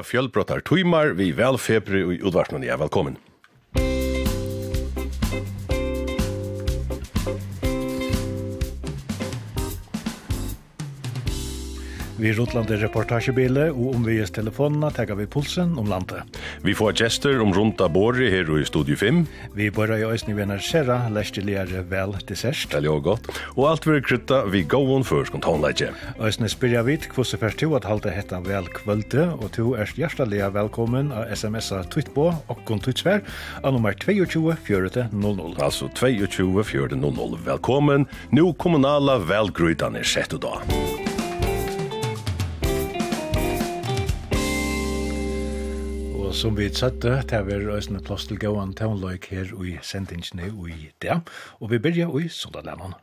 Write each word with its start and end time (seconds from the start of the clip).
av 0.00 0.08
fjølbrottar 0.08 0.64
tøymar 0.66 1.14
vi 1.18 1.30
velfebri 1.36 2.06
og 2.06 2.30
utvarsnun. 2.30 2.64
Ja, 2.66 2.80
velkommen. 2.80 3.18
Vi 12.20 12.32
rotlander 12.36 12.76
reportasjebile 12.84 13.70
og 13.70 13.94
omvies 13.94 14.32
telefonene 14.36 14.90
tegger 14.92 15.16
vi 15.16 15.24
pulsen 15.30 15.72
om 15.80 15.86
landet. 15.88 16.36
Vi 16.60 16.74
får 16.76 16.98
gjester 17.00 17.40
om 17.40 17.54
rundt 17.56 17.80
av 17.80 17.94
båret 17.94 18.28
her 18.34 18.50
i 18.58 18.64
Studio 18.68 18.98
5. 19.00 19.22
Vi 19.56 19.70
bør 19.72 19.94
i 19.96 20.04
øyne 20.04 20.36
vi 20.36 20.44
energisere, 20.44 20.98
lærte 21.08 21.84
vel 21.88 22.12
dessert. 22.28 22.60
sørst. 22.60 22.74
Veldig 22.74 22.90
og 22.90 23.02
godt. 23.04 23.30
Og 23.56 23.70
alt 23.70 23.86
vil 23.86 24.02
krytta 24.04 24.42
vi 24.52 24.62
gåen 24.62 25.04
før 25.04 25.24
spontanleggje. 25.24 25.94
Øyne 26.20 26.48
jeg 26.74 26.86
vidt 26.86 27.08
hvordan 27.08 27.40
først 27.40 27.58
to 27.58 27.74
at 27.74 27.84
halte 27.84 28.10
hetta 28.10 28.40
vel 28.44 28.68
kvölde, 28.68 29.32
og 29.40 29.50
du 29.56 29.74
er 29.74 29.88
hjertelig 29.96 30.44
velkommen 30.52 31.12
av 31.12 31.32
sms-a 31.32 31.84
Twittbo 31.88 32.34
og 32.48 32.64
Kontutsvær 32.66 33.24
av 33.64 33.72
nummer 33.72 33.96
22 33.96 34.56
4000. 34.66 35.56
Altså 35.56 35.88
22 35.88 36.64
4000. 36.64 37.44
Velkommen. 37.44 38.06
Nå 38.30 38.52
kommunala 38.52 39.16
velgrytan 39.18 39.96
er 39.96 40.04
sett 40.04 40.34
og 40.36 40.44
da. 40.44 40.99
Og 46.30 46.36
som 46.36 46.54
vi 46.54 46.68
søtte, 46.70 47.16
det 47.26 47.34
er 47.34 47.42
vi 47.42 47.56
røysene 47.58 47.98
plass 48.06 48.28
til 48.30 48.38
gåan 48.38 48.70
tøvnløyk 48.78 49.24
her 49.32 49.48
i 49.66 49.72
sendingsene 49.82 50.46
i 50.46 50.92
det. 51.02 51.16
Og 51.58 51.72
vi 51.72 51.80
byrja 51.82 52.06
i 52.06 52.28
Sundalemon. 52.28 52.94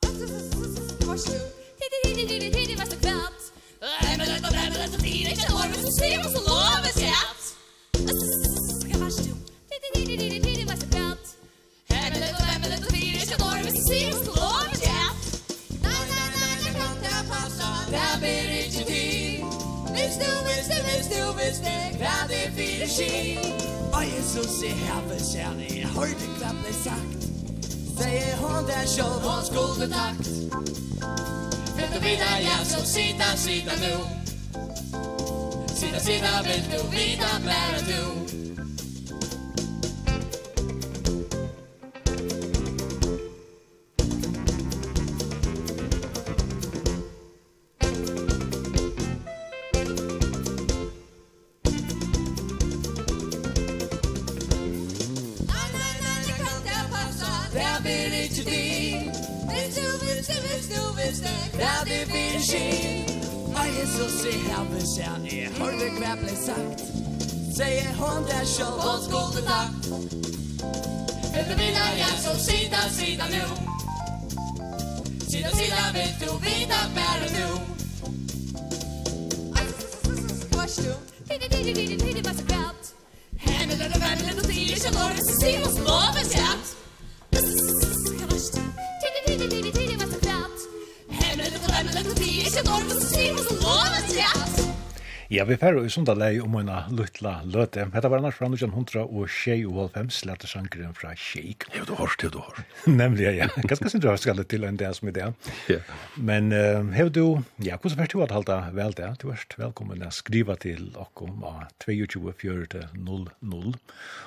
Tidi, 0.00 2.16
tidi, 2.16 2.50
hvis 21.40 21.58
det 21.66 21.98
glade 21.98 22.40
vil 22.56 22.90
ske 22.96 23.38
Og 23.92 24.04
Jesus 24.16 24.62
i 24.62 24.68
hervets 24.68 25.32
hjerne 25.34 25.66
Høyde 25.96 26.26
klart 26.38 26.58
ble 26.62 26.74
sagt. 26.84 27.22
Sier 27.98 28.36
hun 28.42 28.68
der 28.68 28.84
själv 28.94 29.18
hon 29.26 29.42
skulle 29.50 29.86
takt. 29.96 30.28
Vil 31.76 31.88
du 31.94 31.98
vida 32.06 32.30
jag 32.48 32.66
som 32.66 32.84
sida 32.94 33.28
sida 33.36 33.74
nu. 33.84 33.96
Sida 35.80 36.00
sida 36.00 36.32
vil 36.48 36.64
du 36.72 36.80
vida 36.96 37.30
mer 37.48 37.74
du. 37.90 38.02
ja, 64.98 65.18
ni 65.22 65.46
hva 65.98 66.16
ble 66.16 66.34
sagt? 66.36 66.80
Säger 67.56 67.94
hon 67.98 68.22
där 68.26 68.44
så? 68.44 68.64
Hon 68.64 69.02
skogen 69.02 69.44
tack 69.46 69.70
Efter 71.34 71.56
mina 71.56 71.84
jag 71.98 72.18
så 72.24 72.34
sida, 72.38 72.78
sida 72.90 73.24
nu. 73.30 73.42
Sida, 75.30 75.48
sida 75.48 75.76
vil 75.94 76.14
du, 76.20 76.26
vita 76.26 76.80
bare 76.94 77.26
nu. 77.38 77.46
Vars 80.56 80.76
du? 80.76 80.94
Didi, 81.28 81.48
didi, 81.48 81.72
didi, 81.72 81.96
didi, 81.96 82.22
bara 82.22 82.34
så 82.34 82.44
grävt 82.44 82.94
Henne, 83.38 83.72
lilla, 83.72 83.98
världen 83.98 84.38
och 84.38 84.44
tider 84.44 84.76
Som 84.76 84.96
året 85.06 85.26
så 85.26 85.40
ser 85.40 85.62
oss 85.62 85.76
på 85.76 86.00
Didi, 89.02 89.20
didi, 89.26 89.48
didi, 89.48 89.70
didi, 89.70 89.96
bara 89.96 90.10
så 90.10 90.20
oss 93.34 93.48
på 93.48 93.74
med 93.90 94.10
skatt 94.10 94.59
Ja, 95.30 95.44
vi 95.46 95.54
færre 95.54 95.84
i 95.86 95.90
sunda 95.94 96.10
lei 96.18 96.40
om 96.42 96.56
en 96.58 96.70
luttla 96.90 97.36
løte. 97.46 97.84
Hetta 97.94 98.08
var 98.10 98.18
annars 98.18 98.34
fra 98.34 98.48
1900 98.48 99.04
og 99.04 99.28
tjei 99.30 99.60
og 99.62 99.76
halvfems, 99.76 100.16
lærte 100.26 100.48
sangren 100.50 100.90
fra 100.98 101.12
Sheik. 101.14 101.68
Jo, 101.70 101.84
du 101.86 101.92
har, 102.00 102.16
jo, 102.18 102.32
du 102.34 102.38
har. 102.42 102.56
Nemlig, 103.00 103.28
ja. 103.38 103.46
Ganske 103.70 103.92
sin 103.92 104.02
du 104.02 104.08
har 104.10 104.18
skallet 104.18 104.48
til 104.50 104.66
en 104.66 104.80
dag 104.80 104.90
som 104.98 105.06
i 105.06 105.14
det. 105.14 105.28
Ja. 105.70 105.78
Men 106.18 106.50
uh, 106.50 106.82
hev 106.96 107.12
du, 107.14 107.22
ja, 107.62 107.78
hvordan 107.78 108.00
vært 108.00 108.16
du 108.16 108.24
at 108.24 108.34
halda 108.34 108.56
vel 108.74 108.96
det? 108.98 109.12
Du 109.22 109.28
er 109.30 109.44
velkommen 109.54 110.02
å 110.02 110.10
skriva 110.10 110.56
til 110.58 110.88
okkom 110.98 111.46
av 111.46 111.62
22.4.00. 111.86 113.78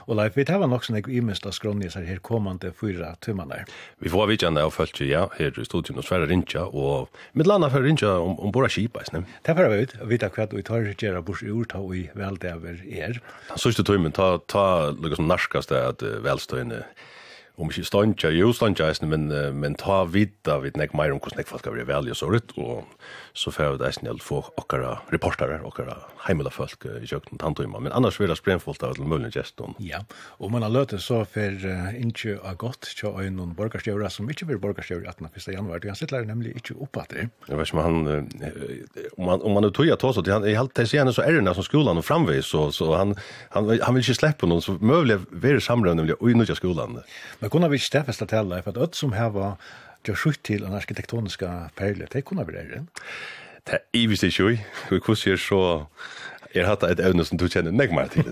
Og 0.08 0.16
Leif, 0.22 0.40
vi 0.40 0.47
tar 0.47 0.63
nok 0.63 0.88
sånn 0.88 1.02
jeg 1.02 1.12
imest 1.19 1.44
av 1.44 1.58
skrånnes 1.59 2.00
her 2.00 2.24
kommande 2.24 2.72
fyra 2.80 3.12
timmarna. 3.19 3.66
Vi 4.00 4.13
får 4.13 4.31
vidtjande 4.31 4.63
og 4.63 4.72
følt, 4.78 5.03
ja, 5.03 5.28
her 5.36 5.52
i 5.52 5.68
studion 5.68 6.00
og 6.00 6.08
sverre 6.08 6.31
rinja, 6.31 6.63
og 6.72 7.12
mitt 7.36 7.52
landa 7.52 7.68
for 7.75 7.84
rinja 7.84 8.16
om, 8.24 8.40
om 8.40 8.56
bora 8.56 8.72
kipa, 8.72 9.03
Det 9.12 9.52
er 9.52 9.59
vi 9.59 9.68
for 9.68 10.08
å 10.08 10.12
vite 10.16 10.31
hva 10.31 10.47
vi 10.56 10.63
tar 10.72 10.93
ikke 10.94 11.09
gjøre 11.09 11.26
bors 11.28 11.44
ur 11.46 11.66
ta 11.70 11.81
i 11.96 12.06
veldever 12.18 12.84
er. 12.88 13.20
Den 13.50 13.62
sørste 13.62 13.86
tøymen, 13.88 14.16
ta, 14.16 14.38
ta 14.52 14.94
lukka 14.94 15.20
som 15.20 15.30
narskast 15.31 15.74
det 15.74 15.81
at 15.94 16.06
velstøyne 16.26 16.84
om 17.62 17.70
ikke 17.70 17.86
stantja, 17.86 18.31
jo 18.34 18.50
stantja 18.56 18.88
eisne, 18.90 19.09
men, 19.12 19.28
men 19.59 19.76
ta 19.78 20.02
vidda 20.09 20.58
vid 20.64 20.80
nek 20.80 20.96
meir 20.98 21.14
om 21.14 21.20
hvordan 21.22 21.44
nek 21.44 21.52
folk 21.52 21.68
har 21.68 21.76
vært 21.76 21.90
velje 21.92 22.16
og 22.16 22.18
såret, 22.18 22.56
og 22.58 22.88
så 23.33 23.51
får 23.51 23.77
vi 23.77 23.88
eisen 23.88 24.05
hjelp 24.05 24.21
få 24.21 24.39
okkara 24.61 24.99
reportere, 25.09 25.57
okkara 25.66 25.95
heimela 26.27 26.51
folk 26.53 26.85
i 26.85 27.07
kjøkken 27.09 27.41
tanntøyma. 27.41 27.79
Men 27.81 27.95
annars 27.97 28.19
vil 28.21 28.29
det 28.29 28.38
spremfullt 28.38 28.83
av 28.85 28.94
til 28.97 29.07
mulig 29.09 29.31
gestun. 29.33 29.73
Ja, 29.81 30.03
og 30.38 30.51
man 30.53 30.61
har 30.61 30.69
løtet 30.73 31.01
så 31.01 31.23
for 31.25 31.66
uh, 31.66 31.89
ikke 31.97 32.38
av 32.45 32.59
godt 32.61 32.91
til 32.99 33.09
å 33.09 33.23
noen 33.33 33.55
borgarstjøra 33.57 34.11
som 34.13 34.29
ikke 34.29 34.51
blir 34.51 34.61
borgarstjøra 34.61 35.16
18. 35.16 35.31
1. 35.33 35.49
januar. 35.57 35.81
Han 35.89 35.97
sitter 35.97 36.27
nemlig 36.29 36.53
ikke 36.59 36.77
oppe 36.77 37.01
at 37.01 37.16
det. 37.16 37.27
Jeg 37.49 37.57
vet 37.57 37.71
ikke 37.71 37.79
om 37.79 37.83
han, 37.83 38.27
om 39.17 39.31
han, 39.31 39.41
om 39.41 39.57
han 39.57 39.67
er 39.67 39.73
tog 39.73 39.89
jeg 39.89 40.00
tås, 40.01 40.19
han 40.29 40.45
jeg 40.45 40.59
halte 40.59 40.85
seg 40.85 41.00
gjerne 41.00 41.15
så 41.15 41.25
er 41.25 41.39
det 41.39 41.55
som 41.57 41.65
skolan 41.65 42.01
og 42.01 42.05
framvis, 42.05 42.51
så, 42.53 42.67
så 42.75 42.91
han, 42.94 43.15
han, 43.55 43.71
han 43.81 43.97
vil 43.97 44.05
ikke 44.05 44.19
slippe 44.19 44.50
noen, 44.50 44.61
så 44.63 44.77
møvlig 44.77 45.17
være 45.31 45.63
samløvn 45.63 46.03
nemlig 46.03 46.19
og 46.19 46.29
i 46.29 46.38
nødja 46.38 46.57
skolan. 46.59 47.01
Men 47.41 47.53
kunne 47.53 47.71
vi 47.71 47.81
ikke 47.81 47.89
stedfeste 47.89 48.29
til 48.29 48.53
det, 48.53 48.61
for 48.65 48.75
at 48.75 48.85
ødt 48.85 49.00
som 49.00 49.17
her 49.17 49.33
var 49.33 49.57
gjør 50.08 50.19
skjøtt 50.19 50.44
til 50.50 50.68
en 50.68 50.75
arkitektonisk 50.78 51.46
perle. 51.78 52.09
Det 52.12 52.25
kunne 52.25 52.46
være 52.47 52.68
det. 52.69 52.84
Det 53.64 53.80
er 53.80 53.84
i 53.96 54.06
hvis 54.08 54.19
det 54.19 54.34
ikke, 54.34 54.44
og 54.91 55.00
hvordan 55.00 55.24
gjør 55.24 55.36
så 55.40 55.64
Jeg 56.53 56.68
har 56.68 56.75
hatt 56.75 56.84
et 56.86 57.00
evne 57.02 57.24
som 57.25 57.40
du 57.41 57.47
kjenner 57.50 57.74
meg 57.74 57.90
mer 57.97 58.12
til 58.13 58.28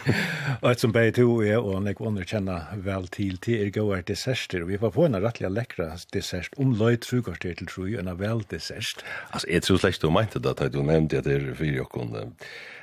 Og 0.62 0.66
et 0.68 0.82
som 0.82 0.92
begge 0.92 1.14
to 1.16 1.38
er, 1.40 1.56
og 1.56 1.80
nek 1.86 2.00
ånder 2.00 2.26
kjenner 2.28 2.66
vel 2.76 3.08
til, 3.08 3.38
til 3.40 3.62
er 3.64 3.70
gode 3.72 4.02
desserter. 4.10 4.60
Og 4.60 4.68
vi 4.68 4.76
får 4.82 4.92
på 4.92 5.06
en 5.06 5.16
rettelig 5.16 5.48
lekra 5.48 5.86
dessert, 6.12 6.52
om 6.60 6.74
løy 6.76 6.98
trukårstyr 7.00 7.56
til 7.56 7.70
tru, 7.72 7.86
en 7.96 8.12
vel 8.20 8.44
dessert. 8.50 9.00
Altså, 9.30 9.48
jeg 9.48 9.64
tror 9.64 9.80
slett 9.80 10.02
du 10.02 10.10
mente 10.12 10.44
det, 10.44 10.52
at 10.60 10.76
du 10.76 10.82
nevnte 10.82 11.22
at 11.22 11.24
det 11.24 11.38
er 11.38 11.56
fire 11.56 11.80
jokken, 11.80 12.12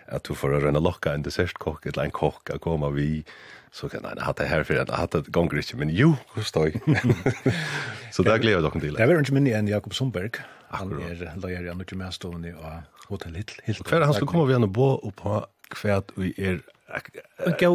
at 0.07 0.25
du 0.25 0.33
får 0.33 0.57
rønne 0.65 0.81
lokka 0.81 1.13
en 1.13 1.29
dessertkokk, 1.29 1.85
eller 1.85 2.07
en 2.07 2.17
kokk, 2.17 2.55
å 2.55 2.63
komme 2.63 2.89
vi 2.97 3.11
så 3.73 3.89
kan 3.89 4.05
han 4.05 4.17
ha 4.17 4.33
det 4.33 4.45
här 4.45 4.63
för 4.63 4.75
att 4.75 4.89
ha 4.89 5.07
det 5.11 5.27
gånger 5.27 5.57
inte 5.57 5.75
men 5.75 5.89
jo 5.89 6.15
förstår 6.35 6.71
så 8.11 8.23
där 8.23 8.37
glädjer 8.37 8.61
dock 8.61 8.73
till. 8.73 8.93
Det 8.93 9.03
är 9.03 9.19
inte 9.19 9.33
minne 9.33 9.51
än 9.51 9.67
Jakob 9.67 9.95
Sundberg. 9.95 10.29
Han 10.67 10.91
är 10.91 11.33
lojal 11.35 11.65
i 11.65 11.67
Norge 11.67 11.95
Mäston 11.95 12.45
i 12.45 12.55
Hotel 13.07 13.35
Hill. 13.35 13.45
Hill. 13.63 13.75
Kvar 13.75 14.01
han 14.01 14.13
skulle 14.13 14.27
komma 14.27 14.45
vi 14.45 14.53
ändå 14.53 14.67
bo 14.67 14.97
upp 14.97 15.15
på 15.15 15.45
kvärt 15.69 16.11
vi 16.15 16.33
är 16.37 16.61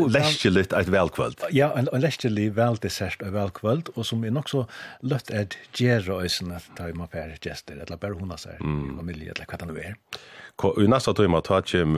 läskigt 0.08 0.72
ett 0.72 0.88
välkvöld. 0.88 1.40
Ja, 1.50 1.78
en, 1.78 1.88
en 1.92 2.00
läskigt 2.00 2.52
väldessert 2.52 3.22
och 3.22 3.34
välkvöld 3.34 3.88
och 3.88 4.06
som 4.06 4.24
är 4.24 4.30
nog 4.30 4.50
så 4.50 4.66
lött 5.00 5.30
ett 5.30 5.56
gärröjsen 5.72 6.52
att 6.52 6.76
ta 6.76 6.88
i 6.88 6.92
man 6.92 7.08
färre 7.08 7.36
gäster 7.42 7.76
eller 7.76 7.96
bara 7.96 8.12
hon 8.12 8.30
har 8.30 8.36
sig 8.36 8.54
i 8.54 8.96
familj 8.96 9.28
eller 9.28 9.46
vad 9.48 9.58
det 9.58 9.66
nu 9.66 9.80
är 9.80 9.96
i 10.78 10.88
nästa 10.88 11.14
timme 11.14 11.40
tar 11.40 11.62
kommer 11.62 11.96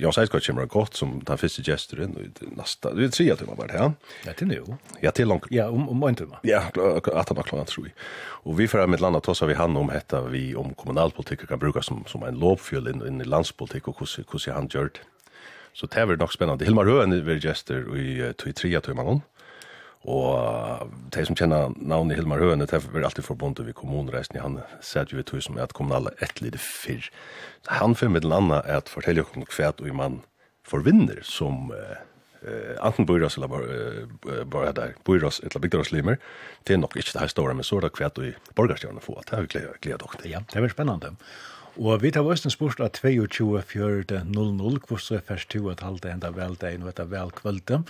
jag 0.00 0.14
säger 0.14 0.26
ska 0.26 0.40
kommer 0.40 0.66
gott 0.66 0.94
som 0.94 1.20
tar 1.20 1.36
första 1.36 1.62
gesturen 1.62 2.10
i 2.18 2.46
nästa 2.56 2.94
det 2.94 3.04
är 3.04 3.08
tre 3.08 3.36
timmar 3.36 3.56
vart 3.56 3.70
här. 3.70 3.92
Ja 4.26 4.32
till 4.32 4.46
nu. 4.46 4.64
Ja 5.00 5.10
till 5.10 5.28
långt. 5.28 5.44
Ja 5.50 5.68
om 5.68 5.88
om 5.88 6.02
en 6.02 6.14
timme. 6.14 6.36
Ja 6.42 6.62
att 7.14 7.28
han 7.28 7.42
klarar 7.42 7.64
tror 7.64 7.84
vi. 7.84 7.90
Och 8.44 8.60
vi 8.60 8.68
för 8.68 8.86
med 8.86 9.00
landa 9.00 9.20
tossa 9.20 9.46
vi 9.46 9.54
hand 9.54 9.78
om 9.78 9.88
hetta 9.88 10.22
vi 10.22 10.54
om 10.54 10.74
kommunalpolitik 10.74 11.48
kan 11.48 11.58
bruka 11.58 11.82
som 11.82 12.04
som 12.06 12.22
en 12.22 12.34
lobfjöl 12.38 12.88
in, 12.88 13.06
in 13.06 13.20
i 13.20 13.24
landspolitik 13.24 13.88
och 13.88 13.96
hur 13.98 14.24
hur 14.32 14.52
han 14.52 14.68
gjort. 14.72 15.00
Så 15.72 15.86
det 15.86 16.00
är 16.00 16.06
väl 16.06 16.18
nog 16.18 16.32
spännande. 16.32 16.64
Hilmar 16.64 16.84
Röhn 16.84 17.12
är 17.12 17.40
gestor 17.40 17.98
i 17.98 18.32
i 18.46 18.52
tre 18.52 18.80
timmar 18.80 19.04
någon. 19.04 19.12
Mm 19.12 19.35
Og 20.06 20.90
de 21.14 21.24
som 21.26 21.36
kjenner 21.38 21.72
navnet 21.80 22.18
Hilmar 22.18 22.38
Høene, 22.38 22.66
det 22.68 22.78
er 22.78 23.04
alltid 23.04 23.26
forbundet 23.26 23.66
ved 23.66 23.74
kommunreisen. 23.74 24.38
Han 24.38 24.60
sier 24.84 25.08
jo 25.10 25.18
i 25.18 25.26
tog 25.26 25.42
som 25.42 25.58
er 25.58 25.66
at 25.66 25.74
kommunale 25.74 26.12
et 26.22 26.42
lite 26.44 26.60
fyrr. 26.62 27.08
Han 27.66 27.96
fyrir 27.98 28.14
med 28.14 28.26
den 28.26 28.34
andre 28.36 28.60
er 28.64 28.82
at 28.82 28.92
fortelle 28.92 29.24
om 29.26 29.46
hva 29.50 29.72
og 29.72 29.96
man 29.98 30.20
forvinner 30.66 31.18
som 31.26 31.72
uh, 31.74 31.98
uh, 32.46 33.02
bor 33.06 33.26
oss 33.26 33.38
eller 33.38 33.50
uh, 33.50 34.44
bare 34.46 34.72
der, 34.78 34.94
oss 35.26 35.40
eller 35.42 35.62
bygdaraslimer. 35.62 36.22
Det 36.66 36.74
er 36.74 36.82
nok 36.82 36.96
ikke 36.96 37.14
det 37.14 37.24
her 37.24 37.34
store, 37.34 37.54
men 37.54 37.66
så 37.66 37.80
er 37.80 37.88
det 37.88 37.94
hva 37.98 38.10
og 38.10 38.54
borgarstjerne 38.54 39.02
få. 39.02 39.18
Det 39.26 39.34
er 39.34 39.46
jo 39.46 39.52
gledet 39.82 40.06
dere. 40.06 40.30
Ja, 40.30 40.42
det 40.46 40.58
er 40.58 40.66
veldig 40.66 40.78
spennende. 40.78 41.16
Og 41.76 42.00
vi 42.00 42.08
tar 42.08 42.24
også 42.24 42.48
spurt 42.48 42.80
at 42.80 42.96
22.4.00 43.04 44.96
så 44.96 45.18
er 45.18 45.24
først 45.28 45.50
to 45.52 45.68
at 45.68 45.82
halte 45.84 46.08
enda 46.08 46.30
veldeien 46.32 46.86
og 46.86 46.88
etter 46.94 47.10
velkvølte. 47.10 47.82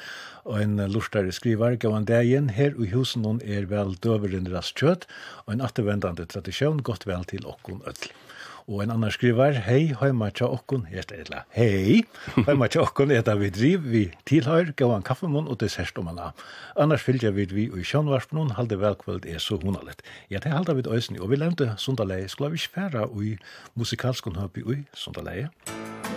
Og 0.43 0.59
en 0.59 0.83
lortare 0.91 1.31
skriver 1.31 1.79
gavan 1.79 2.09
igjen, 2.11 2.51
her 2.51 2.75
i 2.83 2.91
husen 2.91 3.41
er 3.45 3.71
vel 3.71 3.95
døveren 4.03 4.51
rastkjøtt 4.51 5.07
og 5.47 5.55
en 5.55 5.63
attervendende 5.63 6.27
tradisjon 6.27 6.83
godt 6.83 7.07
vel 7.07 7.25
til 7.31 7.47
okkon 7.47 7.83
ødel. 7.87 8.26
Og 8.67 8.81
en 8.83 8.91
annan 8.91 9.13
skriver, 9.15 9.61
hei, 9.63 9.93
hei, 9.95 10.11
tja 10.35 10.49
okkon, 10.51 10.89
helt 10.91 11.13
etla, 11.15 11.45
hei, 11.55 12.01
hei, 12.35 12.57
tja 12.67 12.83
okkon, 12.83 13.13
eta 13.15 13.37
vi 13.39 13.53
driv, 13.55 13.87
vi 13.93 14.03
tilhøyr, 14.27 14.73
gav 14.75 14.91
han 14.91 15.07
kaffemån 15.07 15.47
og 15.47 15.61
dessert 15.63 15.99
om 16.03 16.11
anna. 16.11 16.33
Annars 16.75 17.07
fylgja 17.07 17.31
vi 17.31 17.47
vi 17.53 17.69
og 17.71 17.79
i 17.79 17.87
sjønvarsmån, 17.87 18.57
halde 18.59 18.81
velkvöld 18.83 19.31
er 19.31 19.39
så 19.39 19.61
honalet. 19.63 20.03
Ja, 20.35 20.43
det 20.43 20.51
halda 20.51 20.75
vi 20.75 20.83
døysen, 20.83 21.21
og 21.23 21.31
vi 21.31 21.39
lente 21.39 21.77
sundalei, 21.79 22.25
skulle 22.27 22.57
vi 22.57 22.65
ikke 22.65 22.75
færa 22.75 23.07
ui 23.07 23.37
musikalskon 23.79 24.43
høpi 24.43 24.67
ui 24.67 24.83
sundalei. 24.95 25.47
Musik 25.47 26.16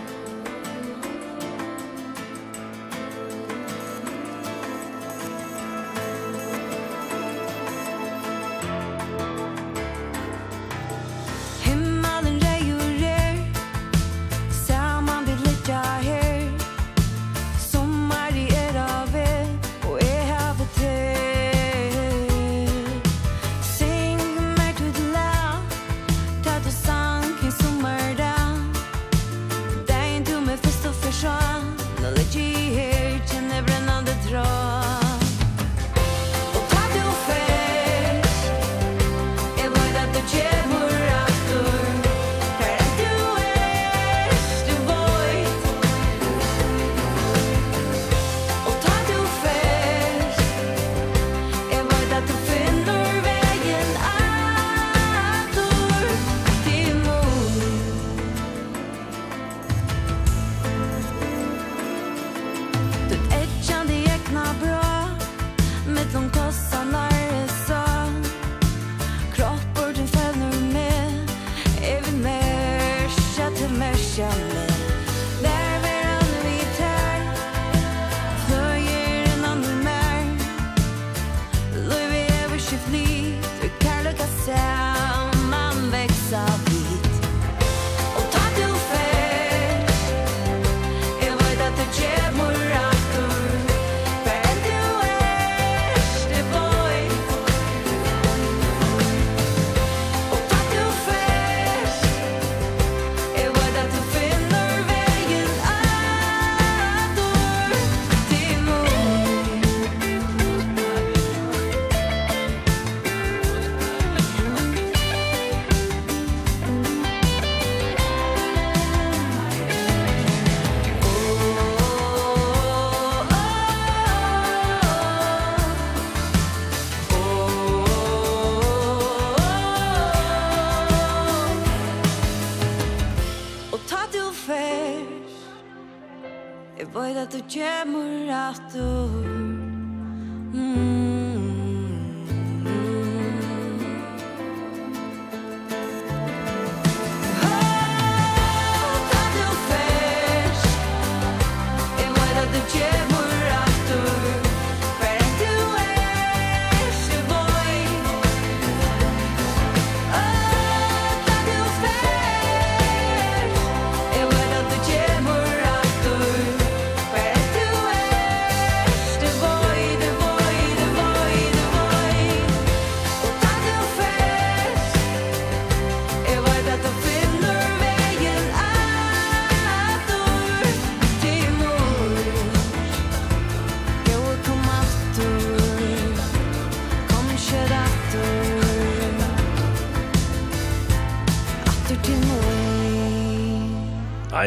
kad 137.30 137.42
tu 137.42 137.48
ćemo 137.48 137.99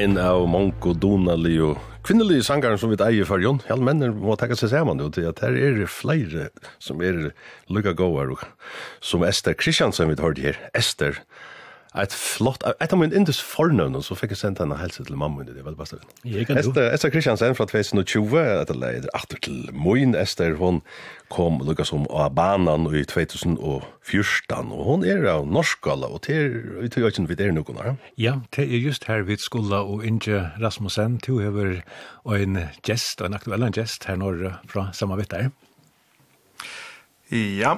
ein 0.04 0.18
av 0.20 0.44
Monko 0.52 0.92
Donali 1.00 1.54
og 1.64 1.78
kvinnelige 2.04 2.44
sangaren 2.44 2.80
som 2.82 2.92
vi 2.92 2.98
eier 3.00 3.28
for 3.28 3.40
Jon. 3.40 3.62
Ja, 3.70 3.78
mennene 3.80 4.12
må 4.12 4.36
takke 4.40 4.58
seg 4.60 4.74
sammen 4.74 5.00
jo 5.00 5.08
til 5.14 5.30
at 5.30 5.40
her 5.44 5.56
er 5.56 5.78
det 5.78 5.88
flere 5.92 6.50
som 6.84 7.00
er 7.06 7.30
lykka 7.72 7.94
gåar. 8.02 8.34
Som 9.00 9.24
Esther 9.24 9.56
Kristiansen 9.56 10.12
vi 10.12 10.18
har 10.20 10.26
hørt 10.26 10.42
her. 10.44 10.60
Esther 10.76 11.22
Et 11.94 12.14
flott 12.18 12.64
et 12.82 12.94
av 12.94 12.98
min 12.98 13.12
indus 13.14 13.38
fornøvn, 13.46 14.00
så 14.02 14.16
fikk 14.18 14.32
jeg 14.34 14.40
sendt 14.40 14.62
henne 14.64 14.80
helse 14.80 15.04
til 15.06 15.18
mamma 15.20 15.44
det 15.46 15.62
var 15.62 15.76
bara 15.78 15.86
så. 15.92 16.00
Esta 16.26 16.88
Esther 16.90 17.12
Kristiansen 17.14 17.54
fra 17.54 17.68
2020 17.70 18.38
att 18.38 18.74
leider 18.76 19.10
atter 19.14 19.38
til 19.38 19.70
Moin 19.74 20.16
Ester 20.16 20.56
hun 20.58 20.82
kom 21.30 21.62
lukka 21.62 21.86
som 21.86 22.08
av 22.10 22.34
banan 22.34 22.88
i 22.90 23.04
2014 23.06 24.72
og 24.74 24.84
hon 24.88 25.06
er 25.06 25.28
av 25.30 25.46
norskala 25.46 26.10
og 26.10 26.24
til 26.26 26.64
vi 26.82 26.90
tror 26.90 27.14
inte 27.14 27.30
vi 27.30 27.44
er 27.44 27.50
är 27.50 27.52
någon. 27.52 27.98
Ja, 28.18 28.40
det 28.56 28.64
er 28.74 28.78
just 28.78 29.06
her 29.06 29.22
vid 29.22 29.38
skola 29.38 29.84
og 29.84 30.06
Inge 30.06 30.52
Rasmussen 30.60 31.20
to 31.20 31.42
över 31.42 31.84
en 32.26 32.70
gest 32.84 33.22
en 33.22 33.34
aktuell 33.34 33.72
gest 33.72 34.06
her 34.06 34.16
norr 34.16 34.60
fra 34.68 34.92
samme 34.94 35.18
vitt 35.18 35.30
där. 35.30 35.52
Ja, 37.32 37.78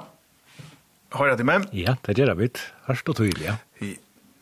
Har 1.16 1.28
jeg 1.28 1.38
det 1.38 1.46
med? 1.46 1.68
Ja, 1.74 1.96
det 2.06 2.18
gör 2.18 2.34
vi. 2.36 2.50
Hørst 2.88 3.10
og 3.10 3.16
tydelig, 3.16 3.46
Ja. 3.46 3.56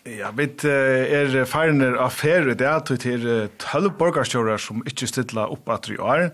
Ja, 0.04 0.34
vi 0.36 0.50
er 0.68 1.46
feirner 1.48 1.96
av 2.04 2.12
ferie, 2.12 2.58
det 2.60 2.68
er 2.68 2.82
til 2.84 3.22
tølv 3.62 3.94
borgarstjører 3.96 4.60
som 4.60 4.82
ikke 4.84 5.08
stiller 5.08 5.52
opp 5.54 5.70
at 5.72 5.88
vi 5.88 5.96
er, 5.96 6.26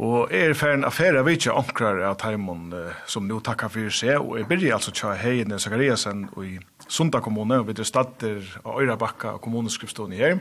og 0.00 0.32
er 0.32 0.54
feirner 0.56 0.88
av 1.20 1.26
vi 1.28 1.34
ikke 1.36 1.52
omkrar 1.52 2.00
av 2.08 2.16
teimen 2.22 2.72
som 3.04 3.28
nå 3.28 3.42
takkar 3.44 3.68
for 3.74 3.92
seg, 3.92 4.16
og 4.16 4.38
jeg 4.40 4.48
byrja 4.48 4.78
altså 4.78 4.94
tja 4.96 5.12
heien 5.20 5.52
i 5.52 5.60
Zakariasen 5.60 6.24
i 6.40 6.56
Sunda 6.88 7.20
kommune, 7.20 7.60
og 7.60 7.68
vi 7.68 7.76
er 7.76 7.84
stater 7.84 8.40
av 8.64 8.80
Øyrabakka 8.80 9.36
og 9.36 9.44
kommuneskripstående 9.44 10.16
her. 10.16 10.40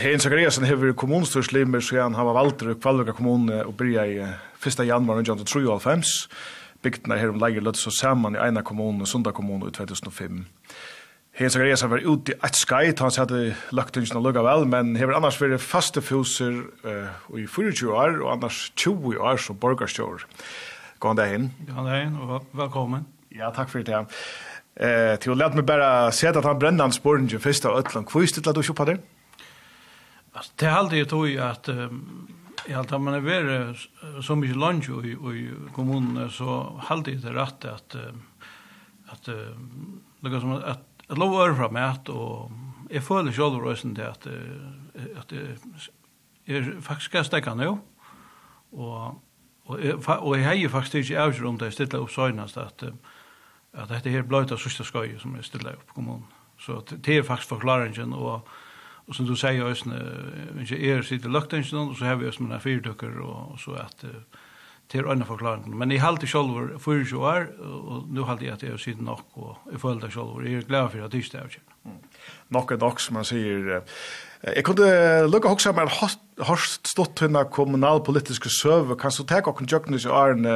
Hein 0.00 0.24
Zakariasen 0.24 0.64
hever 0.64 0.96
kommunstyrslimer, 0.96 1.84
så 1.84 2.00
han 2.06 2.16
har 2.16 2.32
valgt 2.32 2.64
i 2.64 2.72
Kvalvika 2.72 3.12
kommune 3.12 3.66
og 3.66 3.76
byrja 3.76 4.08
i 4.08 4.16
1. 4.24 4.80
januar 4.88 5.20
1993, 5.20 6.24
bygdene 6.80 7.20
her 7.20 7.36
om 7.36 7.42
leger 7.42 7.68
løtt 7.68 7.76
så 7.76 7.92
saman 7.92 8.38
i 8.38 8.46
eina 8.48 8.64
kommune, 8.64 9.04
Sunda 9.06 9.36
kommune 9.36 9.68
i 9.68 9.76
2005. 9.76 10.46
Hei 11.38 11.46
Zacharias 11.46 11.84
har 11.84 11.90
vært 11.92 12.06
ute 12.10 12.32
i 12.34 12.36
et 12.42 12.56
skeit, 12.58 12.98
han 12.98 13.12
sier 13.14 13.28
at 13.28 13.74
løgtingsen 13.78 14.16
har 14.16 14.24
lukket 14.24 14.42
vel, 14.42 14.64
men 14.66 14.96
hever 14.98 15.14
annars 15.14 15.36
vært 15.38 15.62
faste 15.62 16.00
fuser 16.02 16.56
uh, 16.82 17.12
i 17.38 17.44
24 17.46 17.92
år, 17.94 18.16
og 18.24 18.32
annars 18.32 18.56
20 18.74 19.20
år 19.22 19.38
som 19.38 19.54
borgerstjår. 19.62 20.24
God 20.98 21.20
dag 21.20 21.36
inn. 21.36 21.46
God 21.68 21.86
dag 21.86 22.08
inn, 22.08 22.16
og 22.18 22.48
velkommen. 22.58 23.04
Ja, 23.30 23.52
takk 23.54 23.70
for 23.70 23.86
det. 23.86 24.00
Eh, 24.82 25.12
til 25.22 25.36
å 25.36 25.36
lete 25.38 25.60
meg 25.60 25.68
bare 25.68 26.08
se 26.10 26.26
at 26.26 26.40
han 26.42 26.58
brenner 26.58 26.88
hans 26.88 26.98
borgen 27.04 27.30
til 27.30 27.38
første 27.44 27.70
av 27.70 27.84
Øtland. 27.84 28.10
Hvor 28.10 28.26
styrt 28.26 28.50
du 28.50 28.62
ikke 28.64 28.74
opp 28.74 28.84
det? 28.90 28.98
Altså, 30.34 30.56
det 30.58 30.66
er 30.72 30.76
alltid 30.80 31.02
jeg 31.04 31.10
tog 31.14 31.38
at 31.46 31.70
um, 31.70 32.02
i 32.66 32.74
halte 32.74 32.98
at 32.98 33.06
man 33.06 33.20
er 33.20 33.26
vært 33.28 33.86
så 34.26 34.34
mye 34.34 34.58
land 34.58 34.90
i, 34.90 35.14
i 35.14 35.46
kommunen 35.78 36.18
så 36.34 36.58
halte 36.90 37.14
jeg 37.14 37.22
det 37.22 37.38
rett 37.38 37.70
at, 37.70 37.94
at, 37.94 38.20
at, 39.14 39.30
at, 39.30 39.34
at, 40.26 40.34
at, 40.34 40.70
at 40.74 40.87
jeg 41.08 41.18
lov 41.18 41.38
øre 41.40 41.56
fra 41.56 41.68
meg, 41.72 42.08
og 42.12 42.52
jeg 42.90 43.02
føler 43.02 43.32
selv 43.32 43.62
røysen 43.64 43.94
til 43.94 44.02
at, 44.02 44.26
at 45.16 45.32
jeg, 45.32 45.56
jeg 46.46 46.64
faktisk 46.80 47.10
skal 47.10 47.24
stekke 47.24 47.54
nå, 47.56 47.78
og, 48.72 49.20
og, 49.64 49.84
jeg, 49.84 49.98
og 50.08 50.36
jeg 50.36 50.44
har 50.44 50.68
faktisk 50.68 50.94
ikke 50.94 51.20
avgjør 51.20 51.48
om 51.48 51.58
det 51.58 51.70
jeg 51.70 51.78
stiller 51.78 52.04
opp 52.04 52.10
søgnast, 52.12 52.56
at, 52.56 52.84
at 53.72 53.88
dette 53.88 54.12
her 54.12 54.22
bløyta 54.22 54.56
sørste 54.56 54.84
skøy 54.84 55.16
som 55.18 55.36
jeg 55.36 55.44
stiller 55.44 55.76
opp 55.76 55.94
kommunen. 55.94 56.26
Så 56.58 56.80
det 56.90 57.16
er 57.16 57.22
faktisk 57.22 57.48
forklaringen, 57.48 58.12
og, 58.12 58.48
og 59.06 59.14
som 59.14 59.26
du 59.26 59.36
sier, 59.38 59.62
jeg 59.62 60.90
er 60.90 61.02
sitter 61.06 61.30
løktingen, 61.30 61.88
og 61.88 61.96
så 61.96 62.04
har 62.04 62.18
vi 62.20 62.28
oss 62.28 62.40
med 62.40 62.60
fyrtøkker, 62.60 63.20
og, 63.20 63.52
og 63.52 63.58
så 63.64 63.80
at... 63.86 64.04
Uh, 64.04 64.37
til 64.88 65.04
øyne 65.04 65.26
forklaringen. 65.28 65.76
Men 65.78 65.92
jeg 65.92 66.00
halte 66.00 66.26
selv 66.26 66.78
for 66.80 67.04
20 67.04 67.18
år, 67.18 67.48
og 67.60 68.06
nå 68.08 68.24
halte 68.24 68.44
jeg 68.44 68.52
at 68.52 68.62
jeg 68.62 68.70
har 68.70 68.82
sett 68.82 69.00
nok, 69.00 69.24
og 69.36 69.72
jeg 69.72 69.80
følte 69.80 70.06
det 70.06 70.12
selv. 70.14 70.40
Jeg 70.44 70.54
er 70.62 70.68
glad 70.68 70.90
for 70.90 71.04
at 71.04 71.12
det 71.12 71.34
er 71.34 71.50
ikke. 71.50 71.66
Nok 72.50 72.72
er 72.72 72.76
nok, 72.76 73.00
som 73.00 73.14
man 73.14 73.24
sier. 73.24 73.82
Jeg 74.44 74.64
kunne 74.64 75.26
lukke 75.28 75.48
også 75.48 75.72
med 75.72 75.88
har 76.46 76.60
stått 76.86 77.16
til 77.16 77.26
henne 77.26 77.44
kommunalpolitiske 77.50 78.48
søve. 78.48 78.96
Kan 78.96 79.10
du 79.16 79.24
ta 79.24 79.40
okken 79.44 79.66
tjøkkenes 79.66 80.04
i 80.04 80.08
årene? 80.08 80.54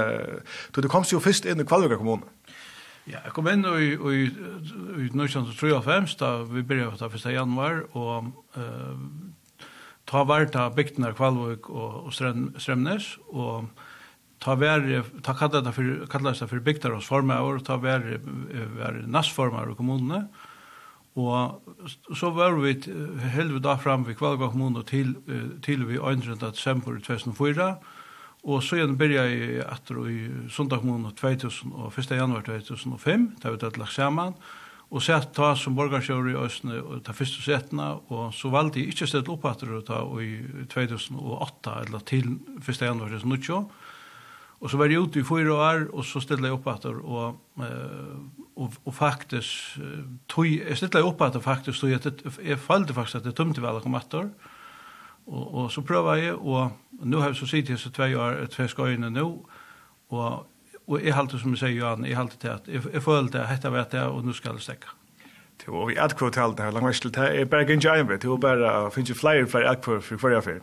Du 0.75 0.89
kom 0.89 1.05
jo 1.13 1.21
først 1.21 1.47
inn 1.47 1.61
i 1.61 1.67
Kvalvika 1.67 1.97
kommune. 1.97 2.29
Ja, 3.11 3.19
jeg 3.25 3.33
kom 3.35 3.49
inn 3.51 3.65
i, 3.67 3.95
i, 3.99 4.27
i 4.31 5.09
1993, 5.11 6.15
da 6.21 6.37
vi 6.47 6.63
begynte 6.63 7.01
ta 7.01 7.09
1. 7.11 7.25
januar, 7.35 7.81
og 7.99 8.29
uh, 8.55 9.65
ta 10.07 10.23
vært 10.29 10.55
av 10.55 10.77
bygdene 10.77 11.11
Kvalvik 11.19 11.67
og, 11.71 12.07
og 12.07 12.15
Strømnes, 12.15 13.09
og 13.35 13.67
ta 14.43 14.57
vær 14.59 15.05
ta 15.23 15.35
kalla 15.39 15.61
det 15.63 15.73
för 15.73 16.07
kalla 16.11 16.33
det 16.33 16.49
för 16.49 16.59
bygdar 16.59 16.91
och 16.91 17.05
formar 17.05 17.59
ta 17.65 17.77
vær 17.77 18.19
vær 18.77 19.05
nassformar 19.07 19.71
i 19.71 19.75
kommunane. 19.75 20.29
Og 21.15 21.61
så 22.17 22.31
var 22.33 22.57
vi 22.57 22.73
helve 23.35 23.61
da 23.61 23.77
fram 23.77 24.05
vi 24.05 24.15
kvalga 24.17 24.49
kommune 24.49 24.83
til, 24.89 25.15
til 25.63 25.85
vi 25.85 25.99
1. 26.01 26.41
desember 26.41 26.97
2004, 26.97 27.67
og 28.43 28.63
så 28.65 28.79
igjen 28.79 28.97
byrja 28.99 29.27
jeg 29.29 29.61
etter 29.67 30.01
i 30.09 30.17
Sunda 30.51 30.79
kommune 30.81 31.13
2000 31.13 31.75
og 31.77 31.93
1. 31.99 32.17
januar 32.17 32.43
2005, 32.43 33.29
da 33.43 33.53
vi 33.53 33.61
tatt 33.61 33.77
lagt 33.79 33.93
saman, 33.93 34.33
og 34.93 35.05
sett 35.05 35.31
ta 35.37 35.53
som 35.57 35.77
borgarsjøver 35.77 36.33
i 36.33 36.41
Østene 36.41 36.81
og 36.81 37.05
ta 37.05 37.13
første 37.17 37.45
setene, 37.45 37.93
og 38.09 38.33
så 38.37 38.49
valgte 38.53 38.81
jeg 38.81 38.93
ikke 38.93 39.09
stedet 39.09 39.31
opp 39.33 39.47
etter 39.53 39.77
å 39.77 39.85
ta 39.85 40.01
i 40.21 40.33
2008, 40.73 41.77
eller 41.87 42.09
til 42.09 42.35
1. 42.57 42.83
januar 42.89 43.13
2008, 43.13 43.63
Og 44.63 44.71
så 44.71 44.79
var 44.79 44.93
jeg 44.93 45.03
ute 45.03 45.19
i 45.19 45.27
fyra 45.27 45.55
år 45.59 45.89
og 45.91 46.05
så 46.05 46.21
ställde 46.21 46.49
jag 46.49 46.55
upp 46.55 46.67
att 46.67 46.85
og, 46.85 47.37
og, 48.57 48.73
och 48.85 48.95
faktiskt 48.95 49.79
tog 50.29 50.47
jeg 50.47 50.79
jag 50.83 50.95
jeg 50.95 51.05
opp 51.05 51.21
etter 51.21 51.41
faktisk, 51.41 51.81
tog 51.81 51.91
jeg, 51.91 52.01
jeg 52.45 52.59
fallde 52.59 52.95
faktisk 52.95 53.17
at 53.17 53.25
det 53.25 53.35
tømte 53.35 53.63
vel 53.63 53.77
å 53.77 53.81
komme 53.81 53.99
etter, 53.99 54.31
og, 55.27 55.55
og 55.55 55.73
så 55.73 55.83
prövade 55.83 56.25
jag 56.25 56.47
og 56.47 56.71
nå 57.03 57.21
har 57.21 57.29
jag 57.29 57.37
så 57.37 57.47
sitter 57.47 57.73
jag 57.73 57.81
så 57.81 57.91
tve 57.91 58.15
år 58.17 58.47
tve 58.47 58.69
skøyene 58.69 59.11
nå, 59.11 59.47
og, 60.11 60.47
og 60.87 61.03
jeg 61.03 61.15
halte, 61.15 61.39
som 61.39 61.51
jeg 61.51 61.59
sier, 61.59 61.79
Johan 61.81 62.05
jeg 62.05 62.17
halte 62.17 62.39
til 62.39 62.49
at, 62.49 62.69
jeg, 62.69 62.83
jeg 62.93 63.03
følte 63.03 63.43
at 63.43 63.51
dette 63.51 63.73
vet 63.73 63.95
jeg, 63.95 64.07
og 64.07 64.25
nå 64.25 64.33
skal 64.33 64.53
jeg 64.53 64.63
stekke. 64.63 64.87
Jo, 65.67 65.75
og 65.75 65.89
vi 65.89 65.97
er 65.97 66.05
et 66.05 66.23
i 66.23 66.25
her, 66.25 66.47
langt 66.47 66.75
langvist 66.75 67.03
til 67.03 67.13
det 67.13 67.41
er 67.41 67.45
bergen 67.45 67.81
jævn, 67.81 68.09
det 68.09 68.25
er 68.25 68.37
bare, 68.37 68.91
finnes 68.91 69.11
jo 69.11 69.15
flere, 69.15 69.47
flere 69.47 69.71
atkvot 69.71 70.05
for 70.05 70.17
hver 70.17 70.37
affær. 70.37 70.61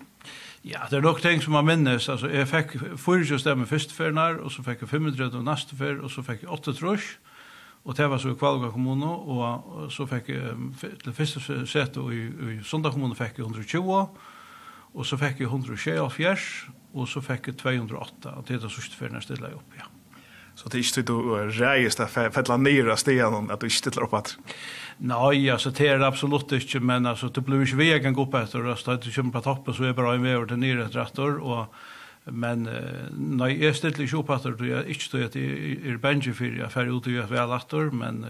Ja, 0.63 0.83
det 0.89 0.97
er 0.97 1.01
nok 1.01 1.21
ting 1.21 1.41
som 1.43 1.53
man 1.55 1.65
minnes. 1.65 2.09
Altså, 2.09 2.27
jeg 2.27 2.47
fikk 2.47 2.75
40 2.99 3.39
stemmer 3.39 3.65
første 3.65 3.95
ferien 3.95 4.17
og 4.19 4.51
så 4.51 4.63
fikk 4.63 4.83
jeg 4.83 4.89
500 4.91 5.43
neste 5.43 5.75
fer, 5.79 6.01
og 6.03 6.11
så 6.11 6.23
fikk 6.25 6.43
jeg 6.43 6.51
8 6.51 6.73
trus. 6.79 7.05
Og 7.87 7.95
det 7.97 8.09
var 8.09 8.19
så 8.19 8.33
i 8.33 8.35
Kvalga 8.35 8.71
kommune, 8.73 9.07
og 9.07 9.91
så 9.91 10.05
fikk 10.05 10.29
jeg 10.29 10.57
til 11.03 11.13
første 11.15 11.65
sete 11.65 12.03
i, 12.11 12.25
i 12.27 12.57
Sondag 12.63 12.91
kommune 12.91 13.15
fikk 13.15 13.39
jeg 13.39 13.47
120, 13.47 14.19
og 14.93 15.05
så 15.05 15.17
fikk 15.21 15.39
jeg 15.39 15.47
120 15.47 16.01
av 16.03 16.11
fjers, 16.11 16.49
og 16.93 17.07
så 17.07 17.23
fikk 17.23 17.47
jeg 17.47 17.57
208. 17.63 18.35
Og 18.35 18.43
det 18.47 18.57
er 18.57 18.61
det 18.65 18.73
sørste 18.73 18.99
ferien 18.99 19.15
jeg 19.15 19.29
stiller 19.29 19.55
opp, 19.55 19.79
ja. 19.79 19.87
Så 20.59 20.67
det 20.67 20.81
er 20.81 20.83
ikke 20.83 21.07
du 21.07 21.15
reier 21.55 21.93
deg 21.95 22.31
fettla 22.35 22.57
nere 22.59 22.97
stenen, 22.99 23.47
at 23.47 23.61
du 23.61 23.69
ikke 23.69 23.79
stiller 23.79 24.09
opp 24.09 24.17
at... 24.19 24.35
Nei, 24.99 25.47
altså, 25.47 25.71
det 25.71 25.87
er 25.87 26.01
absolutt 26.03 26.51
ikke, 26.51 26.79
men 26.79 27.05
altså, 27.05 27.29
det 27.29 27.45
blir 27.45 27.65
ju 27.65 27.77
vägen 27.77 28.13
gå 28.13 28.21
upp 28.21 28.33
etter, 28.35 28.65
og 28.67 28.77
så 28.77 28.91
er 28.91 28.97
det 28.97 29.13
kommer 29.15 29.31
på 29.31 29.41
toppen 29.41 29.73
så 29.73 29.83
er 29.83 29.87
det 29.87 29.95
bare 29.95 30.15
en 30.15 30.23
vei 30.23 30.33
över 30.33 30.47
till 30.47 30.59
nere 30.59 30.85
ett 30.85 30.95
rätt 30.95 31.19
och 31.19 31.73
men 32.25 32.69
nej, 33.11 33.63
jag 33.63 33.75
ställer 33.75 34.01
inte 34.01 34.15
upp 34.15 34.29
efter 34.29 34.51
då 34.51 34.65
jag 34.65 34.87
inte 34.87 35.03
står 35.03 35.23
att 35.23 35.35
är 35.35 35.97
bänge 35.97 36.33
för 36.33 36.45
jag 36.45 36.71
ferdig 36.71 36.91
ut 36.91 37.07
och 37.07 37.11
jag 37.11 37.27
väl 37.27 37.51
efter, 37.51 37.91
men 37.91 38.25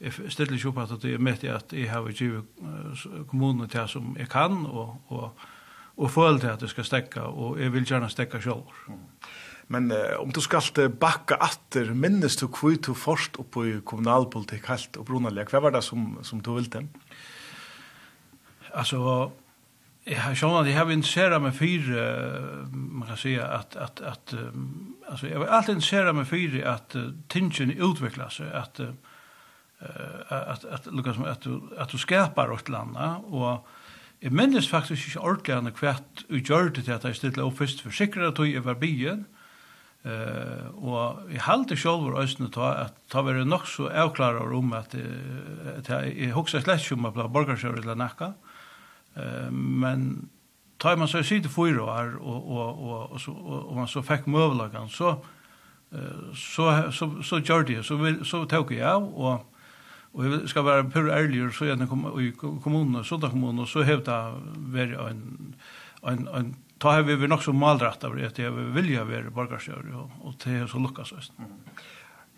jeg 0.00 0.12
stiller 0.28 0.56
ikke 0.56 0.68
opp 0.68 0.78
etter 0.78 0.94
att 0.94 1.04
jag 1.04 1.20
mätte 1.20 1.54
att 1.54 1.72
jag 1.72 1.92
har 1.92 2.10
ju 2.10 2.42
kommunen 3.28 3.68
til 3.68 3.88
som 3.88 4.16
jeg 4.18 4.28
kan 4.28 4.66
og, 4.66 4.96
og, 5.08 5.30
og 5.96 6.10
føler 6.10 6.38
til 6.38 6.46
at 6.46 6.62
jeg 6.62 6.68
skal 6.68 6.84
stekke, 6.84 7.22
og 7.22 7.60
jeg 7.60 7.72
vil 7.72 7.84
gjerne 7.84 8.08
stekke 8.08 8.42
selv. 8.42 8.72
Mm. 8.88 8.94
Men 9.70 9.90
uh, 9.94 10.16
om 10.20 10.32
du 10.34 10.40
skal 10.42 10.90
bakka 11.00 11.38
atter, 11.42 11.92
minnes 11.94 12.36
du 12.40 12.46
hvor 12.48 12.74
du 12.74 12.94
først 12.94 13.38
opp 13.42 13.60
i 13.62 13.78
kommunalpolitikk 13.86 14.66
helt 14.70 14.98
opprunalig, 15.00 15.46
hva 15.50 15.62
var 15.62 15.76
det 15.76 15.84
som, 15.86 16.16
som 16.26 16.42
du 16.42 16.52
ville? 16.56 16.86
Altså, 18.74 19.30
jeg 20.06 20.18
har 20.22 20.34
skjønt 20.34 20.62
at 20.62 20.70
jeg 20.70 20.78
har 20.78 20.90
interesseret 20.90 21.42
meg 21.42 21.54
for, 21.54 21.90
man 22.72 23.08
kan 23.08 23.18
si, 23.20 23.36
at, 23.38 23.76
at, 23.78 24.02
at 24.06 24.34
altså, 24.34 25.28
jeg 25.28 25.42
var 25.42 25.54
alltid 25.58 25.76
interesseret 25.76 26.18
meg 26.18 26.28
for 26.30 26.58
at 26.74 26.98
uh, 26.98 27.10
tingene 27.30 27.78
utvikler 27.78 28.34
seg, 28.34 28.50
at, 28.50 28.82
uh, 28.82 29.86
at, 30.30 30.66
at, 30.66 30.88
at, 30.88 30.90
at, 30.90 31.46
du, 31.46 31.70
at 31.78 31.94
du 31.94 31.98
skapar 31.98 32.50
et 32.54 32.66
eller 32.66 32.82
annet, 32.88 33.30
og 33.30 33.78
Jeg 34.20 34.32
minnes 34.36 34.68
faktisk 34.68 35.08
ikke 35.08 35.20
ordentlig 35.24 35.72
hva 35.80 35.94
jeg 36.28 36.42
gjør 36.44 36.68
det 36.68 36.84
til 36.84 36.92
at 36.92 37.04
jeg 37.08 37.16
stiller 37.16 37.46
opp 37.46 37.56
først 37.56 37.80
for 37.80 37.94
sikre 37.94 38.28
at 38.28 38.40
jeg 38.44 38.64
var 38.64 38.76
byen, 38.76 39.24
Eh 40.04 40.68
og 40.80 41.28
i 41.28 41.36
halde 41.36 41.76
sjálvur 41.76 42.16
østnu 42.22 42.48
ta 42.48 42.70
at 42.86 42.94
ta 43.12 43.20
verður 43.20 43.44
nok 43.44 43.66
so 43.68 43.88
avklarar 43.88 44.54
um 44.56 44.72
at 44.72 44.94
at 45.76 45.90
eg 45.90 46.32
hugsa 46.32 46.60
slett 46.60 46.92
um 46.92 47.04
at 47.04 47.14
borgarsjóður 47.14 47.82
til 47.82 47.96
nakka. 47.96 48.32
Eh 49.16 49.50
men 49.50 50.30
ta 50.78 50.96
man 50.96 51.08
så 51.08 51.22
sit 51.22 51.44
til 51.44 51.80
og 51.80 51.88
og 52.20 52.50
og 52.50 52.80
og 52.80 53.12
og 53.12 53.20
så 53.20 53.30
og 53.32 53.76
man 53.76 53.88
så 53.88 54.00
fekk 54.02 54.26
mövlagan 54.26 54.88
så 54.88 55.16
så 56.34 56.90
så 56.90 57.22
så 57.22 57.40
gjorde 57.40 57.82
så 57.82 57.96
vill 57.96 58.24
så 58.24 58.44
tog 58.44 58.72
jag 58.72 59.02
och 59.02 59.46
och 60.12 60.26
jag 60.26 60.48
ska 60.48 60.62
vara 60.62 60.84
pur 60.84 61.10
ärlig 61.10 61.54
så 61.54 61.64
jag 61.64 61.88
kom 61.88 62.20
i 62.20 62.32
kommunen 62.32 63.04
så 63.04 63.16
där 63.16 63.28
kommunen 63.28 63.66
så 63.66 63.82
hävda 63.82 64.34
vara 64.56 65.10
en 65.10 65.54
en 66.02 66.28
en 66.28 66.56
ta 66.80 66.94
har 66.96 67.02
vi 67.02 67.16
vi 67.16 67.28
nok 67.28 67.42
så 67.44 67.52
maldratt 67.52 68.04
av 68.04 68.16
det, 68.16 68.32
det 68.36 68.50
vi 68.56 68.64
vilja 68.74 69.04
være 69.04 69.30
borgarstjør, 69.30 69.86
og, 70.00 70.10
og 70.24 70.34
det 70.44 70.56
er 70.56 70.66
så 70.66 70.80
lukkas 70.80 71.12
oss. 71.12 71.30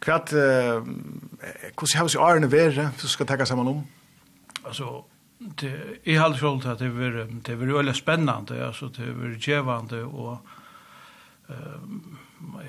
Kvart, 0.03 0.33
hvordan 0.35 1.97
har 1.97 2.05
vi 2.05 2.15
så 2.15 2.23
årene 2.23 2.51
være, 2.51 2.91
så 2.99 3.09
skal 3.09 3.27
takka 3.27 3.47
samman 3.47 3.71
om? 3.71 3.85
Altså, 4.65 5.05
det, 5.39 5.71
jeg 6.07 6.19
har 6.19 6.27
aldri 6.27 6.71
at 6.71 6.79
det 6.79 6.89
er 6.91 7.25
det 7.47 7.55
er 7.55 7.57
veldig 7.57 7.95
spennende, 7.95 8.59
altså, 8.67 8.89
det 8.89 9.09
er 9.09 9.13
veldig 9.13 9.59
och 10.07 10.15
og 10.15 10.39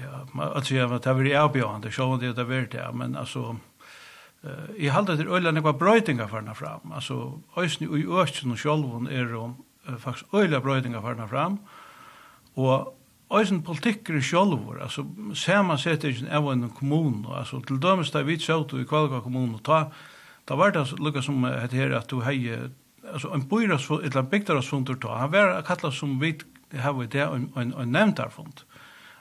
ja, 0.02 0.42
alltså 0.42 0.76
jag 0.76 0.88
vet 0.88 1.04
det 1.04 1.10
är 1.10 1.40
avbjörande, 1.40 1.92
så 1.92 2.18
det 2.18 2.28
är 2.28 2.44
väl 2.44 2.68
det, 2.72 2.92
men 2.94 3.16
alltså 3.16 3.58
eh 4.44 4.76
i 4.78 4.88
halda 4.88 5.16
til 5.16 5.28
øyla 5.28 5.52
nekva 5.52 5.72
brøytingar 5.72 6.28
farna 6.28 6.54
fram, 6.54 6.92
altså 6.92 7.40
øysni 7.58 7.88
og 7.88 8.22
øysni 8.22 8.52
og 8.52 8.58
sjálvun 8.58 9.08
er 9.08 9.36
og 9.36 9.56
faktisk 10.00 10.34
øyla 10.34 10.60
brøydinga 10.64 11.02
farna 11.02 11.28
fram, 11.28 11.60
og 12.56 12.94
Eisen 13.34 13.64
politikker 13.66 14.22
sjálfur, 14.22 14.78
altså 14.84 15.06
sama 15.34 15.78
settingin 15.78 16.30
av 16.30 16.52
en 16.52 16.68
kommun, 16.70 17.26
altså 17.34 17.64
til 17.66 17.80
dømes 17.82 18.12
da 18.14 18.22
vi 18.22 18.38
sjøtu 18.38 18.78
i 18.78 18.86
Kvalga 18.86 19.24
kommun, 19.26 19.56
ta, 19.66 19.88
da 20.46 20.58
var 20.60 20.76
det 20.76 20.86
lukka 21.00 21.24
som 21.26 21.44
het 21.48 21.74
her 21.74 21.96
at 21.98 22.12
du 22.12 22.22
hei, 22.22 22.52
altså 23.10 23.34
en 23.34 23.48
bøyras, 23.50 23.90
eller 23.90 24.22
en 24.22 24.30
bygdarasfundur 24.30 25.00
ta, 25.02 25.18
han 25.24 25.34
var 25.34 25.64
kalla 25.66 25.92
som 25.92 26.20
vi 26.22 26.36
hei 26.74 27.08
det, 27.08 27.26
en, 27.26 27.50
en, 27.58 27.74
en 27.74 27.92
nevntarfund. 27.96 28.66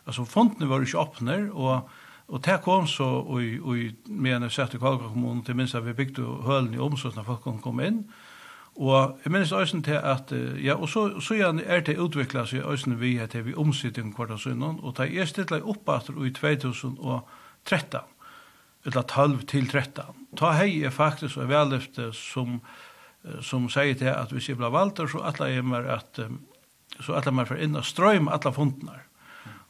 Altså 0.07 0.27
fundene 0.29 0.69
var 0.69 0.85
ikke 0.85 0.99
åpner, 0.99 1.49
og 1.53 1.89
Og 2.33 2.41
det 2.41 2.63
kom 2.65 2.87
så, 2.87 3.05
og, 3.05 3.43
og 3.61 4.09
med 4.09 4.37
en 4.39 4.51
sett 4.51 4.75
i 4.75 4.79
Kvalga 4.81 5.11
kommun 5.11 5.43
til 5.45 5.57
minst 5.59 5.75
at 5.75 5.85
vi 5.85 5.93
bygde 5.93 6.25
hølen 6.47 6.75
i 6.75 6.81
omsorgsna 6.81 7.25
folk 7.27 7.45
kom 7.61 7.81
inn, 7.85 8.07
Og 8.77 9.19
jeg 9.25 9.33
minnes 9.33 9.53
også 9.53 9.83
til 9.85 9.99
at, 10.01 10.33
ja, 10.65 10.75
og 10.75 10.89
så, 10.89 11.21
så 11.21 11.35
er 11.65 11.81
det 11.85 11.99
utviklet 12.01 12.49
seg 12.49 12.65
også 12.65 12.95
vi 12.97 13.17
er 13.21 13.29
til 13.29 13.45
vi 13.45 13.55
omsitting 13.55 14.15
kvart 14.17 14.33
av 14.33 14.41
synden, 14.41 14.79
og 14.81 14.97
det 14.97 15.11
er 15.13 15.29
stilt 15.29 15.53
opp 15.53 15.89
etter 15.93 16.17
i 16.25 16.33
2013, 16.33 18.01
eller 18.87 19.03
12 19.03 19.43
til 19.53 19.69
13. 19.69 20.25
Ta 20.41 20.55
hei 20.57 20.81
er 20.85 20.91
faktisk 20.91 21.37
og 21.37 21.53
vellyfte 21.53 22.09
som, 22.17 22.63
som 23.45 23.69
sier 23.69 23.95
til 23.95 24.09
at 24.09 24.33
hvis 24.33 24.49
jeg 24.49 24.57
blir 24.57 24.73
valgt, 24.73 25.05
så 25.05 25.21
atler 25.21 25.53
jeg 25.53 25.69
meg 25.69 25.87
at, 25.93 26.25
så 26.99 27.19
atler 27.19 27.37
meg 27.37 27.53
for 27.53 27.61
inn 27.61 27.77
og 27.77 27.85
strøm 27.85 28.33
alle 28.33 28.55
fondene. 28.57 29.03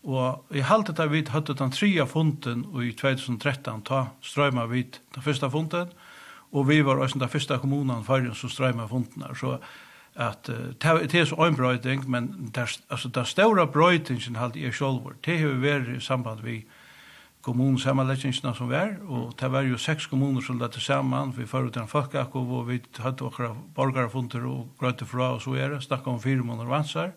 Og 0.02 0.54
i 0.54 0.62
halte 0.66 0.94
da 0.94 1.06
vi 1.10 1.24
hadde 1.30 1.54
den 1.58 1.74
tredje 1.74 2.06
fonden 2.10 2.64
i 2.82 2.90
2013, 2.94 3.82
ta 3.86 4.06
strøm 4.22 4.62
av 4.62 4.70
vi 4.70 4.86
den 4.86 5.22
første 5.22 5.50
fonden, 5.50 5.90
Og 6.52 6.68
vi 6.68 6.82
var 6.84 7.00
også 7.00 7.18
den 7.18 7.28
første 7.28 7.58
kommunen 7.58 8.04
for 8.04 8.34
som 8.34 8.50
strøy 8.50 8.72
med 8.76 8.88
fondene. 8.88 9.32
Så 9.36 9.58
at 10.14 10.48
uh, 10.48 11.00
det 11.02 11.14
er 11.14 11.24
så 11.24 11.34
en 11.34 11.56
brøyting, 11.56 12.10
men 12.10 12.50
der, 12.54 12.78
altså, 12.90 13.08
den 13.08 13.24
større 13.24 13.66
brøytingen 13.66 14.36
halte 14.36 14.60
jeg 14.60 14.74
selv. 14.74 15.14
Det 15.24 15.38
har 15.40 15.60
vært 15.60 15.88
i 15.88 16.00
samband 16.00 16.42
med 16.44 16.62
kommunsammanleggingene 17.42 18.54
som 18.54 18.70
var, 18.70 18.96
og 19.08 19.32
det 19.40 19.50
var 19.50 19.66
jo 19.66 19.78
seks 19.80 20.06
kommuner 20.06 20.44
som 20.44 20.60
lette 20.60 20.80
sammen, 20.80 21.32
vi 21.36 21.46
fører 21.46 21.72
til 21.74 21.82
en 21.82 21.90
folkeakov, 21.90 22.50
og 22.58 22.68
vi 22.68 22.78
hadde 23.02 23.26
okra 23.26 23.50
borgarfunder 23.74 24.44
og 24.46 24.68
grøyte 24.78 25.08
fra, 25.08 25.32
og 25.34 25.42
så 25.42 25.56
er 25.58 25.74
det, 25.74 25.82
snakket 25.82 26.12
om 26.12 26.20
fire 26.22 26.46
måneder 26.46 26.70
vansar, 26.70 27.10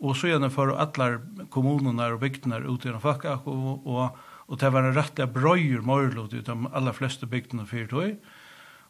og 0.00 0.16
så 0.16 0.30
gjerne 0.32 0.50
for 0.50 0.72
alle 0.72 1.20
kommunene 1.52 2.08
og 2.14 2.22
bygdene 2.22 2.62
ut 2.64 2.86
i 2.86 2.92
en 2.94 3.02
folkeakov, 3.02 3.66
og, 3.68 3.86
og, 3.86 4.24
og 4.48 4.60
det 4.60 4.72
var 4.72 4.88
en 4.88 4.96
rett 4.96 5.20
brøyer 5.34 5.84
morlod 5.84 6.32
ut 6.32 6.48
av 6.48 6.64
alle 6.72 6.96
fleste 6.96 7.28
bygdene 7.28 7.68
fyrt 7.68 7.92
og, 7.92 8.16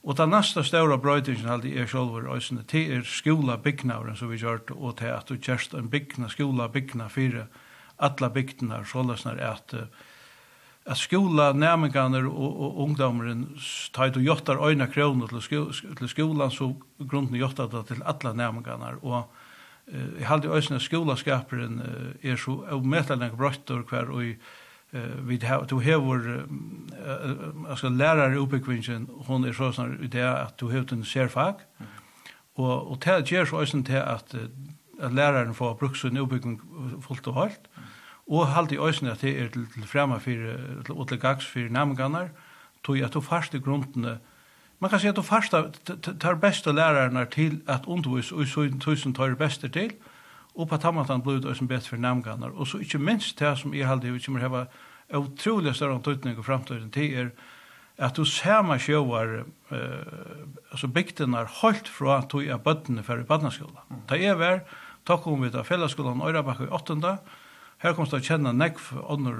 Og 0.04 0.16
den 0.16 0.34
neste 0.34 0.60
større 0.64 0.98
brøytingen 1.00 1.48
halde 1.48 1.70
er 1.72 1.88
sjálfur 1.88 2.26
òsne, 2.28 2.64
det 2.68 2.82
er 2.92 3.06
skola 3.08 3.56
byggnavren 3.56 4.16
som 4.16 4.28
vi 4.28 4.36
gjørt, 4.36 4.70
og 4.70 4.98
til 5.00 5.14
at 5.14 5.30
du 5.30 5.38
kjørst 5.40 5.72
en 5.74 5.88
byggna, 5.88 6.28
skola 6.28 6.68
byggna 6.68 7.08
fyrir 7.08 7.46
alla 7.96 8.28
bygdina, 8.28 8.82
er 8.84 9.40
at 9.48 9.74
at 10.84 11.00
skola 11.00 11.52
nærmengene 11.56 12.26
og, 12.28 12.56
og 12.60 12.80
ungdommeren 12.84 13.46
tar 13.96 14.12
du 14.12 14.20
gjøttar 14.20 14.60
øyne 14.60 14.86
kroner 14.92 15.30
til, 15.32 15.40
sko, 15.42 15.62
til 15.98 16.08
skolan, 16.08 16.52
så 16.52 16.74
grunnen 17.00 17.38
gjøttar 17.40 17.70
det 17.72 17.86
til 17.88 18.02
alla 18.04 18.32
nærmengene. 18.32 18.98
og 19.02 19.24
uh, 19.88 20.18
jeg 20.18 20.28
halde 20.28 20.52
òsne 20.52 20.80
skolaskaperen 20.80 21.80
uh, 21.80 22.12
er 22.22 22.36
så 22.36 22.58
umettelig 22.76 23.32
brøytter 23.32 23.84
hver 23.88 24.12
og 24.12 24.24
i 24.24 24.34
vi 25.26 25.46
har 25.46 25.66
du 25.68 25.74
har 25.74 25.98
vår 25.98 26.46
alltså 27.68 27.88
lärare 27.88 28.36
uppbyggvingen 28.36 29.08
hon 29.26 29.44
är 29.44 29.52
så 29.52 29.72
sån 29.72 30.04
i 30.04 30.06
det 30.06 30.42
att 30.42 30.58
du 30.58 30.66
har 30.66 30.92
en 30.92 31.04
särfag 31.04 31.54
och 32.54 32.90
och 32.90 32.98
det 32.98 33.30
ger 33.30 33.44
så 33.44 33.60
ösen 33.62 33.84
till 33.84 33.96
att 33.96 34.34
att 35.00 35.12
läraren 35.12 35.54
får 35.54 35.74
bruka 35.74 35.94
sin 35.94 36.16
uppbyggning 36.16 36.60
fullt 37.08 37.26
och 37.26 37.34
helt 37.34 37.60
och 38.26 38.46
halt 38.46 38.72
i 38.72 38.78
ösen 38.78 39.08
att 39.08 39.20
det 39.20 39.40
är 39.40 39.48
till 39.48 39.66
till 39.66 39.84
framme 39.84 40.20
för 40.20 41.06
till 41.06 41.18
gags 41.18 41.46
för 41.46 41.68
namngarnar 41.68 42.30
tog 42.82 42.96
jag 42.96 43.12
tog 43.12 43.24
fast 43.24 43.54
i 43.54 43.58
grunderna 43.58 44.18
man 44.78 44.90
kan 44.90 45.00
säga 45.00 45.10
att 45.10 45.16
de 45.16 45.24
första 45.24 45.62
tar 46.18 46.34
bästa 46.34 46.72
lärarna 46.72 47.26
till 47.26 47.60
att 47.66 47.88
undervisa 47.88 48.34
och 48.34 48.46
så 48.46 48.70
tusen 48.84 49.14
tar 49.14 49.28
det 49.28 49.36
bästa 49.36 49.68
till 49.68 49.92
och 50.54 50.68
på 50.68 50.78
tammatan 50.78 51.20
blod 51.20 51.44
och 51.44 51.56
som 51.56 51.66
bättre 51.66 51.88
för 51.88 51.96
namngarnar 51.96 52.48
och 52.48 52.68
så 52.68 52.78
inte 52.78 52.98
minst 52.98 53.38
det 53.38 53.56
som 53.56 53.74
är 53.74 53.84
halde 53.84 54.10
vi 54.10 54.20
kommer 54.20 54.40
hava 54.40 54.66
otroligt 55.12 55.76
stor 55.76 55.98
tydning 55.98 56.40
i 56.40 56.42
framtiden 56.42 56.90
till 56.90 57.14
er 57.14 57.30
att 57.96 58.14
du 58.14 58.24
ser 58.24 58.62
man 58.62 58.78
sjöar 58.78 59.44
eh 59.70 59.78
alltså 60.70 60.86
bygden 60.86 61.34
har 61.34 61.48
hållt 61.60 61.88
från 61.88 62.18
att 62.18 62.30
du 62.30 62.50
är 62.50 62.58
bötten 62.58 63.02
för 63.02 63.20
i 63.20 63.24
barnaskola. 63.24 63.80
Mm. 63.90 64.02
Ta 64.06 64.16
över 64.16 64.60
ta 65.04 65.16
kom 65.16 65.42
vi 65.42 65.50
till 65.50 65.62
fällaskolan 65.62 66.22
Örabach 66.22 66.60
i 66.60 66.66
8:e. 66.66 67.16
Här 67.78 67.92
kommer 67.92 68.10
det 68.10 68.16
att 68.16 68.24
känna 68.24 68.52
näck 68.52 68.78
för 68.78 69.12
andra 69.12 69.32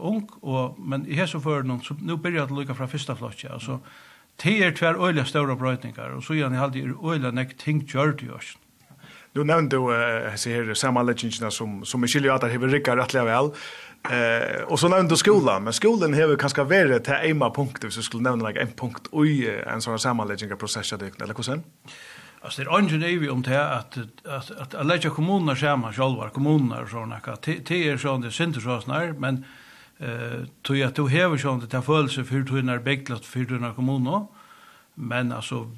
ung 0.00 0.28
och 0.40 0.78
men 0.78 1.06
i 1.06 1.14
här 1.14 1.26
för 1.26 1.62
någon 1.62 1.82
så 1.82 1.94
nu 1.94 2.16
börjar 2.16 2.46
det 2.46 2.54
lucka 2.54 2.74
från 2.74 2.88
första 2.88 3.16
flotcha 3.16 3.48
alltså 3.52 3.70
mm. 3.70 3.82
Det 4.42 4.58
er 4.58 4.70
tvär 4.72 5.06
øyla 5.06 5.24
stora 5.24 5.56
brötningar 5.56 6.10
och 6.16 6.24
så 6.24 6.34
gjerne 6.34 6.56
hade 6.56 6.78
ju 6.78 6.94
øyla 7.04 7.30
nek 7.30 7.56
ting 7.58 7.84
gjort 7.86 8.22
ju. 8.22 8.30
Du 9.32 9.44
nevnte 9.44 9.76
jo, 9.76 9.90
uh, 9.92 10.34
ser 10.36 10.74
samma 10.74 11.02
legenden 11.02 11.50
som 11.50 11.84
som 11.84 12.00
Michelle 12.00 12.26
Jatar 12.26 12.48
har 12.48 12.68
rikar 12.68 12.96
rätt 12.96 13.14
väl. 13.14 13.50
Eh 14.02 14.62
och 14.62 14.80
så 14.80 14.88
nämnde 14.88 15.16
skolan, 15.16 15.64
men 15.64 15.72
skolan 15.72 16.14
har 16.14 16.36
kanske 16.36 16.64
varit 16.64 17.04
till 17.04 17.14
ema 17.22 17.50
punkt, 17.50 17.84
så 17.90 18.02
skulle 18.02 18.22
nämna 18.22 18.48
like, 18.48 18.60
en 18.60 18.72
punkt 18.72 19.08
oj 19.10 19.62
en 19.66 19.82
sån 19.82 19.92
här 19.92 19.98
det 20.96 21.20
eller 21.22 21.34
hur 21.34 21.42
sen? 21.42 21.62
Alltså 22.42 22.64
det 22.64 22.70
är 22.70 22.78
ingen 22.80 23.30
om 23.30 23.42
det 23.42 23.70
att 23.72 23.98
att 24.24 24.50
att 24.50 24.74
att 24.74 24.86
lägga 24.86 25.10
kommunerna 25.10 25.56
samman 25.56 25.92
själva, 25.92 26.30
kommuner 26.30 26.82
och 26.82 26.88
såna 26.88 27.20
där. 27.24 27.62
Det 27.68 27.88
är 27.88 27.96
sån 27.96 28.20
det 28.20 28.30
syns 28.30 28.64
så 28.64 28.80
snar, 28.80 29.14
men 29.18 29.44
eh 29.98 30.44
tror 30.62 30.78
jag 30.78 30.88
att 30.88 30.94
du 30.94 31.02
har 31.02 31.36
sån 31.36 31.60
det 31.60 31.66
där 31.66 31.80
följelse 31.80 32.24
för 32.24 32.34
hur 32.34 32.62
när 32.62 32.78
bäcklat 32.78 33.26
för 33.26 33.40
hur 33.40 33.74
kommuner. 33.74 34.26
Men 34.94 35.32
alltså 35.32 35.70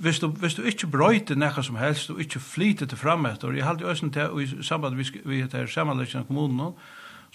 visst 0.00 0.20
du 0.20 0.28
visst 0.40 0.56
du 0.56 0.66
inte 0.66 0.86
bröjte 0.86 1.34
näka 1.34 1.62
som 1.62 1.76
helst 1.76 2.08
du 2.08 2.22
inte 2.22 2.38
flyter 2.38 2.86
till 2.86 2.98
framåt 2.98 3.44
och 3.44 3.56
jag 3.56 3.66
hade 3.66 3.84
ösen 3.84 4.10
till 4.10 4.22
i 4.22 4.62
samband 4.62 4.96
vi 4.96 5.04
vi 5.24 5.36
heter 5.42 5.66
sammanläggning 5.66 6.22
av 6.22 6.26
kommunerna 6.26 6.72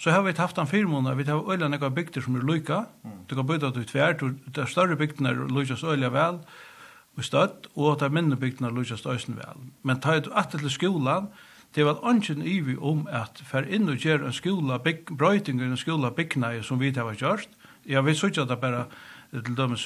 Så 0.00 0.10
har 0.10 0.22
vi 0.22 0.32
haft 0.32 0.58
en 0.58 0.66
firmån, 0.66 1.16
vi 1.16 1.24
har 1.28 1.44
øyla 1.52 1.68
nekka 1.68 1.90
bygder 1.92 2.22
som 2.24 2.36
er 2.36 2.44
lykka, 2.48 2.84
du 3.28 3.34
kan 3.34 3.46
bøyda 3.46 3.68
du 3.70 3.82
tvært, 3.84 4.22
det 4.48 4.62
er 4.62 4.66
større 4.66 4.96
bygdene 4.96 5.28
er 5.28 5.50
lykkast 5.52 5.84
øyla 5.84 6.08
vel, 6.08 6.38
og 7.16 7.24
støtt, 7.24 7.68
og 7.76 7.98
det 8.00 8.06
er 8.08 8.14
minne 8.16 8.36
bygdene 8.40 8.70
er 8.70 8.78
lykkast 8.78 9.06
øysen 9.06 9.36
vel. 9.36 9.60
Men 9.82 10.00
ta 10.00 10.16
et 10.16 10.30
atter 10.32 10.58
til 10.58 10.70
skolan, 10.72 11.28
det 11.74 11.84
var 11.84 12.00
ønsken 12.08 12.40
ivi 12.42 12.78
om 12.80 13.04
at 13.12 13.42
fer 13.44 13.68
inn 13.68 13.92
og 13.92 14.00
gjer 14.00 14.24
en 14.24 14.32
skola, 14.32 14.80
brøyting 15.10 15.60
i 15.60 15.68
en 15.68 15.76
skola 15.76 16.10
byggna 16.10 16.62
som 16.62 16.80
vi 16.80 16.94
har 16.96 17.14
gjort, 17.14 17.48
jeg 17.86 18.04
vet 18.04 18.24
ikke 18.24 18.42
at 18.42 18.48
det 18.48 18.60
bare, 18.60 18.84
til 19.30 19.56
dømes 19.56 19.84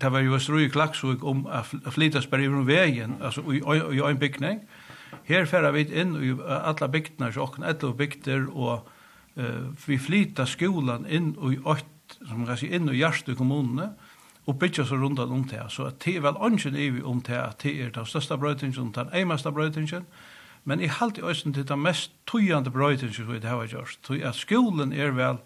det 0.00 0.12
var 0.12 0.20
jo 0.20 0.38
strøy 0.38 0.68
klaksvik 0.68 1.24
om 1.24 1.46
at 1.46 1.68
flytas 1.92 2.26
bare 2.26 2.44
i 2.44 2.48
vegen, 2.48 3.18
altså 3.20 3.44
i 3.52 4.00
en 4.00 4.18
bygning, 4.18 4.64
Her 5.26 5.46
færa 5.46 5.72
vi 5.74 5.86
inn 5.88 6.16
i 6.22 6.32
alla 6.46 6.88
bygdene, 6.88 7.32
så 7.32 7.44
okken 7.44 7.66
etter 7.66 7.94
bygder, 7.96 8.46
og 8.50 8.88
uh, 9.36 9.70
vi 9.86 9.98
flytta 9.98 10.46
skolan 10.46 11.06
inn 11.06 11.32
i 11.50 11.58
ått, 11.64 12.18
som 12.26 12.46
kan 12.46 12.58
si, 12.58 12.70
inn 12.74 12.90
i 12.90 12.98
hjertet 12.98 13.38
kommunene, 13.38 13.92
og 14.46 14.58
bygger 14.58 14.84
så 14.84 14.98
rundt 14.98 15.20
om 15.22 15.44
det. 15.44 15.62
Så 15.70 15.86
at 15.90 16.00
det 16.04 16.16
er 16.16 16.24
vel 16.24 16.38
ønsken 16.42 16.76
i 16.76 16.88
vi 16.90 17.02
om 17.02 17.20
det, 17.22 17.38
at 17.38 17.62
det 17.62 17.76
er 17.78 17.90
den 17.94 18.06
største 18.06 18.38
brøytingen, 18.38 18.92
den 18.96 19.10
eneste 19.14 19.52
brøytingen, 19.52 20.06
men 20.64 20.80
jeg 20.80 20.92
halte 20.98 21.24
ønsken 21.24 21.54
til 21.54 21.68
den 21.68 21.82
mest 21.82 22.12
tøyende 22.28 22.70
brøytingen 22.70 23.14
som 23.14 23.30
vi 23.32 23.40
har 23.46 23.66
gjort. 23.66 23.98
Så 24.06 24.18
at 24.22 24.36
skolen 24.36 24.92
er 24.92 25.14
vel, 25.16 25.38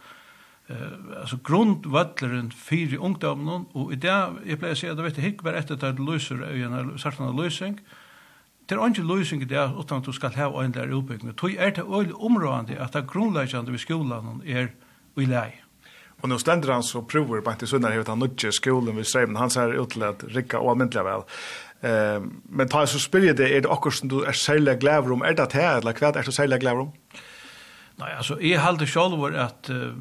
eh 0.68 1.20
altså 1.20 1.36
grundvattleren 1.36 2.52
för 2.52 2.96
ungdommen, 2.96 3.66
og 3.74 3.92
i 3.92 3.96
det 3.96 4.16
jeg 4.46 4.58
pleier 4.58 4.72
å 4.72 4.78
si, 4.78 4.86
at 4.86 4.96
det 4.96 5.04
vet 5.04 5.16
hick 5.16 5.44
var 5.44 5.52
ett 5.52 5.70
att 5.70 5.98
löser 5.98 6.42
en 6.42 6.98
sorts 6.98 7.18
løsning, 7.18 7.80
Det 8.68 8.78
er 8.78 8.86
ikke 8.86 9.02
løsning 9.04 9.42
i 9.42 9.48
det 9.48 9.64
utan 9.76 10.00
at 10.00 10.06
du 10.06 10.12
skal 10.12 10.32
ha 10.38 10.48
en 10.62 10.72
der 10.72 10.88
utbygging. 10.88 11.34
Det 11.36 11.56
er 11.58 11.70
det 11.70 11.84
øyelig 11.84 12.14
områdende 12.14 12.80
at 12.80 12.92
det 12.92 13.06
grunnleggende 13.06 13.72
ved 13.72 13.78
skolen 13.78 14.42
er 14.46 14.72
i 15.16 15.24
lei. 15.28 15.50
Og 16.22 16.28
nå 16.28 16.38
stender 16.40 16.72
han 16.72 16.82
så 16.82 17.02
prover 17.04 17.42
på 17.44 17.52
etter 17.52 17.68
sønner 17.68 17.92
hevet 17.92 18.08
han 18.08 18.22
nødje 18.22 18.52
skolen 18.56 18.96
ved 18.96 19.04
Streben. 19.04 19.36
Han 19.36 19.50
ser 19.52 19.76
ut 19.76 19.92
til 19.92 20.06
at 20.06 20.24
rikka 20.32 20.62
og 20.62 20.70
almindelig 20.72 21.04
vel. 21.04 21.26
Um, 21.84 22.30
men 22.48 22.70
ta 22.72 22.86
så 22.88 22.98
spyr 23.02 23.26
jeg 23.28 23.36
det, 23.36 23.50
er 23.52 23.64
det 23.66 23.70
akkurat 23.70 23.98
som 23.98 24.08
du 24.08 24.22
er 24.24 24.32
særlig 24.32 24.78
glæver 24.80 25.12
om? 25.12 25.20
Er 25.20 25.36
det 25.36 25.50
det, 25.52 25.64
eller 25.82 25.92
hva 25.92 26.14
er 26.14 26.24
det 26.24 26.32
særlig 26.34 26.60
glæver 26.62 26.86
om? 26.86 26.92
Nei, 28.00 28.08
altså, 28.16 28.38
jeg 28.40 28.62
halte 28.62 28.86
selv 28.88 29.20
at 29.36 29.68
uh, 29.70 29.92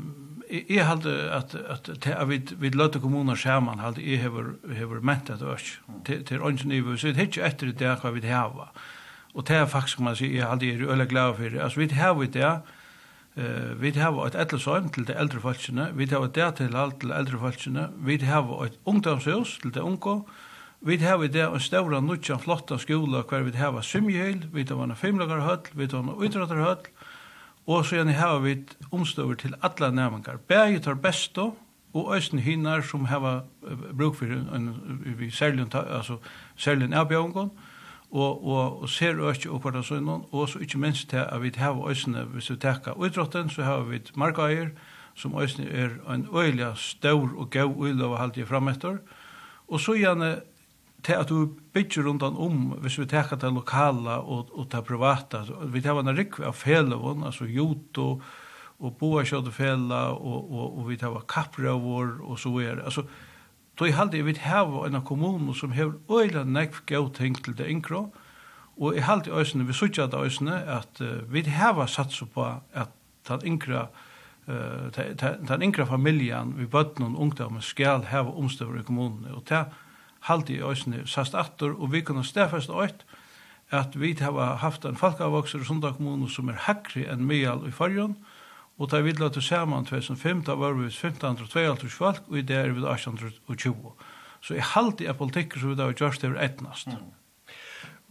jeg 0.54 0.86
halte 0.86 1.10
at, 1.34 1.56
at, 1.56 1.90
at 1.90 2.08
at 2.08 2.30
vi, 2.30 2.38
vi 2.58 2.70
løtte 2.70 3.00
kommuner 3.00 3.36
sammen, 3.36 3.80
halte 3.80 4.04
jeg 4.06 4.22
hever, 4.22 4.54
hever 4.74 5.02
ment 5.02 5.28
det 5.28 5.42
også, 5.42 5.80
til, 6.06 6.24
til 6.26 6.42
ånden 6.42 6.70
nivå, 6.70 6.98
så 6.98 7.08
det 7.08 7.18
er 7.18 7.30
ikke 7.30 7.48
etter 7.48 7.72
det 7.72 7.96
hva 8.02 8.12
vi 8.14 8.28
hava. 8.28 8.70
Og 9.34 9.48
det 9.48 9.58
er 9.58 9.66
faktisk, 9.66 10.00
man 10.00 10.16
sier, 10.16 10.36
jeg 10.38 10.48
halte 10.48 10.70
jeg 10.70 10.82
er 10.82 10.94
øyla 10.94 11.06
glad 11.10 11.36
for 11.36 11.50
det. 11.50 11.62
Altså, 11.62 11.80
vi 11.80 11.88
hava 11.98 12.26
det, 12.26 12.54
uh, 13.36 13.82
vi 13.82 13.92
hava 13.98 14.28
et 14.28 14.38
etlesøym 14.46 14.90
til 14.94 15.08
de 15.08 15.18
eldre 15.18 15.42
folkene, 15.42 15.90
vi 15.98 16.06
hava 16.12 16.30
det 16.30 16.56
til 16.62 16.78
alt 16.78 17.00
til 17.02 17.12
eldre 17.12 17.40
folkene, 17.40 17.90
vi 18.06 18.18
hava 18.18 18.66
et 18.68 18.80
ungdomshus 18.86 19.60
til 19.62 19.74
de 19.74 19.84
unge, 19.84 20.22
Vi 20.84 20.98
har 21.00 21.22
i 21.24 21.30
det 21.32 21.46
en 21.48 21.62
større 21.64 22.02
nutjan 22.04 22.42
flotta 22.44 22.76
skola 22.76 23.22
hver 23.24 23.46
vi 23.46 23.54
har 23.56 23.78
svimjehøyl, 23.88 24.50
vi 24.52 24.66
har 24.68 24.82
en 24.84 24.96
femlagarhøll, 25.00 25.70
vi 25.80 25.88
har 25.88 26.02
en 26.02 26.10
utrøtterhøll, 26.12 26.90
Og 27.68 27.86
så 27.86 27.96
gjerne 27.96 28.14
har 28.14 28.40
vi 28.44 28.58
omstøver 28.92 29.34
til 29.34 29.54
alle 29.64 29.96
nærmengar. 29.96 30.38
Begge 30.48 30.80
tar 30.80 30.94
besto, 30.94 31.54
og 31.94 32.16
østen 32.18 32.40
hinner 32.40 32.82
som 32.82 33.06
har 33.06 33.44
bruk 33.98 34.16
for 34.16 34.26
en, 34.26 35.32
særlig, 35.32 35.76
altså, 35.76 36.18
særlig 36.56 36.86
en 36.86 36.94
avbjørngon, 36.94 37.52
og, 38.12 38.48
og, 38.48 38.82
og 38.82 38.90
ser 38.90 39.18
økje 39.18 39.50
og 39.50 39.62
hverdag 39.62 39.86
sånn, 39.86 40.10
og 40.10 40.50
så 40.50 40.60
ikke 40.62 40.78
minst 40.82 41.10
til 41.10 41.22
at 41.24 41.42
vi 41.42 41.52
har 41.58 41.78
østene, 41.90 42.26
hvis 42.34 42.52
vi 42.52 42.58
tekker 42.62 42.98
utrotten, 42.98 43.50
så 43.50 43.64
har 43.64 43.86
vi 43.90 44.02
markeier, 44.16 44.74
som 45.16 45.38
østene 45.38 45.70
er 45.70 45.96
en 46.10 46.28
øyelig 46.34 46.72
stor 46.78 47.30
og 47.38 47.50
gøy 47.50 47.70
uilov 47.70 48.18
og 48.18 48.48
frem 48.48 48.68
etter. 48.68 48.98
og 49.68 49.80
så 49.80 49.94
gjerne 49.94 50.42
til 51.04 51.20
at 51.20 51.30
du 51.30 51.58
bygger 51.74 52.08
rundan 52.08 52.38
om, 52.40 52.78
hvis 52.84 53.00
vi 53.00 53.06
teker 53.12 53.40
det 53.40 53.52
lokala 53.54 54.22
og, 54.22 54.54
og 54.54 54.70
det 54.72 54.84
privata, 54.88 55.44
vi 55.68 55.82
tar 55.82 56.00
en 56.00 56.16
rikve 56.16 56.48
av 56.48 56.56
felevån, 56.56 57.26
altså 57.28 57.46
joto, 57.50 58.22
og 58.84 58.98
boarskjøttefela, 59.00 60.02
og, 60.16 60.50
og, 60.52 60.80
og 60.80 60.90
vi 60.90 60.98
tar 61.00 61.20
kappravår, 61.30 62.18
og 62.24 62.40
så 62.40 62.56
er 62.60 62.76
det. 62.80 62.90
Altså, 62.90 63.06
Då 63.76 63.88
i 63.88 63.92
halde 63.92 64.18
jeg 64.18 64.26
vil 64.26 64.38
hava 64.38 64.86
en 64.86 65.02
kommun 65.02 65.54
som 65.58 65.72
hever 65.74 65.96
øyla 66.10 66.44
nekv 66.46 66.84
gau 66.86 67.08
ting 67.10 67.34
til 67.44 67.58
det 67.58 67.68
inkro, 67.68 68.14
og 68.78 68.96
i 68.96 69.02
halde 69.02 69.32
i 69.32 69.34
øysene, 69.34 69.66
vi 69.66 69.74
sutja 69.74 70.06
det 70.06 70.20
øysene, 70.20 70.62
at 70.62 71.02
uh, 71.02 71.34
vi 71.34 71.42
hava 71.42 71.88
satsa 71.88 72.26
på 72.26 72.46
at 72.74 72.90
den 73.28 73.42
inkra, 73.46 73.88
uh, 74.48 74.94
den 75.48 75.62
inkra 75.62 75.86
familjen 75.86 76.54
vi 76.58 76.66
bøtten 76.66 77.06
og 77.06 77.22
ungdommen 77.22 77.62
skal 77.62 78.06
hava 78.06 78.30
omstøver 78.30 78.80
i 78.80 78.84
kommunene, 78.84 79.34
og 79.34 79.50
det 79.50 79.66
halte 80.30 80.54
i 80.56 80.62
òsne 80.64 81.04
sast 81.10 81.36
attor, 81.36 81.76
og 81.80 81.92
vi 81.92 82.02
kunne 82.02 82.24
stafast 82.24 82.70
øyt, 82.70 83.06
at 83.72 83.96
vi 84.00 84.14
hava 84.20 84.56
haft 84.62 84.86
en 84.86 84.98
falkavokser 84.98 85.64
i 85.64 85.66
Sunda 85.66 85.92
kommune 85.92 86.30
som 86.30 86.50
er 86.50 86.60
hakri 86.68 87.08
enn 87.10 87.26
meal 87.26 87.66
i 87.68 87.72
fargen, 87.72 88.18
og 88.78 88.90
da 88.92 89.02
vi 89.06 89.14
la 89.18 89.30
til 89.30 89.42
saman 89.46 89.86
2005, 89.86 90.44
da 90.48 90.56
var 90.58 90.74
vi 90.74 90.86
1522 90.90 91.90
folk, 91.90 92.24
og 92.28 92.38
i 92.38 92.42
det 92.42 92.58
er 92.58 92.72
vi 92.74 92.82
1820. 92.82 93.92
Så 94.42 94.54
jeg 94.54 94.64
halte 94.74 95.06
i 95.06 95.14
politikker 95.14 95.60
som 95.60 95.70
vi 95.70 95.76
da 95.76 95.88
har 95.88 95.94
gjørst 95.98 96.26
over 96.26 96.42
etnast. 96.42 96.88
Mm. 96.88 97.12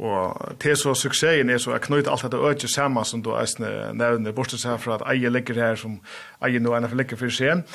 Og 0.02 0.54
til 0.60 0.76
så 0.76 0.94
suksessen 0.96 1.50
er 1.52 1.60
så 1.60 1.74
å 1.76 1.80
knyte 1.82 2.10
alt 2.10 2.24
dette 2.24 2.40
øyne 2.40 2.70
sammen 2.70 3.04
som 3.04 3.22
du 3.22 3.34
eisne 3.36 3.92
nevner, 3.94 4.34
bortsett 4.34 4.62
seg 4.62 4.80
fra 4.80 4.96
at 4.96 5.04
eie 5.12 5.30
ligger 5.30 5.60
her 5.60 5.76
som 5.78 5.98
eie 6.42 6.62
nå 6.62 6.72
enn 6.74 6.88
ligger 6.96 7.20
for 7.20 7.30
seg. 7.30 7.66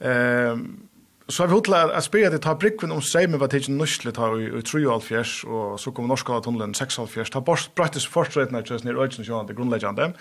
Um, 0.00 0.84
Så 1.28 1.42
har 1.42 1.48
vi 1.48 1.56
hotla 1.56 1.86
at 1.96 2.04
spyrja 2.04 2.28
til 2.34 2.42
ta 2.44 2.52
brikven 2.60 2.92
om 2.92 3.00
seimen 3.00 3.40
var 3.40 3.48
tidsin 3.52 3.78
nusle 3.80 4.12
ta 4.12 4.28
i 4.36 4.50
3,5 4.60 5.46
og 5.48 5.78
så 5.80 5.92
kom 5.96 6.10
norska 6.10 6.42
tunnelen 6.44 6.76
6,5 6.76 7.32
ta 7.32 7.40
bort 7.40 7.70
brattis 7.76 8.04
til 8.04 8.62
tjøs 8.64 8.84
nir 8.84 9.00
øysen 9.00 9.24
til 9.24 9.56
grunnleggjande 9.56 10.12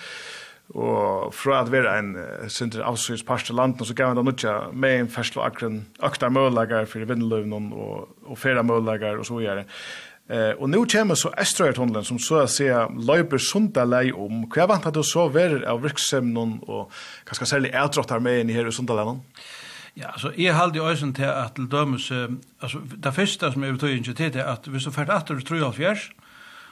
og 0.74 1.34
fra 1.36 1.60
at 1.60 1.72
vera 1.72 1.98
en 2.00 2.16
sinter 2.48 2.86
avsyns 2.88 3.24
parst 3.24 3.46
til 3.46 3.56
landen 3.56 3.86
så 3.86 3.94
gav 3.94 4.08
han 4.08 4.16
da 4.16 4.24
nutja 4.24 4.72
med 4.72 5.00
en 5.00 5.10
ferslo 5.10 5.44
akren 5.44 5.86
akta 6.00 6.30
møllagar 6.30 6.86
fyrir 6.86 7.06
vindløvnum 7.06 7.74
og, 7.74 8.08
og 8.24 8.38
fera 8.38 8.64
møllagar 8.64 9.20
og 9.20 9.26
så 9.26 9.44
gjerne 9.44 9.68
Eh, 10.32 10.54
og 10.56 10.70
nu 10.70 10.86
kommer 10.88 11.16
så 11.20 11.34
Estrøyertunnelen 11.36 12.06
som 12.08 12.20
så 12.22 12.46
å 12.46 12.48
si 12.48 12.70
løyper 13.08 13.42
Sundalei 13.44 14.14
om. 14.16 14.46
Hva 14.48 14.70
vant 14.72 14.88
at 14.88 14.96
du 14.96 15.04
så 15.04 15.28
verer 15.34 15.66
av 15.68 15.82
virksomheten 15.84 16.62
og 16.64 16.94
kanskje 17.28 17.50
særlig 17.50 17.74
eldrottar 17.76 18.24
med 18.24 18.40
inn 18.40 18.54
i 18.54 18.56
her 18.56 18.70
i 18.70 18.72
sunda 18.72 18.96
Sundalei? 18.96 19.18
Ja, 19.98 20.12
altså, 20.12 20.32
jeg 20.38 20.56
halde 20.56 20.78
jo 20.78 20.90
øysen 20.90 21.14
til 21.14 21.30
at 21.30 21.54
til 21.56 21.68
dømes, 21.72 22.12
altså, 22.62 22.80
det 23.04 23.14
første 23.14 23.52
som 23.52 23.64
jeg 23.64 23.74
betøy 23.74 23.96
inn 23.96 24.04
til 24.04 24.16
det, 24.18 24.42
at 24.42 24.68
hvis 24.68 24.84
du 24.84 24.92
fært 24.92 25.10
atter 25.10 25.40
til 25.40 25.98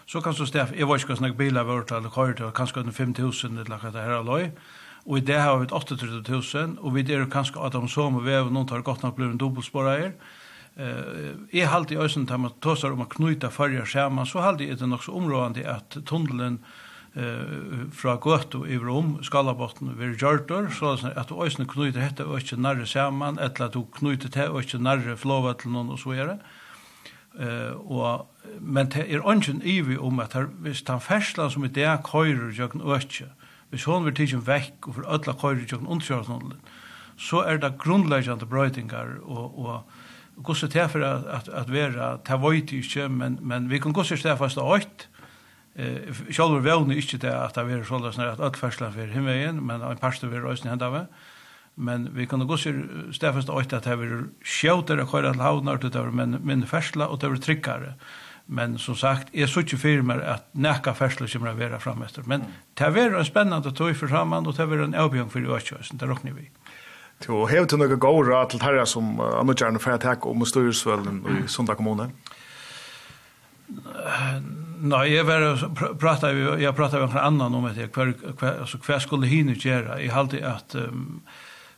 så 0.05 0.19
kan 0.21 0.33
du 0.33 0.45
stef, 0.45 0.71
jeg 0.75 0.87
var 0.87 0.97
ikke 0.97 1.15
snakk 1.15 1.37
bilar 1.37 1.63
vart, 1.63 1.91
eller 1.91 2.09
køyre 2.09 2.35
til, 2.35 2.51
kanskje 2.51 2.79
under 2.79 2.91
5.000, 2.91 3.59
eller 3.59 3.77
hva 3.77 3.91
det 3.91 4.01
her 4.01 4.17
er 4.17 4.23
løy, 4.23 4.49
og 5.05 5.17
i 5.17 5.21
det 5.21 5.39
har 5.39 5.57
vi 5.57 5.65
8.000, 5.65 6.79
og 6.79 6.95
vi 6.95 7.01
der 7.01 7.25
kanskje 7.25 7.61
at 7.65 7.73
de 7.73 7.87
så 7.89 8.09
med 8.09 8.23
vev, 8.23 8.49
noen 8.51 8.67
tar 8.67 8.81
godt 8.81 9.03
nok 9.03 9.15
blir 9.15 9.29
en 9.31 9.37
dobbeltsporer, 9.37 10.11
Eh, 10.75 11.35
jeg 11.53 11.69
halde 11.69 11.93
i 11.93 11.97
øysen 11.97 12.27
til 12.27 12.33
at 12.33 12.39
man 12.39 12.53
tåsar 12.63 12.93
om 12.95 13.03
å 13.03 13.09
knyta 13.11 13.49
farger 13.51 13.85
sammen, 13.85 14.25
så 14.25 14.43
halde 14.45 14.67
jeg 14.67 14.79
det 14.79 14.87
nok 14.87 15.03
så 15.03 15.17
områdende 15.19 15.65
at 15.67 15.97
tunnelen, 16.07 16.61
eh 17.15 17.87
fra 17.91 18.15
gott 18.15 18.55
i 18.67 18.77
Rom 18.77 19.17
skalabotten 19.23 19.95
við 19.99 20.21
Jordan 20.21 20.71
så 20.71 20.93
at 21.15 21.29
du 21.29 21.35
øysna 21.43 21.65
knuta 21.65 21.99
hetta 21.99 22.23
økje 22.23 22.57
nærre 22.57 22.85
saman 22.85 23.39
ella 23.39 23.65
at 23.65 23.73
du 23.73 23.83
knuta 23.83 24.29
te 24.29 24.47
økje 24.47 24.79
nærre 24.79 25.17
flóvatlan 25.17 25.91
og 25.91 25.99
så 25.99 26.11
er 26.11 26.27
det. 26.27 26.39
Eh 27.39 27.73
og 27.75 28.27
men 28.59 28.87
det 28.91 29.05
er 29.13 29.25
ungen 29.25 29.61
ivi 29.63 29.97
om 29.97 30.19
at 30.19 30.33
her 30.33 30.45
hvis 30.45 30.83
han 30.87 31.01
ferslan 31.01 31.51
som 31.51 31.65
i 31.65 31.67
det 31.67 31.99
køyrer 32.03 32.51
jøkken 32.51 32.81
økje. 32.81 33.27
Hvis 33.69 33.83
hon 33.83 34.05
vil 34.05 34.15
tikkje 34.15 34.45
vekk 34.47 34.87
og 34.87 34.95
for 34.95 35.03
alla 35.07 35.33
køyrer 35.33 35.67
jøkken 35.67 35.87
undkjørsnålen 35.87 36.59
så 37.21 37.43
er 37.45 37.57
det 37.57 37.77
grunnleggjande 37.77 38.45
brøytingar 38.45 39.19
og, 39.23 39.59
og 39.59 39.83
Gosse 40.43 40.67
til 40.71 40.87
for 40.89 41.03
at, 41.05 41.25
at, 41.27 41.49
at 41.53 41.71
vera, 41.71 42.17
det 42.27 42.37
var 42.41 42.51
ikke, 42.51 43.09
men, 43.09 43.37
men 43.41 43.69
vi 43.69 43.77
kan 43.79 43.93
gosse 43.93 44.15
til 44.17 44.37
for 44.37 44.45
at 44.45 45.09
Eh 45.75 46.11
sjálvur 46.29 46.63
vónu 46.65 46.97
ikki 46.99 47.19
ta 47.21 47.45
at 47.45 47.53
ta 47.55 47.63
vera 47.63 47.85
sjóla 47.87 48.11
snært 48.11 48.41
at 48.43 48.57
ferðslan 48.59 48.91
fyrir 48.91 49.13
himmein, 49.15 49.61
men 49.63 49.81
ein 49.81 50.01
pastur 50.01 50.31
ver 50.31 50.43
øysni 50.43 50.69
henda 50.69 50.89
við. 50.91 51.05
Men 51.77 52.09
vi 52.11 52.25
kunnu 52.27 52.45
gossir 52.45 52.75
stefast 53.15 53.49
eitt 53.49 53.73
at 53.73 53.87
hevur 53.87 54.27
skjótar 54.43 54.99
at 54.99 55.07
koyra 55.07 55.31
til 55.31 55.41
havnar 55.41 55.79
til 55.79 55.93
tær 55.93 56.11
men 56.11 56.41
men 56.43 56.67
ferðsla 56.67 57.07
og 57.07 57.21
tær 57.21 57.39
trykkare. 57.39 57.95
Men 58.47 58.77
som 58.77 58.95
sagt, 58.95 59.29
er 59.33 59.47
så 59.47 59.61
ikke 59.63 59.77
firmer 59.77 60.19
at 60.19 60.43
nekka 60.53 60.91
fersler 60.93 61.29
kommer 61.31 61.53
å 61.53 61.55
være 61.55 61.79
fremester. 61.79 62.25
Men 62.27 62.43
det 62.75 62.89
er 62.89 63.15
en 63.15 63.25
spennende 63.25 63.71
tøy 63.71 63.93
for 63.95 64.11
sammen, 64.11 64.47
og 64.47 64.57
det 64.57 64.67
er 64.67 64.83
en 64.83 64.97
avbjørn 64.97 65.31
for 65.31 65.39
uatkjøsen, 65.39 65.97
det 66.01 66.09
råkner 66.09 66.35
vi. 66.35 66.49
Jo, 67.27 67.45
hevet 67.45 67.69
du 67.71 67.77
noen 67.77 67.99
gode 68.01 68.43
til 68.49 68.59
herre 68.65 68.83
som 68.85 69.13
uh, 69.21 69.39
annerkjærne 69.39 69.79
for 69.79 69.93
jeg 69.93 70.03
takk 70.03 70.25
om 70.25 70.43
styresvølen 70.43 71.21
i 71.29 71.47
Sunda 71.47 71.77
kommune? 71.79 72.09
Ja. 72.09 72.40
Nei, 74.81 75.11
jeg 75.13 75.25
var 75.27 75.43
prata 76.01 76.31
vi 76.33 76.63
jeg 76.63 76.75
prata 76.75 76.99
vi 76.99 77.05
en 77.05 77.17
annan 77.21 77.55
om 77.55 77.67
det 77.75 77.91
kvar 77.93 78.13
altså 78.59 78.79
kvar 78.81 78.99
skulle 78.99 79.27
hinna 79.27 79.53
göra. 79.53 80.01
Jag 80.01 80.13
hade 80.13 80.47
at 80.47 80.75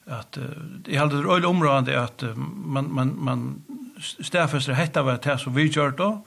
att 0.06 0.38
jeg 0.88 1.00
hade 1.00 1.22
det 1.22 1.30
öle 1.30 1.48
området 1.48 1.96
att 1.96 2.24
man 2.36 2.94
man 2.94 3.16
man 3.18 3.62
stäfester 4.00 4.74
hetta 4.74 5.04
var 5.04 5.20
det 5.24 5.38
så 5.38 5.50
vi 5.50 5.68
gör 5.68 5.92
då 5.92 6.24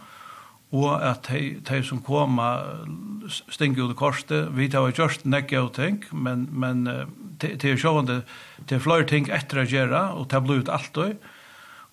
och 0.70 1.09
att 1.11 1.31
de 1.68 1.83
som 1.83 2.00
koma 2.00 2.61
stänger 3.48 3.90
ut 3.90 3.96
korset 3.96 4.48
vi 4.50 4.70
tar 4.70 4.88
jo 4.88 5.05
just 5.05 5.24
näcka 5.24 5.62
och 5.62 5.72
ting, 5.72 6.05
men 6.11 6.48
men 6.52 6.88
till 7.38 7.79
sjövande 7.79 8.22
till 8.66 8.81
flyr 8.81 9.07
tänk 9.09 9.29
efter 9.29 9.59
att 9.59 9.70
göra 9.70 10.12
och 10.12 10.29
ta 10.29 10.40
blod 10.40 10.68
allt 10.68 10.94
då. 10.94 11.02
Eh 11.02 11.14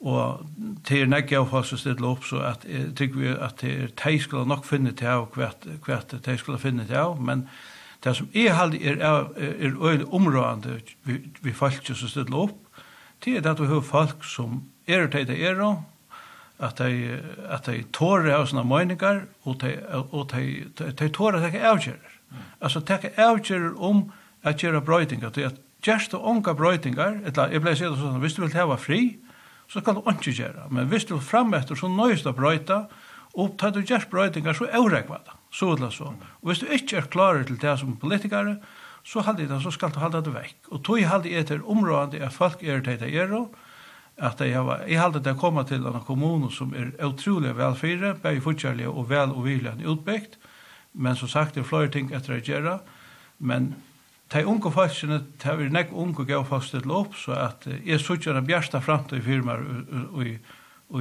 Og 0.03 0.41
det 0.87 0.99
er 0.99 1.07
nekki 1.07 1.37
av 1.39 1.47
hos 1.53 1.71
å 1.71 1.79
stille 1.79 2.07
opp, 2.07 2.25
så 2.27 2.41
at, 2.43 2.65
jeg 2.67 2.91
tykker 2.99 3.21
vi 3.21 3.29
at 3.31 3.61
det 3.61 3.71
er 3.71 3.93
de 4.03 4.17
skulle 4.19 4.49
nok 4.49 4.65
finne 4.67 4.91
til 4.99 5.07
av, 5.07 5.29
hvert 5.31 6.15
de 6.25 6.35
skulle 6.37 6.59
finne 6.59 6.83
til 6.89 6.99
av, 6.99 7.21
men 7.23 7.45
det 8.03 8.17
som 8.17 8.27
er 8.35 8.57
halde 8.57 8.81
er, 8.83 8.99
er, 8.99 9.29
er 9.39 9.77
øyelig 9.79 10.09
områdende 10.11 10.81
vi, 11.07 11.21
vi 11.39 11.55
folk 11.55 11.87
som 11.87 12.11
stiller 12.11 12.35
opp, 12.49 12.59
det 13.23 13.37
er 13.39 13.49
at 13.53 13.61
vi 13.61 13.69
har 13.71 13.85
folk 13.87 14.27
som 14.27 14.65
er 14.87 15.07
til 15.07 15.27
det 15.29 15.39
er, 15.39 15.63
at 16.59 16.77
de, 16.77 17.19
at 17.47 17.65
de 17.65 17.83
tårer 17.95 18.33
av 18.35 18.49
sånne 18.51 18.65
meninger, 18.67 19.23
og 19.47 19.61
de, 19.63 19.77
og 20.11 20.27
de, 20.35 20.67
de, 20.79 20.91
de 20.99 21.09
tårer 21.15 21.39
at 21.39 21.47
de 21.47 21.53
ikke 21.53 21.69
avgjører. 21.69 22.17
Mm. 22.29 22.43
Altså, 22.59 22.83
de 22.87 23.13
avgjører 23.17 23.79
om 23.79 24.09
at 24.43 24.63
gjøre 24.63 24.83
brøytinger, 24.83 25.31
til 25.31 25.47
at 25.47 25.59
gjørst 25.83 26.13
og 26.17 26.27
unga 26.27 26.53
brøytinger, 26.53 27.21
eller 27.27 27.51
jeg 27.51 27.63
ble 27.63 27.75
sier 27.75 27.91
det 27.91 27.99
sånn, 27.99 28.21
hvis 28.23 28.35
du 28.37 28.43
vil 28.43 28.55
hava 28.55 28.77
fri, 28.79 29.01
så 29.73 29.81
kan 29.81 29.97
du 29.97 30.05
ikke 30.05 30.35
gjøre. 30.37 30.67
Men 30.69 30.87
hvis 30.91 31.07
du 31.09 31.17
fram 31.17 31.53
etter 31.57 31.77
så 31.77 31.89
nøyest 31.89 32.29
å 32.29 32.35
brøyta, 32.37 32.85
og 33.33 33.55
tar 33.57 33.73
du 33.73 33.81
gjør 33.81 34.05
brøytinger, 34.11 34.53
så 34.53 34.67
er 34.69 34.93
det, 34.93 35.37
så 35.49 35.73
eller 35.73 35.89
så. 35.89 36.11
Og 36.41 36.49
hvis 36.49 36.61
du 36.61 36.67
ikke 36.69 36.99
er 36.99 37.09
klar 37.09 37.41
til 37.41 37.57
det 37.57 37.77
som 37.81 37.95
politikere, 37.97 38.59
så 39.03 39.23
halde 39.25 39.47
det, 39.49 39.61
så 39.63 39.71
skal 39.73 39.91
du 39.91 39.99
halde 39.99 40.21
det 40.23 40.33
vekk. 40.33 40.69
Og 40.69 40.83
tog 40.85 41.01
halde 41.01 41.27
det 41.29 41.39
etter 41.41 41.63
området 41.65 42.21
at 42.21 42.35
folk 42.35 42.61
er 42.63 42.83
til 42.85 42.99
det 43.01 43.09
gjør, 43.11 43.47
at 44.21 44.41
jeg, 44.45 44.53
har, 44.53 44.83
jeg 44.85 45.01
halde 45.01 45.23
det 45.25 45.33
komme 45.41 45.63
til 45.65 45.87
en 45.89 46.03
kommune 46.05 46.51
som 46.53 46.75
er 46.77 46.93
utrolig 47.03 47.55
velfyre, 47.57 48.13
bare 48.21 48.41
fortjærlig 48.41 48.87
og 48.87 49.09
vel 49.09 49.33
og 49.33 49.47
virkelig 49.47 49.89
utbyggt, 49.89 50.37
men 50.93 51.17
som 51.17 51.27
sagt, 51.27 51.55
det 51.55 51.63
er 51.63 51.67
flere 51.67 51.89
ting 51.89 52.13
etter 52.13 52.37
å 52.37 52.43
gjøre, 52.45 52.77
men 53.39 53.73
de 54.33 54.45
unge 54.49 54.71
folkene, 54.73 55.19
de 55.43 55.49
er 55.51 55.71
nek 55.73 55.91
unge 55.93 56.25
gav 56.25 56.45
folk 56.49 56.65
til 56.69 56.91
opp, 56.91 57.17
så 57.19 57.35
at 57.37 57.67
jeg 57.69 58.01
sutjer 58.01 58.37
en 58.37 58.47
bjersta 58.47 58.81
fremtid 58.81 59.21
i 59.21 59.25
firmaer 59.25 59.63
i, 60.25 60.37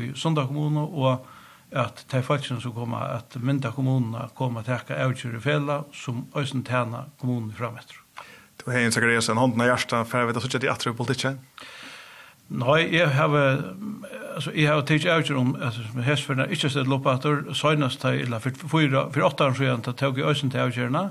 i 0.03 0.11
Sunda 0.18 0.45
kommune, 0.49 0.85
og 0.85 1.27
at 1.73 2.05
de 2.12 2.21
folkene 2.25 2.61
som 2.61 2.75
kommer, 2.77 3.16
at 3.16 3.37
mynda 3.40 3.73
kommunene 3.73 4.29
kommer 4.37 4.66
til 4.66 4.77
å 4.77 4.99
avgjøre 5.07 5.40
fjellet, 5.40 5.92
som 5.97 6.27
også 6.37 6.61
tjener 6.68 7.09
kommunen 7.21 7.53
fremetter. 7.57 7.97
Du 8.61 8.68
har 8.71 8.83
en 8.83 8.92
Zacharias, 8.92 9.31
en 9.33 9.40
hånden 9.40 9.64
av 9.64 9.73
hjertet, 9.73 10.11
for 10.11 10.21
jeg 10.21 10.29
vet 10.29 10.38
at 10.38 10.47
sutjer 10.47 10.62
de 10.62 10.71
atre 10.71 10.92
i 10.92 10.99
politikken? 10.99 11.40
Nei, 12.53 12.83
jeg 12.92 13.09
har 13.16 13.33
altså 14.35 14.53
jeg 14.53 14.68
har 14.68 14.83
tagit 14.85 15.07
out 15.09 15.31
om 15.31 15.55
at 15.57 15.79
hesferna 16.05 16.45
ikke 16.53 16.68
sett 16.73 16.90
lopp 16.90 17.07
at 17.09 17.25
senast 17.57 18.03
til 18.03 18.27
eller 18.27 18.42
for 18.45 18.68
for 18.68 18.97
for 19.14 19.25
åtte 19.25 19.47
år 19.47 19.57
sidan 19.57 19.85
ta 19.87 19.95
tog 19.97 20.18
i 20.18 20.27
øsen 20.27 20.51
til 20.51 20.61
avgjørna 20.61 21.07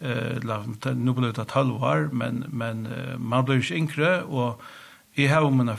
eh 0.00 0.38
la 0.42 0.62
nu 0.94 1.12
blev 1.12 1.32
det 1.32 1.46
12 1.48 1.82
år 1.82 2.08
men 2.12 2.44
men 2.48 2.88
man 3.18 3.44
blir 3.44 3.60
ju 3.60 3.74
yngre 3.74 4.22
och 4.22 4.60
Jeg 5.16 5.30
har 5.30 5.50
mine 5.50 5.76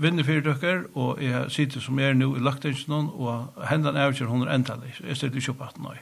vinner 0.00 0.24
fyrir 0.24 0.40
døkker, 0.40 0.86
og 0.96 1.18
jeg 1.20 1.50
sitter 1.52 1.82
som 1.84 1.98
jeg 2.00 2.14
er 2.14 2.14
nå 2.16 2.30
i 2.36 2.40
lagtingsen, 2.40 3.10
og 3.12 3.66
hendene 3.68 4.00
er 4.00 4.14
ikke 4.14 4.28
hun 4.30 4.46
er 4.46 4.54
endelig. 4.54 4.94
Jeg 5.04 5.18
sitter 5.20 5.36
ikke 5.36 5.52
oppe 5.52 5.66
at 5.68 5.82
nå. 5.84 5.92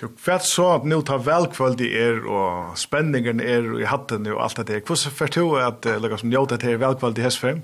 Du 0.00 0.06
vet 0.26 0.46
så 0.46 0.68
at 0.76 0.86
nå 0.86 1.00
tar 1.02 1.24
velkvöld 1.26 1.82
i 1.82 1.90
er, 1.98 2.22
og 2.30 2.78
spenningen 2.78 3.42
er 3.42 3.66
i 3.80 3.88
hatten 3.90 4.26
og 4.30 4.44
alt 4.44 4.62
det. 4.68 4.84
Hvordan 4.86 5.16
fyrt 5.18 5.34
du 5.34 5.56
at 5.58 5.86
lukka 6.02 6.20
som 6.22 6.30
njóta 6.30 6.60
til 6.62 6.78
velkvöld 6.78 7.18
i 7.18 7.26
hessfem? 7.26 7.62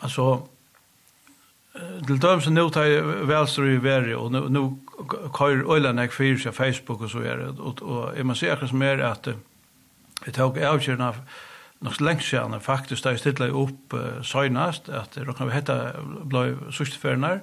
Altså, 0.00 0.46
til 2.06 2.22
døm 2.22 2.40
som 2.40 2.56
nå 2.56 2.70
tar 2.72 2.88
jeg 2.88 3.04
velstår 3.28 3.68
i 3.68 3.78
veri, 3.84 4.16
og 4.16 4.32
nå 4.32 4.64
kör 5.38 5.76
öland 5.76 6.00
jag 6.00 6.12
för 6.12 6.42
på 6.44 6.52
Facebook 6.72 7.00
och 7.00 7.10
så 7.10 7.18
är 7.18 7.36
det. 7.36 7.48
Och 7.48 7.82
och 7.82 8.18
är 8.18 8.24
man 8.24 8.36
säker 8.36 8.66
som 8.66 8.82
är 8.82 8.98
att 8.98 9.28
det 10.24 10.30
tog 10.32 10.58
avkörna 10.58 11.14
något 11.78 12.00
längst 12.00 12.28
sedan 12.28 12.60
faktiskt 12.60 13.02
där 13.02 13.16
stilla 13.16 13.46
upp 13.46 13.94
senast 14.24 14.88
att 14.88 15.12
då 15.26 15.32
kan 15.32 15.46
vi 15.48 15.54
heta 15.54 15.90
blev 16.24 16.70
sustförnar 16.70 17.40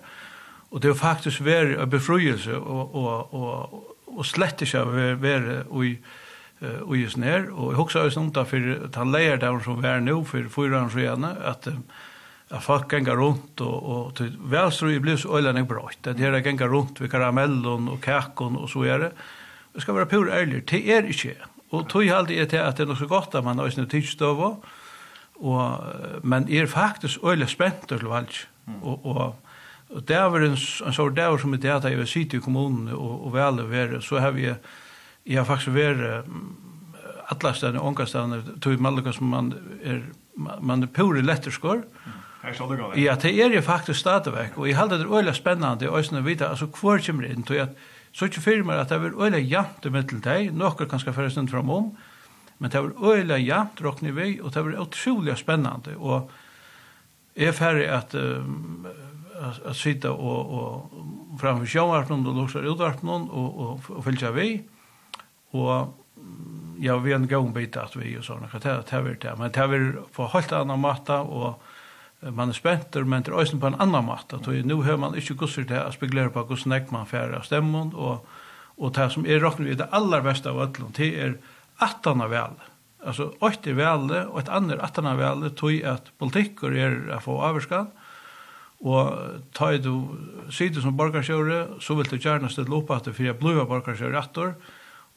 och 0.70 0.80
det 0.80 0.88
är 0.88 0.94
faktiskt 0.94 1.42
var 1.42 1.86
befrielse 1.86 2.56
och 2.56 2.96
och 2.96 3.34
och 3.34 3.88
och 4.06 4.26
slett 4.26 4.62
inte 4.62 4.84
var 4.84 5.66
och 5.70 5.84
och 6.82 6.98
just 6.98 7.18
ner 7.18 7.50
och 7.50 7.74
jag 7.74 7.80
också 7.80 8.00
är 8.00 8.10
sånt 8.10 8.34
där 8.34 8.44
för 8.46 8.82
att 8.86 8.96
han 8.96 9.12
lejer 9.12 9.38
där 9.38 9.60
som 9.60 9.86
är 9.86 10.00
nu 10.00 10.26
för 10.26 10.44
fyra 10.50 10.86
år 10.86 10.90
sedan 10.90 11.24
att 11.24 11.68
at 12.52 12.64
folk 12.64 12.90
ganger 12.92 13.16
rundt, 13.16 13.62
og, 13.64 13.90
og 13.90 14.16
til 14.18 14.34
velstrøy 14.52 15.00
blir 15.00 15.20
så 15.20 15.38
øyne 15.40 15.56
jeg 15.62 15.68
bra. 15.68 15.88
Det 16.04 16.20
her 16.20 16.40
ganger 16.44 16.68
rundt 16.72 17.00
ved 17.02 17.10
karamellen 17.10 17.88
og 17.88 18.02
kakon 18.04 18.58
og 18.60 18.70
så 18.70 18.84
gjerne. 18.84 19.12
Det 19.12 19.42
Det 19.74 19.82
skal 19.82 19.96
være 19.96 20.06
pur 20.06 20.28
ærlig, 20.28 20.70
det 20.70 20.84
er 20.92 21.08
ikke. 21.08 21.36
Og 21.72 21.90
tog 21.90 22.04
halde 22.04 22.36
jeg 22.36 22.50
til 22.50 22.58
at 22.58 22.78
det 22.78 22.84
er 22.84 22.90
noe 22.92 23.00
så 23.00 23.08
godt 23.08 23.36
at 23.36 23.44
man 23.44 23.60
har 23.60 23.70
sin 23.70 23.88
tidsstøv 23.88 24.42
og, 25.42 25.86
men 26.24 26.50
er 26.52 26.68
faktisk 26.68 27.24
øyne 27.24 27.48
spent 27.48 27.88
til 27.88 28.04
valg. 28.06 28.34
Og, 28.82 29.06
og, 29.06 29.36
og 29.90 30.08
det 30.08 30.18
var 30.18 30.44
en, 30.44 30.58
en 30.60 30.94
sånn 30.94 31.16
dag 31.16 31.40
som 31.40 31.54
jeg 31.56 31.72
hadde, 31.72 31.90
jeg 31.90 31.98
var 31.98 32.06
sitte 32.06 32.38
i 32.38 32.44
kommunen 32.44 32.92
og, 32.94 33.26
og 33.26 33.34
vel 33.34 33.64
være, 33.70 34.02
så 34.02 34.20
har 34.20 34.36
vi, 34.36 34.50
jeg 35.26 35.40
har 35.40 35.48
faktisk 35.48 35.74
vært 35.76 36.28
alla 37.32 37.54
stedene, 37.56 37.82
ånga 37.82 38.06
stedene, 38.06 38.44
tog 38.60 38.74
i 38.76 39.14
som 39.14 39.28
man 39.32 39.54
er, 39.84 40.04
man 40.36 40.84
er 40.84 40.92
pur 40.92 41.18
i 41.18 41.24
letterskår, 41.24 41.86
mm 42.06 42.21
Ja, 42.98 43.16
det 43.22 43.32
er 43.38 43.54
jo 43.54 43.62
faktisk 43.62 44.00
stadigvæk, 44.00 44.58
og 44.58 44.68
jeg 44.68 44.78
håller 44.78 44.98
det 44.98 45.10
øyla 45.10 45.34
spennende, 45.34 45.90
og 45.90 46.02
jeg 46.02 46.24
vidare 46.26 46.50
altså 46.50 46.66
hvor 46.66 47.02
kommer 47.06 47.28
inn, 47.30 47.44
tog 47.44 47.58
at, 47.58 47.76
så 48.12 48.26
ikke 48.26 48.42
fyrir 48.42 48.64
meg 48.68 48.80
at 48.82 48.90
det 48.90 48.98
er 48.98 49.14
øyla 49.14 49.38
jant 49.38 49.86
i 49.86 49.92
mittel 49.94 50.24
deg, 50.24 50.50
nokker 50.58 50.90
kan 50.90 51.00
skal 51.00 51.14
fyrir 51.14 51.30
stund 51.30 51.52
fram 51.54 51.70
om, 51.70 51.92
men 52.60 52.72
det 52.72 52.80
er 52.80 52.90
øyla 52.98 53.38
jant 53.38 53.82
råkni 53.82 54.12
vi, 54.12 54.40
og 54.42 54.54
det 54.54 54.64
er 54.64 54.82
utrolig 54.82 55.38
spennende, 55.38 55.96
og 55.98 56.32
jeg 57.36 57.48
er 57.48 57.56
ferdig 57.56 57.88
at, 57.88 58.16
um, 58.16 58.88
at, 59.38 59.62
at 59.66 59.76
sitte 59.76 60.10
og, 60.10 60.52
og 60.52 61.38
framfor 61.40 61.70
sjåvarpen 61.70 62.26
og 62.28 62.42
lukser 62.42 62.66
utvarpen 62.68 63.30
og, 63.30 63.60
og, 63.60 63.90
og 63.90 64.04
fylgja 64.04 64.34
vi, 64.36 64.64
og 65.54 65.94
ja, 66.82 66.98
vi 66.98 67.14
er 67.14 67.22
en 67.22 67.30
gång 67.30 67.54
bit 67.54 67.78
at 67.78 67.94
vi 67.96 68.16
og 68.18 68.26
sånne, 68.26 68.50
det 68.52 68.66
er 68.66 69.14
det, 69.14 69.38
men 69.38 69.54
det 69.54 69.62
er 69.62 70.02
på 70.14 70.28
helt 70.34 70.52
annan 70.58 70.82
måte, 70.82 71.22
og 71.22 71.62
man 72.22 72.50
er 72.50 72.58
spenter, 72.58 73.06
men 73.08 73.24
det 73.26 73.32
er 73.32 73.40
også 73.42 73.58
på 73.62 73.72
en 73.72 73.80
annan 73.82 74.06
måte. 74.06 74.38
Mm. 74.46 74.68
Nå 74.70 74.82
har 74.86 75.00
man 75.02 75.16
ikke 75.18 75.40
gusser 75.42 75.66
til 75.68 75.80
å 75.82 75.94
spekulere 75.94 76.34
på 76.34 76.44
hvordan 76.46 76.76
nek 76.76 76.92
man 76.94 77.10
færre 77.10 77.40
av 77.40 77.48
stemmen, 77.48 77.94
og, 77.98 78.28
og 78.78 78.94
det 78.98 79.08
som 79.14 79.26
er 79.26 79.42
råkner 79.42 79.72
vi 79.72 79.80
det 79.80 79.90
aller 79.96 80.22
beste 80.26 80.52
av 80.52 80.62
ødelen, 80.68 80.94
det 80.98 81.10
er 81.18 81.40
at 81.82 82.06
han 82.06 82.22
er 82.22 82.30
vel. 82.32 82.60
Altså, 83.02 83.32
åkt 83.42 83.66
er 83.66 83.80
vel, 83.80 84.12
og 84.28 84.38
et 84.44 84.52
annet 84.54 84.84
at 84.86 85.00
han 85.02 85.10
er 85.10 85.18
vel, 85.18 85.48
tog 85.58 85.82
at 85.90 86.12
politikker 86.22 86.78
er 86.78 87.00
å 87.18 87.22
få 87.24 87.40
avgjørskan, 87.48 87.90
og 88.82 89.42
ta 89.54 89.72
i 89.74 89.82
du 89.82 89.94
sida 90.54 90.82
som 90.82 90.96
borgarskjøret, 90.98 91.82
så 91.86 91.98
vil 91.98 92.10
du 92.10 92.18
gjerne 92.18 92.50
stille 92.50 92.74
opp 92.74 92.90
at 92.94 93.06
det 93.06 93.14
for 93.14 93.28
jeg 93.28 93.38
blir 93.42 93.62
borgarskjøret 93.70 94.22
etter, 94.22 94.56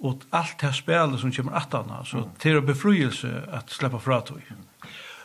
og 0.04 0.24
alt 0.36 0.58
det 0.60 0.72
spelet 0.76 1.20
som 1.20 1.32
kommer 1.32 1.56
at 1.60 1.76
han, 1.76 1.92
så 2.04 2.26
til 2.40 2.58
å 2.58 2.64
befryelse 2.64 3.30
at 3.56 3.72
slippe 3.72 4.00
fra 4.04 4.20
tog. 4.26 4.42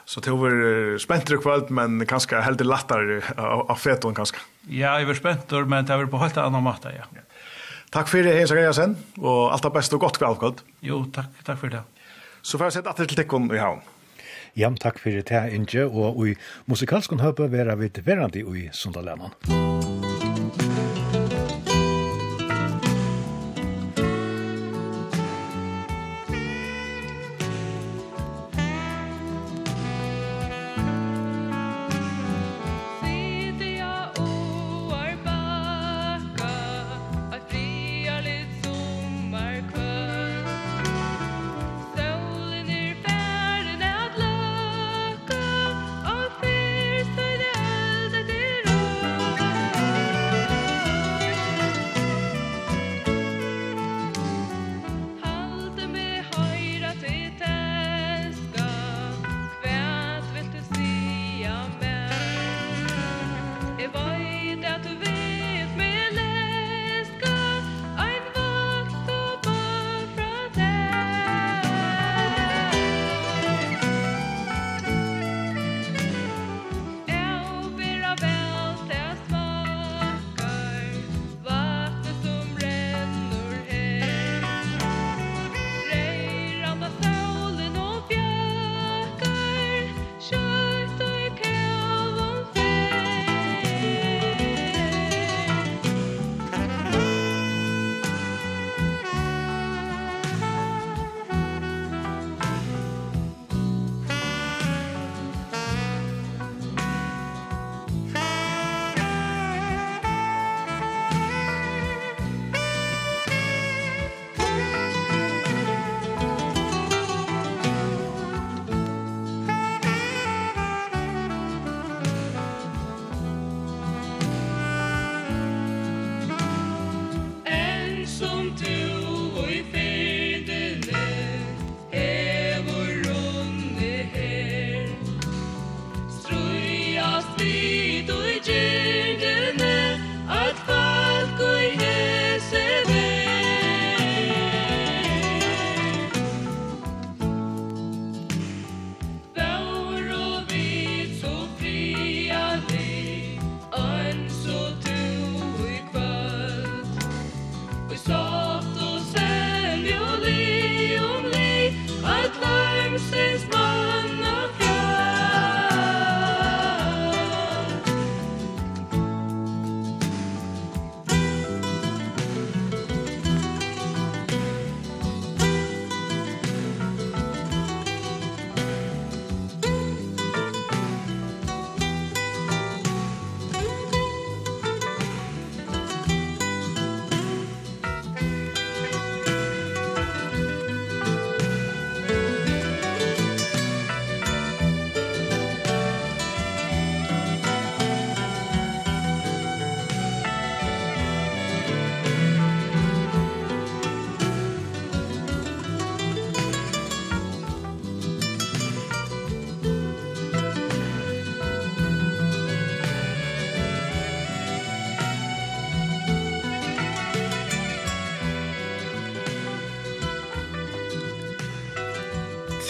Så 0.09 0.23
det 0.25 0.31
var 0.33 0.97
spänt 0.97 1.29
kvöld 1.29 1.69
men 1.69 2.01
kanskje 2.09 2.41
helt 2.41 2.61
lattere 2.65 3.19
av 3.37 3.77
feton 3.77 4.15
kanskje. 4.17 4.41
Ja, 4.65 4.95
jeg 4.97 5.05
var 5.05 5.19
spent, 5.19 5.53
men 5.69 5.85
det 5.85 5.97
var 6.01 6.09
på 6.09 6.21
helt 6.23 6.39
annen 6.41 6.65
matta 6.65 6.89
ja. 6.95 7.05
ja. 7.13 7.21
Takk 7.93 8.09
for 8.09 8.25
det, 8.25 8.33
Heinz 8.37 8.49
Gregersen, 8.53 8.97
og 9.21 9.53
alt 9.53 9.65
det 9.65 9.71
beste 9.73 9.97
og 9.97 10.03
godt 10.07 10.17
kveldsgodt. 10.21 10.65
Jo, 10.85 11.03
takk, 11.13 11.29
takk 11.45 11.61
for 11.61 11.73
det. 11.73 11.83
Så 12.41 12.57
får 12.57 12.69
jeg 12.69 12.77
sett 12.79 12.89
atter 12.89 13.09
til 13.09 13.21
tekken 13.21 13.49
i 13.53 13.61
havn. 13.61 13.85
Ja, 14.57 14.73
takk 14.81 14.97
for 15.01 15.13
det, 15.13 15.45
Inge, 15.53 15.85
og 15.85 16.25
i 16.25 16.35
musikalskon 16.69 17.21
høpe 17.21 17.49
vera 17.53 17.77
vid 17.77 18.01
verandi 18.05 18.41
i 18.41 18.69
Sundalennan. 18.73 19.37
Musikk 19.45 19.98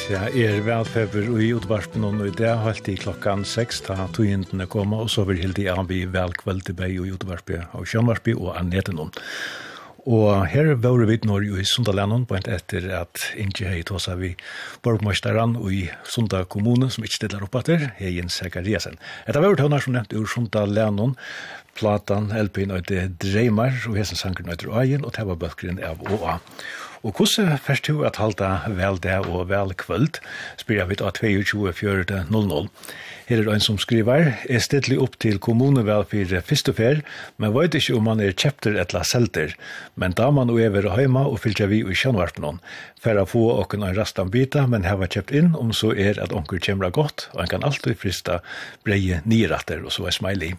Ja, 0.10 0.24
er 0.34 0.63
velfeber 0.65 1.28
i 1.38 1.52
utvarspen 1.54 2.02
og 2.08 2.24
i 2.26 2.32
det 2.34 2.50
holdt 2.63 2.88
i 2.89 2.95
klokkan 2.98 3.43
6 3.45 3.84
da 3.86 4.08
togjentene 4.10 4.65
koma 4.65 5.04
og 5.04 5.12
så 5.13 5.22
vil 5.30 5.38
hildi 5.38 5.67
an 5.69 5.86
vi 5.86 6.00
velkveld 6.10 6.63
til 6.65 6.78
bei 6.80 6.95
og 6.95 7.06
i 7.06 7.13
utvarspen 7.13 7.67
av 7.78 7.86
Sjønvarsby 7.86 8.34
og 8.34 8.56
annetenom. 8.58 9.12
Og 10.10 10.48
her 10.50 10.72
var 10.82 11.06
vi 11.06 11.19
når 11.30 11.45
i 11.62 11.67
Sundalennon, 11.67 12.26
på 12.26 12.39
en 12.39 12.50
etter 12.50 12.89
at 12.98 13.22
Inge 13.38 13.69
hei 13.69 13.84
tåsa 13.86 14.17
vi 14.17 14.32
borgmøsteren 14.82 15.60
i 15.69 15.84
Sunda 16.10 16.41
kommune 16.41 16.89
som 16.89 17.06
ikke 17.06 17.19
stiller 17.19 17.45
opp 17.45 17.62
etter, 17.62 17.91
Heien 18.02 18.34
Sekariasen. 18.34 18.98
Etter 19.28 19.45
var 19.45 19.62
tøvner 19.62 19.86
som 19.86 19.93
nevnt 19.93 20.17
ur 20.17 20.26
Sundalennon, 20.26 21.13
platan, 21.78 22.34
LP-en 22.34 22.74
og 22.74 22.89
det 22.89 23.12
dreimer 23.22 23.78
og 23.86 24.02
hesen 24.02 24.17
sanker 24.17 24.50
nøyder 24.50 24.74
og 24.74 24.82
egen 24.88 25.06
og 25.06 25.22
var 25.22 25.43
bøkkeren 25.45 25.84
av 25.86 26.02
OA. 26.10 26.39
Og 26.39 26.88
Og 26.99 27.15
hvordan 27.15 27.55
først 27.63 27.88
du 27.88 28.03
at 28.03 28.17
halda 28.19 28.65
vel 28.75 28.97
det 28.99 29.15
og 29.29 29.47
vel 29.47 29.71
kvöld, 29.79 30.19
spyr 30.59 30.81
jeg 30.81 30.89
vidt 30.89 31.03
av 31.05 31.15
22.4.00. 31.15 32.67
Her 33.29 33.43
er 33.43 33.51
en 33.53 33.63
som 33.63 33.77
skriver, 33.79 34.33
er 34.49 34.63
stedlig 34.63 34.97
opp 34.99 35.15
til 35.23 35.38
kommunevel 35.39 36.03
for 36.09 36.41
første 36.49 36.73
fer, 36.75 37.03
men 37.38 37.53
vet 37.55 37.77
ikke 37.77 37.95
om 37.95 38.07
man 38.09 38.23
er 38.25 38.35
kjepter 38.35 38.75
etla 38.81 39.05
selter, 39.07 39.55
men 39.95 40.17
da 40.17 40.27
man 40.33 40.51
og 40.51 40.59
over 40.59 40.89
heima 40.97 41.23
og 41.29 41.39
fylgja 41.45 41.69
vi 41.71 41.83
i 41.85 41.95
kjannvarpnån, 42.01 42.59
for 42.99 43.21
å 43.21 43.27
få 43.29 43.45
åkken 43.62 43.85
en 43.85 43.95
rastan 43.95 44.33
bita, 44.33 44.65
men 44.67 44.88
heva 44.89 45.07
kjept 45.07 45.31
inn, 45.31 45.53
om 45.55 45.71
så 45.71 45.93
er 45.93 46.19
at 46.19 46.33
onker 46.35 46.59
kommer 46.65 46.91
godt, 46.91 47.29
og 47.35 47.45
en 47.45 47.53
kan 47.53 47.63
alltid 47.63 48.01
frista 48.01 48.41
breie 48.83 49.21
niratter, 49.29 49.85
og 49.85 49.93
så 49.95 50.09
er 50.09 50.17
smiley 50.19 50.57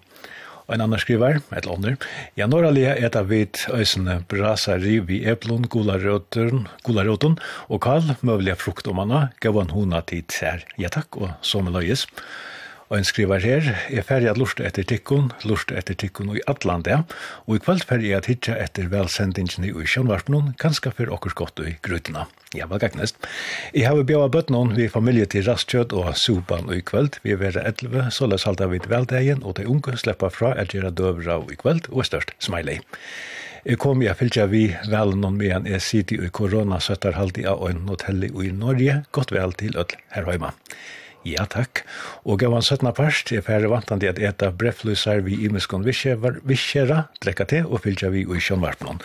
en 0.75 0.85
annan 0.85 1.03
skriver, 1.03 1.41
et 1.51 1.63
eller 1.63 1.77
annet. 1.77 2.07
Ja, 2.39 2.49
når 2.51 2.71
alle 2.71 2.85
er 2.93 3.03
et 3.07 3.19
av 3.19 3.31
hvit 3.31 3.65
øysene 3.75 4.21
brasa 4.31 4.77
riv 4.81 5.11
i 5.11 5.23
eplon, 5.31 5.67
gularøten 5.71 7.39
og 7.69 7.83
kall, 7.85 8.15
møvelige 8.21 8.59
fruktommene, 8.61 9.29
gav 9.41 9.59
han 9.61 9.75
hona 9.75 10.05
tid 10.07 10.31
her. 10.41 10.65
Ja 10.81 10.93
takk, 10.93 11.21
og 11.21 11.35
så 11.47 11.65
med 11.65 11.77
løyes. 11.79 12.07
Takk. 12.07 12.50
Og 12.91 12.99
en 12.99 13.07
skriver 13.07 13.39
her, 13.39 13.67
jeg 13.87 14.03
ferdig 14.03 14.27
at 14.33 14.39
lort 14.41 14.59
etter 14.67 14.83
tikkun, 14.83 15.29
lort 15.47 15.71
etter 15.71 15.95
tikkun 15.95 16.33
i 16.35 16.41
Atlanta, 16.51 17.05
og 17.47 17.55
i 17.55 17.63
kveld 17.63 17.85
ferdig 17.87 18.11
at 18.17 18.27
hitja 18.27 18.57
etter 18.59 18.89
velsendingene 18.91 19.71
i 19.71 19.87
Sjønvarpnån, 19.87 20.57
kanskje 20.59 20.91
for 20.99 21.15
okkur 21.15 21.37
godt 21.39 21.63
i 21.63 21.77
grutna. 21.87 22.27
Ja, 22.51 22.67
vel 22.67 22.83
gagnest. 22.83 23.23
Jeg 23.71 23.87
har 23.87 24.03
bjøva 24.03 24.27
bøtnån 24.35 24.75
vi 24.75 24.91
familie 24.91 25.31
til 25.31 25.47
rastkjøtt 25.47 25.95
og 25.95 26.11
suban 26.19 26.67
i 26.75 26.83
kveld. 26.83 27.21
Vi 27.23 27.37
er 27.37 27.39
vera 27.39 27.63
11, 27.71 28.11
så 28.11 28.27
les 28.27 28.49
halda 28.49 28.67
vi 28.75 28.83
til 28.83 28.91
veldegjen, 28.91 29.47
og 29.47 29.61
de 29.61 29.71
unge 29.71 29.95
slipper 29.95 30.35
fra 30.35 30.57
at 30.59 30.75
gjøre 30.75 30.91
døvra 30.91 31.39
i 31.47 31.63
kveld, 31.63 31.87
og 31.95 32.11
størst 32.11 32.35
smiley. 32.43 32.83
Jeg 33.63 33.79
kom 33.79 34.03
jeg 34.03 34.19
fylgja 34.19 34.51
vi 34.51 34.71
vel 34.91 35.15
noen 35.15 35.37
med 35.39 35.53
en 35.53 35.67
jeg 35.69 35.85
sitter 35.85 36.27
i 36.27 36.35
koronasøtterhaldi 36.35 37.47
av 37.47 37.63
en 37.69 37.85
hotelli 37.87 38.33
i 38.35 38.51
Norge, 38.51 39.05
godt 39.15 39.31
vel 39.37 39.55
til 39.55 39.79
ødel 39.79 40.01
her 40.17 40.27
høyma. 40.27 40.57
Ja, 41.29 41.45
takk. 41.45 41.83
Og 42.25 42.39
gav 42.41 42.55
han 42.57 42.65
17. 42.65 42.89
parst, 42.97 43.29
jeg 43.29 43.45
færre 43.45 43.69
vantande 43.69 44.09
at 44.09 44.19
eta 44.19 44.49
breflusar 44.57 45.21
vi 45.27 45.37
imeskon 45.45 45.85
visjera, 45.85 47.03
drekka 47.21 47.45
til 47.51 47.69
og 47.69 47.83
fylgja 47.85 48.09
vi 48.15 48.25
i 48.25 48.41
sjånvarpnån. 48.41 49.03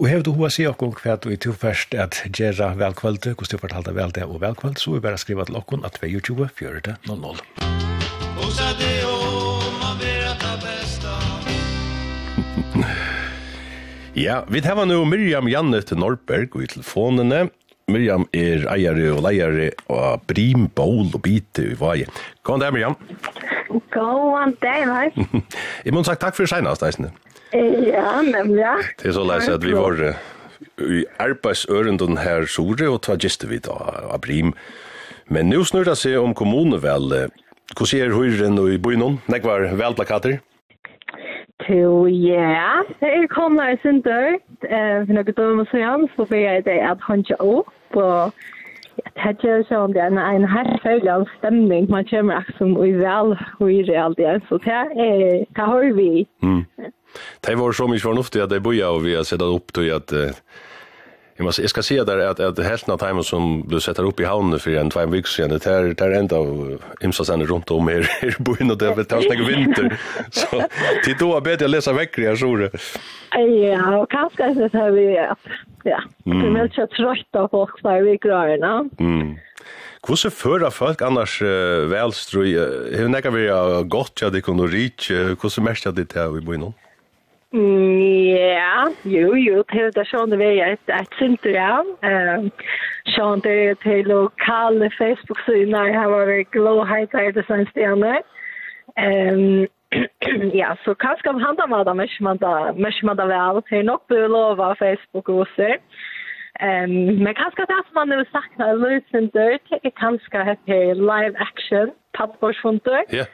Og 0.00 0.08
hev 0.08 0.24
du 0.24 0.32
hoa 0.38 0.48
si 0.52 0.64
okkon 0.68 0.94
hva 0.96 1.18
du 1.20 1.28
i 1.28 1.36
to 1.36 1.52
først 1.52 1.92
at 1.92 2.22
gjerra 2.32 2.72
velkvöld, 2.80 3.34
hos 3.36 3.52
du 3.52 3.58
fortalte 3.60 3.92
vel 3.92 4.14
det 4.16 4.24
og 4.24 4.40
velkvöld, 4.40 4.80
så 4.80 4.96
vi 4.96 5.04
bare 5.04 5.20
skriva 5.20 5.44
til 5.44 5.60
okkon 5.60 5.84
at 5.84 6.00
22 6.00 6.48
4 6.56 6.96
00. 7.04 7.36
Og 8.38 8.50
sa 8.56 8.72
det 8.80 9.04
om 9.04 9.76
man 9.82 10.00
vera 10.00 10.32
ta 10.40 10.56
besta. 10.64 11.18
Ja, 14.16 14.40
vi 14.48 14.64
tar 14.64 14.86
nu 14.88 15.04
Miriam 15.04 15.46
Jannet 15.46 15.92
Norberg 15.92 16.56
og 16.56 16.64
i 16.64 16.72
telefonene. 16.72 17.50
Miriam 17.88 18.26
er 18.36 18.66
eiere 18.68 19.14
og 19.14 19.22
leiere 19.24 19.70
av 19.88 20.20
Brim, 20.28 20.66
Bål 20.76 21.06
og 21.08 21.22
Bite 21.24 21.70
i 21.70 21.76
Vaje. 21.78 22.08
God 22.44 22.60
dag, 22.60 22.74
Miriam. 22.76 22.96
God 23.94 24.58
dag, 24.60 24.84
hei. 24.84 25.40
Jeg 25.86 25.94
må 25.96 26.02
sagt 26.04 26.20
takk 26.20 26.36
for 26.36 26.48
senast, 26.50 26.84
Eisne. 26.84 27.14
Ja, 27.56 28.18
nemlig, 28.20 28.60
ja. 28.60 28.74
Det 29.00 29.08
er 29.08 29.16
så 29.16 29.24
leis 29.24 29.48
at 29.48 29.64
vi 29.64 29.72
var 29.72 29.96
i 30.84 31.00
arbeidsørendan 31.22 32.20
her 32.20 32.44
sore, 32.50 32.90
og 32.92 33.00
ta 33.08 33.16
giste 33.16 33.48
vi 33.48 33.60
da 33.64 33.78
av 34.12 34.20
Brim. 34.24 34.52
Men 35.32 35.48
nu 35.48 35.62
snurra 35.64 35.96
seg 35.96 36.20
om 36.20 36.36
kommunevel. 36.36 37.30
Hvordan 37.72 38.04
er 38.04 38.12
høyren 38.16 38.60
og 38.60 38.68
i 38.72 38.78
byen? 38.80 39.18
Nekvar 39.32 39.64
velplakater? 39.80 40.42
to, 41.66 42.06
ja. 42.06 42.82
Jeg 43.00 43.28
kom 43.30 43.56
der 43.56 43.74
i 43.74 43.80
sin 43.82 44.00
dør, 44.02 44.38
for 44.60 45.16
noen 45.16 45.34
dømme 45.40 45.66
så 45.70 45.80
igjen, 45.80 46.06
så 46.16 46.28
ble 46.30 46.44
jeg 46.44 46.64
det 46.68 46.78
at 46.90 47.02
han 47.08 47.24
ikke 47.24 47.40
opp, 47.40 47.98
og 47.98 48.32
jeg 48.98 49.12
tenker 49.22 49.64
jo 49.70 49.80
om 49.82 49.92
det 49.94 50.02
er 50.02 50.14
en 50.18 50.48
her 50.48 50.70
følge 50.82 51.12
av 51.12 51.26
stemning, 51.38 51.90
man 51.90 52.06
kommer 52.10 52.42
ikke 52.42 52.56
som 52.58 52.74
i 52.82 52.92
vel, 52.98 53.34
høyre 53.58 53.84
alt 53.84 53.90
realt 53.90 54.22
igjen, 54.22 54.46
så 54.48 54.60
det 54.64 54.78
er, 55.06 55.44
hva 55.56 55.68
har 55.72 55.92
vi. 55.98 56.26
Mm. 56.42 56.64
Det 57.46 57.58
var 57.58 57.72
så 57.72 57.86
mye 57.88 58.02
fornuftig 58.02 58.42
at 58.42 58.52
jeg 58.52 58.62
bor 58.62 58.76
og 58.90 59.04
vi 59.06 59.14
har 59.16 59.26
sett 59.26 59.42
opp 59.42 59.72
til 59.74 59.90
at 59.94 60.12
uh, 60.12 60.34
Jag 61.38 61.44
måste 61.44 61.62
jag 61.62 61.70
ska 61.70 61.82
se 61.82 62.04
där 62.04 62.18
att 62.18 62.40
att 62.40 62.58
hälften 62.58 62.94
av 62.94 62.98
timern 62.98 63.24
som 63.24 63.64
du 63.68 63.80
sätter 63.80 64.04
upp 64.04 64.20
i 64.20 64.24
havnen 64.24 64.58
för 64.58 64.70
en 64.70 64.90
två 64.90 65.06
veckor 65.06 65.28
sedan 65.28 65.50
det 65.50 65.66
är 65.66 65.94
det 65.94 66.04
är 66.04 66.10
ända 66.10 66.36
av 66.36 66.82
imsa 67.00 67.24
sen 67.24 67.46
runt 67.46 67.70
om 67.70 67.88
här 67.88 68.24
i 68.24 68.42
byn 68.42 68.70
och 68.70 68.78
det 68.78 68.94
väl 68.94 69.04
tar 69.04 69.20
snägg 69.20 69.44
vinter. 69.46 69.98
Så 70.30 70.62
till 71.04 71.16
då 71.18 71.40
bättre 71.40 71.64
jag 71.64 71.70
läsa 71.70 71.92
veckor 71.92 72.24
jag 72.24 72.38
tror. 72.38 72.58
det. 72.58 72.70
Ja, 73.66 73.98
och 73.98 74.10
kanske 74.10 74.70
så 74.70 74.78
här 74.78 74.90
vi 74.90 75.14
ja. 75.14 75.36
Det 76.24 76.30
är 76.30 76.74
så 76.74 76.86
trött 76.86 77.42
av 77.42 77.48
folk 77.48 77.80
så 77.80 78.00
vi 78.00 78.16
gröna. 78.16 78.88
Mm. 78.98 79.36
Hur 80.08 80.16
så 80.16 80.30
fører 80.30 80.70
folk 80.70 81.02
annars 81.02 81.42
uh, 81.42 81.86
velstrøy? 81.90 82.54
Hva 82.94 83.08
nekker 83.10 83.30
vi 83.34 83.48
har 83.48 83.82
godt 83.82 84.14
til 84.16 84.32
det 84.32 84.44
kunde 84.46 84.66
reach 84.66 85.10
hur 85.10 85.48
så 85.48 85.62
mest 85.62 85.84
de 85.84 86.04
til 86.04 86.38
å 86.38 86.42
bo 86.42 86.54
i 86.54 86.60
noen? 86.62 86.74
Ja, 87.52 88.84
jo, 89.04 89.32
jo, 89.34 89.62
til 89.72 89.88
det 89.96 90.04
sånn 90.10 90.34
det 90.34 90.40
er 90.44 90.74
et, 90.74 90.90
et 90.92 91.14
synder, 91.16 91.54
ja. 91.54 91.78
Um, 92.04 92.50
Sånn 93.14 93.40
det 93.40 93.54
er 93.70 93.78
til 93.80 94.10
lokale 94.10 94.90
Facebook-syner, 94.98 95.94
her 95.96 96.10
var 96.12 96.28
det 96.28 96.50
glåheit 96.52 97.16
her 97.16 97.32
til 97.32 97.44
Um, 98.98 99.66
Ja, 100.60 100.74
så 100.84 100.92
kanskje 100.94 101.30
om 101.30 101.40
han 101.40 101.56
da 101.56 101.64
var 101.66 101.84
da, 101.84 101.94
mest 101.96 102.20
man 102.20 102.36
da, 102.36 102.72
mest 102.76 103.02
man 103.02 103.16
da 103.16 103.24
vel, 103.24 103.62
Det 103.70 103.78
er 103.78 103.82
nok 103.82 104.06
blir 104.08 104.28
lova 104.28 104.74
Facebook-oser. 104.76 105.80
Um, 106.60 107.22
men 107.24 107.34
kanskje 107.34 107.64
det 107.64 107.80
som 107.86 107.94
man 107.94 108.08
nu 108.08 108.24
saknar 108.28 108.76
løsender, 108.76 109.56
det 109.70 109.80
er 109.84 109.96
kanskje 109.96 110.44
her 110.44 110.94
live 110.94 111.34
action, 111.40 111.96
pappårsfunder. 112.12 113.08
Ja. 113.08 113.16
Yeah. 113.16 113.26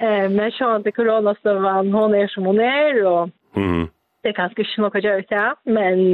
Eh, 0.00 0.28
men 0.32 0.52
sånn 0.56 0.78
att 0.78 0.84
det 0.84 0.92
corona 0.96 1.34
så 1.42 1.58
var 1.60 1.84
hon 1.92 2.14
är 2.14 2.26
som 2.26 2.46
hon 2.46 2.60
er, 2.60 3.04
og 3.06 3.30
Mm. 3.56 3.88
Det 4.22 4.32
kanske 4.32 4.62
inte 4.62 4.80
något 4.80 4.94
att 4.96 5.04
göra, 5.04 5.54
men... 5.64 6.12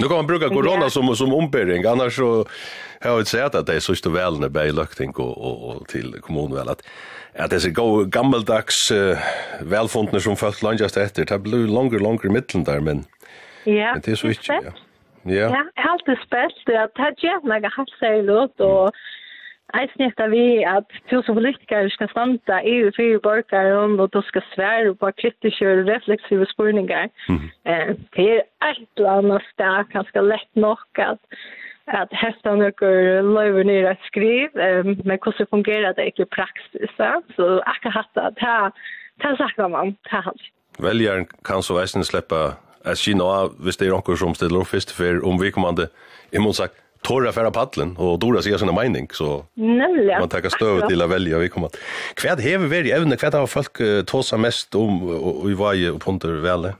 Nu 0.00 0.06
kan 0.08 0.16
man 0.16 0.26
bruka 0.26 0.48
corona 0.48 0.82
ja. 0.82 0.90
som, 0.90 1.16
som 1.16 1.34
ombering, 1.34 1.84
annars 1.84 2.16
så 2.16 2.44
har 3.00 3.10
jag 3.10 3.20
inte 3.20 3.30
sett 3.30 3.54
att 3.54 3.66
det 3.66 3.74
är 3.74 3.80
så 3.80 3.94
stort 3.94 4.12
väl 4.12 4.40
när 4.40 4.48
det 4.48 4.72
lökting 4.72 5.10
och, 5.10 5.38
och, 5.38 5.76
och 5.76 5.88
till 5.88 6.12
kommunväl 6.20 6.68
att, 6.68 6.88
att 7.38 7.50
det 7.50 7.56
är 7.56 7.60
så 7.60 8.04
gammaldags 8.04 8.90
uh, 8.92 9.16
välfundna 9.62 10.20
som 10.20 10.36
följt 10.36 10.62
landjast 10.62 10.96
efter. 10.96 11.24
Det 11.24 11.38
blir 11.38 11.66
longer 11.66 11.98
longer 11.98 12.28
mittlen 12.28 12.64
där, 12.64 12.80
men, 12.80 13.04
ja, 13.64 13.92
men 13.92 14.02
det 14.04 14.10
är 14.10 14.14
så 14.14 14.26
inte. 14.28 14.52
Ja. 14.64 14.72
Ja. 15.22 15.34
ja, 15.34 15.64
helt 15.74 16.20
spelt. 16.26 16.54
Det 16.66 16.90
har 17.02 17.14
gett 17.24 17.44
några 17.44 17.68
halvsäljligt 17.68 18.60
och... 18.60 18.82
Mm 18.82 18.92
Jeg 19.74 19.88
etter 20.06 20.28
vi 20.30 20.62
at 20.62 20.86
du 21.10 21.22
som 21.26 21.34
politiker 21.34 21.88
skal 21.90 22.08
standa 22.12 22.60
i 22.62 22.76
og 22.86 22.94
fire 22.96 23.18
borgeren 23.22 24.00
og 24.00 24.12
du 24.14 24.20
skal 24.28 24.44
svære 24.54 24.94
på 24.94 25.10
kritiske 25.20 25.68
og 25.72 25.88
refleksive 25.88 26.46
spurningar. 26.52 27.08
Mm. 27.28 27.48
Eh, 27.66 27.92
det 28.16 28.32
er 28.62 28.70
et 28.70 28.88
eller 28.96 29.10
annet 29.18 29.48
sted 29.52 29.90
ganske 29.92 30.26
lett 30.32 30.52
nok 30.54 31.02
at 31.10 31.20
at 31.86 32.10
hesta 32.18 32.54
nokkur 32.58 33.22
løyver 33.22 33.62
nere 33.62 33.92
at 33.94 34.06
skriv, 34.06 34.50
um, 34.58 34.88
men 35.06 35.18
hvordan 35.22 35.46
fungerer 35.50 35.92
det 35.94 36.08
ikke 36.10 36.22
i 36.26 36.32
praksis. 36.34 36.90
Ja? 36.98 37.12
Så 37.36 37.60
akka 37.66 37.92
hatta, 37.94 38.30
ta, 38.40 38.54
ta 39.22 39.34
sakra 39.38 39.68
man, 39.68 39.94
ta 40.10 40.20
han. 40.26 40.38
Väljaren 40.78 41.26
kan 41.44 41.62
så 41.62 41.78
eisen 41.78 42.04
släppa 42.04 42.56
att 42.84 42.98
kina 42.98 43.24
av 43.24 43.54
hvis 43.58 43.76
det 43.76 43.86
är 43.86 43.90
någon 43.90 44.16
som 44.16 44.34
ställer 44.34 44.60
upp 44.60 44.66
först 44.66 44.90
för 44.90 45.24
om 45.24 45.38
vi 45.38 45.50
kommande, 45.50 45.88
i 46.30 46.38
motsagt, 46.38 46.74
torra 47.02 47.32
färra 47.32 47.50
paddeln 47.50 47.96
och 47.96 48.18
dora 48.18 48.42
sig 48.42 48.58
sina 48.58 48.72
mening 48.72 49.08
så 49.10 49.44
Nemlig, 49.54 50.16
man 50.20 50.28
tar 50.28 50.48
stöv 50.48 50.88
till 50.88 51.02
att 51.02 51.10
välja 51.10 51.38
vi 51.38 51.48
kommer. 51.48 51.70
Kvad 52.14 52.40
hever 52.40 52.66
vi 52.66 52.90
även 52.90 53.16
kvad 53.16 53.34
har 53.34 53.46
folk 53.46 53.80
uh, 53.80 54.02
tosa 54.02 54.36
mest 54.36 54.74
om 54.74 55.02
och 55.42 55.50
i 55.50 55.54
varje 55.54 55.90
och 55.90 56.02
punter 56.02 56.28
väl. 56.28 56.72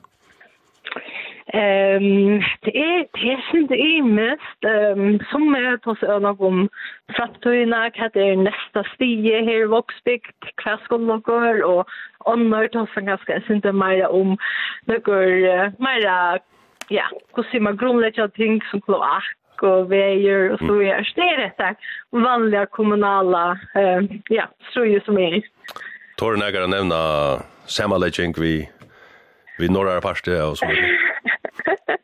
Ehm 1.56 2.42
det 2.60 2.76
är 2.76 3.06
det 3.12 3.42
synd 3.50 3.68
det 3.68 3.80
är 3.80 4.02
mest 4.02 4.64
ehm 4.64 5.00
um, 5.00 5.18
som 5.30 5.54
är 5.54 5.76
tos 5.76 6.02
över 6.02 6.42
om 6.42 6.68
framtiden 7.16 7.72
att 7.72 8.12
det 8.12 8.28
är 8.28 8.36
nästa 8.36 8.84
stige 8.94 9.44
här 9.44 9.62
i 9.62 9.64
Voxbygd 9.64 10.42
kvar 10.56 10.80
skulle 10.84 11.18
gå 11.18 11.66
och 11.66 11.86
annor 12.24 12.68
som 12.72 13.06
ganska 13.06 13.40
synd 13.46 13.74
mer 13.74 14.08
om 14.08 14.36
några 14.84 15.72
mer 15.78 16.40
ja, 16.88 17.04
hur 17.34 17.42
ser 17.42 17.60
man 17.60 17.76
grundläggande 17.76 18.34
ting 18.36 18.62
som 18.70 18.80
kloak 18.80 19.24
og 19.62 19.90
veier 19.90 20.52
og 20.52 20.58
så 20.58 20.72
videre. 20.72 21.04
Så 21.04 21.12
Det 21.16 21.28
er 21.32 21.42
rett 21.44 21.60
og 22.12 22.22
vanliga 22.22 22.64
kommunala 22.66 23.56
eh, 23.76 24.02
ja, 24.30 24.46
strøyer 24.70 25.04
som 25.04 25.18
er. 25.18 25.40
Tore 26.18 26.38
Nægar 26.40 26.60
har 26.66 26.72
nevna 26.72 27.00
samanlegging 27.66 28.34
vi, 28.40 28.68
vi 29.58 29.68
norra 29.68 30.00
parste 30.00 30.42
og 30.42 30.56
så 30.56 30.66
videre. 30.66 30.92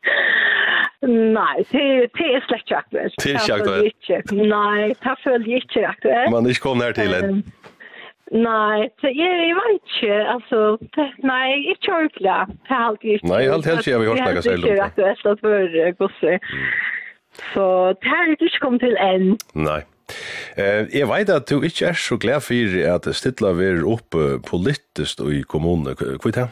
Nei, 1.03 1.65
det 1.71 1.77
är 1.79 2.41
slett 2.47 2.61
ikke 2.61 2.77
aktuelt. 2.77 3.13
Det 3.23 3.31
er 3.31 3.35
ikke 3.35 3.53
aktuelt? 3.53 4.31
Nei, 4.31 4.93
det 5.03 5.15
føler 5.23 5.47
jeg 5.49 5.63
ikke 5.65 5.87
aktuelt. 5.87 6.31
Man 6.31 6.45
er 6.45 6.49
ikke 6.49 6.63
kommet 6.63 6.85
her 6.85 6.95
til 6.95 7.15
en? 7.17 7.43
Nei, 8.31 8.87
det 9.01 9.11
er 9.11 9.41
jeg 9.43 9.55
vet 9.57 9.81
ikke, 9.83 10.15
altså, 10.35 10.59
nei, 11.21 11.47
ikke 11.73 11.91
ordentlig, 11.93 12.23
det 12.23 12.77
er 12.77 12.85
alltid 12.87 13.09
ikke. 13.17 13.27
Nei, 13.27 13.41
alt 13.55 13.65
helst 13.65 13.87
ikke, 13.87 13.91
jeg 13.91 13.99
har 13.99 14.07
hørt 14.09 14.35
noe 14.35 14.41
selv 14.41 14.55
om 14.55 14.61
det. 14.61 14.63
Det 14.63 14.71
er 14.71 14.75
ikke 14.75 14.87
aktuelt 14.89 15.25
at 15.31 15.39
det 15.73 15.83
er 15.87 15.91
gosser. 15.99 16.37
Så 17.53 17.65
det 18.01 18.09
har 18.09 18.27
jeg 18.27 18.37
ikke 18.41 18.61
kommet 18.61 18.85
til 18.85 18.97
enn. 19.01 19.33
Nei. 19.55 19.81
Eh, 20.57 20.85
jeg 20.93 21.07
vet 21.09 21.31
at 21.31 21.49
du 21.49 21.63
ikke 21.63 21.89
er 21.89 21.97
så 21.97 22.17
glad 22.21 22.43
for 22.45 22.77
at 22.95 23.07
Stidla 23.15 23.53
er 23.55 23.85
oppe 23.87 24.37
politisk 24.45 25.23
i 25.25 25.41
kommunen. 25.41 25.95
Hva 25.97 26.29
er 26.29 26.37
det? 26.37 26.49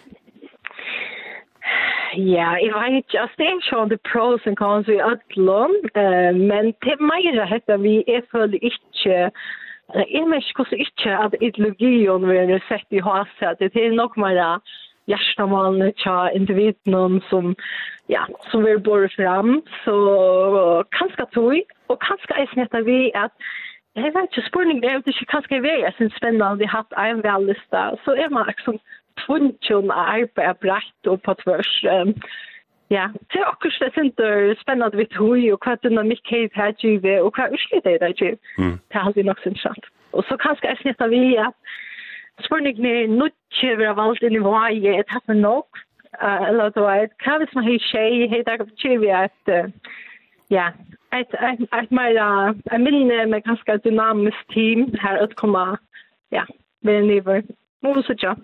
Ja, 2.17 2.49
jeg 2.59 2.71
vet 2.75 2.97
ikke. 2.97 3.19
Altså, 3.21 3.35
det 3.37 3.45
er 3.47 3.55
ikke 3.55 3.89
det 3.89 4.01
pros 4.11 4.41
and 4.45 4.57
cons 4.57 4.87
i 4.87 4.99
Ødlån, 5.11 5.75
uh, 5.95 6.31
men 6.35 6.73
til 6.83 6.97
meg 6.99 7.25
er 7.29 7.59
det 7.67 7.81
vi 7.83 8.03
er 8.07 8.21
føler 8.31 8.59
ikke 8.61 9.31
Jeg 10.11 10.23
vet 10.31 10.43
ikke 10.43 10.63
hvordan 10.63 10.79
ikke 10.79 11.11
at 11.25 11.33
ideologien 11.41 12.29
vi 12.29 12.37
har 12.37 12.63
sett 12.67 12.87
i 12.91 13.03
haset. 13.07 13.59
Det 13.59 13.75
er 13.75 13.91
nok 13.91 14.17
mer 14.17 14.59
hjärtamalne 15.07 15.91
tja 15.97 16.29
individen 16.31 17.21
som 17.29 17.55
ja 18.07 18.27
som 18.51 18.63
vill 18.63 18.79
borra 18.79 19.09
fram 19.09 19.61
så 19.85 19.97
kanske 20.91 21.25
tog 21.33 21.61
og 21.87 21.99
kanske 21.99 22.33
är 22.33 22.47
snett 22.53 22.85
vi 22.85 23.11
at 23.13 23.31
Jeg 23.95 24.03
vet 24.03 24.23
ikke, 24.23 24.47
spørningen 24.47 24.83
er 24.83 24.93
jo 24.93 25.01
ikke 25.05 25.25
hva 25.31 25.41
skal 25.43 25.55
jeg 25.55 25.63
være, 25.63 25.85
jeg 25.85 25.93
synes 25.95 26.13
spennende, 26.15 26.59
vi 26.59 26.65
har 26.65 26.77
hatt 26.77 26.93
en 27.11 27.23
velista, 27.27 27.81
så 28.03 28.11
er 28.23 28.29
man 28.31 28.47
liksom 28.47 28.77
tvunnsjon 29.23 29.91
å 29.91 30.03
arbeide 30.15 30.53
brett 30.63 31.09
og 31.11 31.17
på 31.25 31.33
tvers. 31.43 31.71
Ja, 32.91 33.05
det 33.31 33.39
er 33.41 33.49
akkurat 33.49 33.83
det 33.83 33.91
synes 33.97 34.15
det 34.19 34.29
er 34.29 34.55
spennende 34.63 34.99
vidt 35.01 35.15
hui, 35.19 35.51
og 35.51 35.59
hva 35.65 35.75
dynamikk 35.83 36.31
er 36.31 36.47
det 36.47 36.61
her 36.61 36.71
givet, 36.79 37.19
og 37.19 37.35
hva 37.35 37.49
utslitt 37.51 37.85
er 37.85 37.99
det 37.99 38.09
her 38.09 38.19
givet. 38.21 38.39
Det 38.87 38.95
er 38.95 39.05
alltid 39.05 39.27
nok 39.27 39.43
sin 39.43 39.59
sant. 39.59 39.85
Og 40.15 40.23
så 40.27 40.39
kanskje 40.39 40.71
jeg 40.71 40.81
snittet 40.81 41.11
vi 41.11 41.23
at 41.47 41.55
Spørningen 42.45 42.85
er 42.85 43.07
nødt 43.07 43.37
vera 43.77 43.93
valgt 43.97 44.23
inn 44.23 44.37
i 44.37 44.43
hva 44.43 44.67
jeg 44.73 44.99
er 44.99 45.07
tatt 45.09 45.27
med 45.29 45.41
nok. 45.43 45.81
Eller 46.21 46.73
du 46.75 46.81
vet, 46.85 47.13
hva 47.23 47.37
hvis 47.41 47.53
man 47.55 47.67
har 47.67 47.85
tjej, 47.89 48.27
hei 48.31 48.41
dag 48.47 48.63
av 48.63 48.71
tjej 48.81 48.97
vi 49.01 49.11
at, 49.15 49.53
ja, 50.51 50.67
et, 51.15 51.35
et, 51.39 51.63
et 51.79 51.91
mer, 51.91 52.11
jeg 52.71 52.81
minner 52.83 53.25
med 53.31 53.45
ganske 53.47 53.77
dynamisk 53.85 54.53
team 54.53 54.89
her 55.01 55.21
utkommer, 55.23 55.79
ja, 56.31 56.43
ved 56.83 57.07
nivå. 57.07 57.41
Må 57.81 57.95
vi 57.97 58.03
sitte, 58.05 58.35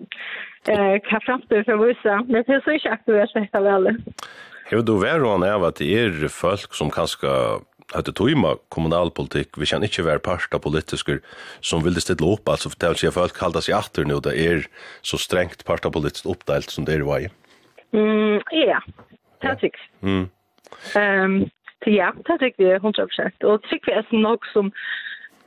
hva 0.66 1.20
fremtid 1.26 1.64
for 1.64 1.76
å 1.76 1.86
vise, 1.86 2.20
men 2.26 2.44
det 2.46 2.56
er 2.56 2.64
så 2.64 2.76
ikke 2.76 2.96
aktuelt 2.96 3.36
dette 3.36 3.64
vel. 3.64 3.92
Hei, 4.68 4.80
du 4.84 4.96
vær 5.00 5.22
og 5.24 5.38
han 5.38 5.64
at 5.68 5.78
det 5.80 5.92
er 5.96 6.32
folk 6.32 6.74
som 6.76 6.90
kanskje 6.92 7.30
at 7.96 8.04
det 8.08 8.16
tøyma 8.18 8.56
kommunalpolitikk, 8.74 9.56
vi 9.60 9.68
kan 9.70 9.84
ikke 9.86 10.04
være 10.04 10.22
part 10.24 10.52
av 10.52 10.60
politisker 10.64 11.22
som 11.64 11.84
vil 11.84 11.96
stille 12.02 12.26
opp, 12.26 12.48
altså 12.48 12.72
for 12.72 12.80
det 12.82 13.08
er 13.08 13.14
folk 13.14 13.36
kalda 13.36 13.62
seg 13.64 13.78
atter 13.78 14.08
nå, 14.08 14.20
det 14.24 14.34
er 14.36 14.66
så 15.06 15.20
strengt 15.20 15.64
part 15.68 15.86
av 15.88 15.94
politisk 15.96 16.28
oppdelt 16.28 16.72
som 16.74 16.84
det 16.84 16.98
er 16.98 17.04
i 17.04 17.08
vei. 17.08 17.22
Mm, 17.96 18.40
ja, 18.52 18.80
det 19.40 19.52
er 19.54 19.60
sikkert. 19.62 19.88
Mm. 20.04 20.26
Um, 20.94 21.36
ja, 21.86 22.10
det 22.12 22.34
er 22.34 22.42
sikkert 22.42 22.82
100%. 22.84 23.44
Og 23.48 23.68
sikkert 23.70 23.94
er 23.96 24.08
det 24.10 24.20
nok 24.20 24.44
som, 24.52 24.68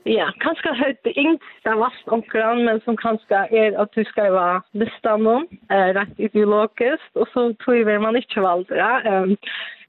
ja, 0.09 0.31
kanskje 0.41 0.71
har 0.71 0.87
høyt 0.87 1.01
beingt, 1.05 1.45
det 1.61 1.73
er 1.75 1.83
vast 1.83 2.15
omkran, 2.15 2.63
men 2.65 2.81
som 2.87 2.97
kanskje 2.97 3.43
er 3.53 3.77
at 3.77 3.93
du 3.93 4.01
skal 4.09 4.33
være 4.33 4.63
bestand 4.81 5.29
om, 5.29 5.45
uh, 5.69 5.91
rett 5.99 6.17
ideologisk, 6.17 7.05
og 7.13 7.29
så 7.35 7.51
tror 7.61 7.77
jeg 7.77 8.01
man 8.01 8.17
ikke 8.17 8.41
valgte 8.41 8.81
det. 8.81 8.95
Um, 9.05 9.37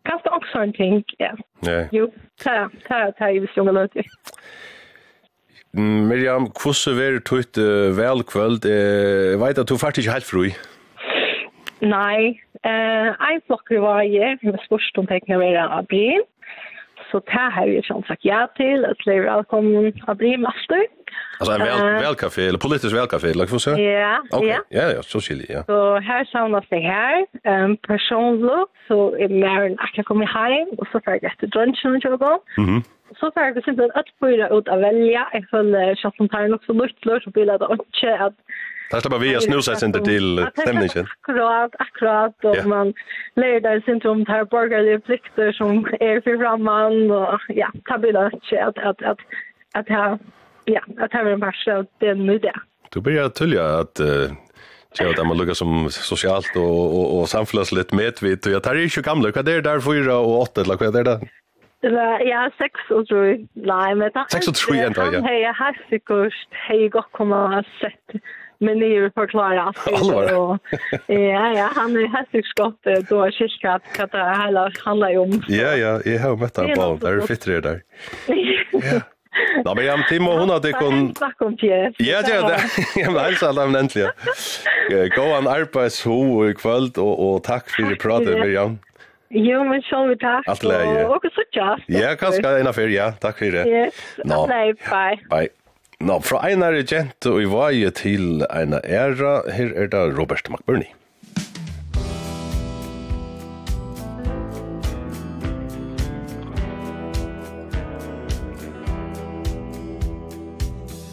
kanske 0.04 0.28
också 0.28 0.58
en 0.58 0.72
ting, 0.72 1.04
ja. 1.18 1.32
Ja. 1.66 1.86
Jo, 1.92 2.08
ta, 2.40 2.68
ta, 2.88 3.10
ta 3.18 3.30
i 3.30 3.38
vi 3.38 3.46
sjunger 3.54 3.72
lite. 3.72 4.04
Miriam, 5.72 6.50
hvordan 6.52 6.98
er 7.00 7.16
det 7.16 7.24
tøyt 7.24 7.58
uh, 7.58 7.96
velkvöld? 7.96 8.64
Jeg 8.68 9.40
vet 9.40 9.58
at 9.58 9.68
du 9.68 9.78
faktisk 9.78 10.04
ikke 10.04 10.12
helt 10.18 10.28
fru 10.28 10.44
Nei, 11.82 12.38
eh, 12.62 13.08
en 13.26 13.40
flokker 13.46 13.80
var 13.82 14.04
jeg, 14.06 14.38
jeg 14.42 14.52
var 14.52 14.62
spørst 14.62 14.98
om 15.00 15.08
tekne 15.10 15.34
å 15.34 15.40
være 15.42 15.64
av 15.78 15.88
brin. 15.90 16.22
Så 17.12 17.18
det 17.18 17.50
har 17.56 17.66
vi 17.66 17.82
som 17.82 18.02
sagt 18.02 18.24
ja 18.24 18.48
till 18.56 18.84
att 18.84 18.98
bli 19.04 19.18
välkommen 19.18 19.92
att 20.06 20.18
bli 20.18 20.36
master. 20.36 20.82
Altså 21.38 21.52
en 21.52 21.60
väl, 21.60 22.02
velkafé, 22.06 22.42
eller 22.48 22.58
politisk 22.58 22.96
velkafé, 22.96 23.28
eller 23.30 23.46
vad 23.46 23.60
säger 23.60 24.00
Ja, 24.00 24.22
okay. 24.30 24.48
ja. 24.48 24.58
Ja, 24.68 24.86
ja, 24.96 25.02
så 25.02 25.20
skiljer 25.20 25.52
ja. 25.56 25.62
Så 25.64 25.98
här 25.98 26.24
samlas 26.24 26.64
det 26.70 26.84
här. 26.94 27.16
Um, 27.44 27.76
personligt 27.76 28.70
så 28.88 29.16
är 29.16 29.28
Maren 29.28 29.76
att 29.84 29.94
jag 29.96 30.06
kommer 30.06 30.26
hem 30.26 30.68
och 30.78 30.86
så 30.92 31.00
får 31.00 31.12
jag 31.12 31.24
efter 31.24 31.46
drunchen 31.46 32.12
och 32.12 32.20
så. 32.20 32.32
Mhm. 32.60 32.82
Så 33.20 33.30
får 33.32 33.42
jag 33.42 33.64
simpelthen 33.64 34.00
att 34.00 34.10
fyra 34.20 34.48
ut 34.56 34.68
att 34.68 34.80
välja. 34.80 35.28
Jag 35.32 35.44
följer 35.50 35.94
chatten 35.94 36.28
tar 36.28 36.48
nog 36.48 36.64
så 36.64 36.72
lukt, 36.72 37.24
så 37.24 37.30
blir 37.30 37.46
det 37.46 37.54
inte 37.54 37.66
att 38.26 38.36
Det 38.92 38.98
er 38.98 39.04
slipper 39.06 39.20
vi 39.22 39.30
å 39.32 39.40
snusa 39.40 39.74
sig 39.80 39.86
inte 39.88 40.00
till 40.04 40.42
stemningen. 40.52 41.06
Akkurat, 41.08 41.76
akkurat. 41.78 42.44
Och 42.44 42.56
yeah. 42.56 42.66
man 42.66 42.92
lär 43.36 43.60
sig 43.60 43.82
sin 43.82 44.00
om 44.10 44.24
det 44.24 44.32
här 44.32 44.44
borgerliga 44.44 45.00
plikter 45.00 45.52
som 45.52 45.86
är 46.00 46.20
för 46.20 46.36
framman. 46.36 47.10
Och 47.10 47.40
ja, 47.48 47.70
det 47.72 47.98
blir 47.98 48.12
det 48.12 48.64
att, 48.66 48.78
att, 48.78 49.02
att, 49.02 49.18
att, 49.72 49.88
här, 49.88 50.18
ja, 50.64 50.80
att 50.98 51.12
här 51.12 51.24
är 51.24 51.32
en 51.32 51.40
vars 51.40 51.68
av 51.68 51.86
den 51.98 52.30
idé. 52.30 52.52
Du 52.90 53.00
börjar 53.00 53.28
tölja 53.28 53.64
att 53.78 54.00
uh, 54.00 54.32
Ja, 54.98 55.12
det 55.16 55.24
man 55.24 55.36
lukkar 55.36 55.54
som 55.54 55.90
sosialt 55.90 56.56
og, 56.56 56.62
och 56.62 56.94
och 56.94 57.20
och 57.20 57.28
samfälligt 57.28 57.92
medvit 57.92 58.46
och 58.46 58.52
det 58.52 58.66
er 58.66 58.74
ikke 58.74 59.02
gamle, 59.02 59.32
hva 59.32 59.40
er 59.40 59.44
det 59.44 59.64
der, 59.64 59.80
fyra 59.80 60.18
og 60.20 60.40
åtte, 60.40 60.60
eller 60.60 60.76
hva 60.76 60.86
er 60.86 60.92
det 60.92 61.04
der? 61.04 61.18
där. 61.82 62.20
Ja, 62.28 62.50
sex 62.58 62.74
og 62.90 63.08
tru. 63.08 63.48
Nej, 63.54 63.94
men 63.94 64.02
det 64.12 64.16
er... 64.16 64.28
Sex 64.28 64.48
og 64.48 64.54
tru 64.54 64.74
ändå, 64.74 65.02
ja. 65.12 65.20
Hei, 65.20 65.40
jeg 65.40 65.54
har 65.54 65.74
sikkert 65.88 66.34
hei 66.68 66.88
godt 66.88 67.12
kommet 67.12 67.38
og 67.38 67.64
sett 67.80 68.20
men 68.62 68.78
ni 68.78 68.94
är 68.96 69.10
förklara 69.14 69.62
allt 69.62 69.78
Allvar? 69.92 70.58
Ja, 71.06 71.52
ja, 71.56 71.70
han 71.74 71.96
är 71.96 72.00
ju 72.00 72.06
hästigskott 72.06 72.80
då 73.08 73.30
kyrkat 73.30 73.82
kan 73.96 74.08
det 74.12 74.42
hela 74.44 74.70
handla 74.84 75.20
om. 75.20 75.42
Ja, 75.48 75.76
ja, 75.76 76.00
jag 76.04 76.20
har 76.20 76.36
mött 76.36 76.56
han 76.56 76.74
på, 76.74 76.98
där 77.00 77.12
är 77.12 77.20
fitt 77.20 77.44
det 77.44 77.60
där. 77.60 77.82
Ja. 78.72 79.00
Nå, 79.64 79.74
men 79.74 79.84
jeg 79.84 80.20
må 80.20 80.34
hun 80.36 80.50
at 80.52 80.64
jeg 80.64 80.76
kun... 80.76 81.14
Takk 81.16 81.40
om 81.44 81.54
Pierre. 81.56 81.92
Ja, 82.00 82.20
ja, 82.28 82.40
det. 82.48 82.58
Jeg 83.00 83.12
må 83.12 83.22
helst 83.24 83.44
alle 83.46 83.64
om 83.64 83.76
endelig. 83.76 84.10
Gå 85.16 85.24
an 85.36 85.48
arbeids 85.48 86.02
ho 86.04 86.18
i 86.44 86.52
kvöld, 86.56 87.00
og, 87.00 87.14
og 87.26 87.38
takk 87.46 87.70
for 87.72 87.96
pratet, 88.02 88.36
Miriam. 88.42 88.76
Jo, 89.32 89.62
men 89.64 89.80
så 89.88 90.02
vi 90.10 90.18
takk. 90.20 90.48
Alt 90.52 90.68
leie. 90.68 91.06
Og 91.08 91.24
så 91.32 91.46
tjast. 91.56 91.88
Ja, 91.88 92.12
kanskje 92.20 92.58
en 92.60 92.68
affær, 92.68 92.92
ja. 92.92 93.12
Takk 93.24 93.40
for 93.40 93.56
det. 93.56 93.64
Yes, 93.64 94.04
alt 94.28 94.52
leie. 94.52 94.76
Bye. 94.84 95.20
Bye. 95.32 95.48
Nå, 96.02 96.08
no, 96.08 96.18
fra 96.18 96.40
einar 96.42 96.74
er 96.74 96.82
gent 96.82 97.26
og 97.30 97.36
i 97.38 97.44
vaje 97.46 97.90
til 97.94 98.40
eina 98.50 98.80
æra, 98.82 99.36
her 99.54 99.68
er 99.78 99.86
det 99.86 100.00
Robert 100.16 100.48
McBurney. 100.50 100.88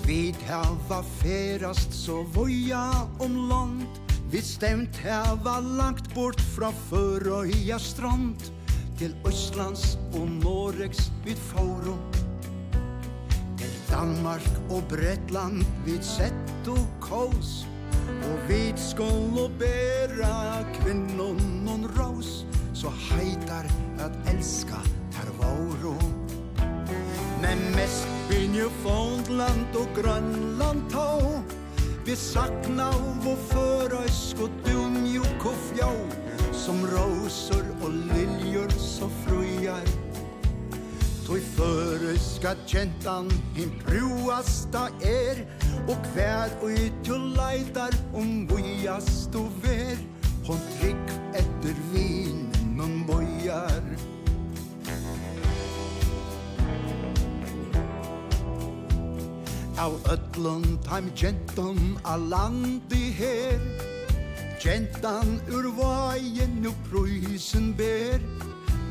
Vid 0.08 0.40
hava 0.50 1.04
ferast 1.20 1.94
så 1.94 2.24
voja 2.34 2.88
om 3.22 3.36
land 3.52 4.00
Vi 4.34 4.42
stemt 4.42 4.98
hava 5.06 5.60
langt 5.62 6.10
bort 6.16 6.42
fra 6.56 6.74
Førøya 6.90 7.78
strand 7.78 8.50
Til 8.98 9.14
Østlands 9.30 10.00
og 10.16 10.26
Noregs 10.42 11.12
vid 11.28 11.38
Faurum 11.52 12.02
Danmark 13.90 14.46
og 14.70 14.84
Bretland 14.90 15.64
vid 15.86 16.04
sett 16.06 16.68
og 16.70 16.86
kos 17.02 17.66
Og 18.30 18.36
vid 18.50 18.78
skål 18.78 19.40
og 19.44 19.56
bæra 19.60 20.62
kvinnon 20.78 21.40
non 21.66 21.88
ros 21.98 22.46
Så 22.74 22.92
heitar 23.10 23.66
at 24.00 24.12
elska 24.34 24.82
ter 25.12 25.32
vauro 25.42 25.96
Men 27.42 27.60
mest 27.76 28.08
bynje 28.30 28.70
Fondland 28.84 29.76
og 29.76 29.88
Grønland 29.98 30.86
tå 30.94 31.42
Vi 32.06 32.16
sakna 32.16 32.92
av 32.94 33.26
og 33.34 33.42
førøysk 33.50 34.46
og 34.46 34.62
dunjuk 34.68 35.50
og 35.50 35.58
fjå 35.72 35.90
Som 36.54 36.86
rosor 36.94 37.66
og 37.82 37.90
liljor 38.14 38.72
så 38.78 39.10
frujar 39.24 39.86
Tog 41.30 41.42
före 41.42 42.20
ska 42.20 42.56
gentan 42.68 43.32
hin 43.56 43.70
proasta 43.86 44.88
er 45.02 45.44
Og 45.86 45.98
kvær 46.08 46.50
och 46.62 46.70
ut 46.70 47.08
leitar 47.08 47.36
lejtar 47.36 47.94
om 48.14 48.48
bojast 48.48 49.36
och 49.36 49.52
ver 49.64 49.98
Hon 50.48 50.58
trygg 50.80 51.06
etter 51.34 51.76
vinen 51.94 52.80
hon 52.80 53.06
bojar 53.08 53.84
Av 59.78 60.02
ötlun 60.12 60.80
taim 60.84 61.12
gentan 61.16 62.00
a 62.04 62.18
landi 62.18 63.12
her 63.12 63.60
Gentan 64.64 65.42
ur 65.48 65.72
vajen 65.78 66.62
nu 66.62 66.74
prøysen 66.90 67.76
ber 67.78 68.49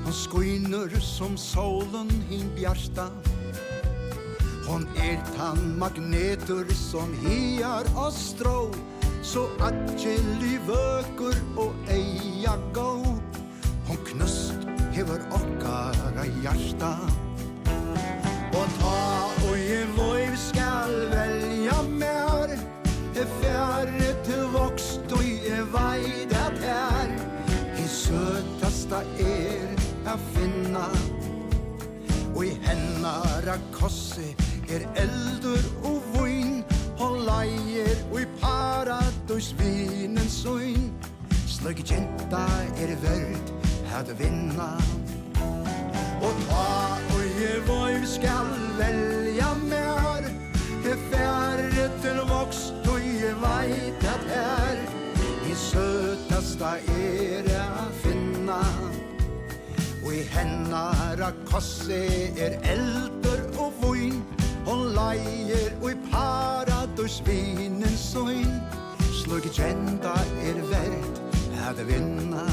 Hon 0.09 0.15
skynur 0.15 1.01
som 1.01 1.35
solen 1.37 2.09
hin 2.31 2.49
bjarsta 2.57 3.11
Hon 4.65 4.87
er 4.97 5.19
tan 5.35 5.59
magnetur 5.77 6.65
som 6.73 7.13
hiar 7.21 7.85
og 7.93 8.13
strå. 8.17 8.71
Så 9.21 9.43
atjeli 9.61 10.55
vøkur 10.65 11.37
og 11.61 11.93
eia 11.93 12.55
gå 12.73 12.89
Hon 13.91 14.01
knust 14.09 14.65
hever 14.97 15.21
okkara 15.29 16.25
hjarta. 16.41 16.95
Og 18.57 18.77
ta 18.81 19.03
og 19.45 19.59
i 19.61 19.83
loiv 19.99 20.39
skal 20.41 20.95
velja 21.13 21.83
mer. 21.91 22.55
E 23.13 23.27
færre 23.43 24.15
til 24.25 24.49
vokst 24.57 25.13
og 25.13 25.21
i 25.21 25.61
vei 25.75 26.25
det 26.33 26.49
her 26.65 27.13
I 27.77 27.89
søtasta 27.93 29.05
er 29.21 29.78
a 30.09 30.17
finna. 30.35 30.87
Og 32.35 32.45
i 32.47 32.53
hennara 32.65 33.57
kossi 33.73 34.31
er 34.73 34.85
eldur 35.03 35.65
og 35.89 36.03
voin 36.15 36.63
Og 37.01 37.17
leier 37.27 37.99
og 38.13 38.21
i 38.23 38.27
paradus 38.41 39.51
vinen 39.59 40.29
soin 40.29 40.91
Slug 41.49 41.81
jenta 41.91 42.45
er 42.79 42.93
verd 43.03 43.53
at 43.99 44.11
vinna. 44.19 44.71
Og 46.23 46.43
ta 46.49 46.67
og 47.15 47.25
i 47.43 47.53
voin 47.67 48.07
skal 48.07 48.53
velja 48.79 49.53
mer 49.67 50.29
He 50.85 50.95
færre 51.11 51.89
til 52.03 52.23
vokst 52.31 52.89
og 52.93 53.01
i 53.03 53.33
veit 53.43 54.09
at 54.15 54.29
her 54.33 54.85
I 55.49 55.55
søtasta 55.55 56.77
er 56.97 57.28
hennara 60.35 61.31
kosse 61.49 62.03
er 62.39 62.59
eldur 62.74 63.45
og 63.59 63.81
voin 63.83 64.20
Hon 64.68 64.91
leier 64.97 65.72
og 65.81 65.93
i 65.93 65.97
paradus 66.11 67.22
vinen 67.26 67.97
soin 67.97 68.61
Slug 69.22 69.49
kjenta 69.53 70.14
er 70.45 70.61
verd 70.70 71.24
hæve 71.59 71.85
vinna. 71.85 72.45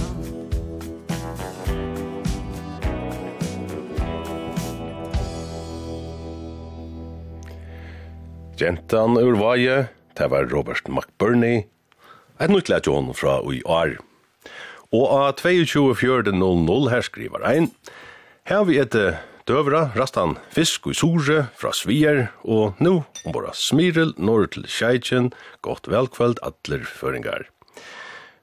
Gentan 8.56 9.18
ur 9.18 9.36
vaje, 9.36 9.88
det 10.18 10.28
var 10.32 10.48
Robert 10.52 10.88
McBurney, 10.88 11.66
et 12.40 12.52
nytt 12.52 12.70
lett 12.72 12.88
fra 13.16 13.42
ui 13.44 13.62
år. 13.66 13.98
Og 14.94 15.08
av 15.10 15.40
22.4.00 15.42 16.92
her 16.92 17.06
skriver 17.06 17.48
ein, 17.48 17.72
her 18.46 18.68
vi 18.68 18.78
et 18.78 18.94
døvra 19.46 19.92
rastan 19.98 20.38
fisk 20.54 20.88
og 20.90 20.98
sore 20.98 21.40
fra 21.58 21.72
Svier, 21.74 22.28
og 22.44 22.78
nå 22.82 23.00
ombora 23.26 23.54
smirel 23.58 24.14
norr 24.18 24.50
til 24.54 24.66
Sjeitjen, 24.70 25.32
godt 25.66 25.90
velkveld 25.92 26.42
atler 26.46 26.86
føringar. 26.86 27.46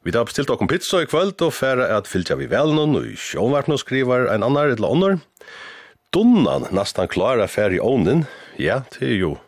Vi 0.03 0.11
har 0.15 0.27
bestilt 0.27 0.51
okkom 0.51 0.71
pizza 0.71 1.03
i 1.03 1.07
kvöld 1.07 1.39
og 1.47 1.55
færa 1.55 1.87
at 1.95 2.09
fylgja 2.11 2.35
vi 2.41 2.49
vel 2.51 2.75
noen 2.75 2.97
og 2.99 3.07
i 3.07 3.15
sjånvarpnå 3.15 3.79
skriver 3.79 4.27
ein 4.33 4.43
annar 4.43 4.75
eller 4.75 4.95
annar. 4.97 5.19
Donnan 6.13 6.67
nastan 6.75 7.11
klara 7.11 7.47
fær 7.47 7.71
i 7.71 7.79
ovnen. 7.79 8.27
ja, 8.59 8.83
det 8.99 9.09
er 9.09 9.17
jo 9.17 9.39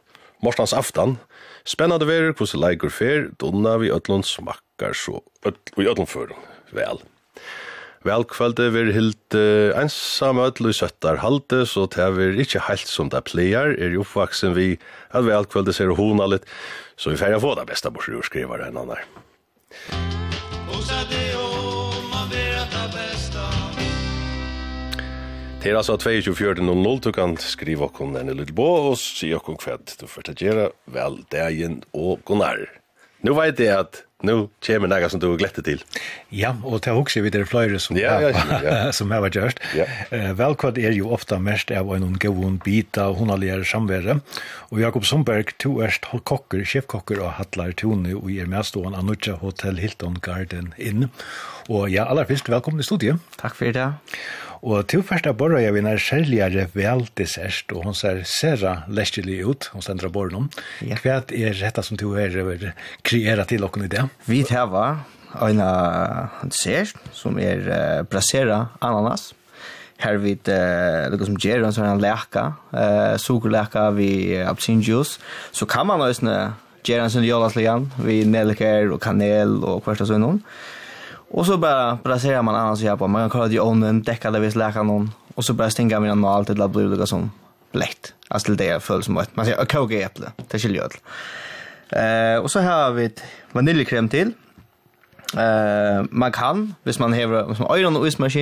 morstans 0.43 0.73
aftan. 0.73 1.19
Spennande 1.67 2.07
verer 2.07 2.33
hvordan 2.33 2.61
leikur 2.61 2.91
fer. 2.91 3.31
donna 3.41 3.79
vi 3.79 3.91
ötlund 3.91 4.25
smakkar 4.25 4.95
så, 4.95 5.23
og 5.45 5.83
i 5.83 5.91
ötlund 5.91 6.54
vel. 6.73 7.03
Vel 8.05 8.27
vi 8.29 8.93
hilt 8.93 9.35
uh, 9.35 9.73
ensam 9.81 10.39
ödlu 10.39 10.73
søttar 10.77 11.23
halde, 11.23 11.65
så 11.65 11.87
det 11.89 12.11
vir 12.19 12.37
ikkje 12.37 12.61
heilt 12.69 12.89
som 12.89 13.09
det 13.09 13.25
pleier, 13.25 13.73
er 13.81 13.97
jo 13.97 14.05
oppvaksen 14.05 14.53
vi 14.53 14.77
at 15.09 15.25
velkvölde 15.25 15.73
ser 15.73 15.89
hona 15.97 16.27
litt, 16.29 16.45
så 17.01 17.11
vi 17.11 17.17
færja 17.17 17.41
få 17.41 17.55
det 17.57 17.65
bästa 17.71 17.91
bort 17.91 18.05
skriver 18.29 18.67
enn 18.67 18.77
annar. 18.77 19.07
Det 25.65 25.71
er 25.73 25.79
altså 25.81 25.97
22.00, 25.97 27.01
du 27.01 27.13
kan 27.17 27.39
skrive 27.41 27.87
okken 27.89 28.19
en 28.21 28.29
lille 28.29 28.53
bå, 28.53 28.69
og 28.91 28.99
si 29.01 29.33
okken 29.33 29.57
hva 29.57 29.79
du 29.81 30.05
får 30.05 30.29
til 30.29 30.35
å 30.35 30.45
gjøre 30.45 30.67
vel 30.93 31.23
dagen 31.33 31.79
og 31.97 32.21
gonar. 32.29 32.67
Nå 33.25 33.33
vet 33.39 33.65
jeg 33.65 33.73
at 33.73 34.03
nu 34.25 34.49
kommer 34.67 34.89
några 34.89 35.09
som 35.09 35.21
du 35.21 35.37
glätte 35.37 35.63
till. 35.63 35.85
Ja, 36.29 36.57
och 36.65 36.81
det 36.81 36.91
också 36.91 37.21
vi 37.21 37.31
det 37.31 37.47
flöjre 37.47 37.79
som 37.79 37.97
ja, 37.97 38.21
ja, 38.21 38.33
ja. 38.65 38.93
som 38.93 39.11
har 39.11 39.21
varit 39.21 39.35
just. 39.35 39.59
Ja. 39.77 40.17
Eh 40.17 40.33
välkvad 40.33 40.79
är 40.79 40.91
ju 40.91 41.03
ofta 41.03 41.39
mest 41.39 41.71
av 41.71 41.97
en 41.97 42.03
ungevon 42.03 42.61
bit 42.65 42.99
av 42.99 43.17
honaligare 43.17 43.65
samvärde. 43.65 44.21
Och 44.75 44.81
Jakob 44.81 45.07
Sundberg 45.07 45.45
to 45.57 45.83
erst 45.83 46.05
kokker, 46.25 46.65
chefkokker 46.65 47.21
och 47.21 47.31
hattlar 47.31 47.73
tone 47.73 48.15
och 48.15 48.31
är 48.31 48.47
med 48.47 48.67
stående 48.67 48.99
Anutja 48.99 49.35
Hotel 49.35 49.77
Hilton 49.77 50.19
Garden 50.23 50.75
Inn. 50.79 51.09
Och 51.69 51.91
ja, 51.91 52.05
allra 52.05 52.25
först 52.25 52.49
välkommen 52.49 52.81
i 52.81 52.83
studiet. 52.83 53.17
Tack 53.37 53.55
för 53.55 53.73
det. 53.73 53.93
Og 54.65 54.87
til 54.89 55.03
først 55.05 55.27
av 55.29 55.37
borra 55.37 55.59
jeg 55.61 55.75
vinner 55.77 56.01
særligere 56.01 56.71
vel 56.73 57.03
dessert, 57.21 57.69
og 57.77 57.85
hun 57.85 57.97
ser 57.97 58.23
særa 58.25 58.79
lestelig 58.89 59.43
ut, 59.45 59.67
hun 59.75 59.85
stender 59.85 60.09
av 60.09 60.15
borren 60.15 60.39
om. 60.39 60.47
Ja. 60.81 60.97
Hva 61.03 61.19
er 61.21 61.59
dette 61.59 61.85
som 61.85 62.01
du 62.01 62.07
er 62.17 62.33
kreeret 63.05 63.51
til 63.53 63.61
dere 63.61 63.85
i 63.85 63.91
det? 63.93 64.05
Vi 64.25 64.41
teva 64.49 64.87
en 65.45 65.61
dessert 66.49 66.97
som 67.13 67.37
er 67.43 67.67
uh, 67.69 68.03
brasera 68.09 68.71
ananas. 68.81 69.33
Her 70.01 70.17
vi 70.23 70.33
uh, 70.49 71.11
lukkar 71.13 71.29
som 71.29 71.37
gjør 71.45 71.67
en 71.67 71.77
sånn 71.77 72.01
leka, 72.01 72.47
uh, 72.73 73.15
sukerleka 73.21 73.91
vi 73.99 74.09
absin 74.41 74.81
juice. 74.81 75.21
Så 75.53 75.69
kan 75.69 75.91
man 75.91 76.01
også 76.07 76.25
gjøre 76.89 77.05
en 77.05 77.13
sånn 77.13 77.29
jolastligan, 77.29 77.91
vi 78.01 78.23
nelker 78.29 78.97
og 78.97 79.03
kanel 79.05 79.59
og 79.61 79.85
hvert 79.85 80.01
og 80.07 80.09
sånn. 80.09 80.41
Och 81.37 81.47
så 81.47 81.57
bara 81.57 81.97
placerar 81.97 82.43
man 82.43 82.55
annars 82.55 82.83
här 82.83 82.97
på. 82.97 83.09
Man 83.09 83.23
kan 83.23 83.31
kolla 83.31 83.49
det 83.49 83.61
om 83.61 83.81
täcka 84.05 84.31
det 84.31 84.41
vis 84.41 84.55
läkaren 84.55 84.87
någon. 84.87 85.11
Och 85.35 85.45
så 85.45 85.53
bara 85.53 85.71
stänga 85.71 86.01
mina 86.01 86.15
nål 86.15 86.47
till 86.47 86.63
att 86.63 86.71
bli 86.71 86.85
lite 86.85 87.07
sånt. 87.07 87.33
Blätt. 87.73 88.15
Alltså 88.29 88.53
det 88.53 88.69
är 88.69 88.81
fullt 88.81 89.05
som 89.05 89.17
ett. 89.19 89.37
Man 89.37 89.45
säger 89.47 89.65
koka 89.65 89.95
äpple. 89.95 90.33
Det 90.51 90.59
skiljer 90.59 90.83
ju. 90.83 91.01
Eh 91.99 92.39
och 92.39 92.51
så 92.51 92.61
har 92.61 92.91
vi 92.91 93.05
ett 93.05 93.23
vaniljkräm 93.53 94.09
till. 94.09 94.33
Eh 95.37 96.05
man 96.11 96.33
kan, 96.33 96.75
hvis 96.83 96.99
man 96.99 97.13
har 97.13 97.55
som 97.55 97.67
öron 97.67 97.97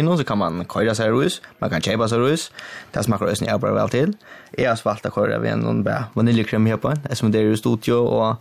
och 0.08 0.18
så 0.18 0.24
kan 0.24 0.38
man 0.38 0.64
köra 0.74 0.94
sig 0.94 1.10
rus. 1.10 1.42
Man 1.58 1.70
kan 1.70 1.80
köpa 1.80 2.08
sig 2.08 2.18
rus. 2.18 2.52
Det 2.90 3.02
smakar 3.02 3.26
ösen 3.26 3.48
jag 3.48 3.60
bra 3.60 3.74
väl 3.74 3.88
till. 3.88 4.12
Jag 4.50 4.70
har 4.70 4.76
svalt 4.76 5.06
att 5.06 5.14
köra 5.14 5.38
vid 5.38 5.58
någon 5.58 5.82
bara 5.82 6.04
vaniljkrem 6.12 6.66
här 6.66 6.76
på. 6.76 6.90
Eftersom 6.90 7.32
det 7.32 7.38
är 7.38 7.42
ju 7.42 7.56
studio 7.56 7.94
och 7.94 8.36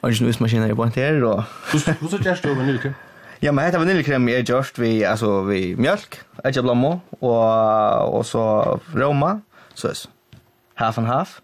Och 0.00 0.20
nu 0.20 0.28
är 0.28 0.42
maskinen 0.42 0.76
på 0.76 0.84
här 0.84 1.20
då. 1.20 1.44
Hur 1.72 1.78
så 2.08 2.16
görs 2.16 2.40
du 2.42 2.48
med 2.48 2.56
vaniljkräm? 2.56 2.94
Ja, 3.38 3.52
men 3.52 3.62
hetta 3.62 3.78
vaniljekrem 3.78 4.24
er 4.32 4.42
gjort 4.42 4.78
vi 4.82 5.04
altså 5.06 5.44
vi 5.46 5.76
mjölk, 5.78 6.18
edge 6.44 6.62
blommo 6.62 6.96
og 7.20 8.14
og 8.18 8.24
så 8.26 8.44
roma, 8.94 9.38
så 9.74 9.92
er 9.92 10.06
Half 10.78 10.98
and 10.98 11.06
half. 11.06 11.40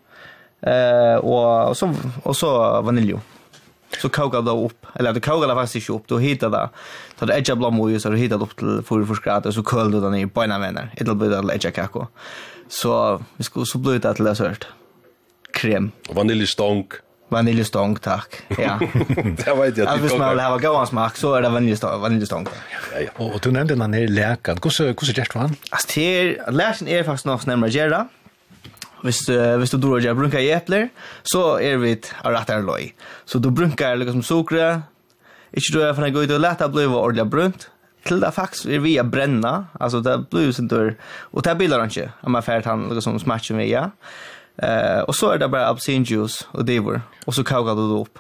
Eh 0.63 1.19
og, 1.19 1.71
og 1.71 1.77
så 1.77 1.89
og 2.25 2.37
så 2.37 2.51
vaniljo. 2.87 3.21
Så 3.99 4.09
kokar 4.09 4.43
det 4.43 4.51
upp, 4.51 4.87
eller 4.95 5.13
det 5.13 5.23
kokar 5.23 5.47
det 5.49 5.55
faktiskt 5.55 5.89
inte 5.89 5.93
upp, 5.93 6.09
då 6.09 6.19
hittar 6.19 6.51
det. 6.51 6.69
så 7.19 7.27
det 7.27 7.35
edge 7.39 7.55
blommo 7.57 7.95
och 7.95 8.03
så 8.03 8.11
du 8.11 8.17
hittar 8.17 8.39
det 8.39 8.45
upp 8.45 8.57
till 8.57 8.83
44 8.83 9.17
grader 9.25 9.51
så 9.51 9.63
köl 9.63 9.91
du 9.91 10.01
den 10.01 10.15
i 10.15 10.27
på 10.27 10.41
vänner. 10.41 10.91
Ett 10.93 11.01
litet 11.01 11.17
bit 11.17 11.95
av. 11.95 12.07
Så 12.69 13.23
vi 13.37 13.45
skulle 13.45 13.67
så 13.67 13.79
blir 13.79 13.99
det 13.99 14.11
att 14.11 14.17
det 14.17 14.39
hört. 14.39 14.67
Krem. 15.53 15.93
Vaniljstång. 16.11 16.87
Vaniljestång, 17.29 17.97
tack. 17.97 18.43
Ja. 18.59 18.81
det 19.45 19.55
var 19.55 19.67
inte 19.67 19.89
att 19.89 20.01
vi 20.01 20.09
skulle 20.09 20.43
ha 20.43 20.59
gåans 20.59 20.89
smak 20.89 21.17
så 21.17 21.35
är 21.35 21.43
det 21.43 21.49
vaniljestång, 21.49 22.01
vaniljestång. 22.01 22.47
Ja, 22.93 23.01
ja. 23.01 23.11
Och, 23.17 23.35
och 23.35 23.41
du 23.41 23.51
nämnde 23.51 23.75
den 23.75 23.91
ner 23.91 24.09
läkan. 24.09 24.59
Hur 24.63 24.71
så 24.71 24.85
hur 24.85 24.95
så 24.95 25.13
gert 25.13 25.35
han? 25.35 25.57
Alltså 25.71 25.89
till 25.89 26.39
läsen 26.49 26.89
är 26.89 27.03
faktiskt 27.03 27.27
något 27.27 27.47
närmare 27.47 27.71
gera. 27.71 28.09
Hvis 29.03 29.29
uh, 29.29 29.57
hvis 29.57 29.71
du 29.71 29.77
drar 29.77 30.01
jag 30.01 30.17
brunka 30.17 30.41
äpplen 30.41 30.89
så 31.23 31.61
är 31.61 31.77
vi 31.77 31.93
ett 31.93 32.15
rättare 32.23 32.63
loj. 32.63 32.95
Så 33.25 33.39
du 33.39 33.51
brunkar 33.51 33.97
liksom 33.97 34.23
socker. 34.23 34.83
Inte 35.53 35.73
du 35.73 35.83
är 35.83 35.95
för 35.95 36.03
att 36.03 36.13
gå 36.13 36.23
ut 36.23 36.31
och 36.31 36.41
lätta 36.41 36.69
blöva 36.69 36.97
ordla 36.97 37.25
brunt 37.25 37.71
till 38.05 38.21
det 38.21 38.33
faktiskt 38.33 38.67
är 38.67 38.79
vi 38.79 38.99
att 38.99 39.07
bränna. 39.07 39.67
Alltså 39.81 40.01
det 40.01 40.25
blir 40.31 40.43
ju 40.43 40.53
sånt 40.53 40.71
där. 40.71 40.97
Och 41.05 41.43
det 41.43 41.55
bildar 41.55 41.79
han 41.79 41.89
inte. 41.89 42.13
Om 42.21 42.33
man 42.33 42.43
färdigt 42.43 42.67
han 42.67 42.89
liksom 42.95 43.21
smatchen 43.21 43.57
via. 43.57 43.81
Ja. 43.81 43.91
Eh 44.57 45.01
och 45.01 45.15
så 45.15 45.31
är 45.31 45.39
det 45.39 45.49
bara 45.49 45.69
absintjuice 45.69 46.49
och 46.51 46.65
devor 46.65 47.03
och 47.25 47.35
så 47.35 47.45
kokar 47.45 47.75
du 47.75 47.89
det 47.89 48.01
upp. 48.01 48.19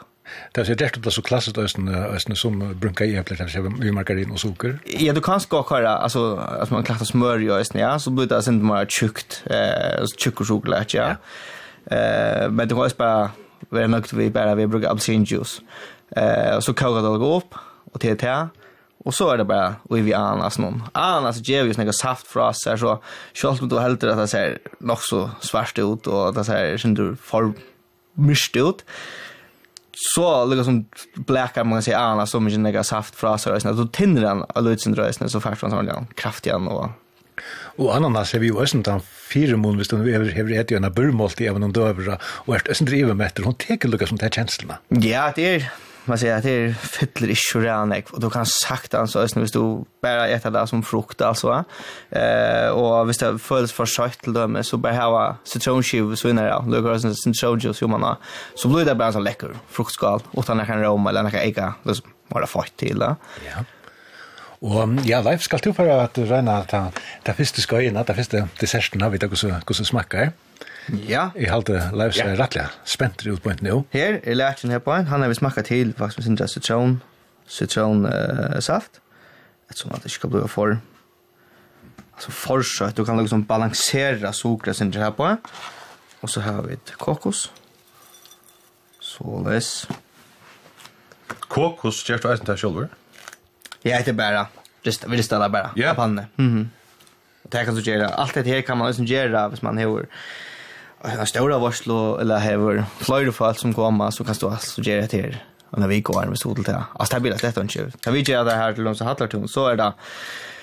Det 0.53 0.61
är 0.61 0.64
rätt 0.64 1.03
det 1.05 1.11
så 1.11 1.22
klassiskt 1.22 1.59
östen 1.59 1.89
östen 1.89 2.37
som 2.37 2.78
brunkar 2.80 3.05
i 3.05 3.16
äpplet 3.16 3.41
här 3.41 3.61
med 3.61 3.95
margarin 3.95 4.30
och 4.30 4.41
socker. 4.41 4.78
Ja, 4.85 5.12
du 5.12 5.20
kan 5.20 5.41
ska 5.41 5.64
köra 5.68 5.97
alltså 5.97 6.37
att 6.37 6.70
man 6.70 6.85
klattar 6.85 7.05
smör 7.05 7.43
i 7.43 7.51
östen 7.51 7.80
ja 7.80 7.99
så 7.99 8.11
blir 8.11 8.26
det 8.26 8.43
sen 8.43 8.66
mer 8.66 8.87
tjukt 9.01 9.43
eh 9.47 10.07
tjuck 10.18 10.41
och 10.41 10.49
choklad 10.49 10.85
ja. 10.89 11.09
Eh 11.87 12.51
men 12.51 12.68
det 12.68 12.74
är 12.74 12.97
bara 12.97 13.30
vi 13.70 13.80
är 13.80 13.89
nog 13.89 14.07
vi 14.12 14.30
bara 14.30 14.55
vi 14.55 14.66
brukar 14.66 14.91
absintjuice. 14.91 15.61
Eh 16.16 16.59
så 16.61 16.74
kokar 16.74 17.03
det 17.03 17.37
upp 17.37 17.55
och 17.93 18.01
till 18.01 18.18
te. 18.18 18.47
Och 19.05 19.14
så 19.14 19.30
är 19.30 19.38
det 19.38 19.44
bara 19.44 19.74
och 19.82 19.98
vi 19.98 20.14
annars 20.14 20.59
någon. 20.59 20.82
Annars 20.92 21.48
ger 21.48 21.62
vi 21.62 21.70
ju 21.70 21.76
några 21.76 21.92
saft 21.92 22.26
för 22.26 22.40
oss 22.40 22.66
här 22.66 22.76
så 22.76 23.02
självt 23.34 23.62
om 23.62 23.68
du 23.68 23.78
helt 23.78 24.05
att 24.05 24.16
det 24.16 24.28
ser 24.28 24.59
nog 24.78 24.98
så 25.00 25.30
svart 25.40 25.78
ut 25.78 26.07
och 26.07 26.34
det 26.34 26.44
ser 26.44 26.76
synd 26.76 27.18
för 27.22 27.52
mycket 28.14 28.62
ut. 28.62 28.84
Så 29.92 30.44
liksom 30.44 30.86
som 31.24 31.68
man 31.68 31.72
kan 31.72 31.82
säga 31.82 31.98
annars 31.98 32.30
så 32.30 32.40
mycket 32.40 32.61
några 32.61 32.84
saft 32.84 33.14
för 33.14 33.28
oss 33.28 33.46
här 33.46 33.59
så 33.59 33.72
då 33.72 33.86
tinner 33.86 34.20
den 34.22 34.44
alltså 34.55 34.76
sin 34.76 34.94
rösten 34.94 35.28
så 35.30 35.40
fast 35.40 35.61
som 35.61 35.86
den 35.86 36.07
kraftigen 36.14 36.68
och 36.68 36.90
Og 37.76 37.96
ananas 37.96 38.32
har 38.32 38.38
vi 38.38 38.52
jo 38.52 38.61
også 38.62 38.82
den 38.86 39.00
fire 39.02 39.57
månader 39.57 39.82
hvis 39.82 39.88
du 39.88 39.96
över 39.96 40.38
över 40.38 40.61
ett 40.61 40.70
ju 40.70 40.76
en 40.76 40.92
burmålt 40.92 41.40
även 41.40 41.62
om 41.62 41.72
dövra 41.72 42.18
och 42.46 42.55
är 42.55 42.70
ösen 42.70 42.86
driver 42.86 43.14
med 43.14 43.26
etter, 43.26 43.42
hun 43.42 43.55
teker 43.55 43.88
lucka 43.88 44.07
som 44.07 44.18
det 44.18 44.26
er 44.26 44.30
kjenslene. 44.30 44.78
Ja, 44.90 45.32
det 45.36 45.44
er, 45.44 45.72
man 46.05 46.18
säger 46.18 46.36
att 46.36 46.42
det 46.42 46.50
är 46.50 46.72
fyller 46.72 47.30
i 47.30 47.36
choranek 47.36 48.11
och 48.11 48.20
då 48.20 48.30
kan 48.30 48.46
sagt 48.46 48.94
alltså 48.94 49.18
ösn 49.18 49.40
visst 49.40 49.55
du 49.55 49.84
bara 50.02 50.28
äta 50.28 50.50
det 50.50 50.66
som 50.66 50.82
frukt 50.82 51.20
alltså 51.20 51.64
eh 52.11 52.68
och 52.68 53.07
hvis 53.07 53.18
det 53.18 53.38
följs 53.38 53.72
för 53.72 53.86
skött 53.86 54.18
till 54.18 54.32
dem 54.32 54.64
så 54.64 54.76
bara 54.76 54.92
ha 54.92 55.36
citronskiv 55.44 56.14
så 56.14 56.28
innan 56.28 56.44
ja 56.44 56.64
då 56.68 56.80
går 56.80 56.90
det 56.90 57.14
citronjuice 57.14 57.82
ju 57.82 57.86
man 57.86 58.16
så 58.55 58.68
blir 58.68 58.84
det 58.84 58.94
bara 58.94 59.12
så 59.12 59.18
läcker 59.18 59.50
fruktskal 59.70 60.22
och 60.30 60.44
den 60.44 60.66
kan 60.66 60.82
råma 60.82 61.11
eller 61.11 61.22
den 61.22 61.32
kan 61.32 61.40
ägga. 61.40 61.74
Det 61.82 62.00
bara 62.28 62.46
fått 62.46 62.76
till 62.76 62.98
ja. 63.00 63.64
Og 64.64 65.00
ja, 65.05 65.20
Leif, 65.20 65.42
skal 65.44 65.61
du 65.61 65.72
for 65.76 65.90
at 65.92 66.16
regna 66.16 66.62
at 66.62 66.72
det 67.26 67.34
første 67.36 67.61
skøyene, 67.61 68.05
det 68.07 68.16
første 68.16 68.46
desserten 68.61 69.02
har 69.05 69.12
vi 69.12 69.20
da 69.20 69.28
hvordan 69.28 69.84
smakker? 69.84 70.32
Ja. 70.93 71.30
Jeg 71.37 71.51
halte 71.51 71.78
Leif 71.97 72.16
seg 72.16 72.35
ja. 72.35 72.39
rettelig 72.39 72.66
spent 72.89 73.24
ut 73.26 73.43
på 73.43 73.53
en 73.53 73.62
nå. 73.64 73.76
Her 73.95 74.18
er 74.22 74.37
lærkjen 74.37 74.74
her 74.74 74.82
på 74.85 74.93
en. 74.93 75.07
Han 75.09 75.24
har 75.24 75.32
vi 75.32 75.39
smakket 75.39 75.70
til 75.70 75.95
faktisk 75.97 76.20
med 76.20 76.28
sindra 76.28 76.49
citron, 76.51 76.99
citron 77.49 78.05
Uh, 78.05 78.61
saft. 78.61 79.01
Et 79.64 79.72
Ettersom 79.72 79.95
at 79.95 80.03
det 80.03 80.12
ikke 80.12 80.26
kan 80.26 80.30
bli 80.30 80.49
for 80.49 80.76
altså 82.14 82.30
for 82.30 82.62
søtt. 82.62 82.97
Du 82.97 83.05
kan 83.05 83.18
liksom 83.18 83.45
balansere 83.49 84.32
sukret 84.32 84.76
sindra 84.76 85.09
her 85.09 85.11
på 85.11 85.26
en. 85.26 85.39
Og 86.22 86.30
så 86.30 86.41
har 86.41 86.62
vi 86.62 86.72
et 86.72 86.95
kokos. 86.99 87.51
Så 89.01 89.18
Såles. 89.18 89.89
Kokos 91.49 92.05
gjør 92.05 92.22
du 92.22 92.30
eisen 92.30 92.47
til 92.47 92.59
selv? 92.59 92.87
Ja, 93.85 93.99
det 93.99 94.09
er 94.09 94.18
bare. 94.18 94.47
Rist, 94.87 95.05
vi 95.11 95.16
rister 95.16 95.41
det 95.41 95.53
bare. 95.53 95.72
Ja. 95.76 95.80
Yeah. 95.80 95.91
Av 95.91 95.97
pannene. 95.97 96.26
Mm 96.37 96.55
-hmm. 96.55 96.66
Det 97.53 97.64
kan 97.64 97.74
du 97.74 97.80
gjøre. 97.80 98.20
Alt 98.20 98.35
det 98.35 98.47
her 98.47 98.61
kan 98.61 98.78
man 98.78 98.87
liksom 98.87 99.07
gjøre 99.07 99.49
hvis 99.49 99.62
man 99.62 99.78
har 99.78 100.07
en 101.05 101.26
stora 101.26 101.59
varslo 101.59 102.18
eller 102.18 102.38
hever 102.38 102.84
flöjde 102.98 103.32
fall 103.32 103.55
som 103.55 103.74
kommer 103.74 104.11
så 104.11 104.24
kan 104.24 104.34
du 104.40 104.46
alltså 104.46 104.82
göra 104.82 105.07
det 105.07 105.16
här 105.16 105.44
när 105.70 105.88
vi 105.88 106.00
går 106.00 106.26
med 106.26 106.38
sol 106.38 106.55
till 106.55 106.64
det. 106.64 106.84
Alltså 106.92 107.16
det 107.16 107.20
blir 107.20 107.32
lätt 107.32 107.59
att 107.59 107.70
köra. 107.70 107.90
Kan 108.00 108.12
vi 108.12 108.20
göra 108.20 108.44
det 108.44 108.55
här 108.55 108.72
till 108.72 108.84
dem 108.84 108.94
som 108.94 109.07
hattar 109.07 109.26
tung 109.26 109.48
så 109.48 109.66
är 109.66 109.76
det 109.76 109.92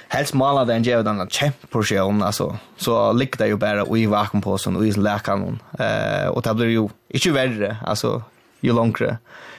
helst 0.07 0.33
mala 0.33 0.65
den 0.65 0.83
ger 0.83 1.03
den 1.03 1.29
kämportion 1.29 2.23
alltså 2.23 2.57
så 2.77 3.13
ligger 3.13 3.37
det 3.37 3.47
ju 3.47 3.55
bara 3.55 3.97
i 3.97 4.05
vakuum 4.05 4.41
på 4.41 4.57
sån 4.57 4.75
och 4.75 4.85
i 4.85 4.91
läkan 4.91 5.59
eh 5.79 6.27
och 6.27 6.41
det 6.41 6.53
blir 6.53 6.67
ju 6.67 6.89
inte 7.09 7.31
värre 7.31 7.77
alltså 7.85 8.23
ju 8.61 8.73
längre 8.73 9.17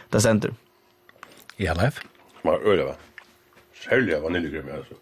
det 0.08 0.20
center. 0.20 0.54
Ja, 1.56 1.74
live. 1.74 1.92
Var 2.42 2.72
öle 2.72 2.84
va. 2.84 2.94
Själva 3.88 4.20
vaniljgrum 4.20 4.66
alltså. 4.76 4.94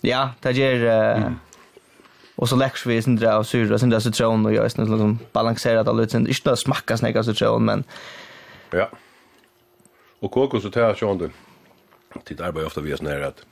Ja, 0.00 0.30
det 0.40 0.52
ger 0.52 0.84
eh 0.86 1.30
Och 2.36 2.48
så 2.48 2.56
läcks 2.56 2.86
vi 2.86 3.02
sin 3.02 3.16
dra 3.16 3.36
och 3.36 3.46
syra 3.46 3.78
sin 3.78 3.90
dra 3.90 4.00
citron 4.00 4.46
och 4.46 4.52
jag 4.52 4.64
är 4.64 4.80
liksom 4.80 5.18
balanserat 5.32 5.88
allt 5.88 6.10
sen 6.10 6.26
inte 6.26 6.40
bara 6.44 6.56
smaka 6.56 6.96
snäcka 6.96 7.22
citron 7.22 7.64
men 7.64 7.84
ja. 8.70 8.90
Och 10.20 10.30
kokos 10.30 10.64
och 10.64 10.72
tär 10.72 10.94
så 10.94 11.10
ändå. 11.10 11.28
Det 12.24 12.40
arbetar 12.40 12.66
ofta 12.66 12.80
vi 12.80 12.96
snär 12.96 13.20
att 13.20 13.44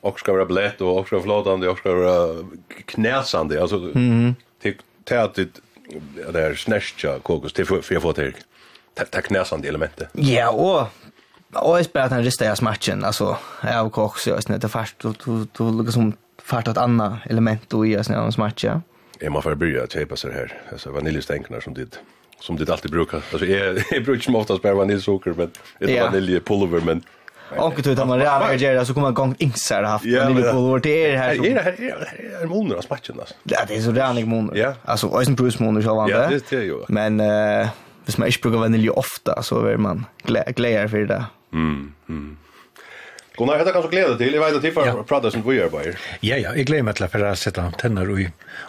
och 0.00 0.20
ska 0.20 0.32
vara 0.32 0.44
blött 0.44 0.80
och 0.80 0.98
också 0.98 1.20
flotande 1.20 1.68
och 1.68 1.78
ska 1.78 1.94
vara 1.94 2.44
knäsande 2.84 3.62
alltså 3.62 3.76
mm. 3.76 4.34
till 4.62 4.74
tätet 5.04 5.48
det 6.32 6.40
är 6.40 6.54
snäscha 6.54 7.18
kokos 7.18 7.52
till 7.52 7.66
för 7.66 7.92
jag 7.92 8.02
får 8.02 8.12
till 8.12 8.34
ta 9.10 9.20
knäsande 9.22 9.68
elementet. 9.68 10.08
Ja, 10.12 10.50
och 10.50 10.86
och 11.52 11.78
är 11.78 11.82
spelat 11.82 12.10
han 12.10 12.22
ristar 12.22 12.54
smatchen 12.54 13.04
alltså 13.04 13.36
jag 13.62 13.86
och 13.86 13.92
kokos 13.92 14.26
jag 14.26 14.42
snäta 14.42 14.68
fast 14.68 14.98
du 14.98 15.12
du 15.24 15.46
du 15.58 15.82
liksom 15.84 16.12
fart 16.48 16.68
ett 16.68 16.76
annat 16.76 17.12
element 17.30 17.72
och 17.72 17.86
göra 17.86 18.04
såna 18.04 18.30
matcha. 18.38 18.82
Jag 19.20 19.32
måste 19.32 19.54
börja 19.54 19.86
köpa 19.86 20.16
sig 20.16 20.32
här. 20.32 20.52
Alltså 20.72 20.90
vaniljstänknar 20.90 21.60
som 21.60 21.74
dit 21.74 21.98
som 22.40 22.56
det 22.56 22.70
alltid 22.70 22.90
brukar. 22.90 23.16
Alltså 23.32 23.46
jag 23.46 23.82
jag 23.90 24.04
brukar 24.04 24.32
ju 24.32 24.38
oftast 24.38 24.62
bara 24.62 24.74
vaniljsocker 24.74 25.34
men 25.36 25.50
ett 25.80 25.90
ja. 25.90 26.04
vaniljpulver 26.04 26.80
men 26.80 27.02
Och 27.56 27.74
du 27.82 27.96
tar 27.96 28.06
man 28.06 28.18
redan 28.18 28.42
här 28.42 28.54
gärna 28.54 28.84
så 28.84 28.94
kommer 28.94 29.06
man 29.06 29.14
gång 29.14 29.34
ingsar 29.38 29.82
haft 29.82 30.04
en 30.04 30.36
liten 30.36 30.52
pulver 30.52 30.80
till 30.80 30.90
er 30.90 31.16
här. 31.16 31.46
Är 31.46 31.54
det 31.54 31.60
här 31.60 31.72
är 32.42 32.46
det 32.46 32.76
av 32.76 32.84
matchen 32.90 33.16
alltså. 33.20 33.34
Ja, 33.42 33.58
det 33.68 33.76
är 33.76 33.80
så 33.80 33.90
där 33.90 34.20
en 34.20 34.28
moner. 34.28 34.56
Ja. 34.56 34.74
Alltså 34.84 35.18
Eisen 35.18 35.34
Bruce 35.34 35.62
moner 35.62 35.82
så 35.82 35.94
var 35.94 36.08
det. 36.08 36.32
Ja, 36.32 36.40
det 36.50 36.56
är 36.56 36.62
ju. 36.62 36.78
Men 36.88 37.20
eh 37.20 37.68
hvis 38.08 38.18
man 38.18 38.28
ikke 38.28 38.40
bruker 38.42 38.58
vanilje 38.58 38.90
ofta 38.90 39.42
så 39.42 39.60
vil 39.60 39.78
man 39.78 40.06
gleder 40.56 40.88
för 40.88 41.04
det. 41.06 41.24
Mm, 41.52 41.92
mm. 42.08 42.36
Gunnar, 43.38 43.58
hetta 43.60 43.72
kan 43.72 43.84
så 43.84 43.88
glede 43.88 44.16
til. 44.18 44.34
Jeg 44.34 44.42
vet 44.42 44.56
at 44.58 44.64
du 44.64 44.72
får 44.74 45.04
prate 45.06 45.30
som 45.30 45.44
vi 45.46 45.60
arbeider. 45.62 45.94
Ja, 46.26 46.34
ja, 46.40 46.50
jeg 46.58 46.66
gleder 46.66 46.88
meg 46.88 46.96
til 46.98 47.06
å 47.06 47.20
jeg 47.22 47.38
setter 47.38 47.74
tenner 47.78 48.08
i, 48.18 48.24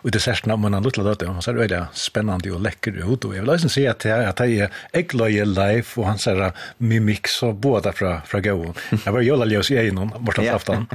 i 0.05 0.11
desserten 0.13 0.53
om 0.53 0.67
en 0.67 0.77
luttla 0.85 1.07
døtte, 1.07 1.25
og 1.25 1.41
så 1.41 1.49
er 1.49 1.57
det 1.57 1.63
veldig 1.63 1.79
spennende 1.97 2.53
og 2.53 2.61
lekker 2.67 2.99
ut, 3.01 3.25
og 3.25 3.33
jeg 3.33 3.41
vil 3.41 3.53
også 3.55 3.71
si 3.73 3.87
at 3.89 4.05
jeg, 4.05 4.27
at 4.29 4.43
jeg, 4.45 4.67
jeg 4.93 5.15
løye 5.17 5.47
live, 5.49 5.87
og 5.97 6.05
han 6.05 6.21
sier 6.21 6.43
mimik, 6.77 7.31
så 7.33 7.49
båda 7.49 7.95
fra, 7.97 8.19
fra 8.29 8.43
gøven. 8.45 8.77
Jeg 8.93 9.15
var 9.15 9.25
jøla 9.25 9.49
ljøs 9.49 9.71
i 9.73 9.79
egen, 9.81 10.03
ja. 10.37 10.53
aftan. 10.53 10.85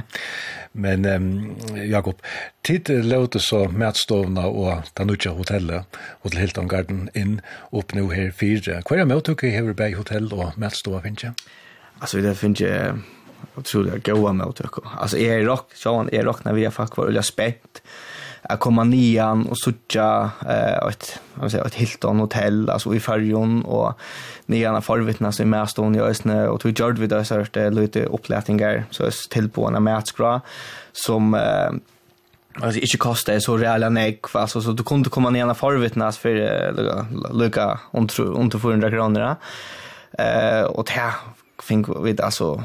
Men 0.75 1.05
um, 1.07 1.27
Jakob, 1.75 2.23
tid 2.67 2.93
løte 3.03 3.43
så 3.43 3.65
mætstovna 3.71 4.47
og 4.47 4.87
den 4.95 5.11
utja 5.11 5.35
hotellet, 5.35 5.99
og 6.23 6.31
til 6.31 6.45
Hilton 6.45 6.71
Garden 6.71 7.05
inn, 7.11 7.37
opp 7.75 7.91
nå 7.95 8.07
her 8.15 8.31
fire. 8.31 8.79
Hva 8.87 8.95
er 8.95 9.03
det 9.03 9.09
med 9.11 9.19
å 9.19 9.27
tukke 9.33 9.51
i 9.51 9.53
Heverberg 9.55 9.99
hotell 9.99 10.31
og 10.31 10.55
mætstova, 10.59 11.03
finnes 11.03 11.27
jeg? 11.27 11.35
Alltså 11.99 12.17
det 12.17 12.35
finns 12.35 12.59
ju 12.59 13.01
otroligt 13.55 14.05
goa 14.05 14.33
mot 14.33 14.59
jag. 14.59 14.87
Alltså 14.97 15.17
är 15.17 15.43
rock, 15.43 15.73
Sean 15.73 16.09
är 16.11 16.23
rock 16.23 16.45
när 16.45 16.53
vi 16.53 16.63
har 16.63 16.71
fack 16.71 16.97
var 16.97 17.05
och 17.05 17.23
spänt. 17.23 17.81
Att 18.41 18.59
komma 18.59 18.83
nian 18.83 19.47
och 19.47 19.57
sucha 19.57 20.31
eh 20.47 20.87
ett 20.87 21.19
vad 21.33 21.51
säger 21.51 21.65
ett 21.65 21.75
Hilton 21.75 22.19
hotell 22.19 22.69
alltså 22.69 22.95
i 22.95 22.99
färjon 22.99 23.65
och 23.65 23.99
nian 24.45 24.81
förvittna 24.81 25.31
sig 25.31 25.45
med 25.45 25.69
stående 25.69 25.99
i 25.99 26.01
ösnö 26.01 26.47
och 26.47 26.59
tog 26.59 26.79
George 26.79 27.01
vid 27.01 27.13
oss 27.13 27.31
att 27.31 27.55
lite 27.55 28.05
upplätningar 28.05 28.85
så 28.89 29.11
till 29.29 29.49
på 29.49 29.67
en 29.67 29.83
matchgra 29.83 30.41
som 30.93 31.33
eh, 31.33 31.69
alltså 32.61 32.79
inte 32.79 32.97
kostar 32.97 33.39
så 33.39 33.57
reella 33.57 33.89
nek 33.89 34.35
alltså 34.35 34.61
så 34.61 34.71
du 34.71 34.83
kunde 34.83 35.09
komma 35.09 35.29
ner 35.29 35.49
och 35.49 35.57
förvittnas 35.57 36.17
för 36.17 36.73
lucka 37.33 37.79
under 37.91 38.21
under 38.21 38.59
400 38.59 38.89
kronor 38.89 39.35
eh 40.17 40.61
och 40.61 40.85
det 40.85 41.13
fick 41.63 41.85
vi 42.03 42.21
alltså 42.21 42.63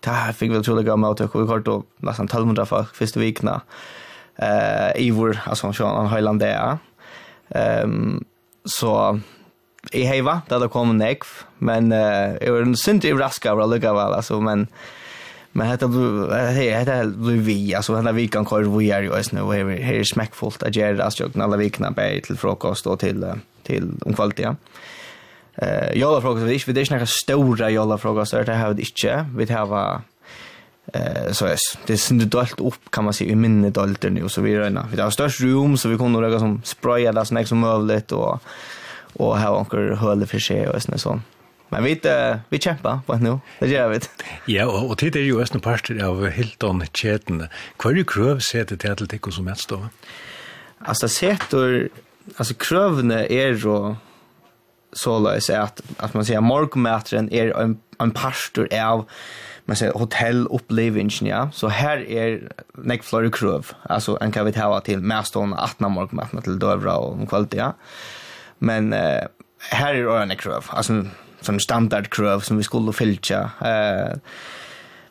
det 0.00 0.10
här 0.10 0.32
fick 0.32 0.50
vi 0.50 0.58
otroligt 0.58 0.86
gamla 0.86 1.08
och 1.08 1.16
vi 1.40 1.46
kort 1.46 1.64
då 1.64 1.82
nästan 1.96 2.26
1200 2.26 2.66
folk 2.66 2.94
första 2.94 3.20
vikna. 3.20 3.60
Eh 4.36 4.96
i 4.96 5.10
vår 5.10 5.38
alltså 5.44 5.72
från 5.72 6.08
Highland 6.08 6.40
där. 6.40 6.78
Ehm 7.48 8.24
så 8.64 9.20
i 9.92 10.02
heva 10.02 10.42
där 10.48 10.60
det 10.60 10.68
kom 10.68 10.90
en 10.90 11.16
men 11.58 11.92
eh 11.92 12.34
jag 12.40 12.62
en 12.62 12.76
synd 12.76 13.04
i 13.04 13.12
Raska 13.12 13.54
och 13.54 13.68
lucka 13.68 13.92
väl 13.94 14.12
alltså 14.12 14.40
men 14.40 14.66
men 15.52 15.66
hetta 15.66 15.86
hej 16.32 16.70
hetta 16.70 17.04
blir 17.04 17.36
vi 17.36 17.74
alltså 17.74 17.96
hela 17.96 18.12
veckan 18.12 18.46
kör 18.46 18.78
vi 18.78 18.90
är 18.90 19.02
ju 19.02 19.10
nu 19.32 19.40
här 19.40 19.82
här 19.82 20.04
smäckfullt 20.04 20.62
att 20.62 20.76
göra 20.76 21.04
alltså 21.04 21.22
jag 21.22 21.42
alla 21.42 21.56
vikna 21.56 21.92
på 21.92 22.20
till 22.24 22.36
frukost 22.36 22.86
och 22.86 22.98
till 22.98 23.26
till 23.62 23.92
om 24.04 24.14
kvalitet. 24.14 24.54
Eh, 25.60 25.92
jolafrokost 26.00 26.46
vi 26.46 26.56
ikke, 26.56 26.72
vi 26.72 26.80
er 26.80 26.86
ikke 26.86 26.96
noen 26.96 27.10
store 27.12 27.72
jolafrokost, 27.72 28.32
det 28.46 28.56
har 28.56 28.72
vi 28.74 28.86
inte 28.86 29.26
Vi 29.36 29.52
har 29.52 30.02
Eh 30.94 31.32
så 31.32 31.46
är 31.46 31.56
det 31.86 31.98
synd 32.00 32.22
dolt 32.22 32.60
upp 32.60 32.90
kan 32.90 33.04
man 33.04 33.12
se 33.12 33.24
i 33.24 33.34
minne 33.34 33.70
dolter 33.70 34.10
nu 34.10 34.28
så 34.28 34.40
vi 34.40 34.58
räna 34.58 34.88
Vi 34.92 35.00
har 35.00 35.10
störst 35.10 35.40
rum 35.40 35.76
så 35.76 35.88
vi 35.88 35.96
kommer 35.96 36.20
några 36.20 36.38
som 36.38 36.62
spraya 36.64 37.12
där 37.12 37.24
snack 37.24 37.46
som 37.46 37.58
möjligt 37.58 38.12
och 38.12 38.42
och 39.12 39.38
här 39.38 39.52
onkel 39.52 39.94
höll 39.94 40.26
för 40.26 40.38
sig 40.38 40.68
och 40.68 40.82
såna 40.82 40.98
sån. 40.98 41.22
Men 41.68 41.84
vi 41.84 41.92
uh, 41.92 42.36
vi 42.48 42.58
kämpar 42.58 43.00
på 43.06 43.16
nu. 43.16 43.38
Det 43.58 43.68
gör 43.68 43.88
vi. 43.88 44.00
Ja, 44.46 44.66
och, 44.66 44.90
och 44.90 44.96
det 44.96 45.16
är 45.16 45.22
ju 45.22 45.40
ösna 45.40 45.60
parter 45.60 46.04
av 46.04 46.28
Hilton 46.28 46.84
chatten. 46.94 47.48
Kvar 47.76 47.92
ju 47.92 48.04
kröv 48.04 48.38
sätter 48.38 48.76
till 48.76 48.90
att 48.90 49.10
det 49.10 49.32
som 49.32 49.44
mest 49.44 49.68
då. 49.68 49.88
Alltså 50.78 51.08
sätter 51.08 51.88
alltså 52.36 52.54
krövne 52.54 53.26
är 53.26 53.54
ju 53.54 53.96
så 54.92 55.18
lös 55.18 55.50
att 55.50 55.80
att 55.96 56.14
man 56.14 56.24
säger 56.24 56.40
morgonmaten 56.40 57.32
är 57.32 57.60
en 57.60 57.78
en 58.00 58.10
pastor 58.10 58.68
av 58.74 59.08
man 59.64 59.76
säger 59.76 59.92
hotellupplevelsen 59.92 61.28
ja. 61.28 61.50
Så 61.52 61.68
här 61.68 62.10
är 62.10 62.52
neck 62.74 63.02
flora 63.02 63.30
krov 63.30 63.66
alltså 63.82 64.18
en 64.20 64.32
kan 64.32 64.46
vi 64.46 64.52
ta 64.52 64.80
till 64.80 65.00
mäston 65.00 65.54
18 65.54 65.92
morgonmaten 65.92 66.42
till 66.42 66.58
dövra 66.58 66.96
och 66.96 67.28
kvalitet 67.28 67.58
ja. 67.58 67.74
Men 68.58 68.92
eh, 68.92 69.24
här 69.70 69.94
är 69.94 70.22
en 70.22 70.36
krov 70.36 70.64
alltså 70.68 71.04
som 71.40 71.60
standard 71.60 72.10
krov 72.10 72.40
som 72.40 72.56
vi 72.56 72.62
skulle 72.62 72.92
fylla 72.92 73.50
eh 73.60 74.16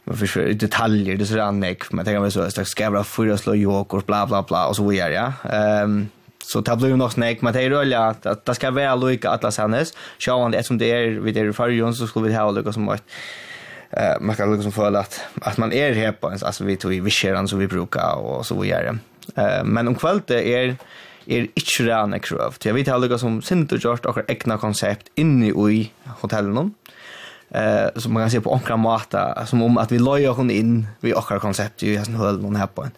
man 0.04 0.18
försöker 0.18 0.50
i 0.50 0.54
detaljer 0.54 1.18
det 1.18 1.26
så 1.26 1.36
där 1.36 1.52
neck 1.52 1.92
men 1.92 2.06
tänker 2.06 2.22
vi 2.22 2.32
så 2.32 2.42
att 2.42 2.68
ska 2.68 2.90
vara 2.90 3.04
fyra 3.04 3.38
slå 3.38 3.56
jokor 3.56 4.04
bla 4.06 4.28
bla 4.28 4.44
bla 4.44 4.68
och 4.68 4.76
så 4.76 4.88
vidare 4.88 5.14
ja. 5.14 5.34
Ehm 5.50 6.10
så 6.44 6.62
det 6.62 6.76
blir 6.76 6.96
nog 6.96 7.12
snäck 7.12 7.42
men 7.42 7.54
det 7.54 7.62
är 7.62 7.70
roligt 7.70 7.98
att, 7.98 8.26
att 8.26 8.46
det 8.46 8.56
ska 8.56 8.72
vara 8.72 8.96
lika 8.96 9.30
alla 9.30 9.52
sannes 9.52 9.94
så 10.18 10.42
han 10.42 10.52
det 10.52 10.64
som 10.64 10.78
det 10.78 10.92
är 10.92 11.08
vid 11.08 11.36
det 11.36 11.54
förrjön 11.54 11.94
så 11.94 12.08
skulle 12.08 12.28
vi 12.28 12.36
ha 12.36 12.52
lika 12.52 12.72
som 12.72 12.90
att 12.90 13.04
eh 13.92 14.20
man 14.22 14.36
kan 14.36 14.54
liksom 14.54 14.72
få 14.72 14.98
att 14.98 15.22
att 15.42 15.58
man 15.58 15.74
är 15.74 15.94
här 15.94 16.12
på 16.12 16.28
ens 16.28 16.44
alltså 16.44 16.64
vi 16.64 16.78
tog 16.78 16.92
vi 16.92 17.10
kör 17.10 17.46
så 17.46 17.58
vi 17.58 17.68
brukar 17.68 18.16
och 18.16 18.46
så 18.46 18.62
vidare. 18.62 18.98
Eh 19.36 19.64
men 19.64 19.88
om 19.88 19.96
kvällte 19.96 20.36
är 20.36 20.76
är 21.26 21.42
inte 21.42 21.84
rena 21.84 22.20
krav. 22.20 22.56
Jag 22.64 22.74
vet 22.74 22.88
heller 22.88 23.18
som 23.18 23.42
sint 23.42 23.72
och 23.72 23.78
gjort 23.84 24.06
och 24.06 24.18
egna 24.28 24.58
koncept 24.58 25.12
inne 25.16 25.48
i 25.48 25.92
hotellen. 26.22 26.74
Eh 27.50 27.88
som 27.96 28.14
man 28.14 28.24
kan 28.24 28.32
se 28.32 28.42
på 28.42 28.54
onkra 28.54 28.78
mata 28.78 29.46
som 29.46 29.62
om 29.62 29.78
att 29.78 29.92
vi 29.92 30.00
lojar 30.00 30.34
hon 30.34 30.52
in 30.52 30.88
vi 31.00 31.14
ochra 31.14 31.40
koncept 31.40 31.82
ju 31.82 31.98
har 31.98 32.06
sån 32.06 32.16
höll 32.16 32.42
någon 32.42 32.56
här 32.56 32.68
på 32.68 32.84
en. 32.84 32.92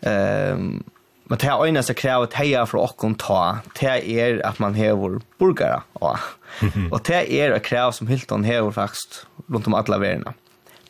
Ehm 0.00 0.82
Men 1.30 1.38
det 1.38 1.46
er 1.46 1.62
öjna 1.62 1.82
sig 1.82 1.94
kräva 1.94 2.24
att 2.24 2.68
for 2.68 2.78
åkken 2.78 3.14
ta. 3.14 3.58
Det 3.80 4.02
er 4.10 4.40
at 4.44 4.58
man 4.58 4.74
hever 4.74 5.20
burgere. 5.38 5.82
Ja. 6.00 6.16
och 6.92 7.00
det 7.06 7.32
er 7.32 7.54
et 7.54 7.62
krev 7.62 7.92
som 7.92 8.06
Hilton 8.06 8.44
hever 8.44 8.70
faktisk 8.70 9.26
rundt 9.48 9.66
om 9.66 9.74
alle 9.74 9.98
världen. 9.98 10.34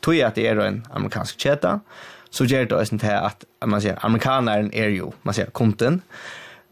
Tog 0.01 0.15
jag 0.15 0.27
att 0.27 0.35
det 0.35 0.47
er 0.47 0.59
en 0.59 0.85
amerikansk 0.93 1.37
kedda 1.37 1.79
så 2.31 2.45
gjør 2.45 2.65
det 2.65 2.77
også 2.77 2.97
til 2.97 3.11
at 3.11 3.45
man 3.67 3.81
sier, 3.81 3.97
amerikaneren 4.01 4.71
er 4.73 4.89
jo, 4.95 5.13
man 5.23 5.35
sier, 5.35 5.51
konten. 5.51 6.01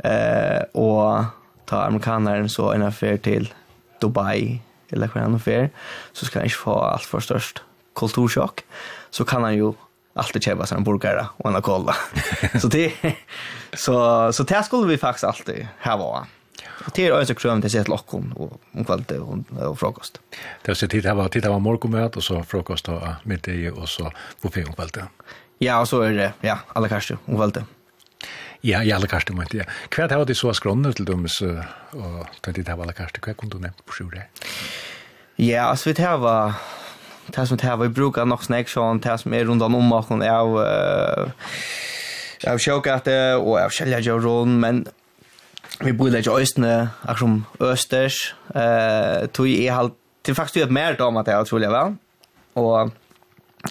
Eh, 0.04 0.64
och 0.74 1.26
ta 1.66 1.84
amerikanaren 1.84 2.50
så 2.50 2.72
en 2.72 2.82
affär 2.82 3.18
till 3.18 3.54
Dubai 4.02 4.62
eller 4.90 5.08
hver 5.08 5.22
annan 5.22 5.36
affär 5.36 5.70
så 6.14 6.26
ska 6.26 6.40
han 6.40 6.46
inte 6.46 6.56
få 6.56 6.80
allt 6.80 7.04
för 7.04 7.20
störst 7.20 7.62
kulturschock. 7.96 8.64
Så 9.10 9.26
kan 9.26 9.44
han 9.44 9.56
ju 9.56 9.74
alltid 10.14 10.44
köpa 10.44 10.66
sig 10.66 10.78
en 10.78 10.84
burgare 10.84 11.28
och 11.38 11.56
en 11.56 11.62
cola. 11.62 11.96
så 12.62 12.68
det 12.68 12.94
så 13.74 14.34
så 14.34 14.44
det 14.44 14.64
skulle 14.64 14.88
vi 14.88 14.98
faktiskt 14.98 15.24
alltid 15.24 15.68
ha 15.84 15.98
vara. 15.98 16.28
Och 16.86 16.92
det 16.96 17.08
är 17.08 17.22
också 17.22 17.36
krömt 17.36 17.64
det 17.64 17.70
sett 17.70 17.88
lockon 17.88 18.34
och 18.36 18.62
om 18.72 18.86
kvällte 18.86 19.20
och 19.20 19.80
frukost. 19.80 20.20
Det 20.62 20.76
sett 20.76 20.92
tid 20.92 21.06
här 21.06 21.14
var 21.14 21.28
tid 21.28 21.46
var 21.46 21.60
morgonmöte 21.60 22.18
och 22.18 22.24
så 22.24 22.44
frukost 22.44 22.90
och 22.90 23.02
middag 23.24 23.74
och 23.74 23.90
så 23.90 24.12
på 24.42 24.50
fem 24.50 24.74
kvällte. 24.74 25.06
Ja, 25.58 25.80
och 25.80 25.88
så 25.88 26.02
är 26.02 26.14
det 26.14 26.34
ja, 26.42 26.60
alla 26.74 26.90
kanske 26.90 27.18
om 27.26 27.36
kvällte. 27.36 27.64
Ja, 28.62 28.84
ja, 28.84 28.96
alla 28.96 29.08
kanske 29.08 29.34
men 29.34 29.48
ja. 29.52 29.64
Kvärt 29.90 30.12
har 30.12 30.26
det 30.26 30.36
så 30.36 30.54
skronnet 30.54 30.96
till 30.96 31.06
dem 31.06 31.28
så 31.28 31.64
och 31.92 32.28
tänkte 32.42 32.62
det 32.62 32.76
var 32.76 32.84
alla 32.84 32.94
kanske 32.94 33.20
kvar 33.20 33.34
kunde 33.34 33.56
nämna 33.56 33.78
på 33.86 33.92
sjure. 33.92 34.24
Ja, 35.36 35.76
så 35.76 35.94
vi 35.94 36.04
har 36.04 36.54
det 37.26 37.48
som 37.48 37.58
det 37.58 37.68
här 37.68 37.78
vi 37.78 37.90
brukar 37.90 38.26
nog 38.26 38.44
snack 38.44 38.70
sånt 38.70 39.04
det 39.04 39.18
som 39.18 39.34
är 39.34 39.46
runt 39.46 39.62
om 39.62 39.92
och 39.92 40.12
av 40.12 40.66
av 42.48 42.60
sjåkate 42.62 43.16
og 43.40 43.58
av 43.60 43.74
kjellegjoron, 43.76 44.56
men 44.62 44.84
vi 45.84 45.94
bor 45.96 46.14
ikke 46.16 46.38
østene, 46.42 46.76
akkurat 47.06 47.20
som 47.22 47.68
østers, 47.70 48.20
uh, 48.56 49.28
tog 49.36 49.48
jeg 49.50 49.72
halt 49.76 49.96
til 50.26 50.36
faktisk 50.36 50.60
gjør 50.60 50.74
mer 50.76 51.00
om 51.06 51.20
at 51.22 51.30
jeg 51.32 51.46
utrolig 51.46 51.70
vel, 51.72 51.96
og 52.60 52.92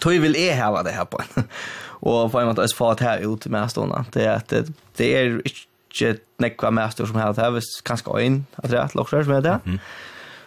tog 0.00 0.20
vil 0.22 0.36
jeg 0.38 0.56
hava 0.56 0.82
det 0.86 0.94
her 0.96 1.08
på, 1.08 1.20
og 2.08 2.30
på 2.32 2.40
en 2.40 2.50
måte 2.50 2.68
få 2.72 2.92
fat 2.94 3.04
her 3.04 3.26
ut 3.28 3.48
med 3.52 3.72
stående, 3.72 4.04
det 4.14 4.24
er 4.24 4.36
at 4.38 4.52
det, 4.52 4.66
det 5.00 5.10
er 5.16 5.38
ikke 5.44 6.16
nekva 6.42 6.72
mest 6.72 7.02
som 7.02 7.20
helst 7.20 7.40
her, 7.42 7.52
hvis 7.56 7.70
kanskje 7.84 8.16
øyn, 8.16 8.42
at 8.62 8.70
det 8.70 8.78
er 8.78 8.84
et 8.86 8.98
lokker 8.98 9.24
som 9.24 9.36
er 9.36 9.44
det, 9.44 9.56
mm. 9.64 9.78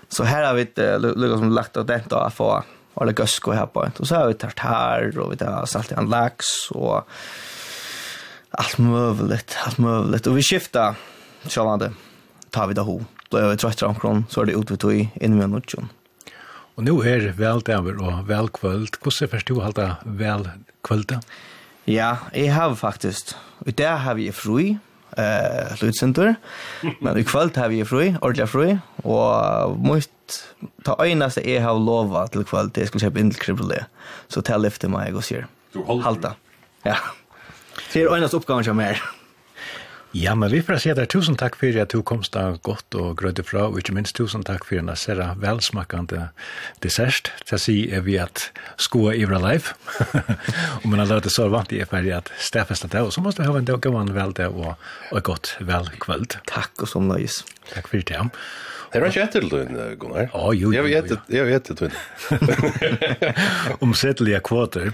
så 0.09 0.29
her 0.29 0.47
har 0.47 0.57
vi 0.57 0.67
lukket 1.05 1.39
som 1.43 1.55
lagt 1.57 1.77
av 1.77 1.89
den 1.89 2.09
da, 2.09 2.25
få 2.33 2.53
alle 3.01 3.15
gøsko 3.15 3.53
her 3.55 3.69
på, 3.71 3.85
og 3.87 4.07
så 4.07 4.21
har 4.23 4.31
vi 4.31 4.39
tartar, 4.41 5.11
og 5.21 5.33
vi 5.33 5.39
har 5.45 5.69
salt 5.69 5.93
i 5.93 5.99
en 5.99 6.09
laks, 6.11 6.71
og 6.73 7.05
allt 8.51 8.77
möjligt, 8.77 9.57
allt 9.65 9.77
möjligt. 9.77 10.27
Och 10.27 10.37
vi 10.37 10.41
skiftar 10.41 10.95
självande, 11.43 11.91
tar 12.49 12.67
vi 12.67 12.73
det 12.73 12.81
ho. 12.81 13.03
Då 13.29 13.37
är 13.37 13.49
vi 13.49 13.57
trötta 13.57 13.87
omkring, 13.87 14.25
så 14.29 14.41
är 14.41 14.45
det 14.45 14.51
ut 14.51 14.71
vi 14.71 14.77
tog 14.77 14.93
i, 14.93 15.09
in 15.13 15.37
med 15.37 15.49
nutjon. 15.49 15.89
Och 16.75 16.83
nu 16.83 16.91
är 16.91 17.19
det 17.19 17.31
väl 17.31 17.61
över 17.65 18.01
och 18.01 18.29
väl 18.29 18.49
kvöld. 18.49 18.89
Hur 19.03 19.27
förstår 19.27 19.55
du 19.55 19.61
halta 19.61 19.95
väl 20.05 20.49
kvöld? 20.83 21.19
Ja, 21.85 22.17
jag 22.33 22.53
har 22.53 22.75
faktiskt. 22.75 23.35
Och 23.57 23.73
där 23.73 23.95
har 23.95 24.13
vi 24.13 24.31
fri 24.31 24.77
eh 25.17 25.83
lutcenter. 25.83 26.35
Men 27.01 27.17
i 27.17 27.23
kvöld 27.23 27.57
har 27.57 27.69
vi 27.69 27.85
fri, 27.85 28.15
ordla 28.21 28.47
fri 28.47 28.79
och 29.03 29.77
måste 29.77 30.11
ta 30.83 31.03
einaste 31.03 31.51
jag 31.51 31.61
har 31.61 31.79
lovat 31.79 32.31
till 32.31 32.43
kväll 32.43 32.69
det 32.73 32.87
skulle 32.87 33.01
köpa 33.01 33.19
in 33.19 33.31
till 33.31 33.41
Kribble. 33.41 33.85
Så 34.27 34.41
tell 34.41 34.65
efter 34.65 34.87
mig 34.87 35.13
och 35.13 35.23
ser. 35.23 35.47
Halta. 36.03 36.33
Ja. 36.83 36.95
Det 37.93 38.01
är 38.01 38.17
enast 38.17 38.33
uppgåvan 38.33 38.63
som 38.63 38.79
är. 38.79 39.01
Ja, 40.13 40.35
men 40.35 40.51
vi 40.51 40.61
får 40.61 40.75
säga 40.75 40.95
där 40.95 41.05
tusen 41.05 41.35
tack 41.35 41.55
för 41.55 41.77
att 41.77 41.89
du 41.89 42.01
komst 42.01 42.35
av 42.35 42.57
gott 42.61 42.95
och 42.95 43.17
grödde 43.17 43.43
fra, 43.43 43.67
och 43.67 43.77
inte 43.77 43.91
minst 43.91 44.15
tusen 44.15 44.43
tack 44.43 44.65
för 44.65 44.75
en 44.75 44.95
särra 44.95 45.33
välsmakande 45.33 46.21
dessert. 46.79 47.31
Det 47.49 47.59
säger 47.59 47.97
är 47.97 48.01
vi 48.01 48.19
att 48.19 48.51
skoa 48.77 49.15
i 49.15 49.25
våra 49.25 49.51
liv. 49.51 49.67
och 50.83 50.85
man 50.85 50.99
har 50.99 51.05
lärt 51.05 51.23
det 51.23 51.29
så 51.29 51.47
vant 51.47 51.73
i 51.73 51.85
färg 51.85 52.11
att 52.11 52.31
stäffa 52.37 52.87
det, 52.87 53.01
och 53.01 53.13
så 53.13 53.21
måste 53.21 53.41
vi 53.41 53.47
ha 53.47 53.57
en 53.57 53.65
dag 53.65 53.85
och 53.85 54.01
en 54.01 54.13
väl 54.13 54.33
det 54.33 54.47
och, 54.47 54.75
och 55.11 55.23
gott 55.23 55.57
välkvöld. 55.59 56.35
Tack 56.45 56.81
och 56.81 56.89
som 56.89 57.07
nöjs. 57.07 57.45
Tack 57.73 57.87
för 57.87 57.97
det. 57.97 58.29
Det 58.91 58.99
var 58.99 59.07
ikke 59.07 59.21
etter 59.23 59.45
du, 59.47 59.61
Gunnar. 59.95 60.25
Å, 60.35 60.49
oh, 60.49 60.55
jo, 60.55 60.73
jo, 60.75 60.83
jo. 60.83 61.17
Jeg 61.31 61.45
vet 61.47 61.69
etter 61.71 61.87
du. 61.87 63.29
Omsettelige 63.85 64.41
kvoter. 64.43 64.91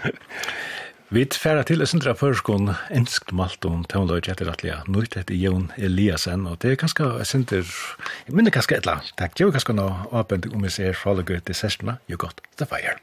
Vi 1.10 1.22
tfæra 1.24 1.62
til 1.64 1.80
et 1.80 1.88
sindra 1.88 2.12
førskon 2.20 2.74
enskt 2.91 3.30
malt 3.32 3.64
om 3.64 3.86
tøvnløy 3.88 4.18
etter 4.28 4.49
at 4.51 4.60
lia 4.60 4.82
nøyt 4.91 5.14
etter 5.16 5.38
Jon 5.39 5.70
Eliasen, 5.80 6.43
og 6.51 6.58
det 6.60 6.74
er 6.74 6.82
kanskje 6.82 7.08
et 7.24 7.30
sindra, 7.30 7.62
jeg 8.28 8.36
minner 8.36 8.51
kanskje 8.51 8.76
et 8.76 8.84
eller 8.84 8.97
annet, 8.99 9.14
takk, 9.16 9.39
jeg 9.39 9.47
vil 9.47 9.55
kanskje 9.55 9.78
nå 9.78 9.88
åpent 10.12 10.49
om 10.51 10.68
vi 10.68 10.72
ser 10.76 10.97
fra 10.99 11.14
alle 11.16 11.24
i 11.39 11.55
sestene, 11.55 11.95
you 12.12 12.20
got 12.20 12.41
the 12.58 12.68
fire. 12.68 12.99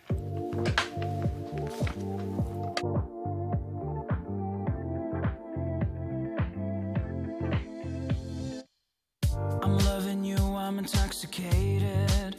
I'm 9.64 9.78
loving 9.88 10.26
you, 10.26 10.36
I'm 10.36 10.78
intoxicated, 10.78 12.36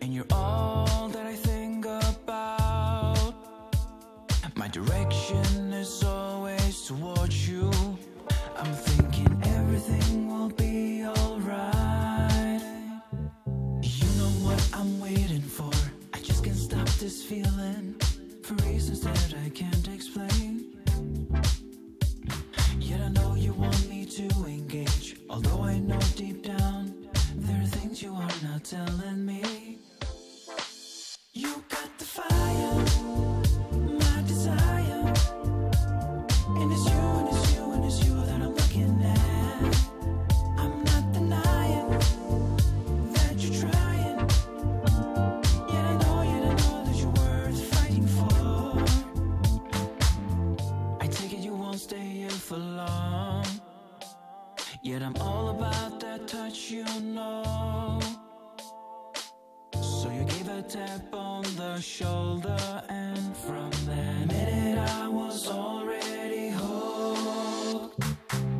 and 0.00 0.14
you're 0.14 0.30
all 0.30 0.73
this 17.04 17.22
feeling 17.22 17.94
for 18.42 18.54
reasons 18.66 19.02
that 19.02 19.34
I 19.44 19.50
can't 19.50 19.88
explain. 19.88 20.72
Yet 22.78 22.98
I 23.02 23.08
know 23.08 23.34
you 23.34 23.52
want 23.52 23.90
me 23.90 24.06
to 24.06 24.26
engage 24.46 25.16
Although 25.28 25.64
I 25.64 25.80
know 25.80 26.00
deep 26.16 26.42
down 26.44 26.94
There 27.34 27.60
are 27.60 27.66
things 27.66 28.00
you 28.00 28.14
are 28.14 28.36
not 28.42 28.64
telling 28.64 29.26
me. 29.26 29.42
You 31.34 31.62
got 31.68 31.90
the 31.98 32.04
fire. 32.06 32.83
Yet 54.94 55.02
I'm 55.02 55.16
all 55.16 55.48
about 55.48 55.98
that 55.98 56.28
touch 56.28 56.70
you 56.70 56.84
know. 57.00 57.98
So 59.72 60.08
you 60.08 60.22
gave 60.22 60.46
a 60.46 60.62
tap 60.62 61.12
on 61.12 61.42
the 61.56 61.80
shoulder 61.80 62.80
And 62.88 63.36
from 63.36 63.72
that 63.88 64.28
minute 64.28 64.78
I 64.78 65.08
was 65.08 65.50
already 65.50 66.50
hooked. 66.50 68.04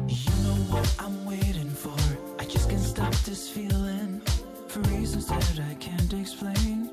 You 0.09 0.35
know 0.43 0.59
what 0.75 0.97
I'm 0.99 1.25
waiting 1.25 1.71
for. 1.71 2.01
I 2.41 2.45
just 2.47 2.69
can't 2.69 2.83
stop 2.83 3.15
this 3.29 3.49
feeling 3.49 4.21
For 4.67 4.81
reasons 4.91 5.27
that 5.27 5.61
I 5.71 5.75
can't 5.75 6.13
explain. 6.15 6.91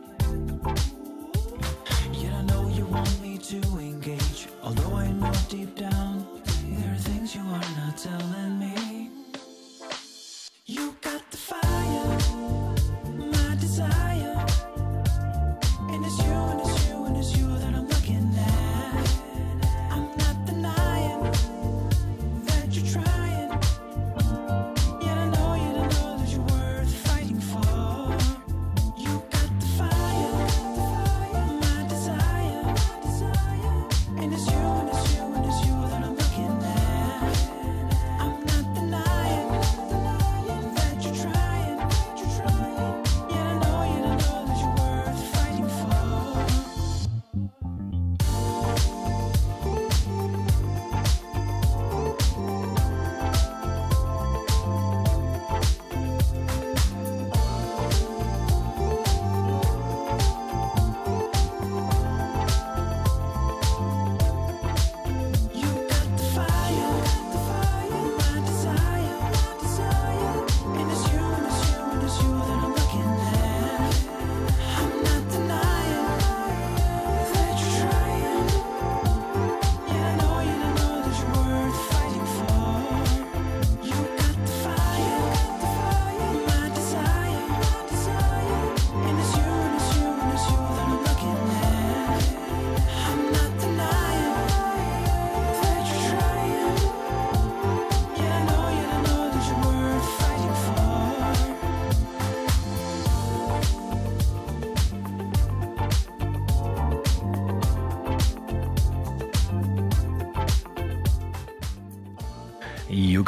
Yet 2.13 2.33
I 2.33 2.41
know 2.43 2.67
you 2.67 2.85
want 2.85 3.19
me 3.23 3.39
to 3.39 3.57
engage 3.79 4.49
Although 4.61 4.97
I 4.97 5.11
know 5.11 5.33
deep 5.49 5.75
down 5.75 6.27
There 6.63 6.93
are 6.93 7.03
things 7.09 7.33
you 7.33 7.41
are 7.41 7.69
not 7.79 7.97
telling 7.97 8.59
me. 8.59 8.70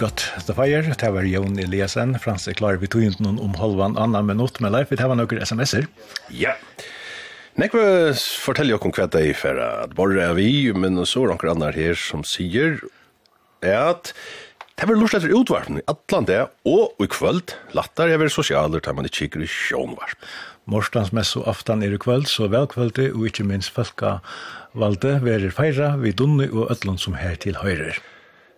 got 0.04 0.24
the 0.46 0.54
fire. 0.54 0.84
Det 0.84 1.12
var 1.16 1.24
Jon 1.28 1.60
Eliasen. 1.60 2.18
Frans 2.20 2.48
er 2.48 2.58
klar. 2.60 2.80
Vi 2.82 2.90
tog 2.92 3.06
ikke 3.06 3.24
noen 3.24 3.40
om 3.44 3.56
halvan 3.60 3.96
annan 4.00 4.28
minutt, 4.28 4.60
men 4.60 4.74
Leif, 4.76 4.92
vi 4.92 5.00
tar 5.00 5.14
noen 5.16 5.44
sms'er. 5.48 5.88
Ja. 6.34 6.58
Nekve 7.60 8.14
forteller 8.42 8.76
jo 8.76 8.82
om 8.82 8.94
hva 8.96 9.08
det 9.14 9.22
er 9.30 9.38
for 9.38 9.60
at 9.62 9.94
bare 9.96 10.24
er 10.26 10.34
vi, 10.36 10.74
men 10.74 10.98
så 11.06 11.24
er 11.24 11.36
noen 11.36 11.54
andre 11.56 11.72
her 11.76 12.00
som 12.00 12.26
sier 12.28 12.82
at 13.64 14.12
det 14.74 14.88
var 14.90 14.98
lurt 14.98 15.14
etter 15.16 15.32
utvarpen 15.38 15.78
i 15.80 15.86
Atlante, 15.88 16.40
og 16.66 16.98
i 17.00 17.08
kvöld 17.08 17.54
latter 17.78 18.10
jeg 18.10 18.20
være 18.20 18.34
sosialer 18.34 18.82
til 18.84 18.98
man 18.98 19.06
ikke 19.08 19.22
kikker 19.22 19.46
i 19.46 19.48
sjånvarp. 19.48 20.26
Morstans 20.66 21.14
mess 21.14 21.36
så 21.36 21.44
aftan 21.48 21.86
er 21.86 21.94
i 21.94 22.02
kvöld, 22.02 22.26
så 22.28 22.50
velkvölde 22.52 23.12
og 23.14 23.30
ikke 23.30 23.46
minst 23.48 23.72
folka 23.76 24.18
valde 24.74 25.20
verer 25.24 25.54
feira 25.54 25.94
vi 26.02 26.12
dunne 26.12 26.50
og 26.50 26.74
ødlund 26.74 27.00
som 27.06 27.16
her 27.22 27.38
til 27.38 27.62
høyrer. 27.62 28.02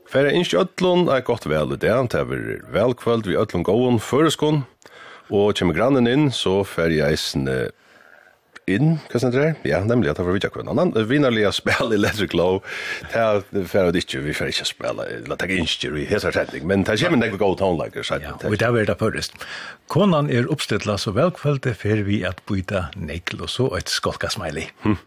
Færa 0.06 0.32
innskje 0.36 0.62
ødlun 0.62 1.08
er 1.10 1.24
godt 1.26 1.48
vel 1.50 1.74
i 1.74 1.80
det, 1.82 1.94
det 2.14 2.20
er 2.20 2.30
velkvöld 2.74 3.26
vi 3.26 3.38
ødlun 3.42 3.66
gåon 3.66 3.98
føreskån, 4.00 4.62
og 5.34 5.56
kjem 5.58 5.74
grannen 5.74 6.08
inn, 6.08 6.30
så 6.32 6.60
færa 6.68 6.94
jeg 6.94 7.16
eisen 7.16 7.50
inn, 8.70 8.96
hva 9.12 9.22
sender 9.22 9.38
det 9.38 9.48
er? 9.48 9.58
Ja, 9.70 9.80
nemlig 9.86 10.10
at 10.10 10.18
det 10.18 10.26
var 10.26 10.34
vidja 10.34 10.50
kvann 10.54 10.70
annan. 10.72 10.94
Vinarlige 11.10 11.52
spil 11.54 11.94
i 11.94 12.00
Letter 12.00 12.30
Glow, 12.30 12.62
det 13.12 13.22
er 13.22 13.66
færa 13.70 13.94
det 13.94 14.06
ikke, 14.06 14.24
vi 14.26 14.34
færa 14.38 14.54
ikke 14.54 14.66
spela, 14.70 15.06
det 15.06 15.36
er 15.36 15.46
ikke 15.46 15.60
innskje 15.62 15.92
i 16.02 16.06
hesa 16.10 16.34
setning, 16.34 16.66
men 16.70 16.86
det 16.86 16.98
kommer 17.02 17.22
nekve 17.22 17.42
god 17.42 17.60
tonelager, 17.62 18.06
så. 18.06 18.22
Ja, 18.22 18.34
og 18.42 18.58
det 18.58 18.66
er 18.66 18.90
det 18.90 18.98
pørrest. 19.02 19.38
Konan 19.92 20.30
er 20.34 20.48
oppstilla 20.50 20.96
så 20.98 21.14
velkvelde 21.14 21.76
fer 21.78 22.02
vi 22.08 22.22
at 22.26 22.42
byta 22.50 22.88
nekkel 22.98 23.44
og 23.46 23.52
så 23.54 23.68
et 23.78 23.92
skolka 23.92 24.32
smiley. 24.34 24.66
Hm. 24.82 24.98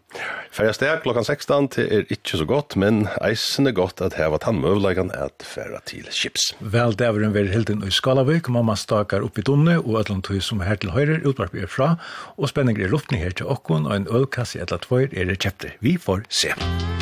Steg 0.55 1.03
klokkan 1.03 1.27
16 1.27 1.67
til 1.75 1.89
er 1.99 2.13
ikkje 2.13 2.41
så 2.41 2.47
godt, 2.47 2.77
men 2.79 3.03
eisen 3.25 3.67
er 3.69 3.75
godt 3.75 4.01
at 4.05 4.15
heva 4.19 4.39
tannmøvlegan 4.41 5.11
at 5.15 5.43
færa 5.45 5.81
til 5.89 6.07
chips. 6.15 6.53
Vel, 6.59 6.95
det 6.95 7.07
er 7.07 7.19
en 7.19 7.35
veldig 7.35 7.53
helden 7.53 7.83
i 7.85 7.91
Skalavik, 7.93 8.49
mamma 8.49 8.77
stakar 8.79 9.25
opp 9.27 9.37
i 9.37 9.45
dunne 9.45 9.77
og 9.83 9.99
et 9.99 10.13
land 10.13 10.31
som 10.41 10.63
her 10.63 10.79
til 10.79 10.95
høyre 10.95 11.19
utvarp 11.27 11.55
er 11.55 11.67
fra, 11.67 11.95
og 12.37 12.49
spenninger 12.49 12.87
i 12.87 12.91
luften 12.91 13.19
her 13.19 13.35
til 13.35 13.51
okkon 13.51 13.85
og 13.85 13.95
en 13.95 14.09
ølkasse 14.09 14.57
i 14.57 14.63
et 14.63 14.71
eller 14.71 14.87
tvøyr 14.87 15.11
er 15.11 15.29
det 15.29 15.39
kjepter. 15.43 15.75
Vi 15.83 15.97
får 15.99 16.25
se. 16.29 16.55
Musikk 16.55 16.98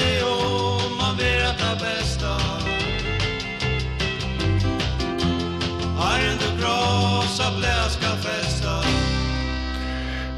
det 0.00 0.22
om 0.22 0.96
man 0.96 1.16
vill 1.16 1.44
att 1.50 1.58
det 1.58 1.84
bästa. 1.84 2.32
Är 6.12 6.36
det 6.42 6.60
bra 6.60 7.22
så 7.28 7.58
bläska 7.58 8.10
festa 8.16 8.82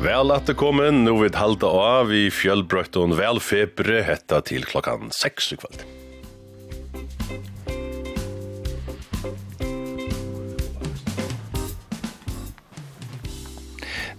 Vel 0.03 0.31
at 0.31 0.47
det 0.47 0.55
kom 0.59 0.83
inn, 0.83 1.05
nå 1.07 1.15
vil 1.21 1.35
halda 1.39 1.67
av 1.67 2.11
i 2.11 2.27
fjellbrøtt 2.35 2.97
velfebre 3.15 4.03
hetta 4.03 4.41
til 4.43 4.67
klokkan 4.67 5.13
6 5.15 5.53
i 5.55 5.61
kveld. 5.63 6.02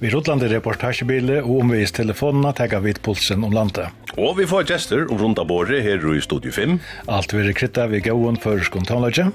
Vi 0.03 0.09
rutlande 0.11 0.49
reportasjebile 0.51 1.37
og 1.45 1.61
omvis 1.61 1.93
telefonene 1.95 2.49
tegger 2.57 2.81
vi 2.83 2.91
pulsen 3.05 3.45
om 3.47 3.53
landet. 3.55 3.87
Og 4.19 4.33
vi 4.35 4.43
får 4.49 4.65
gjester 4.67 5.05
om 5.05 5.21
runda 5.21 5.45
båret 5.47 5.79
her 5.85 6.03
i 6.11 6.19
Studio 6.19 6.51
5. 6.51 6.75
Alt 7.07 7.31
vil 7.31 7.47
rekrytta 7.47 7.85
vi 7.87 8.01
gåen 8.03 8.35
for 8.43 8.59
skontanløgje. 8.67 9.29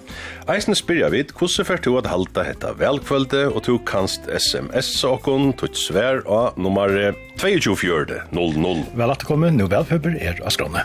Eisen 0.52 0.76
spyrja 0.76 1.08
vi 1.14 1.24
hvordan 1.30 1.70
fer 1.70 1.80
du 1.80 1.94
at 1.96 2.10
halda 2.12 2.44
hetta 2.50 2.74
velkvölde 2.76 3.46
og 3.48 3.64
du 3.64 3.78
kanst 3.88 4.28
sms-a 4.28 5.14
okkon 5.16 5.54
tutt 5.56 5.80
svær 5.80 6.20
av 6.28 6.60
nummer 6.60 6.92
224000. 7.40 8.90
Vel 8.92 9.14
at 9.16 9.24
det 9.24 9.30
kommer, 9.30 9.48
nå 9.48 9.72
velføber 9.72 10.20
er 10.20 10.44
av 10.44 10.52
skrånne. 10.52 10.84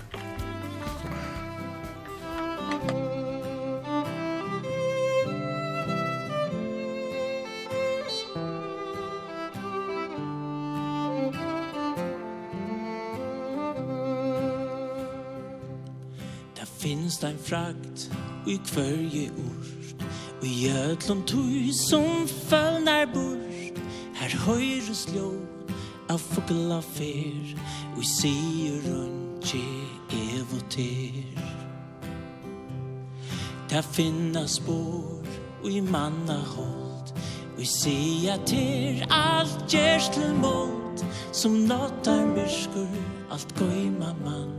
finst 17.14 17.24
ein 17.24 17.38
frakt 17.39 18.09
i 18.45 18.57
kvørje 18.57 19.32
ord 19.38 20.03
Og 20.41 20.47
i 20.47 20.70
ötlom 20.70 21.24
tui 21.26 21.74
som 21.74 22.28
fölnar 22.28 23.05
bort 23.14 23.78
Her 24.16 24.34
høyres 24.45 25.07
ljå 25.14 25.30
av 26.09 26.20
fugla 26.20 26.82
fer 26.82 27.53
Og 27.95 28.01
i 28.01 28.07
sier 28.07 28.82
rundje 28.88 29.61
evoter 30.39 31.22
Ta 33.70 33.82
finna 33.82 34.47
spår 34.47 35.30
og 35.64 35.70
i 35.72 35.82
manna 35.82 36.39
hold 36.55 37.14
Og 37.53 37.61
i 37.61 37.70
sier 37.70 38.41
ter 38.45 39.05
alt 39.09 39.70
gjers 39.70 40.09
til 40.09 40.34
målt 40.41 41.05
Som 41.32 41.64
nåttar 41.70 42.26
myrskur 42.34 42.99
alt 43.32 43.55
goima 43.59 44.16
mann 44.26 44.51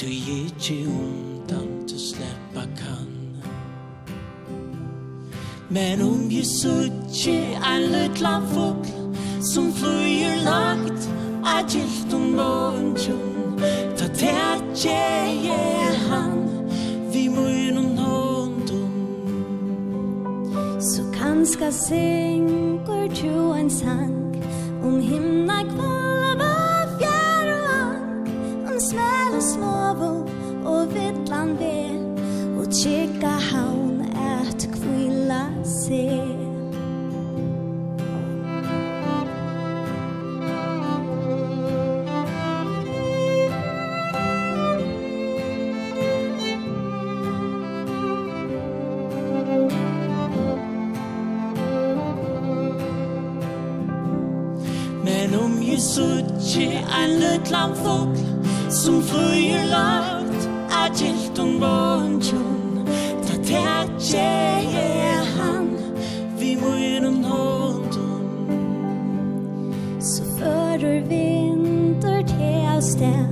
Du 0.00 0.08
gir 0.08 0.48
ikke 0.48 0.80
ond 0.88 1.34
utan 1.44 1.86
du 1.88 1.98
släppa 1.98 2.62
kan. 2.62 3.40
Men 5.68 6.02
om 6.02 6.30
ju 6.30 6.42
suttje 6.42 7.58
en 7.74 7.82
lilla 7.82 8.42
fågel 8.54 9.16
Som 9.40 9.72
flyr 9.72 10.44
lagt 10.44 11.08
av 11.42 11.70
gilt 11.70 12.14
om 12.14 12.36
morgonjung 12.36 13.60
Ta 13.96 14.08
tætje 14.08 15.26
je 15.42 15.96
han 16.08 16.48
Vi 17.12 17.28
mun 17.28 17.78
om 17.78 17.94
nåndom 17.94 18.90
Så 20.80 21.02
kanska 21.18 21.72
synger 21.72 23.08
du 23.22 23.58
en 23.60 23.70
sang 23.70 24.42
Om 24.84 25.00
himna 25.00 25.62
kvalva 25.62 26.54
fjär 26.98 27.46
og 27.54 27.70
ang 27.80 28.28
Om 28.68 28.80
smäl 28.80 29.36
og 29.36 29.42
småvåg 29.42 30.33
og 30.64 30.94
villan 30.94 31.58
ve 31.58 31.76
Og 32.58 32.70
tjekka 32.72 33.26
haun 33.26 34.02
at 34.16 34.68
kvilla 34.72 35.42
se 35.64 36.20
Men 55.04 55.34
om 55.34 55.62
jeg 55.62 55.80
suttje 55.80 56.68
en 56.80 57.10
løtlam 57.20 57.76
folk 57.76 58.18
Som 58.70 59.02
frøyla 59.02 60.13
giltun 60.98 61.60
bontjun 61.60 62.86
Ta 63.26 63.34
tætje 63.48 64.30
je 64.74 64.90
han 65.36 65.68
Vi 66.38 66.56
muren 66.56 67.24
håndun 67.24 68.26
Så 70.00 70.22
fører 70.38 71.00
vinter 71.08 72.22
te 72.30 72.52
av 72.74 72.80
sted 72.80 73.26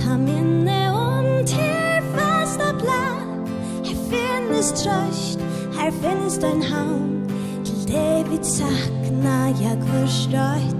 Ta 0.00 0.16
minne 0.16 0.80
om 0.92 1.30
til 1.46 2.10
fasta 2.16 2.72
blad 2.82 3.48
Her 3.86 3.96
finnes 4.10 4.72
trøst, 4.82 5.40
her 5.78 5.90
finnes 6.02 6.38
ein 6.44 6.62
havn 6.62 7.24
Til 7.64 7.88
det 7.92 8.30
vi 8.30 8.44
sakna, 8.56 9.38
jeg 9.62 9.80
kvørstøyt 9.86 10.79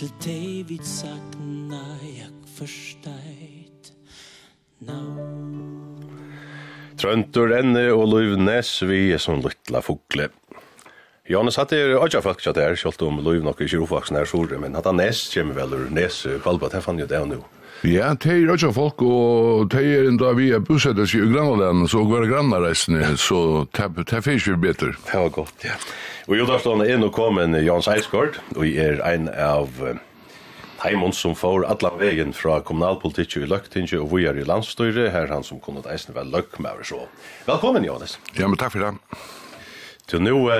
Til 0.00 0.08
David 0.24 0.80
sagt 0.88 1.34
sakna 1.36 1.80
jeg 2.00 2.30
forsteit 2.56 3.90
Nau 4.88 5.26
Trøntur 6.96 7.52
enne 7.58 7.82
og 7.92 8.06
luv 8.08 8.38
nes 8.40 8.70
vi 8.88 9.10
er 9.12 9.20
som 9.20 9.42
luttla 9.44 9.82
fukle. 9.84 10.30
Jonas 11.30 11.56
hade 11.56 11.76
ju 11.76 11.96
också 11.96 12.22
folk 12.22 12.40
chat 12.40 12.54
där, 12.54 12.76
skolt 12.76 13.02
om 13.02 13.20
Louis 13.24 13.42
nog 13.42 13.60
i 13.60 13.76
uppvuxen 13.76 14.16
her, 14.16 14.24
sjorde, 14.24 14.58
men 14.58 14.74
hatt 14.74 14.84
han 14.84 14.96
näst 14.96 15.34
kommer 15.34 15.54
vel, 15.54 15.74
ur 15.74 15.90
näs 15.90 16.26
kvalba, 16.42 16.68
det 16.68 16.80
fann 16.82 16.98
jo 16.98 17.06
det 17.06 17.20
nu. 17.24 17.38
Ja, 17.86 18.16
det 18.18 18.32
er 18.32 18.50
ikke 18.50 18.72
folk 18.74 19.02
og 19.06 19.68
det 19.70 19.84
er 19.86 20.08
enda 20.10 20.32
vi 20.34 20.48
er 20.50 20.58
bosettet 20.58 21.14
i 21.14 21.22
grannlandet 21.30 21.92
så 21.94 22.02
går 22.02 22.26
grannar 22.32 22.66
resten 22.66 22.98
så 23.16 23.62
det 23.70 24.08
tab 24.10 24.24
fisk 24.26 24.58
bedre. 24.58 24.90
Det 25.06 25.14
var 25.14 25.30
godt, 25.30 25.54
ja. 25.64 25.78
Og 26.26 26.36
jo, 26.38 26.50
da 26.50 26.58
står 26.58 26.84
in 26.90 27.04
och 27.04 27.12
kommer 27.12 27.62
Jans 27.62 27.88
Eisgård 27.88 28.42
jeg 28.56 28.76
er 28.76 29.14
en 29.14 29.28
av 29.28 29.98
Heimund 30.82 31.14
som 31.14 31.34
får 31.34 31.64
alla 31.64 31.94
vägen 31.94 32.32
fra 32.32 32.60
kommunalpolitikk 32.60 33.36
i 33.36 33.46
Löktinge 33.46 34.02
og 34.02 34.16
vi 34.16 34.26
er 34.26 34.34
i 34.34 34.44
landstyre 34.44 35.10
här 35.10 35.28
han 35.28 35.44
som 35.44 35.60
kunne 35.60 35.80
eisne 35.86 36.14
väl 36.14 36.30
lökmäver 36.30 36.82
så. 36.82 37.06
velkommen, 37.46 37.84
Johannes. 37.84 38.18
Ja, 38.34 38.48
men 38.48 38.58
takk 38.58 38.72
for 38.72 38.80
det. 38.80 38.96
Til 40.06 40.22
nå, 40.22 40.50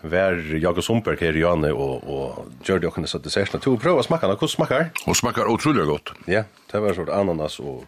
var 0.00 0.56
jag 0.60 0.78
och 0.78 1.20
her 1.20 1.36
i 1.36 1.40
Janne 1.40 1.72
och 1.72 2.04
och 2.04 2.46
gjorde 2.64 2.86
det 2.86 2.90
kunde 2.90 3.08
så 3.08 3.18
det 3.18 3.28
å 3.28 3.30
smake 3.30 3.58
den. 3.58 3.78
Hvordan 3.78 4.02
smaker 4.02 4.46
smakar? 4.46 4.90
Och 5.06 5.16
smakar 5.16 5.46
otroligt 5.46 5.86
gott. 5.86 6.12
Ja, 6.26 6.44
det 6.72 6.78
var 6.80 6.94
sort 6.94 7.08
ananas 7.08 7.60
och 7.60 7.84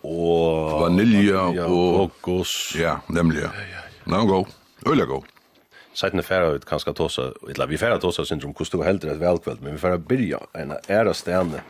och 0.00 0.80
vanilja 0.80 1.42
och 1.42 2.10
kokos. 2.22 2.76
Ja, 2.78 3.00
nämligen. 3.06 3.50
Ja, 3.54 3.60
ja, 3.60 3.80
ja. 4.04 4.18
Nå 4.18 4.24
go. 4.26 4.46
Öle 4.86 5.04
go. 5.04 5.24
Sætna 5.94 6.22
færa 6.22 6.56
ut 6.56 6.64
kanskje 6.66 6.92
tosa, 6.92 7.28
eller 7.48 7.66
vi 7.70 7.78
færa 7.78 8.00
tosa 8.02 8.24
syndrom 8.26 8.54
kostu 8.54 8.80
heldur 8.82 9.12
et 9.12 9.20
velkveld, 9.20 9.60
men 9.62 9.76
vi 9.76 9.78
færa 9.78 9.98
byrja 9.98 10.40
en 10.58 10.74
æra 10.90 11.14
stene. 11.14 11.62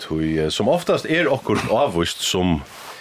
Tui, 0.00 0.50
som 0.50 0.68
oftast 0.68 1.06
er 1.06 1.30
okkur 1.32 1.62
avvist 1.72 2.20
som 2.28 2.60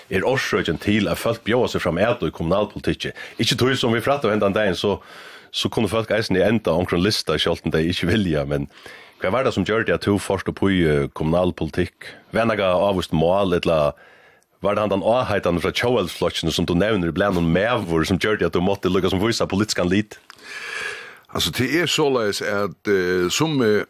er 0.09 0.23
årsrøgjen 0.27 0.79
til 0.79 1.09
at 1.11 1.19
folk 1.19 1.43
bjóa 1.43 1.67
seg 1.71 1.83
fram 1.83 1.99
eit 1.99 2.23
og 2.23 2.31
i 2.31 2.35
kommunalpolitikki. 2.35 3.11
Ikkje 3.43 3.57
tui 3.59 3.75
som 3.75 3.91
vi 3.91 4.03
fratt 4.03 4.23
av 4.25 4.31
hendan 4.31 4.55
dagen, 4.55 4.75
så 4.75 5.01
så 5.51 5.69
kunne 5.69 5.91
folk 5.91 6.11
eisen 6.15 6.37
i 6.39 6.43
enda 6.45 6.73
omkring 6.73 7.03
lista, 7.03 7.37
selv 7.37 7.63
om 7.65 7.73
de 7.73 7.83
ikke 7.91 8.09
vilja, 8.11 8.45
men 8.47 8.69
hva 9.21 9.29
var 9.29 9.45
det 9.45 9.53
som 9.53 9.65
gjør 9.67 9.83
det 9.85 9.93
at 9.93 10.05
du 10.07 10.17
forst 10.17 10.47
og 10.49 10.55
på 10.57 10.71
kommunalpolitikk? 11.13 12.07
Vennaga 12.33 12.71
avvist 12.73 13.13
mål, 13.13 13.53
eller 13.59 13.91
var 14.61 14.75
det 14.75 14.81
han 14.81 14.93
den 14.93 15.03
avheitan 15.05 15.59
fra 15.61 15.73
tjåelflokkene 15.73 16.53
som 16.53 16.65
du 16.65 16.73
nevner, 16.77 17.13
ble 17.13 17.29
noen 17.33 17.51
mevor 17.53 18.05
som 18.05 18.17
gjør 18.21 18.39
det 18.39 18.49
at 18.49 18.57
du 18.57 18.61
måtte 18.65 18.89
lukka 18.89 19.11
som 19.13 19.21
vysa 19.21 19.45
politiskan 19.49 19.89
lit? 19.89 20.17
Altså, 21.33 21.51
det 21.55 21.69
er 21.79 21.87
såleis 21.87 22.41
at 22.41 22.89
uh, 22.91 23.29
som 23.31 23.61
uh, 23.61 23.85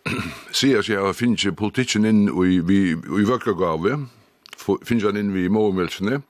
sier 0.53 0.83
seg 0.85 0.99
at 0.99 1.17
finnes 1.17 1.47
politikken 1.57 2.05
inn 2.05 2.25
i, 2.29 2.59
i, 2.59 2.81
i 2.93 3.27
vøkkergave, 3.27 3.97
finnes 4.85 5.07
han 5.07 5.17
inn 5.17 5.31
i 5.35 5.47
målmeldene, 5.51 6.21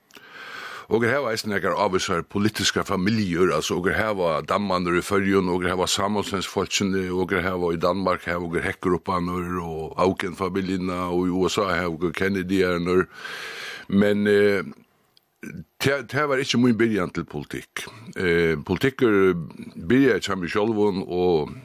Og 0.92 1.06
her 1.08 1.22
var 1.24 1.32
eisen 1.32 1.54
ekkar 1.56 1.78
avvisar 1.80 2.26
politiska 2.28 2.82
familjer, 2.84 3.54
altså 3.56 3.78
og 3.80 3.86
her 3.96 4.12
var 4.18 4.42
dammander 4.44 4.98
i 5.00 5.04
fyrjun, 5.08 5.48
og 5.48 5.64
her 5.64 5.78
var 5.80 5.88
samhållsensfolkene, 5.88 7.06
og 7.16 7.32
her 7.32 7.56
var 7.62 7.72
i 7.72 7.80
Danmark, 7.80 8.26
her 8.28 8.42
var 8.44 8.66
hekkeruppaner, 8.66 9.56
og 9.64 9.96
Auken-familjina, 9.96 11.06
og 11.16 11.30
i 11.30 11.32
USA 11.32 11.70
her 11.72 11.88
var 11.96 12.12
Kennedy-erner. 12.12 13.06
Men 13.88 14.28
eh, 14.28 14.68
det 15.80 16.28
var 16.28 16.44
ikke 16.44 16.60
min 16.60 16.78
byrjan 16.78 17.16
til 17.16 17.24
politikk. 17.24 17.88
Eh, 18.20 18.60
politikker 18.60 19.32
byrja 19.88 20.20
ikke 20.20 20.28
Kjambi 20.28 20.52
Sjolvun, 20.52 21.06
og 21.08 21.56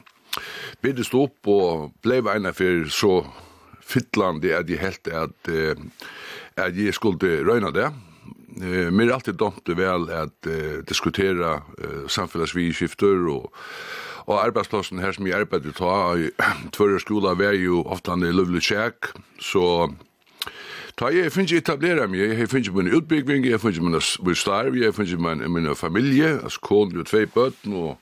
byrdes 0.79 1.11
opp 1.11 1.51
og 1.51 1.91
blev 1.99 2.31
eina 2.31 2.55
fyrir 2.55 2.87
så 2.87 3.25
fytlandi 3.83 4.55
at 4.55 4.69
jeg 4.71 4.79
helt 4.79 5.07
at, 5.11 5.55
at 6.55 6.77
jeg 6.77 6.95
skulle 6.95 7.43
røyna 7.43 7.75
det, 7.75 7.91
eh, 8.61 8.91
mer 8.91 9.11
alltid 9.13 9.35
domt 9.35 9.69
väl 9.69 10.09
att 10.09 10.45
eh, 10.45 10.83
diskutera 10.87 11.53
eh, 11.53 12.07
samhällsvidskifter 12.07 13.27
och 13.27 13.53
Og 14.27 14.43
arbeidsplassen 14.43 14.99
her 14.99 15.11
som 15.15 15.27
jeg 15.27 15.39
arbeidet 15.39 15.75
ta, 15.79 16.17
tvørre 16.75 16.99
skola 16.99 17.31
var 17.39 17.55
jo 17.55 17.83
ofte 17.87 18.11
en 18.11 18.25
lovely 18.27 18.59
kjekk, 18.59 19.13
så 19.39 19.87
ta 20.99 21.13
jeg 21.15 21.31
finnes 21.31 21.53
ikke 21.53 21.63
etablere 21.63 22.09
meg, 22.11 22.33
jeg 22.35 22.49
finnes 22.51 22.67
ikke 22.67 22.81
min 22.81 22.97
utbygging, 22.97 23.47
jeg 23.47 23.61
finnes 23.63 23.79
ikke 23.79 24.25
min 24.27 24.35
starv, 24.35 24.75
jeg 24.75 24.95
finnes 24.97 25.15
ikke 25.15 25.47
min 25.47 25.71
familie, 25.79 26.33
altså 26.41 26.59
kone 26.59 26.99
og 26.99 27.07
tvei 27.07 27.23
bøtten 27.31 27.77
og 27.79 27.95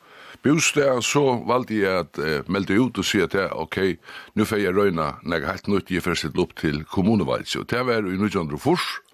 bostad, 0.45 1.01
så 1.06 1.24
valgte 1.47 1.78
jeg 1.80 1.93
at 2.06 2.20
eh, 2.22 2.41
melde 2.49 2.78
ut 2.82 2.97
og 3.01 3.06
si 3.06 3.22
at 3.22 3.34
ja, 3.38 3.47
ok, 3.53 3.97
nu 4.36 4.45
får 4.45 4.62
jeg 4.62 4.76
røyna 4.76 5.16
når 5.24 5.38
jeg 5.38 5.51
helt 5.51 5.70
nødt 5.74 5.93
jeg 5.93 6.06
for 6.06 6.14
å 6.14 6.43
opp 6.43 6.58
til 6.60 6.84
kommunevalg, 6.89 7.49
og 7.60 7.70
det 7.70 7.86
var 7.86 8.01
jo 8.01 8.14
i 8.14 8.20
1904, 8.20 9.05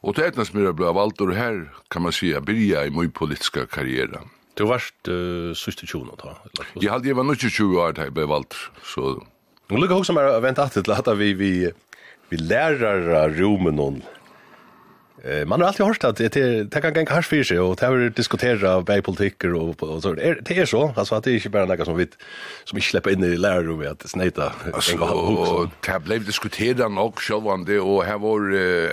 Og 0.00 0.16
til 0.16 0.30
etnast 0.30 0.54
mera 0.56 0.72
blei 0.76 0.92
valdur 0.96 1.34
her, 1.36 1.64
kan 1.92 2.04
man 2.06 2.14
sija, 2.16 2.40
byrja 2.40 2.86
i 2.88 2.92
mui 2.94 3.10
politiska 3.12 3.66
karriera. 3.68 4.22
Du 4.56 4.66
varst 4.68 5.08
uh, 5.12 5.52
syste 5.56 5.86
20 5.88 6.16
da? 6.20 6.34
Jeg 6.80 6.90
halde 6.92 7.10
jeg 7.10 7.18
var 7.18 7.28
nukki 7.28 7.50
20 7.52 7.82
år 7.84 7.96
da 7.96 8.08
jeg 8.08 8.16
blei 8.16 8.28
valgt, 8.28 8.56
så... 8.84 9.18
Nå 9.70 9.78
lukka 9.78 10.00
hos 10.00 10.08
som 10.10 10.18
er 10.18 10.40
vent 10.42 10.58
at 10.58 11.12
vi, 11.20 11.30
vi, 11.38 11.52
vi 12.32 12.40
lærer 12.40 13.30
rumen 13.36 13.78
og 13.78 14.00
Eh 15.24 15.46
man 15.46 15.60
har 15.60 15.68
alltid 15.68 15.86
hört 15.86 16.04
att 16.04 16.16
det 16.16 16.28
det 16.72 16.80
kan 16.80 16.94
gänga 16.94 17.10
hasch 17.10 17.28
för 17.28 17.42
sig 17.42 17.58
och 17.58 17.76
det 17.76 17.86
har 17.86 18.10
diskutera 18.10 18.80
vägpolitiker 18.80 19.54
och 19.54 19.82
och 19.82 20.02
så 20.02 20.14
det 20.14 20.50
är 20.50 20.66
så 20.66 20.94
alltså 20.96 21.14
att 21.14 21.24
det 21.24 21.30
är 21.30 21.34
inte 21.34 21.48
bara 21.48 21.64
något 21.64 21.84
som 21.84 21.96
vi 21.96 22.06
som 22.64 22.76
vi 22.76 22.82
släpper 22.82 23.10
in 23.10 23.24
i 23.24 23.36
lärarrummet 23.36 23.88
att 23.90 24.10
snäta 24.10 24.52
och 24.72 25.66
det 25.86 26.00
blivit 26.00 26.26
diskuterat 26.26 26.92
nog 26.92 27.18
själva 27.18 27.52
om 27.52 27.64
det 27.64 27.80
och 27.80 28.04
här 28.04 28.18
var 28.18 28.40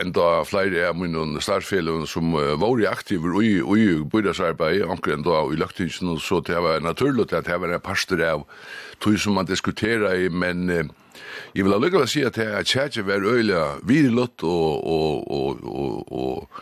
ända 0.02 0.46
flera 0.46 0.90
av 0.90 0.96
mina 0.96 1.42
stadsfällon 1.42 2.08
som 2.08 2.32
var 2.32 2.88
aktiva 2.88 3.44
i 3.44 3.54
i 3.78 4.04
byggnadsarbete 4.12 4.84
och 4.84 5.08
ändå 5.08 5.54
i 5.54 5.56
löktingen 5.56 6.20
så 6.20 6.40
det 6.40 6.60
var 6.60 6.80
naturligt 6.80 7.34
att 7.34 7.46
det 7.46 7.58
var 7.58 7.68
en 7.68 7.80
pastor 7.80 8.22
av 8.24 8.44
tog 9.00 9.20
som 9.20 9.34
man 9.34 9.46
diskuterade 9.46 10.30
men 10.30 10.90
Jeg 11.58 11.66
vil 11.66 11.74
allikevel 11.74 12.06
si 12.06 12.22
at 12.22 12.36
jeg 12.38 12.68
tjekk 12.70 13.00
var 13.08 13.24
øyla 13.26 13.62
virlott 13.90 14.44
og, 14.46 14.84
og, 14.86 15.24
og, 15.34 15.62
og, 15.66 16.12
og, 16.14 16.60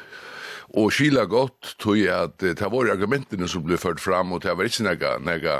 og 0.71 0.93
skila 0.95 1.25
godt, 1.27 1.73
tog 1.83 1.97
jeg 1.99 2.15
at 2.15 2.39
det 2.39 2.69
var 2.71 2.91
argumentene 2.93 3.49
som 3.51 3.65
ble 3.65 3.75
ført 3.75 3.99
fram, 3.99 4.31
og 4.31 4.45
det 4.45 4.53
var 4.55 4.69
ikke 4.69 4.85
nega, 4.87 5.09
nega, 5.19 5.55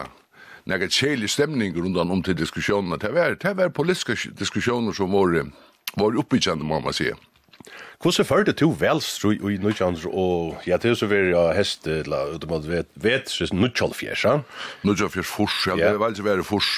nega 0.72 0.88
kjelig 0.88 1.34
stemning 1.34 1.76
rundt 1.76 2.00
om 2.00 2.24
til 2.24 2.38
diskusjonene 2.40 2.96
Det 3.02 3.12
var, 3.12 3.36
det 3.36 3.52
var 3.58 3.76
politiske 3.76 4.32
diskusjoner 4.40 4.96
som 4.96 5.12
var, 5.12 5.36
var 6.00 6.16
oppbyggende, 6.24 6.64
må 6.64 6.80
man 6.80 6.96
si. 6.96 7.12
Hvordan 8.00 8.30
førte 8.30 8.56
du 8.56 8.70
velstrøy 8.72 9.36
i 9.52 9.60
Nudjandr 9.60 10.08
og 10.14 10.64
ja, 10.64 10.80
det 10.80 10.94
er 10.94 10.96
så 10.96 11.12
veri 11.12 11.36
av 11.36 11.52
hest 11.58 11.92
la 12.08 12.24
utomat 12.32 12.72
vet, 12.72 12.88
vet 12.96 13.28
så 13.28 13.52
Nudjandfjers, 13.52 14.24
ja? 14.24 14.40
Nudjandfjers 14.88 15.28
fors, 15.28 15.60
ja, 15.68 15.76
det 15.76 15.92
er 15.92 16.00
veldig 16.00 16.24
veri 16.24 16.48
fors, 16.48 16.72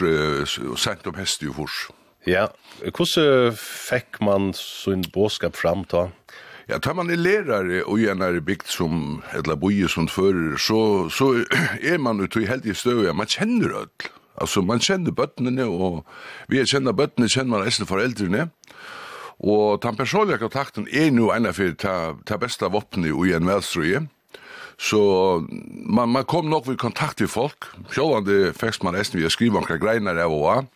sent 0.82 1.06
om 1.06 1.22
hest 1.22 1.46
i 1.46 1.54
fors. 1.54 1.86
Ja, 2.28 2.50
hvordan 2.84 3.54
fikk 3.56 4.18
man 4.20 4.50
sin 4.54 5.06
båskap 5.14 5.56
fram 5.56 5.86
ta? 5.88 6.10
Ja, 6.68 6.82
tar 6.84 6.98
man 6.98 7.08
er 7.08 7.16
lærare 7.16 7.86
og 7.88 8.02
gjerne 8.02 8.42
bygd 8.44 8.68
som 8.68 9.22
eller 9.32 9.56
boje 9.56 9.88
som 9.88 10.10
fører, 10.12 10.58
så, 10.60 11.08
så 11.08 11.30
er 11.80 12.02
man 12.04 12.20
ute 12.20 12.44
i 12.44 12.50
heldig 12.50 12.76
støv, 12.76 13.06
man 13.16 13.32
kjenner 13.32 13.78
ødel. 13.86 14.12
Altså, 14.38 14.62
man 14.62 14.84
kjenner 14.84 15.16
bøttene, 15.16 15.64
og 15.66 16.04
vi 16.52 16.60
kjenner 16.68 16.94
bøttene, 16.94 17.30
kjenner 17.32 17.56
man 17.56 17.66
eisen 17.66 17.88
foreldrene, 17.90 18.50
og 19.40 19.80
den 19.82 19.96
personlige 19.96 20.44
kontakten 20.44 20.86
er 20.92 21.10
nå 21.16 21.32
ene 21.32 21.56
for 21.56 21.80
ta, 21.80 21.96
ta 22.28 22.38
beste 22.38 22.68
våpne 22.70 23.08
i 23.08 23.34
en 23.38 23.48
velstrøye, 23.48 24.04
Så 24.78 25.00
man, 25.90 26.10
man 26.10 26.26
kom 26.26 26.50
nok 26.50 26.68
vid 26.68 26.78
kontakt 26.78 27.20
med 27.20 27.32
folk. 27.34 27.66
Sjålande 27.90 28.54
fikk 28.54 28.84
man 28.84 28.96
eisen 28.96 29.18
via 29.18 29.30
skrive 29.30 29.58
omkring 29.58 29.80
greinar 29.82 30.20
av 30.22 30.36
og 30.36 30.46
av. 30.52 30.68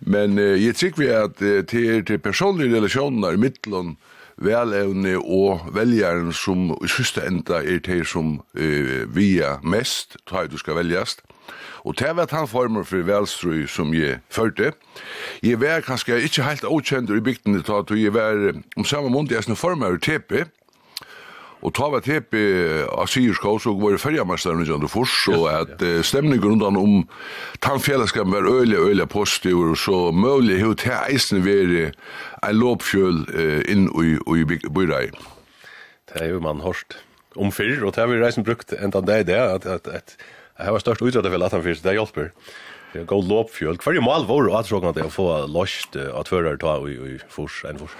Men 0.00 0.38
uh, 0.38 0.54
jeg 0.64 0.76
tror 0.76 0.98
vi 0.98 1.08
at 1.12 1.42
uh, 1.42 1.64
til, 1.66 2.04
til 2.04 2.18
personlige 2.18 2.76
relasjoner 2.76 3.34
i 3.34 3.40
midtelen, 3.40 3.96
velevne 4.38 5.16
og 5.18 5.64
veljaren 5.74 6.30
som 6.32 6.70
i 6.78 6.90
siste 6.90 7.24
enda 7.26 7.58
er 7.64 7.80
til 7.82 8.04
som 8.06 8.36
uh, 8.54 9.00
via 9.14 9.56
mest, 9.62 10.16
tar 10.30 10.46
du 10.46 10.58
skal 10.58 10.78
veljast. 10.78 11.24
Og 11.84 11.96
til 11.96 12.20
at 12.20 12.30
han 12.30 12.48
former 12.48 12.84
for 12.84 13.02
velstrøy 13.06 13.66
som 13.66 13.94
jeg 13.94 14.20
førte, 14.30 14.72
jeg 15.42 15.60
var 15.60 15.80
kanskje 15.86 16.20
ikke 16.26 16.44
helt 16.44 16.64
avkjent 16.64 17.10
i 17.10 17.20
bygden, 17.24 17.62
til 17.62 17.72
at 17.72 17.90
jeg 17.96 18.14
var 18.14 18.52
om 18.76 18.84
samme 18.84 19.10
måned 19.10 19.32
jeg 19.32 19.44
som 19.44 19.56
former 19.56 19.96
i 19.96 20.02
TP, 20.02 20.44
Og 21.66 21.72
ta 21.74 21.88
var 21.90 22.04
tep 22.06 22.36
av 22.94 23.08
Sierskås 23.10 23.64
så 23.66 23.72
var 23.80 23.96
det 23.96 24.02
ferjamestaren 24.02 24.62
i 24.62 24.68
Jandefors, 24.68 25.10
så 25.24 25.40
at 25.50 25.82
stemningen 26.06 26.44
rundt 26.44 26.62
han 26.62 26.78
om 26.78 26.94
tannfjelleskapen 27.64 28.30
var 28.30 28.46
øyelig, 28.46 28.78
øyelig 28.78 29.08
positiv, 29.10 29.58
og 29.58 29.74
så 29.80 29.98
mulig 30.14 30.60
hva 30.62 30.76
til 30.78 30.94
eisen 31.00 31.42
være 31.42 31.90
en 32.46 32.60
låpfjøl 32.62 33.24
inn 33.66 33.90
i 33.90 34.46
byrrei. 34.46 35.08
Det 36.08 36.22
er 36.22 36.30
jo 36.30 36.40
man 36.46 36.62
hårst 36.62 37.00
om 37.34 37.50
fyrr, 37.54 37.82
og 37.82 37.94
det 37.94 38.04
har 38.04 38.10
vi 38.12 38.22
reisen 38.22 38.46
brukt 38.46 38.72
enda 38.78 39.02
det 39.02 39.20
i 39.24 39.28
det, 39.34 39.42
at 39.66 39.90
det 39.98 40.72
var 40.72 40.82
størst 40.82 41.02
utrettet 41.02 41.30
for 41.34 41.42
at 41.50 41.58
han 41.58 41.66
fyrst, 41.66 41.84
det 41.84 41.98
hjelper. 41.98 42.30
Ja. 42.30 42.67
Det 42.92 43.06
går 43.06 43.22
loppfjöl. 43.22 43.76
Kvar 43.76 43.92
ju 43.92 44.00
mal 44.00 44.26
var 44.26 44.60
att 44.60 44.68
frågan 44.68 44.94
att 44.98 45.12
få 45.12 45.46
lost 45.46 45.96
att 45.96 46.28
förra 46.28 46.56
ta 46.56 46.88
i 46.88 47.18
fors 47.28 47.64
en 47.64 47.78
fors. 47.78 47.90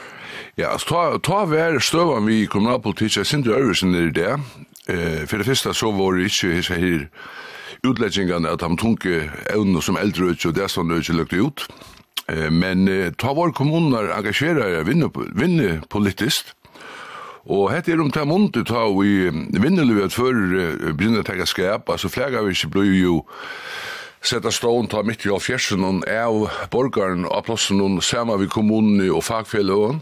Ja, 0.55 0.79
så 0.79 0.89
ta 0.89 1.19
ta 1.19 1.45
vär 1.45 1.79
stöva 1.79 2.21
vi 2.21 2.47
kommunalpolitik 2.47 3.27
sin 3.27 3.43
dörrsen 3.43 3.93
där 3.93 4.11
det. 4.11 4.41
Eh 4.95 5.27
för 5.27 5.39
det 5.39 5.45
första 5.45 5.75
så 5.75 5.91
var 5.91 6.15
det 6.15 6.23
inte 6.23 6.63
så 6.63 6.75
här 6.75 7.09
utläggningen 7.83 8.47
att 8.47 8.61
de 8.61 8.77
tunke 8.77 9.31
ävnen 9.55 9.83
som 9.83 9.97
äldre 9.97 10.25
ut 10.25 10.41
så 10.41 10.51
det 10.51 10.69
som 10.69 10.89
det 10.89 11.13
lukte 11.13 11.37
ut. 11.37 11.69
Eh 12.27 12.51
men 12.51 13.15
ta 13.15 13.35
var 13.35 13.51
kommuner 13.51 14.17
engagerar 14.17 14.85
vinner 14.85 15.11
vinner 15.41 15.81
politiskt. 15.89 16.55
Og 17.49 17.71
hette 17.73 17.93
er 17.93 18.01
om 18.01 18.11
ta 18.13 18.25
mundet 18.29 18.67
ta 18.69 18.83
og 18.85 19.07
i 19.07 19.31
vinnelivet 19.61 20.13
før 20.13 20.35
begynner 20.93 21.23
å 21.23 21.25
tegge 21.25 21.47
skap, 21.47 21.89
altså 21.89 22.11
flere 22.13 22.39
av 22.39 22.51
oss 22.51 22.67
blir 22.69 22.93
jo 22.93 23.23
setta 24.29 24.51
stån 24.53 24.89
ta 24.93 25.03
mitt 25.03 25.27
i 25.27 25.41
fjärsen 25.41 25.85
och 25.85 26.09
av 26.09 26.51
borgaren 26.71 27.25
och 27.25 27.45
plassen 27.45 27.81
och 27.81 28.05
samma 28.05 28.37
vid 28.37 28.51
kommunen 28.51 29.11
og 29.11 29.25
fagfelløen. 29.25 30.01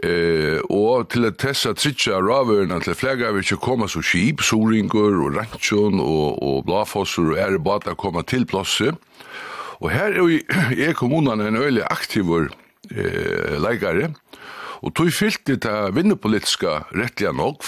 Eh, 0.00 0.60
og 0.70 1.10
til 1.10 1.26
at 1.28 1.36
tessa 1.42 1.74
tritsja 1.74 2.20
ravørna 2.22 2.78
til 2.80 2.94
flegga 2.94 3.32
vi 3.34 3.42
ikke 3.42 3.58
koma 3.60 3.88
så 3.90 4.00
skip, 4.00 4.40
soringur 4.40 5.18
og 5.26 5.34
ranchon 5.36 6.00
og, 6.00 6.38
og 6.40 6.64
blafossur 6.64 7.34
og 7.34 7.40
ære 7.42 7.58
bata 7.58 7.94
koma 7.98 8.22
til 8.22 8.46
plasset. 8.46 8.94
Og 9.80 9.90
her 9.90 10.14
er, 10.14 10.38
er 10.88 10.96
kommunene 10.96 11.50
en 11.50 11.58
øyelig 11.60 11.84
aktivur 11.90 12.48
eh, 12.94 13.58
leikare, 13.58 14.12
og 14.80 14.94
tog 14.94 15.10
fyllt 15.12 15.50
det 15.50 15.74
vinnepolitiska 15.96 16.84
rettliga 16.94 17.34
nokv, 17.36 17.66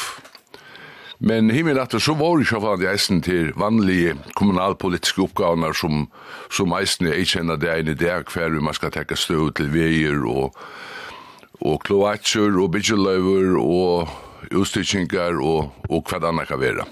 Men 1.22 1.52
himmel 1.54 1.78
at 1.78 1.94
så 2.02 2.16
var 2.18 2.40
det 2.40 2.48
sjåfan 2.50 2.80
de 2.80 2.88
eisen 2.90 3.20
til 3.22 3.52
vanlige 3.54 4.16
kommunalpolitiske 4.34 5.22
oppgavene 5.22 5.68
som, 5.78 6.08
som 6.50 6.74
eisen 6.74 7.06
er 7.12 7.20
kjenner 7.22 7.60
det 7.62 7.70
ene 7.70 7.94
der 7.94 8.24
hver 8.26 8.56
man 8.58 8.74
skal 8.74 8.90
tekke 8.90 9.14
støv 9.14 9.52
til 9.54 9.70
veier 9.70 10.24
og, 10.26 10.56
og 11.62 11.78
kloatsjer 11.86 12.58
og 12.58 12.72
byggeløver 12.74 13.54
og 13.60 14.10
utstyrkingar 14.50 15.38
og, 15.38 15.70
og 15.86 16.02
hva 16.10 16.18
det 16.18 16.28
annet 16.32 16.50
kan 16.50 16.60
være. 16.60 16.88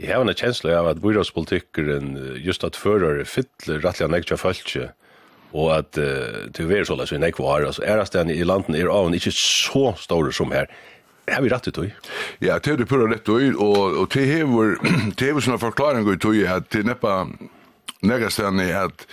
Jeg 0.00 0.16
har 0.16 0.24
en 0.24 0.34
kjensle 0.34 0.72
av 0.72 0.88
at 0.90 1.02
byrådspolitikkeren 1.04 2.16
just 2.40 2.64
at 2.64 2.80
fører 2.80 3.20
fytler 3.28 3.84
rettelig 3.84 4.08
an 4.08 4.16
ektra 4.16 4.40
følge, 4.40 4.88
og 5.52 5.68
at 5.76 6.00
uh, 6.00 6.48
til 6.56 6.64
å 6.64 6.70
være 6.72 6.88
så 6.88 6.96
løs 6.96 7.12
i 7.12 7.20
nekvar, 7.20 7.68
altså 7.68 7.84
æresten 7.84 8.32
i 8.32 8.40
landen 8.40 8.74
er 8.74 8.88
av 8.88 9.12
ikke 9.12 9.34
så 9.36 9.92
store 10.00 10.32
som 10.32 10.50
her. 10.56 10.72
Ja, 11.26 11.40
vi 11.40 11.48
rätt 11.48 11.68
ut? 11.68 11.78
Ja, 12.38 12.58
det 12.58 12.72
er 12.72 12.76
det 12.76 12.88
pura 12.90 13.06
rett 13.06 13.28
ut 13.28 13.56
og, 13.56 13.96
og 14.00 14.08
det 14.14 14.26
hever, 14.26 14.76
det 15.18 15.28
hever 15.28 15.44
sånne 15.44 15.60
forklaring 15.62 16.08
ut 16.08 16.20
tog, 16.22 16.36
at 16.42 16.70
det 16.74 16.84
neppa 16.88 17.26
negastan 18.02 18.58
er 18.60 18.88
at 18.88 19.06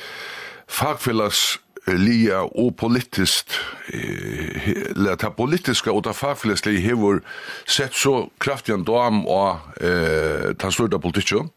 fagfellas 0.69 1.59
lia 1.97 2.43
og 2.43 2.75
politiskt 2.77 3.55
eller 3.93 5.17
ta 5.17 5.31
politiska 5.33 5.93
og 5.93 6.03
ta 6.05 6.13
fagfellesli 6.13 6.79
hever 6.83 7.21
sett 7.69 7.95
så 7.97 8.27
kraftig 8.41 8.75
en 8.75 8.85
dam 8.85 9.23
og 9.25 9.81
eh 9.81 10.53
ta 10.59 10.71
større 10.71 10.99
politikk 10.99 11.49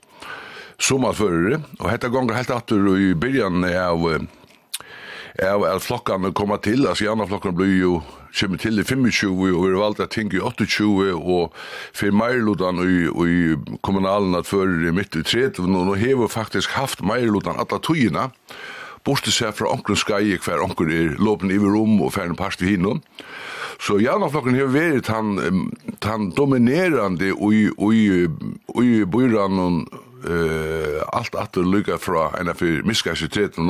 som 0.78 1.04
alfører 1.04 1.60
og 1.80 1.90
hetta 1.90 2.08
gonger 2.08 2.34
helt 2.38 2.50
atur 2.50 2.96
i 2.96 3.12
byrjan 3.14 3.64
av 3.64 4.06
av 5.40 5.64
at 5.64 5.84
flokkene 5.84 6.32
kommer 6.36 6.60
til, 6.60 6.84
altså 6.86 7.06
gjerne 7.06 7.28
flokkene 7.30 7.56
blir 7.56 7.72
jo 7.78 7.94
kommer 8.36 8.60
til 8.60 8.80
i 8.80 8.84
25, 8.84 9.32
og 9.52 9.64
vi 9.66 9.72
valgt 9.76 10.00
at 10.00 10.12
ting 10.12 10.32
i 10.32 10.40
28, 10.40 11.12
og 11.14 11.52
for 11.92 12.16
meirlutan 12.16 12.80
i, 12.84 13.08
i 13.08 13.78
kommunalen 13.84 14.36
at 14.36 14.48
før 14.48 14.68
i 14.88 14.92
midt 14.92 15.16
i 15.16 15.24
30, 15.24 15.64
og 15.64 15.88
nå 15.88 15.96
har 16.00 16.20
vi 16.20 16.28
faktisk 16.28 16.76
haft 16.76 17.04
meirlutan 17.04 17.60
alle 17.60 17.80
togene, 17.80 18.28
borte 19.04 19.32
seg 19.34 19.54
fra 19.58 19.72
onkelen 19.72 19.98
skai 19.98 20.36
hver 20.38 20.62
onkel 20.62 20.92
er 20.92 21.16
lopen 21.18 21.50
i 21.50 21.58
rom 21.58 22.00
og 22.02 22.12
færre 22.14 22.36
parst 22.38 22.62
i 22.62 22.74
hinnom. 22.74 23.02
Så 23.82 23.96
Janaflokken 23.98 24.54
har 24.54 24.70
vært 24.70 25.08
han, 25.10 25.34
han 26.04 26.28
dominerande 26.36 27.32
i, 27.32 27.64
i, 27.66 28.02
i 28.78 28.90
byrann 29.10 29.58
og 29.58 29.80
uh, 30.28 31.00
alt 31.10 31.34
at 31.34 31.58
lykka 31.58 31.98
fra 31.98 32.28
enn 32.38 32.52
av 32.52 32.62
miska 32.86 33.16
i 33.16 33.26
13 33.26 33.66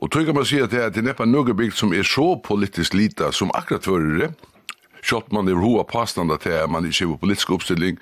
Og 0.00 0.10
tror 0.10 0.24
kan 0.24 0.34
man 0.34 0.44
säga 0.44 0.64
at 0.64 0.70
det 0.70 0.96
er 0.96 1.04
neppa 1.04 1.26
noe 1.28 1.54
bygd 1.54 1.76
som 1.76 1.92
er 1.92 2.02
så 2.02 2.34
politisk 2.44 2.94
lita 2.94 3.32
som 3.32 3.50
akkurat 3.54 3.84
förr 3.84 4.18
det. 4.20 4.30
Kjort 5.02 5.32
man 5.32 5.48
er 5.48 5.60
hoa 5.60 5.84
påstående 5.84 6.36
til 6.40 6.56
at 6.56 6.70
man 6.70 6.84
ikke 6.84 7.06
har 7.06 7.16
politisk 7.16 7.50
oppstilling, 7.50 7.98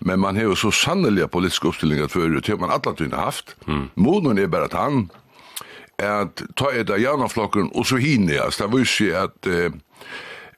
men 0.00 0.20
man 0.20 0.36
har 0.36 0.42
jo 0.42 0.54
så 0.54 0.70
politisk 0.70 1.30
politiska 1.30 1.68
uppställningar 1.68 2.08
förr, 2.08 2.40
det 2.40 2.48
har 2.48 2.58
man 2.58 2.70
alla 2.70 2.94
tydligen 2.94 3.18
haft. 3.18 3.56
Mm. 3.66 3.90
Modern 3.94 4.38
er 4.38 4.46
bare 4.46 4.64
at 4.64 4.72
han 4.72 5.10
är 5.98 6.22
att 6.22 6.42
ta 6.56 6.72
et 6.72 6.90
av 6.90 6.98
janaflokken, 6.98 7.70
og 7.74 7.86
så 7.86 7.96
hinne, 7.96 8.40
altså, 8.40 8.64
Det 8.64 8.72
var 8.72 8.78
ju 9.00 9.14
att 9.14 9.46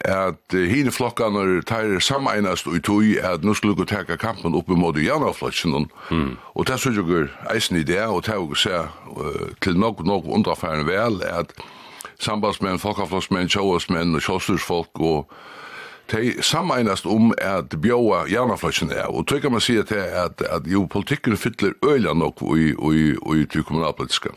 at 0.04 0.52
hine 0.52 0.92
flokkene 0.92 1.62
tar 1.62 1.98
sammenast 2.00 2.66
og 2.68 2.82
tog 2.84 3.04
at 3.22 3.44
nu 3.44 3.54
skulle 3.54 3.74
gå 3.74 3.86
teka 3.88 4.16
kampen 4.20 4.54
opp 4.54 4.68
mot 4.68 4.96
Janaflotsen. 4.96 5.88
Mm. 6.10 6.36
Og 6.54 6.66
det 6.68 6.80
synes 6.80 6.98
jeg 6.98 7.28
eisen 7.54 7.76
i 7.76 7.82
det, 7.82 8.02
og 8.02 8.26
det 8.26 8.34
er 8.34 8.36
jo 8.36 8.54
se 8.54 8.76
uh, 9.16 9.48
til 9.62 9.78
nok 9.78 10.04
nok 10.06 10.24
underfæren 10.26 10.86
vel, 10.86 11.22
at 11.22 11.52
sambandsmenn, 12.20 12.78
folkeflottsmenn, 12.78 13.48
sjåasmenn 13.48 14.14
og 14.14 14.22
sjåstursfolk 14.22 15.00
og 15.00 15.32
de 16.12 16.42
sammenast 16.42 17.06
om 17.06 17.32
at 17.38 17.74
bjóa 17.80 18.26
Janaflotsen 18.28 18.92
er. 18.92 19.08
Og 19.08 19.26
tog 19.26 19.40
kan 19.40 19.52
man 19.52 19.60
si 19.60 19.72
til 19.82 20.04
at, 20.04 20.42
at 20.42 20.62
jo, 20.66 20.86
politikken 20.86 21.36
fyller 21.36 21.72
øyla 21.84 22.12
nok 22.12 22.42
ui 22.42 22.70
i, 22.70 22.74
ui, 22.78 23.16
i, 23.40 23.46
i 23.58 23.62
kommunalpolitiske. 23.62 24.28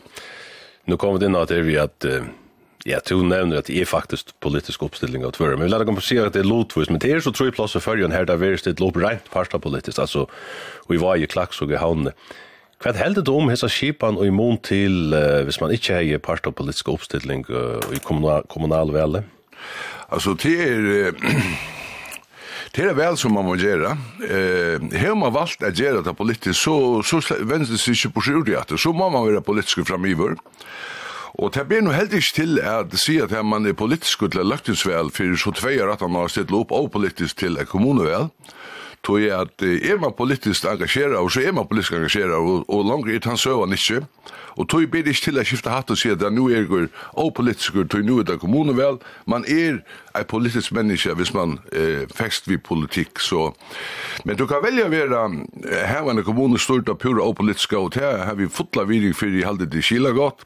Nu 0.86 0.96
kommer 0.96 1.18
det 1.18 1.28
inn 1.28 1.36
at 1.36 1.48
det 1.48 1.58
er 1.58 1.62
vi 1.68 1.76
at 1.76 2.04
uh 2.08 2.47
Ja, 2.86 3.00
du 3.02 3.24
nevner 3.26 3.58
at 3.58 3.66
det 3.66 3.80
er 3.80 3.88
faktisk 3.90 4.30
politisk 4.44 4.84
oppstilling 4.86 5.24
av 5.26 5.32
tvøren. 5.34 5.58
men 5.58 5.66
vi 5.66 5.72
lærte 5.72 5.86
komme 5.88 6.02
si 6.04 6.18
at 6.18 6.32
det 6.32 6.44
er 6.44 6.50
lotvis, 6.50 6.90
men 6.90 7.00
det 7.02 7.10
er 7.10 7.20
så 7.20 7.32
tror 7.34 7.48
jeg 7.48 7.56
plass 7.56 7.74
og 7.74 7.82
følgen 7.82 8.12
her, 8.12 8.24
der 8.24 8.38
veres 8.38 8.62
det 8.62 8.78
lov 8.80 8.94
rent 8.96 9.26
parsta 9.32 9.58
politisk, 9.58 9.98
altså, 9.98 10.28
og 10.86 10.94
i 10.94 11.00
var 11.02 11.16
i 11.16 11.26
klaks 11.26 11.60
og 11.62 11.72
i 11.72 11.80
havnene. 11.80 12.12
Hva 12.78 12.92
heldet 12.94 13.26
du 13.26 13.32
om 13.34 13.48
hessa 13.50 13.66
skipan 13.66 14.16
og 14.16 14.26
imon 14.26 14.60
til, 14.62 15.10
uh, 15.10 15.42
hvis 15.42 15.58
man 15.60 15.72
ikke 15.74 15.98
heier 15.98 16.22
parsta 16.22 16.52
politisk 16.54 16.88
oppstilling 16.88 17.42
uh, 17.50 17.82
i 17.90 17.98
kommunal, 17.98 18.46
kommunal 18.46 18.94
vele? 18.94 19.24
Altså, 20.08 20.36
det 20.38 20.54
er... 20.62 21.12
Det 22.68 22.84
er 22.84 22.92
vel 22.92 23.16
som 23.16 23.32
man 23.32 23.46
må 23.46 23.54
gjøre. 23.56 23.94
Eh, 24.28 24.82
har 25.00 25.14
man 25.16 25.32
valgt 25.32 25.64
å 25.64 25.70
gjøre 25.72 26.02
det 26.04 26.12
politisk, 26.14 26.60
så, 26.60 26.74
så 27.00 27.18
venstre 27.48 27.78
ikke 27.94 28.10
på 28.18 28.24
seg. 28.26 28.50
Så 28.76 28.92
må 28.92 29.08
man 29.08 29.24
være 29.24 29.40
politisk 29.42 29.80
framiver. 29.88 30.36
Eh, 30.36 30.97
Og 31.38 31.52
det 31.54 31.68
blir 31.70 31.84
nå 31.86 31.92
helt 31.94 32.14
ikke 32.18 32.34
til 32.34 32.58
at 32.66 32.94
si 32.98 33.20
at 33.22 33.30
man 33.46 33.66
er 33.66 33.76
politisk 33.78 34.24
til 34.26 34.42
løgtingsvel, 34.42 35.12
for 35.14 35.36
så 35.38 35.52
tveier 35.54 35.92
at 35.92 36.00
man 36.02 36.24
har 36.24 36.32
stilt 36.34 36.50
opp 36.52 36.72
og 36.74 36.90
politisk 36.90 37.38
til 37.38 37.60
kommunevel. 37.66 38.32
Tog 39.06 39.22
jeg 39.22 39.30
at 39.30 39.62
er 39.62 40.00
man 40.02 40.12
politisk 40.18 40.64
engasjeret, 40.66 41.14
og 41.16 41.30
så 41.30 41.44
er 41.46 41.52
man 41.54 41.68
politisk 41.70 41.92
engasjeret, 41.94 42.34
og, 42.34 42.64
og 42.68 42.84
langer 42.84 43.14
er 43.14 43.28
han 43.28 43.38
søvann 43.38 43.72
ikke. 43.72 44.02
Og 44.58 44.68
tog 44.68 44.82
blir 44.90 45.06
ikke 45.06 45.28
til 45.28 45.38
å 45.38 45.44
skifte 45.46 45.70
hatt 45.70 45.92
og 45.94 46.00
si 46.00 46.10
at 46.10 46.24
nå 46.34 46.48
er 46.50 46.66
jeg 46.66 46.88
og 47.14 47.30
politisk, 47.38 47.78
tog 47.86 48.02
nå 48.02 48.18
er 48.18 48.26
det 48.32 48.40
kommunevel. 48.42 48.98
Man 49.30 49.46
er 49.46 49.78
en 50.18 50.26
politisk 50.26 50.74
menneske 50.74 51.14
hvis 51.14 51.30
man 51.34 51.60
eh, 51.70 52.10
fekst 52.10 52.50
vid 52.50 52.64
politikk. 52.66 53.22
Så. 53.22 53.52
Men 54.26 54.36
du 54.36 54.48
kan 54.50 54.64
velge 54.66 54.88
å 54.88 54.90
være 54.90 55.22
hevende 55.86 56.26
kommune 56.26 56.58
stort 56.58 56.90
og 56.90 56.98
pura 56.98 57.22
og 57.22 57.38
politisk, 57.38 57.78
og 57.78 57.94
det 57.94 58.02
har 58.02 58.34
vi 58.34 58.50
fotla 58.50 58.88
videre 58.90 59.14
for 59.14 59.30
i 59.30 59.46
halde 59.46 59.70
til 59.70 59.86
Kila 59.92 60.10
godt. 60.18 60.42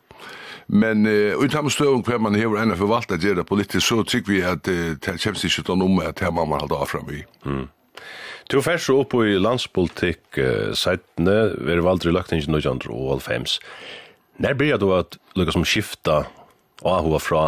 Men 0.73 1.07
uh, 1.07 1.37
utan 1.45 1.69
støvn 1.71 2.01
hver 2.07 2.21
man 2.23 2.37
hever 2.39 2.63
enn 2.63 2.73
forvalta 2.81 3.19
gjerra 3.21 3.45
politisk, 3.45 3.85
så 3.85 4.03
tykker 4.09 4.33
vi 4.33 4.41
at 4.41 4.69
uh, 4.73 4.95
det 4.97 5.19
kommer 5.21 5.45
ikke 5.45 5.65
til 5.69 5.79
noe 5.79 5.93
med 5.93 6.09
at 6.09 6.23
det 6.23 6.33
må 6.33 6.47
man 6.49 6.63
halda 6.65 6.81
avfram 6.81 7.11
i. 7.13 7.21
Mm. 7.45 7.67
Du 8.49 8.57
er 8.59 8.65
færs 8.65 8.89
opp 8.91 9.13
i 9.21 9.37
landspolitikk 9.37 10.41
uh, 10.41 10.71
seitene, 10.77 11.37
vi 11.61 11.77
er 11.77 11.85
valgt 11.85 12.09
i 12.09 12.15
løktingen 12.15 12.57
1905. 12.57 13.59
Når 14.41 14.57
blir 14.57 14.81
du 14.81 14.89
at 14.97 15.21
lukka 15.37 15.53
som 15.53 15.69
skifta 15.69 16.23
hva 16.83 17.19
fra 17.21 17.45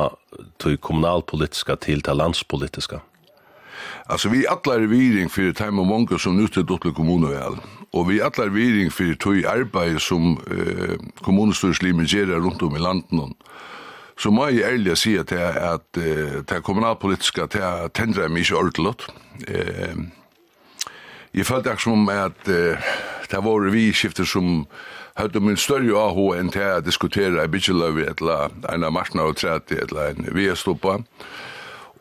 til 0.62 0.76
kommunalpolitiska 0.78 1.80
til 1.80 2.04
til 2.04 2.20
landspolitiska? 2.20 3.00
Altså, 4.06 4.28
vi 4.28 4.44
atlar 4.44 4.84
i 4.84 4.90
viring 4.90 5.32
fyrir 5.32 5.56
time 5.56 5.80
og 5.80 5.88
monga 5.88 6.18
som 6.20 6.36
nytte 6.36 6.62
dottelig 6.62 6.94
kommune 6.94 7.32
vel. 7.32 7.56
Og 7.94 8.08
vi 8.08 8.18
allar 8.18 8.50
viring 8.50 8.90
fyrir 8.90 9.18
tøy 9.22 9.44
arbeid 9.46 10.00
som 10.02 10.34
eh, 10.50 10.96
kommunestyrslimen 11.22 12.08
gjerar 12.10 12.42
rundt 12.42 12.62
om 12.66 12.74
i 12.74 12.82
landen. 12.82 13.36
Så 14.18 14.30
må 14.30 14.48
jeg 14.50 14.66
ærlig 14.66 14.96
si 14.98 15.16
at 15.18 15.30
det, 15.30 15.38
at, 15.38 15.86
det 15.94 16.62
kommunalpolitiska 16.66 17.46
det 17.50 17.62
er 17.62 17.88
tendrer 17.94 18.30
meg 18.30 18.46
ikke 18.46 18.58
ordentlig. 18.58 18.94
Eh, 19.48 19.96
jeg 21.34 21.46
følte 21.46 21.70
akkur 21.70 21.90
som 21.90 22.10
at 22.10 22.50
eh, 22.50 22.92
det 23.30 23.40
var 23.44 23.70
vi 23.70 23.88
skifter 23.92 24.26
som 24.26 24.66
hadde 25.18 25.40
min 25.40 25.56
større 25.56 25.94
AH 25.98 26.20
enn 26.38 26.50
til 26.54 26.66
å 26.66 26.82
diskutere 26.82 27.42
i 27.42 27.50
Bidjeløy 27.50 28.04
eller 28.06 28.54
en 28.70 28.86
av 28.86 28.94
Martna 28.94 29.26
og 29.26 29.38
30 29.38 29.82
eller 29.86 30.14
en 30.14 30.30
VS-stoppa. 30.34 30.98
Eh, 30.98 31.53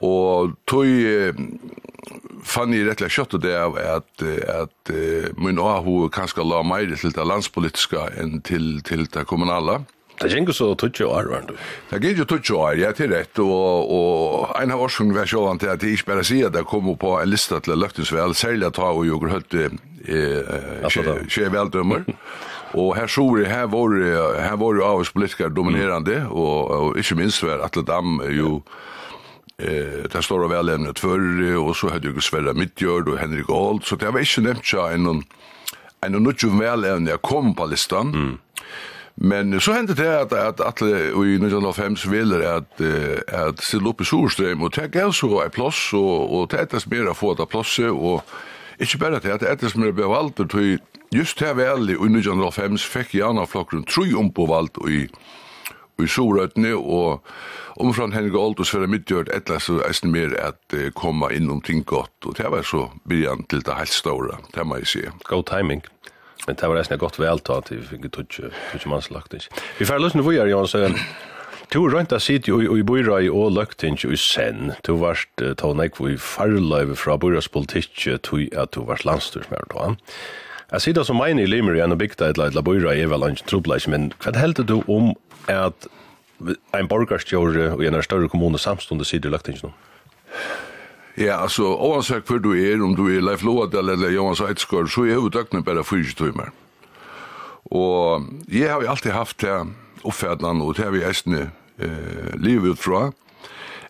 Og 0.03 0.55
tog 0.69 0.85
fann 2.43 2.75
jeg 2.75 2.87
rettelig 2.87 3.13
kjøttet 3.15 3.43
det 3.45 3.55
av 3.57 3.77
at, 3.79 4.23
at 4.51 4.93
uh, 4.93 5.31
min 5.39 5.61
AHO 5.61 6.09
kanskje 6.13 6.45
la 6.45 6.61
meg 6.65 6.93
til 6.99 7.15
det 7.15 7.27
landspolitiske 7.27 8.07
enn 8.19 8.41
til, 8.45 8.77
til 8.85 9.07
det 9.13 9.25
kommunale. 9.29 9.83
Det 10.19 10.29
gikk 10.29 10.51
jo 10.51 10.55
så 10.55 10.67
tutsi 10.77 11.03
år, 11.07 11.27
var 11.31 11.47
det? 11.47 11.55
Det 11.89 11.99
gikk 12.03 12.19
jo 12.21 12.27
tutsi 12.29 12.53
år, 12.55 12.75
ja, 12.77 12.91
til 12.95 13.09
rett. 13.11 13.39
Og, 13.41 13.89
og 13.97 14.53
en 14.59 14.75
av 14.75 14.83
årsungen 14.85 15.15
var 15.15 15.27
sjåan 15.27 15.59
til 15.59 15.71
at 15.73 15.83
jeg 15.83 15.97
ikke 15.97 16.11
bare 16.11 16.25
sier 16.27 16.51
at 16.51 16.59
jeg 16.59 16.69
kom 16.69 16.91
på 17.01 17.15
en 17.17 17.31
lista 17.31 17.59
til 17.63 17.81
løgtingsvel, 17.81 18.35
særlig 18.37 18.69
at 18.69 18.77
jeg 18.77 19.17
og 19.17 19.27
hørt 19.31 19.57
Høtte 19.57 20.91
skje 21.31 21.49
veldømmer. 21.51 22.05
Og 22.73 22.95
her 22.97 23.05
så 23.05 23.21
vi, 23.29 23.43
her 23.45 23.67
var, 23.69 23.91
her 24.41 24.55
var 24.57 24.73
jo 24.73 24.81
av 24.81 25.03
oss 25.03 25.11
politikere 25.13 25.53
dominerande, 25.53 26.23
og, 26.25 26.71
og 26.73 26.97
ikke 26.97 27.19
minst 27.19 27.43
var 27.45 27.61
Atle 27.61 27.83
Dam 27.85 28.17
jo... 28.33 28.55
Ja 28.65 28.93
Eh, 29.67 30.09
där 30.11 30.21
står 30.21 30.41
det 30.41 30.47
väl 30.47 30.69
ämnet 30.69 30.95
tvör 30.95 31.57
och 31.57 31.75
så 31.75 31.89
hade 31.89 32.07
ju 32.07 32.21
Sverre 32.21 32.53
Mittjörd 32.53 33.09
och 33.09 33.17
Henrik 33.17 33.49
Ald 33.49 33.83
så 33.83 33.95
det 33.95 34.11
var 34.11 34.19
inte 34.19 34.41
nämnt 34.41 34.73
jag 34.73 34.93
en 34.93 35.23
en 36.05 36.11
något 36.11 36.43
ju 36.43 36.59
väl 36.59 36.83
ämne 36.83 37.09
jag 37.09 37.21
kom 37.21 37.55
på 37.55 37.65
listan. 37.65 38.13
Mm. 38.13 38.37
Men 39.15 39.61
så 39.61 39.71
hände 39.71 39.93
det 39.93 40.21
att 40.21 40.33
att 40.33 40.61
Atle 40.61 41.11
och 41.11 41.25
i 41.25 41.35
1905 41.35 41.95
så 41.95 42.09
ville 42.09 42.55
att 42.55 42.81
att 43.33 43.63
ställa 43.63 43.89
upp 43.89 44.01
i 44.01 44.05
Solström 44.05 44.63
och 44.63 44.73
ta 44.73 44.87
gas 44.87 45.23
och 45.23 45.43
en 45.43 45.49
plats 45.49 45.93
och 45.93 46.41
och 46.41 46.49
täta 46.49 46.79
spela 46.79 47.13
få 47.13 47.35
ta 47.35 47.45
plats 47.45 47.79
och 47.79 48.21
inte 48.77 48.97
bara 48.97 49.19
det 49.19 49.51
att 49.51 49.59
det 49.59 49.69
som 49.69 49.81
blev 49.81 49.93
bevalt 49.93 50.39
och 50.39 50.51
just 51.11 51.41
här 51.41 51.53
väl 51.53 51.89
i 51.89 51.93
1905 51.93 52.77
fick 52.77 53.13
jag 53.13 53.37
en 53.37 53.47
flock 53.47 53.73
runt 53.73 53.87
tre 53.87 54.13
om 54.13 54.33
på 54.33 54.45
valt 54.45 54.77
och 54.77 54.89
i 54.89 55.09
i 56.01 56.07
Sorøtene, 56.07 56.73
og 56.75 57.23
omfran 57.81 58.13
Henrik 58.13 58.37
Oldus 58.37 58.73
for 58.73 58.85
midtgjørt 58.89 59.31
etla 59.33 59.59
så 59.61 59.79
eisen 59.87 60.13
mer 60.13 60.35
at 60.41 60.77
uh, 60.77 60.89
komme 60.97 61.29
inn 61.35 61.51
om 61.53 61.61
ting 61.61 61.83
godt, 61.85 62.13
og 62.25 62.37
det 62.37 62.49
var 62.51 62.65
så 62.67 62.87
byrjan 63.09 63.45
til 63.49 63.65
det 63.65 63.77
helt 63.77 63.93
store, 63.93 64.39
det 64.55 64.65
må 64.67 64.81
jeg 64.81 64.91
si. 64.93 65.03
God 65.29 65.45
timing. 65.49 65.83
Men 66.47 66.57
det 66.59 66.69
var 66.69 66.81
eisen 66.81 66.99
godt 66.99 67.19
veltatt, 67.21 67.71
vi 67.71 67.83
fikk 67.87 68.09
ikke 68.09 68.89
mannslagt. 68.89 69.37
Vi 69.79 69.85
får 69.85 70.01
løsne 70.01 70.25
for 70.25 70.35
Jan 70.35 70.67
så 70.67 70.89
Du 71.73 71.89
rönt 71.89 72.11
a 72.13 72.19
sitt 72.19 72.47
i 72.47 72.83
byrra 72.85 73.15
i 73.23 73.29
og 73.33 73.55
løgting 73.55 73.95
i 74.05 74.17
sen. 74.19 74.73
Du 74.85 74.97
varst 75.01 75.41
tånek 75.57 75.97
i 76.05 76.17
farløyve 76.21 76.95
fra 76.95 77.15
byrras 77.17 77.47
politikk 77.49 78.21
tui 78.21 78.49
at 78.53 78.75
du 78.75 78.83
varst 78.85 79.05
landstyrsmær 79.05 79.65
då. 79.71 79.95
Jeg 80.71 80.81
sitter 80.81 81.03
som 81.03 81.17
mine 81.17 81.41
i 81.41 81.45
Limer 81.45 81.73
igjen 81.73 81.91
og 81.91 81.97
bygda 81.97 82.29
et 82.29 82.37
leidla 82.37 82.61
i 82.93 83.01
Eva 83.01 83.17
Lange 83.17 83.43
Trobleis, 83.45 83.87
men 83.87 84.13
hva 84.23 84.31
heldur 84.37 84.63
du 84.63 84.83
om 84.87 85.15
at 85.47 85.87
ein 86.75 86.89
borgarstjóri 86.91 87.69
og 87.71 87.83
ein 87.83 88.03
større 88.03 88.29
kommune 88.29 88.59
samstundes 88.59 89.13
sitter 89.13 89.31
lagt 89.33 89.47
inn 89.47 89.73
Ja, 91.17 91.43
altså, 91.43 91.75
oansett 91.77 92.25
hvor 92.25 92.39
du 92.41 92.55
er, 92.57 92.81
om 92.81 92.95
du 92.97 93.05
er 93.07 93.21
Leif 93.21 93.43
Loadel 93.43 93.89
eller 93.93 94.09
Johan 94.09 94.35
Seidskår, 94.35 94.87
så 94.89 95.05
er 95.05 95.19
jo 95.19 95.29
døgnet 95.29 95.65
bare 95.65 95.83
4 95.85 96.15
timer. 96.17 96.49
Og 97.69 98.25
jeg 98.49 98.71
har 98.71 98.81
jo 98.81 98.89
alltid 98.89 99.11
haft 99.11 99.41
det 99.41 99.53
oppfædland, 100.03 100.61
og 100.61 100.75
det 100.75 100.83
har 100.83 100.91
vi 100.91 101.05
eisne 101.05 101.51
eh, 101.77 102.33
livet 102.35 102.73
ut 102.73 102.81
fra, 102.81 103.11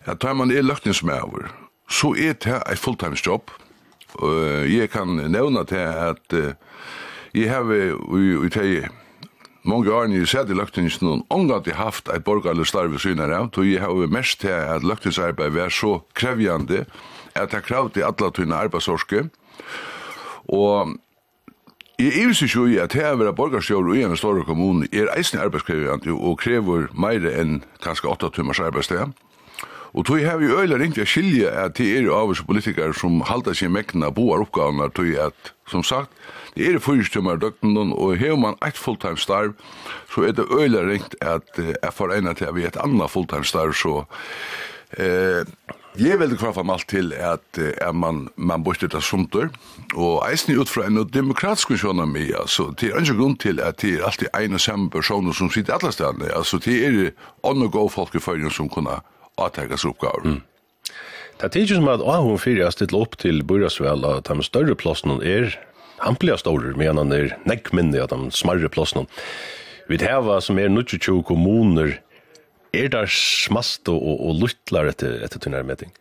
at 0.04 0.20
tar 0.20 0.36
man 0.36 0.52
er 0.52 0.62
løgtingsmæver, 0.62 1.48
så 1.88 2.12
er 2.12 2.36
det 2.44 2.60
et 2.70 2.78
fulltimes 2.78 3.24
jobb. 3.26 3.50
Uh, 4.22 4.62
jeg 4.70 4.90
kan 4.90 5.08
nevne 5.08 5.64
til 5.66 5.76
at 5.76 6.32
uh, 6.32 6.52
jeg 7.34 7.50
har 7.50 7.64
jo 7.66 7.98
i, 8.14 8.46
i, 8.46 8.76
i 8.76 8.82
mange 9.64 9.92
år 9.92 10.12
jeg 10.12 10.28
sett 10.28 10.50
i 10.50 10.56
løgtingsen 10.56 11.08
og 11.08 11.26
omgatt 11.34 11.66
jeg 11.66 11.78
haft 11.78 12.08
et 12.12 12.24
borgerlig 12.24 12.66
starve 12.68 13.00
syner 13.00 13.32
av, 13.32 13.50
tog 13.50 13.66
jeg 13.66 13.80
har 13.80 14.12
mest 14.12 14.40
til 14.44 14.52
at 14.52 14.84
løgtingsarbeid 14.84 15.56
var 15.56 15.72
så 15.72 15.98
krevjande 16.14 16.84
at 17.34 17.52
jeg 17.52 17.66
kravde 17.66 18.04
alle 18.04 18.30
tøyne 18.30 18.54
arbeidsorske, 18.54 19.28
og 20.52 20.94
Jeg 21.98 22.06
er 22.06 22.30
ikke 22.30 22.48
jo 22.54 22.64
i 22.66 22.78
at 22.82 22.92
her 22.98 23.12
å 23.14 23.18
være 23.20 23.32
borgarstjør 23.38 23.92
i 23.94 24.00
en 24.02 24.16
større 24.18 24.42
kommune 24.42 24.88
er 24.90 25.12
eisen 25.14 25.38
arbeidskrevende 25.38 26.10
og 26.10 26.40
krever 26.42 26.88
mer 26.90 27.22
enn 27.30 27.60
kanskje 27.84 28.08
8 28.10 28.32
timers 28.34 28.58
arbeidssted. 28.58 29.12
Og 29.94 30.06
tog 30.06 30.18
har 30.26 30.40
vi 30.40 30.50
øyla 30.50 30.78
ringt 30.78 30.98
jeg 30.98 31.06
skilje 31.06 31.50
at 31.50 31.76
det 31.78 31.86
er 31.94 32.08
avvis 32.10 32.42
politikere 32.42 32.94
som 32.98 33.20
halda 33.28 33.54
seg 33.54 33.70
mekna 33.70 34.10
boar 34.10 34.42
oppgavene 34.42 34.88
tog 34.90 35.12
at, 35.22 35.52
som 35.70 35.84
sagt, 35.86 36.10
det 36.56 36.66
er 36.66 36.82
fyrirstømmar 36.82 37.38
døgnen 37.42 37.92
og 37.94 38.16
hever 38.18 38.40
man 38.40 38.58
eit 38.66 38.78
fulltime 38.78 39.18
starv, 39.18 39.54
så 40.10 40.26
er 40.26 40.34
det 40.34 40.50
øyla 40.50 40.82
ringt 40.88 41.14
at 41.22 41.46
jeg 41.62 41.94
får 41.94 42.16
eina 42.16 42.34
til 42.34 42.50
at 42.50 42.58
vi 42.58 42.66
er 42.66 42.74
et 42.74 42.82
anna 42.82 43.06
fulltime 43.06 43.46
starv, 43.46 43.74
så 43.78 44.02
eh, 44.98 45.46
Jeg 45.94 46.18
vil 46.18 46.36
kvar 46.36 46.50
fram 46.52 46.70
alt 46.74 46.88
til 46.90 47.12
at, 47.12 47.58
at 47.58 47.94
man, 47.94 48.28
man 48.36 48.64
borte 48.66 48.88
av 48.90 49.00
sumter, 49.00 49.46
og 49.94 50.24
eisen 50.26 50.58
ut 50.58 50.68
fra 50.68 50.88
en 50.88 51.04
demokratisk 51.06 51.70
kjønami, 51.78 52.32
altså, 52.34 52.72
det 52.80 52.90
er 52.90 52.98
ikke 52.98 53.14
grunn 53.20 53.36
til 53.38 53.60
at 53.62 53.78
det 53.78 53.92
er 54.00 54.08
alltid 54.08 54.26
en 54.34 54.58
og 54.58 54.60
samme 54.60 54.90
personer 54.90 55.32
som 55.32 55.52
sitter 55.54 55.78
alle 55.78 55.92
stedene, 55.94 56.34
altså, 56.34 56.58
det 56.58 56.80
er 56.82 57.12
ånd 57.46 57.62
og 57.62 57.70
gå 57.78 57.88
folk 57.94 58.14
i 58.18 58.24
følgen 58.24 58.50
som 58.50 58.66
kunne 58.68 58.98
avteggas 59.40 59.86
oppgaver. 59.88 60.24
Mm. 60.24 60.42
Det 61.40 61.50
er 61.50 61.64
ikke 61.64 61.80
som 61.80 61.90
at 61.90 62.02
Ahon 62.06 62.38
4 62.38 62.62
er 62.62 62.74
stilt 62.74 62.94
opp 62.94 63.16
til 63.18 63.42
Burasvel 63.44 64.06
at 64.06 64.30
de 64.30 64.46
større 64.46 64.76
plassene 64.78 65.18
er 65.26 65.56
hampeliga 66.04 66.38
store, 66.38 66.74
men 66.78 67.00
han 67.00 67.12
er 67.14 67.34
nekk 67.48 67.72
minne 67.74 68.02
at 68.02 68.14
de 68.14 68.30
smarre 68.34 68.70
plassene. 68.70 69.06
Vi 69.90 69.98
heva 70.00 70.38
som 70.40 70.58
er 70.58 70.70
22 70.72 71.22
kommuner, 71.28 71.98
er 72.74 72.88
der 72.90 73.06
smast 73.10 73.88
og, 73.88 74.00
og 74.00 74.22
og 74.28 74.38
luttlar 74.42 74.88
etter, 74.90 75.20
etter 75.22 75.38
tunnelmeting? 75.38 75.92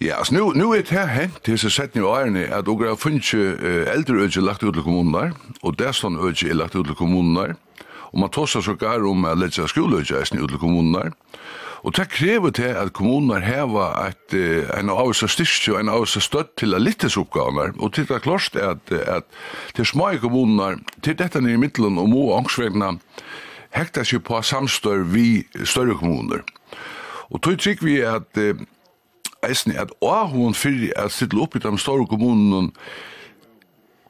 Ja, 0.00 0.16
altså 0.18 0.34
nu, 0.34 0.52
nu 0.56 0.72
er 0.72 0.82
det 0.82 1.08
hent 1.12 1.42
til 1.44 1.58
seg 1.60 1.72
sett 1.72 1.96
i 1.96 2.00
årene 2.00 2.46
at 2.48 2.64
dere 2.64 2.88
har 2.88 3.00
funnet 3.00 3.34
uh, 3.36 3.84
eldre 3.92 4.24
øyne 4.24 4.44
lagt 4.46 4.62
ut 4.64 4.74
til 4.74 4.84
kommunene, 4.84 5.34
og 5.62 5.78
det 5.78 5.94
som 5.94 6.16
øyne 6.16 6.48
er 6.48 6.56
lagt 6.56 6.74
ut 6.74 6.86
til 6.88 6.96
kommunene, 6.96 7.54
og 8.10 8.18
man 8.18 8.32
tar 8.32 8.48
seg 8.48 8.64
så 8.64 8.74
gar 8.80 9.04
om 9.06 9.28
å 9.28 9.34
legge 9.36 9.68
skoleøyne 9.68 10.40
ut 10.40 10.50
til 10.50 10.60
kommunene, 10.60 11.12
Og 11.82 11.96
det 11.96 12.08
krever 12.12 12.50
til 12.50 12.76
at 12.76 12.92
kommuner 12.92 13.40
hever 13.40 14.10
et, 14.10 14.34
en 14.78 14.92
avvisa 14.92 15.26
styrke 15.30 15.74
og 15.74 15.80
en 15.80 15.92
avvisa 15.92 16.20
støtt 16.20 16.52
til 16.60 16.76
elittes 16.76 17.16
oppgavene. 17.16 17.72
Og 17.80 17.94
til 17.94 18.08
det 18.08 18.18
er 18.18 18.24
klart 18.24 18.56
at, 18.56 18.92
at 18.92 19.24
til 19.74 19.86
små 19.86 20.10
kommuner, 20.20 20.76
til 21.02 21.16
dette 21.18 21.40
nere 21.40 21.56
i 21.56 21.62
middelen 21.62 21.98
og 21.98 22.10
må 22.12 22.26
ångsvegna, 22.36 22.92
hekta 23.76 24.04
seg 24.04 24.24
på 24.26 24.42
samstør 24.42 25.06
vi 25.08 25.46
større 25.64 25.96
kommuner. 25.96 26.44
Og 27.30 27.40
tog 27.42 27.56
trygg 27.62 27.84
vi 27.86 28.00
at 28.04 28.38
eisne 29.46 29.78
at 29.80 29.92
åhån 30.00 30.54
fyrir 30.54 30.92
at 31.00 31.14
sitte 31.14 31.38
opp 31.40 31.56
i 31.56 31.62
de 31.62 31.72
store 31.78 32.06
kommunene 32.10 32.74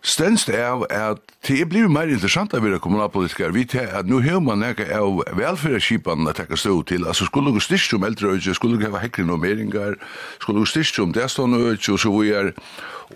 stendst 0.02 0.48
det 0.48 0.60
av 0.64 0.86
at 0.90 1.20
det 1.47 1.59
er 1.60 1.68
blivet 1.68 1.93
mer 1.93 2.10
interessant 2.12 2.55
av 2.55 2.60
å 2.60 2.66
være 2.66 2.81
kommunalpolitiker. 2.85 3.52
Vi 3.56 3.66
tar 3.68 3.93
at 4.01 4.09
nå 4.09 4.20
har 4.24 4.40
man 4.44 4.62
nekka 4.64 4.86
av 4.97 5.22
velferdskipene 5.36 6.32
å 6.32 6.36
tekke 6.36 6.59
stå 6.60 6.74
til. 6.89 7.06
Altså 7.09 7.28
skulle 7.28 7.52
du 7.52 7.60
styrst 7.64 7.94
om 7.97 8.05
eldreøyde, 8.09 8.55
skulle 8.56 8.81
du 8.81 8.86
hava 8.86 9.02
hekre 9.02 9.27
normeringar, 9.28 9.98
skulle 10.40 10.64
du 10.64 10.68
styrst 10.68 11.01
om 11.01 11.14
det 11.16 11.28
stående 11.32 11.60
øyne, 11.60 11.81
og 11.81 12.01
så 12.01 12.12
vi 12.16 12.32
er. 12.36 12.52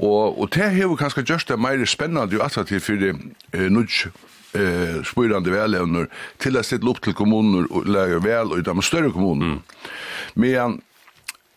Og, 0.01 0.41
og 0.41 0.49
det 0.55 0.71
har 0.75 0.89
vi 0.91 1.01
kanskje 1.01 1.27
gjørst 1.29 1.53
det 1.53 1.61
mer 1.61 1.85
spennende 1.89 2.41
og 2.41 2.47
attraktivt 2.47 2.87
for 2.89 3.01
det 3.01 3.13
eh, 3.55 3.69
nudj 3.71 4.09
eh, 4.59 4.99
spyrande 5.07 5.53
velevner 5.53 6.09
til 6.43 6.59
å 6.59 6.65
stille 6.67 6.91
opp 6.91 7.03
til 7.05 7.15
kommuner 7.17 7.69
og 7.71 7.87
lage 7.87 8.19
vel 8.25 8.53
og 8.53 8.61
i 8.61 8.67
de 8.67 8.75
større 8.83 9.13
kommuner. 9.15 9.55
Mm. 9.55 9.63
Men 10.35 10.81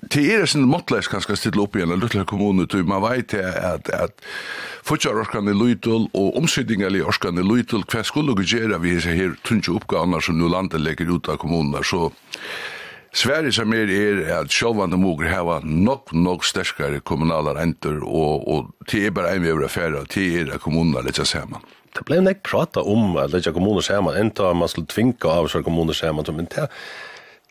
Det 0.10 0.36
är 0.36 0.46
sen 0.46 0.62
måttläs 0.62 1.08
kanske 1.08 1.36
stilla 1.36 1.64
upp 1.64 1.76
i 1.76 1.82
en 1.82 2.00
liten 2.00 2.26
kommun 2.26 2.68
man 2.86 3.02
vet 3.02 3.34
at 3.34 3.90
at 3.90 3.90
at 3.90 5.06
orskan 5.06 5.48
i 5.48 5.54
Lutul 5.54 6.08
og 6.14 6.38
omsidningar 6.38 6.96
i 6.96 7.02
orskan 7.02 7.36
lytel, 7.36 7.84
hva 7.84 8.04
skulle 8.04 8.36
du 8.36 8.44
gjøre 8.44 8.80
vi 8.82 8.96
här 9.00 9.16
her 9.16 9.36
tunga 9.44 9.76
oppgavene 9.76 10.22
som 10.22 10.38
nu 10.38 10.50
landet 10.50 10.82
legger 10.82 11.16
ut 11.16 11.30
av 11.30 11.38
kommunerna 11.38 11.84
så 11.84 12.12
Sverige 13.14 13.52
som 13.52 13.74
er 13.74 13.90
er 13.90 14.42
at 14.42 14.52
sjálvande 14.52 14.98
moger 14.98 15.30
hava 15.32 15.60
nok 15.64 16.14
nok 16.14 16.44
sterskare 16.46 17.00
kommunalar 17.00 17.58
endur 17.58 18.04
og, 18.04 18.48
og 18.48 18.88
til 18.88 19.06
er 19.06 19.12
bare 19.12 19.34
ein 19.34 19.46
er 19.46 19.64
affæra 19.66 20.06
til 20.06 20.50
er 20.50 20.54
at 20.54 20.62
kommunar 20.62 21.02
letja 21.02 21.26
saman. 21.26 21.62
Det 21.96 22.06
ble 22.06 22.22
nek 22.22 22.44
prata 22.44 22.80
om 22.80 23.18
at 23.18 23.34
letja 23.34 23.52
kommunar 23.52 23.82
saman 23.82 24.18
enda 24.18 24.54
man 24.54 24.68
skulle 24.68 24.88
tvinga 24.88 25.32
av 25.32 25.48
seg 25.48 25.64
kommunar 25.64 25.94
saman 25.94 26.26
men 26.36 26.46
det 26.46 26.70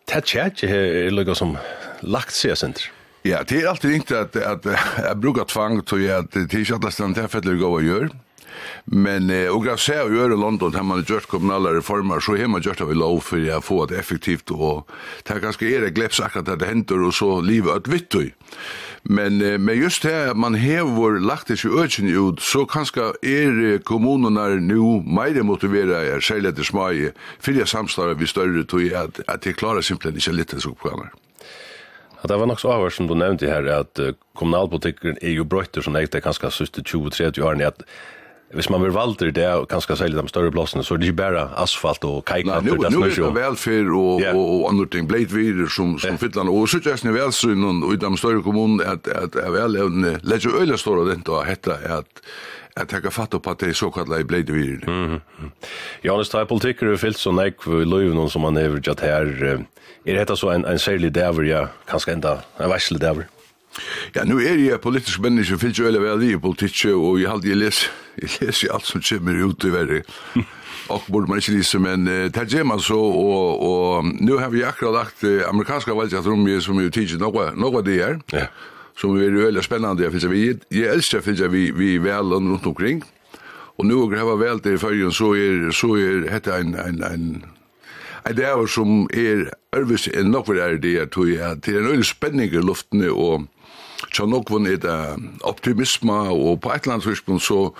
det 0.06 0.36
er 0.38 0.50
ikke 0.52 0.70
her 0.70 1.10
lukka 1.10 1.34
som 1.34 1.56
lagt 2.06 2.34
seg 2.36 2.56
senter. 2.58 2.90
Ja, 3.26 3.40
det 3.42 3.62
er 3.62 3.72
alltid 3.72 3.96
ikke 3.96 4.20
at 4.22 4.36
jeg 4.38 5.16
bruker 5.18 5.48
tvang 5.50 5.80
til 5.88 6.06
at 6.14 6.30
det 6.30 6.46
er 6.46 6.62
ikke 6.62 6.76
at 6.78 6.84
det 6.84 6.92
er 6.92 6.94
stendt 6.94 7.18
jeg 7.18 7.58
gå 7.58 7.70
og 7.78 7.82
gjøre. 7.82 8.10
Men 8.86 9.30
eh, 9.30 9.48
og 9.52 9.66
jeg 9.66 9.82
ser 9.82 10.12
jo 10.12 10.24
i 10.24 10.38
London, 10.38 10.74
har 10.74 10.86
man 10.86 11.02
har 11.02 11.08
gjort 11.08 11.28
kommunale 11.30 11.76
reformer, 11.78 12.20
så 12.20 12.36
har 12.36 12.48
man 12.48 12.62
gjort 12.62 12.78
det 12.82 12.90
i 12.90 12.98
lov 12.98 13.20
for 13.26 13.48
å 13.56 13.60
få 13.64 13.78
det 13.90 13.98
effektivt, 13.98 14.50
og 14.54 14.86
det 15.26 15.36
er 15.36 15.44
ganske 15.44 15.70
er 15.70 15.86
det 15.86 15.94
gleps 15.96 16.20
akkurat 16.20 16.48
at 16.54 16.60
det 16.62 16.70
hender, 16.70 17.06
og 17.06 17.14
så 17.14 17.40
livet 17.40 17.74
at 17.74 17.90
vitt 17.92 18.14
Men, 19.02 19.42
eh, 19.42 19.58
men 19.58 19.78
just 19.78 20.02
det 20.02 20.36
man 20.36 20.54
har 20.54 21.20
lagt 21.20 21.48
det 21.48 21.58
ikke 21.58 21.84
økjen 21.84 22.08
ut, 22.10 22.40
så 22.40 22.66
kanskje 22.66 23.12
er 23.22 23.78
kommunene 23.84 24.60
nå 24.60 25.02
mer 25.06 25.42
motivera 25.42 26.02
er, 26.02 26.20
særlig 26.20 26.54
etter 26.54 26.64
smøye, 26.64 27.12
for 27.38 27.52
jeg 27.52 27.68
samstår 27.68 28.14
vi 28.14 28.26
større 28.26 28.64
tog 28.64 28.82
at, 28.92 29.20
at 29.28 29.44
de 29.44 29.52
klarer 29.52 29.82
simpelthen 29.82 30.18
ikke 30.18 30.36
litt 30.36 30.54
disse 30.54 30.70
oppgavene. 30.70 31.10
Ja, 32.16 32.28
det 32.28 32.38
var 32.40 32.48
nok 32.48 32.60
så 32.60 32.72
avhør 32.72 32.90
som 32.90 33.06
du 33.06 33.14
nevnte 33.14 33.46
her, 33.46 33.66
at 33.70 34.00
uh, 34.00 34.14
kommunalpolitikken 34.34 35.18
er 35.20 35.36
jo 35.36 35.44
brøyter 35.44 35.84
som 35.84 35.94
jeg 35.94 36.10
det 36.12 36.24
kanskje 36.24 36.50
siste 36.50 36.82
20-30 36.82 37.42
årene, 37.44 37.68
at 37.68 37.84
hvis 38.56 38.70
man 38.70 38.82
vill 38.82 38.92
valgte 38.92 39.30
det 39.30 39.54
och 39.54 39.68
kanskje 39.70 39.96
særlig 39.96 40.16
de 40.16 40.28
större 40.28 40.50
plassene, 40.50 40.84
så 40.84 40.94
är 40.94 40.98
det 40.98 41.06
ikke 41.06 41.16
bara 41.16 41.42
asfalt 41.56 42.04
och 42.04 42.24
kajkanter 42.26 42.76
Nei, 42.76 42.90
smörs. 42.90 43.18
Nu 43.18 43.24
är 43.24 43.28
det 43.28 43.40
velferd 43.40 43.90
og, 43.92 44.20
yeah. 44.20 44.36
och, 44.36 44.54
og 44.54 44.68
andre 44.70 44.86
ting, 44.86 45.08
blejtvirer 45.08 45.68
som, 45.68 45.98
som 45.98 46.08
yeah. 46.08 46.18
fytlarna. 46.18 46.50
Och 46.50 46.68
så 46.68 46.76
er 46.76 46.96
det 47.02 47.12
velsyn 47.12 47.82
och 47.82 47.94
i 47.94 47.96
de 47.96 48.16
större 48.16 48.42
kommunerna 48.42 48.92
att, 48.92 49.08
att, 49.08 49.36
att 49.36 49.54
välhävande 49.54 50.20
lägger 50.22 50.60
öliga 50.62 50.76
stora 50.76 51.04
dent 51.04 51.28
och 51.28 51.44
hetta 51.44 51.72
at 51.72 52.06
att 52.76 52.88
ta 52.88 53.10
fatt 53.10 53.42
på 53.42 53.50
att 53.50 53.58
det 53.58 53.66
är 53.66 53.72
så 53.72 53.90
kallade 53.90 54.24
blejtvirer. 54.24 54.88
Mm. 54.88 55.20
Ja, 56.02 56.16
det 56.16 56.24
står 56.24 56.40
er 56.40 56.92
och 56.92 57.00
fyllt 57.00 57.18
så 57.18 57.32
nek 57.32 57.66
vi 57.66 57.84
löv 57.84 58.14
någon 58.14 58.30
som 58.30 58.42
man 58.42 58.56
överjat 58.56 59.00
här. 59.00 59.64
Är 60.04 60.14
dette 60.14 60.36
så 60.36 60.50
en, 60.50 60.64
en 60.64 60.78
særlig 60.78 61.12
dæver, 61.12 61.42
ja, 61.42 61.68
kanskje 61.88 62.12
ända 62.12 62.38
en 62.58 62.70
värslig 62.70 63.00
däver? 63.00 63.26
Ja, 64.14 64.24
nu 64.24 64.38
er 64.40 64.56
jeg 64.60 64.80
politisk 64.80 65.20
menneske, 65.20 65.52
jeg 65.52 65.60
finner 65.60 65.78
jo 65.78 65.88
veldig 65.88 66.02
veldig 66.02 66.30
i 66.32 66.38
politikk, 66.40 66.84
og 66.94 67.18
jeg 67.20 67.30
aldri 67.30 67.56
leser, 67.56 67.90
jeg 68.22 68.30
leser 68.40 68.72
alt 68.72 68.88
som 68.88 69.02
kommer 69.04 69.42
ut 69.44 69.66
i 69.66 69.72
verden. 69.72 70.46
Og 70.88 71.02
burde 71.10 71.26
man 71.26 71.40
ikke 71.42 71.56
lese, 71.56 71.80
men 71.82 72.06
uh, 72.06 72.28
det 72.30 72.46
gjør 72.52 72.64
man 72.70 72.80
så, 72.80 72.96
og, 72.96 73.62
og 73.66 74.06
nå 74.22 74.38
har 74.38 74.52
vi 74.54 74.62
akkurat 74.62 74.94
lagt 74.94 75.24
uh, 75.26 75.42
amerikanske 75.48 75.96
valget 75.96 76.26
rom 76.26 76.46
som 76.62 76.78
jo 76.80 76.92
tidser 76.94 77.18
noe, 77.18 77.50
noe 77.58 77.82
det 77.82 77.98
er, 78.02 78.20
ja. 78.32 78.46
som 78.96 79.16
er 79.18 79.34
veldig 79.34 79.64
spennende, 79.66 80.06
jeg 80.06 80.14
finner 80.14 80.32
vi, 80.32 80.44
jeg 80.70 80.92
elsker 80.94 81.24
finner 81.26 81.50
vi, 81.50 81.70
vi 81.74 81.96
vel 81.98 82.30
rundt 82.38 82.70
omkring, 82.70 83.02
og 83.76 83.90
nå 83.90 83.98
har 84.14 84.30
vi 84.30 84.38
vel 84.44 84.62
til 84.62 84.78
i 84.78 84.80
førgen, 84.80 85.12
så 85.12 85.32
er, 85.34 85.68
så 85.74 85.90
er 85.98 86.22
dette 86.28 86.54
en, 86.54 86.76
en, 86.78 87.02
en, 87.10 87.26
en 88.22 88.38
det 88.38 88.46
er 88.46 88.70
som 88.70 89.04
er, 89.10 89.48
Ørvis 89.76 90.06
er 90.08 90.24
nok 90.24 90.46
for 90.46 90.56
det 90.56 90.62
er 90.64 90.78
det, 90.80 91.10
tror 91.12 91.26
jeg, 91.28 91.42
er, 91.42 91.80
en 91.80 91.90
øyelig 91.90 92.06
spenning 92.14 92.54
i 92.54 92.62
luftene, 92.62 93.10
og 93.10 93.48
Så 94.12 94.26
nok 94.28 94.50
var 94.50 94.66
det 94.66 94.96
optimisme, 95.44 96.18
og 96.32 96.60
på 96.60 96.72
et 96.72 96.84
eller 96.84 96.98
annet 96.98 97.08
tidspunkt 97.08 97.46
så 97.46 97.70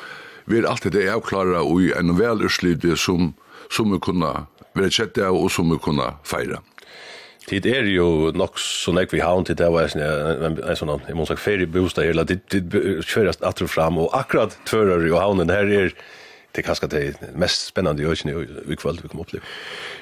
vil 0.46 0.66
alt 0.66 0.86
det 0.92 1.08
avklare 1.10 1.60
og 1.62 1.82
i 1.82 1.92
en 1.96 2.14
velurslidde 2.18 2.96
som, 2.96 3.34
som 3.70 3.92
vi 3.92 3.98
kunne 3.98 4.46
være 4.76 4.92
kjett 4.92 5.18
av 5.18 5.36
og 5.36 5.50
som 5.52 5.70
vi 5.72 5.78
kunne 5.82 6.12
feire. 6.24 6.62
Tid 7.46 7.66
er 7.70 7.86
jo 7.86 8.32
nok 8.34 8.58
så 8.58 8.90
nek 8.94 9.12
vi 9.14 9.22
havn 9.22 9.46
til 9.46 9.58
det 9.58 9.68
var 9.70 9.92
en 9.94 10.56
sånn, 10.78 10.94
jeg 11.06 11.14
må 11.14 11.26
sagt, 11.28 11.42
ferie 11.42 11.68
bostad 11.70 12.18
det, 12.26 12.40
det 12.50 12.82
kjøres 13.06 13.38
atter 13.46 13.70
fram, 13.70 14.00
og 14.02 14.10
akkurat 14.18 14.56
tvører 14.66 15.06
jo 15.06 15.20
havnen 15.20 15.52
her 15.52 15.70
er 15.70 15.94
det 16.56 16.64
kanskje 16.66 16.88
det 16.90 17.04
mest 17.38 17.68
spennende 17.68 18.02
i 18.02 18.08
øyne 18.08 18.34
i 18.66 18.78
kveld 18.78 19.02
vi 19.02 19.10
kommer 19.12 19.26
oppleve. 19.26 19.44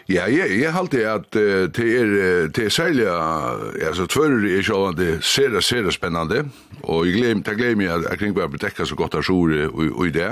Ja, 0.08 0.26
jeg, 0.28 0.60
jeg 0.60 0.72
halte 0.74 1.00
at 1.08 1.36
uh, 1.38 1.64
det 1.72 1.86
er, 2.00 2.10
det 2.52 2.66
er 2.66 2.72
særlig, 2.72 3.06
altså 3.08 4.06
tvører 4.06 4.44
er 4.58 4.62
sjående 4.62 5.18
sere, 5.24 5.62
sere 5.64 5.92
spennende, 5.92 6.44
og 6.82 7.06
jeg 7.08 7.16
glem, 7.16 7.42
det 7.42 7.56
glemmer 7.56 7.88
jeg 7.88 8.06
at 8.10 8.20
Kringberg 8.20 8.52
blir 8.52 8.66
dekket 8.66 8.90
så 8.90 8.98
godt 8.98 9.16
av 9.16 9.24
sjore 9.24 9.70
og 9.72 10.06
i 10.06 10.12
det. 10.12 10.30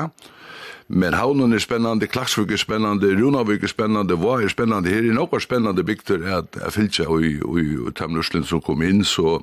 Men 0.92 1.14
havnen 1.16 1.54
er 1.56 1.62
spennende, 1.62 2.06
Klaksvik 2.06 2.50
er 2.52 2.60
spennende, 2.60 3.14
Runavik 3.16 3.62
er 3.64 3.70
spennende, 3.70 4.16
hva 4.20 4.42
er 4.42 4.50
spennende, 4.52 4.90
her 4.92 5.06
er 5.08 5.16
noe 5.16 5.40
spennende 5.40 5.84
bygter 5.88 6.26
at 6.28 6.58
jeg 6.58 6.74
fylkja 6.74 7.06
og 7.08 8.02
Russland 8.18 8.44
som 8.50 8.60
kom 8.60 8.82
inn, 8.84 9.00
så 9.04 9.38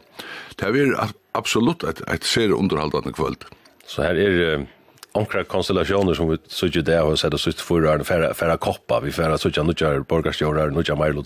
det 0.59 0.69
er 0.69 1.13
absolutt 1.33 1.87
et, 1.89 2.03
et 2.05 2.27
sere 2.27 2.53
underholdende 2.53 3.15
kvöld. 3.17 3.47
Så 3.87 4.05
her 4.05 4.19
er 4.21 4.67
onkra 5.13 5.43
konstellationer 5.43 6.13
som 6.13 6.29
vi 6.29 6.37
såg 6.47 6.83
det 6.85 7.01
och 7.01 7.19
sett 7.19 7.31
där 7.31 7.37
så 7.37 7.51
förra 7.51 7.91
året 7.91 8.07
färra 8.07 8.33
färra 8.33 8.57
koppa 8.57 8.99
vi 8.99 9.11
färra 9.11 9.37
så 9.37 9.49
jag 9.53 9.65
nu 9.65 9.73
gör 9.77 9.99
borgarstjärnar 9.99 10.69
nu 10.69 10.83
gör 10.85 10.95
Milo 10.95 11.23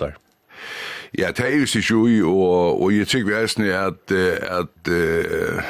Ja, 1.13 1.31
det 1.31 1.45
er 1.45 1.59
jo 1.59 1.67
sig 1.67 1.91
jo, 1.91 2.29
og, 2.41 2.81
og 2.81 2.93
jeg 2.93 3.07
tykker 3.07 3.27
vi 3.27 3.69
er 3.69 3.87
at, 3.87 4.11
at 4.49 4.89
uh, 4.89 5.63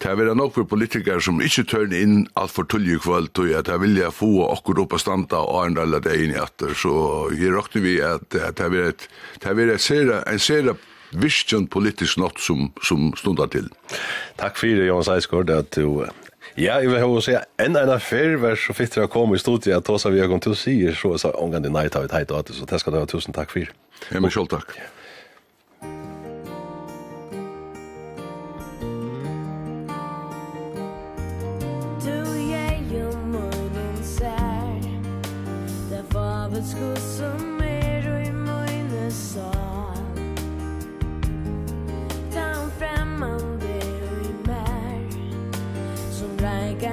Det 0.00 0.08
er 0.08 0.34
nok 0.34 0.54
for 0.54 0.64
politikere 0.64 1.20
som 1.20 1.42
ikke 1.44 1.64
tør 1.68 1.90
inn 1.92 2.22
alt 2.36 2.54
for 2.54 2.64
tullig 2.64 3.00
kvöld, 3.04 3.36
og 3.38 3.50
at 3.58 3.68
jeg 3.68 3.80
vilja 3.80 4.08
få 4.10 4.46
akkur 4.48 4.80
opp 4.80 4.94
og 4.96 5.00
standa 5.00 5.36
og 5.36 5.66
andre 5.66 5.82
alle 5.82 6.00
det 6.00 6.14
inn 6.22 6.32
i 6.32 6.38
atter. 6.40 6.72
Så 6.72 7.28
jeg 7.36 7.52
råkner 7.52 7.82
vi 7.82 7.98
at 8.00 8.24
det 8.32 8.40
er 8.40 8.78
et, 8.86 9.08
det 9.42 9.50
er 9.50 9.74
et 9.74 9.80
sera, 9.84 10.22
en 10.24 10.38
sere 10.38 10.76
virkjønn 11.12 11.66
politisk 11.68 12.16
nått 12.16 12.40
som, 12.40 12.70
som 12.80 13.10
stundar 13.18 13.50
til. 13.52 13.68
Takk 14.40 14.56
for 14.56 14.72
det, 14.72 14.88
Jons 14.88 15.10
Eisgård, 15.12 15.50
at 15.52 15.76
du 15.76 16.06
Ja, 16.58 16.80
jeg 16.82 16.90
vil 16.90 16.98
hava 16.98 17.20
seg 17.22 17.44
enn 17.62 17.78
en 17.78 17.92
affær 17.94 18.38
vær 18.42 18.58
så 18.58 18.74
fitt 18.74 18.96
å 18.98 19.06
komme 19.10 19.38
i 19.38 19.42
studiet 19.42 19.76
at 19.76 19.90
også 19.90 20.10
vi 20.14 20.22
har 20.22 20.30
kommet 20.30 20.48
til 20.48 20.56
å 20.56 20.58
si, 20.58 20.76
så 20.96 21.14
er 21.14 21.22
det 21.28 21.34
omgang 21.38 21.66
til 21.66 21.74
nei 21.74 21.86
tar 21.92 22.06
vi 22.06 22.10
teit 22.12 22.32
og 22.34 22.42
at 22.42 22.54
så 22.56 22.66
det 22.66 22.80
skal 22.82 22.96
du 22.96 23.02
ha 23.02 23.10
tusen 23.10 23.36
takk 23.36 23.52
for. 23.54 23.70
Ja, 24.10 24.18
men 24.18 24.32
selv 24.34 24.50
takk. 24.50 24.74
Ja. 24.78 24.88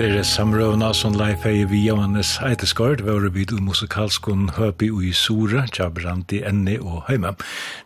Etter 0.00 0.22
samrøvna 0.24 0.94
som 0.96 1.12
Leif 1.12 1.42
Eie 1.44 1.66
vi 1.68 1.82
og 1.92 1.98
Hannes 2.00 2.30
Eiteskård 2.40 3.02
var 3.04 3.18
vi 3.20 3.42
vid 3.42 3.50
musikalskon 3.60 4.46
Høpi 4.56 4.86
og 4.88 5.02
Sura, 5.12 5.66
tja 5.68 5.90
Enne 6.48 6.78
og 6.80 7.02
Heima. 7.04 7.34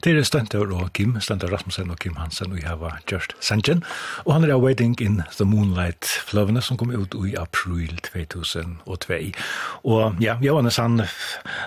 Det 0.04 0.12
er 0.14 0.22
Stentor 0.22 0.70
og 0.70 0.92
Kim, 0.94 1.16
Stentor 1.18 1.50
Rasmussen 1.50 1.90
og 1.90 1.98
Kim 1.98 2.14
Hansen 2.14 2.52
og 2.52 2.62
jeg 2.62 2.70
har 2.70 3.02
Gjørst 3.10 3.34
Sanchen. 3.40 3.82
Og 4.26 4.34
han 4.34 4.44
er 4.44 4.54
Waiting 4.62 4.94
in 5.00 5.24
the 5.38 5.44
Moonlight 5.44 6.06
fløvene 6.06 6.62
som 6.62 6.76
kom 6.76 6.94
ut 6.94 7.18
i 7.26 7.34
april 7.34 7.98
2002. 7.98 9.34
Og 9.82 10.14
ja, 10.22 10.38
Johannes 10.40 10.76
han, 10.76 11.02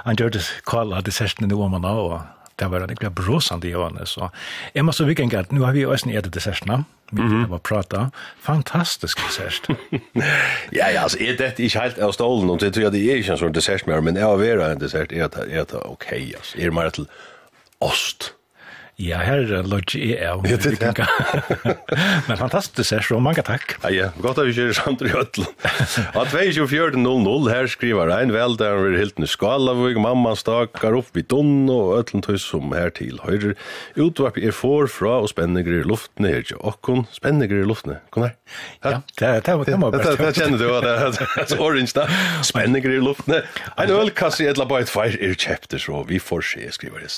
han 0.06 0.15
gjør 0.15 0.30
det 0.30 0.48
kallet 0.64 1.06
dessertene 1.06 1.52
i 1.52 1.60
Åmanna 1.60 1.91
og 1.91 2.22
det 2.57 2.67
var 2.71 2.81
en 2.81 2.93
ekkert 2.93 3.15
bråsande 3.17 3.69
i 3.69 3.75
årene, 3.75 4.05
så 4.05 4.29
jeg 4.73 4.85
måste 4.85 5.05
vi 5.05 5.13
gänga 5.13 5.39
att 5.39 5.51
nu 5.51 5.61
har 5.61 5.73
vi 5.73 5.79
ju 5.79 5.93
ösn 5.93 6.09
ätit 6.09 6.34
desserterna, 6.34 6.84
vi 7.11 7.21
mm 7.21 7.34
-hmm. 7.34 7.49
har 7.49 7.59
prata, 7.59 8.11
fantastisk 8.41 9.19
dessert. 9.27 9.67
ja, 10.71 10.89
ja, 10.91 11.01
altså, 11.01 11.17
er 11.19 11.38
dette 11.38 11.63
ikke 11.63 11.79
helt 11.79 11.99
av 11.99 12.11
stolen, 12.11 12.49
og 12.49 12.59
det 12.59 12.73
tror 12.73 12.84
jeg 12.84 12.91
det 12.91 13.11
er 13.11 13.15
ikke 13.15 13.31
en 13.31 13.38
sånn 13.38 13.53
dessert 13.53 13.88
mer, 13.88 14.01
men 14.01 14.15
jeg 14.15 14.25
har 14.25 14.38
vært 14.38 14.71
en 14.71 14.79
dessert, 14.79 15.11
er 15.11 15.27
det 15.27 15.53
er 15.53 15.63
det 15.63 15.85
ok, 15.85 16.11
altså, 16.11 16.57
er 16.57 16.63
det 16.63 16.73
mer 16.73 16.89
til 16.89 17.07
ost, 17.79 18.34
Ja, 18.98 19.19
her 19.22 19.44
er 19.53 19.68
lodge 19.69 19.99
i 20.02 20.15
av. 20.26 20.41
Ja, 20.49 20.56
det 20.57 20.72
er 20.82 20.95
det. 20.98 21.03
Men 22.28 22.40
fantastisk 22.40 22.95
er 22.98 23.03
så, 23.06 23.19
mange 23.22 23.44
takk. 23.45 23.76
Ja, 23.84 23.91
ja, 23.94 24.06
godt 24.24 24.40
at 24.41 24.48
vi 24.48 24.56
kjører 24.57 24.74
samt 24.74 25.03
i 25.06 25.11
høtlen. 25.11 25.52
Og 26.18 26.32
24.00, 26.34 27.49
her 27.53 27.68
skriver 27.69 28.10
ein 28.15 28.32
vel 28.34 28.56
der 28.57 28.80
vi 28.82 28.95
er 28.95 29.03
helt 29.03 29.22
i 29.22 29.28
skala, 29.30 29.76
hvor 29.78 29.99
mamma 30.02 30.32
stakar 30.34 30.98
opp 30.98 31.14
i 31.14 31.22
dunn 31.22 31.69
og 31.69 31.91
øtlen 31.99 32.26
tøys 32.26 32.48
som 32.49 32.74
her 32.74 32.90
til 32.98 33.19
høyre. 33.22 33.53
Utvarp 34.02 34.40
er 34.41 34.56
for 34.57 34.90
fra 34.90 35.19
og 35.22 35.30
spenninger 35.30 35.78
i 35.78 35.84
luftene 35.86 36.32
her 36.34 36.48
til 36.49 36.57
okkon. 36.65 37.06
Spenninger 37.14 37.61
i 37.61 37.68
luftene, 37.69 37.99
kom 38.10 38.26
her. 38.26 38.34
Ja, 38.82 39.03
det 39.14 39.30
er 39.30 39.45
det 39.45 39.78
må 39.78 39.91
bare. 39.94 40.15
Det 40.18 40.32
kjenner 40.40 40.57
du, 40.57 40.72
det 40.82 40.95
er 40.95 41.61
orange 41.61 41.94
da. 41.99 42.07
Spenninger 42.49 42.98
i 42.98 43.06
luftene. 43.06 43.44
Ein 43.78 43.94
ølkasse 43.94 44.41
i 44.41 44.49
et 44.49 44.57
labait 44.57 44.90
feir 44.90 45.19
er 45.22 45.38
kjepter, 45.38 45.78
så 45.86 46.02
vi 46.10 46.18
får 46.18 46.49
se, 46.49 46.65
skriver 46.80 47.06
det. 47.06 47.14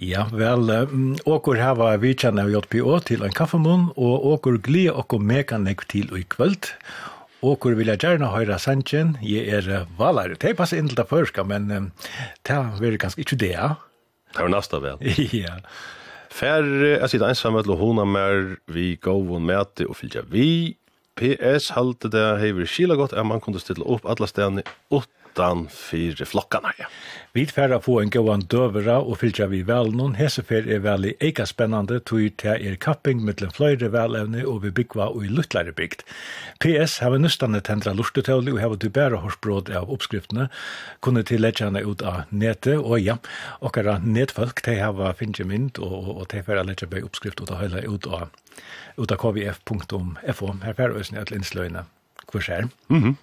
Ja, 0.00 0.22
vel, 0.32 0.70
um, 0.70 1.08
åker 1.28 1.58
hava 1.60 1.90
vidtjen 2.00 2.40
av 2.40 2.48
JPO 2.48 2.94
til 3.04 3.20
en 3.26 3.34
kaffemån, 3.36 3.90
og 4.00 4.22
åker 4.30 4.56
gled 4.64 4.94
åker 4.96 5.20
mekanek 5.20 5.84
til 5.92 6.08
i 6.16 6.22
kvöld. 6.24 6.70
Åker 7.44 7.76
vil 7.76 7.92
jeg 7.92 8.00
gjerne 8.06 8.30
høre 8.32 8.56
sannsjen, 8.56 9.18
jeg 9.20 9.52
er 9.52 9.84
valare. 9.98 10.38
Det 10.40 10.54
passer 10.56 10.80
inn 10.80 10.88
til 10.88 10.96
det 11.02 11.08
første, 11.10 11.44
men 11.44 11.68
um, 11.68 11.90
det 12.48 12.56
er 12.88 12.96
ganske 13.02 13.20
ikke 13.20 13.36
det, 13.44 13.52
ja. 13.58 13.74
Det 14.32 14.40
er 14.46 14.48
nesten 14.56 14.86
vel. 14.86 15.04
ja. 15.36 15.58
Fær, 16.32 16.64
jeg 16.64 17.12
sitter 17.12 17.28
ensam 17.28 17.58
med 17.58 17.68
hona 17.76 18.08
mer, 18.08 18.54
vi 18.72 18.94
går 18.96 19.20
og 19.20 19.44
møte 19.44 19.84
og 19.84 20.00
fyller 20.00 20.24
vi. 20.32 20.78
PS 21.20 21.74
halte 21.76 22.08
det 22.08 22.24
hever 22.40 22.64
skila 22.64 22.96
godt, 22.96 23.12
at 23.12 23.28
man 23.28 23.44
kunne 23.44 23.60
stille 23.60 23.84
opp 23.84 24.08
alle 24.08 24.30
stedene 24.30 24.64
åtte 24.88 25.19
utan 25.40 25.68
för 25.68 26.24
flockarna. 26.24 26.72
Ja. 26.78 26.84
Vi 27.32 27.46
färra 27.46 27.80
få 27.80 28.00
en 28.00 28.10
gåan 28.10 28.40
dövera 28.40 28.98
och 28.98 29.18
fylltja 29.18 29.46
vi 29.46 29.62
väl 29.62 29.92
någon 29.92 30.14
hesefer 30.14 30.68
är 30.68 30.78
väl 30.78 31.04
i 31.04 31.16
eka 31.20 31.46
spännande 31.46 32.00
tog 32.00 32.36
till 32.36 32.50
er 32.50 32.74
kapping 32.74 33.24
mellan 33.24 33.50
flöjre 33.50 33.88
välävne 33.88 34.44
och 34.44 34.64
vi 34.64 34.70
byggva 34.70 35.06
och 35.06 35.24
i 35.24 35.28
luttlare 35.28 35.72
byggt. 35.72 36.04
PS 36.58 37.00
har 37.00 37.10
vi 37.10 37.18
nystan 37.18 37.60
tendra 37.60 37.92
lustetövlig 37.92 38.54
och 38.54 38.60
har 38.60 38.76
du 38.76 38.88
bära 38.88 39.16
horsbråd 39.16 39.70
av 39.70 39.92
uppskrifterna 39.92 40.48
kunde 41.02 41.24
till 41.24 41.40
läggarna 41.40 41.80
ut 41.80 42.02
av 42.02 42.22
nätet 42.28 42.78
och 42.78 43.00
ja, 43.00 43.18
och 43.60 43.78
era 43.78 43.98
nätfolk 43.98 44.64
de 44.64 44.80
har 44.80 45.12
finnje 45.12 45.44
mynd 45.44 45.78
och, 45.78 46.20
och 46.20 46.26
de 46.30 46.42
färra 46.42 46.62
läggar 46.62 46.86
bära 46.86 47.00
uppskrift 47.00 47.40
och 47.40 47.60
hela 47.60 47.78
ut 47.78 48.06
av 48.06 48.28
ut 48.96 49.12
av 49.12 49.16
kvf.fo. 49.16 50.56
Här 50.62 50.72
färra 50.72 50.92
ösning 50.92 51.20
att 51.20 51.30
linsløyne. 51.30 51.84
Hvor 52.32 52.40
skjer? 52.40 52.68
Mm 52.90 53.02
-hmm. 53.02 53.14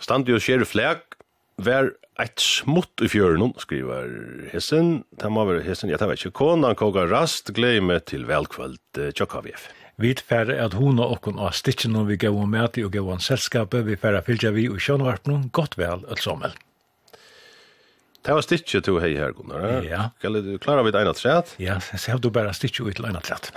Stand 0.00 0.28
jo 0.28 0.38
skjer 0.38 0.64
flæk, 0.64 1.15
Vær 1.56 1.94
eit 2.20 2.42
smutt 2.42 3.00
i 3.00 3.08
fjøren, 3.08 3.54
skriver 3.56 4.10
Hessen. 4.52 5.06
Det 5.16 5.30
må 5.32 5.46
være 5.48 5.64
Hessen, 5.64 5.88
jeg 5.88 6.00
tar 6.02 6.12
ikke. 6.12 6.34
Konan 6.36 6.76
koga 6.76 7.06
rast, 7.08 7.54
glemme 7.56 7.96
til 8.04 8.26
velkvöld 8.28 8.76
tjokkavjef. 9.16 9.70
Vi 9.96 10.12
færre 10.20 10.58
at 10.60 10.76
hun 10.76 11.00
og 11.00 11.14
okken 11.14 11.40
av 11.40 11.54
stitchen 11.56 11.96
vi 12.04 12.18
gav 12.20 12.36
om 12.36 12.52
møte 12.52 12.84
og 12.84 12.92
gav 12.92 13.08
om 13.08 13.22
selskapet, 13.24 13.86
vi 13.88 13.96
færre 13.96 14.20
fylgja 14.26 14.52
vi 14.52 14.66
og 14.68 14.82
sjønvarpnum, 14.84 15.48
godt 15.56 15.78
vel, 15.80 16.04
et 16.12 16.20
sommel. 16.20 16.52
Det 18.26 18.34
var 18.34 18.44
stitche 18.44 18.82
to 18.84 18.98
hei 19.00 19.14
her, 19.16 19.32
Gunnar. 19.32 19.80
Ja. 19.86 20.10
Skal 20.18 20.36
du 20.42 20.56
klare 20.60 20.82
vi 20.84 20.92
et 20.92 21.00
eina 21.00 21.14
træt? 21.16 21.54
Ja, 21.62 21.78
så 21.80 22.10
har 22.10 22.20
du 22.20 22.28
bare 22.34 22.52
stitche 22.58 22.84
ut 22.84 22.98
til 22.98 23.08
eina 23.08 23.22
træt. 23.24 23.52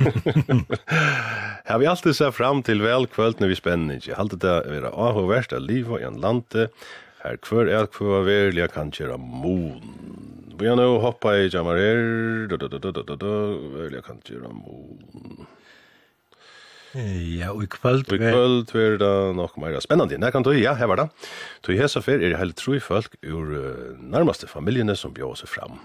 Har 1.66 1.78
vi 1.82 1.86
alltid 1.88 2.14
sett 2.16 2.34
fram 2.36 2.62
til 2.62 2.82
velkvöld 2.84 3.40
når 3.40 3.50
vi 3.50 3.56
spenner 3.58 4.00
ikke. 4.00 4.16
Halte 4.18 4.38
det 4.40 4.54
være 4.70 4.92
avhåverst 4.92 5.54
av 5.56 5.64
liv 5.66 5.90
i 5.98 6.04
en 6.06 6.18
lande, 6.22 6.68
her 7.26 7.38
kvør 7.42 7.68
er 7.70 7.84
at 7.84 7.98
verlig 7.98 8.62
jeg 8.62 8.72
kan 8.74 8.92
kjera 8.94 9.18
mon. 9.18 9.82
Vi 10.56 10.68
har 10.70 10.78
nå 10.78 10.86
hoppa 11.02 11.34
i 11.36 11.50
jamarer, 11.52 12.46
da 12.48 12.56
da 12.56 12.68
da 12.70 12.78
da 12.78 12.92
da 12.94 13.02
da 13.02 13.16
da, 13.20 14.02
kan 14.06 14.22
kjera 14.24 14.48
mon. 14.52 15.46
Ja, 16.96 17.50
og 17.52 17.66
i 17.66 17.68
kvöld... 17.68 18.06
Og 18.08 18.16
i 18.16 18.22
kvöld 18.22 18.70
er 18.72 18.96
det 19.02 19.36
nok 19.36 19.58
meira 19.60 19.82
spennende. 19.84 20.16
Nei, 20.16 20.30
kan 20.32 20.46
du, 20.46 20.54
ja, 20.56 20.72
her 20.78 20.88
var 20.88 21.02
det. 21.02 21.08
Du 21.66 21.74
i 21.74 21.76
hesa 21.76 22.00
fer 22.00 22.22
er 22.22 22.32
det 22.32 22.38
heilig 22.40 22.56
troi 22.56 22.78
folk 22.80 23.18
ur 23.20 23.50
nærmaste 24.00 24.48
familjene 24.48 24.96
som 24.96 25.12
bjør 25.12 25.36
seg 25.42 25.50
fram. 25.52 25.76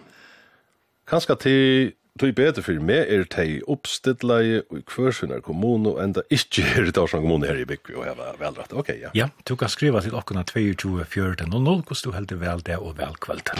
Kanskje 1.11 1.35
til 1.43 1.91
Tui 2.19 2.33
bedre 2.35 2.59
for 2.59 2.75
meg 2.83 3.07
er 3.07 3.21
tei 3.31 3.61
oppstidleie 3.71 4.65
og 4.65 4.81
i 4.81 4.83
kvørsunar 4.83 5.39
kommune 5.45 5.93
og 5.93 6.01
enda 6.03 6.25
ikkje 6.27 6.65
er 6.67 6.89
i 6.89 6.93
Torsan 6.95 7.23
kommune 7.23 7.47
her 7.47 7.61
i 7.61 7.63
Bikvi 7.69 7.95
og 7.95 8.03
heva 8.03 8.33
velrett. 8.41 8.73
Ok, 8.75 8.91
ja. 8.99 9.11
Ja, 9.15 9.29
du 9.47 9.55
kan 9.55 9.71
skriva 9.71 10.01
til 10.03 10.17
okkona 10.19 10.43
22.14.00 10.49 11.47
hvordan 11.47 12.03
du 12.03 12.11
heldur 12.11 12.41
vel 12.41 12.63
det 12.67 12.75
og 12.83 12.97
vel 12.99 13.15
kvöld. 13.23 13.53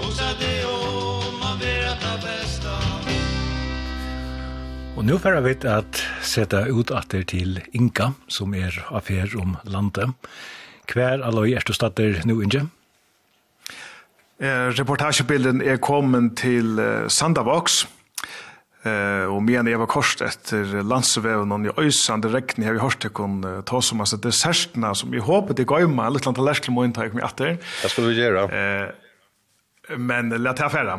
Osa 0.00 0.30
det 0.40 0.54
om 0.70 1.44
a 1.44 1.52
vera 1.60 1.92
ta 2.00 2.14
besta 2.24 2.78
Og 4.96 5.04
nu 5.04 5.18
får 5.20 5.36
jeg 5.36 5.44
vite 5.44 5.76
at 5.84 6.00
sette 6.24 6.62
ut 6.72 6.90
atter 6.96 7.28
til 7.28 7.60
Inga, 7.76 8.14
som 8.32 8.56
er 8.56 8.72
affær 8.88 9.36
om 9.36 9.58
landet. 9.68 10.16
Hver 10.88 11.20
alløy 11.20 11.52
er 11.52 11.68
du 11.68 11.76
stater 11.76 12.22
nu, 12.24 12.40
Inge? 12.40 12.70
Eh, 14.36 14.68
reportagebilden 14.76 15.62
er 15.64 15.78
kommet 15.80 16.34
til 16.36 16.76
uh, 16.76 17.06
Sandavox. 17.08 17.86
eh, 18.84 19.24
og 19.32 19.40
med 19.42 19.56
en 19.62 19.68
Eva 19.70 19.86
Korst 19.88 20.20
etter 20.22 20.82
landsveven 20.84 21.54
og 21.54 21.64
i 21.64 21.72
øysande 21.86 22.28
regn 22.28 22.62
har 22.62 22.76
vi 22.76 22.82
hørt 22.84 23.00
til 23.00 23.10
kun 23.16 23.40
uh, 23.44 23.62
ta 23.64 23.80
som 23.80 24.04
altså 24.04 24.18
dessertene 24.20 24.92
som 24.94 25.10
vi 25.10 25.18
håper 25.24 25.56
det 25.56 25.66
går 25.66 25.88
med, 25.88 26.12
litt 26.12 26.28
langt 26.28 26.36
til 26.36 26.46
lærkelig 26.46 26.74
må 26.74 26.84
innta 26.84 27.06
jeg 27.06 27.16
med 27.16 27.24
etter. 27.24 27.56
Det 27.56 27.90
skal 27.90 28.06
vi 28.10 28.20
gjøre. 28.20 28.44
Eh, 28.52 29.96
men 29.96 30.28
la 30.36 30.52
til 30.52 30.68
affæra. 30.68 30.98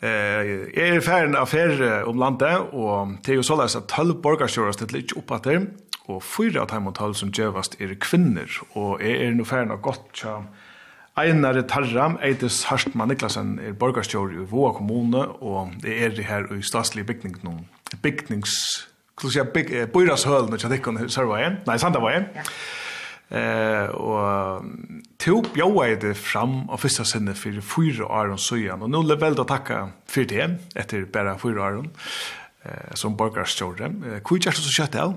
Eh, 0.00 0.50
jeg 0.72 0.96
er 0.96 1.04
ferdig 1.04 1.36
affære 1.36 1.92
om 2.08 2.18
landet, 2.18 2.72
og 2.72 3.18
det 3.20 3.34
er 3.34 3.42
jo 3.42 3.46
såleis 3.46 3.76
at 3.76 3.92
12 3.92 4.22
borgarskjører 4.24 4.72
stedet 4.72 4.96
litt 4.96 5.14
opp 5.20 5.36
etter, 5.36 5.68
og 6.08 6.24
fyra 6.24 6.64
av 6.64 6.72
dem 6.72 6.88
og 6.88 6.96
tall 6.96 7.12
som 7.14 7.28
gjøvast 7.28 7.76
er 7.78 7.92
kvinner, 8.00 8.48
og 8.72 9.04
jeg 9.04 9.20
er 9.20 9.36
nå 9.36 9.44
ferdig 9.44 9.76
av 9.76 9.84
godt 9.84 10.08
kjønn 10.16 10.48
Einar 11.20 11.60
Tarram, 11.68 12.16
Eides 12.22 12.64
Harstmann 12.70 13.10
Niklasen, 13.12 13.58
er 13.60 13.74
borgarstjord 13.76 14.32
i 14.32 14.44
Våa 14.48 14.72
kommune, 14.72 15.26
og 15.44 15.74
det 15.82 15.96
er 16.04 16.14
det 16.16 16.24
her 16.24 16.46
i 16.56 16.62
statslige 16.64 17.10
bygning 17.12 17.40
noen 17.44 17.66
bygnings... 18.00 18.54
Skulle 19.20 19.34
si, 19.34 19.42
byg, 19.52 19.72
eh, 19.76 19.88
byrashølen, 19.92 20.54
ikke 20.56 20.70
at 20.70 20.74
ikke 20.78 21.08
Sørveien, 21.12 21.58
nei, 21.68 21.76
Sandaveien. 21.76 22.30
Ja. 22.32 22.44
Eh, 23.30 23.90
og 23.94 24.64
to 25.22 25.36
bjøy 25.54 25.92
det 26.02 26.16
fram 26.18 26.64
av 26.72 26.80
første 26.82 27.04
sinne 27.06 27.36
for 27.38 27.60
fyra 27.62 28.08
år 28.08 28.32
og 28.34 28.40
søyan, 28.40 28.80
og 28.82 28.90
nå 28.90 29.04
er 29.04 29.20
vel 29.20 29.36
å 29.38 29.46
takke 29.46 29.84
for 30.08 30.30
det, 30.30 30.48
etter 30.72 31.04
bare 31.12 31.36
fyra 31.38 31.68
år, 31.68 31.84
eh, 32.64 32.94
som 32.98 33.18
borgarstjord. 33.20 33.84
Eh, 33.84 34.16
er 34.16 34.40
det 34.48 34.56
så 34.56 34.72
kjøtt 34.80 34.96
det? 34.96 35.10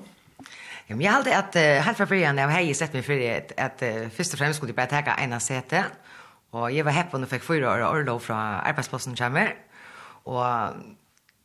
Ja, 0.88 0.96
men 0.96 1.06
jag 1.06 1.12
hade 1.12 1.38
att 1.38 1.56
helt 1.56 1.98
från 1.98 2.08
början 2.08 2.38
jag 2.38 2.48
hade 2.48 2.74
sett 2.74 2.94
mig 2.94 3.02
för 3.02 3.38
att 3.38 3.52
att 3.58 3.84
först 4.16 4.34
och 4.34 4.40
främst 4.40 4.58
skulle 4.58 4.74
jag 4.76 4.90
bara 4.90 5.02
ta 5.02 5.22
ena 5.24 5.40
säte. 5.40 5.84
Och 6.52 6.72
jag 6.72 6.84
var 6.84 6.92
happy 6.92 7.10
när 7.14 7.20
jag 7.20 7.30
fick 7.30 7.44
fyra 7.44 7.74
år 7.74 7.82
orlov 7.84 8.20
från 8.20 8.38
arbetsplatsen 8.38 9.16
kommer. 9.16 9.56
Och 10.24 10.46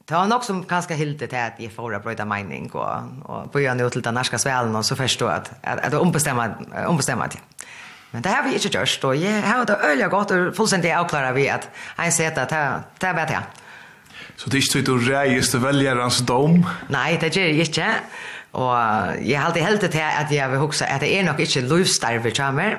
Det 0.09 0.15
var 0.15 0.27
nok 0.27 0.45
som 0.45 0.63
ganske 0.65 0.95
hilde 0.97 1.27
til 1.27 1.37
at 1.37 1.59
jeg 1.61 1.69
får 1.73 1.99
brøyda 2.01 2.25
mening, 2.25 2.71
og, 2.75 3.11
og 3.29 3.51
bøyer 3.53 3.75
nå 3.77 3.91
til 3.93 4.01
den 4.05 4.17
norske 4.17 4.39
svelen, 4.41 4.77
og 4.77 4.85
så 4.85 4.97
forstå 4.97 5.27
at, 5.29 5.51
at, 5.63 5.83
at 5.85 5.93
det 5.93 6.01
ombestemmer 6.01 7.27
det. 7.29 7.41
Men 8.13 8.25
det 8.25 8.33
har 8.33 8.47
vi 8.47 8.55
ikke 8.57 8.71
gjort, 8.73 9.05
og 9.05 9.21
jeg 9.21 9.43
har 9.43 9.65
det 9.69 9.77
øyelig 9.85 10.09
godt, 10.11 10.31
og 10.31 10.57
fullstendig 10.57 10.95
avklarer 10.97 11.37
vi 11.37 11.45
at 11.53 11.69
jeg 11.99 12.13
ser 12.13 12.31
at 12.31 12.55
det 13.01 13.09
er 13.09 13.13
bare 13.13 13.29
det. 13.29 13.43
Så 14.37 14.49
det 14.51 14.63
er 14.63 14.65
ikke 14.65 14.87
du 14.87 14.97
reier 14.97 15.43
til 15.43 15.63
velgerens 15.63 16.23
dom? 16.25 16.63
Nei, 16.89 17.19
det 17.21 17.35
gjør 17.37 17.51
jeg 17.51 17.69
ikke. 17.69 17.93
Og 18.53 18.75
jeg 19.29 19.39
har 19.39 19.47
alltid 19.47 19.63
heldt 19.63 19.91
til 19.93 20.01
at 20.01 20.33
jeg 20.33 20.51
vil 20.51 20.59
huske 20.59 20.87
at 20.87 21.01
det 21.01 21.11
er 21.19 21.25
nok 21.27 21.41
ikke 21.41 21.61
livstarve 21.61 22.33
kommer. 22.37 22.79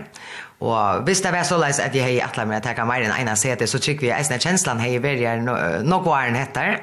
Og 0.60 1.04
hvis 1.08 1.22
det 1.22 1.32
var 1.32 1.44
så 1.44 1.58
leis 1.58 1.80
at 1.80 1.96
jeg 1.96 2.04
har 2.04 2.28
atlet 2.28 2.48
meg 2.50 2.60
å 2.60 2.64
ta 2.66 2.86
meg 2.86 3.06
enn 3.06 3.16
ene 3.16 3.36
sete, 3.40 3.68
så 3.68 3.80
tykker 3.80 4.08
vi 4.08 4.12
at 4.12 4.44
kjenslan 4.44 4.82
har 4.82 5.00
vært 5.04 5.44
noe 5.46 5.84
no 5.86 6.02
den 6.04 6.36
heter. 6.36 6.82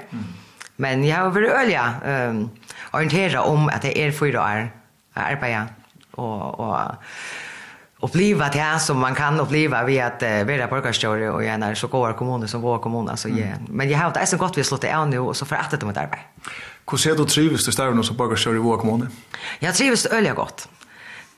Men 0.77 1.05
jeg 1.05 1.17
har 1.17 1.33
vært 1.33 1.69
øye 1.69 1.83
um, 2.31 2.51
orienteret 2.93 3.41
om 3.41 3.69
at 3.69 3.83
det 3.83 3.93
er 4.01 4.13
fyra 4.17 4.45
år 4.45 4.71
arbeidet. 5.17 5.69
Og, 6.17 6.61
og 6.61 6.79
oppleva 8.07 8.49
det 8.53 8.81
som 8.81 8.97
man 9.01 9.15
kan 9.15 9.41
oppleva 9.41 9.83
via 9.85 10.07
at 10.07 10.25
uh, 10.25 10.47
vera 10.49 10.69
borgarstjore 10.69 11.31
og 11.33 11.45
gärna 11.45 11.75
så 11.75 11.89
går 11.89 12.17
kommuner 12.17 12.47
som 12.47 12.63
vår 12.63 12.79
kommun. 12.79 13.09
Alltså, 13.09 13.29
yeah. 13.29 13.59
Men 13.69 13.91
jag 13.91 13.99
har 13.99 14.07
inte 14.07 14.27
så 14.27 14.37
gott 14.37 14.59
vi 14.59 14.65
slått 14.65 14.83
det 14.83 14.97
av 14.97 15.09
nu 15.09 15.19
och 15.19 15.37
så 15.37 15.47
för 15.47 15.57
att 15.57 15.71
det 15.71 15.77
ett 15.77 15.97
arbete. 15.97 16.19
Hur 16.91 16.99
ser 16.99 17.15
du 17.15 17.25
trivs 17.25 17.67
du 17.67 17.73
stävna 17.73 18.03
så 18.03 18.15
bara 18.15 18.37
kör 18.37 18.55
i 18.55 18.59
vår 18.59 18.77
kommun? 18.79 19.09
Jag 19.59 19.75
trivs 19.75 20.07
öliga 20.07 20.35
gott. 20.35 20.69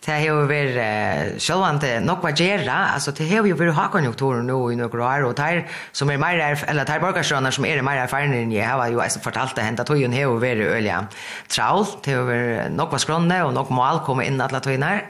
Det 0.05 0.12
har 0.12 0.20
ju 0.20 0.47
varit 0.47 1.43
självande 1.43 2.01
nog 2.01 2.19
vad 2.23 2.39
gera, 2.39 2.73
alltså 2.73 3.11
det 3.11 3.37
har 3.37 3.47
ju 3.47 3.53
varit 3.53 3.75
högkonjunktur 3.75 4.43
nu 4.43 4.73
i 4.73 4.77
några 4.77 5.05
år 5.07 5.25
och 5.25 5.35
där 5.35 5.69
som 5.93 6.11
är 6.11 6.19
mer 6.19 6.65
eller 6.66 6.85
där 6.85 7.01
borgarsjönar 7.01 7.51
som 7.51 7.65
är 7.65 7.83
mer 7.83 7.97
erfarna 7.97 8.35
än 8.35 8.53
jag 8.53 8.69
har 8.69 8.89
ju 8.89 9.01
alltså 9.01 9.20
fortalt 9.20 9.57
det 9.57 9.62
hända 9.62 9.85
tojen 9.85 10.12
har 10.12 10.20
ju 10.20 10.27
varit 10.27 10.66
öliga 10.66 11.07
traul, 11.49 11.87
det 12.05 12.12
har 12.12 12.23
varit 12.23 12.73
nog 12.73 12.91
vad 12.91 13.01
skronne 13.01 13.43
och 13.43 13.55
nog 13.55 13.70
mål 13.70 14.01
kommer 14.07 14.23
in 14.23 14.41
alla 14.41 14.61
tojinar. 14.61 15.07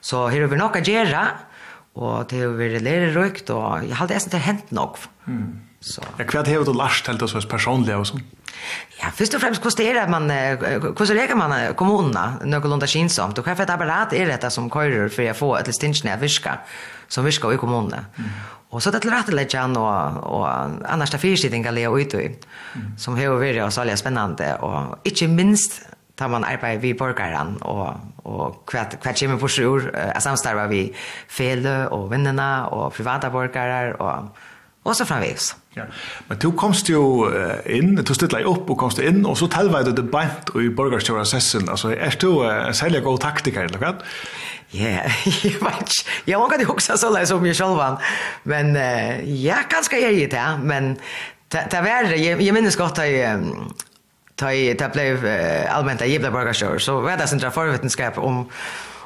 Så 0.00 0.28
här 0.28 0.40
har 0.40 0.48
vi 0.48 0.56
nog 0.56 0.76
att 0.76 0.88
göra 0.88 1.28
och 1.92 2.26
det 2.28 2.40
har 2.40 2.46
varit 2.46 2.82
lärarökt 2.82 3.50
och 3.50 3.78
jag 3.88 3.96
hade 3.96 4.14
nästan 4.14 4.28
inte 4.28 4.46
hänt 4.46 4.70
nog. 4.70 4.96
Mm. 5.26 5.67
Så. 5.88 6.04
Ja, 6.18 6.26
hva 6.28 6.42
har 6.44 6.66
du 6.66 6.74
lært 6.76 7.06
til 7.06 7.18
det 7.20 7.30
så 7.30 7.40
personlig 7.48 7.96
og 7.96 8.06
sånn? 8.10 8.26
Ja, 8.98 9.12
først 9.14 9.36
og 9.38 9.42
fremst, 9.42 9.62
hvordan 9.62 9.86
er 9.86 9.96
det 10.00 10.04
man, 10.12 10.28
hvordan 10.90 11.16
reker 11.16 11.38
man 11.38 11.54
kommunene 11.78 12.48
noenlunde 12.48 12.88
kinsomt? 12.90 13.38
Og 13.38 13.46
hva 13.46 13.54
er 13.54 13.72
apparat 13.72 14.14
er 14.18 14.28
dette 14.32 14.50
som 14.52 14.68
kører 14.72 15.08
for 15.14 15.30
å 15.30 15.36
få 15.38 15.50
et 15.60 15.70
listingene 15.70 16.16
å 16.16 16.20
virke, 16.20 16.58
som 17.08 17.26
virker 17.26 17.54
i 17.54 17.60
kommunene? 17.60 18.02
Mm. 18.18 18.32
Og 18.68 18.82
så 18.84 18.92
det 18.92 19.00
til 19.00 19.14
rette 19.14 19.32
litt 19.32 19.54
igjen, 19.54 19.78
og, 19.80 20.18
og 20.28 20.44
annars 20.84 21.14
det 21.14 21.22
fyrstidninger 21.22 21.72
leger 21.72 21.94
ut 21.94 22.16
i, 22.18 22.26
mm. 22.28 22.90
som 23.00 23.16
har 23.16 23.38
vært 23.40 23.62
så 23.62 23.80
særlig 23.80 23.96
spennende, 24.00 24.50
og 24.60 25.08
ikke 25.08 25.30
minst 25.32 25.80
tar 26.18 26.28
man 26.28 26.44
arbeid 26.44 26.82
vi 26.82 26.92
borgaren 26.98 27.54
og, 27.62 27.94
og 28.26 28.58
kvat 28.68 28.98
hva 28.98 29.14
kommer 29.14 29.38
på 29.40 29.50
sjur, 29.54 29.88
er 29.94 30.68
vi 30.68 30.82
fele 31.30 31.76
og 31.94 32.10
vennene, 32.10 32.50
og 32.74 32.92
privata 32.92 33.30
borgare 33.30 33.94
og 34.02 34.28
og 34.88 34.96
så 34.96 35.06
framvis. 35.08 35.52
Ja. 35.76 35.86
Men 36.28 36.40
du 36.42 36.50
komst 36.58 36.88
jo 36.90 37.28
inn, 37.68 37.94
du 38.00 38.14
stilt 38.16 38.34
deg 38.34 38.48
opp 38.48 38.70
og 38.72 38.78
komst 38.80 39.02
inn, 39.04 39.22
og 39.28 39.36
så 39.38 39.50
tilveid 39.52 39.90
du 39.90 39.94
det 40.00 40.08
beint 40.12 40.52
i 40.58 40.70
borgerstjøra 40.74 41.26
sessen. 41.28 41.68
Altså, 41.68 41.92
er 42.08 42.16
du 42.20 42.42
en 42.42 42.76
særlig 42.76 43.04
god 43.06 43.20
taktiker, 43.24 43.68
eller 43.68 43.82
hva? 43.82 43.94
Ja, 44.74 45.06
jeg 45.24 45.56
vet 45.62 45.92
ikke. 45.92 46.16
Jeg 46.26 46.40
må 46.40 46.48
ikke 46.52 46.72
huske 46.72 46.96
så 47.00 47.12
lenge 47.12 47.30
som 47.30 47.46
jeg 47.46 47.56
selv 47.56 47.80
Men 48.44 48.72
Men 48.72 48.76
ja, 49.24 49.62
ganske 49.70 50.00
jeg 50.02 50.16
gitt 50.16 50.32
det, 50.36 50.48
men 50.62 50.96
det 51.52 51.80
var 51.84 52.10
det. 52.10 52.20
Jeg 52.20 52.54
minnes 52.54 52.76
godt 52.76 52.98
at 52.98 53.12
jeg 53.12 53.38
ta 54.38 54.52
i 54.52 54.74
ta 54.74 54.88
blev 54.88 55.24
allmänt 55.68 56.00
jag 56.00 56.20
blev 56.20 56.32
borgarstjör 56.32 56.78
så 56.78 57.00
vad 57.00 57.18
det 57.18 57.26
centrala 57.26 57.52
förvetenskap 57.52 58.18
om 58.18 58.48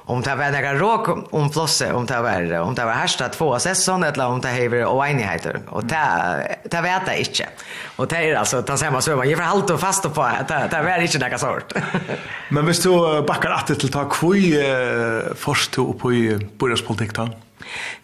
om 0.04 0.20
det 0.20 0.34
var 0.34 0.50
några 0.50 0.74
råk 0.74 1.08
om 1.32 1.50
flosse 1.50 1.92
om 1.92 2.06
det 2.06 2.20
var 2.20 2.60
om 2.60 2.74
det 2.74 2.84
var 2.84 2.92
härsta 2.92 3.28
två 3.28 3.58
säsong 3.58 4.04
eller 4.04 4.26
om 4.26 4.40
det 4.40 4.48
hever 4.48 4.84
och 4.84 5.08
enigheter 5.08 5.60
och 5.68 5.84
det 5.84 6.56
det 6.64 6.80
vet 6.80 7.02
jag 7.06 7.18
inte. 7.18 7.44
Och 7.96 8.08
det 8.08 8.16
är 8.16 8.34
alltså 8.34 8.62
ta 8.62 8.76
samma 8.76 9.00
så 9.00 9.16
man 9.16 9.28
ger 9.28 9.36
halt 9.36 9.70
och 9.70 9.80
fast 9.80 10.02
på 10.02 10.28
det 10.48 10.68
det 10.70 10.82
var 10.82 11.02
inte 11.02 11.18
några 11.18 11.38
sort. 11.38 11.72
Men 12.48 12.66
visst 12.66 12.82
du 12.82 13.22
backar 13.26 13.50
att 13.50 13.66
till 13.66 13.92
ta 13.92 14.04
kvui 14.04 14.70
eh, 14.70 15.34
först 15.34 15.78
upp 15.78 15.98
på 15.98 16.12
i 16.12 16.48
borgerpolitik 16.58 17.14
då? 17.14 17.28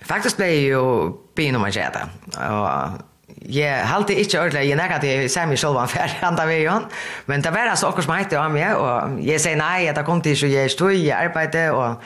Faktiskt 0.03 0.37
blev 0.37 0.51
ju 0.51 1.13
bin 1.37 1.57
om 1.57 1.65
att 1.65 1.75
det. 1.75 2.07
Och 2.49 2.89
jeg 3.47 3.87
halte 3.87 4.17
ikke 4.19 4.41
ordentlig, 4.41 4.65
jeg 4.69 4.79
nekker 4.79 4.99
at 4.99 5.07
jeg 5.07 5.31
ser 5.31 5.47
meg 5.51 5.61
selv 5.61 5.79
om 5.79 5.89
færre 5.93 6.27
andre 6.27 6.49
veien, 6.49 6.89
men 7.31 7.45
det 7.45 7.53
var 7.55 7.71
altså 7.73 7.91
akkurat 7.91 8.09
som 8.09 8.17
heter 8.17 8.41
av 8.43 8.53
meg, 8.55 8.75
og 8.75 9.23
jeg 9.25 9.43
sier 9.45 9.61
nei, 9.61 9.87
at 9.91 9.99
det 9.99 10.05
kom 10.09 10.23
til 10.25 10.37
ikke, 10.37 10.53
jeg 10.55 10.75
stod 10.75 10.97
i 10.97 11.09
arbeidet, 11.15 11.69
og 11.73 12.03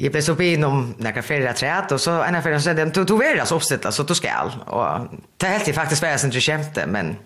jeg 0.00 0.10
ble 0.10 0.22
så 0.26 0.34
på 0.34 0.48
innom 0.54 0.94
nekka 1.02 1.22
færre 1.22 1.54
træt, 1.56 1.94
og 1.94 2.02
så 2.02 2.18
en 2.26 2.38
av 2.40 2.48
så 2.56 2.64
sier, 2.66 2.90
du, 2.90 3.04
du 3.06 3.16
er 3.20 3.38
altså 3.38 3.60
oppstilt, 3.60 3.86
så 3.94 4.06
du 4.06 4.14
skal, 4.18 4.54
og 4.66 5.10
det 5.38 5.48
er 5.48 5.58
helt 5.58 5.70
til 5.70 5.76
faktisk 5.76 6.06
være 6.06 6.22
som 6.24 6.34
du 6.34 6.40
kjemte, 6.42 6.86
men 6.86 7.16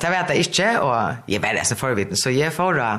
det 0.00 0.10
vet 0.10 0.32
jeg 0.32 0.48
ikke, 0.48 0.70
og 0.82 1.30
jeg 1.30 1.42
var 1.42 1.54
nesten 1.54 1.78
forvitten, 1.78 2.18
så 2.18 2.32
jeg 2.34 2.52
får 2.52 2.80
da, 2.80 2.92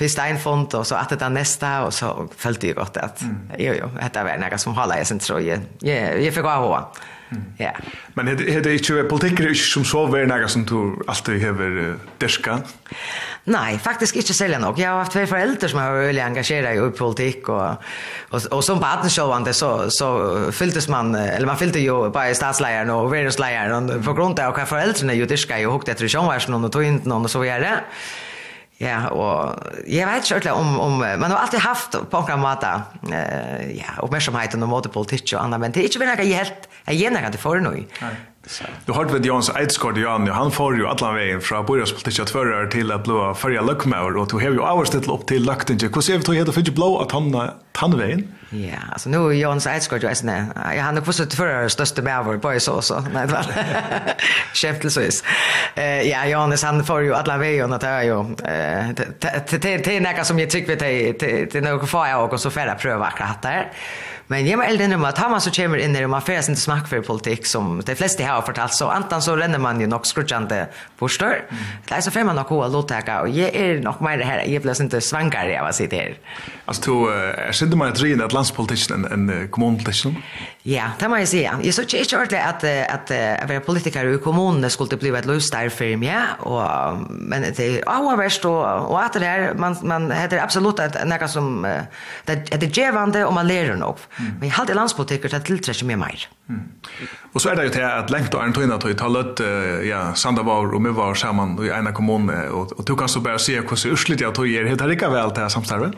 Fyrst 0.00 0.16
en 0.22 0.38
fond, 0.40 0.74
og 0.78 0.86
så 0.88 0.96
at 0.96 1.10
det 1.12 1.20
er 1.20 1.32
neste, 1.34 1.68
og 1.84 1.90
så 1.92 2.08
følte 2.40 2.70
jeg 2.70 2.76
godt 2.78 2.96
at, 3.02 3.20
jo, 3.60 3.74
jo, 3.76 3.90
dette 3.98 4.22
var 4.24 4.38
noe 4.40 4.58
som 4.62 4.72
holder 4.72 4.96
jeg 5.02 5.08
sin 5.10 5.20
tro. 5.20 5.36
Jeg, 5.44 5.60
jeg, 5.84 6.14
jeg 6.24 6.32
fikk 6.32 6.48
av 6.48 6.64
henne. 6.64 7.09
Ja. 7.56 7.70
Men 8.14 8.26
det 8.26 8.60
det 8.60 8.74
inte 8.74 9.02
politiker 9.02 9.46
är 9.46 9.54
som 9.54 9.84
så 9.84 10.06
väl 10.06 10.28
några 10.28 10.48
som 10.48 10.64
du 10.64 10.96
alltid 11.06 11.44
över 11.44 11.96
diska. 12.18 12.60
Nej, 13.44 13.78
faktiskt 13.78 14.16
inte 14.16 14.34
sälja 14.34 14.58
nog. 14.58 14.78
Jag 14.78 14.90
har 14.90 14.98
haft 14.98 15.12
två 15.12 15.26
föräldrar 15.26 15.68
som 15.68 15.78
har 15.78 15.92
varit 15.92 16.20
engagerade 16.20 16.74
i 16.74 16.90
politik 16.90 17.48
och 17.48 17.70
och 18.30 18.46
och 18.50 18.64
som 18.64 18.80
partnershovande 18.80 19.52
så 19.52 19.90
så 19.90 20.52
fylldes 20.52 20.88
man 20.88 21.14
eller 21.14 21.46
man 21.46 21.56
fyllde 21.56 21.80
ju 21.80 22.10
bara 22.10 22.34
statsledaren 22.34 22.90
och 22.90 23.12
världslejaren 23.12 24.02
på 24.02 24.12
grund 24.12 24.40
av 24.40 24.54
att 24.54 24.68
föräldrarna 24.68 25.14
ju 25.14 25.26
diska 25.26 25.60
ju 25.60 25.70
hukte 25.70 25.92
efter 25.92 26.08
sjön 26.08 26.26
var 26.26 26.64
och 26.64 26.72
tog 26.72 26.84
inte 26.84 27.08
någon 27.08 27.24
och 27.24 27.30
så 27.30 27.38
vidare. 27.38 27.80
Ja, 28.80 29.10
og 29.12 29.58
jeg 29.84 30.06
vet 30.08 30.24
ikke 30.24 30.38
ordentlig 30.38 30.52
om 30.56 30.80
om 30.80 30.94
man 31.02 31.30
har 31.30 31.42
alltid 31.42 31.60
haft 31.60 31.98
på 32.10 32.20
en 32.32 32.40
måte 32.40 32.70
uh, 33.10 33.66
ja, 33.76 33.98
oppmerksomheten 34.00 34.62
og 34.64 34.68
mot 34.68 34.92
politik 34.92 35.32
och 35.34 35.42
annat 35.44 35.60
men 35.60 35.72
det 35.72 35.80
är 35.80 35.84
inte 35.84 35.98
väl 35.98 36.08
något 36.08 36.26
helt 36.26 36.68
jeg 36.86 36.96
gärna 36.96 37.20
kan 37.20 37.32
det 37.32 37.38
för 37.38 37.60
nu. 37.60 37.84
Du 38.86 38.94
hørte 38.96 39.12
ved 39.12 39.26
Jons 39.28 39.50
Eidskordian, 39.52 40.24
han 40.32 40.52
får 40.52 40.78
jo 40.80 40.86
allan 40.88 41.12
veien 41.12 41.42
fra 41.44 41.58
borgarspolitikk 41.68 42.22
at 42.24 42.30
fører 42.32 42.70
til 42.72 42.88
at 42.94 43.02
blåa 43.04 43.34
fyrja 43.36 43.60
løkmaur, 43.68 44.16
og 44.16 44.30
du 44.32 44.38
har 44.40 44.54
jo 44.56 44.64
avsnitt 44.64 45.08
opp 45.12 45.26
til 45.28 45.44
løktinge. 45.44 45.90
Hvordan 45.92 46.14
er 46.14 46.22
vi 46.22 46.24
tog 46.24 46.38
heter 46.38 46.56
fyrir 46.56 46.72
blå 46.74 46.88
att 47.02 47.12
han 47.12 47.28
tannveien? 47.76 48.24
Ja, 48.50 48.80
altså 48.92 49.12
nå 49.12 49.20
er 49.28 49.36
Jons 49.42 49.66
Eidskordi 49.68 50.08
jo 50.08 50.10
eisne. 50.10 50.38
Ja, 50.56 50.88
har 50.88 50.96
er 50.96 51.04
kvost 51.04 51.36
fører 51.36 51.68
største 51.68 52.02
maur, 52.02 52.40
på 52.40 52.54
så 52.58 52.78
også. 52.80 53.02
Nei, 53.12 53.26
det 53.28 53.36
var 53.36 53.46
kjemtelsvis. 54.62 55.22
Ja, 56.08 56.24
Jonas, 56.32 56.64
han 56.64 56.80
får 56.84 57.10
jo 57.10 57.14
alla 57.20 57.36
veien, 57.38 57.72
og 57.72 57.80
det 57.80 57.90
er 57.92 58.02
jo 58.08 58.22
til 59.60 60.00
nekka 60.02 60.24
som 60.24 60.40
jeg 60.40 60.48
tycker 60.48 60.80
vi 60.80 61.12
til 61.52 61.62
noen 61.62 61.86
få 61.86 62.06
jag 62.08 62.32
og 62.32 62.40
så 62.40 62.50
færre 62.50 62.78
prøver 62.80 63.04
akkurat 63.12 63.52
her. 63.52 63.68
Men 64.30 64.46
jag 64.46 64.64
är 64.64 64.68
äldre 64.68 64.84
än 64.84 65.04
att 65.04 65.30
man 65.30 65.40
så 65.40 65.50
kommer 65.50 65.78
in 65.78 65.96
i 65.96 66.06
man 66.06 66.22
får 66.22 66.34
inte 66.34 66.56
smack 66.56 66.88
för 66.88 67.00
politik 67.00 67.46
som 67.46 67.82
de 67.86 67.94
flesta 67.94 68.24
har 68.24 68.42
fortalt 68.42 68.74
så 68.74 68.88
antan 68.88 69.22
så 69.22 69.36
ränner 69.36 69.58
man 69.58 69.80
ju 69.80 69.86
nog 69.86 70.06
skrutjande 70.06 70.68
Mm. 71.00 71.64
Det 71.88 71.94
är 71.94 72.00
så 72.00 72.10
fem 72.10 72.26
man 72.26 72.36
nog 72.36 72.52
och 72.52 72.70
låta 72.70 73.20
och 73.20 73.28
jag 73.28 73.54
är 73.54 73.80
nog 73.80 74.02
mer 74.02 74.18
det 74.18 74.24
här 74.24 74.44
jag 74.46 74.62
blir 74.62 74.82
inte 74.82 75.00
svankare 75.00 75.52
jag 75.52 75.62
vad 75.64 75.74
sitter 75.74 75.96
här. 75.96 76.18
Alltså 76.64 76.90
du, 76.90 77.12
är 77.48 77.52
synd 77.52 77.74
man 77.74 77.88
att 77.88 78.02
rena 78.02 78.24
att 78.24 78.32
landspolitiken 78.32 79.04
en 79.04 79.48
kommunpolitiken. 79.48 80.16
Ja, 80.62 80.84
det 80.98 81.08
må 81.08 81.18
jag 81.18 81.28
säga. 81.28 81.58
Jag 81.62 81.74
så 81.74 81.82
inte 81.82 82.16
ordentligt 82.16 82.40
att 82.40 82.64
att 82.64 83.10
att 83.42 83.48
vara 83.48 83.60
politiker 83.60 84.14
i 84.14 84.18
kommunen 84.18 84.70
skulle 84.70 84.96
bli 84.96 85.08
ett 85.08 85.26
löst 85.26 85.52
där 85.52 85.68
för 85.68 85.96
mig 85.96 86.22
och 86.38 86.62
men 87.10 87.44
det 87.56 87.78
är 87.78 87.88
avvärst 87.88 88.44
och 88.44 88.90
och 88.90 89.02
att 89.02 89.12
det 89.12 89.26
är, 89.26 89.54
man 89.54 89.76
man 89.82 90.10
heter 90.10 90.38
absolut 90.42 90.78
att 90.80 91.06
något 91.06 91.30
som 91.30 91.66
det 92.24 92.54
är 92.54 92.58
det 92.58 92.76
gevande 92.76 93.24
om 93.24 93.34
man 93.34 93.46
lär 93.48 93.76
nog. 93.76 93.96
Men 94.20 94.48
jeg 94.48 94.56
hadde 94.56 94.76
landspolitiker 94.76 95.32
til 95.32 95.42
tiltrekker 95.48 95.88
mye 95.88 95.98
mer. 96.00 96.26
Mm. 96.50 96.62
Og 97.32 97.40
så 97.40 97.50
er 97.50 97.58
det 97.58 97.64
jo 97.68 97.74
til 97.78 97.86
at 97.86 98.10
lengt 98.12 98.34
og 98.34 98.42
Arntøyna 98.44 98.78
tog 98.82 98.96
ta 98.98 99.08
løtt, 99.08 99.42
ja, 99.86 100.00
Sandavar 100.14 100.74
og 100.74 100.82
Mivar 100.82 101.14
sammen 101.14 101.56
i 101.64 101.70
ena 101.74 101.92
kommune, 101.96 102.36
og, 102.50 102.74
og 102.78 102.86
du 102.86 102.96
kan 102.98 103.08
så 103.08 103.22
bare 103.24 103.38
si 103.42 103.56
hvordan 103.58 103.94
urslit 103.94 104.24
jeg 104.24 104.34
tog 104.36 104.48
er, 104.48 104.68
heter 104.70 104.90
det 104.90 104.98
ikke 104.98 105.12
vel 105.12 105.34
til 105.36 105.50
samstarve? 105.50 105.92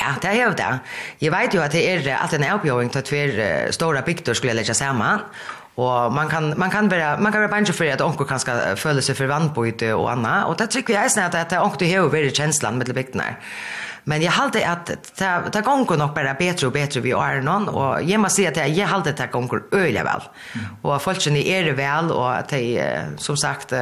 Ja, 0.00 0.14
det 0.22 0.30
er 0.30 0.40
jo 0.42 0.54
det. 0.58 0.70
Jeg 1.22 1.34
vet 1.34 1.54
jo 1.54 1.64
at 1.64 1.72
det 1.72 1.84
er 1.88 2.14
alltid 2.16 2.40
en 2.40 2.54
oppgjøring 2.56 2.94
til 2.94 3.06
tver 3.10 3.70
store 3.74 4.02
bygder 4.06 4.34
skulle 4.34 4.54
lägga 4.54 4.64
legge 4.64 4.74
sammen, 4.74 5.20
Og 5.76 6.12
man 6.12 6.28
kan 6.28 6.54
man 6.56 6.70
kan 6.70 6.90
vara 6.90 7.16
man 7.20 7.32
kan 7.32 7.40
vara 7.40 7.50
bange 7.50 7.72
för 7.72 7.92
att 7.92 8.00
onkel 8.00 8.26
kan 8.26 8.40
ska 8.40 8.76
føle 8.76 9.02
sig 9.02 9.14
för 9.14 9.26
vannbojte 9.26 9.94
och 9.94 10.12
annat 10.12 10.46
och 10.46 10.56
det 10.56 10.66
tycker 10.66 10.94
jag 10.94 11.04
är 11.04 11.08
snärt 11.08 11.34
att 11.34 11.52
onkel 11.52 11.78
det 11.78 11.94
har 11.94 12.16
i 12.16 12.30
känslan 12.30 12.78
med 12.78 12.94
bygden 12.94 13.20
här. 13.20 13.36
Men 14.04 14.22
jag 14.22 14.32
hade 14.32 14.68
att 14.68 15.16
ta 15.16 15.50
ta 15.50 15.60
gånger 15.60 15.96
nog 15.96 16.14
bara 16.14 16.34
bättre 16.34 16.66
och 16.66 16.72
bättre 16.72 17.00
vi 17.00 17.10
är 17.10 17.40
någon 17.40 17.68
och 17.68 18.02
jag 18.02 18.20
måste 18.20 18.36
säga 18.36 18.64
att 18.64 18.76
jag 18.76 18.86
hade 18.86 19.12
ta 19.12 19.26
gånger 19.26 19.62
öliga 19.72 20.04
väl. 20.04 20.22
Och 20.82 21.02
folk 21.02 21.26
ni 21.26 21.48
är 21.48 21.64
det 21.64 21.72
väl 21.72 22.10
och 22.10 22.34
att 22.36 22.48
det 22.48 23.02
som 23.16 23.36
sagt 23.36 23.72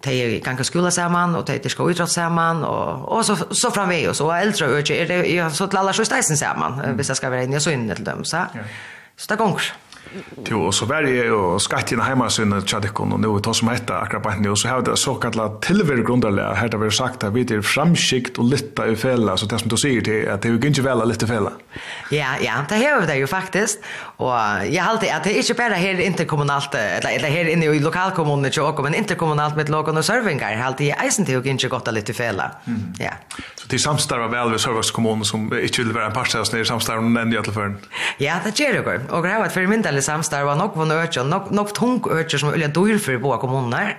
de 0.00 0.40
ganga 0.44 0.64
skola 0.64 0.90
sammen, 0.90 1.34
og 1.34 1.46
de 1.46 1.70
skal 1.70 1.90
utråd 1.90 2.10
sammen, 2.10 2.62
og, 2.64 3.08
og 3.08 3.24
så, 3.26 3.34
så 3.50 3.70
framvegis 3.74 4.20
og 4.22 4.30
eldre 4.36 4.68
og 4.70 4.90
er 4.94 5.10
det, 5.10 5.22
så 5.52 5.66
til 5.66 5.80
alla 5.80 5.92
steisen 5.92 6.38
sammen, 6.38 6.78
hvis 6.94 7.08
jeg 7.08 7.16
skal 7.16 7.34
være 7.34 7.48
inne 7.48 7.58
og 7.58 7.62
så 7.62 7.74
inne 7.74 7.94
til 7.98 8.06
dem 8.06 8.24
så, 8.24 8.44
så 9.16 9.26
det 9.30 9.38
gonger. 9.38 9.72
Jo, 10.48 10.62
og 10.68 10.74
så 10.74 10.86
var 10.88 11.06
jeg 11.06 11.28
jo 11.28 11.58
skatt 11.62 11.92
inn 11.92 12.02
hjemme 12.02 12.28
sin 12.32 12.54
tjadikken, 12.62 13.12
og 13.14 13.20
nå 13.22 13.32
er 13.36 13.44
det 13.44 13.54
som 13.58 13.70
heter 13.70 13.96
akkurat 13.98 14.24
på 14.24 14.32
henne, 14.34 14.52
og 14.52 14.60
så 14.60 14.70
har 14.72 14.84
det 14.86 14.96
såkallet 15.00 15.58
tilvære 15.66 16.04
grunderlig, 16.06 16.44
her 16.58 16.72
det 16.72 16.80
vi 16.80 16.88
har 16.88 16.96
sagt 16.96 17.26
at 17.26 17.34
vi 17.34 17.44
er 17.44 17.64
framskikt 17.64 18.40
og 18.40 18.48
lytta 18.52 18.88
i 18.88 18.96
fela, 18.98 19.36
så 19.36 19.48
det 19.50 19.60
som 19.62 19.72
du 19.72 19.76
sier 19.80 20.04
til, 20.04 20.24
at 20.30 20.42
det 20.42 20.50
er 20.50 20.56
jo 20.56 20.72
ikke 20.72 20.86
vel 20.86 21.04
å 21.04 21.08
lytte 21.08 21.28
i 21.28 21.32
fela. 21.32 21.52
Ja, 22.14 22.34
ja, 22.42 22.60
det 22.70 22.80
har 22.82 23.02
vi 23.02 23.10
det 23.10 23.18
jo 23.20 23.28
faktisk, 23.30 23.84
og 24.18 24.34
jeg 24.68 24.82
har 24.82 24.94
alltid, 24.94 25.12
at 25.14 25.28
det 25.28 25.34
er 25.34 25.42
ikke 25.44 25.58
bare 25.62 25.80
her 25.82 26.02
interkommunalt, 26.06 26.78
eller, 26.78 27.10
eller 27.18 27.34
her 27.34 27.52
inne 27.52 27.70
i 27.74 27.84
lokalkommunen 27.84 28.50
ikke 28.50 28.64
også, 28.64 28.86
men 28.86 28.96
interkommunalt 28.98 29.58
med 29.58 29.72
lågene 29.72 30.02
og 30.02 30.08
servinger, 30.08 30.56
har 30.56 30.72
alltid 30.72 30.94
eisen 30.96 31.28
til 31.28 31.40
har 31.40 31.52
ikke 31.54 31.72
godt 31.72 31.92
å 31.92 31.96
lytte 31.96 32.14
i 32.14 32.18
fela. 32.18 32.52
Ja 33.02 33.16
till 33.68 33.82
samstarva 33.82 34.28
vel 34.32 34.50
ved 34.50 34.60
Sörvax 34.60 34.90
kommun 34.90 35.24
som 35.24 35.48
ikke 35.52 35.84
vil 35.84 35.94
vara 35.94 36.06
en 36.06 36.12
part 36.12 36.34
här 36.34 36.64
samstarva 36.64 37.02
enn 37.04 37.16
enda 37.16 37.36
i 37.36 37.38
alle 37.38 37.52
fall. 37.52 37.74
Ja, 38.18 38.40
det 38.44 38.54
gjør 38.60 38.72
det 38.72 38.84
går. 38.84 39.00
Och 39.10 39.22
det 39.22 39.32
har 39.32 39.38
varit 39.38 39.52
för 39.52 40.00
samstarva 40.00 40.54
nok 40.54 40.74
på 40.74 40.84
något 40.84 41.26
nok, 41.26 41.50
nok 41.50 41.74
tung 41.74 42.04
öch 42.10 42.40
som 42.40 42.48
öliga 42.48 42.68
dyr 42.68 42.98
för 42.98 43.18
båda 43.18 43.38
kommuner. 43.38 43.96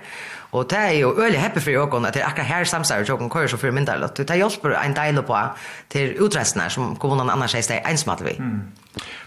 Og 0.52 0.70
det 0.70 0.78
er 0.78 0.92
jo 0.98 1.14
øyelig 1.14 1.38
heppe 1.38 1.60
for 1.60 1.76
åkken 1.78 2.06
at 2.06 2.14
det 2.14 2.22
er 2.22 2.26
akkurat 2.26 2.46
her 2.46 2.64
samstarva 2.64 3.04
til 3.04 3.14
åkken 3.14 3.30
kører 3.30 3.46
så 3.46 3.56
for 3.56 3.70
mindre. 3.70 4.08
Det 4.16 4.36
hjelper 4.36 4.74
en 4.84 4.96
del 4.96 5.22
på 5.22 5.38
til 5.90 6.16
utrestene 6.18 6.70
som 6.70 6.96
kommunene 6.96 7.32
annars 7.32 7.54
er 7.54 7.62
steg 7.62 7.86
ensmatt 7.86 8.24
vi. 8.24 8.34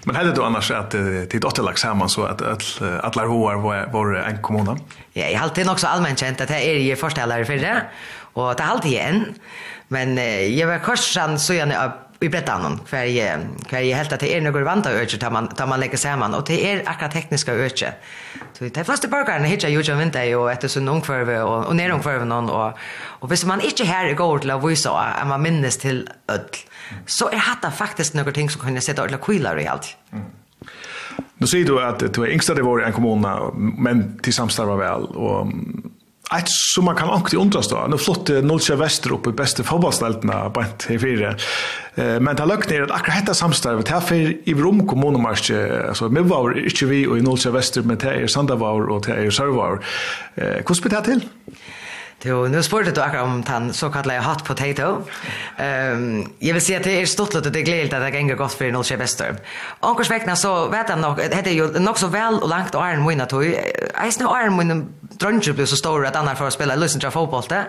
Men 0.05 0.15
hade 0.15 0.35
du 0.35 0.43
annars 0.43 0.71
att 0.71 0.91
det 0.91 1.45
åtta 1.45 1.61
lag 1.61 1.79
samman 1.79 2.09
så 2.09 2.23
att 2.23 2.41
all, 2.41 2.99
alla 3.03 3.25
hoar 3.27 3.55
var 3.93 4.15
en 4.29 4.41
kommune? 4.41 4.77
Ja, 5.15 5.29
jeg 5.29 5.39
har 5.39 5.43
alltid 5.43 5.65
nok 5.65 5.79
så 5.79 5.87
allmenn 5.87 6.15
kjent 6.15 6.41
at 6.41 6.47
det 6.47 6.57
er 6.57 6.91
i 6.91 6.95
forsteller 6.95 7.51
i 7.51 7.57
det. 7.57 7.81
og 8.33 8.57
det 8.57 8.63
er 8.63 8.69
alltid 8.73 8.91
igjen. 8.91 9.25
Ja. 9.27 9.72
Men 9.93 10.17
eh, 10.17 10.49
jeg 10.57 10.67
var 10.67 10.81
korsan 10.83 11.37
så 11.39 11.53
jag 11.53 11.69
i 12.23 12.29
brettan 12.29 12.79
för 12.85 13.03
jag 13.03 13.39
för 13.69 13.77
jag 13.77 13.97
helt 13.97 14.13
att 14.13 14.19
det 14.19 14.37
är 14.37 14.41
några 14.41 14.63
vanta 14.63 14.89
öcher 14.89 15.17
tar 15.17 15.31
man 15.31 15.47
tar 15.47 15.67
man 15.67 15.79
lägger 15.79 15.97
samman 15.97 16.33
och 16.33 16.45
det 16.47 16.71
är 16.71 16.83
akkurat 16.85 17.11
tekniska 17.11 17.53
öcher. 17.53 17.91
Så 18.53 18.63
det 18.63 18.69
första 18.69 18.83
fasta 18.83 19.07
borgarna 19.07 19.45
hitcha 19.45 19.69
ju 19.69 19.81
ju 19.81 19.95
vinter 19.95 20.23
ju 20.23 20.51
efter 20.51 20.67
så 20.67 20.79
någon 20.79 21.01
förve 21.01 21.41
och 21.41 21.65
och 21.65 21.75
nedan 21.75 22.03
förve 22.03 22.25
någon 22.25 22.49
och 22.49 22.77
och 23.21 23.31
visst 23.31 23.45
man 23.45 23.61
inte 23.61 23.83
här 23.83 24.13
går 24.13 24.39
till 24.39 24.51
att 24.51 24.63
vi 24.65 24.75
så 24.75 25.01
man 25.25 25.41
minnes 25.41 25.77
till 25.77 26.09
öll. 26.27 26.39
Så 27.05 27.29
är 27.29 27.37
hatta 27.37 27.71
faktiskt 27.71 28.13
några 28.13 28.31
ting 28.31 28.49
som 28.49 28.61
kan 28.61 28.73
jag 28.73 28.83
sätta 28.83 29.03
alla 29.03 29.61
i 29.61 29.67
allt. 29.67 29.97
Nu 31.37 31.47
säger 31.47 31.65
du 31.65 31.83
att 31.83 32.13
du 32.13 32.23
är 32.23 32.29
yngsta 32.29 32.53
det 32.53 32.61
var 32.61 32.81
i 32.81 32.83
en 32.83 32.93
kommun 32.93 33.25
men 33.77 34.19
till 34.19 34.33
samstarva 34.33 34.75
väl 34.75 35.03
och 35.03 35.47
ett 36.37 36.49
som 36.49 36.85
man 36.85 36.95
kan 36.95 37.09
ankti 37.09 37.37
undrast 37.37 37.69
då. 37.69 37.87
Nu 37.89 37.97
flott 37.97 38.29
Nolsja 38.29 38.75
Vester 38.75 39.13
upp 39.13 39.27
i 39.27 39.31
bästa 39.31 39.63
fotbollsnältena 39.63 40.49
på 40.49 40.61
ett 40.61 40.87
i 40.89 40.99
fyra. 40.99 41.35
Men 41.95 42.35
det 42.35 42.45
lögner 42.45 42.81
att 42.81 42.91
akkurat 42.91 43.19
detta 43.19 43.33
samstarvet 43.33 43.87
här 43.87 43.99
för 43.99 44.15
i 44.15 44.53
Rom 44.53 44.87
kommunmarsch 44.87 45.51
alltså 45.87 46.09
med 46.09 46.23
var 46.23 46.65
inte 46.65 46.85
vi 46.85 47.07
och 47.07 47.17
i 47.17 47.21
Nolsja 47.21 47.51
Vester 47.51 47.81
men 47.81 47.97
det 47.97 48.11
är 48.11 48.27
Sandavaur 48.27 48.89
och 48.89 49.05
det 49.05 49.13
är 49.13 49.29
Sörvaur. 49.29 49.85
Hur 50.35 50.73
spelar 50.73 51.01
det 51.01 51.05
till? 51.05 51.21
Jo, 52.25 52.47
nu 52.47 52.63
spurte 52.63 52.91
du 52.91 53.01
akkurat 53.01 53.23
om 53.23 53.41
den 53.43 53.73
så 53.73 53.89
kallade 53.89 54.19
hot 54.23 54.43
potato. 54.43 55.03
Ehm, 55.57 56.27
jag 56.39 56.53
vill 56.53 56.61
säga 56.61 56.77
at 56.77 56.83
det 56.83 57.01
är 57.01 57.05
stort 57.05 57.35
og 57.35 57.43
det 57.43 57.61
glädje 57.61 57.97
att 57.97 58.03
det 58.03 58.11
ganger 58.11 58.35
godt 58.35 58.53
för 58.53 58.71
Norrköping 58.71 58.99
Vester. 58.99 59.35
Onkers 59.79 60.09
veckna 60.09 60.35
så 60.35 60.67
vet 60.67 60.89
jag 60.89 60.99
nog 60.99 61.17
det 61.17 61.47
er 61.47 61.51
ju 61.51 61.79
nog 61.79 61.97
så 61.97 62.07
väl 62.07 62.33
och 62.33 62.49
långt 62.49 62.75
och 62.75 62.85
arm 62.85 63.07
vinna 63.07 63.25
tog. 63.25 63.45
Jag 64.03 64.13
snur 64.13 64.35
arm 64.35 64.57
vinna 64.57 64.85
drönje 65.19 65.53
blev 65.53 65.65
så 65.65 65.75
stor 65.75 66.05
att 66.05 66.15
annars 66.15 66.37
för 66.37 66.47
att 66.47 66.53
spela 66.53 66.75
lösen 66.75 66.99
till 66.99 67.11
fotboll 67.11 67.43
det. 67.49 67.65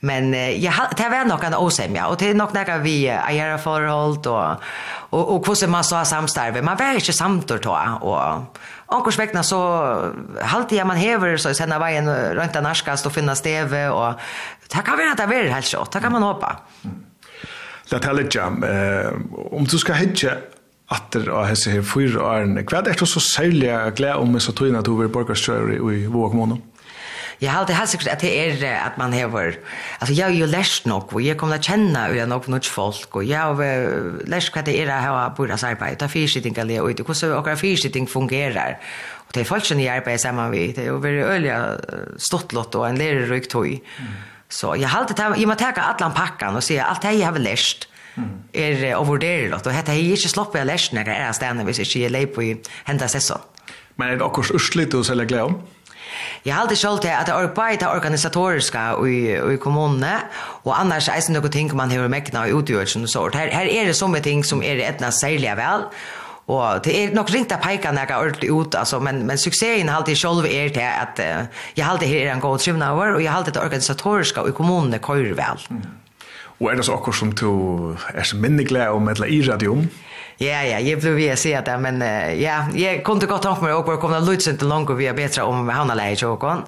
Men 0.00 0.32
jag 0.62 0.72
det 0.96 1.08
var 1.08 1.24
nok 1.24 1.44
en 1.44 1.54
osämja 1.54 2.06
och 2.06 2.16
det 2.18 2.30
er 2.30 2.34
nok 2.34 2.52
några 2.52 2.78
vi 2.78 3.08
eier 3.08 3.58
förhåll 3.58 4.18
och 4.26 4.56
och 5.10 5.34
og 5.34 5.44
hvordan 5.44 5.70
man 5.70 5.84
så 5.84 6.04
samstarve. 6.04 6.62
Man 6.62 6.78
var 6.78 6.94
ikke 6.94 7.12
samtor 7.12 7.58
då 7.58 7.78
och 8.00 8.42
Ankors 8.88 9.18
vekna 9.20 9.42
så 9.44 9.58
halte 10.48 10.78
jeg 10.78 10.88
man 10.88 10.96
hever 10.96 11.36
så 11.40 11.52
senda 11.56 11.76
veien 11.82 12.08
rundt 12.08 12.54
den 12.56 12.64
norskast 12.64 13.08
og 13.08 13.12
finna 13.12 13.34
steve 13.36 13.82
og 13.92 14.22
det 14.68 14.84
kan 14.84 14.96
være 14.96 15.12
at 15.12 15.20
det 15.20 15.36
er 15.36 15.52
helt 15.52 15.68
sjått, 15.68 15.92
det 15.92 16.02
kan 16.04 16.12
man 16.12 16.24
håpa. 16.24 16.54
Det 17.88 17.98
er 18.04 18.16
litt 18.16 18.34
jam. 18.36 18.60
Om 19.48 19.68
du 19.68 19.78
skal 19.80 19.96
hitje 20.02 20.34
atter 20.92 21.28
av 21.32 21.46
hese 21.48 21.72
her 21.72 21.84
fyra 21.84 22.24
årene, 22.24 22.64
hva 22.68 22.80
er 22.80 22.90
det 22.90 23.08
så 23.08 23.20
særlig 23.20 23.70
glede 23.96 24.16
om 24.20 24.36
så 24.40 24.52
tøyna 24.56 24.82
at 24.82 24.88
du 24.88 24.94
vil 24.98 25.12
borgarstjører 25.12 25.76
i 25.76 26.04
Våg 26.12 26.36
måned? 26.36 26.60
jag 27.38 27.50
har 27.50 27.60
alltid 27.60 27.76
helt 27.76 27.90
sikkert 27.90 28.08
at 28.08 28.20
det 28.20 28.30
är 28.38 28.86
at 28.86 28.98
man 28.98 29.12
hever, 29.12 29.52
altså 30.00 30.14
jeg 30.14 30.24
har 30.24 30.32
jo 30.32 30.46
lært 30.46 30.86
nok, 30.86 31.12
og 31.12 31.22
jeg 31.22 31.36
kommer 31.36 31.56
til 31.56 31.72
å 31.72 31.76
kjenne 31.76 32.16
jag 32.16 32.28
nog 32.28 32.48
något 32.48 32.66
folk 32.66 33.16
og 33.16 33.28
jeg 33.28 33.38
har 33.38 33.54
lært 34.26 34.50
hva 34.52 34.62
det 34.62 34.82
är 34.82 34.88
att 34.88 35.04
ha 35.04 35.28
på 35.36 35.46
deras 35.46 35.64
arbete 35.64 36.08
fyrsittningar 36.08 36.80
och 36.80 36.88
hur 36.88 37.04
hvordan 37.04 37.38
och 37.38 37.58
fyrsittning 37.58 38.08
fungerer, 38.08 38.78
og 39.28 39.34
det 39.34 39.40
er 39.40 39.44
folk 39.44 39.64
som 39.64 39.80
jeg 39.80 39.96
arbeider 39.96 40.18
sammen 40.18 40.50
med 40.50 40.74
det 40.74 40.86
er 40.86 40.92
är 40.92 40.98
väldigt 40.98 41.26
öliga 41.26 41.76
stottlott 42.18 42.74
og 42.74 42.90
en 42.90 42.98
lärarryck 42.98 43.48
tog 43.48 43.80
så 44.50 44.74
jeg 44.74 44.88
har 44.88 45.00
alltid 45.00 45.38
jeg 45.38 45.48
må 45.48 45.54
ta 45.54 45.72
alla 45.76 46.10
packan 46.10 46.56
och 46.56 46.62
se 46.62 46.78
alt 46.78 47.02
det 47.02 47.18
jeg 47.18 47.26
har 47.26 47.38
läst 47.38 47.88
är 48.54 48.94
och 48.94 49.08
og 49.08 49.20
dette 49.20 49.70
hetta 49.70 49.92
är 49.92 49.98
inte 49.98 50.28
sloppe 50.28 50.58
jag 50.58 50.66
läst 50.66 50.92
når 50.92 51.06
jeg 51.06 51.28
er 51.28 51.32
stannar 51.32 51.64
hvis 51.64 51.78
jeg 51.78 51.86
ikke 51.86 52.04
er 52.04 52.10
lej 52.10 52.26
på 52.26 52.40
hända 52.84 53.08
säsong 53.08 53.40
Men 53.96 54.08
er 54.08 54.16
det 54.16 54.22
också 54.22 54.54
ursligt 54.54 54.94
att 54.94 55.06
sälja 55.06 55.24
glede 55.24 55.42
om? 55.42 55.62
Jeg 56.44 56.54
har 56.54 56.62
alltid 56.62 56.80
skjølt 56.80 57.02
til 57.04 57.14
at 57.14 57.26
det 57.28 57.34
er 57.34 57.50
bare 57.56 57.80
det 57.80 57.88
organisatoriske 57.88 58.84
i, 59.08 59.18
i 59.54 59.58
kommunene, 59.62 60.14
og 60.64 60.72
annars 60.76 61.08
er 61.08 61.20
det 61.24 61.34
noen 61.34 61.52
ting 61.52 61.74
man 61.76 61.90
har 61.90 62.08
mekkene 62.12 62.46
i 62.48 62.54
utgjørelsen 62.56 63.08
og 63.08 63.12
sånt. 63.12 63.38
Her, 63.38 63.52
her 63.52 63.68
er 63.68 63.90
det 63.90 63.98
sånne 63.98 64.22
ting 64.24 64.44
som 64.46 64.62
er 64.62 64.80
etna 64.86 65.10
særlig 65.14 65.54
vel, 65.58 65.88
og 66.48 66.80
det 66.84 66.94
er 66.96 67.12
nok 67.12 67.28
ringt 67.34 67.52
av 67.52 67.60
peika 67.60 67.90
når 67.92 68.08
jeg 68.08 68.16
ordentlig 68.24 68.50
ut, 68.50 68.76
altså, 68.80 69.00
men, 69.04 69.20
men 69.28 69.40
suksessen 69.40 69.90
har 69.90 70.00
alltid 70.00 70.16
selv 70.16 70.46
er 70.48 70.70
til 70.72 70.86
at 70.86 71.20
uh, 71.20 71.64
jeg 71.76 71.84
har 71.84 71.92
alltid 71.92 72.08
her 72.08 72.32
en 72.32 72.40
god 72.40 72.62
trivnaver, 72.64 73.16
og 73.18 73.22
jeg 73.22 73.30
har 73.30 73.42
alltid 73.42 73.58
det 73.58 73.64
organisatoriske 73.66 74.46
i 74.48 74.54
kommunene 74.56 75.02
kører 75.04 75.36
vel. 75.36 75.66
Mm. 75.68 75.82
Og 76.58 76.70
er 76.70 76.78
det 76.80 76.88
så 76.88 76.96
akkurat 76.96 77.20
som 77.20 77.32
du 77.32 77.50
er 78.14 78.24
så 78.26 78.36
minneglad 78.36 78.96
om 78.96 79.08
et 79.08 79.20
eller 79.20 79.28
i 79.30 79.42
radio? 79.46 79.76
Ja, 80.40 80.62
ja, 80.62 80.78
jag 80.78 81.00
blev 81.00 81.14
vi 81.14 81.36
se 81.36 81.60
det, 81.60 81.78
men 81.78 82.02
uh, 82.02 82.42
ja, 82.42 82.66
jag 82.74 83.04
kunde 83.04 83.26
gott 83.26 83.42
tänka 83.42 83.62
mig 83.62 83.72
också 83.72 83.96
komma 83.96 84.18
lutsen 84.18 84.56
till 84.56 84.68
långt 84.68 84.90
och 84.90 85.00
vi 85.00 85.06
är 85.06 85.14
bättre 85.14 85.42
om 85.42 85.68
han 85.68 85.88
har 85.88 85.96
läge 85.96 86.26
och 86.26 86.40
kon. 86.40 86.62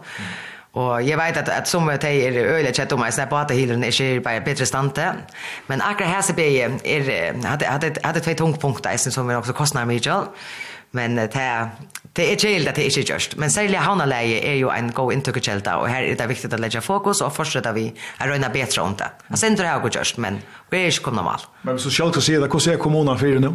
Og 0.72 1.08
jeg 1.08 1.18
vet 1.18 1.36
at, 1.36 1.48
at 1.48 1.68
som 1.68 1.88
det 1.88 2.04
er 2.04 2.36
øyelig 2.54 2.74
kjett 2.74 2.92
om 2.92 3.00
meg, 3.00 3.12
så 3.12 3.20
mig 3.20 3.28
på 3.28 3.36
att 3.36 3.50
hyllan 3.50 3.84
er 3.84 3.90
ju 3.90 4.20
bara 4.20 4.40
bättre 4.40 4.66
stante. 4.66 5.12
Men 5.66 5.80
akkurat 5.80 6.10
her 6.10 6.20
så 6.20 6.32
ble 6.32 6.44
blir 6.44 6.80
är 6.84 7.44
hade 7.44 7.66
hade 7.66 7.94
hade 8.04 8.20
två 8.20 8.34
tungpunkter 8.34 8.96
som 8.96 9.30
er 9.30 9.36
også 9.36 9.52
kostnar 9.52 9.84
mye. 9.84 10.26
Men 10.92 11.16
det 11.16 11.70
Det 12.20 12.26
er 12.34 12.36
kjell 12.36 12.68
at 12.68 12.76
det 12.76 12.84
ikke 12.90 13.00
er 13.00 13.06
gjørst, 13.14 13.34
men 13.40 13.48
særlig 13.48 13.78
havnaleie 13.80 14.42
er 14.44 14.58
jo 14.60 14.68
en 14.74 14.90
god 14.92 15.14
inntukkerkjelda, 15.14 15.78
og 15.80 15.86
her 15.88 16.04
er 16.04 16.18
det 16.18 16.26
viktig 16.28 16.50
å 16.52 16.58
legge 16.60 16.82
fokus, 16.84 17.22
og 17.24 17.32
fortsetter 17.32 17.72
vi 17.72 17.86
å 17.88 18.28
røyne 18.28 18.50
bedre 18.52 18.84
om 18.84 18.92
det. 18.98 19.08
Jeg 19.30 19.40
sender 19.40 19.64
det 19.64 19.70
er 19.70 19.86
og 19.88 19.96
gjørst, 19.96 20.20
men 20.20 20.36
vi 20.68 20.82
er 20.82 20.92
ikke 20.92 21.06
kommet 21.06 21.24
mal. 21.24 21.46
Men 21.64 21.78
hvis 21.78 21.88
du 21.88 21.94
selv 21.96 22.12
kan 22.12 22.26
si 22.26 22.36
det, 22.36 22.44
hvordan 22.44 22.74
er 22.76 22.82
kommunen 22.82 23.22
for 23.22 23.40
nå? 23.46 23.54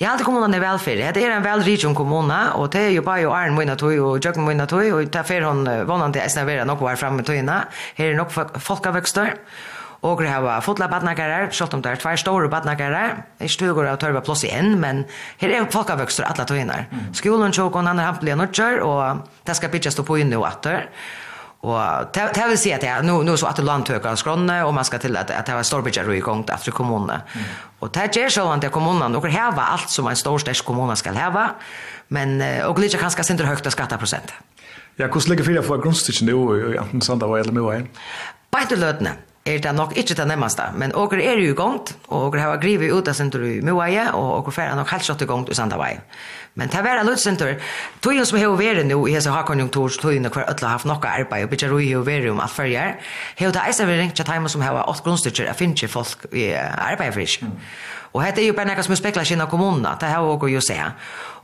Jeg 0.00 0.06
har 0.06 0.14
alltid 0.14 0.30
kommunen 0.30 0.56
er 0.56 0.64
velferdig. 0.64 1.12
Det 1.12 1.26
er 1.26 1.36
en 1.36 1.44
velrigjum 1.44 1.94
kommune, 1.98 2.40
og 2.56 2.70
det 2.72 2.86
er 2.86 2.92
jo 2.96 3.04
bare 3.04 3.26
jo 3.26 3.36
æren 3.36 3.58
min 3.58 3.76
og 3.76 3.80
tog, 3.84 3.92
og 4.00 4.24
jøkken 4.24 4.48
min 4.48 4.64
og 4.64 4.72
tog, 4.72 4.88
og 4.96 5.04
det 5.04 5.20
er 5.20 5.28
for 5.28 5.50
hun 5.50 5.64
vannende 5.68 6.16
til 6.16 6.24
å 6.24 6.34
snavere 6.38 6.64
noe 6.72 6.88
her 6.88 7.00
fremme 7.04 7.26
togene. 7.26 7.62
Her 8.00 8.14
er 8.14 8.20
nok 8.22 8.32
folkevøkster, 8.64 9.34
og 9.36 9.75
Og 10.04 10.20
det 10.20 10.28
har 10.28 10.60
fotla 10.64 10.88
badnagarar, 10.92 11.50
selv 11.56 11.74
om 11.74 11.82
det 11.82 11.92
er 11.94 12.00
tvær 12.00 12.18
store 12.20 12.48
badnagarar. 12.52 13.22
Jeg 13.40 13.52
stugur 13.54 13.86
av 13.88 13.98
tørva 14.02 14.22
plass 14.24 14.44
igjen, 14.44 14.76
men 14.80 15.04
her 15.40 15.54
er 15.54 15.70
folkavøkster 15.72 16.28
alle 16.28 16.44
tøyner. 16.48 16.88
Mm. 16.90 17.06
Skolen 17.16 17.54
tjåkon, 17.56 17.88
han 17.88 18.02
er 18.02 18.10
hampelige 18.10 18.36
nødger, 18.36 18.82
og 18.84 19.24
det 19.46 19.56
skal 19.56 19.72
pitches 19.72 19.96
på 19.96 20.18
inn 20.20 20.34
og 20.36 20.46
atter. 20.50 20.90
Og 21.66 22.12
det, 22.14 22.28
det 22.36 22.44
vil 22.50 22.58
si 22.60 22.70
at 22.76 22.84
jeg, 22.84 23.02
nå, 23.02 23.16
nå 23.26 23.34
så 23.40 23.48
at 23.50 23.58
land 23.64 23.86
tøker 23.88 24.12
av 24.12 24.18
skrånne, 24.20 24.60
og 24.68 24.74
man 24.76 24.86
skal 24.86 25.00
til 25.02 25.16
at, 25.18 25.32
at 25.34 25.48
det 25.48 25.56
var 25.56 25.66
storbidjar 25.66 26.12
i 26.14 26.20
gang 26.22 26.44
til 26.46 26.76
kommunene. 26.76 27.22
Og 27.80 27.90
det 27.94 28.10
gjør 28.14 28.30
så 28.36 28.44
at 28.52 28.68
kommunene, 28.70 29.16
og 29.16 29.26
heva 29.26 29.72
alt 29.74 29.90
som 29.90 30.06
en 30.06 30.18
stor 30.18 30.38
størst 30.44 30.66
kommune 30.68 30.94
skal 30.96 31.16
heve, 31.18 31.48
men, 32.14 32.38
og 32.68 32.78
litt 32.78 32.94
kanskje 33.00 33.24
sindre 33.26 33.48
høyt 33.48 33.66
av 33.66 33.74
skatteprosent. 33.74 34.36
Ja, 34.96 35.08
hvordan 35.08 35.32
ligger 35.32 35.44
fyrir 35.44 35.64
for 35.66 35.82
grunnstykken 35.82 36.30
du 36.30 36.36
i 36.54 36.76
Anten 36.80 37.02
Sandavai 37.04 37.42
eller 37.42 37.52
Møvai? 37.52 37.80
Bare 38.52 38.70
til 38.70 38.80
løtene 38.80 39.16
er 39.46 39.60
det 39.62 39.72
nok 39.74 39.92
ikke 39.96 40.16
det 40.18 40.26
nemmeste, 40.26 40.64
men 40.74 40.94
åker 40.98 41.20
er 41.22 41.38
jo 41.38 41.54
gongt, 41.54 41.92
og 42.08 42.28
åker 42.28 42.42
har 42.42 42.58
grivet 42.62 42.92
ut 42.92 43.08
av 43.08 43.14
senter 43.14 43.44
i 43.46 43.60
Moaie, 43.64 44.08
og 44.12 44.40
åker 44.40 44.56
færre 44.56 44.76
nok 44.76 44.90
helt 44.90 45.06
halvt 45.06 45.22
i 45.22 45.28
gongt 45.30 45.52
i 45.52 45.54
Sandavai. 45.54 45.92
Men 46.58 46.72
det 46.72 46.82
var 46.84 46.98
en 46.98 47.06
lutsinter, 47.06 47.60
togjen 48.02 48.26
som 48.26 48.38
har 48.40 48.56
vært 48.58 48.86
nå 48.88 48.98
i 49.06 49.14
hese 49.14 49.30
hakonjunktur, 49.30 49.92
så 49.92 50.02
togjen 50.02 50.26
hver 50.26 50.48
ødla 50.50 50.70
har 50.70 50.78
haft 50.78 50.88
nokka 50.90 51.12
arbeid, 51.20 51.46
og 51.46 51.52
bidja 51.52 51.70
roi 51.70 51.84
har 51.92 52.02
vært 52.06 52.30
om 52.32 52.42
alt 52.42 52.56
fyrjar, 52.56 52.96
har 53.38 53.54
det 53.54 53.66
eisen 53.68 53.90
vært 53.90 54.02
ringt 54.02 54.18
til 54.18 54.26
time 54.26 54.50
som 54.50 54.64
har 54.66 54.82
åtte 54.82 55.06
grunnstykker, 55.06 55.46
jeg 55.46 55.60
finner 55.60 55.78
ikke 55.78 55.94
folk 55.94 56.26
i 56.32 56.50
arbeid 56.56 57.14
for 57.14 57.22
ikke. 57.22 57.52
Og 58.16 58.22
dette 58.24 58.40
er 58.40 58.48
jo 58.48 58.56
bare 58.56 58.70
nekka 58.70 58.86
som 58.86 58.96
spekler 58.96 59.28
kina 59.28 59.46
kommunene, 59.50 59.92
det 60.00 60.08
har 60.08 60.24
åker 60.24 60.48
jo 60.48 60.62
se. 60.64 60.78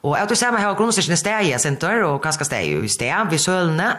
Og 0.02 0.16
jeg 0.18 0.28
tror 0.28 0.38
samme 0.38 0.58
har 0.58 0.74
grunnstyrkene 0.74 1.16
steg 1.18 1.48
i 1.52 1.58
senter, 1.62 2.02
og 2.02 2.22
ganske 2.24 2.46
steg 2.46 2.72
i 2.74 2.90
steg 2.90 3.30
ved 3.30 3.38
sølene, 3.38 3.92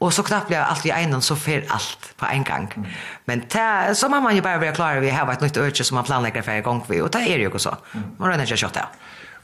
og 0.00 0.12
så 0.16 0.24
knappt 0.24 0.48
blir 0.48 0.62
alt 0.64 0.86
i 0.88 0.92
egnom, 0.96 1.20
så 1.20 1.36
fer 1.36 1.66
alt 1.70 2.08
på 2.18 2.28
en 2.32 2.46
gang. 2.48 2.70
Mm. 2.72 2.86
Men 3.28 3.44
ta, 3.52 3.66
så 3.94 4.08
må 4.08 4.22
man 4.24 4.36
jo 4.36 4.44
bare 4.44 4.62
være 4.62 4.76
klar 4.78 5.02
vi 5.04 5.12
har 5.12 5.28
et 5.28 5.44
nytt 5.44 5.60
øyne 5.60 5.84
som 5.84 6.00
man 6.00 6.08
planlegger 6.08 6.46
for 6.46 6.56
en 6.56 6.64
gang 6.64 6.80
og 6.88 7.12
det 7.12 7.22
er 7.28 7.44
jo 7.44 7.52
ikke 7.52 7.60
så. 7.60 7.76
Man 8.18 8.30
rønner 8.30 8.48
ikke 8.48 8.64
kjøtt 8.64 8.80
det. 8.80 8.86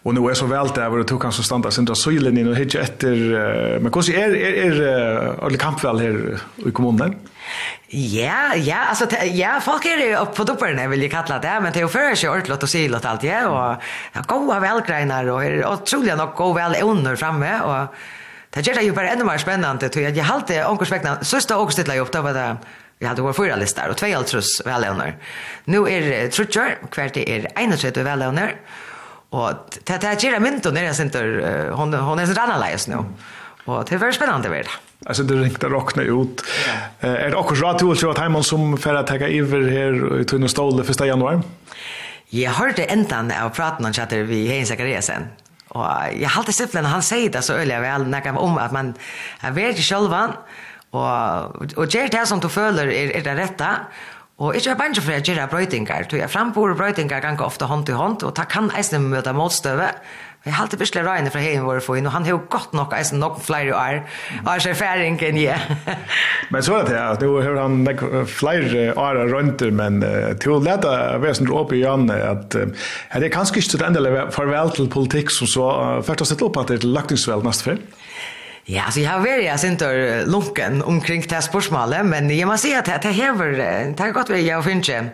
Og 0.06 0.14
nå 0.14 0.22
er 0.30 0.38
så 0.38 0.46
vel 0.48 0.70
det 0.72 0.86
hvor 0.88 1.02
du 1.04 1.16
kan 1.20 1.34
så 1.34 1.42
standa 1.44 1.70
sindra 1.74 1.96
søylen 1.98 2.38
inn 2.38 2.48
og 2.48 2.56
hitje 2.56 2.80
etter, 2.80 3.24
men 3.82 3.92
hvordan 3.92 4.14
er, 4.16 4.36
er, 4.38 4.60
er, 4.64 4.78
er, 4.88 5.32
er 5.44 5.60
kampvel 5.60 6.00
her 6.00 6.20
i 6.64 6.72
kommunen? 6.72 7.18
Ja, 7.90 8.54
ja, 8.54 8.76
alltså 8.76 9.16
ja, 9.24 9.60
folk 9.60 9.84
är 9.84 9.96
ju 9.96 10.16
upp 10.16 10.34
på 10.34 10.44
dopparna 10.44 10.88
vill 10.88 11.02
jag 11.02 11.10
kalla 11.10 11.38
det, 11.38 11.60
men 11.60 11.72
det 11.72 11.78
är 11.78 11.82
ju 11.82 11.88
för 11.88 12.14
sig 12.14 12.30
ordentligt 12.30 12.62
och 12.62 12.68
silat 12.68 13.04
allt, 13.04 13.22
ja, 13.22 13.48
och 13.48 13.82
ja, 14.12 14.20
goda 14.26 14.60
välgreinar 14.60 15.26
och 15.26 15.44
är 15.44 15.66
otroligt 15.66 16.16
nog 16.16 16.28
god 16.34 16.56
väl 16.56 16.76
under 16.82 17.16
framme 17.16 17.60
och 17.60 17.94
det 18.50 18.66
gör 18.66 18.74
det 18.74 18.82
ju 18.82 18.92
bara 18.92 19.10
ännu 19.10 19.24
mer 19.24 19.38
spännande 19.38 19.88
tror 19.88 20.04
jag. 20.04 20.16
Jag 20.16 20.24
har 20.24 20.34
alltid 20.34 20.64
onkursväckna, 20.64 21.24
sista 21.24 21.54
augusti 21.54 21.84
la 21.84 21.94
jag 21.94 22.02
upp 22.02 22.12
det 22.12 22.20
var 22.20 22.34
det 22.34 22.56
Vi 22.98 23.06
hade 23.06 23.22
vår 23.22 23.32
fyra 23.32 23.56
listar 23.56 23.88
och 23.88 23.96
två 23.96 24.16
altrus 24.16 24.62
välövner. 24.64 25.16
Nu 25.64 25.78
är 25.78 26.00
det 26.00 26.28
trutcher, 26.28 26.78
kvart 26.90 27.14
det 27.14 27.30
är 27.30 27.76
31 27.76 27.96
välövner. 27.96 28.56
Och 29.30 29.50
det 29.84 30.02
här 30.02 30.16
gira 30.16 30.40
mynton 30.40 30.76
är 30.76 30.82
jag 30.82 31.00
inte, 31.00 31.18
hon 31.72 32.18
är 32.18 32.26
så 32.26 32.40
annan 32.40 32.64
nu. 32.88 32.96
Och 33.64 33.84
det 33.84 33.94
är 33.94 33.98
väldigt 33.98 34.16
spännande 34.16 34.48
vid 34.48 34.64
det. 34.64 34.70
Alltså 35.06 35.22
det 35.22 35.34
ringte 35.34 35.68
rockna 35.68 36.02
ut. 36.02 36.44
Eh 37.00 37.10
är 37.10 37.30
det 37.30 37.36
också 37.36 37.54
rätt 37.54 37.82
att 37.82 37.98
tro 37.98 38.10
att 38.10 38.18
Hemon 38.18 38.44
som 38.44 38.78
för 38.78 38.94
att 38.94 39.06
ta 39.06 39.14
över 39.14 39.70
här 39.70 40.20
i 40.20 40.24
Tunna 40.24 40.48
Ståle 40.48 40.82
1 40.82 41.00
januari? 41.00 41.40
Jag 42.30 42.50
hörde 42.50 42.84
ändan 42.84 43.32
av 43.42 43.50
praten 43.50 43.84
han 43.84 43.92
chatter 43.92 44.22
vi 44.22 44.48
Hein 44.48 44.66
Zakariasen. 44.66 45.22
Och 45.68 45.86
jag 46.18 46.28
hade 46.28 46.52
sett 46.52 46.72
när 46.74 46.82
han 46.82 47.02
säger 47.02 47.30
det 47.30 47.42
så 47.42 47.52
öliga 47.52 47.80
väl 47.80 48.06
när 48.06 48.20
kan 48.20 48.36
om 48.36 48.58
att 48.58 48.72
man 48.72 48.94
är 49.40 49.50
väldigt 49.50 49.84
själva 49.84 50.32
och 50.90 51.76
och 51.76 51.86
ger 51.86 52.08
det 52.08 52.26
som 52.26 52.40
du 52.40 52.48
följer 52.48 52.86
är, 52.86 53.16
är 53.16 53.22
det 53.22 53.34
rätta. 53.34 53.76
Og 54.38 54.54
ikke 54.54 54.70
er 54.70 54.76
bare 54.78 55.02
for 55.02 55.16
å 55.16 55.18
gjøre 55.18 55.48
brøytingar. 55.50 56.04
Du 56.06 56.14
er 56.16 56.30
frempore 56.30 56.76
brøytingar 56.78 57.24
ganger 57.24 57.42
ofte 57.42 57.66
hånd 57.66 57.88
til 57.88 57.96
hånd, 57.98 58.22
og 58.22 58.36
det 58.38 58.44
kan 58.52 58.70
eisen 58.78 59.08
møte 59.10 59.32
motstøve. 59.34 59.88
Jeg 60.48 60.56
har 60.56 60.64
alltid 60.64 60.80
bestilt 60.80 61.04
Røyne 61.04 61.28
fra 61.32 61.42
heien 61.44 61.66
våre 61.66 61.82
for 61.84 62.00
inn, 62.00 62.06
og 62.08 62.14
han 62.14 62.24
har 62.24 62.32
jo 62.32 62.40
godt 62.48 62.72
nok 62.72 62.94
eisen 62.96 63.20
nok 63.20 63.36
flere 63.44 63.74
år, 63.76 63.98
og 64.40 64.48
er 64.54 64.68
erfaring 64.70 65.18
enn 65.28 65.40
jeg. 65.42 65.76
men 66.54 66.64
så 66.64 66.78
er 66.78 66.88
det 66.88 66.96
ja. 66.96 67.10
nå 67.20 67.34
har 67.44 67.58
han 67.60 68.24
flere 68.32 68.86
år 68.96 69.20
rundt, 69.28 69.66
men 69.76 70.00
uh, 70.00 70.32
til 70.40 70.56
å 70.56 70.62
lete 70.64 70.94
vesen 71.20 71.52
opp 71.52 71.76
i 71.76 71.82
Janne, 71.82 72.16
at 72.30 72.56
er 72.56 73.20
det 73.20 73.32
kanskje 73.34 73.60
ikke 73.60 73.74
til 73.76 73.86
endelig 73.90 74.24
farvel 74.32 74.72
til 74.72 74.88
politikk 74.92 75.34
som 75.36 75.50
så 75.52 75.68
uh, 75.68 76.00
først 76.06 76.24
har 76.24 76.32
sett 76.32 76.48
opp 76.48 76.56
at 76.62 76.72
det 76.72 76.80
er 76.80 76.86
til 76.86 76.96
løkningsvel 76.96 77.44
neste 77.44 77.68
fyr? 77.68 77.84
Ja, 78.70 78.90
så 78.90 79.00
jag 79.00 79.10
har 79.10 79.20
varit 79.20 79.44
jag 79.44 79.64
inte 79.64 80.24
lunken 80.26 80.82
omkring 80.82 81.24
det 81.28 81.34
här 81.34 81.40
spörsmålet, 81.40 82.06
men 82.06 82.38
jag 82.38 82.46
måste 82.46 82.68
säga 82.68 82.78
att 82.78 83.02
det 83.02 83.08
hever, 83.08 83.52
här 83.98 84.04
har 84.06 84.10
gått 84.10 84.30
vid 84.30 84.46
jag 84.46 84.58
och 84.58 84.64
Finche. 84.64 85.04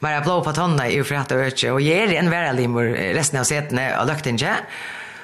Bara 0.00 0.20
blå 0.20 0.44
på 0.44 0.52
tonna 0.52 0.88
i 0.88 0.96
för 0.96 1.04
frätta 1.04 1.34
öke 1.34 1.70
och 1.70 1.80
ger 1.80 2.12
en 2.12 2.30
värre 2.30 2.52
limor 2.52 2.84
resten 3.14 3.40
av 3.40 3.44
setene 3.44 4.00
och 4.00 4.06
löktinge. 4.06 4.54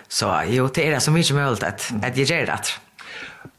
Så 0.08 0.42
jo, 0.46 0.70
det 0.74 0.88
är 0.88 0.90
det 0.90 1.00
så 1.00 1.10
mycket 1.10 1.36
möjligt 1.36 1.62
att, 1.62 1.92
att 2.02 2.16
jag 2.16 2.26
gör 2.26 2.46
det. 2.46 2.83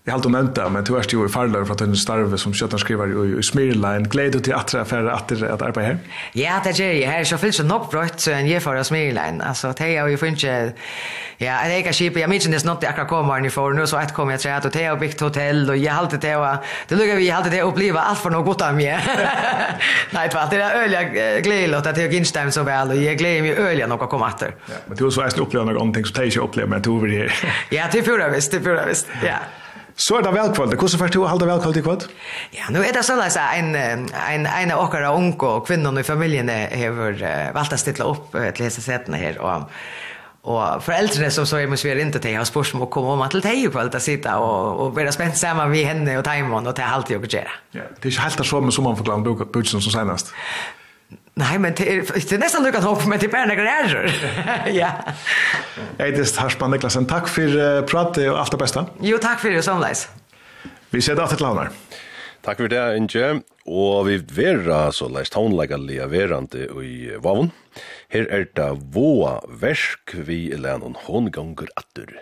Jag 0.07 0.13
har 0.13 0.17
alltid 0.17 0.31
men 0.69 0.83
du 0.83 0.97
är 0.97 1.13
ju 1.13 1.25
i 1.25 1.29
farlar 1.29 1.65
för 1.65 1.73
att 1.73 1.81
du 1.81 1.95
starve 1.95 2.37
som 2.37 2.53
köttan 2.53 2.79
skriver 2.79 3.39
i 3.39 3.43
Smirla. 3.43 3.95
En 3.95 4.03
glädje 4.03 4.41
till 4.41 4.53
att 4.53 4.67
träffa 4.67 4.97
att 4.97 5.31
att 5.31 5.61
arbeta 5.61 5.81
här. 5.81 5.97
Ja, 6.33 6.61
det 6.63 6.79
är 6.79 6.93
ju 6.93 7.05
här 7.05 7.23
så 7.23 7.37
finns 7.37 7.57
det 7.57 7.63
nog 7.63 7.89
brott 7.91 8.19
så 8.19 8.31
en 8.31 8.47
jäfara 8.47 8.83
Smirla. 8.83 9.21
Alltså 9.45 9.73
det 9.77 9.95
är 9.97 10.07
ju 10.07 10.17
finns 10.17 10.43
inte 10.45 10.73
Ja, 11.37 11.61
det 11.65 11.73
är 11.73 11.81
kanske 11.81 12.05
jag 12.05 12.29
minns 12.29 12.45
det 12.45 12.65
något 12.65 12.83
jag 12.83 12.95
komma 13.07 13.39
ni 13.39 13.49
för 13.49 13.73
nu 13.73 13.87
så 13.87 13.97
att 13.97 14.13
kommer 14.13 14.33
jag 14.33 14.41
till 14.41 14.51
att 14.51 14.73
det 14.73 14.83
är 14.83 14.95
byggt 14.95 15.19
hotell 15.19 15.69
och 15.69 15.77
jag 15.77 15.93
har 15.93 15.99
alltid 15.99 16.19
det 16.19 16.35
var 16.35 16.57
det 16.87 16.95
lukar 16.95 17.15
vi 17.15 17.31
alltid 17.31 17.51
det 17.51 17.61
uppleva 17.61 17.99
allt 17.99 18.19
för 18.19 18.29
något 18.29 18.61
av 18.61 18.75
mig. 18.75 18.85
Nej, 20.11 20.29
det 20.49 20.55
är 20.55 20.57
det 20.57 20.73
öliga 20.73 21.03
glädje 21.39 21.77
att 21.77 21.97
jag 21.97 22.13
Ginstein 22.13 22.51
så 22.51 22.63
väl 22.63 22.89
och 22.89 22.95
jag 22.95 23.17
glädjer 23.17 23.41
mig 23.41 23.55
öliga 23.55 23.87
något 23.87 24.09
komma 24.09 24.27
åter. 24.27 24.55
Ja, 24.65 24.73
men 24.85 24.97
du 24.97 25.11
så 25.11 25.21
är 25.21 25.39
uppleva 25.39 25.65
något 25.65 25.73
någonting 25.73 26.05
så 26.05 26.13
det 26.13 26.21
är 26.21 26.25
ju 26.25 26.41
uppleva 26.41 26.69
men 26.69 26.81
du 26.81 26.97
över 26.97 27.07
här. 27.07 27.33
Ja, 27.69 27.85
det 27.91 27.97
är 27.99 28.03
fyra 28.03 28.29
visst, 28.29 28.51
det 28.51 28.57
är 28.57 28.61
fyra 28.61 28.85
visst. 28.85 29.07
Ja. 29.23 29.35
Så 29.95 30.17
er 30.17 30.25
det 30.25 30.33
velkvalt. 30.35 30.75
Hvordan 30.75 30.99
får 30.99 31.13
du 31.13 31.21
å 31.21 31.29
holde 31.31 31.47
velkvalt 31.47 31.77
i 31.79 31.83
kvart? 31.85 32.09
Ja, 32.55 32.67
nå 32.73 32.81
er 32.83 32.95
det 32.95 33.05
sånn 33.07 33.21
at 33.23 33.37
en, 33.39 33.71
en, 33.75 34.43
en 34.49 34.73
av 34.75 34.81
åkere 34.83 35.13
unge 35.15 35.47
og 35.47 35.63
kvinnerne 35.69 36.03
i 36.03 36.07
familien 36.07 36.51
har 36.51 36.97
valgt 37.55 37.77
å 37.77 37.79
stille 37.79 38.09
opp 38.11 38.35
til 38.35 38.67
hese 38.67 38.83
setene 38.83 39.21
her. 39.21 39.39
Og, 39.39 39.69
og 40.51 40.83
foreldrene 40.83 41.31
som 41.33 41.47
så 41.47 41.61
er 41.61 41.71
med 41.71 41.79
sver 41.79 42.01
inte 42.03 42.19
til, 42.19 42.35
har 42.35 42.47
spørt 42.47 42.75
om 42.75 42.83
å 42.85 42.91
komme 42.91 43.15
om 43.15 43.23
til 43.31 43.45
deg 43.45 43.63
i 43.63 43.69
kvart 43.71 43.95
sitta 43.95 44.03
sitte 44.03 44.35
og, 44.35 44.81
og 44.83 44.97
være 44.99 45.15
spent 45.15 45.39
sammen 45.39 45.71
med 45.71 45.87
henne 45.87 46.19
og 46.19 46.25
Taimon 46.27 46.67
og 46.67 46.75
ta 46.75 46.91
alt 46.91 47.09
jeg 47.09 47.23
gjør. 47.23 47.55
Ja, 47.73 47.87
det 47.87 48.03
er 48.03 48.11
ikke 48.11 48.27
helt 48.27 48.43
det 48.43 48.49
som 48.51 48.89
man 48.89 48.99
forklarer 48.99 49.23
om 49.23 49.47
bøkene 49.47 49.79
som 49.79 49.95
senest. 49.95 50.35
Nej, 51.37 51.59
men 51.59 51.73
det 51.73 51.93
är, 51.93 52.01
det 52.29 52.31
är 52.31 52.37
nästan 52.37 52.63
lyckat 52.63 52.83
hopp, 52.83 53.05
men 53.05 53.19
det 53.19 53.25
är 53.25 53.29
bara 53.29 53.45
några 53.45 53.69
ärger. 53.69 54.13
ja. 54.73 54.91
Jag 55.97 56.05
heter 56.05 56.41
Harsman 56.41 56.71
Niklasen. 56.71 57.05
takk 57.05 57.27
for 57.27 57.57
uh, 57.57 57.81
pratet 57.85 58.29
og 58.31 58.39
alt 58.39 58.51
det 58.51 58.57
beste. 58.57 58.85
Jo, 59.01 59.17
tack 59.17 59.39
för 59.39 59.49
det 59.49 59.63
samlades. 59.63 60.07
Vi 60.89 61.01
ser 61.01 61.15
det 61.15 61.27
til 61.27 61.37
till. 61.37 61.67
Takk 62.45 62.57
for 62.57 62.67
det, 62.67 62.97
Inge. 62.97 63.41
Og 63.65 64.05
vi 64.07 64.17
vera 64.17 64.91
så 64.91 65.09
leis 65.09 65.29
taunlegalia 65.29 66.07
verande 66.07 66.69
i 66.83 67.11
Vavon. 67.19 67.51
Her 68.09 68.27
er 68.29 68.45
det 68.55 68.69
Voa 68.93 69.41
Versk 69.49 70.13
vi 70.13 70.53
i 70.53 70.57
Lennon. 70.57 70.95
Hon 71.07 71.31
gonger 71.31 71.67
atter. 71.75 72.15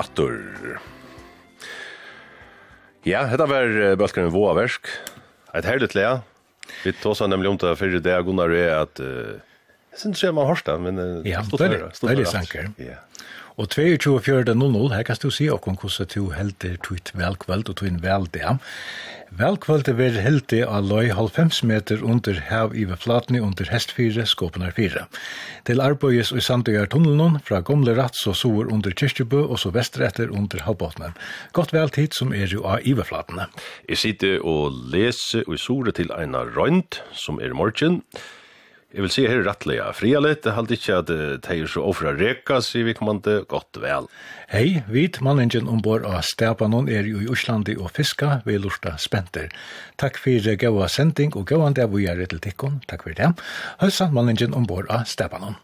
attor. 0.00 0.80
Ja, 3.08 3.24
hetta 3.28 3.46
var 3.48 3.96
Bölkaren 3.96 4.32
Våversk. 4.32 4.88
Ett 5.54 5.64
härligt 5.64 5.94
lä. 5.94 6.20
Vi 6.84 6.92
tåsar 6.92 7.28
nemlig 7.28 7.50
om 7.50 7.56
det 7.56 7.76
för 7.76 7.86
det 7.86 8.10
jag 8.10 8.26
gunnar 8.26 8.50
er 8.50 8.74
at... 8.82 9.00
uh, 9.00 9.40
jeg 9.90 9.98
synes 9.98 10.22
ikke 10.22 10.32
man 10.32 10.46
hörsta 10.46 10.78
men 10.78 10.98
uh, 10.98 11.28
ja, 11.28 11.42
stort 11.44 11.60
höra. 11.60 11.90
Stort 11.92 12.10
höra. 12.10 12.26
Sanker. 12.26 12.70
Ja. 12.78 13.00
Og 13.60 13.68
22.00, 13.74 14.94
her 14.94 15.02
kan 15.04 15.16
du 15.22 15.30
si 15.30 15.50
okkur 15.52 15.76
hvordan 15.82 16.08
du 16.14 16.30
helder 16.32 16.76
tuit 16.80 17.10
velkveld 17.14 17.68
og 17.68 17.76
tuin 17.76 17.98
vel 18.02 18.24
det. 18.32 18.56
Velkvölde 19.38 19.92
ver 19.94 20.16
hildi 20.18 20.58
a 20.66 20.80
loj 20.82 21.12
halvfems 21.14 21.60
meter 21.62 22.00
under 22.02 22.34
hev 22.48 22.72
i 22.74 22.86
flatni 22.98 23.38
under 23.40 23.68
hestfyre 23.70 24.24
skåpenar 24.26 24.74
fyra. 24.74 25.04
Til 25.64 25.80
arbeides 25.80 26.32
og 26.34 26.42
samtøyar 26.42 26.90
tunnelen 26.90 27.38
fra 27.46 27.60
gomle 27.62 27.94
rats 27.94 28.26
og 28.26 28.34
sover 28.36 28.72
under 28.74 28.90
Kirstjubø 28.90 29.44
og 29.46 29.62
så 29.62 29.70
vestretter 29.70 30.34
under 30.34 30.66
havbåtnen. 30.66 31.14
Godt 31.52 31.72
vel 31.72 31.94
tid 31.94 32.18
som 32.18 32.34
er 32.34 32.50
jo 32.50 32.66
av 32.66 32.82
iverflatene. 32.82 33.46
Jeg 33.88 34.02
sitter 34.02 34.42
og 34.42 34.74
leser 34.90 35.46
og 35.46 35.62
sore 35.62 35.94
til 35.94 36.10
Einar 36.10 36.50
Røynd 36.56 36.98
som 37.14 37.38
er 37.38 37.54
morgen. 37.54 38.02
morgen. 38.02 38.38
Jeg 38.90 39.04
vil 39.04 39.12
si 39.14 39.22
her 39.22 39.44
rattlega, 39.46 39.84
fria 39.94 40.18
litt, 40.18 40.42
jeg 40.42 40.56
halte 40.56 40.74
ikke 40.74 40.94
at 40.98 41.06
det 41.06 41.52
er 41.54 41.68
så 41.70 41.84
ofra 41.86 42.10
reka, 42.16 42.56
sier 42.58 42.88
vi 42.88 42.94
kommande 42.98 43.36
godt 43.46 43.78
vel. 43.78 44.08
Hei, 44.50 44.80
vit 44.90 45.20
manningen 45.22 45.68
ombord 45.70 46.02
av 46.10 46.24
Stapanon 46.26 46.90
er 46.90 47.06
jo 47.06 47.20
i 47.22 47.28
Oslandi 47.30 47.76
og 47.78 47.92
Fiska, 47.94 48.40
vi 48.48 48.56
lorsta 48.58 48.96
spenter. 48.98 49.46
Takk 50.02 50.18
for 50.18 50.50
gaua 50.58 50.88
sending 50.90 51.36
og 51.38 51.46
gaua 51.52 51.70
det 51.70 51.86
vi 51.92 52.08
er 52.10 52.18
til 52.26 52.42
tikkun. 52.42 52.80
takk 52.90 53.06
for 53.06 53.14
det. 53.14 53.30
Høysa 53.78 54.10
manningen 54.10 54.58
ombord 54.58 54.90
av 54.90 55.06
Stapanon. 55.06 55.54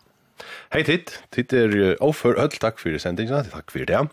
Hei 0.71 0.85
titt, 0.87 1.19
titt 1.35 1.51
er 1.51 1.97
offer 1.99 2.39
øll, 2.39 2.55
takk 2.63 2.79
for 2.79 2.95
sendingna, 2.95 3.43
takk 3.51 3.75
for 3.75 3.91
det. 3.91 4.07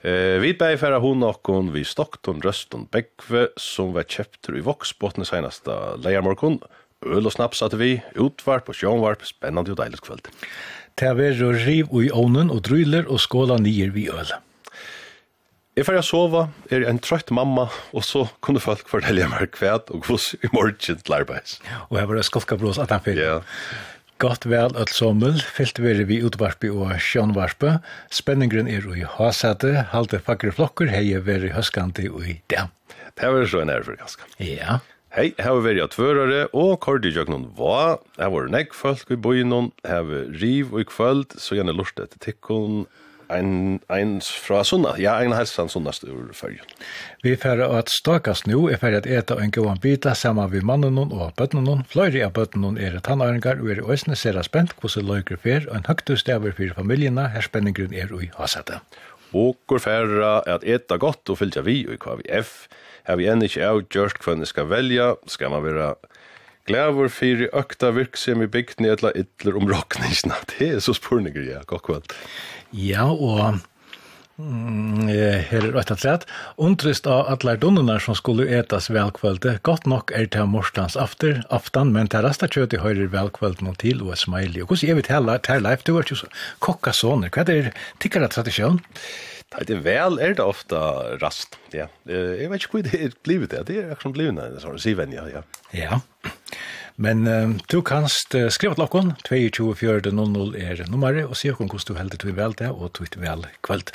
Eh, 0.00 0.40
vi 0.40 0.54
bei 0.56 0.78
færa 0.80 1.02
hon 1.04 1.24
okkon 1.28 1.74
vi 1.74 1.84
Stockton 1.84 2.40
Røston 2.40 2.88
bekve 2.88 3.50
som 3.60 3.92
var 3.92 4.08
kjøpt 4.08 4.48
i 4.48 4.64
Voksbotne 4.64 5.28
seinaste 5.28 5.76
leiermorgon, 6.00 6.62
Øl 7.06 7.28
og 7.28 7.34
snaps 7.36 7.62
at 7.62 7.76
vi, 7.78 8.00
utvarp 8.18 8.70
og 8.70 8.78
sjånvarp, 8.78 9.22
spennende 9.28 9.74
og 9.74 9.78
deilig 9.80 10.02
kveld. 10.04 10.26
Det 10.96 11.10
er 11.12 11.40
å 11.44 11.52
riv 11.52 11.92
i 12.00 12.10
ovnen 12.10 12.50
og 12.52 12.62
dryler 12.66 13.08
og 13.12 13.20
skåla 13.20 13.58
nyer 13.60 13.90
vi 13.92 14.06
øl. 14.08 14.30
Jeg 15.76 15.84
får 15.84 15.98
sova, 16.08 16.46
er 16.72 16.86
en 16.88 16.96
trøtt 17.04 17.28
mamma, 17.36 17.66
og 17.92 18.04
så 18.06 18.22
kunne 18.40 18.62
folk 18.64 18.88
fortelle 18.88 19.26
meg 19.28 19.50
kvæt 19.52 19.90
og 19.92 20.06
hos 20.08 20.30
i 20.40 20.48
morgen 20.54 20.78
til 20.80 21.12
arbeids. 21.12 21.58
Og 21.90 21.98
jeg 22.00 22.08
var 22.08 22.22
skolka 22.24 22.56
blås 22.56 22.80
at 22.80 22.94
han 22.94 23.04
fyrt. 23.04 23.20
Ja. 23.20 23.42
Godt 24.16 24.46
vel 24.48 24.72
at 24.80 24.88
sommel, 24.96 25.36
fyllt 25.36 25.76
veri 25.84 26.06
vi 26.08 26.22
utvarpi 26.24 26.70
og 26.72 26.94
sjånvarpe. 27.04 27.74
Spenningren 28.08 28.70
er 28.72 28.88
ui 28.88 29.04
hasete, 29.04 29.74
halte 29.92 30.22
fakre 30.24 30.54
flokker, 30.56 30.88
hei 30.88 31.12
veri 31.20 31.52
høskandi 31.52 32.08
ui 32.08 32.38
i 32.38 32.40
dem. 32.48 32.72
Det 33.20 33.28
var 33.36 33.44
så 33.44 33.60
en 33.60 33.76
erfri, 33.76 33.98
ganske. 34.00 34.32
Ja. 34.40 34.80
Hei, 35.16 35.30
her 35.40 35.46
har 35.48 35.62
vi 35.64 35.70
vært 35.72 35.94
tvørere 35.94 36.42
og 36.52 36.74
kort 36.84 37.06
i 37.08 37.10
jøgnen 37.16 37.46
var. 37.56 38.02
Her 38.18 38.28
var 38.34 38.50
nekk 38.52 38.74
folk 38.76 39.08
i 39.08 39.16
byen, 39.16 39.70
her 39.88 40.02
var 40.04 40.26
riv 40.42 40.74
og 40.74 40.82
i 40.82 40.84
kvöld, 40.90 41.38
så 41.40 41.56
gjerne 41.56 41.72
lort 41.72 41.96
etter 41.96 42.20
tikkun. 42.20 42.82
Ein, 43.32 43.78
ein 43.88 44.18
fra 44.20 44.60
Sunna, 44.60 44.92
ja, 45.00 45.14
ein 45.16 45.32
helsan 45.32 45.72
Sunnast 45.72 46.04
ur 46.04 46.28
fyrjun. 46.36 46.68
Vi 47.24 47.32
færre 47.40 47.64
at 47.78 47.88
stakast 47.88 48.44
nu 48.44 48.66
er 48.68 48.76
færre 48.82 49.00
at 49.00 49.08
eta 49.08 49.40
en 49.40 49.54
gåan 49.56 49.80
bita 49.80 50.12
saman 50.12 50.52
vi 50.52 50.60
mannen 50.60 51.00
og 51.00 51.32
bøtnen. 51.40 51.86
Fløyri 51.88 52.20
av 52.20 52.36
bøtnen 52.36 52.76
er 52.76 53.00
tannaringar 53.00 53.64
og 53.64 53.72
er 53.72 53.80
i 53.80 53.88
òsne 53.96 54.20
sera 54.20 54.44
spent 54.44 54.76
hos 54.84 54.98
løyker 55.00 55.40
fyr, 55.40 55.64
og 55.70 55.78
en 55.80 55.88
høgtu 55.88 56.12
staver 56.20 56.52
fyr 56.52 56.76
familiena 56.76 57.30
her 57.32 57.48
spenningrun 57.48 57.96
er 57.96 58.12
ui 58.12 58.28
hasete. 58.36 58.82
Og 59.32 59.56
går 59.64 59.80
færre 59.80 60.42
at 60.44 60.68
eta 60.76 61.00
godt 61.00 61.32
og 61.32 61.40
fylja 61.40 61.64
vi 61.64 61.86
og 61.88 62.20
vi 62.20 62.28
F 62.44 62.68
har 63.06 63.20
vi 63.20 63.28
enn 63.30 63.44
ikke 63.46 63.64
avgjørst 63.66 64.22
hva 64.24 64.36
ni 64.36 64.48
skal 64.48 64.68
velja, 64.70 65.14
skal 65.30 65.54
man 65.54 65.64
være 65.66 65.94
glæver 66.66 67.12
fyrir 67.12 67.54
økta 67.54 67.92
virksim 67.94 68.42
i 68.42 68.50
bygden 68.50 68.88
i 68.88 68.90
etla 68.90 69.14
ytler 69.14 69.58
om 69.58 69.70
råkningsna. 69.70 70.40
Det 70.56 70.74
er 70.74 70.82
så 70.82 70.96
spurninger, 70.96 71.46
ja, 71.46 71.62
godt 71.70 71.86
kvöld. 71.86 72.12
Ja, 72.72 73.06
og 73.06 73.62
Mm, 74.36 75.06
her 75.08 75.64
er 75.64 75.70
rett 75.72 75.90
og 75.94 76.00
slett. 76.02 76.26
Undrist 76.60 77.06
av 77.08 77.30
atler 77.32 77.56
dunnar 77.56 78.02
som 78.04 78.12
skulle 78.18 78.44
etas 78.52 78.90
velkvölde. 78.92 79.54
Godt 79.64 79.86
nok 79.88 80.12
er 80.12 80.26
det 80.28 80.44
morstans 80.52 80.96
after, 81.00 81.40
aftan, 81.48 81.94
men 81.94 82.10
det 82.12 82.20
rasta 82.20 82.44
kjøti 82.44 82.82
høyrer 82.82 83.08
velkvölde 83.14 83.64
noen 83.64 83.78
til 83.80 84.04
og 84.04 84.12
er 84.12 84.20
smiley. 84.20 84.60
Og 84.60 84.74
hvordan 84.74 84.92
er 84.92 84.98
vi 85.00 85.06
til 85.08 85.32
her 85.48 85.64
leif? 85.64 85.86
Du 85.88 85.94
er 85.96 86.12
jo 86.12 86.20
kokka 86.60 86.92
sånne. 86.92 87.32
Hva 87.32 87.46
er 87.46 87.70
det? 87.70 87.72
Tikkere 88.04 88.28
tradisjon? 88.28 88.82
Ja. 88.84 89.35
Det 89.54 89.70
er 89.70 89.82
väl 89.84 90.18
er 90.18 90.34
det 90.34 90.42
ofta 90.42 90.78
rast. 91.22 91.56
Ja. 91.72 91.86
Jag 92.04 92.50
vet 92.50 92.64
ikke 92.64 92.80
hur 92.80 92.88
det 92.90 93.22
blivit 93.22 93.50
det. 93.50 93.62
Det 93.68 93.76
er 93.78 93.92
akkurat 93.94 94.16
blivit 94.16 94.40
det, 94.40 94.62
sånn, 94.62 94.80
sivvänja. 94.82 95.28
Ja. 95.30 95.42
ja. 95.70 96.00
Men 96.96 97.26
uh, 97.28 97.54
du 97.70 97.78
kanst 97.84 98.34
uh, 98.34 98.48
skriva 98.50 98.74
til 98.74 98.86
okkon, 98.86 99.12
224000 99.28 100.56
er 100.58 100.82
nummeret, 100.90 101.28
og 101.28 101.38
sier 101.38 101.54
okkon 101.54 101.70
hvordan 101.70 101.92
du 101.92 102.00
heldig 102.00 102.20
til 102.24 102.36
vel 102.36 102.58
det, 102.58 102.72
og 102.72 102.90
tog 102.96 103.20
vel 103.22 103.46
kveld. 103.66 103.94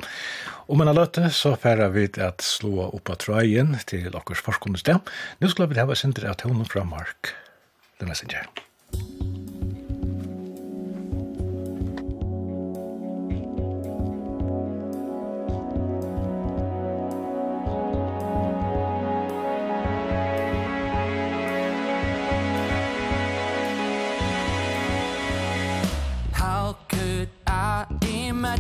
Om 0.72 0.86
en 0.86 0.94
løte, 0.96 1.28
så 1.36 1.58
færa 1.60 1.90
vi 1.92 2.08
at 2.22 2.46
slå 2.46 2.88
opp 2.88 3.12
av 3.12 3.20
trøyen 3.26 3.76
til 3.90 4.16
okkers 4.16 4.46
forskundestem. 4.46 5.04
Nå 5.42 5.52
skal 5.52 5.68
vi 5.68 5.82
hava 5.82 6.00
sindri 6.00 6.32
av 6.32 6.46
hun 6.48 6.64
fra 6.64 6.88
Mark, 6.88 7.36
The 8.00 8.08
Messenger. 8.08 8.48
Musik 8.96 9.41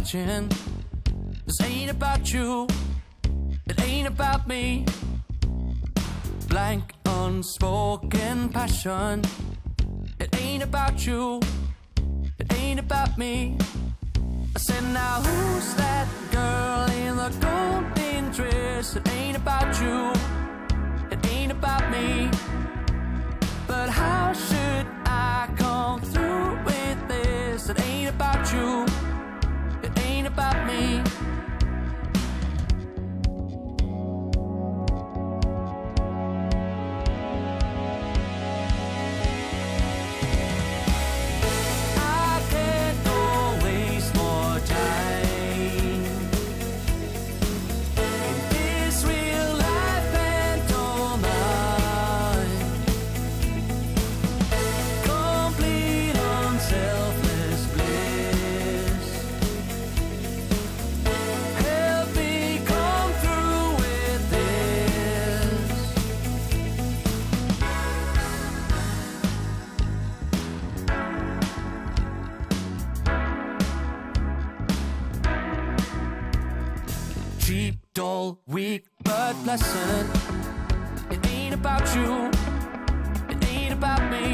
imagine. 0.01 0.49
This 1.45 1.61
ain't 1.61 1.91
about 1.91 2.33
you. 2.33 2.67
It 3.67 3.79
ain't 3.81 4.07
about 4.07 4.47
me. 4.47 4.85
Blank 6.47 6.93
unspoken 7.05 8.49
passion. 8.49 9.23
It 10.19 10.35
ain't 10.41 10.63
about 10.63 11.05
you. 11.05 11.39
It 12.39 12.51
ain't 12.53 12.79
about 12.79 13.17
me. 13.17 13.57
I 14.55 14.59
said 14.59 14.83
now 14.85 15.21
who's 15.21 15.75
that 15.75 16.07
girl 16.31 16.89
in 17.05 17.17
the 17.17 17.29
golden 17.39 18.31
dress? 18.31 18.95
It 18.95 19.07
ain't 19.09 19.37
about 19.37 19.79
you. 19.81 20.13
It 21.11 21.25
ain't 21.27 21.51
about 21.51 21.91
me. 21.91 22.29
But 23.67 23.89
how 23.89 24.33
should 24.33 24.87
I 25.05 25.47
come 25.57 26.01
through 26.01 26.63
with 26.65 27.07
this? 27.07 27.69
It 27.69 27.79
ain't 27.81 28.09
about 28.09 28.51
you 28.51 29.00
about 30.33 30.65
me. 30.65 31.40
whole 78.21 78.39
weak 78.45 78.85
but 79.03 79.33
blessing 79.43 80.07
it 81.09 81.21
ain't 81.27 81.55
about 81.55 81.85
you 81.95 82.29
it 83.31 83.39
ain't 83.49 83.73
about 83.73 84.03
me. 84.13 84.25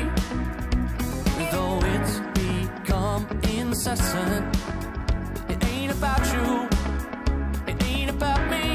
Though 1.51 1.79
it's 1.93 2.15
become 2.41 3.23
incessant 3.55 4.43
it 5.53 5.59
ain't 5.71 5.93
about 5.97 6.23
you 6.35 6.47
it 7.71 7.77
ain't 7.91 8.09
about 8.09 8.43
me. 8.53 8.65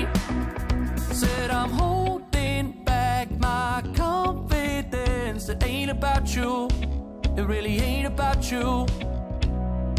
Said 1.21 1.51
I'm 1.51 1.73
holding 1.83 2.83
back 2.85 3.27
my 3.39 3.83
confidence 3.95 5.47
it 5.51 5.63
ain't 5.63 5.91
about 5.91 6.35
you 6.35 6.69
it 7.37 7.45
really 7.53 7.77
ain't 7.81 8.07
about 8.07 8.51
you. 8.51 8.87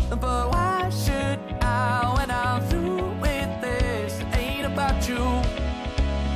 But 0.09 0.45
why 0.53 0.89
should 0.89 1.39
I 1.61 2.15
when 2.17 2.31
I'm 2.31 2.61
through 2.69 3.03
you. 5.13 5.25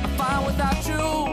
I'm 0.04 0.10
fine 0.16 0.46
without 0.46 0.86
you. 0.86 1.27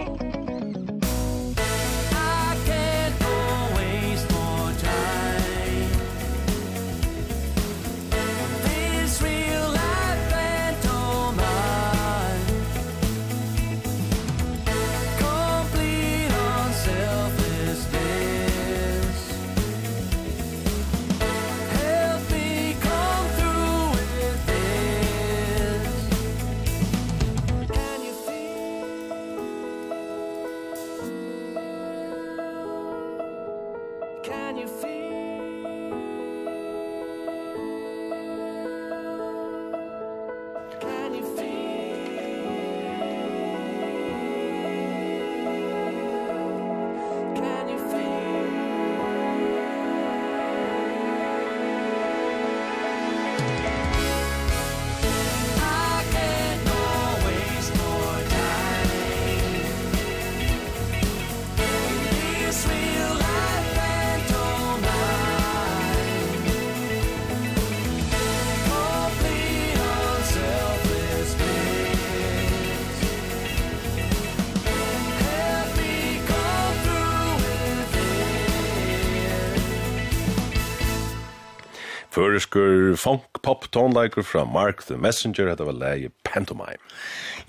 Føreskur 82.15 82.95
funk 82.95 83.41
pop 83.43 83.65
tonleiker 83.75 84.23
fra 84.23 84.45
Mark 84.47 84.85
the 84.87 84.95
Messenger, 84.95 85.49
hette 85.51 85.65
var 85.67 85.75
leie 85.75 86.11
Pantomime. 86.23 86.79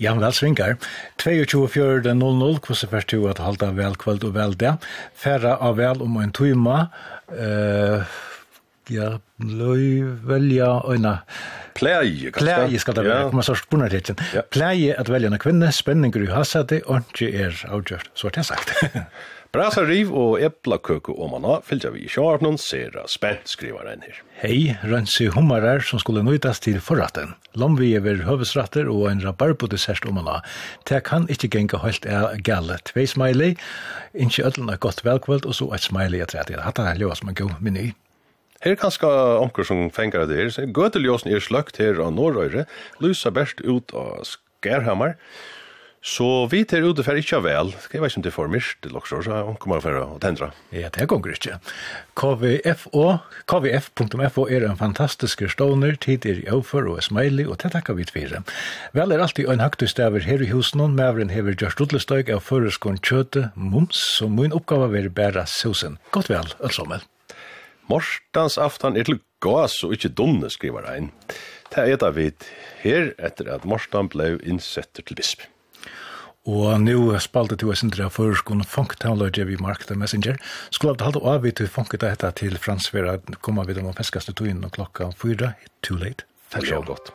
Ja, 0.03 0.11
men 0.13 0.27
svingar. 0.35 0.75
22.00, 1.23 1.47
22.4.00, 1.55 2.59
hvordan 2.65 2.91
først 2.91 3.13
du 3.13 3.29
at 3.31 3.39
halda 3.39 3.71
vel 3.77 3.95
kvöld 3.95 4.27
og 4.27 4.35
vel 4.35 4.57
det. 4.59 4.75
Færa 5.15 5.55
av 5.63 5.79
vel 5.79 6.03
om 6.03 6.19
en 6.19 6.33
tøyma, 6.35 6.81
uh, 7.31 8.17
ja, 8.91 9.13
løy 9.39 10.03
velja 10.27 10.73
øyna. 10.83 11.21
Pleie, 11.77 12.33
kanskje? 12.33 12.59
Pleie 12.67 12.81
skal 12.81 12.97
det 12.97 13.07
være, 13.07 13.23
ja. 13.29 13.31
man 13.37 13.45
så 13.45 13.55
spunner 13.55 13.91
det 13.93 14.17
Pleie 14.51 14.95
at 14.99 15.09
velja 15.13 15.31
en 15.31 15.39
kvinne, 15.39 15.71
spenninger 15.71 16.27
i 16.27 16.31
hasati, 16.33 16.81
og 16.85 17.07
ikke 17.07 17.31
er 17.45 17.65
avgjørt, 17.71 18.11
så 18.17 18.27
har 18.27 18.41
jeg 18.41 18.51
sagt. 18.51 18.75
Brasa 19.55 19.81
riv 19.87 20.09
og 20.11 20.41
eplakøku 20.43 21.13
og 21.13 21.29
manna 21.31 21.57
fylgja 21.63 21.93
vi 21.93 22.01
i 22.03 22.09
sjarpnån 22.11 22.57
sera 22.59 23.05
spent, 23.07 23.47
skriver 23.47 23.87
en 23.87 24.03
her. 24.03 24.17
Hei, 24.41 24.73
rønsi 24.83 25.29
hummarar 25.31 25.85
som 25.87 26.01
skulle 26.03 26.23
nøytas 26.25 26.59
til 26.65 26.81
forratten. 26.83 27.31
Lomvi 27.55 27.93
over 27.99 28.25
høvesratter 28.27 28.89
og 28.91 29.05
en 29.11 29.23
rabarbodessert 29.23 30.03
og 30.09 30.17
manna. 30.17 30.41
Det 30.89 30.99
kan 31.07 31.29
ikkje 31.31 31.51
genga 31.55 31.79
helt 31.85 32.05
er 32.05 32.35
gale. 32.43 32.75
Tvei 32.91 33.07
smiley, 33.07 33.55
ikkje 34.19 34.49
ødlen 34.51 34.73
er 34.73 34.83
godt 34.83 35.05
velkvöld, 35.07 35.47
og 35.47 35.55
så 35.55 35.71
et 35.77 35.87
smiley 35.87 36.19
er 36.25 36.31
tredje. 36.33 36.59
Hatta 36.59 36.89
er 36.91 36.99
ljøs 36.99 37.23
som 37.23 37.31
en 37.31 37.39
god 37.39 37.55
meny. 37.63 37.93
Her 38.65 38.75
er 38.75 38.81
kanskje 38.81 39.07
omkring 39.39 39.69
som 39.69 39.89
fengar 39.95 40.27
det 40.27 40.41
her. 40.41 40.71
Gøteljósen 40.75 41.31
er 41.31 41.43
sløkt 41.45 41.79
her 41.79 42.01
av 42.03 42.11
Norrøyre, 42.17 42.67
lysa 42.99 43.31
best 43.31 43.63
ut 43.63 43.95
av 43.95 44.25
Skærhamar, 44.27 45.15
Så 46.01 46.45
vi 46.51 46.61
tar 46.63 46.85
ut 46.85 46.95
det 46.95 47.03
for 47.03 47.17
ikke 47.19 47.39
vel. 47.43 47.71
Jeg 47.91 48.01
vet 48.01 48.11
ikke 48.13 48.19
om 48.19 48.23
det 48.23 48.29
er 48.29 48.35
for 48.35 48.59
til 48.81 48.95
også, 48.95 49.21
så 49.25 49.41
hun 49.47 49.57
kommer 49.59 49.81
for 49.81 49.97
å 49.97 50.19
tendre. 50.21 50.51
Ja, 50.71 50.89
det 50.93 51.07
går 51.09 51.33
ikke. 51.33 51.57
KVFO, 52.15 53.17
kvf.fo 53.49 54.45
er 54.47 54.67
en 54.69 54.77
fantastisk 54.77 55.43
ståner, 55.49 55.97
tider 55.97 56.43
i 56.43 56.47
overfor 56.53 56.87
og 56.93 57.01
smiley, 57.03 57.47
og 57.47 57.57
det 57.63 57.73
takker 57.73 57.97
vi 57.97 58.05
til 58.05 58.37
Vel 58.93 59.11
er 59.11 59.19
alltid 59.19 59.49
en 59.49 59.59
høgtøystaver 59.59 60.23
her 60.23 60.41
i 60.41 60.51
husen, 60.53 60.81
og 60.81 60.95
maveren 60.95 61.33
hever 61.33 61.57
gjørst 61.57 61.81
utlestøyg 61.81 62.29
av 62.29 62.45
føreskånd 62.45 63.01
kjøte, 63.01 63.51
mums, 63.55 63.97
så 63.97 64.29
min 64.29 64.53
oppgave 64.53 64.93
er 64.97 65.09
bæra 65.09 65.45
sausen. 65.45 65.97
Godt 66.11 66.29
vel, 66.29 66.53
allsommer. 66.63 67.03
Morstans 67.89 68.57
aftan 68.57 68.97
er 68.97 69.07
til 69.07 69.21
gas 69.41 69.81
og 69.83 69.93
ikke 69.95 70.13
dunne, 70.13 70.49
skriver 70.51 70.87
ein. 70.91 71.11
Det 71.73 71.83
er 71.83 71.99
det 71.99 72.15
vi 72.15 72.31
her 72.83 73.13
etter 73.19 73.51
at 73.51 73.65
Morstan 73.67 74.09
blev 74.11 74.39
innsetter 74.43 75.03
til 75.03 75.19
bisp. 75.19 75.47
Og 76.47 76.79
nu 76.79 77.11
spalte 77.19 77.57
du 77.59 77.67
oss 77.73 77.83
indre 77.83 78.07
for 78.13 78.35
skåne 78.39 78.63
funktanløyde 78.63 79.49
vi 79.49 79.59
Mark 79.59 79.83
the 79.89 79.99
Messenger. 79.99 80.39
Skulle 80.71 80.95
hatt 80.95 81.03
halte 81.03 81.23
av 81.27 81.43
vi 81.43 81.51
til 81.51 81.67
funket 81.67 82.05
dette 82.05 82.31
til 82.39 82.55
Frans 82.55 82.87
Vera, 82.95 83.19
kommer 83.43 83.67
vi 83.67 83.75
dem 83.75 83.91
og 83.91 83.99
feskaste 83.99 84.31
i 84.31 84.39
toginn 84.39 84.63
og 84.63 84.77
klokka 84.79 85.11
fyra, 85.19 85.57
too 85.83 85.99
late. 85.99 86.23
Takk 86.53 86.69
så 86.71 86.83
godt. 86.87 87.11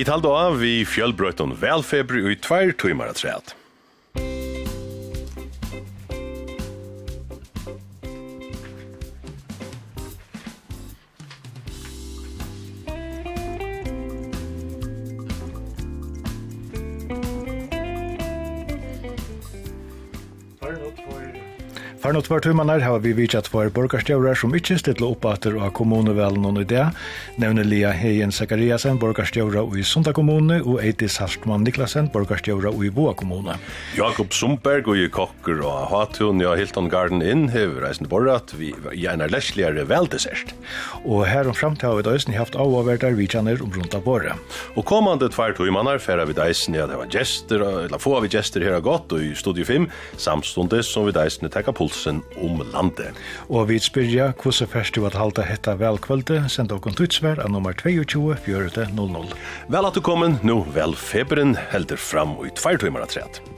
Vi 0.00 0.04
talte 0.08 0.30
av 0.32 0.54
vi 0.56 0.78
fjellbrøyton 0.88 1.50
velfebri 1.60 2.22
i 2.32 2.36
tveir 2.40 2.70
tøymar 2.80 3.10
at 3.12 3.20
Fær 22.10 22.16
nå 22.16 22.24
tvær 22.26 22.40
tøymanar 22.42 22.82
har 22.82 22.96
vi 23.04 23.12
vidtjatt 23.14 23.46
for 23.46 23.70
borgarstjøvrar 23.70 24.34
som 24.34 24.50
ikke 24.58 24.74
stiller 24.80 25.12
opp 25.12 25.28
atter 25.30 25.54
av 25.62 25.68
kommunevelen 25.78 26.42
og 26.48 26.56
idé, 26.58 26.88
nevner 27.38 27.68
Lia 27.70 27.92
Heien 27.94 28.34
Zakariasen, 28.34 28.98
borgarstjøvrar 28.98 29.78
i 29.78 29.84
Sunda 29.86 30.10
kommune, 30.10 30.56
og 30.64 30.82
Eiti 30.82 31.06
Saltmann 31.06 31.62
Niklasen, 31.62 32.10
borgarstjøvrar 32.10 32.82
i 32.82 32.90
Boa 32.90 33.14
kommune. 33.14 33.54
Jakob 34.00 34.32
Sumberg 34.32 34.86
og 34.88 34.96
i 34.96 35.08
kokker 35.12 35.58
og 35.60 35.90
hatun 35.90 36.38
ja 36.40 36.54
Hilton 36.56 36.86
Garden 36.88 37.20
Inn 37.20 37.50
hever 37.52 37.82
reisende 37.84 38.08
borrat 38.08 38.54
vi 38.56 38.70
gjerne 38.96 39.26
lesligere 39.28 39.82
veldesert. 39.90 40.54
Og 41.04 41.26
her 41.28 41.50
om 41.50 41.56
fremtid 41.58 41.84
har 41.84 41.98
vi 41.98 42.06
døysen 42.06 42.32
haft 42.32 42.56
av 42.56 42.72
og 42.72 42.86
vært 42.88 43.04
der 43.04 43.18
vi 43.18 43.26
kjenner 43.28 43.60
om 43.60 43.68
rundt 43.74 43.96
av 43.98 44.06
borret. 44.06 44.40
Og 44.72 44.86
kommande 44.88 45.28
tvær 45.28 45.52
og 45.52 45.68
mannar 45.76 46.00
færa 46.00 46.24
vi 46.24 46.38
deisen 46.38 46.78
ja 46.78 46.88
det 46.88 46.96
var 46.96 47.12
gjester, 47.12 47.66
eller 47.82 48.00
få 48.00 48.14
vi 48.24 48.32
gjester 48.32 48.64
her 48.64 48.80
godt 48.80 49.12
og 49.12 49.26
i 49.26 49.34
Studio 49.36 49.68
5 49.68 49.90
samstundes 50.16 50.88
som 50.88 51.04
vi 51.04 51.16
deisen 51.18 51.52
tekka 51.52 51.76
pulsen 51.76 52.24
om 52.40 52.64
landet. 52.72 53.20
Og 53.52 53.68
vi 53.68 53.82
spyrja 53.84 54.32
hvordan 54.32 54.72
først 54.78 54.96
du 54.96 55.04
at 55.10 55.20
halda 55.20 55.44
hetta 55.44 55.76
velkvölde 55.76 56.46
senda 56.48 56.80
okon 56.80 56.96
tutsvær 56.96 57.44
av 57.44 57.52
nummer 57.52 57.76
22 57.76 58.38
400. 58.48 58.88
Vel 59.68 59.92
at 59.92 59.92
du 59.92 60.00
kommen, 60.00 60.40
nu 60.40 60.62
vel 60.72 60.96
feberen 60.96 61.58
helder 61.68 62.00
fram 62.00 62.38
og 62.38 62.48
i 62.48 62.56
tvær 62.56 62.80
og 62.80 62.88
i 62.88 62.96
mannar 62.96 63.49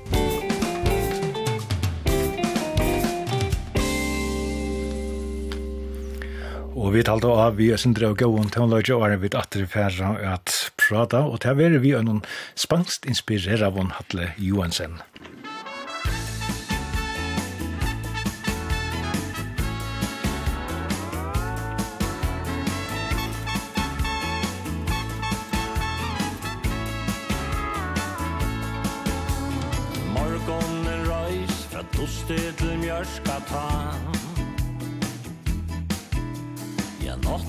Og 6.83 6.91
vi 6.97 7.03
talte 7.07 7.29
av 7.31 7.55
vi 7.55 7.69
er 7.71 7.79
sindre 7.79 8.09
og 8.11 8.17
gåon 8.19 8.49
tøvnløyge 8.51 8.97
og 8.97 9.05
er 9.07 9.21
vi 9.23 9.29
atter 9.39 9.69
færre 9.71 10.17
at 10.27 10.51
prata, 10.75 11.21
og 11.23 11.39
til 11.45 11.55
å 11.55 11.59
være 11.61 11.79
vi 11.79 11.95
er 11.95 12.03
noen 12.03 12.25
spangst 12.59 13.07
inspirerer 13.07 13.69
av 13.69 13.79
Hatle 13.95 14.33
Johansen. 14.43 14.99
Morgonen 30.11 31.07
røys 31.07 31.67
fra 31.71 31.87
toste 31.95 32.43
til 32.59 32.75
mjørska 32.83 33.39
ta 33.53 33.69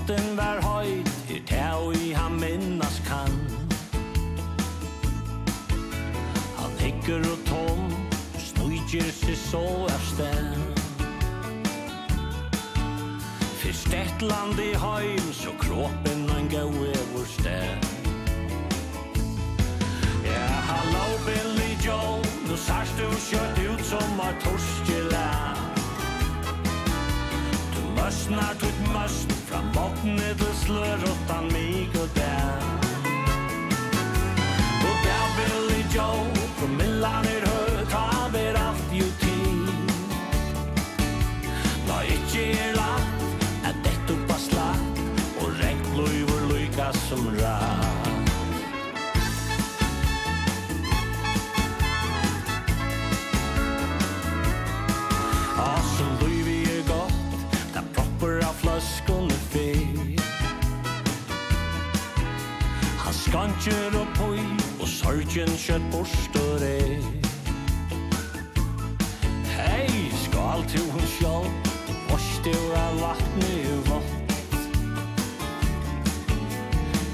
Måtten 0.04 0.38
var 0.38 0.60
høyt, 0.62 1.10
er 1.30 1.40
tæv 1.48 1.94
i 1.96 2.12
han 2.12 2.32
minnas 2.32 3.02
kan 3.08 3.32
Han 6.58 6.72
hikker 6.80 7.24
og 7.32 7.38
tom, 7.48 7.94
snujtjer 8.38 9.08
seg 9.16 9.38
så 9.40 9.62
av 9.88 10.04
sted 10.10 10.50
Fyrst 13.62 13.96
et 13.96 14.26
land 14.28 14.60
i 14.60 14.74
høyn, 14.82 15.30
så 15.38 15.56
kroppen 15.62 16.28
han 16.34 16.50
gav 16.52 16.74
vår 17.14 17.30
sted 17.38 17.88
Ja, 20.28 20.50
hallo 20.72 21.06
Billy 21.30 21.78
Joe, 21.86 22.20
nu 22.50 22.58
sars 22.58 22.92
du 23.00 23.08
kjørt 23.30 23.64
ut 23.70 23.86
som 23.94 24.20
er 24.28 24.36
torskjela 24.44 25.24
Du 27.78 27.82
møsnar, 28.02 28.52
du 28.60 28.68
møsnar 28.92 29.43
Botnet 29.74 30.42
og 30.50 30.56
slør 30.66 31.00
utan 31.12 31.46
mig 31.54 31.90
og 32.02 32.10
der 32.16 32.62
Og 34.88 34.96
der 35.06 35.26
vil 35.38 35.80
i 35.80 35.82
jo 35.96 36.10
Promillan 36.60 37.26
er 37.26 37.48
høy 37.48 37.53
Skankjer 63.34 63.96
og 63.98 64.08
poi 64.14 64.42
Og 64.82 64.88
sorgen 64.88 65.56
kjøtt 65.58 65.86
borster 65.90 66.66
er. 66.68 67.00
Hei, 69.56 69.88
skal 70.26 70.62
til 70.70 70.86
hun 70.94 71.08
sjálf 71.16 71.72
Vorstu 72.12 72.54
av 72.78 73.00
vatni 73.02 73.56
vant 73.88 74.38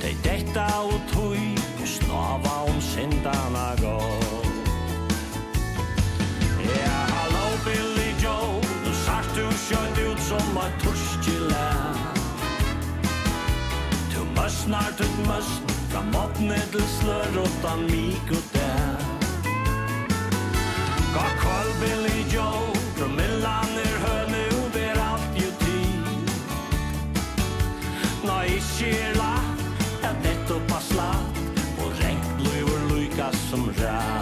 Dei 0.03 0.11
detta 0.27 0.67
og 0.89 0.99
tui 1.13 1.55
Og 1.79 1.87
snava 1.93 2.57
om 2.67 2.83
sindana 2.89 3.69
gott 3.79 4.51
Ja, 6.67 6.99
hallo 7.15 7.47
Billy 7.63 8.11
Joe 8.19 8.59
Du 8.83 8.91
sagt 9.05 9.31
du 9.39 9.47
skjønt 9.63 10.03
ut 10.03 10.27
som 10.27 10.63
a 10.67 10.67
torskila. 10.83 11.65
Du 14.11 14.23
møsnar, 14.35 14.91
du 14.99 15.07
møsnar 15.23 15.78
Fra 15.89 16.01
måttene 16.13 16.57
til 16.71 16.83
slør 16.85 17.23
slørrotan 17.31 17.85
mik 17.89 18.31
og 18.37 18.43
der 18.53 18.99
Ga 21.15 21.25
kall 21.41 21.71
Billy 21.81 22.19
Joe 22.33 22.75
Promillan 22.99 23.73
er 23.85 23.95
høne 24.03 24.43
og 24.59 24.69
ber 24.75 25.01
alt 25.07 25.41
jo 25.41 25.49
tid 25.63 26.29
Nå 28.27 28.37
ikkje 28.59 28.93
er 29.09 29.17
la 29.17 29.33
Er 30.05 30.21
nettopp 30.21 30.77
har 30.77 30.85
slatt 30.91 31.43
Og 31.81 31.89
rengt 32.03 32.33
bløyver 32.37 32.89
lykas 32.93 33.41
som 33.49 33.71
ræ 33.81 34.18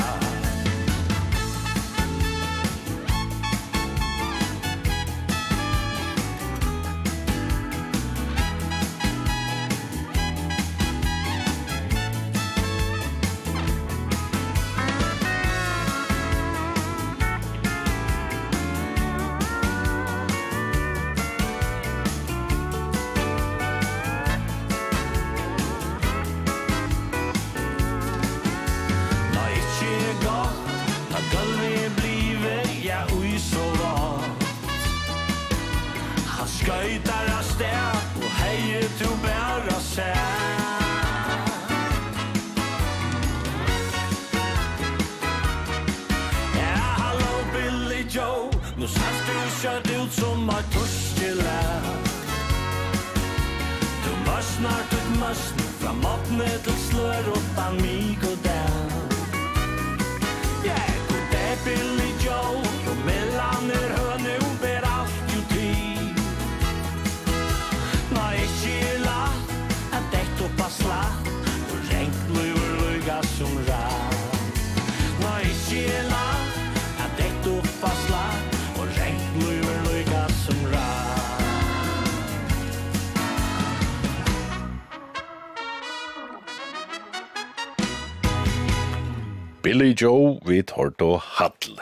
Billy 89.67 89.91
Joe 89.91 90.37
vid 90.47 90.71
Horto 90.77 91.17
Hadl. 91.19 91.81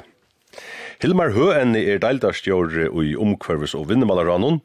Hilmar 1.04 1.36
Høen 1.36 1.76
er 1.78 2.00
deildarstjør 2.02 2.88
i 2.98 3.12
omkvarvis 3.14 3.76
og 3.78 3.92
vinnemalerranon. 3.92 4.58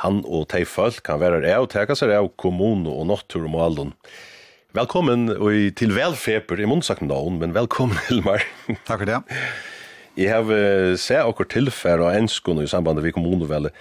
Han 0.00 0.22
og 0.24 0.46
Teifald 0.48 1.02
kan 1.04 1.20
være 1.20 1.42
av 1.52 1.66
og 1.66 1.68
teka 1.74 1.92
seg 1.92 2.14
av 2.16 2.30
kommune 2.40 2.88
og 2.88 3.10
natturmålen. 3.10 3.92
Velkommen 4.72 5.34
og 5.34 5.76
til 5.76 5.92
velfeber 5.92 6.64
i 6.64 6.70
munnsakten 6.70 7.12
da, 7.12 7.20
men 7.28 7.52
velkommen 7.52 8.00
Hilmar. 8.08 8.48
Takk 8.88 9.04
for 9.04 9.10
det. 9.10 9.20
Jeg 10.16 10.32
har 10.32 10.48
uh, 10.48 10.96
sett 10.96 11.28
akkur 11.28 11.50
tilfæra 11.52 12.08
av 12.08 12.22
enskene 12.22 12.64
i 12.64 12.72
samband 12.72 13.04
med 13.04 13.12
kommunevelde. 13.18 13.74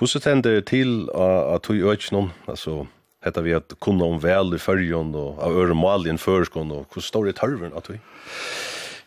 Hvordan 0.00 0.24
tender 0.30 0.64
til 0.64 1.10
at 1.12 1.68
du 1.68 1.76
øker 1.92 2.16
noen? 2.16 2.32
Altså, 2.48 2.86
hetta 3.24 3.44
vi 3.44 3.54
at 3.56 3.76
kunna 3.82 4.10
om 4.10 4.20
vel 4.22 4.56
i 4.56 4.60
fyrjon 4.60 5.14
og 5.18 5.40
av 5.42 5.56
øre 5.62 5.76
malien 5.78 6.20
førskon 6.20 6.72
og 6.74 6.92
hvor 6.92 7.04
stor 7.04 7.28
er 7.28 7.38
tørven 7.38 7.76
at 7.78 7.90
vi? 7.90 7.98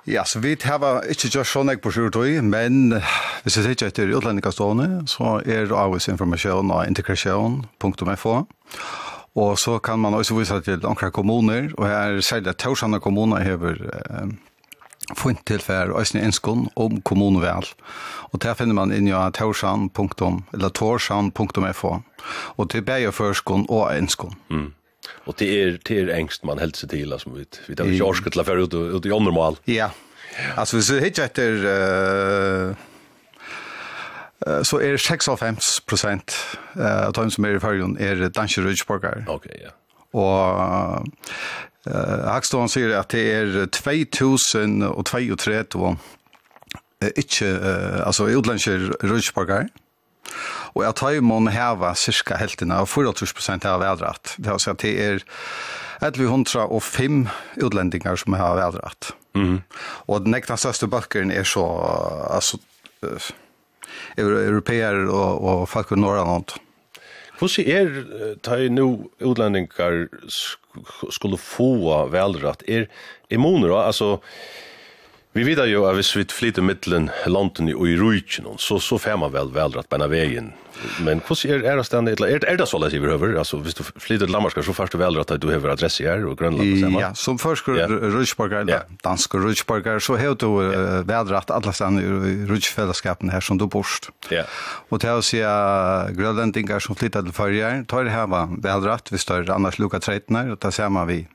Ja, 0.05 0.25
så 0.25 0.39
vi 0.39 0.57
har 0.61 1.01
ikke 1.09 1.29
gjort 1.33 1.49
sånn 1.49 1.69
jeg 1.71 1.79
på 1.81 1.89
sjurtøy, 1.89 2.37
men 2.45 2.93
hvis 3.41 3.55
jeg 3.57 3.65
sier 3.65 3.87
etter 3.87 4.11
utlendingastående, 4.13 5.01
så 5.09 5.39
er 5.41 5.73
avisinformasjon 5.73 6.69
av 6.69 6.85
integrasjon.fo. 6.85 8.35
Og 9.35 9.57
så 9.59 9.79
kan 9.83 9.99
man 9.99 10.13
også 10.13 10.37
vise 10.37 10.61
til 10.61 10.85
omkring 10.85 11.11
kommuner, 11.11 11.73
og 11.79 11.87
her 11.89 12.21
særlig 12.21 12.49
at 12.53 12.61
Torsjana 12.61 12.99
kommuner 13.01 13.41
hever 13.43 13.81
eh, 13.81 14.29
funnet 15.17 15.43
tilfær 15.49 15.89
og 15.91 16.01
øsne 16.05 16.21
innskånd 16.23 16.69
om 16.75 17.01
kommunevel. 17.01 17.65
Og 18.31 18.39
der 18.45 18.53
finner 18.53 18.75
man 18.77 18.93
inn 18.93 19.07
i 19.09 19.13
torsjan.fo. 19.39 20.29
Og 22.57 22.69
til 22.69 22.85
bæger 22.85 23.11
førskån 23.15 23.65
og 23.69 23.97
enskån. 23.97 24.35
Mm. 24.49 24.73
Og 25.25 25.39
det 25.39 25.61
er, 25.61 25.77
det 25.87 26.01
er 26.01 26.17
engst 26.17 26.43
man 26.45 26.59
helt 26.61 26.77
seg 26.77 26.89
til, 26.93 27.13
altså, 27.13 27.29
vi, 27.33 27.45
vi 27.67 27.75
tar 27.77 27.85
ikke 27.89 28.05
orske 28.05 28.29
til 28.33 28.41
å 28.41 28.47
føre 28.47 28.63
ut, 28.65 28.73
ut 28.73 29.05
i 29.05 29.11
åndermal. 29.13 29.55
Ja, 29.69 29.89
altså 30.57 30.75
hvis 30.79 30.91
vi 30.93 30.99
hittar 31.05 31.25
etter, 31.29 31.53
uh, 34.45 34.61
så 34.65 34.75
er 34.83 34.97
56 35.01 35.81
prosent 35.89 36.29
uh, 36.77 37.07
av 37.07 37.13
dem 37.17 37.29
som 37.33 37.45
er 37.47 37.53
i 37.57 37.63
fyrjon 37.63 37.97
er 38.01 38.15
danske 38.29 38.61
rødgjborgare. 38.65 39.21
Ok, 39.31 39.45
ja. 39.61 39.69
Og 40.15 40.39
uh, 41.01 41.05
Hagstånd 42.31 42.69
sier 42.73 42.89
at 42.99 43.09
det 43.13 43.25
er 43.33 43.45
2032 43.69 45.81
og 45.81 45.93
ikke, 47.17 47.47
uh, 47.61 47.99
altså 48.05 48.23
utlandske 48.33 48.73
rødgjborgare. 49.01 49.65
Mm 49.69 49.84
Og 50.75 50.83
jeg 50.83 50.97
tar 50.99 51.19
må 51.23 51.39
heva 51.53 51.93
cirka 51.99 52.39
heltene, 52.39 52.81
av 52.81 52.89
40% 52.91 53.67
av 53.69 53.81
vedrett. 53.83 54.35
Det 54.37 54.51
vil 54.51 54.63
si 54.63 54.71
at 54.73 54.83
det 54.83 54.93
er 55.05 55.23
1105 56.03 57.21
utlendinger 57.63 58.19
som 58.19 58.35
har 58.35 58.57
vedrett. 58.59 59.13
Mm. 59.35 59.61
Og 60.11 60.25
den 60.25 60.35
ekta 60.37 60.57
største 60.59 60.89
bøkeren 60.91 61.31
er 61.31 61.47
så, 61.47 61.63
altså, 62.31 62.59
europeer 64.17 65.05
og, 65.05 65.41
og 65.41 65.65
folk 65.71 65.91
i 65.91 65.99
Norrland. 65.99 66.57
Hvordan 67.39 67.67
er 67.67 67.89
det 68.47 68.69
nå 68.71 68.85
utlendingar 69.19 70.05
skulle 71.11 71.39
få 71.39 72.05
velrett? 72.11 72.63
Er 72.67 72.87
immuner, 73.29 73.75
altså, 73.75 74.21
Vi 75.35 75.43
vidar 75.43 75.67
jo 75.67 75.81
at 75.83 75.97
hvis 75.97 76.13
vi 76.15 76.23
flyter 76.31 76.63
mittelen 76.63 77.09
landen 77.27 77.67
og 77.73 77.89
i 77.91 77.97
rujtjen, 77.99 78.45
så, 78.55 78.77
så 78.79 78.95
får 78.95 79.17
man 79.19 79.33
vel 79.33 79.49
velrett 79.51 79.89
beina 79.91 80.07
veien. 80.07 80.53
Men 81.03 81.19
hvordan 81.23 81.57
er, 81.57 81.65
er 81.73 81.79
det 81.79 81.85
stedet? 81.87 82.21
Er, 82.23 82.45
er 82.47 82.59
det 82.61 82.67
så 82.71 82.79
lett 82.79 82.95
i 82.95 83.01
behøver? 83.03 83.33
Altså, 83.41 83.59
hvis 83.63 83.75
du 83.75 83.83
flyter 83.83 84.29
til 84.29 84.35
Danmark, 84.35 84.55
så 84.55 84.75
først 84.75 84.95
du 84.95 84.99
velrett 85.01 85.33
at 85.35 85.43
du 85.43 85.49
hever 85.51 85.73
adresse 85.73 86.07
her 86.07 86.23
og 86.23 86.37
Grønland. 86.39 86.79
Sammen. 86.79 87.01
Ja, 87.03 87.11
som 87.19 87.39
først 87.39 87.67
ja. 87.67 87.89
rujtjborger, 87.91 88.63
ja. 88.71 88.79
danske 89.03 89.43
rujtjborger, 89.43 89.99
så 89.99 90.15
hever 90.23 90.39
du 90.39 90.49
ja. 90.63 90.71
uh, 90.71 90.97
velrett 91.11 91.51
alle 91.51 91.75
stedet 91.75 92.07
i 92.31 92.35
rujtjfellesskapen 92.53 93.35
her 93.35 93.43
som 93.43 93.59
du 93.59 93.67
borst. 93.67 94.13
Ja. 94.31 94.47
Og 94.87 95.03
til 95.03 95.19
å 95.19 95.23
si 95.25 95.43
at 95.43 96.15
grønlandinger 96.15 96.79
som 96.79 96.95
flyter 96.95 97.27
til 97.27 97.35
førjer, 97.35 97.83
tar 97.91 98.07
heva 98.07 98.47
velrett 98.55 99.11
hvis 99.11 99.27
det 99.27 99.41
er 99.43 99.55
annars 99.59 99.83
lukka 99.83 99.99
treitner, 99.99 100.55
og 100.55 100.63
da 100.63 100.71
ser 100.71 100.95
man 100.95 101.11
vi 101.11 101.25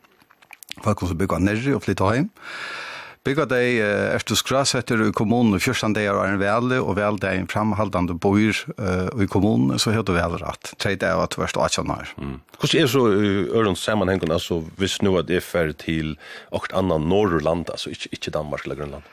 folk 0.81 1.05
som 1.05 1.20
bygger 1.20 1.43
nere 1.44 1.77
og 1.77 1.85
flytter 1.85 2.16
hjem. 2.16 2.31
Ja 2.32 2.86
Bygga 3.20 3.44
deg 3.51 3.82
eh, 3.84 4.14
efter 4.16 4.38
skras 4.38 4.70
etter 4.78 5.02
i 5.05 5.10
kommunen, 5.12 5.60
første 5.60 5.90
dag 5.92 6.06
er 6.09 6.18
en 6.24 6.38
vele, 6.40 6.78
og 6.80 6.94
vel 6.97 7.18
deg 7.20 7.36
en 7.36 7.51
framhaldande 7.52 8.16
boir 8.16 8.56
uh, 8.80 9.12
i 9.20 9.28
kommunen, 9.28 9.76
så 9.76 9.92
heter 9.92 10.16
det 10.16 10.22
vel 10.22 10.38
rett. 10.40 10.72
Tredje 10.80 11.05
er 11.05 11.20
at 11.20 11.36
verst 11.36 11.60
18 11.60 11.92
år. 11.92 12.14
Mm. 12.16 12.38
Hvordan 12.56 12.80
er 12.80 12.88
så 12.88 13.02
uh, 13.12 13.52
Ørlands 13.60 13.84
sammenhengen, 13.84 14.32
altså 14.32 14.62
hvis 14.80 15.02
nå 15.05 15.18
at 15.20 15.28
det 15.28 15.36
er 15.36 15.44
ferdig 15.44 15.76
til 15.84 16.14
åkt 16.56 16.72
annan 16.72 17.10
Norrland, 17.12 17.68
altså 17.68 17.92
ikke, 17.92 18.09
ikke 18.16 18.32
Danmark 18.38 18.64
eller 18.64 18.80
Grønland? 18.80 19.12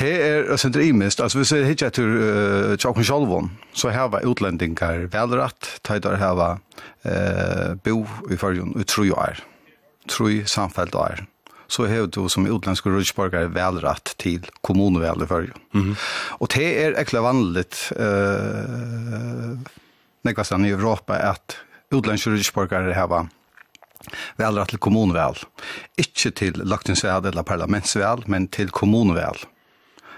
Det 0.00 0.10
er 0.24 0.56
sent 0.58 0.76
imist, 0.82 1.20
altså 1.22 1.38
hvis 1.38 1.52
jeg 1.54 1.68
hittar 1.68 1.94
til 1.94 2.10
uh, 2.18 2.74
Tjokken 2.74 3.06
Sjolvån, 3.06 3.52
så 3.70 3.94
hava 3.94 4.24
utlendingar 4.26 5.06
velrett, 5.14 5.76
tøyder 5.86 6.16
tøydar 6.16 6.22
hava 6.24 6.48
uh, 7.06 7.78
bo 7.86 8.00
i 8.32 8.40
fargen 8.40 8.74
i 8.74 8.88
tru 8.88 9.12
år, 9.14 9.44
tru 10.10 10.40
samfelt 10.42 10.98
år 10.98 11.22
så 11.72 11.86
har 11.86 12.06
du 12.06 12.28
som 12.28 12.56
utländsk 12.56 12.86
rådsborgare 12.86 13.46
välrätt 13.46 14.16
till 14.16 14.46
kommunväl 14.60 15.22
i 15.22 15.26
förrjun. 15.26 15.58
Mm. 15.74 15.96
Och 16.40 16.48
det 16.54 16.84
är 16.84 16.92
äckla 16.92 17.20
vanligt 17.20 17.92
eh, 17.96 19.58
nekvastan 20.22 20.64
i 20.64 20.70
Europa 20.70 21.14
att 21.14 21.56
utländsk 21.90 22.26
rådsborgare 22.26 22.92
har 22.92 23.26
välrätt 24.36 24.68
till 24.68 24.78
kommunväl. 24.78 25.34
Inte 25.96 26.30
till 26.30 26.60
laktingsväl 26.64 27.24
eller 27.24 27.42
parlamentsväl, 27.42 28.22
men 28.26 28.48
till 28.48 28.70
kommunväl. 28.70 29.36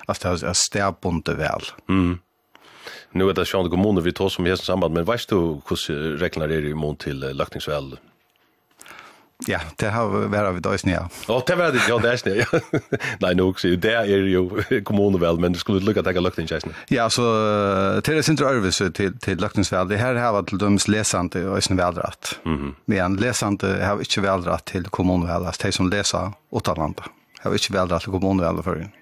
Alltså 0.06 0.34
det 0.34 0.46
är 0.46 0.52
stävbundet 0.52 1.38
väl. 1.38 1.62
Mm. 1.88 2.18
Nu 3.12 3.28
är 3.28 3.34
det 3.34 3.44
sjönde 3.44 3.70
kommuner 3.70 4.00
vi 4.00 4.12
tar 4.12 4.28
som 4.28 4.46
i 4.46 4.56
samband, 4.56 4.94
men 4.94 5.04
vet 5.04 5.28
du 5.28 5.36
hur 5.36 6.16
reglerna 6.16 6.54
är 6.54 6.64
i 6.64 6.74
mån 6.74 6.96
till 6.96 7.18
laktingsväl? 7.18 7.96
Ja, 9.48 9.58
det 9.80 9.90
har 9.90 10.12
vært 10.30 10.46
av 10.46 10.58
døysen, 10.62 10.92
ja. 10.94 11.02
Det 11.26 11.56
var 11.58 11.74
det, 11.74 11.82
ja, 11.88 11.96
det 12.04 12.10
er 12.12 12.20
snill, 12.22 12.40
ja. 12.44 12.60
Nei, 13.24 13.32
nok, 13.38 13.58
så 13.60 13.72
det 13.80 13.92
er 13.98 14.28
jo 14.30 14.46
kommunevel, 14.86 15.40
men 15.42 15.56
du 15.56 15.60
skulle 15.60 15.82
lukka 15.84 16.04
at 16.04 16.08
det 16.08 16.14
er 16.14 16.24
løktingsjæsene. 16.24 16.74
Ja, 16.94 17.08
så 17.12 17.26
det 18.06 18.22
sindre 18.26 18.52
ørvise 18.54 18.88
til, 18.94 19.16
til 19.24 19.42
løktingsvel. 19.42 19.90
Det 19.90 20.00
her 20.00 20.20
har 20.22 20.40
til 20.48 20.62
dømes 20.62 20.86
lesande 20.88 21.44
og 21.48 21.58
øysen 21.58 21.78
veldratt. 21.78 22.38
Mm 22.44 22.56
-hmm. 22.56 22.74
Men 22.86 23.16
lesande 23.16 23.74
har 23.82 24.00
ikke 24.00 24.22
veldratt 24.22 24.66
til 24.66 24.84
kommunevel, 24.90 25.46
altså 25.46 25.66
de 25.66 25.72
som 25.72 25.90
leser 25.90 26.32
åttalandet. 26.52 27.04
Har 27.40 27.52
ikke 27.52 27.74
veldratt 27.74 28.02
til 28.02 28.12
kommunevel 28.12 28.62
for 28.62 28.74
henne. 28.74 28.92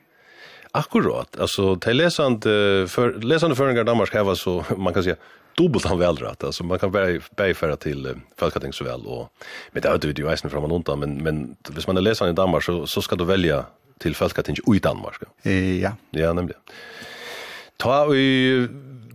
Akkurat, 0.74 1.28
altså, 1.38 1.74
de 1.74 1.92
lesande, 1.92 2.88
for, 2.88 3.12
lesande 3.20 3.56
føringar 3.56 3.82
i 3.82 3.84
Danmark 3.84 4.12
har 4.12 4.34
så, 4.34 4.64
man 4.78 4.94
kan 4.94 5.02
säga, 5.02 5.16
dubbelt 5.56 5.84
han 5.84 5.98
välrätt 5.98 6.44
alltså 6.44 6.64
man 6.64 6.78
kan 6.78 6.92
bäfära 7.36 7.76
till 7.76 8.14
Falkating 8.36 8.72
så 8.72 8.84
väl 8.84 9.06
och 9.06 9.32
men 9.72 9.82
det 9.82 9.88
har 9.88 9.98
du 9.98 10.12
ju 10.12 10.32
isen 10.32 10.50
fram 10.50 10.64
och 10.64 10.76
undan 10.76 10.98
men 10.98 11.22
men 11.22 11.56
hvis 11.68 11.86
man 11.86 11.96
är 11.96 12.28
i 12.28 12.32
Danmark 12.32 12.64
så 12.64 12.86
så 12.86 13.02
ska 13.02 13.16
du 13.16 13.24
välja 13.24 13.64
till 13.98 14.14
Falkating 14.14 14.56
i 14.74 14.78
Danmark. 14.78 15.22
Ja. 15.42 15.92
Ja, 16.10 16.32
nämligen. 16.32 16.60
Ta 17.76 18.06
vi 18.06 18.68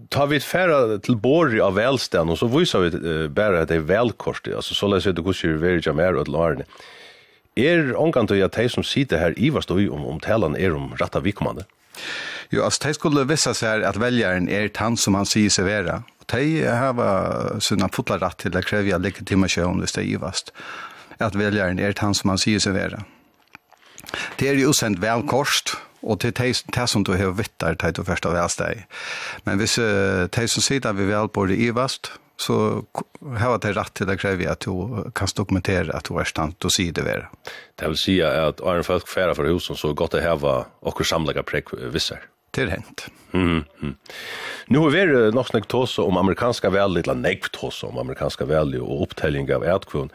ta 0.09 0.25
vi 0.25 0.39
färra 0.39 0.97
till 0.97 1.15
Borg 1.15 1.61
av 1.61 1.75
välstånd 1.75 2.29
och 2.29 2.39
så 2.39 2.47
visar 2.47 2.79
vi 2.79 3.27
bara 3.27 3.61
att 3.61 3.67
det 3.67 3.75
är 3.75 3.79
välkort 3.79 4.47
alltså 4.55 4.73
så 4.73 4.87
läser 4.87 5.13
det 5.13 5.21
går 5.21 5.35
ju 5.43 5.57
väldigt 5.57 5.95
mer 5.95 6.25
Larne. 6.25 6.63
Er 7.57 7.95
ångan 7.97 8.27
til 8.27 8.43
at 8.45 8.53
de 8.53 8.69
som 8.69 8.83
sitter 8.83 9.17
her 9.17 9.33
i 9.37 9.49
var 9.49 9.65
om, 9.71 10.05
om 10.05 10.19
talan 10.19 10.55
er 10.55 10.75
om 10.75 10.93
retta 10.99 11.19
vikommande? 11.19 11.65
Jo, 12.53 12.63
altså, 12.63 12.87
de 12.87 12.95
skulle 12.95 13.25
vissa 13.27 13.53
seg 13.57 13.83
at 13.87 13.99
veljaren 13.99 14.47
er 14.49 14.69
tann 14.73 14.97
som 14.99 15.17
han 15.19 15.27
sier 15.27 15.51
seg 15.53 15.67
vera. 15.67 16.01
Og 16.21 16.29
de 16.31 16.63
har 16.67 17.59
sina 17.63 17.89
fotla 17.93 18.19
rett 18.21 18.39
til 18.43 18.55
å 18.55 18.63
kreve 18.63 18.99
legitimasjon 19.01 19.81
hvis 19.83 19.97
det 19.97 20.03
er 20.03 20.09
givast. 20.13 20.53
At 21.19 21.35
veljaren 21.37 21.79
er 21.79 21.97
tann 21.97 22.15
som 22.15 22.31
han 22.33 22.41
sier 22.41 22.63
seg 22.63 22.77
vera. 22.77 23.03
Det 24.39 24.47
er 24.47 24.59
jo 24.61 24.71
sendt 24.75 25.01
velkorst, 25.03 25.75
og 26.07 26.21
til 26.21 26.31
de 26.37 26.53
det 26.53 26.85
som 26.87 27.03
du 27.03 27.15
har 27.17 27.33
vittar 27.35 27.75
til 27.81 27.95
du 27.97 28.03
først 28.07 28.27
av 28.29 28.37
velsteg. 28.37 28.85
Men 29.43 29.59
hvis 29.59 29.75
de 29.75 30.47
som 30.47 30.63
sier 30.63 30.85
at 30.85 30.95
vi 30.95 31.09
vel 31.09 31.27
bor 31.33 31.51
i 31.51 31.59
givast, 31.59 32.13
så 32.37 32.83
har 33.37 33.59
det 33.59 33.71
rätt 33.71 33.93
till 33.93 34.09
att 34.09 34.19
kräva 34.19 34.51
att 34.51 34.59
du 34.59 35.03
kan 35.13 35.27
dokumentera 35.35 35.97
att 35.97 36.03
du 36.03 36.19
är 36.19 36.23
stant 36.23 36.65
och 36.65 36.71
säger 36.71 36.91
det 36.91 37.01
vara. 37.01 37.29
Det 37.75 37.87
vill 37.87 37.97
säga 37.97 38.47
att 38.47 38.61
Arne 38.61 38.83
folk 38.83 39.07
färra 39.07 39.35
för 39.35 39.45
husen 39.45 39.75
så 39.75 39.93
gott 39.93 40.11
det 40.11 40.21
här 40.21 40.35
var 40.35 40.65
och 40.79 41.05
samlaga 41.05 41.43
präck 41.43 41.65
vissar. 41.73 42.19
Det 42.51 42.61
är 42.61 42.67
hänt. 42.67 43.07
Mm, 43.31 43.63
mm. 43.81 43.95
Nu 44.67 44.77
har 44.77 44.89
vi 44.89 45.31
nog 45.31 45.47
snägt 45.47 45.73
oss 45.73 45.99
om 45.99 46.17
amerikanska 46.17 46.69
väl, 46.69 46.97
eller 46.97 47.15
nägt 47.15 47.63
oss 47.63 47.83
om 47.83 47.97
amerikanska 47.97 48.45
väl 48.45 48.75
och 48.75 49.03
upptällning 49.03 49.55
av 49.55 49.63
ätkvun. 49.63 50.09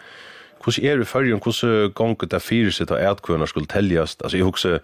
Hur 0.65 0.85
är 0.85 0.99
det 0.99 1.05
förrjön, 1.05 1.41
hur 1.45 1.89
gånger 1.89 2.27
det 2.27 2.41
fyra 2.41 2.87
av 2.91 2.99
ätkvunar 2.99 3.47
skulle 3.47 3.67
täljas? 3.67 4.17
Alltså 4.21 4.39
jag 4.39 4.49
också 4.49 4.79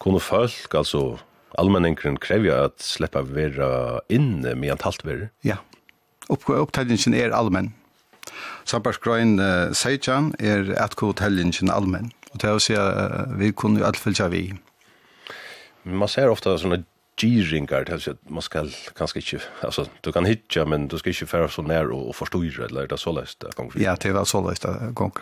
kunde 0.00 0.20
folk, 0.20 0.74
alltså 0.74 1.18
allmänningen 1.58 2.16
kräver 2.16 2.64
att 2.64 2.80
släppa 2.80 3.22
vera 3.22 4.00
inne 4.08 4.54
med 4.54 4.70
en 4.70 4.78
halvt 4.80 5.04
Ja, 5.40 5.56
Opptellingen 6.32 7.14
er 7.14 7.34
allmenn. 7.36 7.72
Sambarsgrøyen 8.68 9.38
uh, 9.42 9.72
Seijan 9.76 10.32
er 10.38 10.72
atkotellingen 10.80 11.70
allmenn. 11.72 12.12
Og 12.32 12.40
det 12.40 12.48
er 12.48 12.56
å 12.56 12.62
si 12.62 12.76
at 12.78 13.34
vi 13.36 13.52
kunne 13.52 13.82
jo 13.82 13.88
alt 13.88 14.00
fylgja 14.00 14.30
vi. 14.32 14.46
Man 15.84 16.08
ser 16.08 16.30
ofta 16.30 16.54
sånne 16.58 16.84
gyringar 17.16 17.84
till 17.84 18.10
att 18.10 18.30
man 18.30 18.42
ska 18.42 18.66
kanske 18.96 19.18
inte 19.18 19.44
alltså 19.60 19.86
du 20.00 20.12
kan 20.12 20.24
hitcha 20.24 20.64
men 20.64 20.88
du 20.88 20.98
ska 20.98 21.10
inte 21.10 21.26
färra 21.26 21.48
så 21.48 21.62
nära 21.62 21.94
och, 21.94 22.08
och 22.08 22.16
förstå 22.16 22.42
eller 22.42 22.86
det 22.86 22.98
så 22.98 23.12
läst 23.12 23.44
gånger. 23.56 23.72
Ja, 23.76 23.96
det 24.00 24.12
var 24.12 24.24
så 24.24 24.48
läst 24.48 24.66
gång. 24.94 25.12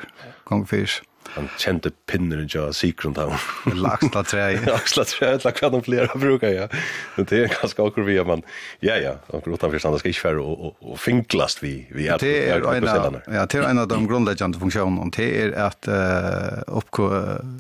Gång 0.45 0.67
fisk. 0.67 1.03
Han 1.29 1.49
kjente 1.59 1.91
pinnen 2.07 2.49
jo 2.51 2.73
Secret 2.73 3.15
Town. 3.15 3.37
Laxla 3.75 4.23
tre. 4.23 4.59
Laxla 4.67 5.05
tre, 5.05 5.39
la 5.45 5.51
kvar 5.51 5.71
de 5.71 5.83
flera 5.83 6.15
brukar 6.15 6.49
ja. 6.49 6.69
Men 7.17 7.27
det 7.31 7.39
är 7.39 7.49
ganska 7.61 7.87
akkur 7.87 8.03
vi 8.03 8.25
man. 8.25 8.43
Ja 8.81 8.97
ja, 8.97 9.15
och 9.27 9.43
utan 9.47 9.71
förstånd 9.71 9.99
ska 9.99 10.09
inte 10.09 10.21
färra 10.21 10.43
och 10.43 10.77
och 10.81 11.01
finklast 11.01 11.63
vi 11.63 11.87
vi 11.91 12.09
är 12.09 12.19
det 12.19 12.49
är 12.49 12.61
en 12.75 12.85
ja, 13.35 13.47
det 13.47 13.59
är 13.59 13.63
en 13.63 13.79
av 13.79 13.89
de 13.89 14.07
grundläggande 14.07 14.59
funktionerna 14.59 15.03
om 15.03 15.11
det 15.11 15.43
är 15.43 15.53
att 15.53 15.89
eh 15.89 16.63
upp 16.67 17.01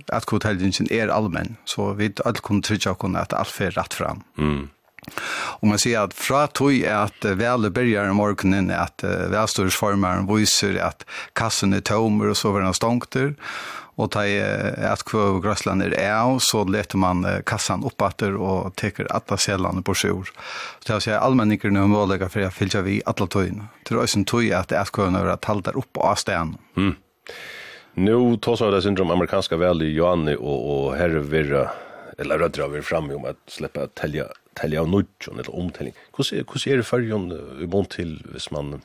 att 0.06 0.30
hotellingen 0.30 0.92
är 0.92 1.08
allmän 1.08 1.56
så 1.64 1.92
vi 1.92 2.12
allt 2.24 2.40
kunde 2.40 2.66
trycka 2.66 2.94
kunna 2.94 3.18
att 3.18 3.32
allt 3.32 3.48
för 3.48 3.70
rätt 3.70 3.94
fram. 3.94 4.22
Mm. 4.38 4.68
Og 5.60 5.68
man 5.72 5.80
sier 5.80 6.04
at 6.04 6.14
fra 6.16 6.46
tog 6.46 6.74
er 6.76 7.06
at 7.06 7.26
vele 7.38 7.72
byrjar 7.74 8.10
i 8.10 8.16
morgenen, 8.16 8.70
at 8.74 9.02
velstorsformeren 9.02 10.28
viser 10.30 10.78
at 10.82 11.04
kassen 11.38 11.76
er 11.76 11.84
tomer 11.84 12.32
og 12.32 12.38
så 12.38 12.54
var 12.54 12.66
den 12.66 12.76
stångter, 12.76 13.34
og 14.00 14.10
ta 14.14 14.22
at 14.24 15.02
kvøv 15.08 15.40
grøsland 15.44 15.84
er 15.84 15.94
av, 16.08 16.38
så 16.44 16.62
leter 16.64 17.00
man 17.00 17.24
kassan 17.48 17.84
oppatter 17.86 18.36
og 18.36 18.72
teker 18.80 19.10
atta 19.12 19.36
selene 19.40 19.82
på 19.84 19.94
sjur. 19.98 20.30
Så 20.80 20.86
det 20.86 20.94
er 20.94 21.00
å 21.00 21.04
si 21.04 21.14
at 21.16 21.70
nå 21.74 21.84
er 21.84 21.90
målega 21.90 22.30
for 22.32 22.44
jeg 22.44 22.56
fylger 22.56 22.86
vi 22.86 23.00
alla 23.04 23.28
togene. 23.28 23.68
Det 23.84 23.94
er 23.94 24.02
også 24.02 24.22
en 24.22 24.28
tøy 24.28 24.52
at 24.56 24.72
at 24.72 24.92
kvøvene 24.94 25.20
er 25.20 25.40
talt 25.44 25.66
der 25.68 25.76
oppe 25.76 26.00
av 26.00 26.16
stedet. 26.22 26.56
Mm. 26.76 26.94
Nu 28.00 28.36
tås 28.36 28.62
av 28.62 28.72
det 28.72 28.82
syndrom 28.82 29.10
amerikanska 29.10 29.58
vel 29.60 29.82
i 29.82 29.92
Johanni 29.92 30.36
og, 30.38 30.58
og 30.72 30.84
herre 30.96 31.20
virra, 31.26 31.66
eller 32.18 32.38
rødra 32.38 32.68
vi 32.72 32.82
fram 32.82 33.10
om 33.10 33.26
at 33.28 33.40
släppa 33.50 33.86
tälja 33.98 34.30
avtelje 34.60 34.80
av 34.80 34.88
nudjon, 34.88 35.38
eller 35.38 35.54
omtelling. 35.54 35.94
Hvordan 36.12 36.68
er 36.68 36.76
det 36.76 36.86
fyrjon 36.86 37.32
i 37.60 37.66
mån 37.66 37.86
til 37.86 38.20
hvis 38.32 38.50
man... 38.52 38.82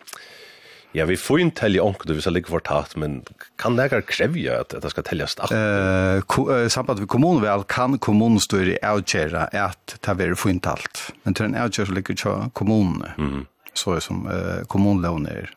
Ja, 0.95 1.03
vi 1.05 1.17
får 1.17 1.41
inte 1.41 1.59
tälja 1.59 1.83
onkel 1.83 2.07
det 2.07 2.13
vi 2.15 2.21
ska 2.21 2.31
för 2.47 2.59
tatt, 2.59 2.95
men 2.95 3.23
kan 3.57 3.75
det 3.75 3.89
här 3.89 4.01
krävja 4.01 4.61
att, 4.61 4.69
det 4.69 4.89
ska 4.89 5.01
täljas 5.01 5.35
att 5.37 5.51
eh 5.51 6.23
uh, 6.39 6.67
samband 6.67 6.99
med 6.99 7.09
kommunen 7.09 7.41
väl 7.41 7.63
kan 7.63 7.99
kommunen 7.99 8.39
stå 8.39 8.61
i 8.61 8.77
outchera 8.81 9.43
att 9.43 9.97
ta 9.99 10.13
vi 10.13 10.35
får 10.35 10.51
inte 10.51 10.69
allt. 10.69 11.11
Men 11.23 11.33
till 11.33 11.45
en 11.45 11.55
outchera 11.55 11.91
ligger 11.91 12.15
ju 12.15 12.49
kommunen. 12.53 13.11
Mm. 13.17 13.45
Så 13.73 13.93
är 13.93 13.99
som 13.99 14.27
eh, 14.27 14.65
kommunlån 14.67 15.25
är. 15.25 15.51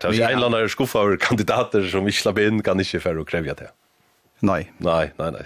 Det 0.00 0.06
är 0.06 0.30
en 0.30 0.40
landare 0.40 0.68
skuffa 0.68 0.98
av 0.98 1.16
kandidater 1.16 1.82
som 1.88 2.04
vi 2.04 2.12
slapp 2.12 2.38
in 2.38 2.62
kan 2.62 2.80
inte 2.80 3.00
för 3.00 3.16
att 3.16 3.26
krävja 3.26 3.54
det. 3.54 3.70
Nej. 4.40 4.72
Nej, 4.78 5.12
nej, 5.16 5.32
nej. 5.32 5.42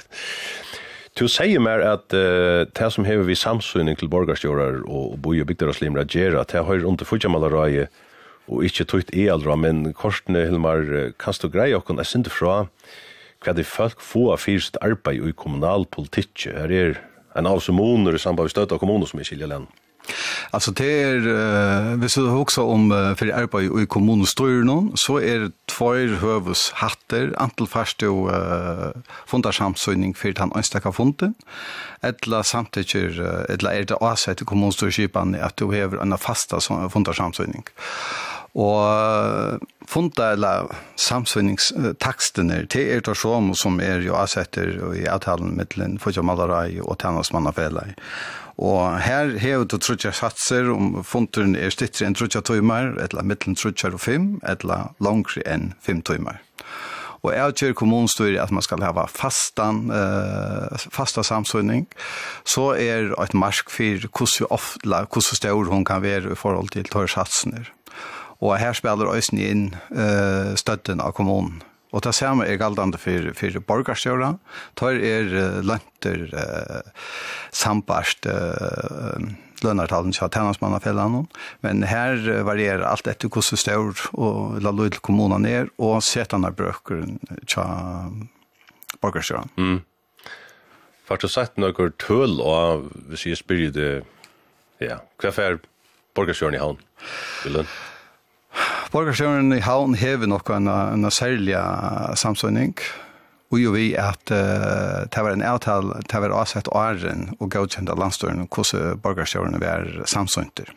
Du 1.21 1.27
sier 1.29 1.61
mer 1.61 1.83
at 1.85 2.15
uh, 2.17 2.65
det 2.65 2.87
som 2.95 3.05
hever 3.05 3.27
vi 3.29 3.35
samsynning 3.37 3.99
til 4.01 4.09
borgarstjórar 4.09 4.79
og 4.89 5.19
boi 5.21 5.43
og 5.43 5.51
bygdar 5.51 5.69
og 5.69 5.77
slimra 5.77 6.07
gjerra, 6.09 6.47
det 6.49 6.63
har 6.65 6.87
under 6.89 7.05
fyrtjamalarraje 7.05 7.91
og 8.49 8.65
ikkje 8.65 8.87
tøyt 8.89 9.13
i 9.13 9.27
aldra, 9.29 9.53
men 9.61 9.93
korsene, 9.93 10.47
Hilmar, 10.49 10.81
kan 11.21 11.37
du 11.43 11.51
greie 11.53 11.77
okkon, 11.77 12.01
jeg 12.01 12.09
synder 12.09 12.33
fra 12.33 12.55
hva 13.45 13.55
de 13.57 13.65
folk 13.65 14.01
få 14.01 14.31
av 14.33 14.41
fyrst 14.41 14.81
arbeid 14.81 15.21
i 15.29 15.37
kommunalpolitikk, 15.37 16.49
her 16.57 16.73
er 16.73 16.99
en 17.37 17.49
av 17.49 17.61
som 17.61 17.77
moner 17.77 18.17
i 18.17 18.21
samband 18.21 18.49
med 18.49 18.57
støtta 18.57 18.81
kommuner 18.81 19.09
som 19.09 19.21
er 19.21 19.29
skilja 19.29 19.49
land. 19.53 19.69
Alltså 20.51 20.71
det 20.71 21.03
är 21.03 21.17
eh 21.17 21.97
vi 21.97 22.09
så 22.09 22.37
också 22.37 22.63
om 22.63 23.15
för 23.19 23.33
arbete 23.33 23.65
i 23.65 23.87
någon 24.65 24.93
så 24.95 25.21
är 25.21 25.39
det 25.39 25.53
två 25.67 25.95
hövus 25.95 26.71
hatter 26.75 27.35
antal 27.39 27.67
fast 27.67 28.03
och 28.03 28.35
eh 28.35 28.93
fundarsamsöning 29.27 30.15
för 30.15 30.35
han 30.39 30.53
önskar 30.57 30.93
funde 30.93 31.33
eller 32.03 32.43
samtidigt 32.43 32.95
eller 32.95 33.71
är 33.71 33.85
det 33.85 33.95
avsett 33.95 34.43
i 34.43 34.45
kommunstyrskipan 34.45 35.35
att 35.35 35.57
du 35.57 35.65
har 35.65 36.03
en 36.03 36.19
fasta 36.19 36.61
som 36.61 36.91
fundarsamsöning. 36.91 37.65
Og 38.55 39.61
funda 39.87 40.33
eller 40.35 40.67
samsvinningstakstene 40.99 42.65
til 42.67 42.89
er 42.97 43.01
det 43.07 43.17
som 43.17 43.55
som 43.55 43.81
er 43.81 44.03
jo 44.03 44.15
avsetter 44.19 44.73
i 44.95 45.07
avtalen 45.07 45.57
mittelen 45.57 45.99
for 45.99 46.11
ikke 46.11 46.23
malerei 46.23 46.81
og 46.81 46.99
tennarsmannafellei. 46.99 47.95
Og 48.61 49.01
her 49.01 49.39
hever 49.41 49.65
du 49.65 49.79
trutja 49.81 50.13
satser 50.13 50.69
om 50.69 50.99
funturen 51.07 51.55
er 51.57 51.73
stittre 51.73 52.05
enn 52.05 52.17
trutja 52.17 52.43
tøymar, 52.45 52.93
etla 53.01 53.25
mittlen 53.25 53.57
trutja 53.57 53.89
og 53.89 54.03
fem, 54.05 54.35
etla 54.45 54.91
langre 55.01 55.41
enn 55.49 55.73
fem 55.81 56.03
tøymar. 56.05 56.43
Og 57.21 57.33
jeg 57.35 57.57
kjører 57.61 57.77
kommunstyr 57.77 58.37
at 58.41 58.53
man 58.53 58.65
skal 58.65 58.85
hava 58.85 59.07
fastan, 59.13 59.89
uh, 59.93 60.85
fasta 60.93 61.25
samsynning, 61.25 61.87
så 62.49 62.71
er 62.81 63.13
et 63.13 63.37
mark 63.37 63.73
for 63.73 64.07
hvordan 64.09 64.53
ofte, 64.57 64.89
hvordan 64.89 65.41
stor 65.41 65.73
hun 65.73 65.85
kan 65.85 66.05
være 66.05 66.33
i 66.33 66.39
forhold 66.39 66.73
til 66.77 66.89
tøyrsatsen. 66.89 67.57
Og 68.41 68.57
her 68.57 68.73
spiller 68.77 69.13
Øysen 69.13 69.41
inn 69.41 69.67
uh, 69.93 70.57
støtten 70.57 71.01
av 71.01 71.13
kommunen. 71.17 71.61
Og 71.91 72.05
det 72.07 72.15
samme 72.15 72.47
er 72.47 72.59
galdande 72.61 72.99
for, 73.01 73.31
for 73.35 73.61
borgarstjøra. 73.67 74.35
Tar 74.79 74.99
er 75.03 75.31
uh, 75.35 75.61
lønter 75.67 76.27
uh, 76.31 77.07
sambarst 77.51 78.29
uh, 78.31 79.19
lønartalen 79.65 80.15
til 80.15 80.31
tennansmannafellene. 80.33 81.25
Men 81.67 81.85
her 81.91 82.17
uh, 82.23 82.43
varierer 82.47 82.87
alt 82.87 83.11
etter 83.11 83.33
hvordan 83.33 83.61
stør 83.61 84.05
og 84.15 84.61
la 84.63 84.75
lyd 84.75 84.97
til 84.97 85.05
kommunen 85.11 85.49
er, 85.49 85.71
og 85.83 85.99
setene 86.07 86.53
brøkeren 86.55 87.19
til 87.43 88.29
borgarstjøra. 89.03 89.49
Mm. 89.59 89.81
Fart 91.11 91.27
og 91.27 91.33
sett 91.33 91.59
noen 91.59 91.95
tøl 91.99 92.39
og 92.39 92.87
hvis 93.11 93.27
jeg 93.27 93.41
spyrir 93.41 93.75
det, 93.75 93.93
ja, 94.79 95.01
hva 95.19 95.35
er 95.43 95.59
borgarstjøren 96.15 96.55
i 96.55 96.63
havn? 96.63 96.79
Vil 97.43 97.65
Borgarsjøren 98.91 99.53
i 99.55 99.61
havn 99.63 99.93
hever 99.95 100.27
nok 100.27 100.49
en, 100.51 100.67
en 100.67 101.11
særlig 101.15 101.55
samsynning. 102.19 102.75
og 103.51 103.59
jo 103.59 103.71
vi 103.75 103.93
at 103.99 104.31
uh, 104.31 105.07
det 105.07 105.23
var 105.23 105.31
en 105.31 105.43
avtal, 105.43 105.93
det 106.11 106.21
var 106.23 106.33
avsett 106.35 106.69
åren 106.75 107.29
og 107.39 107.51
godkjent 107.51 107.91
av 107.91 107.99
landstøren 107.99 108.49
hvordan 108.49 108.99
borgarsjøren 109.03 109.61
var 109.63 109.87
samsynter. 110.11 110.73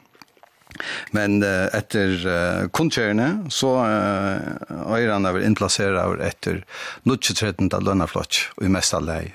Men 1.11 1.41
uh, 1.41 1.69
etter 1.73 2.13
uh, 2.25 2.67
kundkjørene 2.69 3.49
så 3.53 3.71
uh, 3.81 4.93
øyrene 4.93 5.31
var 5.33 5.45
innplasseret 5.45 6.21
etter 6.21 6.61
1913. 7.09 7.71
lønnaflott 7.81 8.43
og 8.59 8.67
i 8.67 8.69
mest 8.73 8.93
av 8.93 9.07
leie, 9.07 9.33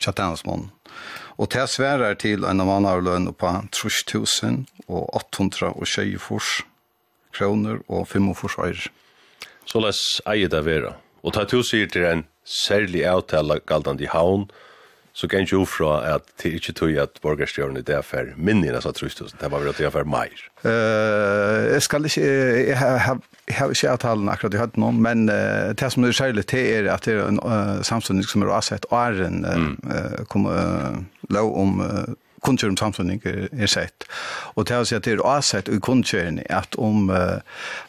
Kjatansmånen. 0.00 0.70
Og 1.36 1.50
til 1.52 1.68
sværer 1.68 2.16
til 2.16 2.48
en 2.48 2.64
av 2.64 2.70
mannavlønn 2.70 3.28
på 3.36 3.52
3000 3.76 4.62
og 4.88 5.12
800 5.20 5.74
og 5.74 5.84
20 5.84 6.24
fors 6.24 6.54
kroner 7.36 7.82
og 7.88 8.08
45 8.08 8.68
øyre. 8.68 8.92
Så 9.66 9.82
les 9.82 10.00
eier 10.26 10.48
det 10.48 10.64
være. 10.66 10.94
Og 11.26 11.34
ta 11.34 11.44
to 11.44 11.62
sier 11.66 11.90
til 11.90 12.06
en 12.06 12.24
særlig 12.46 13.02
avtale 13.06 13.58
galdan 13.66 14.00
i 14.00 14.08
havn, 14.10 14.46
så 15.16 15.28
kan 15.32 15.46
jo 15.48 15.64
fra 15.64 16.14
at 16.14 16.26
det 16.42 16.50
ikke 16.58 16.74
tog 16.76 16.98
at 17.00 17.18
borgerstjørene 17.24 17.80
det 17.80 17.94
er 17.96 18.02
for 18.04 18.34
minnene, 18.36 18.82
så 18.84 18.92
trus 18.92 19.16
det 19.16 19.48
var 19.48 19.62
vel 19.62 19.70
at 19.72 19.78
det 19.80 19.86
er 19.88 19.94
for 19.94 20.04
meir. 20.04 20.42
Uh, 20.60 21.72
jeg 21.72 21.82
skal 21.86 22.04
ikke, 22.04 22.26
jeg 22.68 22.76
har, 22.78 23.16
jeg 23.48 23.56
har 23.56 23.72
ikke 23.72 23.94
avtalen 23.94 24.28
akkurat 24.28 24.54
i 24.54 24.60
høyden 24.60 24.84
om, 24.84 25.00
men 25.06 25.30
uh, 25.32 25.72
det 25.72 25.88
som 25.92 26.04
er 26.04 26.12
særlig 26.12 26.44
til 26.52 26.68
er 26.68 26.92
at 26.92 27.08
det 27.08 27.16
er 27.16 27.30
en 27.30 27.40
uh, 27.40 27.80
samfunn 27.80 28.20
som 28.28 28.44
er 28.44 28.52
avsett 28.58 28.84
åren 28.92 29.40
uh, 29.48 29.56
mm. 29.56 29.72
uh, 29.88 30.24
kom 30.28 30.46
uh, 30.52 31.00
lov 31.32 31.56
om 31.64 31.80
uh, 31.80 32.12
kunnskjøren 32.46 32.76
om 32.76 32.80
samfunning 32.80 33.22
er, 33.26 33.46
er 33.52 33.70
sett. 33.70 34.06
Og 34.54 34.68
til 34.68 34.82
å 34.82 34.88
si 34.88 34.96
at 34.96 35.06
det 35.06 35.16
er 35.16 35.24
avsett 35.26 35.70
i 35.72 35.80
kunnskjøren 35.82 36.40
at 36.52 36.78
om 36.80 37.10
uh, 37.10 37.42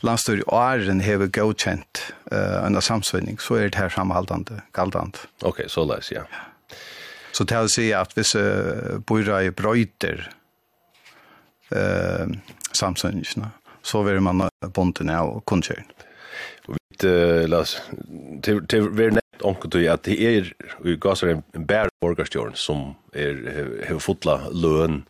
landstyr 0.06 0.42
i 0.42 0.48
åren 0.54 1.04
hever 1.06 1.32
godkjent 1.34 2.04
uh, 2.32 2.66
en 2.66 2.82
samfunning, 2.82 3.40
så 3.42 3.62
er 3.62 3.72
det 3.72 3.82
her 3.82 3.94
samhaldende, 3.94 4.62
galdende. 4.78 5.30
Ok, 5.48 5.64
så 5.72 5.86
les, 5.90 6.12
ja. 6.16 6.26
ja. 6.34 6.46
Så 7.38 7.46
til 7.46 7.68
å 7.68 7.72
si 7.72 7.92
at 7.94 8.16
hvis 8.18 8.34
uh, 8.40 8.98
bøyre 9.06 9.44
i 9.46 9.54
brøyter 9.54 10.26
uh, 11.72 12.26
samfunningene, 12.74 13.54
så 13.88 14.02
vil 14.04 14.20
man 14.26 14.48
bonden 14.74 15.14
av 15.14 15.38
kunnskjøren 15.48 15.88
vid 17.04 17.50
las 17.50 17.82
til 18.44 18.68
till 18.68 18.90
ver 18.90 19.10
net 19.10 19.44
onkel 19.44 19.72
till 19.72 19.90
at 19.90 20.06
det 20.06 20.20
är 20.22 20.54
i 20.86 20.96
gasar 20.96 21.28
en 21.28 21.66
bær 21.68 21.88
borgarstjórn 22.02 22.56
som 22.56 22.96
er 23.14 23.36
hevur 23.88 24.00
fotla 24.00 24.40
løn. 24.52 25.06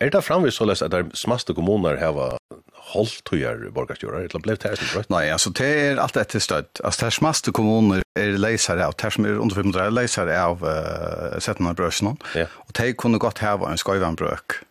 Er 0.00 0.10
det 0.10 0.24
framvis 0.24 0.54
så 0.54 0.64
läs 0.64 0.82
at 0.82 0.90
det 0.90 1.06
smaste 1.14 1.54
kommuner 1.54 1.96
här 1.96 2.12
var 2.12 2.38
hållt 2.74 3.28
höjer 3.30 3.54
eller 3.54 4.38
blev 4.38 4.56
det 4.58 4.68
här 4.68 4.98
rätt 4.98 5.08
nej 5.08 5.30
alltså 5.30 5.50
det 5.50 5.66
er 5.66 5.96
alt 5.96 6.16
etter 6.16 6.38
støtt. 6.38 6.80
Altså, 6.84 7.06
det 7.06 7.12
smaste 7.12 7.52
kommuner 7.52 8.02
er 8.16 8.38
läsare 8.38 8.86
av 8.86 8.94
det 9.02 9.12
som 9.12 9.24
er 9.24 9.38
under 9.38 9.54
500 9.54 9.90
läsare 9.90 10.42
av 10.44 10.58
sätten 11.38 11.66
av 11.66 11.74
brøsene, 11.74 12.10
och 12.10 12.80
og 12.80 12.96
kunde 12.96 13.18
gott 13.18 13.40
godt 13.40 13.60
vara 13.60 14.08
en 14.08 14.16
brøk. 14.16 14.16
brök 14.16 14.69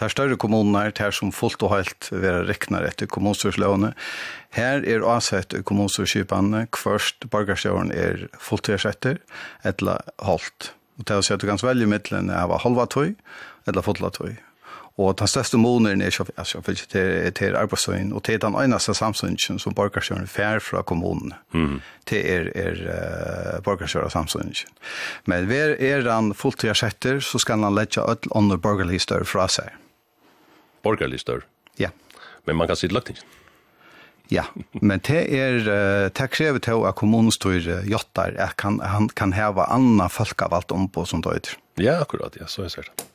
Det 0.00 0.06
er 0.06 0.12
større 0.14 0.36
kommuner, 0.40 0.88
det 0.96 1.04
er 1.04 1.12
som 1.12 1.28
fullt 1.28 1.60
og 1.66 1.74
helt 1.74 2.06
være 2.08 2.46
rekner 2.48 2.86
etter 2.88 3.04
kommunstyrslåne. 3.12 3.92
Her 4.56 4.80
er 4.88 5.04
avsett 5.04 5.52
i 5.52 5.60
kommunstyrskipene 5.60 6.62
først 6.72 7.28
borgerstjøren 7.28 7.92
er 7.92 8.22
fullt 8.40 8.70
ersetter, 8.72 9.20
eller 9.60 10.00
holdt. 10.24 10.70
Og 10.96 11.04
det 11.04 11.12
er 11.12 11.20
å 11.20 11.26
si 11.26 11.34
at 11.36 11.44
du 11.44 11.50
kan 11.50 11.60
velge 11.60 11.88
midlene 11.88 12.32
av 12.32 12.56
halva 12.64 12.86
tøy, 12.88 13.12
eller 13.68 13.84
fulla 13.84 14.08
tøy. 14.16 14.38
Og 14.96 15.12
den 15.20 15.28
største 15.28 15.60
måneden 15.60 16.00
er 16.00 16.16
altså, 16.36 16.62
til, 16.64 17.32
til 17.36 17.56
arbeidsøyen, 17.56 18.14
og 18.16 18.24
til 18.24 18.40
den 18.40 18.56
eneste 18.56 18.96
samsynningen 18.96 19.60
som 19.60 19.76
borgerstjøren 19.76 20.28
fær 20.28 20.64
fra 20.64 20.80
kommunen. 20.82 21.34
Mm. 21.52 21.78
Til 22.08 22.24
er, 22.24 22.48
er 22.56 22.80
uh, 22.88 23.60
borgerstjøren 23.68 24.16
samsynningen. 24.16 24.72
Men 25.28 25.44
hver 25.48 25.76
er 25.76 26.08
han 26.08 26.32
fullt 26.34 26.64
ersetter, 26.64 27.20
så 27.20 27.38
skal 27.38 27.60
han 27.64 27.76
legge 27.76 28.00
alle 28.00 28.32
andre 28.32 28.58
borgerlige 28.58 29.04
større 29.04 29.28
fra 29.28 29.48
seg 29.48 29.76
borgerlig 30.86 31.20
større. 31.22 31.46
Ja. 31.80 31.92
Men 32.46 32.58
man 32.60 32.70
kan 32.70 32.78
sitte 32.78 32.96
ikke. 32.98 33.22
Ja, 34.30 34.44
men 34.78 35.00
det 35.02 35.24
er 35.34 35.56
det 36.14 36.28
krever 36.30 36.62
til 36.62 36.84
at 36.86 36.94
kommunestyr 37.00 37.82
jottar 37.90 38.36
at 38.38 38.54
kan, 38.62 38.78
han 38.78 39.08
kan 39.10 39.34
heva 39.34 39.66
anna 39.74 40.06
folk 40.06 40.42
av 40.46 40.54
alt 40.54 40.70
ombå 40.74 41.02
som 41.04 41.24
døyder. 41.24 41.56
Ja, 41.82 41.98
akkurat, 42.04 42.38
ja, 42.38 42.46
så 42.46 42.68
er 42.68 42.86
det. 42.86 43.08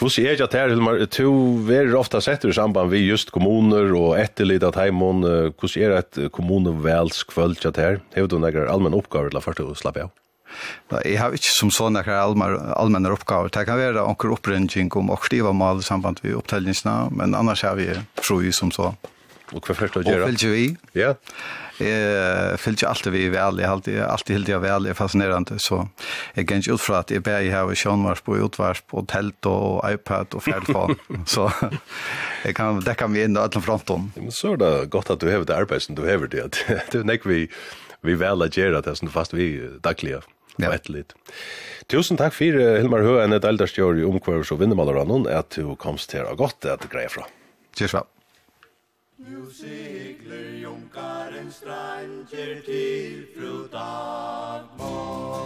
Hvordan 0.00 0.26
er 0.26 0.40
det 0.40 0.58
her, 0.58 0.72
Hilmar? 0.72 0.98
Du 1.06 1.70
er 1.70 1.92
ofta 1.94 2.22
sett 2.24 2.44
i 2.48 2.54
samband 2.56 2.90
vi 2.90 3.04
just 3.04 3.30
kommuner 3.30 3.92
og 3.94 4.16
etterlitt 4.18 4.64
at 4.66 4.80
heimon. 4.80 5.22
Hvordan 5.22 5.84
er 5.84 5.92
det 5.92 6.00
et 6.00 6.32
kommunevelskvølt 6.34 7.68
her? 7.76 8.00
Hever 8.16 8.32
du 8.32 8.40
noen 8.40 8.64
allmenn 8.64 8.96
oppgaver 8.96 9.30
til 9.30 9.38
å 9.38 9.44
først 9.44 9.62
å 9.62 9.76
slappe 9.78 10.08
av? 10.08 10.23
Jeg 11.04 11.18
har 11.20 11.34
ikke 11.36 11.54
som 11.54 11.72
sånne 11.74 12.04
allmenne 12.04 13.12
oppgaver. 13.14 13.52
Det 13.54 13.66
kan 13.68 13.80
være 13.80 14.04
anker 14.04 14.34
opprensning 14.36 14.92
om 15.00 15.12
å 15.14 15.18
skrive 15.24 15.54
mal 15.56 15.82
i 15.82 15.86
samband 15.86 16.22
med 16.24 16.38
opptellingsene, 16.38 17.10
men 17.16 17.34
annars 17.38 17.64
har 17.66 17.78
vi 17.80 17.90
tro 18.20 18.40
i 18.42 18.52
som 18.54 18.72
så. 18.74 18.92
Og 19.52 19.60
hva 19.60 19.76
først 19.76 20.00
å 20.00 20.02
gjøre? 20.02 20.24
Og 20.24 20.32
fylgjer 20.32 20.54
vi. 20.54 20.64
Ja. 20.96 21.12
Jeg 21.74 22.58
fylgjer 22.62 22.86
alltid 22.86 23.12
vi 23.14 23.22
vel, 23.34 23.58
jeg 23.58 23.66
alltid, 23.68 23.96
alltid 24.06 24.36
hilder 24.36 24.52
jeg 24.52 24.62
vel, 24.62 24.86
jeg 24.86 24.94
er 24.94 24.98
fascinerende, 24.98 25.56
så 25.58 25.80
jeg 26.36 26.46
kan 26.46 26.62
ikke 26.62 26.76
ut 26.76 26.84
fra 26.84 27.00
at 27.02 27.10
jeg 27.10 27.24
ber 27.26 27.42
jeg 27.42 27.50
har 27.50 27.80
kjønvarsp 27.80 28.30
og 28.30 28.44
utvarsp 28.46 28.94
og 28.94 29.08
telt 29.10 29.48
og 29.50 29.80
iPad 29.88 30.36
og 30.38 30.44
fjerd 30.46 30.70
så 31.34 31.48
jeg 32.44 32.54
kan 32.54 32.78
dekke 32.86 33.08
meg 33.10 33.26
inn 33.26 33.38
og 33.38 33.48
alle 33.48 33.64
fronten. 33.64 34.12
Men 34.14 34.34
så 34.34 34.54
er 34.54 34.62
det 34.62 34.72
godt 34.94 35.10
at 35.10 35.22
du 35.22 35.26
hever 35.26 35.48
det 35.50 35.58
arbeid 35.58 35.82
som 35.82 35.98
du 35.98 36.04
hever 36.06 36.30
det, 36.30 36.46
at 36.46 36.62
det 36.94 37.02
er 37.02 37.10
nek 37.10 37.26
vi, 37.26 37.48
vi 38.06 38.16
vel 38.22 38.46
å 38.46 38.50
gjøre 38.50 38.84
det 38.86 38.94
som 39.00 39.10
fast 39.10 39.34
vi 39.34 39.50
dagliga 39.82 40.22
ja. 40.62 40.72
et 40.74 40.88
litt. 40.92 41.14
Tusen 41.90 42.20
takk 42.20 42.36
for 42.36 42.58
Hilmar 42.78 43.04
Høen, 43.04 43.34
et 43.36 43.44
elderstjør 43.44 44.00
i 44.00 44.08
omkvørs 44.08 44.52
og 44.54 44.60
vinnermaleranen, 44.62 45.28
at 45.28 45.56
du 45.58 45.74
komst 45.80 46.14
her 46.16 46.28
å 46.30 46.36
godt 46.38 46.66
at 46.70 46.84
du 46.84 46.90
greier 46.92 47.12
fra. 47.12 47.26
Kjørs 47.74 47.96
vel. 47.98 48.10
Nu 49.24 49.44
segler 49.50 50.58
junkaren 50.60 51.50
stranger 51.52 52.60
til 52.66 53.24
fru 53.34 53.66
Dagmar. 53.72 55.44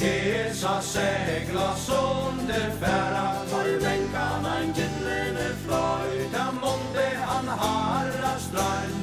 Esa 0.00 0.80
segla 0.80 1.74
sonder 1.76 2.70
færa 2.80 3.44
for 3.50 3.68
venkan 3.82 4.44
han 4.44 4.72
gillene 4.74 5.48
fløyta 5.64 6.44
månde 6.60 7.08
han 7.26 7.48
harra 7.48 8.38
strand. 8.38 8.97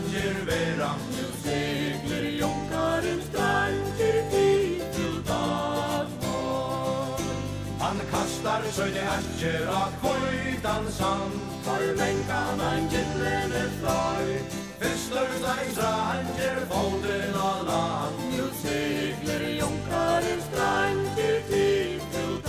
Tar 8.56 8.64
søyde 8.72 9.02
hatcher 9.04 9.66
av 9.68 9.96
kvøytan 10.00 10.86
sand 10.96 11.34
For 11.66 11.82
menkan 11.98 12.62
han 12.64 12.86
gillene 12.94 13.64
fløy 13.82 14.30
Fyrstør 14.80 15.34
steisra 15.42 15.90
hanger 16.12 16.62
foden 16.70 17.36
av 17.50 17.66
land 17.68 18.22
Nu 18.30 18.46
segler 18.62 19.44
jonkaren 19.58 20.46
strand 20.48 21.04
Til 21.20 21.36
tid 21.50 22.08
til 22.16 22.40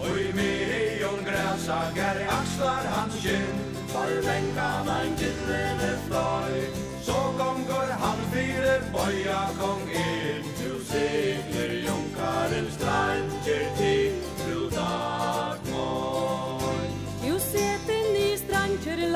Og 0.00 0.20
i 0.24 0.28
mei 0.40 0.98
græsa 1.30 1.78
gær 1.94 2.22
akslar 2.40 2.92
hans 2.96 3.22
kinn. 3.22 3.64
For 3.94 4.18
menkan 4.26 4.90
han 4.90 5.14
gillene 5.22 5.94
fløy. 6.08 6.66
Så 7.06 7.22
gonger 7.38 7.94
han 8.02 8.28
fire 8.34 8.78
boja 8.90 9.42
kong 9.62 9.86
inn 10.02 10.31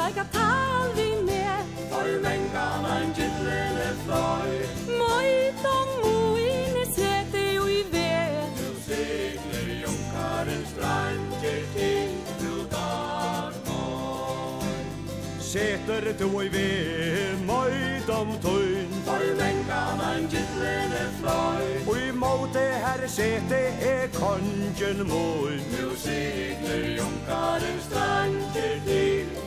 Laga 0.07 0.25
tal 0.33 0.89
vi 0.97 1.23
med. 1.23 1.63
Tar 1.91 2.09
mengan 2.23 2.85
ein 2.95 3.15
kittlene 3.15 3.89
fløy. 4.05 4.53
Moi 5.01 5.31
om 5.71 5.89
moin 6.03 6.77
sete 6.85 6.93
snete 6.95 7.43
og 7.61 7.71
i 7.71 7.83
ved 7.95 8.53
Du 8.59 8.69
sigler 8.87 9.69
jonkaren 9.85 10.63
stranger 10.73 11.59
til 11.75 12.13
du 12.43 12.55
dar 12.75 13.53
Seter 15.41 16.13
du 16.21 16.41
i 16.41 16.49
ved 16.55 17.43
Møyt 17.49 18.09
om 18.21 18.31
tøyn. 18.47 18.95
Tar 19.07 19.27
mengan 19.43 20.05
ein 20.11 20.29
kittlene 20.29 21.03
fløy. 21.19 21.67
Og 21.89 21.99
i 21.99 22.11
måte 22.15 22.63
her 22.85 23.03
sete 23.09 23.61
er 23.91 24.07
kongen 24.15 25.03
møy 25.11 25.59
Du 25.75 25.97
sigler 25.97 26.87
jonkaren 27.01 27.83
stranger 27.89 28.79
til 28.87 29.46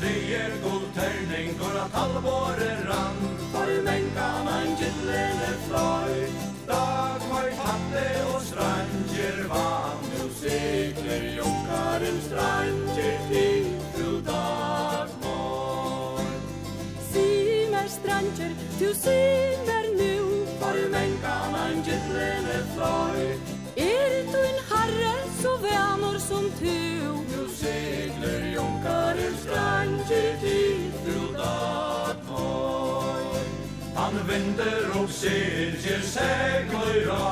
Treer 0.00 0.52
gullterning 0.62 1.58
går 1.60 1.74
at 1.84 1.92
halvåre 1.92 2.70
rann. 2.88 3.18
For 3.52 3.68
menka 3.84 4.28
man 4.46 4.68
gillene 4.80 5.50
fløy? 5.66 6.14
Dag 6.68 7.20
var 7.32 7.48
tatte 7.58 8.04
og 8.32 8.40
stranger 8.42 9.36
vann 9.50 10.06
Nu 10.14 10.30
sikler 10.40 11.26
jokkaren 11.36 12.18
stranger 12.28 13.12
til. 13.28 13.68
Til 13.96 14.16
dag 14.30 15.12
morgen. 15.24 16.40
Si 17.12 17.28
stranger, 17.98 18.52
du 18.80 18.88
simer 19.04 19.84
nu. 20.00 20.16
For 20.62 20.80
menka 20.96 21.36
man 21.52 21.84
gillene 21.84 22.58
fløy? 22.72 23.20
Er 23.76 24.12
du 24.32 24.40
en 24.50 24.60
harre, 24.72 25.14
så 25.42 25.56
vänor 25.66 26.18
som 26.18 26.44
tu 26.60 26.80
Nu 27.32 27.48
sikler 27.60 28.52
jokkaren 28.56 29.34
stranger 29.44 29.89
vinter 34.30 34.90
og 35.00 35.08
ser 35.10 35.74
segler 35.82 36.02
segløyra 36.14 37.26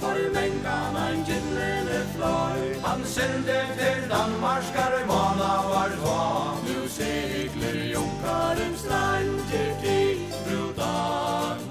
For 0.00 0.18
mengan 0.34 0.96
ein 0.96 1.20
gyllene 1.28 2.00
fløy. 2.14 2.60
Han 2.84 3.04
sendte 3.04 3.58
til 3.78 4.00
Danmarskar 4.10 4.96
mana 5.10 5.52
var 5.70 5.92
tva 6.00 6.24
Nu 6.66 6.88
segler 6.88 7.78
junkaren 7.94 8.74
strand 8.82 9.36
til 9.50 10.24
Fru 10.40 10.62
Danmark 10.80 11.70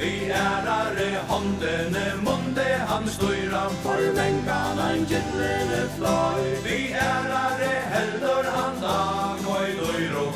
Vi 0.00 0.12
ærare 0.30 1.10
håndene 1.28 2.06
munde 2.24 2.70
han 2.92 3.08
støyra 3.08 3.64
For 3.82 4.00
mengan 4.20 4.78
ein 4.88 5.04
gyllene 5.12 5.82
fløy. 5.96 6.44
Vi 6.64 6.78
ærare 6.92 7.74
heldur 7.94 8.44
han 8.56 8.80
dag 8.82 9.48
og 9.52 9.68
i 9.68 9.72
døyro 9.80 10.29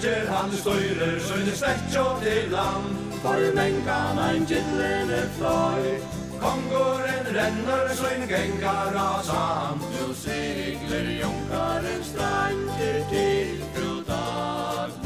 Roger 0.00 0.30
han 0.32 0.52
styrer 0.56 1.18
sønne 1.20 1.52
stetjo 1.56 2.04
til 2.22 2.50
land. 2.50 2.84
For 3.20 3.36
mengan 3.54 4.18
ein 4.18 4.46
gillene 4.48 5.28
fløy. 5.36 6.00
Kongoren 6.40 7.26
renner 7.36 7.88
sønne 7.98 8.26
gengar 8.30 8.96
av 8.96 9.20
sand 9.28 9.80
Du 9.92 10.14
sigler 10.16 11.10
jonkaren 11.20 12.00
strander 12.04 13.00
til 13.10 13.60
Krodagmøy 13.74 15.04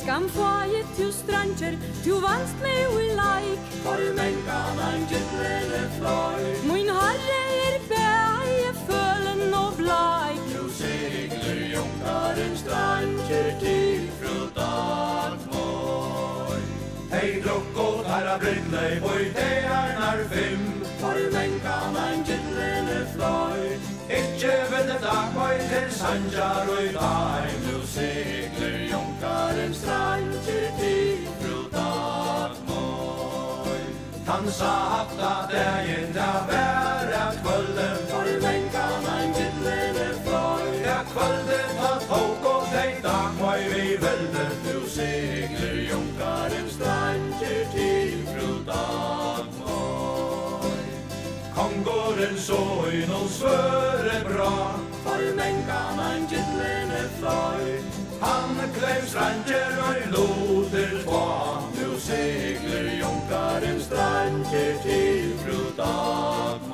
Skam 0.00 0.26
flaget 0.34 0.88
til 0.96 1.12
strander, 1.14 1.74
Tu 2.02 2.14
vanst 2.26 2.58
meg 2.64 2.80
ui 2.96 3.08
laik 3.22 3.62
For 3.86 4.00
mengan 4.18 4.78
ein 4.88 5.06
gillene 5.14 5.84
fløy. 6.00 6.42
Min 6.72 6.90
herre 6.90 7.42
er 7.68 7.78
bæg, 7.86 8.50
jeg 8.64 8.76
og 8.98 9.46
no 9.46 9.64
blai 9.78 10.34
sigler 10.78 11.60
jonkaren 11.74 12.56
strander 12.56 13.17
takker 13.28 13.58
til 13.60 14.10
fru 14.20 14.36
Dagmøy 14.56 16.60
Hei 17.12 17.28
drokk 17.44 17.76
og 17.76 18.04
tæra 18.06 18.38
brydlei 18.38 19.00
boi 19.00 19.24
det 19.36 19.58
er 19.76 19.90
nær 20.00 20.20
fem 20.32 20.62
For 21.00 21.16
mengan 21.32 21.96
ein 22.04 22.20
gillene 22.28 23.00
fløy. 23.12 23.62
Ikki 24.18 24.54
vende 24.72 24.96
Dagmøy 25.04 25.56
til 25.70 25.88
Sanjar 25.98 26.66
og 26.74 26.82
i 26.84 26.86
dag 26.96 27.44
Nu 27.66 27.78
segler 27.94 28.76
jonkaren 28.92 29.72
stranger 29.74 30.68
til 30.80 31.16
fru 31.40 31.56
Dagmøy 31.76 33.82
Tansa 34.26 34.74
hafta 34.94 35.32
degin 35.52 36.08
da 36.14 36.30
vær 36.48 36.97
svøre 53.38 54.20
bra. 54.28 54.54
For 55.08 55.34
menn 55.36 55.62
man 55.96 56.26
gittlene 56.30 57.02
fløy 57.18 57.68
Han 58.20 58.58
klevs 58.76 59.10
stranger 59.12 59.78
og 59.86 60.00
loter 60.14 60.92
tva 61.04 61.22
Nu 61.76 61.94
segler 62.02 62.90
jonkaren 63.00 63.80
stranger 63.80 64.82
til 64.84 65.32
frudag 65.44 66.66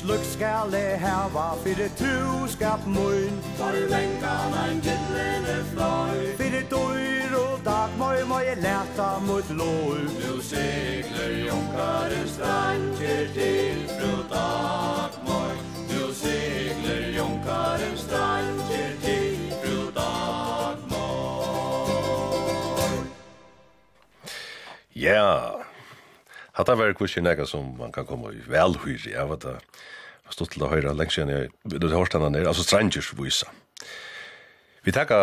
Sluk 0.00 0.24
skal 0.24 0.74
jeg 0.74 0.98
hava, 1.00 1.46
fyrir 1.64 1.92
truskap 2.00 2.86
mun 2.86 3.40
For 3.60 3.80
menn 3.94 4.18
man 4.24 4.84
gittlene 4.84 5.58
fløy 5.72 6.30
Fyrir 6.40 6.66
døy 6.72 7.19
dag 7.64 7.96
Møg, 7.98 8.20
møg, 8.28 8.48
leta 8.62 9.08
mot 9.26 9.50
lål 9.50 10.00
Nu 10.16 10.40
segler 10.44 11.32
junkaren 11.46 12.28
strand 12.28 12.86
Til 12.98 13.28
til 13.34 13.82
fru 13.94 14.12
dag 14.32 15.18
Møg, 15.28 15.56
nu 15.90 16.12
segler 16.16 17.08
junkaren 17.16 17.96
strand 17.98 18.60
Til 18.70 18.92
til 19.04 19.38
fru 19.62 19.78
dag 19.96 20.76
Møg 20.90 21.90
Ja. 24.96 25.56
Hatta 26.52 26.74
var 26.76 26.92
kvishin 26.92 27.24
nega 27.24 27.46
som 27.46 27.74
man 27.78 27.92
kan 27.92 28.06
komme 28.06 28.34
i 28.34 28.44
velhyri 28.48 29.14
Jeg 29.14 29.28
vet 29.30 29.48
det 29.48 29.56
har 30.30 30.36
stått 30.36 30.54
til 30.54 30.62
å 30.62 30.70
høre 30.70 30.94
lenge 30.94 31.14
siden 31.14 31.32
jeg 31.34 31.50
har 31.82 31.98
hørt 31.98 32.14
henne 32.14 32.30
nere, 32.30 32.50
altså 32.52 32.62
Strangers 32.62 33.10
vise. 33.18 33.48
Vi 34.86 34.94
takka 34.94 35.16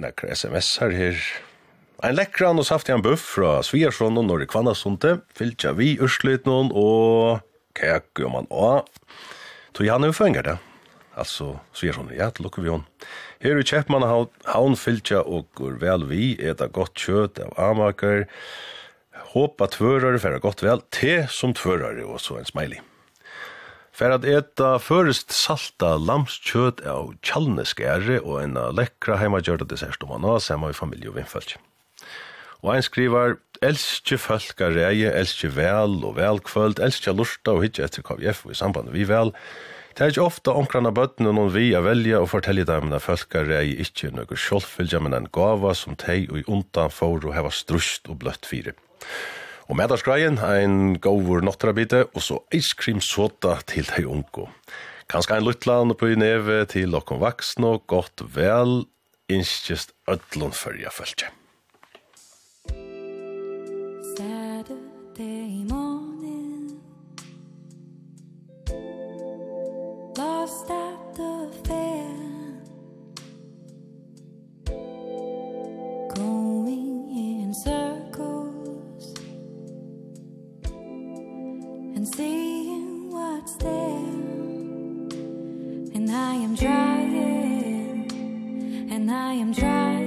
nekker 0.00 0.30
sms 0.32 0.68
her 0.80 0.94
her, 0.94 1.24
En 1.98 2.14
lekkran 2.14 2.60
og 2.62 2.66
saftig 2.68 2.92
en 2.94 3.02
buff 3.02 3.24
fra 3.34 3.56
Sviarsson 3.66 4.20
og 4.20 4.28
Norge 4.28 4.46
Kvannasunte, 4.46 5.16
fyltja 5.34 5.72
vi 5.74 5.96
ursløytnån 5.98 6.70
og 6.70 7.40
kæk 7.74 8.22
og 8.22 8.34
mann 8.36 8.46
og... 8.54 8.86
Så 9.74 9.86
han 9.86 10.02
er 10.06 10.10
jo 10.10 10.14
fengar 10.14 10.46
det. 10.46 10.54
Altså, 11.18 11.56
Sviarsson, 11.74 12.12
ja, 12.14 12.30
til 12.30 12.46
lukker 12.46 12.62
vi 12.62 12.70
hon. 12.70 12.84
Her 13.42 13.58
i 13.58 13.66
Kjeppmann 13.66 14.06
han 14.06 14.78
fyltja 14.78 15.24
og 15.26 15.46
går 15.58 15.80
vel 15.82 16.06
vi, 16.06 16.32
eta 16.38 16.66
godt 16.70 16.94
kjøt 16.98 17.38
av 17.42 17.54
amaker, 17.66 18.26
håpa 19.34 19.66
tvørare, 19.74 20.18
færa 20.22 20.38
godt 20.42 20.62
vel, 20.66 20.82
te 20.94 21.24
som 21.34 21.54
tvørare, 21.54 22.06
og 22.06 22.22
så 22.22 22.38
en 22.38 22.50
smiley. 22.50 22.82
For 23.90 24.14
at 24.14 24.26
eta 24.26 24.76
først 24.82 25.34
salta 25.34 25.96
lamskjøt 25.98 26.84
av 26.86 27.16
kjallneskære 27.26 28.20
og 28.22 28.44
en 28.44 28.58
lekkra 28.78 29.18
heimagjørda 29.18 29.66
dessert 29.66 30.06
om 30.06 30.14
han 30.14 30.30
har, 30.30 30.42
sammen 30.42 30.70
med 30.70 30.78
familie 30.78 31.10
og 31.10 31.18
vindfølg. 31.18 31.58
Og 32.64 32.72
ein 32.74 32.82
skrivar, 32.82 33.36
elskje 33.62 34.18
folk 34.18 34.60
er 34.64 34.74
reie, 34.74 35.10
elskje 35.14 35.52
vel 35.54 36.00
og 36.02 36.16
velkvöld, 36.18 36.80
elskje 36.82 37.14
lurta 37.14 37.54
og 37.54 37.62
hitje 37.62 37.86
etter 37.86 38.02
KVF 38.02 38.46
og 38.46 38.54
i 38.54 38.58
samband 38.58 38.90
vi 38.94 39.06
vel. 39.06 39.30
Det 39.94 40.04
er 40.04 40.12
ikke 40.12 40.26
ofte 40.26 40.54
omkran 40.54 40.90
bøtten 40.94 41.26
og 41.30 41.36
noen 41.38 41.52
vi 41.54 41.72
er 41.74 41.82
velja 41.86 42.20
og 42.22 42.30
fortelle 42.30 42.66
dem 42.66 42.92
at 42.94 43.02
folk 43.02 43.34
er 43.38 43.46
reie 43.50 43.78
ikkje 43.82 44.12
nøkker 44.14 44.38
sjolvfylgja, 44.38 45.00
men 45.02 45.14
en 45.14 45.30
gava 45.34 45.72
som 45.74 45.98
tei 45.98 46.24
og 46.26 46.38
i 46.38 46.44
undan 46.50 46.90
for 46.94 47.22
å 47.22 47.34
heva 47.34 47.50
strust 47.54 48.10
og 48.10 48.20
bløtt 48.22 48.46
fire. 48.46 48.74
Og 49.68 49.78
med 49.78 49.90
der 49.90 50.00
skreien, 50.00 50.38
ein 50.38 50.98
gauvur 51.02 51.42
nottrabite, 51.44 52.06
og 52.14 52.24
så 52.24 52.38
ice 52.54 52.78
cream 52.78 53.02
soda 53.04 53.58
til 53.68 53.86
dei 53.90 54.06
unko. 54.06 54.48
Kanskje 55.10 55.38
ein 55.38 55.46
luttland 55.46 55.94
på 55.98 56.10
i 56.10 56.18
neve 56.18 56.64
til 56.72 56.94
okkom 56.98 57.22
vaksne 57.22 57.74
og 57.76 57.86
godt 57.90 58.26
vel, 58.34 58.80
innskjist 59.30 59.94
ødlun 60.08 60.56
fyrja 60.56 60.94
følge. 60.94 61.30
lost 70.18 70.68
at 70.68 71.14
the 71.14 71.48
fair. 71.64 72.10
Going 76.16 76.96
in 77.24 77.54
circles 77.54 79.14
And 81.94 82.08
seeing 82.16 83.10
what's 83.12 83.54
there. 83.56 84.16
And 85.96 86.10
I 86.10 86.34
am 86.46 86.56
trying 86.56 88.10
And 88.90 89.08
I 89.12 89.34
am 89.34 89.54
trying 89.54 89.97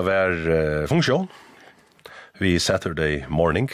Hetta 0.00 0.08
var 0.08 0.32
uh, 0.48 0.86
funksjon 0.88 1.26
vi 2.40 2.54
Saturday 2.58 3.26
morning. 3.28 3.68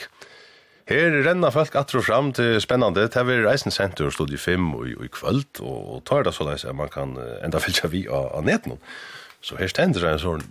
Her 0.90 1.22
renna 1.22 1.52
folk 1.54 1.76
atro 1.78 2.00
fram 2.02 2.32
til 2.34 2.58
spennande. 2.58 3.04
Det 3.06 3.20
er 3.20 3.44
Reisen 3.46 3.70
Center 3.70 4.10
Studio 4.10 4.38
5 4.38 4.74
og, 4.74 4.88
og 4.98 5.04
i 5.04 5.12
kvöld, 5.14 5.60
og 5.62 6.02
tar 6.04 6.26
det 6.26 6.34
så 6.34 6.48
leis 6.48 6.64
at 6.66 6.74
man 6.74 6.90
kan 6.90 7.14
enda 7.46 7.62
fylgja 7.62 7.92
vi 7.92 8.08
av, 8.10 8.32
av 8.34 8.42
neten. 8.42 8.80
Så 9.40 9.54
her 9.60 9.70
stender 9.70 10.02
det 10.02 10.12
en 10.16 10.24
sånn 10.24 10.44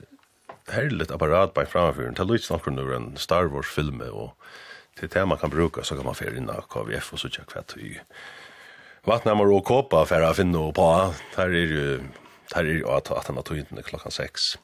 herligt 0.71 1.11
apparat 1.11 1.51
på 1.51 1.67
framfyren. 1.67 2.15
Det 2.15 2.23
er 2.23 2.31
litt 2.31 2.47
snakker 2.47 2.71
nu 2.71 2.87
en 2.95 3.11
Star 3.19 3.51
Wars 3.51 3.67
film 3.67 3.99
og 4.07 4.31
til 4.95 5.11
det 5.11 5.27
man 5.27 5.41
kan 5.41 5.51
bruka, 5.51 5.83
så 5.83 5.99
kan 5.99 6.07
man 6.07 6.15
fyrir 6.15 6.39
inn 6.39 6.47
av 6.47 6.69
KVF 6.71 7.17
og 7.17 7.19
så 7.19 7.27
tjekk 7.27 7.51
kvett 7.51 7.75
i 7.83 7.97
vattnammer 9.03 9.51
og 9.51 9.65
kåpa 9.67 10.07
for 10.07 10.23
å 10.23 10.35
finne 10.39 10.69
på. 10.71 10.91
Her 11.35 11.51
er 11.51 11.75
jo 11.75 11.89
Her 12.53 12.67
er 12.69 12.85
at 12.97 13.09
at 13.11 13.27
han 13.27 13.41
tog 13.43 13.57
inn 13.57 13.81
klokkan 13.87 14.13
6. 14.13 14.57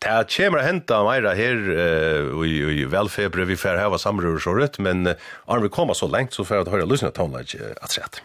Ta 0.00 0.22
kjemra 0.28 0.62
henta 0.62 1.00
meira 1.02 1.34
her 1.34 1.58
uh, 1.58 2.44
i, 2.46 2.82
i 2.82 2.86
velfebre 2.86 3.48
vi 3.48 3.56
fer 3.58 3.80
hava 3.80 3.98
samrur 3.98 4.38
så 4.38 4.54
rett, 4.54 4.78
men 4.78 5.06
uh, 5.06 5.14
arm 5.48 5.66
vi 5.66 5.72
koma 5.72 5.96
så 5.98 6.06
lengt 6.06 6.36
så 6.36 6.46
fer 6.46 6.62
at 6.62 6.70
høyra 6.70 6.86
lusna 6.86 7.10
tonelage 7.10 7.58
uh, 7.58 7.74
at 7.82 7.96
sett. 7.96 8.22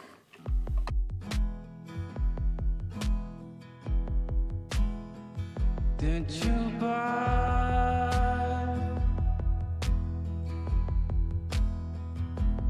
Did 6.04 6.30
you 6.30 6.52
buy 6.82 7.64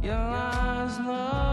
Your 0.03 0.13
last 0.13 0.99
love 0.99 1.52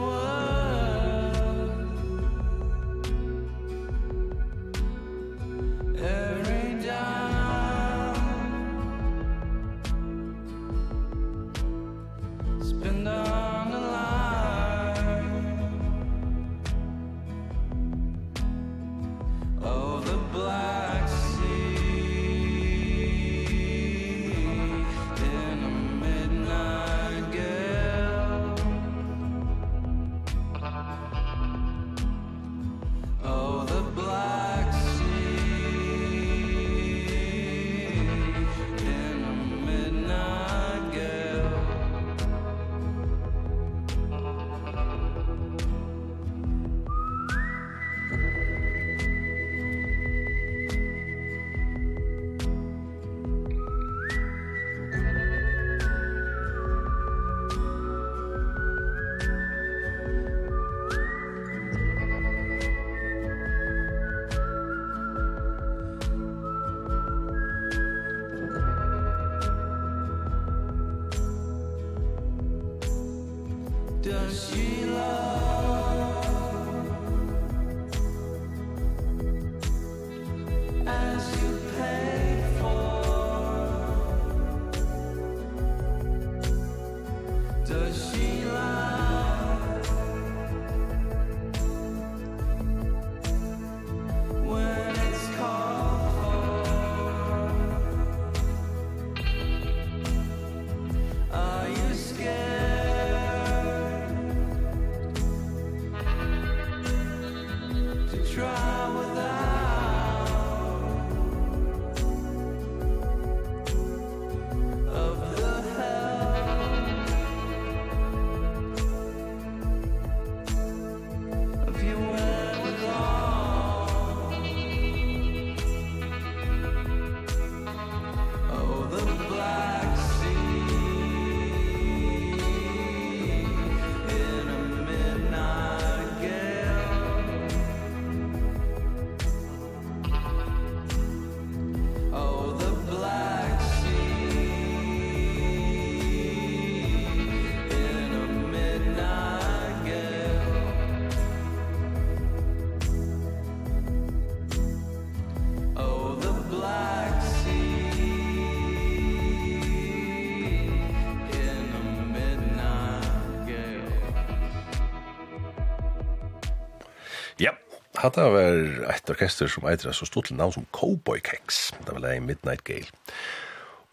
Hatta 168.01 168.25
var 168.33 168.57
eit 168.89 169.09
orkester 169.13 169.49
som 169.51 169.67
eitra 169.69 169.93
så 169.93 170.07
stort 170.09 170.31
til 170.31 170.39
navn 170.39 170.55
som 170.55 170.65
Cowboy 170.73 171.21
Keks. 171.21 171.69
Det 171.85 171.93
var 171.93 172.07
en 172.09 172.25
Midnight 172.25 172.63
Gale. 172.65 172.89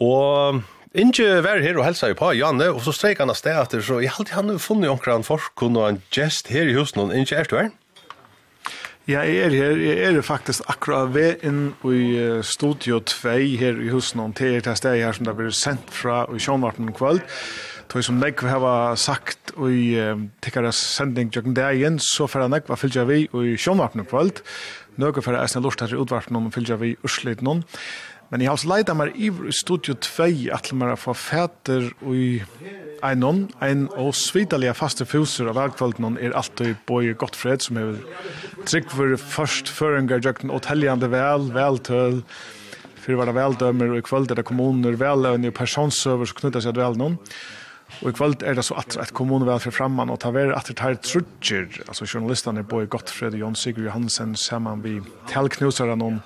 Og 0.01 0.63
Inge 0.97 1.43
var 1.45 1.61
her 1.61 1.77
og 1.77 1.85
helsa 1.85 2.09
jo 2.09 2.17
på 2.17 2.31
Janne, 2.39 2.71
og 2.73 2.81
så 2.81 2.95
streik 2.97 3.21
han 3.21 3.29
av 3.29 3.37
sted 3.37 3.53
etter, 3.53 3.83
så 3.85 3.99
jeg 4.01 4.15
halte 4.17 4.33
han 4.33 4.55
funnet 4.63 4.89
omkran 4.89 5.27
forskon 5.27 5.77
og 5.77 5.89
en 5.91 6.01
gest 6.15 6.49
her 6.49 6.71
i 6.71 6.79
husen, 6.79 7.03
og 7.05 7.13
Inge, 7.13 7.37
er 7.37 7.51
du 7.51 7.59
her? 7.59 7.69
Ja, 9.09 9.23
jeg 9.25 9.45
er 9.47 9.55
her. 9.57 9.79
Jeg 9.81 10.17
er 10.17 10.25
faktisk 10.25 10.65
akkurat 10.69 11.15
ved 11.15 11.45
inn 11.45 11.71
i 11.89 12.41
Studio 12.45 12.99
2 13.01 13.37
her 13.61 13.79
i 13.81 13.89
husen, 13.93 14.21
og 14.21 14.35
til 14.37 14.59
det 14.65 14.75
stedet 14.77 15.05
her 15.05 15.17
som 15.17 15.29
det 15.29 15.37
blir 15.37 15.53
sendt 15.53 15.93
fra 15.93 16.27
i 16.29 16.41
Sjønvarten 16.41 16.93
kveld. 16.97 17.23
Tog 17.89 18.05
som 18.05 18.19
Negv 18.21 18.45
hava 18.45 18.93
sagt 19.01 19.55
i 19.65 19.95
uh, 19.97 20.19
tikkara 20.45 20.69
sending 20.77 21.31
jokken 21.33 21.55
dagen, 21.57 21.97
så 21.97 22.27
færa 22.29 22.49
Negv 22.53 22.69
var 22.69 22.77
fylgja 22.77 23.07
vi 23.09 23.23
i 23.25 23.55
sjånvapnen 23.57 24.05
kvöld. 24.11 24.43
Nøkker 25.01 25.25
færa 25.25 25.41
eisne 25.41 25.63
lort 25.65 25.81
her 25.81 25.95
i 25.95 25.97
utvarpnen 25.97 26.51
og 26.51 26.53
fylgja 26.53 26.77
vi 26.83 26.99
urslit 27.07 27.41
noen. 27.41 27.63
Men 28.29 28.43
jeg 28.43 28.51
har 28.51 28.59
også 28.59 28.69
leida 28.69 28.93
meg 28.93 29.15
i 29.17 29.31
studio 29.57 29.95
2 30.05 30.27
at 30.53 30.69
man 30.77 30.91
har 30.93 31.01
fått 31.01 31.17
fæter 31.17 31.87
i 32.13 32.43
einon, 33.09 33.47
ein 33.65 33.87
og 33.97 34.11
svitalige 34.19 34.75
faste 34.77 35.07
fuser 35.09 35.49
av 35.49 35.61
avkvölden 35.63 36.19
er 36.21 36.37
alltid 36.37 36.77
Boje 36.85 37.15
Gottfred, 37.17 37.65
som 37.65 37.79
er 37.81 37.95
trygg 38.69 38.93
for 38.93 39.15
først 39.17 39.73
føringar 39.73 40.21
jokken 40.27 40.53
og 40.53 40.61
teljande 40.67 41.09
vel, 41.09 41.49
veltøl, 41.57 42.21
fyrir 43.01 43.23
var 43.23 43.31
det 43.31 43.39
väldömer 43.39 43.95
og 43.95 44.03
i 44.03 44.05
kvöld 44.05 44.29
er 44.29 44.43
det 44.43 44.45
kommuner, 44.45 44.99
veløvn 45.01 45.49
og 45.49 45.57
personsøver 45.57 46.29
som 46.29 46.43
knyttar 46.43 46.67
seg 46.67 46.77
til 46.77 46.85
velnån. 46.85 47.17
Og 48.03 48.11
i 48.11 48.13
kvöld 48.13 48.43
er 48.43 48.55
det 48.55 48.63
så 48.65 48.75
att 48.75 48.97
ett 48.97 49.13
för 49.63 49.71
framman 49.71 50.11
och 50.11 50.21
ta 50.21 50.31
ver 50.31 50.53
att 50.53 50.67
det 50.67 50.81
här 50.81 50.95
trutcher, 50.95 51.83
alltså 51.89 52.05
journalisterna 52.07 52.63
på 52.63 52.87
Gottfred 52.87 53.33
och 53.33 53.39
Jon 53.39 53.57
Sigurd 53.57 53.85
Johansen 53.85 54.37
samman 54.37 54.83
vi 54.83 55.03
Tellknusaren 55.29 56.03
om 56.03 56.21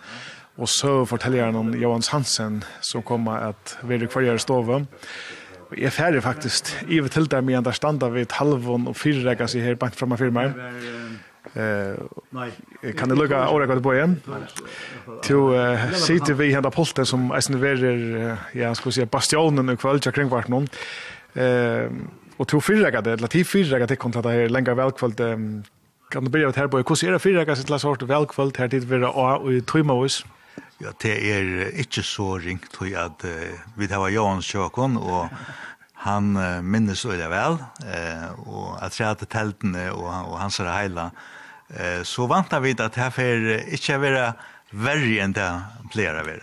och 0.57 0.68
så 0.68 1.07
fortäljer 1.07 1.57
om 1.57 1.81
Johans 1.81 2.08
Hansen 2.08 2.65
som 2.81 3.02
kommer 3.02 3.39
att 3.39 3.78
vara 3.82 4.07
kvar 4.07 4.34
i 4.34 4.39
stoven. 4.39 4.86
Jeg 5.73 5.89
er 5.89 5.94
ferdig 5.94 6.23
faktisk. 6.23 6.68
i 6.89 7.00
vil 7.00 7.10
til 7.10 7.31
dem 7.31 7.49
igjen, 7.49 7.65
der 7.65 7.73
standa 7.73 8.08
vi 8.12 8.26
et 8.26 8.32
halvån 8.36 8.91
og 8.91 8.97
fyrregger 8.97 9.49
seg 9.49 9.65
her 9.65 9.78
bant 9.81 9.97
fremme 9.97 10.18
firma. 10.20 10.50
Eh, 11.52 12.92
kan 12.99 13.08
du 13.08 13.16
lukka 13.16 13.47
åra 13.49 13.66
godt 13.66 13.82
på 13.82 13.94
igjen? 13.97 14.18
Til 15.24 15.36
uh, 15.57 15.92
sitter 15.97 16.36
vi 16.39 16.50
i 16.52 16.60
polten 16.73 17.08
som 17.08 17.31
eisen 17.36 17.60
verer, 17.60 18.36
ja, 18.55 18.74
skal 18.74 18.91
vi 18.91 18.94
si, 19.00 19.05
bastionen 19.05 19.73
i 19.73 19.76
kveld, 19.76 20.12
kring 20.12 20.31
vart 20.31 20.49
noen. 20.52 20.68
Eh 21.35 21.91
och 22.36 22.49
två 22.49 22.61
fyrraga 22.61 23.01
det 23.01 23.12
relativt 23.12 23.49
fyrraga 23.49 23.86
det 23.86 23.97
kontra 23.97 24.23
det 24.23 24.28
här 24.31 24.49
längre 24.49 24.75
välkvalt 24.75 25.20
kan 26.11 26.25
du 26.25 26.31
börja 26.31 26.47
med 26.47 26.57
här 26.57 26.69
på 26.69 26.77
hur 26.77 26.94
ser 26.94 27.12
det 27.12 27.19
fyrraga 27.19 27.57
sitt 27.57 27.70
last 27.70 27.85
hårt 27.85 28.02
välkvalt 28.02 28.57
här 28.57 28.69
dit 28.69 28.85
vara 28.85 29.36
och 29.36 29.52
i 29.52 29.61
trimmaus. 29.61 30.25
Ja, 30.78 30.89
det 31.02 31.33
är 31.33 31.78
inte 31.78 32.02
så 32.02 32.39
ringt 32.39 32.73
tror 32.73 32.91
jag 32.91 33.05
att 33.05 33.25
vi 33.77 33.86
det 33.86 33.99
var 33.99 34.09
Jan 34.09 34.43
Sjökon 34.43 34.97
och 34.97 35.27
han 35.93 36.39
minnes 36.70 37.05
öliga 37.07 37.28
väl 37.28 37.52
eh 37.52 38.49
och 38.49 38.85
att 38.85 38.93
säga 38.93 39.11
att 39.11 39.28
tälten 39.28 39.91
och 39.91 40.33
och 40.33 40.39
hans 40.39 40.61
hela 40.61 41.11
eh 41.69 42.02
så 42.02 42.27
vant 42.27 42.52
vi 42.61 42.70
att 42.78 42.97
här 42.97 43.11
för 43.11 43.70
inte 43.70 43.99
vara 43.99 44.35
värre 44.70 45.20
än 45.23 45.33
det 45.33 45.62
flera 45.93 46.23
det. 46.23 46.43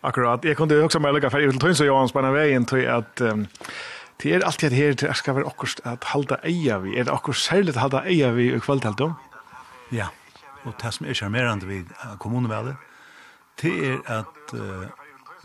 Akkurat. 0.00 0.44
Jag 0.44 0.56
kunde 0.56 0.82
också 0.82 1.00
möjliga 1.00 1.30
för 1.30 1.40
Uteltun 1.40 1.74
så 1.74 1.84
jag 1.84 2.02
anspänner 2.02 2.30
vägen 2.30 2.64
till 2.64 2.88
att 2.88 3.20
um, 3.20 3.46
Det 4.22 4.34
er 4.34 4.44
alltid 4.44 4.70
her 4.76 4.92
til 4.92 5.06
at 5.06 5.16
skal 5.16 5.34
være 5.34 5.46
akkurat 5.48 5.80
at 5.84 6.04
halda 6.12 6.36
eia 6.44 6.78
vi. 6.78 6.96
Er 6.98 7.04
det 7.08 7.12
akkurat 7.12 7.36
særlig 7.36 7.74
at 7.74 7.80
halda 7.80 8.02
eia 8.06 8.30
vi 8.36 8.50
i 8.54 8.58
kvalitet 8.58 9.00
Ja, 9.92 10.06
og 10.64 10.74
det 10.82 10.94
som 10.94 11.06
er 11.06 11.14
charmerende 11.14 11.66
vi 11.66 11.84
kommunevalget, 12.18 12.76
det 13.62 13.88
er 13.88 13.98
at 14.06 14.52
uh, 14.52 14.84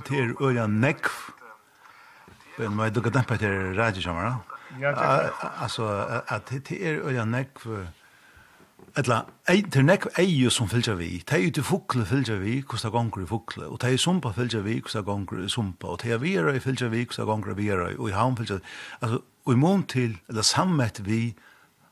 det 0.07 0.19
er 0.19 0.41
øya 0.41 0.67
nekv, 0.67 1.09
men 2.57 2.75
må 2.75 2.83
jeg 2.83 2.95
dukket 2.95 3.13
dempa 3.13 3.37
til 3.37 3.47
etter 3.47 3.83
radiosamara, 3.83 4.35
altså 5.61 5.87
at 6.27 6.49
det 6.49 6.79
er 6.87 6.99
øya 7.03 7.25
nekv, 7.25 7.87
Etla, 8.95 9.25
det 9.43 9.75
er 9.75 9.83
nekv 9.83 10.05
eio 10.21 10.47
som 10.53 10.69
fylgja 10.71 10.93
vi, 10.95 11.17
det 11.27 11.35
er 11.35 11.49
til 11.51 11.65
fukle 11.67 12.05
fylgja 12.07 12.37
vi, 12.39 12.61
hvordan 12.63 12.93
gonger 12.93 13.25
i 13.25 13.27
fukle, 13.27 13.65
og 13.67 13.81
det 13.83 13.89
er 13.91 13.99
sumpa 13.99 14.29
fylgja 14.31 14.61
vi, 14.63 14.77
hvordan 14.79 15.03
gonger 15.09 15.41
i 15.43 15.49
sumpa, 15.51 15.89
og 15.91 15.99
det 15.99 16.13
er 16.15 16.21
vera 16.21 16.53
i 16.55 16.61
fylgja 16.63 16.87
vi, 16.93 17.01
hvordan 17.03 17.27
gonger 17.27 17.51
i 17.51 17.57
vera 17.57 17.89
i, 17.91 17.97
og 17.99 18.07
i 18.07 18.13
havn 18.15 18.37
fylgja 18.39 18.61
vi, 18.61 18.71
altså, 19.01 19.19
og 19.19 19.51
i 19.51 19.59
mån 19.59 19.83
til, 19.91 20.15
eller 20.31 20.47
sammet 20.47 21.01
vi, 21.03 21.19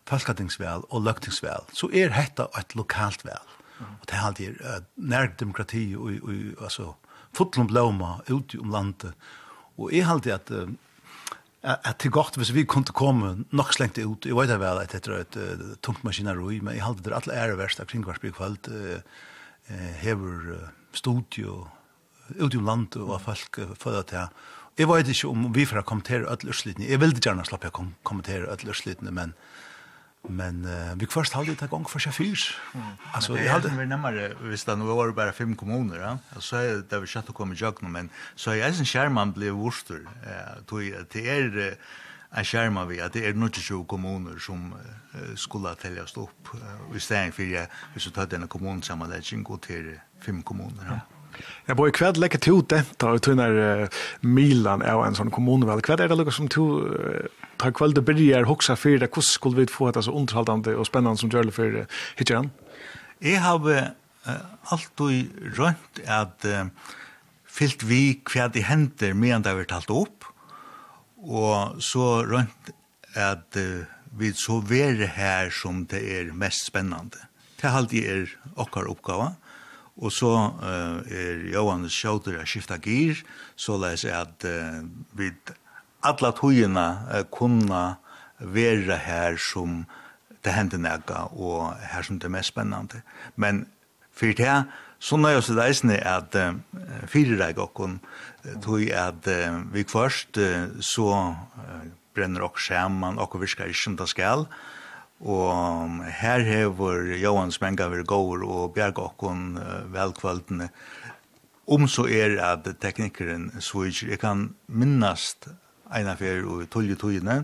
falskatingsvel 0.08 0.88
og 0.88 1.04
løgtingsvel, 1.04 1.68
så 1.76 1.92
er 1.92 2.16
hetta 2.16 2.48
et 2.60 2.72
lokalt 2.80 3.28
vel. 3.28 3.52
Og 3.84 4.08
det 4.08 4.16
er 4.16 4.24
alltid 4.30 4.64
uh, 4.64 4.80
nærdemokrati 4.96 5.84
og, 6.00 6.22
og, 6.24 6.34
og 6.56 6.66
altså, 6.70 6.90
fotlom 7.36 7.68
blåma 7.68 8.14
ute 8.30 8.64
om 8.64 8.72
landet, 8.72 9.12
og 9.76 9.92
jeg 9.92 10.08
halti 10.08 10.32
at 10.32 10.56
uh, 10.56 10.72
at 11.64 12.02
det 12.02 12.10
er 12.10 12.16
godt 12.18 12.36
hvis 12.36 12.52
vi 12.52 12.66
kunne 12.68 12.92
komme 12.96 13.46
nok 13.56 13.72
slengt 13.76 13.98
ut, 13.98 14.26
jeg 14.28 14.36
vet 14.36 14.52
det 14.52 14.60
vel 14.60 14.82
at 14.82 14.92
det 14.92 15.08
er 15.08 15.22
et 15.24 15.38
uh, 15.40 15.76
tungt 15.82 16.04
maskineri, 16.04 16.60
men 16.60 16.76
jeg 16.76 16.84
halte 16.84 17.06
det 17.06 17.16
alle 17.16 17.38
ære 17.40 17.60
verst 17.60 17.80
av 17.80 17.88
Kringvarsby 17.88 18.34
kveld, 18.36 18.68
uh, 18.68 19.22
hever 20.02 20.50
uh, 20.58 20.66
studio, 20.92 21.64
ut 22.36 22.54
i 22.56 22.60
landet 22.60 23.00
og 23.00 23.16
folk 23.24 23.62
uh, 23.64 23.72
føler 23.80 24.04
til. 24.10 24.28
jeg, 24.78 24.90
vet 24.90 25.08
ikke 25.08 25.32
om 25.32 25.54
vi 25.56 25.66
får 25.66 25.86
kommentere 25.88 26.28
alle 26.28 26.52
utslitene, 26.52 26.90
jeg 26.90 27.00
vil 27.00 27.16
gjerne 27.16 27.46
slappe 27.48 27.72
å 27.72 27.78
kom 27.80 27.94
kommentere 28.04 28.52
alle 28.52 28.76
utslitene, 28.76 29.12
men 29.16 29.32
uh, 29.32 29.73
Men 30.30 30.66
uh, 30.66 30.96
vi 30.96 31.06
först 31.06 31.34
hade 31.34 31.56
det 31.56 31.68
gång 31.68 31.86
för 31.86 32.00
chaufför. 32.00 32.56
Alltså 33.12 33.38
jag 33.38 33.52
hade 33.52 33.70
vi 33.70 33.86
närmare 33.86 34.34
visst 34.42 34.70
att 34.70 34.78
nu 34.78 34.86
var 34.86 35.08
det 35.08 35.14
bare 35.14 35.32
fem 35.32 35.56
kommuner, 35.56 36.00
ja. 36.00 36.18
Så 36.40 36.56
er 36.56 36.76
det 36.76 36.90
där 36.90 37.00
vi 37.00 37.08
å 37.30 37.34
komme 37.34 37.56
i 37.56 37.74
nu 37.82 37.90
men 37.90 38.10
så 38.36 38.52
er 38.52 38.56
jeg 38.56 38.76
som 38.76 39.34
blev 39.34 39.54
ble 39.54 39.98
Eh 40.24 40.64
tog 40.66 40.82
det 41.14 41.30
är 41.30 41.78
en 42.32 42.46
skärma 42.46 42.86
vi 42.86 43.00
at 43.00 43.14
det 43.14 43.28
er 43.28 43.34
nog 43.34 43.52
20 43.52 43.86
kommuner 43.86 44.40
som 44.40 44.74
uh, 44.74 45.36
skulle 45.36 45.76
telles 45.76 46.14
täljas 46.14 46.18
upp 46.18 46.50
i 46.96 47.00
stället 47.00 47.36
för 47.36 47.68
hvis 47.94 48.06
du 48.06 48.12
tar 48.12 48.26
denne 48.26 48.48
kommunen 48.48 48.82
sammen, 48.82 49.10
det 49.10 49.16
den 49.16 49.24
kommunsammanläggning 49.24 49.44
går 49.44 49.58
til 49.58 50.00
fem 50.22 50.42
kommuner. 50.44 50.86
Ja. 50.90 51.00
Jeg 51.68 51.76
bor 51.76 51.88
i 51.88 51.92
kveld 51.92 52.16
kväll 52.16 52.22
lägger 52.22 52.38
till 52.38 52.64
det 52.70 52.86
tar 52.98 53.18
uh, 53.52 53.88
Milan 54.22 54.82
är 54.82 55.06
en 55.06 55.16
sån 55.16 55.32
kommunvald. 55.32 55.82
Hva 55.86 55.94
er 55.94 56.08
det 56.08 56.18
lukket 56.18 56.34
som 56.34 56.48
två 56.48 56.80
ta 57.64 57.72
kvölde 57.72 58.04
byrjar 58.04 58.50
hoksa 58.50 58.76
fyrir 58.76 59.00
det, 59.00 59.12
hvordan 59.14 59.30
skulle 59.30 59.62
vi 59.62 59.72
få 59.72 59.92
det 59.96 60.04
så 60.04 60.12
underhaldande 60.12 60.76
og 60.76 60.88
spennende 60.90 61.20
som 61.22 61.32
gjør 61.32 61.48
det 61.48 61.56
for 61.56 61.80
hitjeren? 62.20 62.52
Jeg 63.24 63.40
har 63.40 63.64
uh, 63.64 64.34
alltid 64.74 65.32
rønt 65.56 66.04
at 66.04 66.48
uh, 66.50 66.68
fyllt 67.48 67.86
vi 67.88 68.20
hva 68.28 68.50
det 68.52 68.66
hender 68.68 69.16
medan 69.16 69.46
det 69.46 69.56
har 69.56 69.70
talt 69.72 69.94
opp, 69.94 70.28
og 71.24 71.80
så 71.84 72.26
rønt 72.28 72.74
at 73.16 73.56
uh, 73.56 73.86
vi 74.14 74.34
så 74.36 74.60
være 74.60 75.08
her 75.16 75.54
som 75.54 75.86
det 75.90 76.04
er 76.18 76.36
mest 76.36 76.68
spennende. 76.68 77.22
Det 77.58 77.70
er 77.70 77.80
alltid 77.80 78.10
er 78.12 78.36
okkar 78.60 78.92
oppgave, 78.92 79.32
og 80.04 80.12
så 80.12 80.34
uh, 80.60 81.00
er 81.08 81.48
Johan 81.54 81.88
Sjøter 81.88 82.42
a 82.42 82.48
skifta 82.50 82.82
gir, 82.82 83.24
så 83.56 83.80
les 83.80 84.04
at 84.10 84.44
uh, 84.50 84.84
vi 85.16 85.32
alla 86.04 86.32
tøyina 86.36 86.88
kunna 87.32 87.84
vera 88.40 88.98
her 89.00 89.38
som 89.40 89.84
det 90.44 90.54
hender 90.54 90.82
nega 90.82 91.28
og 91.32 91.74
her 91.94 92.04
som 92.04 92.20
det 92.20 92.28
er 92.28 92.36
mest 92.36 92.52
spennande. 92.52 93.02
Men 93.36 93.66
fyrir 94.12 94.36
det 94.40 94.58
så 95.04 95.18
nøy 95.20 95.36
oss 95.36 95.52
det 95.52 95.64
eisne 95.64 95.98
at 96.00 96.36
uh, 96.40 96.54
fyrir 97.12 97.40
reik 97.42 97.60
okkon, 97.60 97.98
tog 98.64 98.86
at 98.96 99.28
uh, 99.28 99.60
vi 99.74 99.84
først 99.84 100.40
uh, 100.40 100.70
så 100.80 101.10
uh, 101.34 101.82
brenner 102.16 102.46
okk 102.46 102.62
skjerman, 102.64 103.20
okk 103.20 103.40
virkar 103.42 103.72
ikke 103.72 103.82
som 103.82 103.98
det 104.00 104.08
skal, 104.12 104.48
og 105.24 106.00
her 106.20 106.44
hever 106.44 107.14
Johan 107.20 107.52
Spenga 107.52 107.90
vir 107.92 108.04
gåur 108.08 108.44
og 108.48 108.72
bjerg 108.76 109.00
okkon 109.04 109.58
uh, 109.60 109.82
velkvaldene 109.92 110.70
om 111.68 111.88
så 111.88 112.04
er 112.12 112.36
at 112.44 112.68
teknikeren 112.84 113.52
switch, 113.64 114.04
jeg 114.04 114.20
kan 114.20 114.50
minnast 114.68 115.48
eina 115.96 116.16
fer 116.20 116.46
og 116.50 116.66
tolje 116.74 116.98
tojene, 117.00 117.44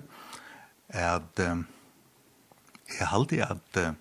at 0.89 1.43
um, 1.45 1.65
jeg 2.97 3.07
halde 3.07 3.43
at 3.45 3.81
uh, 3.81 3.91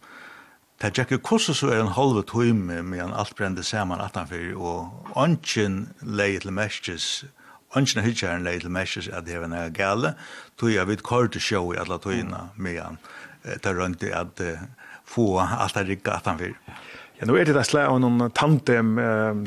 Det 0.79 0.99
er 0.99 1.03
ikke 1.03 1.19
hvordan 1.19 1.55
så 1.55 1.69
er 1.75 1.81
en 1.83 1.91
halve 1.91 2.23
tøyme 2.23 2.83
medan 2.83 3.11
alt 3.13 3.35
brende 3.37 3.63
saman 3.63 4.01
atanfyr, 4.01 4.55
og 4.57 5.09
ønsken 5.19 5.89
leie 6.03 6.39
til 6.39 6.53
mestis, 6.53 7.25
ønsken 7.77 8.05
hitjaren 8.05 8.45
leie 8.47 8.61
til 8.61 8.71
mestis 8.71 9.09
at 9.09 9.27
det 9.27 9.35
er 9.35 9.45
en 9.45 9.73
gale, 9.75 10.15
tog 10.57 10.71
jeg 10.71 10.87
vidt 10.87 11.03
kort 11.03 11.33
til 11.33 11.43
sjå 11.43 11.73
i 11.75 11.81
alle 11.83 11.99
tøyina 11.99 12.49
medan 12.57 12.99
det 13.43 13.75
rønt 13.75 14.07
uh, 14.07 14.63
få 15.09 15.27
alt 15.41 15.77
er 15.77 15.89
rikka 15.89 16.19
atanfyr. 16.19 16.55
Ja, 17.19 17.27
nå 17.27 17.35
er 17.35 17.49
det 17.49 17.57
det 17.57 17.67
slag 17.67 17.89
av 17.91 17.99
noen 18.03 18.29
tandem, 18.37 18.99
eh, 19.03 19.41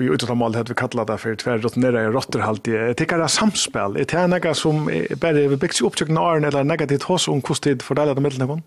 Och 0.00 0.06
ju 0.06 0.14
utan 0.14 0.38
mål 0.38 0.54
hade 0.54 0.68
vi 0.68 0.74
kallat 0.74 1.06
det 1.06 1.18
för 1.18 1.34
tvärrottnera 1.34 2.02
i 2.02 2.06
rotterhaltig. 2.06 2.74
Jag 2.74 2.96
tycker 2.96 3.18
det 3.18 3.24
är 3.24 3.28
samspel. 3.28 3.92
Det 3.92 4.14
är 4.14 4.28
något 4.28 4.56
som 4.56 4.90
bara 5.20 5.32
vi 5.32 5.56
byggs 5.56 5.80
upp 5.80 5.96
till 5.96 6.18
åren 6.18 6.44
eller 6.44 6.64
negativt 6.64 7.02
hos 7.02 7.28
om 7.28 7.42
kosttid 7.42 7.82
för 7.82 7.94
det 7.94 8.04
där 8.04 8.14
mittelnivån. 8.14 8.62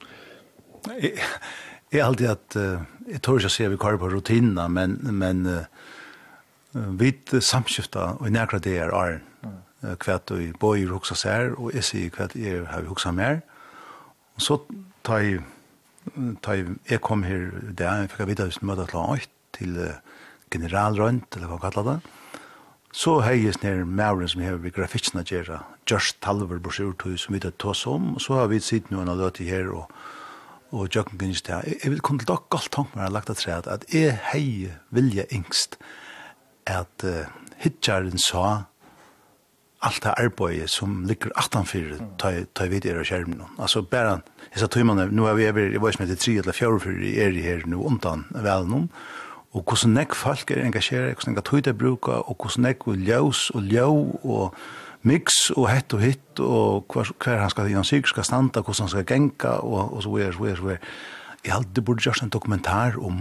Jag 1.90 2.00
är 2.00 2.03
alltid 2.03 2.30
att 2.30 2.56
jag 3.08 3.22
tror 3.22 3.42
jag 3.42 3.52
ser 3.52 3.70
vi 3.70 3.78
kvar 3.78 3.98
på 3.98 4.10
rutinerna 4.10 4.68
men 4.68 4.92
men 5.02 5.45
uh, 5.45 5.62
vi 6.72 7.14
samskifta 7.42 8.06
och 8.06 8.32
nära 8.32 8.60
det 8.60 8.78
är 8.78 8.94
åren 8.94 9.22
kvätt 10.00 10.32
och 10.32 10.38
bojer 10.60 10.94
också 10.94 11.16
så 11.16 11.30
här 11.30 11.60
och 11.60 11.72
jag 11.74 11.84
ser 11.84 12.10
kvätt 12.10 12.36
är 12.36 12.66
har 12.66 12.82
vi 12.82 12.88
också 12.88 13.12
mer. 13.12 13.42
Och 14.36 14.42
så 14.42 14.62
tar 15.02 15.18
jeg, 15.20 15.42
tar 16.42 16.53
jeg, 16.53 16.66
jeg 16.90 17.02
kom 17.02 17.24
her 17.24 17.52
der, 17.78 17.90
här 17.90 17.95
där 17.95 18.02
jag 18.02 18.12
fick 18.12 18.28
vita 18.28 18.44
att 18.44 18.62
möta 18.62 19.18
til 19.52 19.78
uh, 19.78 19.88
generalrønt, 20.53 21.35
eller 21.35 21.51
hva 21.51 21.59
kallar 21.64 21.88
det. 21.88 21.98
Så 22.93 23.17
heies 23.25 23.57
ned 23.64 23.88
mauren 23.90 24.30
som 24.30 24.43
hever 24.45 24.61
ved 24.61 24.75
grafikken 24.75 25.23
å 25.23 25.25
gjøre, 25.25 25.64
Josh 25.90 26.14
Talver 26.22 26.59
brosjurtøy 26.61 27.15
som 27.17 27.33
vi 27.33 27.41
tar 27.41 27.56
tås 27.57 27.88
om, 27.90 28.11
og 28.15 28.22
så 28.22 28.38
har 28.38 28.51
vi 28.51 28.61
sitt 28.61 28.91
noen 28.93 29.09
av 29.09 29.17
løte 29.17 29.48
her, 29.48 29.72
og, 29.73 29.90
og 30.69 30.93
Jøkken 30.93 31.17
Gunnist, 31.17 31.49
det. 31.49 31.80
jeg 31.82 31.90
vil 31.90 32.03
kunne 32.06 32.27
da 32.30 32.38
galt 32.53 32.69
tanke 32.73 32.99
meg 32.99 33.09
lagt 33.15 33.33
at 33.33 33.41
tre 33.41 33.57
at 33.57 33.88
jeg 33.93 34.14
hei 34.30 34.69
vilja 34.93 35.25
yngst 35.33 35.80
at 36.69 37.06
uh, 37.07 37.25
hitjaren 37.64 38.22
sa 38.22 38.67
allt 39.83 40.03
det 40.06 40.14
arbeidet 40.15 40.69
som 40.72 41.01
ligger 41.07 41.33
18-4 41.35 41.98
tar 42.22 42.69
vi 42.72 42.80
det 42.80 42.93
av 42.95 43.03
skjermen. 43.07 43.41
Altså 43.57 43.82
bare, 43.83 44.22
jeg 44.53 44.61
sa 44.61 44.69
tøymene, 44.72 45.09
nå 45.11 45.27
er 45.27 45.35
vi 45.35 45.49
over, 45.49 45.73
jeg 45.73 45.82
var 45.83 45.95
som 45.95 46.06
heter 46.06 46.22
3 46.22 46.35
eller 46.43 46.56
4-4 46.56 47.11
er 47.25 47.40
her 47.43 47.65
nå 47.67 47.82
undan 47.90 48.23
vel 48.32 48.69
noen, 48.69 48.88
og 49.53 49.61
hvordan 49.61 49.93
nek 49.93 50.15
folk 50.17 50.51
er 50.51 50.64
engasjeret, 50.65 51.14
hvordan 51.14 51.35
nek 51.35 51.45
tøyde 51.45 51.73
bruker, 51.77 52.23
og 52.25 52.38
hvordan 52.40 52.65
nekk 52.67 52.88
ljøs 52.88 53.49
og 53.53 53.61
ljø 53.69 53.85
og 54.23 54.56
mix 55.06 55.51
og 55.53 55.67
hett 55.69 55.93
og 55.93 56.01
hitt 56.01 56.41
og 56.41 56.93
hver, 56.93 57.11
hver 57.22 57.41
han 57.43 57.51
skal 57.51 57.69
gjennom 57.69 57.88
syk 57.88 58.09
skal 58.09 58.25
standa, 58.25 58.64
hvordan 58.64 58.88
han 58.88 58.93
skal 58.95 59.07
genka 59.07 59.57
og, 59.61 59.93
og 59.93 60.03
så 60.03 60.14
videre, 60.15 60.33
så 60.33 60.43
videre, 60.43 60.57
så 60.57 60.67
videre. 60.69 60.91
Jeg 61.43 61.53
hadde 61.53 61.82
burde 61.85 62.06
gjort 62.06 62.23
en 62.23 62.33
dokumentar 62.33 62.98
om, 62.98 63.19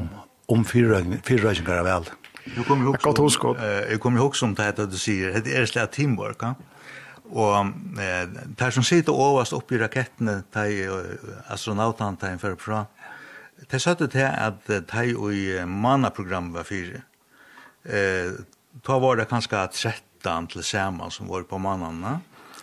om 0.49 0.65
fyrrøyninger 0.65 1.79
av 1.79 1.89
vel. 1.89 2.13
Jeg 2.57 2.67
kom 2.67 2.83
ihåg 2.83 2.99
som, 3.31 3.57
jeg 3.63 4.01
kommer 4.03 4.23
ihåg 4.23 4.37
som 4.39 4.55
det 4.55 4.71
heter 4.71 4.89
du 4.91 4.99
sier, 4.99 5.35
det 5.43 5.53
er 5.55 5.67
slett 5.69 5.93
teamwork, 5.95 6.43
ja? 6.43 6.55
Og 7.33 7.71
eh, 8.03 8.27
der 8.59 8.73
som 8.75 8.85
sitter 8.85 9.17
overast 9.17 9.55
oppe 9.57 9.79
i 9.79 9.79
rakettene, 9.81 10.43
de 10.53 10.89
astronautene, 11.49 12.19
de 12.21 12.33
fører 12.43 12.59
fra, 12.61 12.83
Det 13.71 13.81
søtte 13.83 14.09
til 14.11 14.27
at 14.27 14.67
de 14.67 15.05
og 15.17 15.69
mannaprogrammet 15.69 16.55
var 16.55 16.67
fire. 16.67 17.03
Eh, 17.85 18.35
da 18.87 18.99
var 18.99 19.19
det 19.19 19.29
kanskje 19.31 19.67
13 19.71 20.49
til 20.49 20.65
sammen 20.65 21.11
som 21.11 21.29
var 21.31 21.47
på 21.49 21.59
mannene. 21.59 22.21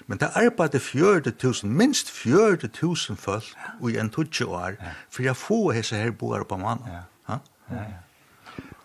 Men 0.08 0.18
det 0.18 0.32
arbeidde 0.34 0.80
40.000, 0.80 1.68
minst 1.68 2.10
40.000 2.10 3.16
folk 3.16 3.45
i 3.90 3.98
en 4.00 4.10
tutsi 4.10 4.44
år, 4.44 4.80
for 5.11 5.24
jeg 5.24 5.38
får 5.38 5.72
hese 5.78 5.95
her 5.95 6.11
boer 6.11 6.44
på 6.44 6.58
mannen. 6.58 6.88
Ja, 6.88 7.03
ja, 7.30 7.40
ja. 7.69 7.84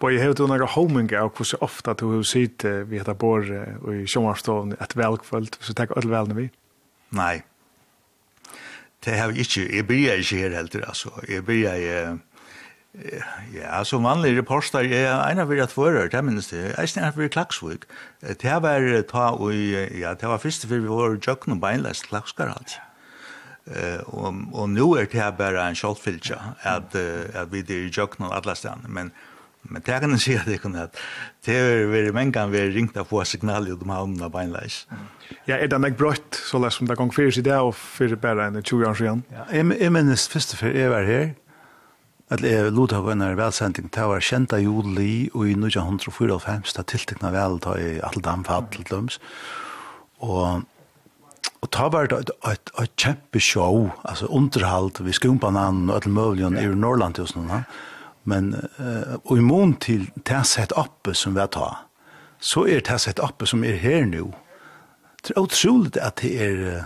Boje, 0.01 0.19
hevur 0.21 0.35
tú 0.37 0.47
nakar 0.51 0.69
homing 0.75 1.09
av 1.17 1.31
hvordan 1.33 1.63
ofta 1.65 1.95
du 1.97 2.11
har 2.11 2.25
sit 2.29 2.65
vi 2.91 2.99
heter 2.99 3.17
bor 3.17 3.41
og 3.41 3.95
í 3.95 4.05
et 4.05 4.97
at 4.99 5.57
hvis 5.57 5.71
du 5.71 5.73
tenker 5.73 5.97
alle 5.97 6.11
velene 6.11 6.37
vi? 6.37 6.51
Nei, 7.15 7.43
det 9.05 9.19
har 9.19 9.33
vi 9.33 9.45
ikke, 9.45 9.67
jeg 9.77 9.87
blir 9.87 10.21
ikke 10.21 10.37
her 10.43 10.55
helt, 10.57 10.77
altså. 10.81 11.11
Jeg 11.29 11.45
blir 11.45 11.67
jeg, 11.69 12.19
ja, 13.55 13.83
som 13.85 14.07
vanlig 14.07 14.37
reporter, 14.39 14.87
jeg 14.87 15.05
er 15.09 15.21
en 15.27 15.43
av 15.43 15.51
vi 15.51 15.61
at 15.61 15.77
våre, 15.77 16.07
det 16.09 16.25
minnes 16.25 16.49
det, 16.53 16.63
jeg 16.71 16.79
er 16.79 16.91
snart 16.91 17.19
vi 17.19 17.29
klaksvik. 17.29 17.85
Det 18.23 18.57
var 18.63 18.87
ta 19.11 19.31
og, 19.35 19.53
ja, 19.55 20.15
det 20.15 20.31
var 20.31 20.43
første 20.43 20.71
før 20.71 20.83
vi 20.85 20.93
var 20.93 21.19
jøkken 21.19 21.57
og 21.57 21.61
beinleis 21.61 22.05
klakskar 22.07 22.55
alt. 22.55 22.79
og, 24.13 24.43
og 24.53 24.67
nå 24.69 24.91
er 25.01 25.07
det 25.09 25.29
bare 25.39 25.69
en 25.69 25.79
kjoltfiltja, 25.79 26.41
at, 26.63 26.95
at 26.95 27.53
vi 27.53 27.65
er 27.65 27.89
jøkken 27.89 28.29
og 28.29 28.37
alle 28.37 28.57
stedene, 28.57 28.89
men 28.89 29.15
Men 29.65 29.81
det 29.81 29.97
kan 29.97 30.11
jeg 30.13 30.21
si 30.21 30.35
at 30.37 30.45
det 30.45 30.59
kan 30.61 30.75
at 30.77 30.99
det 31.47 31.55
er 31.57 31.87
veldig 31.89 32.13
mange 32.13 32.33
ganger 32.37 32.53
vi 32.53 32.59
har 32.61 32.75
ringt 32.75 32.97
av 33.01 33.07
få 33.09 33.23
signaler 33.25 33.73
om 33.73 33.89
havnen 33.89 34.21
av 34.21 34.33
beinleis. 34.35 34.83
Mm. 34.91 35.07
Ja, 35.49 35.57
er 35.57 35.69
det 35.69 35.81
meg 35.81 35.97
brøtt, 36.01 36.37
så 36.37 36.61
lest 36.63 36.81
som 36.81 36.89
det 36.89 36.97
gong 36.99 37.13
fyrir 37.15 37.33
sida 37.35 37.63
og 37.65 37.75
fyrir 37.77 38.21
bare 38.21 38.49
enn 38.49 38.61
20 38.61 38.87
år 38.89 39.01
siden. 39.01 39.25
Ja, 39.33 39.47
jeg 39.53 39.81
jeg 39.81 39.93
minnes 39.93 40.29
først 40.29 40.55
og 40.57 40.63
fyrir 40.63 40.79
jeg 40.81 40.93
var 40.93 41.09
her, 41.09 41.33
at 42.33 42.45
jeg 42.45 42.73
lot 42.73 42.93
av 42.97 43.09
en 43.13 43.25
velsending 43.37 43.91
til 43.93 44.07
å 44.07 44.13
være 44.15 44.29
kjent 44.29 44.55
av 44.57 44.63
juli 44.65 45.31
og 45.35 45.49
i 45.49 45.57
1945, 45.57 46.77
da 46.77 46.85
tiltekna 46.89 47.33
vel 47.35 47.59
da 47.65 47.77
i 47.81 47.99
Atledam 48.05 48.45
for 48.45 48.65
Atledams, 48.65 49.21
og 50.25 50.65
Og 51.65 51.71
ta 51.73 51.89
var 51.89 52.11
det 52.13 52.19
et, 52.21 52.71
et 52.77 52.93
kjempe 53.01 53.41
show, 53.41 53.89
altså 54.05 54.27
underhalt 54.29 55.01
vi 55.01 55.15
skumpananen 55.17 55.89
og 55.89 55.97
alle 55.97 56.13
muligene 56.13 56.61
i 56.61 56.69
Norrland 56.77 57.17
og 57.23 57.31
sånn. 57.31 57.53
Men, 58.29 58.51
uh, 58.77 59.17
og 59.25 59.39
i 59.39 59.45
mån 59.45 59.73
til 59.81 60.11
det 60.29 60.43
sett 60.49 60.75
oppe 60.77 61.15
som 61.17 61.37
vi 61.37 61.41
har 61.41 61.49
ta, 61.53 61.71
så 62.37 62.67
er 62.69 62.85
det 62.85 62.99
sett 63.01 63.21
oppe 63.25 63.49
som 63.49 63.65
er 63.65 63.81
her 63.81 64.05
nå, 64.09 64.27
det 65.29 65.37
er 65.37 65.41
otroligt 65.41 65.97
att 65.97 66.17
det 66.17 66.39
är 66.47 66.85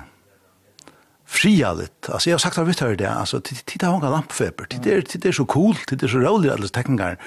frialit. 1.28 2.08
Alltså 2.08 2.30
jag 2.30 2.34
har 2.34 2.38
sagt 2.38 2.58
av 2.58 2.66
vitt 2.66 2.80
hör 2.80 2.96
det. 2.96 3.10
Alltså 3.10 3.40
titta 3.40 3.88
hon 3.88 4.00
kan 4.00 4.10
lampfeber. 4.10 4.64
tid 4.64 4.86
er, 4.86 5.04
det 5.14 5.28
är 5.28 5.32
så 5.32 5.44
coolt, 5.44 5.90
det 5.90 6.02
er 6.02 6.08
så 6.08 6.18
rolig, 6.18 6.50
alla 6.50 6.68
teckningar. 6.68 7.18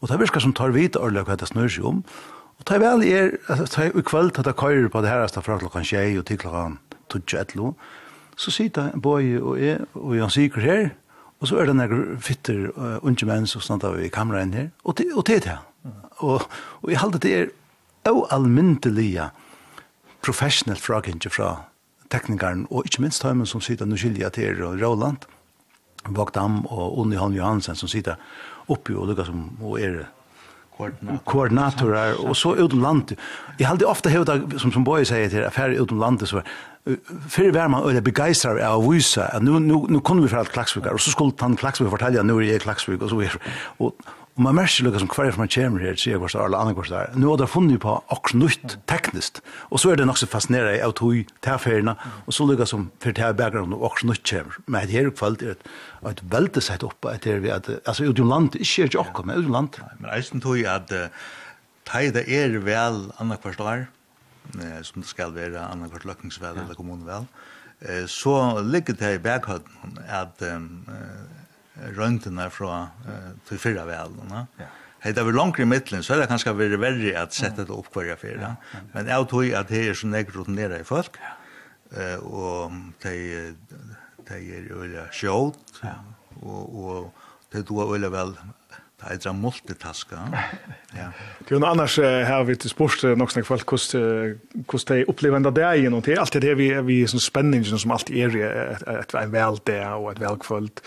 Och 0.00 0.08
det 0.08 0.16
verkar 0.16 0.40
som 0.40 0.52
tar 0.52 0.70
vidt 0.70 0.96
och 0.96 1.10
hva 1.10 1.36
det 1.36 1.46
snurr 1.46 1.68
seg 1.68 1.84
om. 1.84 2.02
Och 2.58 2.64
tar 2.64 2.80
er 2.80 3.02
är 3.02 3.38
alltså 3.48 3.66
tar 3.66 3.98
i 3.98 4.02
kveld 4.02 4.38
att 4.38 4.44
det 4.44 4.54
kör 4.54 4.88
på 4.88 5.00
det 5.00 5.08
här 5.08 5.20
hasta 5.20 5.42
från 5.42 5.58
klockan 5.58 5.84
6 5.84 6.18
och 6.18 6.26
till 6.26 6.38
klockan 6.38 6.78
12. 7.08 7.74
Så 8.36 8.50
sitter 8.50 8.90
en 8.92 9.00
boy 9.00 9.38
och 9.38 9.58
är 9.60 9.84
och 9.92 10.32
sikker 10.32 10.60
här. 10.60 10.94
Och 11.40 11.48
så 11.48 11.56
är 11.56 11.66
det 11.66 11.72
några 11.72 12.20
fitter 12.20 12.72
unge 13.02 13.26
menn 13.26 13.46
som 13.46 13.60
stannar 13.60 13.92
vid 13.92 14.12
kameran 14.12 14.52
här. 14.52 14.70
Och 14.82 15.00
och 15.14 15.24
det 15.24 15.44
det 15.44 15.58
Och 16.18 16.42
och 16.52 16.92
i 16.92 16.94
halde 16.94 17.18
det 17.18 17.34
är 17.34 17.50
oallmyntliga. 18.04 19.22
Mm 19.22 19.49
professionelt 20.22 20.82
frakinje 20.82 21.30
fra 21.32 21.50
teknikeren, 22.10 22.66
og 22.70 22.88
ikke 22.88 23.04
minst 23.04 23.22
Tøymen 23.22 23.46
som 23.46 23.62
sitter 23.64 23.86
nå 23.86 23.98
skilja 24.00 24.30
til 24.34 24.58
Roland, 24.60 25.26
Bogdam 26.08 26.64
og 26.66 26.98
Unni 26.98 27.18
Holm 27.20 27.36
Johansen 27.36 27.76
som 27.76 27.88
sitter 27.88 28.16
oppi 28.68 28.94
og 28.96 29.10
lukka 29.10 29.26
som 29.28 29.50
og 29.60 29.76
er 29.80 30.00
koordinatorer, 31.28 32.14
og 32.24 32.36
så 32.36 32.54
ut 32.56 32.72
om 32.72 32.80
landet. 32.80 33.18
Jeg 33.58 33.68
halde 33.68 33.84
ofte 33.84 34.10
hevda, 34.10 34.38
som, 34.58 34.72
som 34.72 34.84
Boje 34.84 35.04
sier 35.04 35.28
til, 35.28 35.44
affære 35.44 35.80
ut 35.80 35.92
om 35.92 36.00
landet, 36.00 36.30
så 36.30 36.40
fyrir 37.28 37.52
var 37.52 37.68
man 37.68 37.84
øyla 37.84 38.00
begeistrar 38.00 38.56
av 38.64 38.80
å 38.80 38.92
vise 38.92 39.26
at 39.26 39.44
nu, 39.44 39.58
nu, 39.60 39.82
nu 39.92 40.00
kunne 40.00 40.24
vi 40.24 40.30
fra 40.32 40.40
alt 40.40 40.52
Klaksvik, 40.54 40.88
og 40.88 41.00
så 41.00 41.12
skulle 41.12 41.36
han 41.42 41.58
Klaksvik 41.60 41.90
fortelle 41.92 42.22
at 42.22 42.26
nu 42.26 42.38
er 42.38 42.54
jeg 42.54 42.64
Klaksvik, 42.64 43.02
og 43.02 43.12
så 43.12 43.20
er 43.26 43.36
og, 43.78 43.92
Og 44.40 44.44
man 44.46 44.56
merker 44.56 44.86
lukka 44.86 45.02
som 45.02 45.08
hver 45.12 45.36
man 45.36 45.50
kommer 45.52 45.82
her, 45.84 45.96
sier 46.00 46.16
hver 46.16 46.32
eller 46.32 46.56
annan 46.56 46.72
hver 46.78 46.86
der. 46.88 47.10
Nå 47.20 47.28
har 47.28 47.42
det 47.42 47.48
funnet 47.52 47.82
på 47.82 47.98
akkurat 48.08 48.38
nytt 48.40 48.76
teknisk. 48.88 49.42
Og 49.68 49.82
så 49.82 49.90
er 49.92 50.00
det 50.00 50.06
nok 50.08 50.16
så 50.16 50.28
fascinerende 50.32 50.78
av 50.80 50.94
tog 50.96 51.28
tilferdene, 51.44 51.92
og 52.24 52.32
så 52.32 52.46
lukka 52.48 52.64
som 52.70 52.86
for 53.04 53.12
til 53.12 53.36
bakgrunnen 53.36 53.76
og 53.76 53.84
akkurat 53.90 54.14
nytt 54.14 54.24
kommer. 54.30 54.56
Men 54.64 54.88
det 54.88 54.96
her 54.96 55.10
kvalt 55.12 55.44
er 55.44 55.60
et 56.08 56.24
veldig 56.32 56.64
sett 56.64 56.88
oppe 56.88 57.12
etter 57.12 57.44
vi 57.44 57.52
at, 57.52 57.68
altså 57.84 58.08
utom 58.08 58.32
land, 58.32 58.56
ikke 58.56 58.86
er 58.86 58.88
ikke 58.88 59.04
akkurat, 59.04 59.28
men 59.28 59.44
utom 59.44 59.58
land. 59.58 59.78
Men 60.00 60.10
eisen 60.16 60.40
tog 60.40 60.64
at 60.64 60.88
det 60.88 62.24
er 62.24 62.58
vel 62.64 63.00
annan 63.20 63.44
hver 63.44 63.60
der, 63.60 63.86
som 64.88 65.04
det 65.04 65.12
skal 65.12 65.36
være 65.36 65.68
annan 65.68 65.92
kvart 65.92 66.08
løkningsvel 66.08 66.64
eller 66.64 67.28
Eh 67.80 68.06
så 68.06 68.60
ligger 68.60 68.94
det 68.94 69.14
i 69.14 69.18
bakhøyden 69.24 69.98
at 70.08 70.42
røntene 71.96 72.46
fra 72.52 72.76
uh, 73.06 73.32
til 73.48 73.60
fyrre 73.62 73.86
velene. 73.88 74.46
Ja. 74.60 74.70
Hei, 75.00 75.14
det 75.16 75.24
var 75.24 75.32
langt 75.32 75.58
i 75.62 75.64
midtelen, 75.64 76.02
så 76.04 76.12
er 76.12 76.22
det 76.22 76.28
kanskje 76.28 76.52
vært 76.58 76.76
verre 76.80 77.12
at 77.16 77.32
sette 77.32 77.64
det 77.64 77.72
opp 77.72 77.88
hver 77.96 78.10
affære. 78.12 78.50
Men 78.92 79.08
jeg 79.08 79.28
tror 79.30 79.46
at 79.56 79.70
det 79.72 79.84
er 79.88 79.96
sånn 79.96 80.16
jeg 80.18 80.28
rutinerer 80.34 80.82
i 80.82 80.88
folk, 80.88 81.16
Eh 81.90 82.18
og 82.22 82.70
de, 83.02 83.54
de 84.28 84.36
er 84.38 84.66
øyne 84.70 85.08
sjått, 85.10 85.80
ja. 85.82 85.96
og, 86.38 86.76
og 86.84 87.08
de 87.50 87.62
tror 87.66 87.96
øyne 87.96 88.10
vel 88.14 88.36
Det 89.00 89.26
er 89.26 89.30
en 89.30 89.40
multitaska. 89.40 90.16
Ja. 90.94 91.06
Det 91.38 91.50
er 91.50 91.56
jo 91.56 91.66
annars 91.66 91.96
här 91.96 92.44
vi 92.44 92.54
til 92.56 92.70
spørst 92.70 93.04
nok 93.16 93.30
snack 93.30 93.46
folk 93.46 93.70
hvordan 93.70 94.88
de 94.88 95.04
opplever 95.08 95.36
enda 95.36 95.50
det 95.50 95.60
upplevande 95.60 95.60
där 95.60 95.74
ju 95.74 95.90
något. 95.90 96.08
Allt 96.08 96.32
det 96.32 96.54
vi 96.56 96.68
er 96.70 96.82
vi 96.82 97.06
sånn 97.06 97.20
spenning 97.20 97.64
som 97.64 97.90
allt 97.90 98.10
är 98.10 98.36
et 99.00 99.14
en 99.14 99.32
väl 99.32 99.56
där 99.66 99.94
och 99.94 100.12
ett 100.12 100.20
välkvöld. 100.20 100.80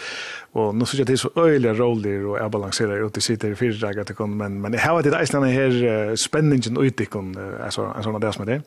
Og 0.53 0.75
nå 0.75 0.85
synes 0.85 0.99
jeg 0.99 1.07
det 1.07 1.13
er 1.13 1.17
så 1.17 1.29
øyelig 1.37 1.79
rolig 1.79 2.25
og 2.25 2.37
jeg 2.37 2.51
balanserer 2.51 3.05
ut 3.05 3.17
i 3.17 3.21
sitter 3.21 3.51
i 3.51 3.55
fire 3.55 3.79
dager 3.81 4.03
til 4.03 4.15
kun. 4.15 4.37
men 4.37 4.61
men 4.61 4.71
det 4.71 4.79
har 4.79 5.01
det 5.01 5.21
island 5.21 5.45
här 5.45 6.15
spänningen 6.15 6.77
ut 6.77 7.01
i 7.01 7.05
kun. 7.05 7.37
En 7.65 7.71
sånn 7.71 8.15
av 8.15 8.21
det 8.21 8.33
som 8.33 8.41
er 8.41 8.45
det. 8.45 8.61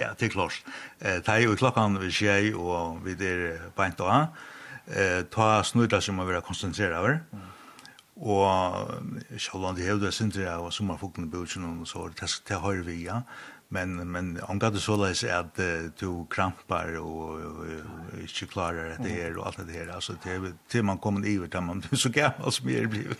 Ja, 0.00 0.06
det 0.20 0.26
er 0.26 0.30
klart. 0.30 0.62
Det 1.00 1.28
er 1.28 1.38
jo 1.38 1.54
klokken 1.54 2.00
vi 2.00 2.10
skjer 2.10 2.56
og 2.56 2.98
vi 3.04 3.12
er 3.12 3.58
på 3.76 3.82
en 3.82 3.94
dag. 3.98 4.26
Ta 5.30 5.62
snudda 5.62 6.00
som 6.00 6.14
må 6.14 6.24
være 6.24 6.40
koncentrera 6.40 7.00
over. 7.00 7.18
Mm 7.32 7.57
Og 8.18 9.38
sjálvan 9.38 9.76
de 9.78 9.86
hevde 9.86 10.10
sindri 10.12 10.42
av 10.50 10.66
sommerfugten 10.74 11.28
i 11.28 11.30
bøtjen, 11.30 11.86
så 11.86 12.08
det 12.10 12.32
det 12.48 12.58
har 12.58 12.82
vi, 12.86 13.04
ja. 13.04 13.22
Men, 13.70 13.98
men 14.08 14.38
omgat 14.48 14.72
det 14.72 14.80
såleis 14.80 15.20
er 15.26 15.42
at 15.42 15.58
du 16.00 16.24
krampar 16.32 16.94
og 17.02 17.66
ikke 18.24 18.48
klarar 18.54 18.96
det 18.96 19.12
her 19.12 19.36
og 19.36 19.50
alt 19.50 19.60
det 19.68 19.76
her. 19.76 19.92
Altså, 19.92 20.16
det 20.24 20.54
til 20.72 20.86
man 20.88 20.98
kommer 20.98 21.26
i 21.28 21.36
til 21.36 21.62
man 21.62 21.84
er 21.92 21.96
så 21.96 22.10
gammal 22.10 22.52
som 22.52 22.68
jeg 22.68 22.82
er 22.82 22.88
blivet. 22.88 23.18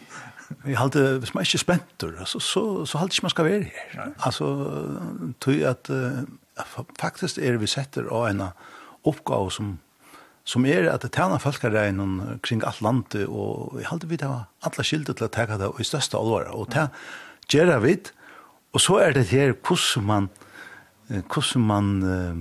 Jeg 0.65 0.78
halte, 0.78 1.18
hvis 1.18 1.35
man 1.35 1.44
ikke 1.44 1.57
er 1.57 1.59
spent, 1.59 2.05
altså, 2.18 2.41
så, 2.41 2.85
så 2.86 2.99
halte 2.99 3.12
ikke 3.12 3.28
man 3.28 3.31
skal 3.31 3.44
være 3.44 3.62
her. 3.62 4.09
Altså, 4.25 4.47
tog 5.41 5.55
at 5.55 5.91
faktisk 7.01 7.39
er 7.39 7.57
vi 7.57 7.67
setter 7.67 8.09
av 8.09 8.31
en 8.31 8.43
oppgave 9.05 9.52
som 9.52 9.78
som 10.49 10.65
er 10.65 10.86
at 10.89 11.05
det 11.05 11.12
tjener 11.12 11.43
folkeregnen 11.43 12.41
kring 12.44 12.62
alt 12.65 12.81
landet, 12.85 13.27
og 13.28 13.77
jeg 13.77 13.91
halte 13.91 14.09
vidt 14.09 14.25
av 14.25 14.47
alle 14.65 14.85
skilder 14.86 15.17
til 15.17 15.28
å 15.28 15.33
ta 15.33 15.44
det 15.51 15.68
i 15.77 15.86
største 15.86 16.17
alvor, 16.17 16.49
og 16.57 16.70
det 16.73 16.89
gjør 17.52 17.75
jeg 17.75 17.85
vidt, 17.85 18.12
og 18.73 18.85
så 18.85 19.01
er 19.05 19.17
det 19.17 19.28
her 19.33 19.52
hvordan 19.52 20.07
man, 20.09 20.31
hvordan 21.09 21.67
man 21.68 21.91
uh, 22.05 22.39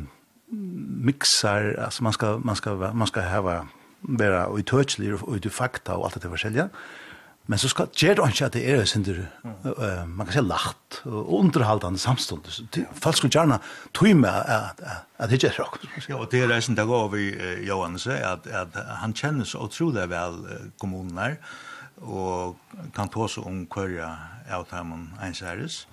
mixar, 1.08 1.74
altså 1.84 2.08
man 2.08 2.16
skal, 2.16 2.40
man 2.44 2.60
skal, 2.60 2.88
man 2.96 3.12
skal 3.12 3.28
hava, 3.28 3.58
være 4.08 4.46
utøtselig 4.54 5.16
og 5.18 5.28
ut 5.36 5.48
fakta 5.52 5.98
og 5.98 6.08
alt 6.08 6.22
det 6.22 6.32
forskjellige, 6.32 6.70
Men 7.48 7.60
så 7.60 7.70
skal 7.72 7.88
gjøre 7.96 8.16
det 8.20 8.26
ikke 8.34 8.46
at 8.46 8.56
det 8.58 8.64
er 8.68 8.86
synder, 8.86 9.20
uh, 9.46 10.04
man 10.04 10.28
kan 10.28 10.34
si 10.36 10.42
lagt, 10.44 11.00
og 11.06 11.30
underholdende 11.40 12.00
samstånd. 12.00 12.50
Folk 12.92 13.16
skulle 13.16 13.32
gjerne 13.32 13.60
tog 13.96 14.16
med 14.20 14.30
at, 14.30 14.84
at 15.18 15.30
det 15.32 15.44
er 15.44 15.56
det. 15.56 16.10
Ja, 16.10 16.20
og 16.20 16.28
det 16.32 16.44
er 16.44 16.52
reisen 16.52 16.76
det 16.78 16.88
går 16.88 17.08
vi, 17.16 17.30
Johan, 17.68 17.96
at, 17.96 18.48
at 18.48 18.76
han 19.00 19.16
kjenner 19.16 19.48
så 19.48 19.64
utrolig 19.64 20.10
vel 20.12 20.42
kommunen 20.80 21.18
her, 21.18 21.40
og 22.04 22.58
kan 22.96 23.10
ta 23.10 23.32
seg 23.32 23.48
om 23.48 23.64
kvarja 23.72 24.12
av 24.52 24.68
dem 24.72 25.14
ensæres. 25.24 25.86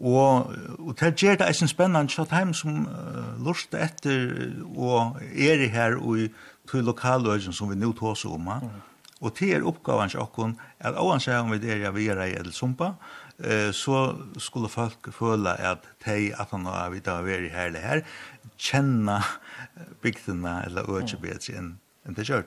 Og, 0.00 0.52
og 0.78 0.96
det 1.00 1.14
gjør 1.16 1.40
det 1.40 1.48
eisen 1.48 1.68
spennende, 1.68 2.12
så 2.12 2.26
at 2.28 2.56
som 2.56 2.84
uh, 2.86 3.44
lurt 3.44 3.72
etter 3.72 4.52
og 4.76 5.16
er 5.32 5.64
i 5.64 5.72
her 5.72 5.96
og 5.96 6.18
i 6.18 6.32
til 6.70 6.84
lokaløyden 6.84 7.52
som 7.52 7.70
vi 7.70 7.76
nå 7.76 7.92
tar 7.92 8.16
seg 8.18 8.36
om, 8.36 8.50
mm 8.50 8.93
Og 9.24 9.34
til 9.38 9.54
er 9.56 9.66
oppgaven 9.66 10.12
til 10.12 10.22
okken 10.22 10.56
at 10.84 10.98
oansett 11.00 11.40
om 11.40 11.52
vi 11.54 11.60
er 11.72 11.86
av 11.88 11.96
vera 11.96 12.28
i 12.28 12.36
Edelsumpa, 12.36 12.94
eh, 13.40 13.70
så 13.72 14.02
skulle 14.36 14.72
folk 14.72 15.08
føle 15.16 15.56
at 15.56 15.88
de 16.04 16.32
at 16.36 16.52
han 16.52 16.68
har 16.68 16.92
vidt 16.92 17.08
av 17.08 17.22
å 17.22 17.28
være 17.28 17.52
her 17.54 17.72
eller 17.72 17.88
her, 17.88 18.04
kjenne 18.60 19.22
bygdene 20.04 20.60
eller 20.68 20.92
øke 21.00 21.18
bedre 21.22 21.58
enn 21.58 21.74
enn 22.04 22.16
det 22.16 22.26
gjør. 22.28 22.42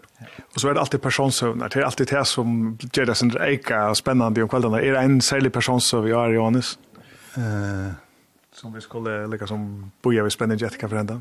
Og 0.53 0.59
så 0.61 0.69
er 0.69 0.75
det 0.75 0.81
alltid 0.83 1.01
personsøvner, 1.01 1.71
det 1.73 1.81
er 1.81 1.87
alltid 1.87 2.11
det 2.11 2.23
som 2.29 2.57
gjør 2.93 3.09
det 3.09 3.15
sin 3.17 3.31
eika 3.41 3.87
spennende 3.97 4.43
om 4.43 4.51
kveldene. 4.51 4.81
Er 4.83 4.97
det 4.97 5.05
en 5.05 5.21
særlig 5.21 5.51
personsøv 5.55 6.05
vi 6.05 6.13
har, 6.13 6.33
Johannes? 6.33 6.75
Uh, 7.37 7.93
som 8.53 8.73
vi 8.73 8.81
skulle 8.81 9.23
lika 9.31 9.47
som 9.49 9.91
boja 10.03 10.25
vi 10.25 10.33
spennende 10.33 10.65
etter 10.65 10.87
for 10.87 11.01
enda? 11.01 11.19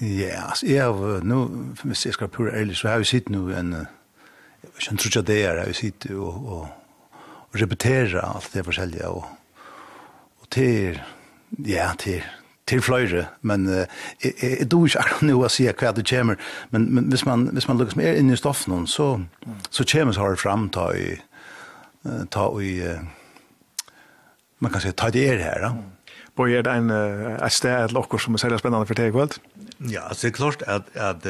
Ja, 0.00 0.50
altså, 0.50 0.66
jeg 0.66 0.84
har, 0.84 1.24
nå, 1.24 1.40
hvis 1.84 2.06
jeg 2.06 2.16
skal 2.16 2.28
pura 2.32 2.52
ærlig, 2.56 2.76
så 2.76 2.88
har 2.88 3.00
vi 3.00 3.08
sitt 3.08 3.28
nå 3.32 3.48
en, 3.56 3.74
uh, 3.74 3.88
jeg 4.88 4.98
tror 4.98 5.10
ikke 5.10 5.26
det 5.28 5.38
er, 5.44 5.62
jeg 5.66 5.78
sitter 5.78 6.18
og, 6.18 6.50
og, 6.56 7.22
og 7.50 7.60
repeterer 7.62 8.20
alt 8.24 8.50
det 8.54 8.64
forskjellige, 8.64 9.08
og, 9.08 9.24
og 10.40 10.50
til, 10.50 11.00
ja, 11.66 11.90
til, 11.98 12.22
til 12.66 12.82
fløyre, 12.82 13.26
men 13.42 13.66
uh, 13.66 13.84
jeg, 14.22 14.32
jeg, 14.32 14.56
jeg 14.58 14.70
dår 14.70 14.86
ikke 14.86 15.04
akkurat 15.04 15.28
nå 15.28 15.38
å 15.44 15.52
si 15.52 15.68
hva 15.68 15.94
det 15.96 16.06
kommer, 16.10 16.40
men, 16.70 16.88
men 16.94 17.12
hvis 17.12 17.26
man, 17.28 17.48
hvis 17.54 17.68
man 17.68 17.80
lukkes 17.80 17.98
mer 18.00 18.18
inn 18.18 18.32
i 18.32 18.38
stoffen, 18.40 18.86
så, 18.86 19.12
så 19.70 19.86
kommer 19.92 20.16
så 20.16 20.24
har 20.24 20.36
det 20.36 20.42
fram, 20.42 20.68
ta 20.74 20.90
i, 20.96 21.14
ta 22.32 22.50
i, 22.62 22.74
man 24.60 24.72
kan 24.72 24.84
si, 24.84 24.92
ta 24.96 25.10
det 25.12 25.26
er 25.34 25.42
her, 25.44 25.66
da. 25.66 25.74
Mm. 25.76 25.96
Borg, 26.36 26.52
er 26.54 26.62
det 26.64 26.72
en, 26.78 26.90
et 26.90 27.52
sted 27.52 27.74
eller 27.74 27.98
noe 27.98 28.20
som 28.22 28.36
er 28.36 28.40
særlig 28.40 28.60
spennende 28.62 28.88
for 28.88 28.96
deg 28.96 29.10
i 29.10 29.14
kveld? 29.14 29.34
Ja, 29.90 30.06
altså, 30.08 30.26
det 30.26 30.30
er 30.30 30.36
klart 30.38 30.62
at, 30.70 30.88
at 30.94 31.26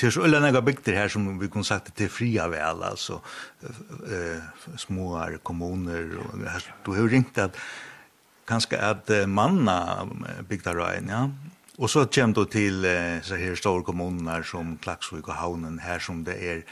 det 0.00 0.08
er 0.08 0.14
så 0.14 0.24
øyne 0.26 0.48
jeg 0.48 0.64
bygder 0.64 0.98
her 0.98 1.08
som 1.12 1.26
vi 1.40 1.48
kunne 1.48 1.68
sagt 1.68 1.92
til 1.96 2.08
fria 2.08 2.48
vel, 2.48 2.82
altså 2.82 3.20
eh, 3.62 4.42
småare 4.76 5.38
kommuner. 5.44 6.16
Og, 6.18 6.38
her, 6.38 6.68
du 6.86 6.92
har 6.92 7.02
jo 7.02 7.10
ringt 7.12 7.38
at 7.38 7.58
kanskje 8.48 8.78
at 8.78 9.10
manna 9.28 10.06
bygder 10.48 10.80
røyen, 10.80 11.10
ja. 11.12 11.26
Og 11.78 11.90
så 11.90 12.06
kommer 12.14 12.34
du 12.34 12.44
til 12.44 12.84
så 13.24 13.36
her 13.36 13.54
store 13.54 13.82
kommuner 13.82 14.42
som 14.42 14.78
Klaksvik 14.82 15.28
og 15.28 15.34
Havnen, 15.34 15.78
her 15.80 15.98
som 15.98 16.24
det 16.24 16.36
er 16.40 16.64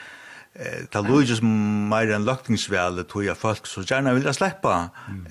eh 0.54 0.86
ta 0.90 1.00
lojus 1.00 1.40
meir 1.42 2.10
enn 2.10 2.26
løktingsvæle 2.26 3.04
tog 3.06 3.24
jeg 3.24 3.38
folk 3.38 3.66
så 3.70 3.84
gjerne 3.86 4.14
vil 4.16 4.26
jeg 4.26 4.34
slippe 4.34 4.72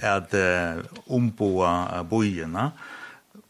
at 0.01 0.33
eh, 0.33 0.79
omboa 1.07 2.03
bojene. 2.03 2.71
Eh, 2.71 2.88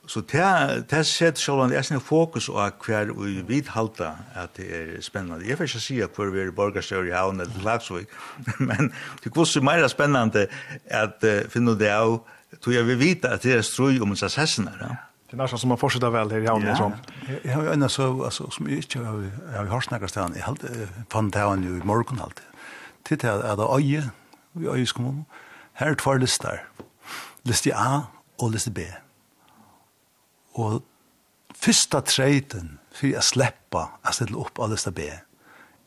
Så 0.09 0.21
det, 0.21 0.41
det 0.89 1.03
sett 1.05 1.38
sjálvan 1.38 1.69
det 1.69 1.77
er 1.77 1.85
sin 1.85 2.01
fokus 2.01 2.47
og 2.49 2.81
hver 2.85 3.11
vi 3.13 3.43
vid 3.45 3.67
halda 3.69 4.15
at 4.33 4.55
det 4.57 4.69
er 4.73 5.01
spennende. 5.05 5.45
Jeg 5.45 5.57
får 5.57 5.67
ikke 5.69 5.81
si 5.83 5.97
hver 6.01 6.31
vi 6.33 6.41
er 6.41 6.53
borgarstør 6.55 7.05
i 7.05 7.13
havn 7.13 7.41
eller 7.43 7.61
Lagsvik, 7.63 8.09
men 8.69 8.89
det 9.23 9.33
går 9.33 9.45
så 9.45 9.61
meira 9.61 9.88
spennende 9.88 10.47
at 10.89 11.21
uh, 11.21 11.43
finne 11.53 11.75
det 11.77 11.91
av, 11.93 12.23
tror 12.57 12.73
jeg 12.73 12.88
vi 12.88 12.95
vet 12.97 13.27
at 13.29 13.45
det 13.45 13.53
er 13.59 13.61
strøy 13.61 13.99
om 14.01 14.15
hans 14.15 14.33
hessene. 14.33 14.73
Ja. 14.81 14.95
Det 15.29 15.38
er 15.38 15.43
nästan 15.43 15.61
som 15.61 15.69
man 15.69 15.77
fortsätter 15.77 16.09
väl 16.09 16.31
här 16.31 16.39
i 16.39 16.47
havnen. 16.47 16.75
Ja. 16.75 17.38
Jeg 17.43 17.53
har 17.53 17.63
jo 17.63 17.71
enda 17.71 17.89
så, 17.89 18.23
altså, 18.25 18.49
som 18.49 18.69
jeg 18.69 18.77
ikke 18.77 19.03
har, 19.05 19.19
jeg 19.21 19.57
har 19.57 19.59
hørt 19.59 19.71
hört 19.71 19.83
snackat 19.83 20.09
ställen. 20.09 20.35
Jag 20.35 20.57
fann 21.11 21.29
det 21.29 21.39
han 21.39 21.63
jo 21.63 21.75
i 21.77 21.85
morgen 21.85 22.19
alltid. 22.19 22.45
Titta 23.05 23.27
er 23.27 23.55
det 23.55 23.67
Øye, 23.75 24.09
i 24.55 24.67
Øyes 24.67 24.91
kommun. 24.91 25.25
Här 25.73 25.91
är 25.91 25.95
tvær 25.95 26.17
lister. 26.17 26.57
Liste 27.43 27.75
A 27.75 28.01
og 28.39 28.51
liste 28.51 28.71
B. 28.71 28.79
Mm 28.79 29.08
Og 30.53 30.82
fyrsta 31.56 32.02
treiten 32.02 32.78
fyrir 32.95 33.19
å 33.19 33.26
sleppa 33.26 33.86
å 34.02 34.14
stille 34.16 34.38
opp 34.40 34.60
av 34.60 34.72
lista 34.74 34.92
B 34.92 35.10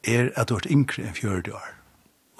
er 0.03 0.33
at 0.37 0.49
du 0.49 0.55
har 0.55 0.63
vært 0.63 0.75
yngre 0.75 1.07
enn 1.07 1.17
40 1.17 1.55
år. 1.55 1.71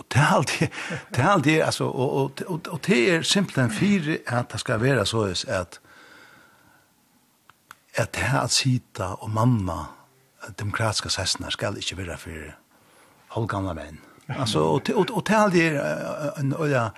Og 0.01 0.07
det 0.11 0.21
er 0.21 0.35
alltid, 0.35 0.69
det, 1.15 1.21
er 1.21 1.29
alltid, 1.31 1.53
det, 1.53 1.63
altså, 1.63 1.85
og, 1.85 2.13
og, 2.13 2.45
og, 2.47 2.69
og 2.75 2.81
det 2.87 3.01
er 3.15 3.27
simpelthen 3.27 3.71
fire 3.71 4.19
at 4.27 4.53
det 4.53 4.61
skal 4.61 4.81
være 4.83 5.07
så 5.07 5.29
at 5.47 5.81
at 7.97 8.15
det 8.15 8.25
at 8.33 8.51
sita 8.51 9.05
og 9.21 9.31
mamma 9.31 9.85
demokratiska 10.59 11.09
sessene 11.13 11.51
skal 11.51 11.77
ikke 11.77 11.97
være 11.97 12.17
for 12.19 12.55
halvgamle 13.35 13.75
menn. 13.75 14.01
Altså, 14.29 14.59
og, 14.59 14.89
og, 14.95 15.11
og 15.11 15.27
det 15.29 15.35
er 15.35 15.43
alltid 15.43 15.61
er 15.77 16.31
en 16.41 16.55
øya, 16.59 16.89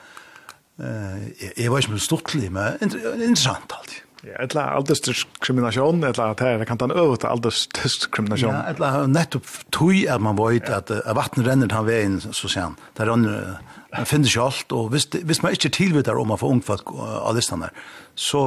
jeg 1.57 1.71
var 1.71 1.79
ikke 1.79 1.91
mye 1.91 2.01
stortlig, 2.03 2.53
men 2.53 2.79
interessant 2.83 3.75
alltid. 3.75 4.04
Ja, 4.25 4.39
etla 4.41 4.63
alderskrimination, 4.79 6.01
etla 6.09 6.31
at 6.33 6.41
her 6.41 6.63
kan 6.65 6.79
ta 6.81 6.87
en 6.89 6.97
øvut 6.97 7.27
alderskrimination. 7.29 8.55
Ja, 8.55 8.71
etla 8.73 9.05
nettopp 9.11 9.51
tui 9.75 10.07
at 10.09 10.23
man 10.25 10.39
veit 10.39 10.71
at 10.73 10.93
vatten 11.17 11.45
renner 11.45 11.73
han 11.77 11.85
veien, 11.85 12.17
så 12.25 12.49
sier 12.49 12.71
han. 12.71 12.79
Det 12.97 13.05
renner, 13.09 13.59
man 13.93 14.09
finner 14.09 14.31
ikke 14.31 14.47
alt, 14.47 14.73
og 14.73 14.89
hvis, 14.95 15.11
hvis 15.13 15.43
man 15.45 15.57
ikke 15.57 15.73
tilvitar 15.77 16.17
om 16.21 16.33
man 16.33 16.41
får 16.41 16.55
ungfatt 16.57 16.89
av 16.89 17.37
listan 17.37 17.67
der, 17.67 17.75
så, 18.17 18.45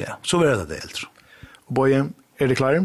ja, 0.00 0.18
så 0.26 0.42
vil 0.42 0.56
det 0.64 0.66
det 0.72 0.80
helt. 0.82 1.04
Boje, 1.70 2.02
er 2.40 2.50
det 2.50 2.58
klar? 2.58 2.80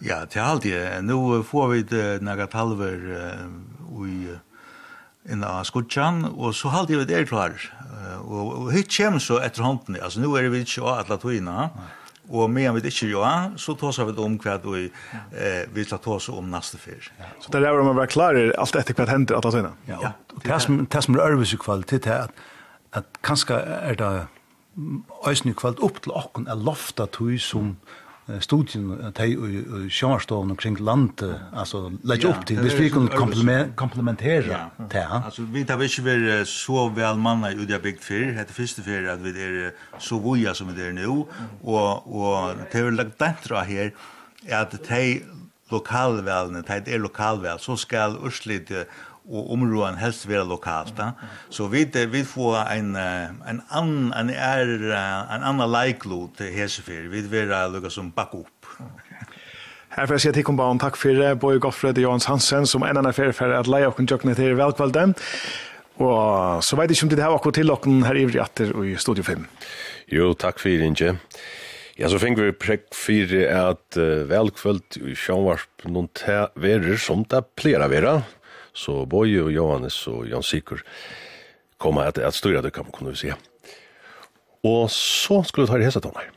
Ja, 0.00 0.22
til 0.30 0.46
halvdige. 0.46 0.84
Nå 1.04 1.42
får 1.48 1.66
vi 1.74 1.82
det 1.90 2.06
naga 2.24 2.46
talver 2.48 2.94
i 2.94 4.14
uh, 4.30 4.38
inn 5.30 5.44
av 5.46 5.62
skutjan, 5.68 6.24
og 6.30 6.54
så 6.56 6.72
halte 6.74 6.94
jeg 6.94 7.04
vi 7.04 7.08
der 7.12 7.28
klar. 7.28 7.56
Og, 8.24 8.52
og 8.64 8.68
hit 8.74 8.90
kjem 8.92 9.18
så 9.22 9.38
etter 9.44 9.64
hånden, 9.64 9.98
altså 10.00 10.22
nå 10.22 10.32
er 10.38 10.50
vi 10.52 10.62
ikke 10.64 10.84
av 10.84 11.04
alle 11.04 11.18
togene, 11.20 11.68
og 12.30 12.50
medan 12.52 12.76
vi 12.76 12.84
ikke 12.86 13.08
gjør, 13.10 13.54
så 13.58 13.74
tås 13.78 13.98
vi 13.98 14.14
om 14.22 14.36
hva 14.38 14.56
vi 14.62 14.84
eh, 14.86 15.64
vil 15.74 15.88
ta 15.90 15.98
tås 16.02 16.28
om 16.30 16.46
neste 16.52 16.78
fyr. 16.78 17.08
Så 17.42 17.50
det 17.50 17.64
er 17.66 17.78
om 17.80 17.90
å 17.90 17.96
være 17.96 18.12
klar 18.12 18.38
alt 18.38 18.78
etter 18.78 18.94
hva 18.98 19.08
hender 19.10 19.40
alle 19.40 19.50
det 19.56 19.72
Ja, 19.90 20.12
og 20.36 20.44
det 20.44 20.60
som, 20.62 20.84
det 20.86 21.02
som 21.06 21.18
er 21.18 21.24
øvelse 21.26 21.58
kvalitet 21.58 22.06
er 22.06 22.28
at, 22.28 22.44
at 23.02 23.18
kanskje 23.26 23.58
er 23.58 23.98
det 23.98 24.12
øyne 25.26 25.56
kvalitet 25.58 25.82
opp 25.82 25.98
til 26.04 26.14
åkken 26.14 26.46
er 26.46 26.62
lofta 26.70 27.08
tog 27.10 27.34
som 27.42 27.74
mm 27.74 27.99
studien 28.40 29.12
tei 29.14 29.36
og 29.36 30.50
och 30.50 30.60
kring 30.60 30.76
landet 30.76 31.34
alltså 31.52 31.92
lägga 32.02 32.28
upp 32.28 32.46
till 32.46 32.58
hvis 32.58 32.74
vi 32.74 32.90
kan 32.90 33.08
komplementera 33.74 34.70
det 34.90 35.06
altså 35.06 35.24
alltså 35.24 35.42
vi 35.42 35.64
tar 35.64 35.82
inte 35.82 36.02
vi 36.02 36.44
så 36.44 36.88
väl 36.88 37.16
manna 37.16 37.52
i 37.52 37.66
det 37.66 37.82
bygd 37.82 38.00
fear 38.00 38.44
det 38.48 38.52
första 38.52 38.82
för 38.82 39.08
att 39.08 39.20
vi 39.20 39.30
er 39.30 39.72
så 39.98 40.18
voja 40.18 40.54
som 40.54 40.74
det 40.74 40.86
er 40.86 40.92
nu 40.92 41.06
och 41.06 41.28
och 41.62 42.54
det 42.72 42.78
är 42.78 42.90
lagt 42.90 43.18
dentra 43.18 43.60
här 43.60 43.92
att 44.50 44.84
tei 44.84 45.22
lokalvälne, 45.70 46.62
det 46.66 46.94
är 46.94 46.98
lokalvel 46.98 47.58
så 47.58 47.76
skal 47.76 48.16
urslit 48.24 48.70
og 49.30 49.52
områden 49.54 49.98
helst 50.00 50.26
være 50.28 50.44
lokalt. 50.48 50.96
Da. 50.98 51.12
Så 51.50 51.68
vi 51.70 51.84
vi 52.10 52.24
får 52.24 52.58
en 52.74 52.96
en 52.96 53.62
annan 53.70 54.12
en 54.12 54.30
er, 54.30 54.66
en 55.36 55.42
annan 55.42 55.70
leiklod 55.70 56.36
til 56.36 56.52
Hesefer. 56.52 57.08
Vi 57.08 57.20
vil 57.20 57.48
være 57.48 57.72
lukka 57.72 57.90
som 57.90 58.10
back 58.10 58.34
opp. 58.34 58.66
Her 59.90 60.06
får 60.06 60.14
jeg 60.14 60.20
si 60.20 60.28
at 60.28 60.36
til 60.38 60.44
Kumbaum, 60.46 60.78
takk 60.78 60.94
for 60.96 61.16
det, 61.18 61.40
Bøy 61.42 61.58
Goffred 61.58 61.98
og 61.98 62.04
Johans 62.04 62.28
Hansen, 62.30 62.66
som 62.66 62.84
en 62.86 62.96
annen 62.96 63.14
ferdig 63.14 63.34
for 63.34 63.50
at 63.50 63.66
leie 63.66 63.88
og 63.88 63.98
tjøkkene 63.98 64.36
til 64.38 64.54
velkvalgte. 64.58 65.08
Og 66.00 66.62
så 66.64 66.78
vet 66.78 66.92
jeg 66.92 66.96
ikke 66.96 67.08
om 67.08 67.10
det 67.10 67.24
her 67.24 67.34
akkurat 67.34 67.58
til 67.58 67.72
dere 67.72 68.06
her 68.06 68.20
i 68.20 68.28
Vriatter 68.28 68.70
og 68.72 68.86
i 68.86 68.94
Studio 68.96 69.26
5. 69.26 69.48
Jo, 70.14 70.32
takk 70.38 70.62
for 70.62 70.70
det, 70.70 70.86
Inge. 70.86 71.16
Ja, 71.98 72.08
så 72.08 72.20
fikk 72.22 72.38
vi 72.38 72.52
prekk 72.56 72.86
for 72.96 73.34
at 73.44 73.98
uh, 73.98 74.22
velkvöld 74.30 75.00
i 75.10 75.16
sjånvarp 75.18 75.84
noen 75.90 76.08
verer 76.56 76.96
som 76.96 77.26
det 77.28 77.42
pleier 77.60 77.82
å 77.84 77.90
være. 77.92 78.14
Så 78.72 79.04
Boje 79.06 79.42
og 79.42 79.52
Johannes 79.52 80.06
og 80.06 80.28
Jan 80.28 80.42
Sikur 80.42 80.82
kommer 81.78 82.02
att, 82.02 82.18
att 82.18 82.34
styra 82.34 82.62
det 82.62 82.70
kan 82.70 82.84
man 82.84 82.92
kunne 82.92 83.16
säga. 83.16 83.36
Och 84.62 84.90
så 84.90 85.42
skulle 85.44 85.64
vi 85.64 85.68
ta 85.68 85.78
det 85.78 85.84
här 85.84 86.00
tonar. 86.00 86.30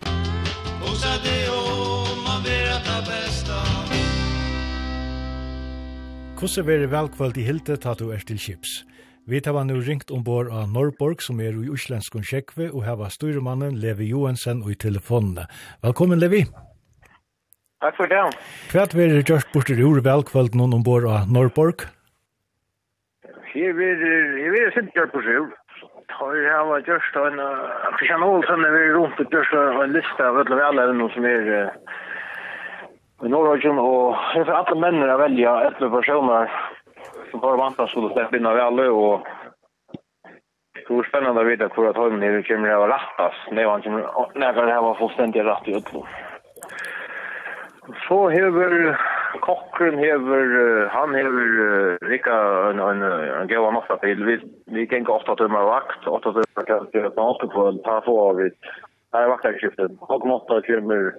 Hvordan 6.43 6.69
er 6.69 6.79
det 6.83 6.89
velkvalt 6.91 7.37
i 7.39 7.43
Hilde 7.47 7.77
til 7.79 7.93
du 7.99 8.09
er 8.11 8.19
til 8.27 8.39
Kips? 8.39 8.83
Vi 9.27 9.39
tar 9.39 9.63
nu 9.63 9.79
ringt 9.79 10.11
ombord 10.11 10.49
av 10.51 10.67
Norrborg, 10.67 11.21
som 11.23 11.39
er 11.39 11.55
i 11.55 11.69
Øslandskon 11.71 12.25
Kjekve, 12.27 12.67
og 12.73 12.83
her 12.83 12.97
var 12.99 13.13
styrmannen 13.15 13.77
Levi 13.79 14.09
Johansen 14.09 14.59
og 14.63 14.71
i 14.71 14.75
telefonene. 14.75 15.45
Velkommen, 15.81 16.19
Levi. 16.19 16.41
Takk 17.79 17.95
for 17.95 18.11
det. 18.11 18.19
Hva 18.73 18.83
er 18.83 19.15
det 19.15 19.23
gjort 19.29 19.47
bort 19.53 19.71
i 19.71 19.79
Ure 19.79 20.03
velkvalt 20.03 20.55
noen 20.59 20.75
ombord 20.81 21.07
av 21.07 21.31
Norrborg? 21.31 21.87
Jeg 23.53 23.75
vil, 23.77 23.99
jeg 24.41 24.51
vil 24.51 24.71
sint 24.73 24.95
gjøre 24.95 25.11
på 25.13 25.21
sjøv. 25.21 25.51
Tar 26.09 26.37
jeg 26.37 26.63
var 26.69 26.85
gjørst 26.87 27.17
av 27.21 27.27
en, 27.29 27.41
Christian 27.99 28.25
Olsen 28.25 28.65
er 28.65 28.77
rundt 28.95 29.19
og 29.21 29.35
gjørst 29.35 29.53
av 29.59 29.83
en 29.83 29.93
liste 29.93 30.25
av 30.25 30.39
alle 30.41 30.57
velgerne 30.57 31.09
som 31.13 31.27
er 31.29 31.51
i 33.23 33.29
Norrøkken, 33.29 33.77
og 33.79 34.17
jeg 34.35 34.47
får 34.47 34.57
alle 34.57 34.79
mennene 34.81 35.13
å 35.13 35.21
velge 35.21 35.53
etter 35.69 35.93
personer 35.93 36.49
som 37.29 37.43
bare 37.43 37.61
vantar 37.61 37.87
skulle 37.91 38.11
steppe 38.11 38.39
inn 38.39 38.49
av 38.49 38.59
alle, 38.59 38.89
og 38.89 39.29
det 40.75 40.89
var 40.89 41.07
spennende 41.07 41.43
å 41.43 41.47
vite 41.47 41.69
hvor 41.75 41.91
at 41.91 41.99
høyden 42.01 42.25
er 42.25 42.41
kommer 42.49 42.73
til 42.73 42.83
å 42.83 42.89
rattas, 42.91 43.41
når 43.53 43.69
han 43.69 43.85
kommer, 43.85 44.29
når 44.35 44.59
han 44.59 44.71
kommer 44.73 44.99
fullstendig 44.99 45.45
rett 45.47 45.69
i 45.69 45.77
Øtlo. 45.77 46.03
Så 48.07 48.19
hever 48.33 48.97
kockren 49.39 49.97
hever 49.97 50.87
han 50.87 51.15
hever 51.15 51.47
uh, 51.59 51.97
rika 52.01 52.33
en 52.69 52.79
en 52.79 53.01
en 53.01 53.47
gåva 53.47 53.71
massa 53.71 53.97
till 53.97 54.23
vi 54.25 54.39
vi 54.65 54.87
kan 54.87 55.03
gå 55.03 55.13
åtta 55.13 55.35
timmar 55.35 55.63
vakt 55.63 56.07
åtta 56.07 56.31
timmar 56.31 56.65
kan 56.65 56.87
vi 56.93 57.09
på 57.09 57.21
åtta 57.21 57.47
på 57.47 57.71
ta 57.83 58.01
få 58.01 58.29
av 58.29 58.35
det 58.37 58.51
här 59.13 59.27
vaktskiftet 59.27 59.91
och 59.99 60.27
måste 60.27 60.61
kommer 60.61 61.13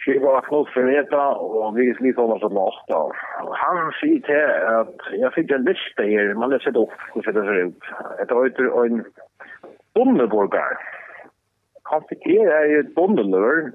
Skriva 0.00 0.30
var 0.30 0.40
knut 0.40 0.68
för 0.68 0.82
veta 0.82 1.28
och 1.28 1.78
vi 1.78 1.94
slit 1.94 2.16
honom 2.16 2.38
som 2.38 2.56
åtta. 2.56 3.12
Han 3.52 3.92
säger 4.00 4.20
till 4.20 4.74
att 4.80 5.20
jag 5.20 5.34
fick 5.34 5.50
en 5.50 5.64
lista 5.64 6.02
här, 6.02 6.34
man 6.34 6.50
läser 6.50 6.76
upp 6.76 6.90
hur 7.14 7.32
det 7.32 7.32
ser 7.32 7.66
ut. 7.66 7.82
Det 8.28 8.34
var 8.34 8.44
ju 8.44 8.86
en 8.86 9.04
Dummeborgar. 9.94 10.78
Han 11.90 12.04
fikk 12.10 12.26
er 12.36 12.68
i 12.70 12.78
et 12.80 12.94
bondeløver. 12.94 13.72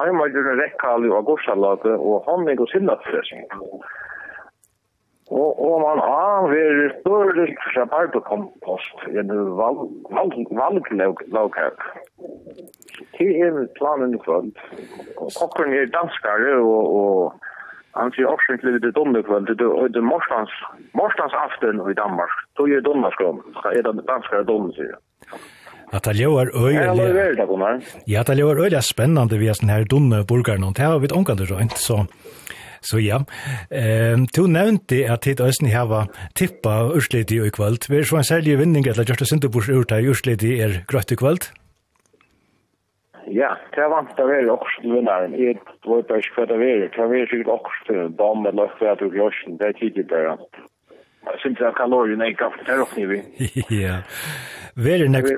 Han 0.00 0.18
var 0.20 0.32
jo 0.32 0.44
en 0.44 0.60
rekkall 0.62 1.04
i 1.04 1.12
augustalate 1.12 1.92
og 1.98 2.24
han 2.28 2.48
gikk 2.48 2.64
og 2.64 2.72
sinnatfresen. 2.72 3.44
Og, 5.32 5.50
og 5.66 5.80
man 5.80 5.98
har 6.04 6.50
vært 6.52 6.98
større 7.00 7.46
fra 7.72 7.84
barbekompost, 7.92 9.06
en 9.08 9.30
valglagkøk. 10.58 11.86
Det 13.16 13.30
er 13.46 13.56
planen 13.78 14.14
i 14.14 14.20
kvöld. 14.26 14.52
Kokkeren 15.38 15.72
er 15.72 15.88
danskare, 15.96 16.52
og, 16.60 16.82
og 17.00 17.32
han 17.96 18.12
sier 18.12 18.28
også 18.28 18.58
ikke 18.58 18.76
litt 18.76 18.90
dumme 18.98 19.24
kvöld. 19.24 19.48
Det 19.48 19.64
er 19.64 20.08
morsdans, 20.12 20.52
morsdans 20.92 21.36
aften 21.40 21.80
i 21.88 21.96
Danmark. 21.96 22.34
Det 22.60 22.76
er 22.76 22.84
dumme 22.84 23.08
skrum. 23.16 23.40
Det 23.62 23.80
er 23.80 23.92
danskare 24.04 24.44
dumme, 24.44 24.76
sier 24.76 24.92
han. 24.92 25.04
Att 25.94 26.04
det 26.04 26.16
gjør 26.18 26.50
øyelig. 26.54 26.80
Ja, 26.82 26.94
det 26.94 27.14
gjør 27.14 27.34
det 27.38 27.46
kommer. 27.46 27.80
Ja, 28.06 28.22
det 28.22 28.34
gör 28.34 28.64
öj 28.64 28.82
spännande 28.82 29.38
vi 29.38 29.48
är 29.48 29.52
sån 29.52 29.68
här 29.68 29.84
dunne 29.84 30.24
burgare 30.24 30.58
någon 30.58 30.74
här 30.78 30.98
vid 30.98 31.10
det 31.10 31.44
rent 31.44 31.78
så. 31.78 32.06
Så 32.80 32.98
ja. 33.00 33.24
Ehm 33.70 34.26
du 34.36 34.46
nevnte 34.46 35.12
at 35.12 35.22
det 35.22 35.40
Østen 35.40 35.68
här 35.68 35.86
var 35.86 36.06
tippa 36.34 36.90
urslit 36.94 37.32
i 37.32 37.50
kväll. 37.50 37.76
Vi 37.88 37.96
er 37.98 38.02
så 38.02 38.16
en 38.16 38.24
særlig 38.24 38.58
vinning 38.58 38.84
eller 38.86 39.04
just 39.08 39.32
inte 39.32 39.48
burs 39.48 39.68
ut 39.68 39.90
här 39.90 40.10
urslit 40.10 40.42
i 40.42 40.58
er 40.60 40.84
grøtt 40.88 41.12
i 41.12 41.16
kväll. 41.16 41.38
Ja, 43.26 43.56
det 43.72 43.80
er 43.80 43.88
vant 43.88 44.16
det 44.16 44.26
väl 44.26 44.50
också 44.50 44.80
till 44.80 44.92
vinnaren. 44.92 45.32
Jag 45.32 45.56
vet 45.96 46.10
ikke 46.18 46.34
hva 46.36 46.46
det 46.46 46.54
er. 46.54 46.88
Det 46.92 47.22
är 47.22 47.26
säkert 47.26 47.48
också 47.48 47.78
till 47.86 48.16
dam 48.16 48.46
eller 48.46 48.62
löftet 48.62 49.02
och 49.02 49.12
gröschen. 49.12 49.56
Det 49.56 49.66
är 49.66 49.72
tidigt 49.72 50.08
där. 50.08 50.36
Jag 51.24 51.40
syns 51.42 51.60
att 51.60 51.74
kalorierna 51.74 52.26
är 52.26 52.30
gaffet 52.30 52.68
här 52.68 52.80
uppe. 52.84 53.22
Ja. 53.68 53.96
Verir 54.76 55.08
nek... 55.08 55.28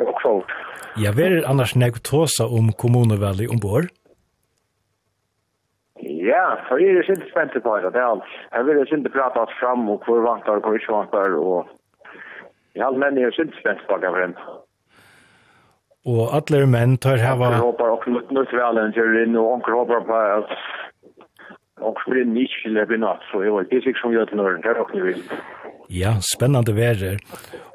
Ja, 0.96 1.12
verir 1.12 1.44
annars 1.44 1.74
nek 1.76 2.00
tåsa 2.00 2.46
om 2.48 2.72
kommunevalg 2.72 3.50
ombord? 3.52 3.90
Ja, 6.00 6.56
så 6.68 6.78
er 6.80 6.96
det 6.96 7.04
ikke 7.04 7.28
spent 7.30 7.56
på 7.62 7.74
det. 7.76 7.92
det 7.92 8.00
er 8.00 8.12
alt. 8.14 8.30
Jeg 8.52 8.66
vil 8.66 8.80
ikke 8.82 9.12
prate 9.16 9.42
oss 9.44 9.58
fram 9.60 9.88
og 9.92 10.04
hvor 10.06 10.22
vantar 10.24 10.60
og 10.60 10.64
hvor 10.64 10.78
ikke 10.78 10.92
vant 10.92 11.14
er, 11.14 11.36
Og... 11.36 11.68
Jeg 12.76 12.84
har 12.84 12.96
menn 13.00 13.18
er 13.18 13.32
ikke 13.32 13.60
spent 13.60 13.84
på 13.88 14.00
det 14.00 14.12
for 14.12 14.64
Og 16.06 16.34
alle 16.36 16.66
menn 16.70 16.96
tar 17.02 17.18
hava... 17.18 17.48
Onker 17.50 17.64
håper 17.66 17.92
også 17.92 18.04
knutt 18.10 18.32
nødt 18.32 18.48
til 18.52 18.60
en 18.82 18.92
kjører 18.96 19.22
inn, 19.24 19.36
og 19.36 19.52
onker 19.56 19.72
håper 19.74 20.04
på 20.06 20.18
at 20.38 20.52
Och 21.80 22.00
skulle 22.00 22.24
ni 22.24 22.46
skulle 22.46 22.86
bli 22.86 22.98
något 22.98 23.22
så 23.32 23.44
jag 23.44 23.68
det 23.70 23.80
fick 23.80 23.98
som 23.98 24.12
jag 24.12 24.28
till 24.28 24.36
Norden, 24.36 24.60
där 24.60 24.78
och 24.80 24.90
vill. 24.94 25.22
Ja, 25.88 26.12
spännande 26.20 26.72
väder. 26.72 27.18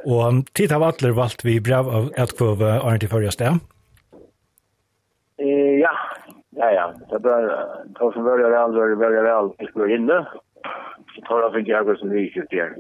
Och 0.05 0.53
tid 0.53 0.71
vad 0.71 1.03
alla 1.03 1.13
valt 1.13 1.45
vi 1.45 1.61
brev 1.61 1.87
av 1.87 2.11
att 2.17 2.37
kvar 2.37 2.63
Arne 2.63 2.93
inte 2.93 3.07
förra 3.07 3.31
stäm. 3.31 3.57
Eh 5.37 5.79
ja. 5.85 5.93
Ja 6.49 6.71
ja, 6.71 6.93
det 7.09 7.19
bör 7.19 7.43
ta 7.95 8.11
som 8.13 8.23
börjar 8.23 8.51
alls 8.51 8.75
börjar 8.75 8.95
börjar 8.95 9.25
alls 9.25 9.53
skulle 9.69 9.93
hinna. 9.93 10.27
Så 11.15 11.21
tar 11.21 11.41
jag 11.41 11.51
för 11.51 11.69
jag 11.69 11.97
som 11.97 12.09
vi 12.09 12.29
kör 12.29 12.45
där. 12.49 12.75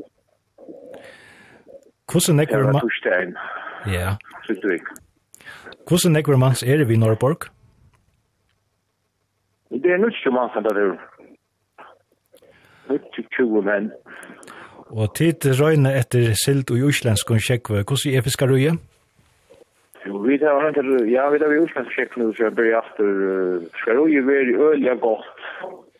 Kussen 2.07 2.35
nekker 2.35 2.63
man. 2.63 2.81
Ja. 3.85 4.17
Kussen 5.87 6.13
nekker 6.13 6.35
man 6.37 6.53
er 6.65 6.85
vi 6.85 6.97
Norrborg. 6.97 7.37
Det 9.71 9.91
er 9.91 9.97
nødt 9.97 10.15
til 10.23 10.31
man 10.31 10.49
som 10.53 10.63
det 10.63 10.77
er. 10.77 10.97
20 12.89 13.61
menn. 13.65 13.91
Og 14.91 15.13
tid 15.15 15.45
røyne 15.59 15.93
etter 15.95 16.33
silt 16.35 16.71
og 16.71 16.87
uslenskon 16.89 17.39
kjekkve. 17.39 17.83
Hvordan 17.87 18.15
er 18.17 18.25
fiskar 18.25 18.51
røye? 18.51 18.73
Jo, 20.07 20.17
vi 20.25 20.37
tar 20.41 20.59
han 20.59 20.73
til, 20.73 20.89
ja, 21.11 21.29
vi 21.29 21.39
tar 21.39 21.51
vi 21.51 21.61
uslensk 21.61 21.93
kjekkve, 21.95 22.31
så 22.33 22.47
jeg 22.47 22.55
blir 22.57 22.77
efter, 22.79 23.11
skal 23.81 23.99
røye 24.01 24.25
være 24.27 24.57
ølja 24.71 24.95
godt. 24.99 25.29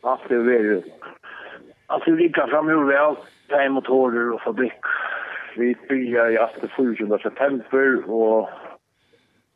at 0.03 0.24
det 0.30 0.45
være, 0.45 0.82
alt 1.90 2.06
det 2.06 2.18
rikka 2.18 2.48
jo 2.72 2.80
vel, 2.90 3.18
teg 3.51 3.72
motorer 3.72 4.34
og 4.34 4.42
fabrikk. 4.45 4.90
Vi 5.58 5.76
bygger 5.90 6.27
i 6.27 6.40
efter 6.42 6.68
14. 6.76 7.19
september, 7.22 7.88
og 8.08 8.50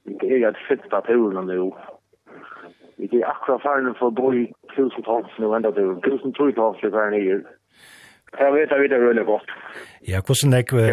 vi 0.05 0.43
er 0.43 0.49
et 0.49 0.63
fitta 0.67 0.99
turen 1.07 1.47
nå. 1.47 1.71
Vi 2.97 3.19
er 3.19 3.27
akkurat 3.27 3.61
ferdig 3.63 3.95
for 3.99 4.11
å 4.11 4.15
bo 4.15 4.31
i 4.31 4.45
tusen 4.75 5.03
tons 5.03 5.39
nå 5.41 5.51
enda 5.57 5.71
til 5.75 5.95
tusen 6.05 6.33
tru 6.37 6.51
tons 6.55 6.79
til 6.79 6.93
hver 6.93 7.11
nye. 7.11 7.39
Jeg 8.39 8.53
vet 8.53 8.71
at 8.71 8.81
vi 8.81 8.91
er 8.91 9.03
veldig 9.07 9.25
godt. 9.25 9.51
Ja, 10.07 10.21
hvordan 10.25 10.53
er 10.53 10.63
det 10.63 10.85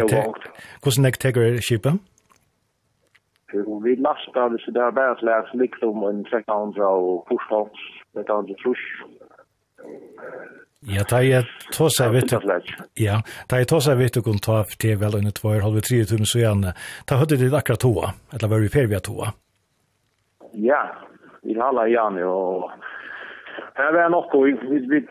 jeg 0.83 1.19
teker 1.23 1.61
skipet? 1.61 2.01
Vi 3.53 3.95
lastar 4.01 4.49
det 4.49 4.61
så 4.63 4.71
det 4.75 4.81
er 4.81 4.95
bare 4.97 5.15
slags 5.19 5.51
liksom 5.53 6.03
en 6.09 6.23
1300 6.25 6.83
og 6.83 7.27
14 7.29 7.49
tons, 7.51 7.83
1300 8.17 8.55
trus. 8.63 8.83
Ja, 10.87 11.03
ta 11.07 11.21
jeg 11.23 11.45
tå 11.71 11.87
seg 11.93 12.11
vidt. 12.11 12.33
Ja, 12.99 13.21
ta 13.47 13.61
jeg 13.61 13.69
tå 13.71 13.79
seg 13.83 14.01
vidt 14.01 14.17
og 14.19 14.41
ta 14.43 14.63
til 14.79 14.97
vel 14.99 15.15
under 15.19 15.31
2 15.31 15.53
halv 15.63 15.79
3 15.79 16.01
tusen 16.09 16.27
så 16.27 16.41
gjerne. 16.41 16.73
Ta 17.07 17.19
høyde 17.21 17.39
det 17.39 17.53
akkurat 17.55 17.79
toa, 17.79 18.11
eller 18.33 18.51
var 18.51 18.63
vi 18.63 18.71
ferdig 18.73 18.99
toa? 19.05 19.31
Ja, 20.59 20.81
i 21.43 21.59
alla 21.59 21.87
igen 21.87 22.23
och 22.23 22.71
här 23.73 23.93
var 23.93 24.09
nog 24.09 24.25
då 24.31 24.41
vi 24.43 24.51
vi 24.91 25.07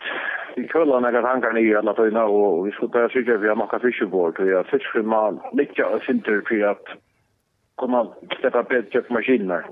vi 0.55 0.67
kollar 0.67 0.99
några 1.01 1.21
tankar 1.21 1.53
ner 1.53 1.75
alla 1.75 1.93
för 1.93 2.11
nu 2.11 2.19
och 2.19 2.67
vi 2.67 2.71
skulle 2.71 2.91
ta 2.91 3.09
sig 3.09 3.37
vi 3.37 3.47
har 3.47 3.55
några 3.55 3.79
fiskebord 3.79 4.39
och 4.39 4.47
jag 4.47 4.65
fiskar 4.65 5.01
man 5.01 5.39
lite 5.53 5.83
och 5.83 6.01
center 6.01 6.41
för 6.47 6.63
att 6.71 6.85
komma 7.75 8.13
släppa 8.39 8.63
bättre 8.63 9.01
på 9.01 9.13
maskiner. 9.13 9.65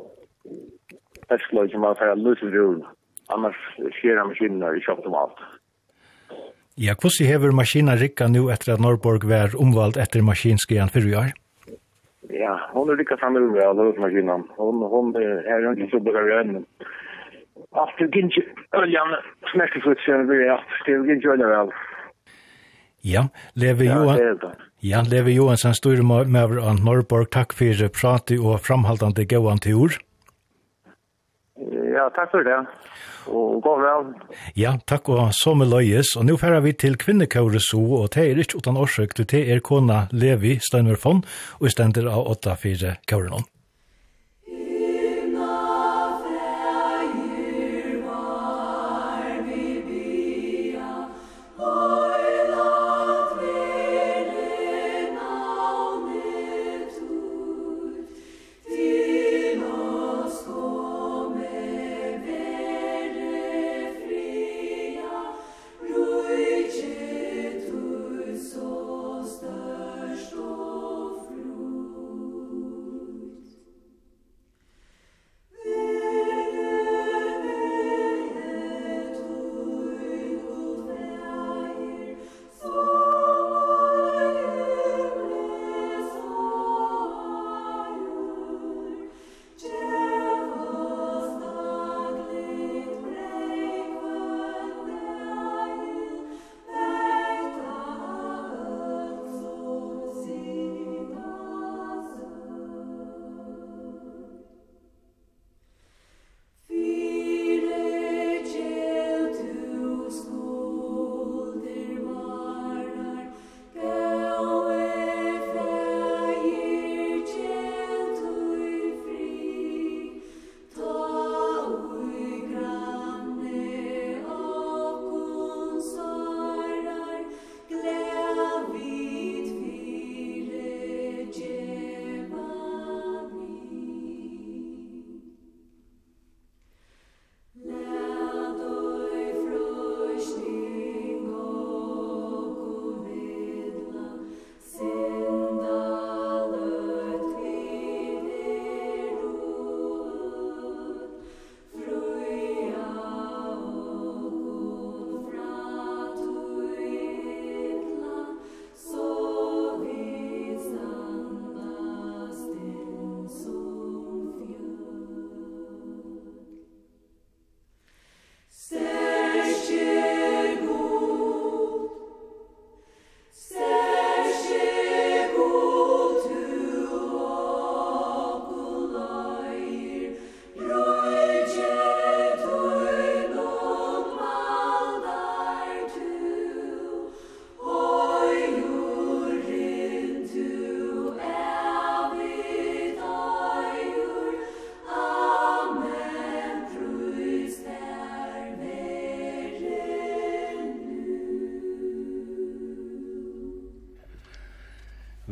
Det 1.28 1.42
skulle 1.42 1.72
ju 1.72 1.78
man 1.78 1.96
för 1.96 2.16
lösa 2.16 2.46
det 2.46 2.86
annars 3.28 3.56
skjer 4.02 4.28
maskiner 4.28 4.78
i 4.78 4.82
köpt 4.82 5.06
om 5.06 5.14
allt. 5.14 5.40
Ja, 6.76 6.94
hvordan 7.02 7.28
hever 7.28 7.52
maskinen 7.52 7.98
rikka 7.98 8.28
nu 8.28 8.52
etter 8.54 8.74
at 8.74 8.80
Norrborg 8.80 9.28
var 9.34 9.50
omvalgt 9.64 9.98
etter 9.98 10.22
maskinskrian 10.22 10.90
fyrir 10.90 11.18
år? 11.18 11.41
ja, 12.34 12.70
hon 12.74 12.90
är 12.90 12.96
lika 12.96 13.18
framme 13.18 13.40
över 13.40 13.68
alla 13.70 13.84
uppmaskinan. 13.84 14.48
Hon, 14.58 14.82
hon 14.82 15.16
är 15.16 15.72
inte 15.72 15.92
så 15.92 16.00
bra 16.00 16.40
än. 16.40 16.66
Allt 17.72 17.98
det 17.98 18.06
gick 18.06 18.16
inte 18.16 18.42
öljan 18.72 19.08
snäckefutsen 19.54 20.28
blir 20.28 20.46
jag. 20.46 20.60
Det 20.86 20.92
gick 20.92 21.10
inte 21.16 21.28
öljan 21.28 21.50
väl. 21.50 21.70
Ja, 23.02 23.28
Levi 23.54 23.86
Johan. 23.86 24.40
Ja, 24.80 25.04
Levi 25.12 25.36
Johansson 25.36 25.74
styrer 25.74 26.26
med 26.26 26.44
over 26.44 26.70
an 26.70 26.78
Norrborg. 26.86 27.26
Takk 27.26 27.54
for 27.54 27.90
pratet 28.02 28.40
og 28.40 28.60
framhaltande 28.60 29.26
gåan 29.26 29.60
til 29.60 29.76
ord. 29.76 29.94
Ja, 31.96 32.10
takk 32.16 32.32
for 32.32 32.44
det 32.44 32.66
og 33.28 33.62
gå 33.66 33.76
vel. 33.82 34.12
Ja, 34.58 34.76
takk 34.88 35.10
og 35.14 35.32
så 35.38 35.56
med 35.58 35.72
løyes. 35.72 36.16
Og 36.18 36.28
nå 36.28 36.38
færer 36.42 36.64
vi 36.66 36.74
til 36.74 36.98
kvinnekåret 37.02 37.64
så, 37.68 37.82
og 37.82 38.12
det 38.16 38.28
er 38.28 38.44
ikke 38.44 38.62
uten 38.62 38.80
årsøk 38.82 39.16
til 39.18 39.30
det 39.32 39.46
er 39.54 39.64
kona 39.66 40.06
Levi 40.12 40.58
Steinverfond, 40.64 41.26
og 41.60 41.74
stender 41.74 42.10
av 42.12 42.32
8-4 42.38 42.98
kåren 43.10 43.51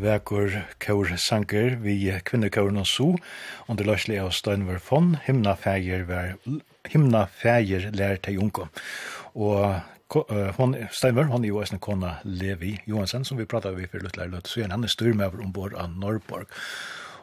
vekur 0.09 0.57
kaur 0.81 1.11
sanger 1.17 1.77
vi 1.83 1.95
kvinnekauren 2.25 2.81
og 2.81 2.87
so, 2.89 3.13
under 3.69 3.87
løsli 3.87 4.17
av 4.21 4.31
Steinver 4.35 4.81
von, 4.89 5.13
himna 5.27 5.55
fægir 5.59 6.07
vær, 6.09 6.35
himna 6.89 7.27
fægir 7.41 7.89
lær 7.95 8.19
til 8.23 8.39
junko. 8.39 8.67
Og 9.37 9.79
hon 10.57 10.75
Steinver, 10.95 11.29
hon 11.29 11.45
er 11.45 11.51
jo 11.51 11.61
eisen 11.61 11.81
kona 11.83 12.15
Levi 12.25 12.79
Johansen, 12.89 13.25
som 13.25 13.37
vi 13.37 13.45
prata 13.49 13.71
vi 13.75 13.87
for 13.89 14.01
lutlar 14.01 14.31
lut 14.31 14.49
så 14.49 14.63
er 14.63 14.73
han 14.73 14.83
er 14.83 15.41
om 15.43 15.53
bord 15.53 15.75
av 15.77 15.93
Norrborg. 15.93 16.49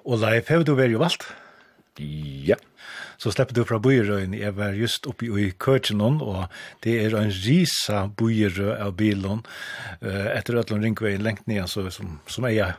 Og 0.07 0.23
Leif, 0.23 0.49
hevdu 0.49 0.73
du 0.73 0.79
vært 0.79 0.95
jo 0.95 1.03
valgt? 1.03 1.27
Ja 1.99 2.57
så 3.27 3.33
slipper 3.35 3.57
du 3.59 3.65
fra 3.67 3.79
bøyerøyen. 3.83 4.35
Jeg 4.39 4.55
var 4.55 4.77
just 4.79 5.07
oppe 5.11 5.27
i 5.27 5.51
Køtjenon, 5.59 6.21
og 6.23 6.47
det 6.87 6.95
er 7.03 7.17
en 7.19 7.33
risa 7.35 8.07
bøyerøy 8.07 8.77
av 8.77 8.95
bilen 8.99 9.43
uh, 9.43 10.27
etter 10.31 10.61
Øtland 10.61 10.87
Ringveien 10.87 11.25
lengt 11.25 11.49
ned, 11.51 11.67
så, 11.67 11.89
som, 11.91 12.21
som 12.31 12.47
er 12.47 12.55
jeg 12.55 12.77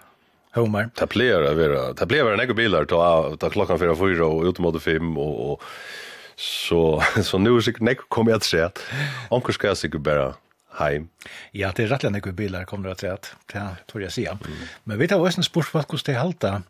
Homer. 0.56 0.88
Det 0.98 1.06
blir 1.12 1.44
det 1.44 1.54
vera. 1.60 1.92
Det 1.94 2.08
blir 2.10 2.24
vera 2.26 2.40
några 2.40 2.56
bilar 2.58 2.88
ta 2.90 3.36
ta 3.38 3.50
klockan 3.54 3.80
4 3.80 3.96
4 3.96 4.26
och 4.26 4.46
ut 4.50 4.60
mot 4.60 4.84
5 4.84 5.18
og 5.18 5.52
og 5.52 5.62
så 6.36 7.04
så 7.24 7.38
nu 7.38 7.58
är 7.58 7.62
sig 7.62 7.74
näck 7.80 8.10
kommer 8.10 8.40
til 8.40 8.58
att 8.58 8.78
se. 8.78 8.90
Onkel 9.30 9.54
ska 9.54 9.76
sig 9.76 9.90
bara 9.90 10.34
heim. 10.80 11.10
Ja, 11.52 11.72
det 11.76 11.84
er 11.84 11.88
rätt 11.88 12.12
några 12.12 12.32
bilar 12.32 12.66
kommer 12.66 12.90
att 12.90 13.00
se 13.00 13.08
att 13.08 13.36
det 13.54 13.76
tror 13.92 14.04
jag 14.04 14.12
ser. 14.12 14.38
Men 14.84 15.00
vi 15.00 15.08
tar 15.08 15.20
også 15.20 15.40
en 15.40 15.44
sport 15.44 15.74
vad 15.74 15.88
kost 15.88 16.06
det 16.06 16.14
halta 16.14 16.62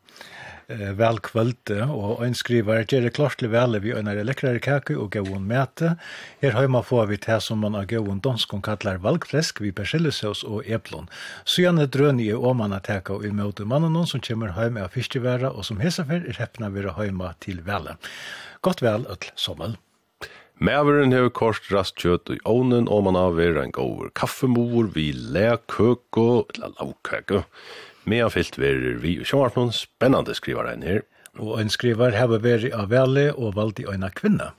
eh, 0.69 0.91
vel 0.97 1.19
kvölde, 1.23 1.87
og 1.89 2.21
ein 2.25 2.35
skriver, 2.37 2.83
«Gjere 2.87 3.11
klartlig 3.13 3.49
vele 3.53 3.79
vi 3.83 3.93
øyner 3.95 4.19
lekrare 4.23 4.61
kake 4.63 4.97
og 4.97 5.11
gauon 5.15 5.47
mæte. 5.47 5.95
Her 6.43 6.55
høyma 6.57 6.83
får 6.85 7.09
vi 7.11 7.17
det 7.25 7.39
som 7.45 7.63
man 7.63 7.75
av 7.75 7.87
gauon 7.91 8.21
danskon 8.23 8.61
kallar 8.65 9.01
valgfresk 9.03 9.61
vi 9.63 9.71
persillesaus 9.71 10.43
og 10.43 10.67
eplon. 10.67 11.09
Sujane 11.45 11.87
drøni 11.87 12.29
er 12.29 12.43
åmanna 12.43 12.79
teka 12.79 13.17
og 13.17 13.25
imøte 13.25 13.65
mannen 13.65 14.07
som 14.07 14.21
kommer 14.21 14.55
høyma 14.57 14.85
av 14.85 14.95
fyrsteværa, 14.95 15.51
og 15.51 15.65
som 15.65 15.83
hesafer 15.83 16.23
er 16.23 16.39
heppna 16.39 16.69
vera 16.75 16.95
høyma 16.97 17.33
til 17.43 17.63
vele. 17.67 17.97
Godt 18.61 18.81
vel, 18.81 19.05
öll 19.07 19.31
sommel. 19.35 19.77
Mæveren 20.57 21.13
hever 21.13 21.29
korst 21.29 21.67
rast 21.69 21.99
kjøtt 22.01 22.31
i 22.33 22.39
ovnen, 22.49 22.87
og 22.89 23.03
man 23.05 23.13
har 23.13 23.35
vært 23.37 23.59
en 23.61 23.73
gåver 23.75 24.09
kaffemor, 24.17 24.87
vi 24.95 25.11
le, 25.13 25.51
køko, 25.69 26.47
eller 26.55 26.73
lavkøko 26.79 27.43
medanfyllt 28.07 28.57
verer 28.59 28.97
vi 29.03 29.17
og 29.21 29.29
sjåvartnån 29.29 29.73
spennende 29.75 30.35
skriver 30.37 30.71
en 30.71 30.85
her. 30.87 31.05
Og 31.37 31.59
en 31.61 31.69
skriver 31.69 32.15
heva 32.17 32.39
veri 32.41 32.71
av 32.73 32.89
vele 32.89 33.29
og 33.35 33.55
valdi 33.57 33.85
øyna 33.85 34.09
kvinna. 34.15 34.53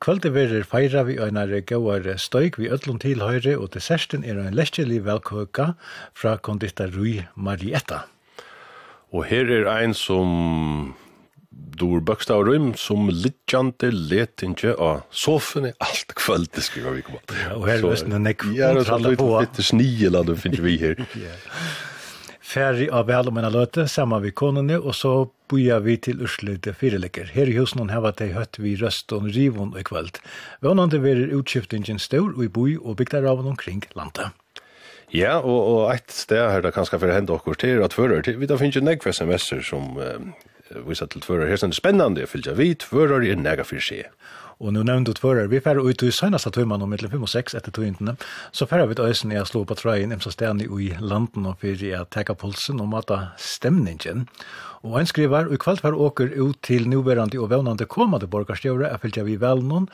Kvöldi 0.00 0.30
verir 0.32 0.62
feira 0.64 1.02
vi 1.04 1.18
øynare 1.20 1.60
gauar 1.60 2.06
støyk 2.16 2.56
vi 2.56 2.70
öllum 2.72 2.96
tilhøyre 3.02 3.58
og 3.58 3.74
desserten 3.74 4.22
er 4.24 4.38
ein 4.40 4.56
leskjelig 4.56 5.02
velkøka 5.04 5.74
fra 6.16 6.38
konditorui 6.40 7.26
Marietta. 7.36 8.06
Og 9.12 9.26
her 9.28 9.50
er 9.52 9.68
ein 9.68 9.92
som 9.92 10.94
dur 11.50 12.00
bøkstav 12.00 12.40
og 12.40 12.48
rym 12.48 12.72
som 12.80 13.10
litjante 13.12 13.90
letinje 13.92 14.72
av 14.78 15.04
sofen 15.10 15.68
er 15.68 15.76
alt 15.84 16.16
kvöld, 16.16 16.48
det 16.54 16.64
skriver 16.64 16.96
vi 16.96 17.04
kom 17.04 17.20
Ja, 17.36 17.58
og 17.58 17.68
her 17.68 17.84
er 17.84 18.08
det 18.14 18.24
nekk. 18.24 18.48
Ja, 18.56 18.72
det 18.72 18.86
er 18.86 18.90
sånn 18.94 19.08
litt 19.10 19.62
snigel, 19.68 20.16
du 20.24 20.32
finner 20.36 20.64
vi 20.64 20.78
her. 20.80 20.96
ja 21.26 21.36
færri 22.50 22.88
av 22.90 23.06
vel 23.10 23.30
om 23.30 23.38
en 23.38 23.48
løte 23.52 23.86
sammen 23.88 24.22
vi 24.24 24.32
konene, 24.34 24.78
og 24.80 24.94
så 24.98 25.12
boja 25.50 25.78
vi 25.84 25.96
til 26.02 26.22
Ørsle 26.24 26.56
Fyrelikker. 26.58 27.30
Her 27.34 27.50
i 27.50 27.56
husen 27.58 27.90
har 27.90 28.10
de 28.18 28.30
høtt 28.34 28.58
vi 28.58 28.76
røst 28.80 29.12
og 29.14 29.30
rivon 29.34 29.76
i 29.78 29.84
kveld. 29.86 30.18
Vånande 30.62 31.00
verer 31.02 31.34
utskiftingen 31.36 31.98
stor 31.98 32.32
og 32.34 32.44
i 32.44 32.50
boi 32.50 32.76
og 32.76 32.98
bygder 32.98 33.28
av 33.30 33.44
omkring 33.46 33.84
landet. 33.94 34.34
Ja, 35.10 35.40
og, 35.40 35.58
og 35.58 35.94
et 35.94 36.12
sted 36.14 36.38
her 36.38 36.62
det 36.62 36.74
kanskje 36.74 37.00
for 37.00 37.10
å 37.10 37.16
hende 37.16 37.34
okkur 37.34 37.58
til 37.58 37.82
at 37.82 37.96
fører 37.96 38.22
til, 38.22 38.38
vi 38.38 38.46
da 38.46 38.58
finner 38.58 38.78
ikke 38.78 38.86
negve 38.86 39.14
sms'er 39.14 39.66
som 39.66 39.98
Uh, 40.70 40.84
vi 40.86 40.94
satt 40.94 41.10
til 41.10 41.24
fører 41.26 41.48
her, 41.50 41.58
sånn 41.58 41.74
spennende, 41.74 42.22
jeg 42.22 42.30
fyllt 42.30 42.46
jeg 42.46 42.58
vidt, 42.58 42.84
fører 42.86 43.24
er 43.26 43.38
nega 43.38 43.64
for 43.66 43.82
seg. 43.82 44.06
Og 44.60 44.72
nu 44.72 44.82
nevnte 44.84 45.14
du 45.14 45.20
förr, 45.20 45.46
vi 45.48 45.60
færre 45.60 45.80
ut 45.80 46.02
i 46.02 46.10
senaste 46.12 46.50
timmen 46.52 46.82
om 46.82 46.90
mellan 46.90 47.10
5 47.10 47.22
och 47.22 47.28
6 47.28 47.54
etter 47.54 47.72
tøyntene, 47.72 48.16
så 48.52 48.66
færre 48.66 48.86
vi 48.88 48.94
ösen 49.00 49.32
i 49.32 49.38
å 49.40 49.44
slå 49.48 49.64
på 49.64 49.74
trøyen 49.74 50.12
imsa 50.12 50.30
stedene 50.30 50.64
i 50.64 50.90
landen 51.00 51.46
og 51.46 51.60
för 51.60 52.00
att 52.00 52.10
täcka 52.10 52.34
pulsen 52.34 52.80
og 52.80 52.88
mata 52.88 53.28
stämningen. 53.38 54.28
Og 54.82 55.00
en 55.00 55.06
skriver, 55.06 55.52
i 55.52 55.56
kvall 55.56 55.76
färre 55.76 55.96
åker 55.96 56.28
ut 56.32 56.62
til 56.62 56.88
nuverande 56.88 57.38
og 57.40 57.50
vevnande 57.50 57.86
kommande 57.86 58.26
borgarstjøvre, 58.26 58.88
er 58.88 58.98
fyllt 58.98 59.16
vi 59.24 59.36
vel 59.36 59.64
noen. 59.64 59.88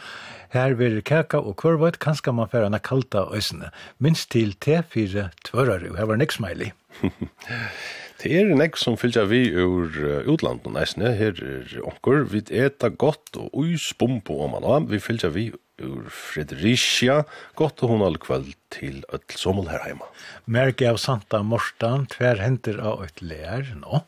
Her 0.50 0.74
vil 0.74 1.02
kaka 1.02 1.38
og 1.38 1.56
kvarvøyt, 1.56 1.98
kanskje 1.98 2.32
man 2.32 2.48
færre 2.48 2.66
enn 2.66 2.78
kalta 2.78 3.26
øysene. 3.34 3.70
minst 3.98 4.30
til 4.30 4.54
T4 4.60 5.28
tvørere, 5.44 5.90
og 5.90 5.96
her 5.96 6.06
var 6.06 6.14
en 6.14 6.30
Smiley. 6.30 6.70
Det 8.16 8.32
er 8.32 8.48
nek 8.56 8.78
som 8.80 8.96
fylgja 8.96 9.26
vi 9.28 9.42
ur 9.52 9.92
uh, 9.92 10.28
utlandet 10.32 10.72
neisne, 10.72 11.12
her 11.18 11.36
er 11.36 11.76
onkur, 11.84 12.24
vi 12.32 12.40
eta 12.48 12.88
godt 12.88 13.36
og 13.36 13.52
uis 13.52 13.90
bumbo 13.98 14.38
om 14.46 14.56
man 14.56 14.88
vi 14.88 15.00
fylgja 15.02 15.28
vi 15.34 15.50
ur 15.84 16.06
Fredericia, 16.08 17.22
godt 17.60 17.82
og 17.84 17.92
hon 17.92 18.04
all 18.06 18.16
kvöld 18.16 18.54
til 18.72 19.02
öll 19.12 19.36
sommel 19.36 19.68
her 19.68 19.82
heima. 19.84 20.08
Merke 20.46 20.88
av 20.88 20.96
Santa 20.96 21.42
Morstan, 21.44 22.06
tver 22.08 22.40
henter 22.40 22.80
av 22.80 23.04
et 23.04 23.20
lær 23.20 23.68
no. 23.76 24.06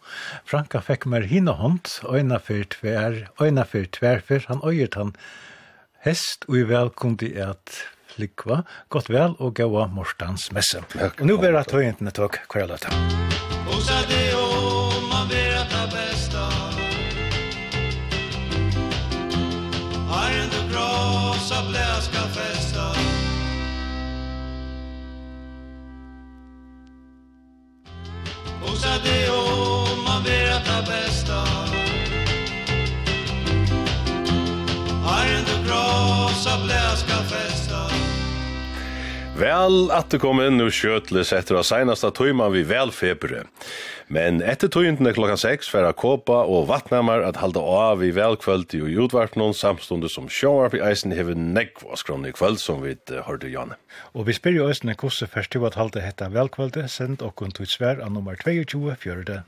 Franka 0.49 0.81
fekk 0.81 1.05
mer 1.13 1.29
hina 1.29 1.59
hånd, 1.61 2.01
øyna 2.09 2.41
fyr 2.41 2.65
tver, 2.73 3.27
øyna 3.43 3.67
fyr 3.69 3.91
tverfer, 3.93 4.47
han 4.49 4.65
øyert 4.65 4.97
han 4.97 5.13
hest, 6.07 6.49
og 6.49 6.63
i 6.63 6.65
vel 6.71 6.93
kundi 6.97 7.35
et 7.37 7.83
flikva, 8.09 8.63
godt 8.89 9.13
vel 9.13 9.37
og 9.37 9.53
gaua 9.59 9.87
Morstans 9.93 10.49
messe. 10.57 10.81
Og 10.97 11.27
nu 11.29 11.37
bæra 11.37 11.67
tøyentene 11.69 12.15
tåk 12.17 12.41
hver 12.49 12.71
løtta. 12.73 13.38
Usa 13.77 14.03
deo, 14.09 15.01
ma 15.11 15.25
verata 15.25 15.87
bästa. 15.87 16.49
Iron 20.31 20.49
the 20.51 20.63
cross, 20.73 21.51
a 21.53 21.63
bläska 21.69 22.23
festa 22.37 22.93
Usa 28.73 28.99
deo, 29.05 29.41
ma 30.05 30.21
verata 30.21 30.83
bästa. 30.83 31.45
Iron 35.25 35.45
the 35.45 35.59
cross, 35.67 36.47
a 36.47 36.57
bläska 36.65 37.19
festa 37.31 37.48
Vel 39.39 39.93
at 39.95 40.09
det 40.11 40.19
kom 40.19 40.41
inn 40.43 40.59
og 40.59 40.73
skjøtles 40.75 41.31
etter 41.37 41.61
å 41.61 41.63
seneste 41.63 42.09
tøyma 42.17 42.49
vi 42.51 42.65
velfebere. 42.67 43.45
Men 44.11 44.41
etter 44.43 44.71
tøyndene 44.73 45.13
klokka 45.15 45.37
6 45.39 45.71
færa 45.71 45.93
Kåpa 45.95 46.41
og 46.43 46.67
Vattnamar 46.73 47.23
at 47.23 47.39
halda 47.39 47.63
av 47.63 48.03
i 48.03 48.11
velkvöld 48.17 48.75
i 48.75 48.83
jordvartnån 48.97 49.55
samstundet 49.55 50.11
som 50.11 50.27
sjåar 50.27 50.75
i 50.75 50.83
eisen 50.91 51.15
hever 51.15 51.39
negv 51.39 51.87
og 51.87 52.01
skrån 52.03 52.27
i 52.27 52.35
kvöld 52.35 52.59
som 52.59 52.83
vi 52.83 52.97
hørte 53.29 53.53
Janne. 53.53 53.79
Og 54.19 54.27
vi 54.27 54.35
spyr 54.35 54.59
jo 54.59 54.67
eisen 54.73 54.91
hvordan 54.91 55.31
først 55.31 55.55
til 55.55 55.71
at 55.71 55.79
halda 55.79 56.03
hetta 56.03 56.33
velkvöldet, 56.35 56.91
send 56.91 57.23
okkun 57.23 57.55
tutsvær 57.55 58.03
av 58.03 58.11
nummer 58.17 58.35
22 58.43 58.97
400. 59.07 59.45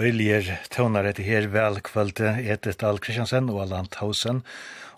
døyliger 0.00 0.46
tøvnar 0.72 1.04
etter 1.10 1.26
her 1.26 1.46
velkvølte 1.52 2.30
Edith 2.40 2.78
Dahl 2.80 3.00
Kristiansen 3.02 3.50
og 3.52 3.66
Allan 3.66 3.88
Tausen 3.92 4.38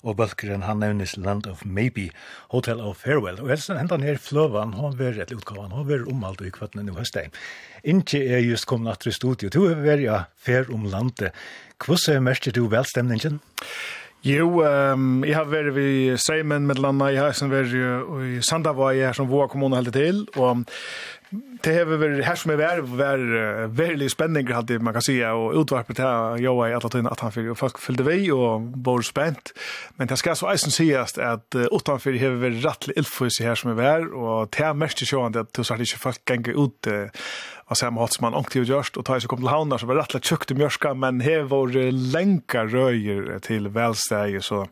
og 0.03 0.17
bølgeren 0.19 0.65
han 0.67 0.81
nevnes 0.83 1.15
Land 1.19 1.47
of 1.51 1.63
Maybe, 1.65 2.09
Hotel 2.55 2.81
of 2.83 3.01
Farewell. 3.03 3.41
Og 3.43 3.51
helst 3.53 3.71
hentan 3.71 4.03
her 4.03 4.19
fløvan, 4.19 4.75
han 4.75 4.97
var 4.99 5.19
et 5.23 5.35
utgavan, 5.35 5.75
han 5.75 5.89
var 5.89 6.07
omalt 6.11 6.43
i 6.43 6.51
kvattene 6.55 6.87
nu 6.87 6.97
høsteg. 6.99 7.31
Inge 7.87 8.23
er 8.23 8.43
just 8.43 8.67
kommet 8.71 8.91
natter 8.91 9.11
i 9.11 9.17
studio, 9.17 9.51
du 9.51 9.67
er 9.71 9.83
verja 9.83 10.25
fer 10.39 10.71
om 10.75 10.87
landet. 10.91 11.35
Hvordan 11.83 12.23
merker 12.27 12.55
du 12.55 12.67
velstemningen? 12.71 13.41
Jo, 14.27 14.63
um, 14.63 15.25
jeg 15.27 15.35
har 15.35 15.49
vært 15.51 15.73
ved 15.75 16.19
Seimen 16.23 16.67
med 16.69 16.79
landet, 16.79 17.17
jeg 17.17 17.25
har 17.25 17.51
vært 17.51 17.73
i 18.27 18.43
Sandavai 18.47 19.01
her 19.01 19.19
som 19.19 19.31
vår 19.31 19.51
kommune 19.51 19.81
heldig 19.81 19.95
til, 19.97 20.23
og 20.39 20.63
det 21.63 21.79
har 21.79 21.85
vi 21.85 22.23
här 22.23 22.35
som 22.35 22.51
är 22.51 22.57
vär 22.57 22.81
var 22.81 23.67
väldigt 23.67 24.13
spännande 24.13 24.57
alltid, 24.57 24.83
man 24.83 24.93
kan 24.93 25.03
säga 25.03 25.35
och 25.35 25.61
utvarpet 25.61 25.99
här 25.99 26.39
jag 26.39 26.71
är 26.71 26.77
att 26.77 26.95
att 26.95 27.21
han 27.21 27.33
fick 27.33 27.59
folk 27.59 27.79
fyllde 27.79 28.03
vi 28.03 28.31
och 28.31 28.61
var 28.61 29.03
spänt 29.03 29.53
men 29.97 30.07
det 30.07 30.17
ska 30.17 30.35
så 30.35 30.53
isen 30.53 30.71
sägas 30.71 31.19
att 31.19 31.55
utan 31.55 32.01
för 32.01 32.13
har 32.13 32.31
vi 32.31 32.51
rätt 32.51 32.89
illfus 32.97 33.41
här 33.41 33.55
som 33.55 33.71
är 33.71 33.75
vär 33.75 34.15
och 34.15 34.49
det 34.51 34.65
är 34.65 34.75
mest 34.75 35.07
sjön 35.07 35.39
att 35.39 35.67
så 35.67 35.75
att 35.75 35.81
inte 35.81 35.99
folk 35.99 36.25
kan 36.25 36.43
gå 36.43 36.51
ut 36.51 36.87
och 37.55 37.77
så 37.77 37.87
har 37.87 38.21
man 38.23 38.35
ångt 38.35 38.55
ju 38.55 38.63
gjort 38.63 38.97
och 38.97 39.05
tar 39.05 39.21
sig 39.21 39.29
kom 39.29 39.39
till 39.39 39.49
havnar 39.49 39.79
så 39.79 39.87
var 39.87 39.95
rätt 39.95 40.25
tjukt 40.25 40.51
i 40.51 40.55
mjörska 40.55 40.95
men 40.95 41.21
här 41.21 41.43
var 41.43 41.93
länkar 42.13 42.67
röjer 42.67 43.39
till 43.39 43.69
välstäge 43.69 44.41
så 44.41 44.69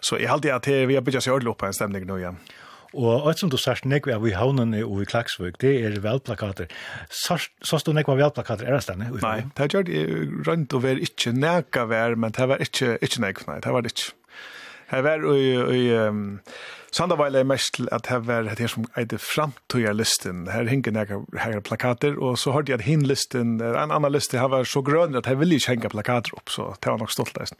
så 0.00 0.18
i 0.18 0.26
allt 0.26 0.42
det 0.42 0.50
att 0.50 0.68
vi 0.68 0.94
har 0.94 1.02
börjat 1.02 1.24
se 1.24 1.30
ordlopp 1.30 1.62
en 1.62 1.74
stämning 1.74 2.06
nu 2.06 2.18
igen. 2.18 2.36
Og 2.98 3.28
alt 3.28 3.38
som 3.38 3.50
du 3.50 3.56
sørst 3.60 3.86
nekve 3.86 4.16
av 4.16 4.24
i 4.26 4.34
havnene 4.34 4.82
og 4.82 5.04
i 5.04 5.08
Klagsvøk, 5.08 5.60
det 5.62 5.76
er 5.86 5.98
velplakater. 6.02 6.70
Sørst 7.14 7.86
du 7.86 7.92
nekve 7.94 8.16
av 8.16 8.24
velplakater 8.24 8.66
er 8.66 8.78
det 8.78 8.82
stedet? 8.86 9.10
Nei, 9.22 9.36
det 9.58 9.68
gjør 9.70 9.86
det 9.86 10.00
rundt 10.48 10.74
og 10.74 10.82
var 10.86 11.02
ikke 11.06 11.34
nekve 11.36 11.86
vær, 11.92 12.18
men 12.18 12.34
det 12.34 12.48
var 12.50 12.64
ikke, 12.64 12.96
ikke 12.98 13.22
nekve, 13.26 13.46
nei, 13.52 13.60
det 13.62 13.76
var 13.76 13.86
det 13.86 13.94
ikke. 13.94 14.10
Det 14.90 15.04
var 15.06 15.26
i, 15.30 15.46
i, 15.78 15.84
um, 16.02 16.24
Sandavæl 16.90 17.36
er 17.38 17.46
mest 17.46 17.74
til 17.76 17.88
at 17.94 18.08
her 18.10 18.18
var 18.26 18.48
det 18.58 18.66
som 18.72 18.84
eide 18.98 19.18
framtøyerlisten. 19.22 20.48
Her 20.50 20.66
henger 20.66 20.90
nega 20.90 21.20
her 21.38 21.60
plakater, 21.62 22.16
og 22.18 22.38
så 22.38 22.50
hørte 22.50 22.72
jeg 22.72 22.80
at 22.80 22.86
hin 22.86 23.04
listen, 23.06 23.60
en 23.62 23.92
annan 23.94 24.10
liste, 24.10 24.38
her 24.38 24.50
var 24.50 24.66
så 24.66 24.82
grøn 24.82 25.14
at 25.14 25.28
her 25.30 25.38
ville 25.38 25.54
ikke 25.54 25.70
henge 25.70 25.90
plakater 25.92 26.34
opp, 26.34 26.50
så 26.50 26.72
det 26.82 26.90
var 26.90 26.98
nok 26.98 27.12
stolt 27.14 27.38
av 27.38 27.52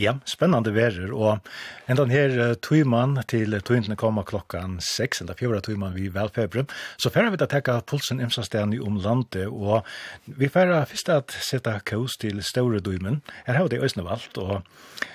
Ja, 0.00 0.14
spennende 0.24 0.72
verer, 0.72 1.12
og 1.12 1.44
enda 1.88 2.06
her 2.08 2.54
tøyman 2.64 3.18
til 3.28 3.58
tøyntene 3.60 3.96
kommer 4.00 4.24
klokkan 4.24 4.78
seks, 4.80 5.20
enda 5.20 5.36
fjorda 5.36 5.60
tøyman 5.68 5.92
vi 5.92 6.08
velfebre, 6.14 6.64
så 6.96 7.12
færre 7.12 7.34
vi 7.34 7.42
da 7.42 7.50
tekka 7.50 7.82
pulsen 7.84 8.24
imsastene 8.24 8.80
om 8.80 8.96
landet, 9.04 9.50
og 9.52 9.84
vi 10.24 10.48
færre 10.48 10.80
først 10.88 11.12
at 11.12 11.36
sette 11.44 11.76
kaos 11.84 12.16
til 12.16 12.40
Store 12.42 12.80
Døymen. 12.80 13.20
Her 13.44 13.60
har 13.60 13.68
det 13.68 13.82
i 13.82 13.84
Øsnevalt, 13.84 14.40
og 14.40 14.62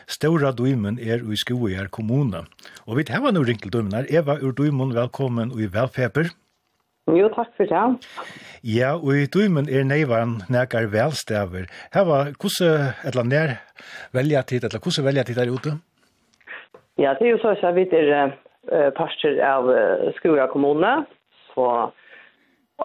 Store 0.08 0.54
Døymen 0.54 1.00
er 1.02 1.26
i 1.26 1.42
Skoer 1.42 1.90
kommune, 1.90 2.46
og 2.86 2.98
vi 3.00 3.10
har 3.10 3.32
nå 3.34 3.42
ringt 3.42 3.63
til 3.64 3.74
dømene. 3.74 4.06
Eva 4.12 4.38
ur 4.44 4.54
dømene, 4.58 4.96
velkommen 4.96 5.54
og 5.56 5.62
i 5.64 5.70
velfeber. 5.72 6.32
Jo, 7.12 7.28
takk 7.36 7.52
for 7.58 7.68
det. 7.68 8.08
Ja, 8.64 8.94
og 8.96 9.12
i 9.20 9.26
dømen 9.28 9.68
er 9.68 9.84
neivaren 9.84 10.38
nekar 10.52 10.88
velstaver. 10.92 11.66
Her 11.96 12.06
var, 12.08 12.32
hvordan, 12.40 12.94
eller 13.08 13.28
nær 13.28 13.58
velja 14.16 14.44
tid, 14.48 14.64
eller 14.64 14.80
hvordan 14.80 15.06
velja 15.10 15.24
tid 15.28 15.36
der 15.42 15.52
ute? 15.52 15.76
Ja, 16.98 17.16
det 17.20 17.28
er 17.28 17.32
jo 17.36 17.42
så 17.42 17.56
at 17.60 17.76
vi 17.76 17.88
er 17.92 18.32
uh, 18.72 18.90
parter 18.96 19.36
av 19.44 19.68
uh, 19.68 20.14
Skura 20.16 20.48
kommune, 20.48 20.94
så 21.52 21.68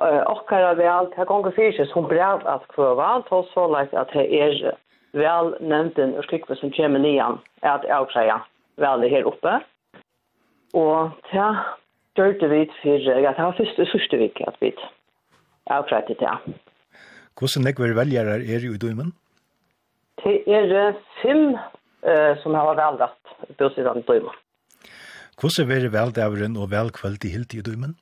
uh, 0.02 0.22
okkar 0.34 0.66
av 0.72 0.82
vel, 0.82 1.12
det 1.14 1.30
gonger 1.30 1.54
fyrir 1.54 1.76
seg 1.78 1.90
som 1.92 2.10
brev 2.10 2.42
at 2.42 2.66
kvøval, 2.74 3.22
og 3.30 3.46
så 3.54 3.68
lagt 3.70 3.94
at 3.94 4.10
det 4.16 4.26
er 4.34 4.74
vel 5.14 5.54
nevnten 5.60 6.16
og 6.18 6.26
skrikve 6.26 6.58
som 6.58 6.74
kommer 6.74 6.98
nian, 6.98 7.38
at 7.62 7.86
jeg 7.86 7.94
også 7.94 8.26
er 8.26 8.48
vel 8.82 9.06
her 9.12 9.30
oppe. 9.30 9.60
Og 10.76 11.12
ja, 11.32 11.48
gjør 12.16 12.48
vi 12.50 12.64
for, 12.82 12.98
ja, 13.08 13.32
det 13.32 13.44
var 13.44 13.56
første 13.56 13.84
og 13.84 13.92
sørste 13.92 14.18
vik 14.20 14.42
at 14.46 14.56
vi 14.60 14.72
avkrettet 15.70 16.20
det. 16.20 16.56
Hvordan 17.38 17.64
nekver 17.64 17.94
velgere 17.94 18.40
er 18.42 18.66
i 18.66 18.76
dømen? 18.76 19.12
Det 20.24 20.42
er 20.50 20.94
fem 21.22 21.54
uh, 21.54 22.34
som 22.42 22.54
har 22.54 22.74
velgert 22.74 23.34
bostedene 23.58 24.02
i 24.02 24.08
dømen. 24.08 24.34
Hvordan 25.40 25.70
er 25.70 25.80
det 25.86 25.92
velgdavren 25.92 26.56
og 26.56 26.70
velkveld 26.70 27.24
i 27.24 27.32
hilt 27.32 27.54
i 27.54 27.62
dømen? 27.62 27.96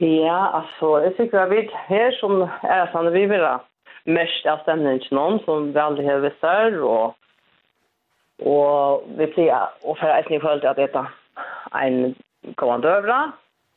Ja, 0.00 0.58
altså, 0.58 0.98
jeg 1.04 1.14
tykker 1.16 1.40
at 1.40 1.50
vi 1.50 1.68
her 1.88 2.12
som 2.20 2.42
er 2.44 2.90
sånn 2.92 3.12
vi 3.14 3.24
vil 3.30 3.44
ha 3.46 3.58
mest 4.04 4.44
av 4.50 4.60
stemningen 4.64 5.14
noen 5.16 5.38
som 5.46 5.70
veldig 5.72 6.04
har 6.04 6.24
vært 6.24 6.76
og 6.84 7.14
Og 8.42 9.04
vi 9.18 9.28
pleier 9.30 9.70
å 9.86 9.94
føre 10.00 10.18
et 10.18 10.30
i 10.30 10.40
forhold 10.42 10.64
til 10.64 10.72
at 10.72 10.80
dette 10.80 11.04
er 11.04 11.86
en 11.86 12.14
kommandøvra, 12.60 13.20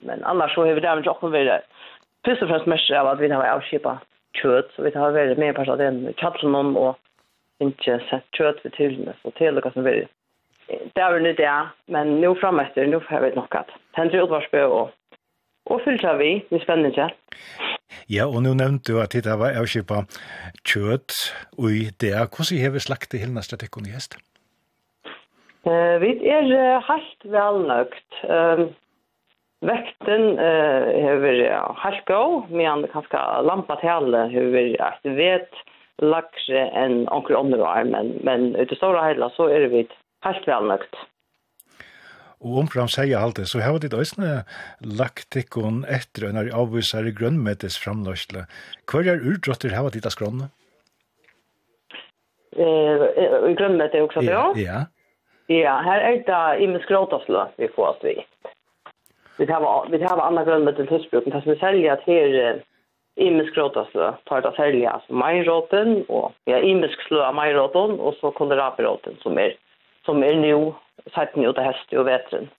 men 0.08 0.24
annars 0.26 0.54
så 0.56 0.66
har 0.66 0.78
vi 0.78 0.84
dermed 0.86 1.06
ikke 1.06 1.32
vært 1.34 1.68
først 2.26 2.44
og 2.44 2.50
fremst 2.52 2.70
mest 2.70 2.92
av 2.92 3.08
at 3.12 3.22
vi 3.22 3.30
har 3.32 3.46
avskipet 3.54 4.04
kjøtt, 4.38 4.74
så 4.76 4.86
vi 4.86 4.94
har 4.96 5.16
vært 5.16 5.40
mer 5.42 5.56
på 5.56 5.66
at 5.66 5.80
det 5.80 5.88
er 5.90 6.18
kattelen 6.20 6.76
og 6.76 6.98
ikke 7.64 8.00
sett 8.10 8.28
kjøtt 8.38 8.62
ved 8.66 8.76
tilene, 8.78 9.16
så 9.22 9.34
til 9.38 9.62
det 9.62 9.74
som 9.74 9.86
vi 9.86 10.04
det 10.68 11.00
er 11.00 11.20
nu 11.24 11.32
det, 11.32 11.52
men 11.88 12.18
nå 12.20 12.34
fremme 12.42 12.66
etter, 12.68 12.90
nå 12.92 13.00
har 13.08 13.22
vi 13.24 13.32
nok 13.38 13.56
at 13.56 13.70
Henry 13.96 14.20
utvarsbø 14.20 14.66
og, 14.68 14.90
og 15.72 15.84
fyller 15.86 16.20
vi, 16.20 16.32
vi 16.52 16.60
spennende 16.60 16.92
ikke. 16.92 17.08
Ja, 18.12 18.26
og 18.28 18.42
nå 18.44 18.52
nevnte 18.60 18.92
du 18.92 19.00
at 19.00 19.16
det 19.16 19.38
var 19.40 19.56
avskipet 19.56 20.18
kjøtt, 20.68 21.16
og 21.56 21.72
i 21.72 21.86
det, 22.04 22.12
hvordan 22.20 22.60
har 22.66 22.76
vi 22.76 22.84
slagt 22.84 23.14
det 23.14 23.24
hele 23.24 23.38
neste 23.38 23.60
tekken 23.60 23.88
i 23.88 23.96
hest? 23.96 24.20
Eh, 25.68 25.96
vi 26.04 26.12
er 26.32 26.84
helt 26.88 27.32
velnøkt. 27.38 28.22
Ehm 28.28 28.70
Vekten 29.66 30.38
eh 30.38 30.88
hevur 31.02 31.34
ja, 31.42 31.64
halkó, 31.82 32.46
meðan 32.54 32.86
kanskje 32.94 33.18
lampa 33.42 33.80
tælle 33.82 34.28
hevur 34.30 34.76
at 34.86 35.02
vet 35.18 35.62
lakre 35.98 36.68
enn 36.78 37.08
onkel 37.10 37.40
andre 37.40 37.64
år, 37.66 37.88
men 37.90 38.12
men 38.22 38.52
ut 38.54 38.74
stóra 38.78 39.08
heila 39.08 39.32
så 39.34 39.48
er 39.50 39.66
vi 39.72 39.88
helt 40.28 40.46
velnøkt. 40.46 41.00
Og 42.46 42.60
omfram 42.62 42.88
sier 42.88 43.18
alt 43.18 43.40
det, 43.42 43.48
så 43.50 43.64
har 43.66 43.80
ditt 43.82 43.98
øyne 43.98 44.44
lagt 45.00 45.32
tikkun 45.34 45.82
etter 45.90 46.28
en 46.30 46.38
av 46.38 46.52
avvisar 46.54 47.10
i 47.10 47.16
grønnmedes 47.18 47.80
framløsle. 47.82 48.46
Hva 48.86 49.02
er 49.02 49.26
urdrotter 49.26 49.74
har 49.74 49.90
ditt 49.90 50.06
av 50.06 50.14
skrånene? 50.14 50.52
Eh, 52.54 53.56
grønnmete 53.58 54.06
også, 54.06 54.22
ja? 54.22 54.46
Ja. 54.54 54.86
Ja, 55.48 55.78
her 55.80 56.02
er 56.04 56.24
det 56.28 56.64
i 56.64 56.68
min 56.68 56.82
skråtasla 56.84 57.48
vi 57.56 57.68
får 57.76 57.88
oss 57.88 58.02
vi. 58.04 58.16
Vi 59.38 59.46
har 59.52 59.90
vi 59.90 60.04
har 60.04 60.22
andra 60.22 60.44
gröna 60.44 60.72
till 60.72 60.90
husbruk, 60.90 61.26
men 61.26 61.42
det 61.46 61.60
säljer 61.60 61.94
att 61.94 62.04
här 62.08 62.62
i 63.16 63.32
min 63.32 63.48
skråtasla 63.48 64.18
tar 64.24 64.42
det 64.42 64.52
sälja 64.56 64.90
alltså 64.92 65.14
majroten 65.14 66.04
och 66.08 66.34
ja 66.46 66.58
i 66.58 66.76
min 66.76 66.90
slöa 67.08 67.32
majroten 67.32 68.00
och 68.00 68.14
så 68.14 68.32
kålrabiroten 68.32 69.16
som 69.22 69.38
är 69.38 69.56
som 70.06 70.24
är 70.24 70.36
nu 70.36 70.74
sett 71.16 71.36
nu 71.36 71.52
det 71.52 71.62
häst 71.62 71.94
och 71.94 72.08
vetren. 72.08 72.50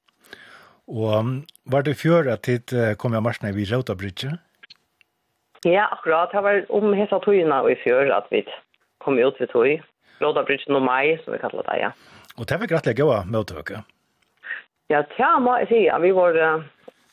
Och 0.86 1.24
var 1.64 1.82
det 1.82 1.94
för 1.94 2.28
att 2.28 2.42
det 2.42 2.98
kom 2.98 3.12
jeg 3.12 3.22
marsna 3.22 3.52
vid 3.52 3.72
Rota 3.72 3.94
Bridge? 3.94 4.38
Ja, 5.62 5.86
akkurat. 5.86 6.32
Det 6.32 6.40
var 6.40 6.64
om 6.72 6.92
hela 6.92 7.18
tøyna 7.18 7.62
i 7.70 7.74
fjør 7.74 8.12
at 8.16 8.26
vi 8.30 8.44
kom 9.04 9.18
ut 9.18 9.40
vid 9.40 9.50
tøy. 9.52 9.80
Rota 10.20 10.42
Bridge 10.42 10.72
no 10.72 10.80
mai, 10.80 11.18
som 11.24 11.32
vi 11.32 11.38
kallar 11.38 11.62
det, 11.62 11.78
ja. 11.82 11.90
Og 12.38 12.48
det 12.48 12.60
var 12.60 12.70
grattelig 12.70 12.96
gode 13.00 13.22
møtevøkker. 13.26 13.84
Ja, 14.88 15.02
det 15.02 15.30
må 15.44 15.56
jeg 15.60 15.68
si. 15.68 15.80
Vi 16.02 16.12
var 16.16 16.38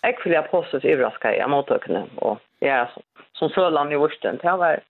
ekvelig 0.05 0.37
apostles 0.37 0.85
overrasket 0.85 1.39
i 1.39 1.47
møtevøkkene. 1.49 2.05
Og 2.23 2.37
ja, 2.61 2.85
som 3.35 3.49
Sørland 3.49 3.91
i 3.91 3.99
Vorsten, 3.99 4.39
det 4.41 4.57
var, 4.61 4.83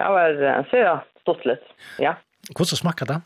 det 0.00 0.12
var 0.16 0.64
så 0.72 0.96
stått 1.22 1.44
litt. 1.46 1.66
Ja. 2.02 2.16
Hvordan 2.50 2.80
smakker 2.80 3.06
det? 3.06 3.20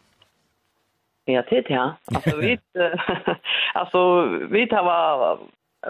Ja, 1.30 1.42
det 1.50 1.64
ja. 1.70 1.94
Alltså 2.14 2.36
vi 2.36 2.58
alltså 3.74 4.22
vi 4.50 4.66
tar 4.66 4.84
var 4.84 5.38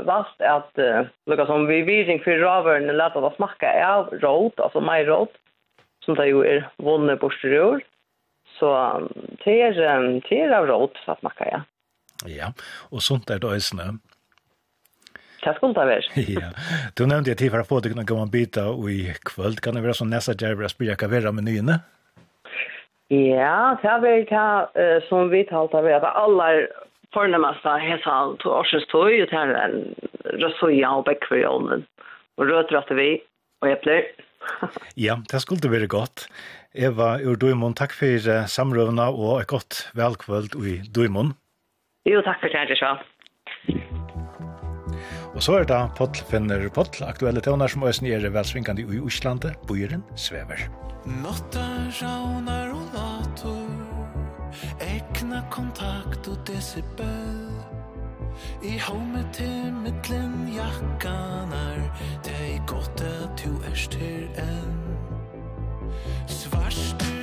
vast 0.05 0.41
att 0.41 0.79
uh, 0.79 1.07
lukka 1.27 1.47
som 1.47 1.67
vi 1.67 1.83
viring 1.83 2.21
för 2.21 2.39
ravern 2.39 2.97
lätta 2.97 3.21
det 3.21 3.37
smaka 3.37 3.89
av 3.89 4.11
rot, 4.11 4.61
alltså 4.61 4.81
mer 4.81 5.05
rot 5.05 5.33
som 6.05 6.15
det 6.15 6.27
ju 6.27 6.45
är 6.47 6.69
vunne 6.77 7.17
på 7.17 7.31
strör. 7.31 7.81
Så 8.59 8.71
det 9.45 9.55
er, 9.61 9.79
det 10.29 10.41
er 10.41 10.57
av 10.57 10.67
råd 10.67 10.91
för 11.05 11.13
att 11.13 11.23
macka, 11.23 11.49
ja. 11.51 11.61
Ja, 12.27 12.53
och 12.91 13.03
sånt 13.03 13.31
er 13.31 13.39
det 13.39 13.49
også, 13.49 13.75
snö. 13.75 13.85
Det 15.45 15.55
skulle 15.55 15.75
det 15.75 15.87
vara. 15.87 16.01
ja. 16.41 16.51
Du 16.97 17.07
nevnte 17.07 17.31
jeg 17.31 17.39
tid 17.39 17.51
for 17.53 17.61
å 17.61 17.69
få 17.69 17.81
deg 17.85 17.97
noen 17.97 18.09
gammel 18.09 18.31
bita 18.33 18.69
og 18.71 18.89
i 18.91 19.13
kvöld. 19.29 19.61
kan 19.61 19.75
det 19.77 19.83
være 19.85 19.99
sånn 19.99 20.15
som 20.21 20.39
djerver 20.41 20.65
å 20.65 20.73
spela 20.73 20.97
hva 20.97 21.33
med 21.33 21.43
menyene? 21.43 21.83
Ja, 23.13 23.77
det 23.83 23.91
er 23.91 24.01
vel 24.01 24.25
det 24.31 24.47
uh, 24.81 25.01
som 25.09 25.29
vi 25.29 25.45
talte 25.45 25.77
av 25.77 25.87
att 25.87 26.17
alla 26.17 26.67
förnämsta 27.13 27.77
hälsan 27.77 28.37
to 28.39 28.51
årsens 28.51 28.87
tog 28.87 29.13
og 29.23 29.29
det 29.31 29.39
er 29.39 29.55
en 29.55 29.95
rösoja 30.25 30.91
og 30.97 31.05
bäckverjonen. 31.05 31.85
Og 32.39 32.49
rötrat 32.49 32.91
vi 32.91 33.23
og 33.61 33.69
äppler. 33.69 34.03
ja, 34.97 35.17
det 35.31 35.41
skulle 35.41 35.71
være 35.71 35.87
godt. 35.87 35.91
gott. 35.91 36.29
Eva 36.75 37.21
ur 37.23 37.37
Duimon, 37.39 37.75
takk 37.79 37.93
for 37.95 38.47
samrøvna 38.51 39.07
og 39.15 39.41
et 39.41 39.47
godt 39.47 39.85
velkvøld 39.95 40.57
i 40.67 40.81
Duimon. 40.91 41.31
Jo, 42.05 42.19
takk 42.27 42.41
for 42.43 42.51
det, 42.51 42.65
Rishal. 42.71 42.99
Og 45.35 45.43
så 45.43 45.61
er 45.61 45.69
det 45.71 45.79
Pottl 45.99 46.25
finner 46.31 46.67
Pottl, 46.75 47.05
aktuelle 47.07 47.41
tøvner 47.43 47.71
som 47.71 47.83
også 47.87 48.07
er 48.11 48.27
velsvinkende 48.31 48.83
i 48.83 48.99
Øslandet, 49.07 49.55
Bøyren 49.69 50.03
svever. 50.17 50.67
Nåtta 51.07 51.65
raunar 52.01 52.75
og 52.75 52.91
lator, 52.95 53.71
ekna 54.83 55.45
kontakt 55.51 56.27
og 56.27 56.39
decibel, 56.47 57.55
i 58.63 58.79
home 58.83 59.23
til 59.33 59.71
mittlen 59.79 60.51
jakkanar, 60.57 61.87
det 62.27 62.35
er 62.35 62.67
godt 62.67 63.07
at 63.07 63.45
du 63.45 63.55
er 63.63 63.79
styr 63.79 64.27
enn. 64.43 64.84
Svart. 66.27 67.14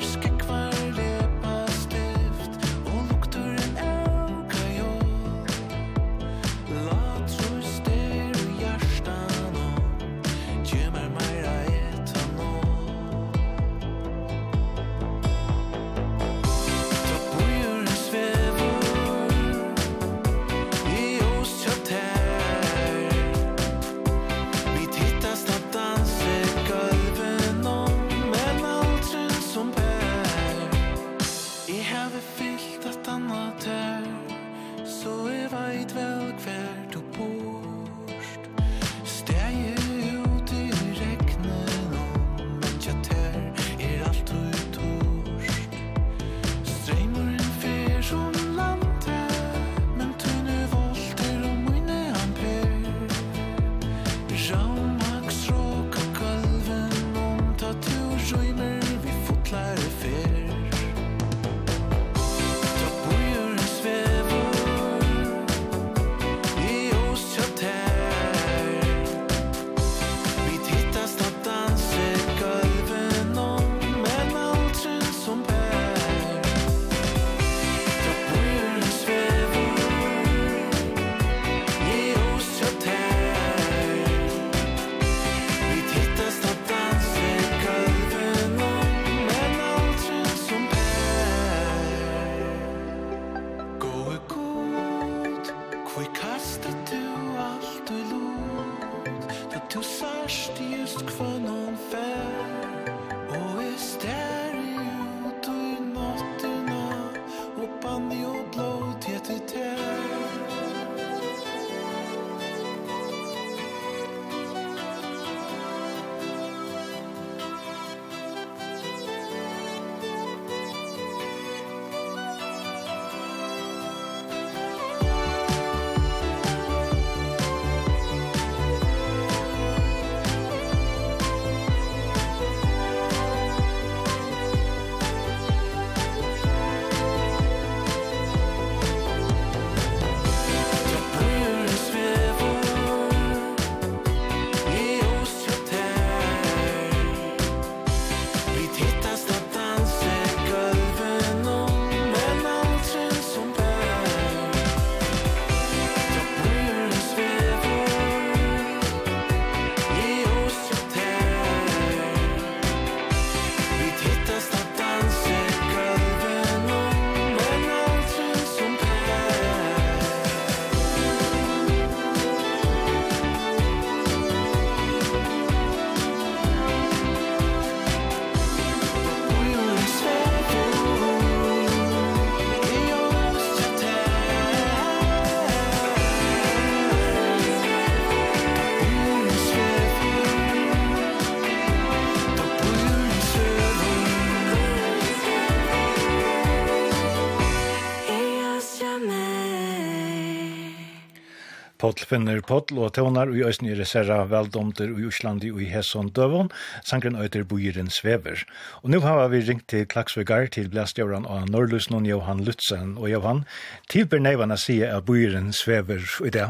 Pottl 201.92 202.08
finner 202.08 202.38
Pottl 202.40 202.78
og 202.80 202.94
tøvnar 202.96 203.28
og 203.28 203.36
i 203.36 203.42
øysen 203.44 203.68
i 203.68 203.74
reserra 203.76 204.22
veldomter 204.32 204.94
og 204.94 205.02
i 205.02 205.50
og 205.52 205.60
i 205.60 205.68
Hesson 205.68 206.08
døvon, 206.16 206.48
sangren 206.88 207.18
øyter 207.20 207.44
bojeren 207.44 207.90
svever. 207.92 208.46
Og 208.84 208.92
nå 208.94 209.02
har 209.04 209.28
vi 209.28 209.44
ringt 209.44 209.68
til 209.68 209.84
Klaksvegar 209.86 210.48
til 210.56 210.70
blæstjøren 210.72 211.28
av 211.28 211.50
Norrlusen 211.52 212.06
Johan 212.06 212.46
Lutzen. 212.48 212.96
Og 212.96 213.12
Johan, 213.12 213.44
tilber 213.90 214.24
neivana 214.24 214.56
sier 214.56 214.96
at 214.96 215.04
bojeren 215.04 215.52
svever 215.52 216.00
i 216.24 216.32
det. 216.32 216.48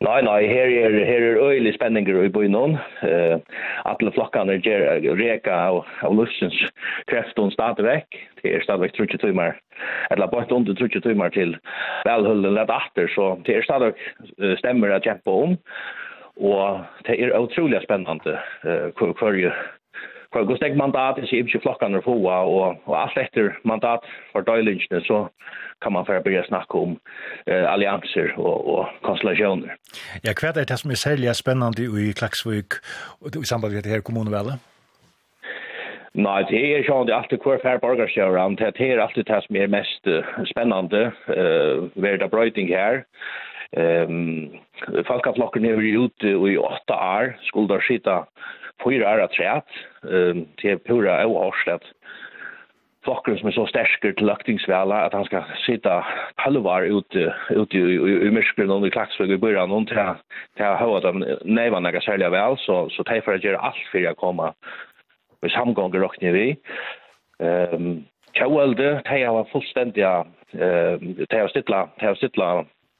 Nei, 0.00 0.22
nei, 0.24 0.46
her 0.48 0.70
er, 0.72 0.94
her 1.04 1.24
er 1.28 1.40
øyelig 1.44 1.74
spenninger 1.74 2.22
i 2.24 2.30
byen 2.32 2.54
noen. 2.56 2.76
Uh, 3.04 3.36
alle 3.84 4.12
flokkene 4.16 4.54
gjør 4.64 4.86
reka 5.18 5.58
av, 5.68 5.80
av 6.08 6.14
luftens 6.16 6.56
kreftene 7.12 7.52
stadig 7.52 7.84
vekk. 7.84 8.16
Det 8.40 8.54
er 8.54 8.64
stadig 8.64 8.86
vekk 8.86 8.96
30 8.96 9.20
timer, 9.26 9.58
eller 10.14 10.30
bare 10.32 10.56
under 10.56 10.78
30 10.78 11.04
timer 11.04 11.34
til 11.36 11.52
velhullen 12.08 12.56
lett 12.56 12.72
atter, 12.72 13.12
så 13.12 13.34
det 13.44 13.58
er 13.58 13.68
stadig 13.68 13.92
uh, 13.92 14.54
stemmer 14.62 14.96
å 14.96 15.02
kjempe 15.04 15.36
om. 15.42 15.52
Og 16.40 16.80
det 17.04 17.18
er 17.20 17.36
utrolig 17.36 17.84
spennende 17.84 18.38
uh, 18.64 18.88
hver, 18.96 19.12
hver 19.20 19.52
hva 20.30 20.44
gos 20.46 20.60
deg 20.62 20.76
mandat 20.78 21.18
er 21.18 21.26
ikke 21.26 21.42
ikke 21.48 21.62
flokkene 21.64 21.98
å 21.98 22.04
få, 22.04 22.14
og, 22.22 22.78
og 22.86 22.94
alt 22.94 23.18
etter 23.18 23.50
mandat 23.66 24.06
for 24.30 24.46
døylingene, 24.46 25.02
så 25.06 25.24
kan 25.82 25.94
man 25.96 26.06
fara 26.06 26.22
begynne 26.22 26.62
å 26.62 26.80
om 26.82 26.96
eh, 27.46 27.66
allianser 27.66 28.34
og, 28.38 28.66
og 28.74 29.00
konstellasjoner. 29.06 29.74
Ja, 30.22 30.34
hva 30.36 30.52
er 30.52 30.68
det 30.68 30.78
som 30.78 30.92
er 30.92 31.00
særlig 31.00 31.34
spennende 31.38 31.82
i 31.82 32.12
Klaksvik 32.14 32.78
og 33.20 33.40
i 33.40 33.48
samband 33.48 33.74
med 33.74 33.86
det 33.86 33.94
her 33.96 34.06
kommunevalget? 34.06 34.62
Nei, 36.18 36.40
det 36.50 36.58
er 36.58 36.86
sånn 36.86 37.06
det 37.06 37.14
er 37.14 37.20
alltid 37.20 37.42
hver 37.44 37.60
fær 37.62 37.82
borgerskjøren, 37.82 38.56
det 38.58 38.72
er 38.74 39.02
alltid 39.02 39.28
det 39.28 39.42
som 39.44 39.58
er 39.58 39.70
mest 39.70 40.08
spennende, 40.50 41.04
uh, 41.30 41.86
verda 42.02 42.26
brøyting 42.30 42.66
her, 42.70 43.04
um, 43.78 44.50
falkaflokken 45.06 45.68
er 45.70 45.78
ute 45.78 46.34
i 46.34 46.56
åtta 46.58 46.98
år, 46.98 47.30
skulle 47.46 47.70
da 47.70 47.78
skita 47.86 48.16
fyra 48.82 49.14
år 49.14 49.24
at 49.28 49.38
eh 50.04 50.44
till 50.60 50.78
pura 50.78 51.26
oavsett 51.26 51.84
flokken 53.04 53.38
som 53.38 53.48
er 53.48 53.56
så 53.56 53.64
stersker 53.70 54.12
til 54.12 54.28
løktingsvela 54.28 55.04
at 55.06 55.14
han 55.16 55.24
skal 55.28 55.48
sitta 55.64 56.00
halvar 56.42 56.84
ute 56.84 57.30
ute 57.50 57.78
i, 57.78 57.96
i, 57.96 58.16
i 58.28 58.32
myskeren 58.34 58.72
og 58.74 58.86
i 58.86 58.92
klaksvøk 58.92 59.32
i 59.32 59.40
byrjan 59.40 59.72
og 59.72 59.88
til, 59.88 60.00
til 60.58 60.66
å 60.68 60.78
høre 60.80 61.00
at 61.00 61.08
han 61.08 61.24
neivann 61.44 61.88
ikke 61.88 62.04
særlig 62.04 62.30
vel, 62.34 62.58
så, 62.66 62.82
så 62.92 63.06
de 63.08 63.20
får 63.24 63.40
gjøre 63.40 63.62
alt 63.70 63.80
for 63.92 64.10
å 64.10 64.16
komme 64.20 64.52
med 65.40 65.54
samgånger 65.54 66.04
råkne 66.04 66.32
vi. 66.36 66.46
Um, 67.40 68.04
Kjøvelde, 68.36 69.00
de 69.08 69.22
har 69.24 69.48
fullstendig 69.50 70.04
uh, 70.04 71.00
de 71.00 71.32
har 71.32 71.48
stittla, 71.50 71.86
de 71.98 72.10
har 72.10 72.18
stittla 72.20 72.50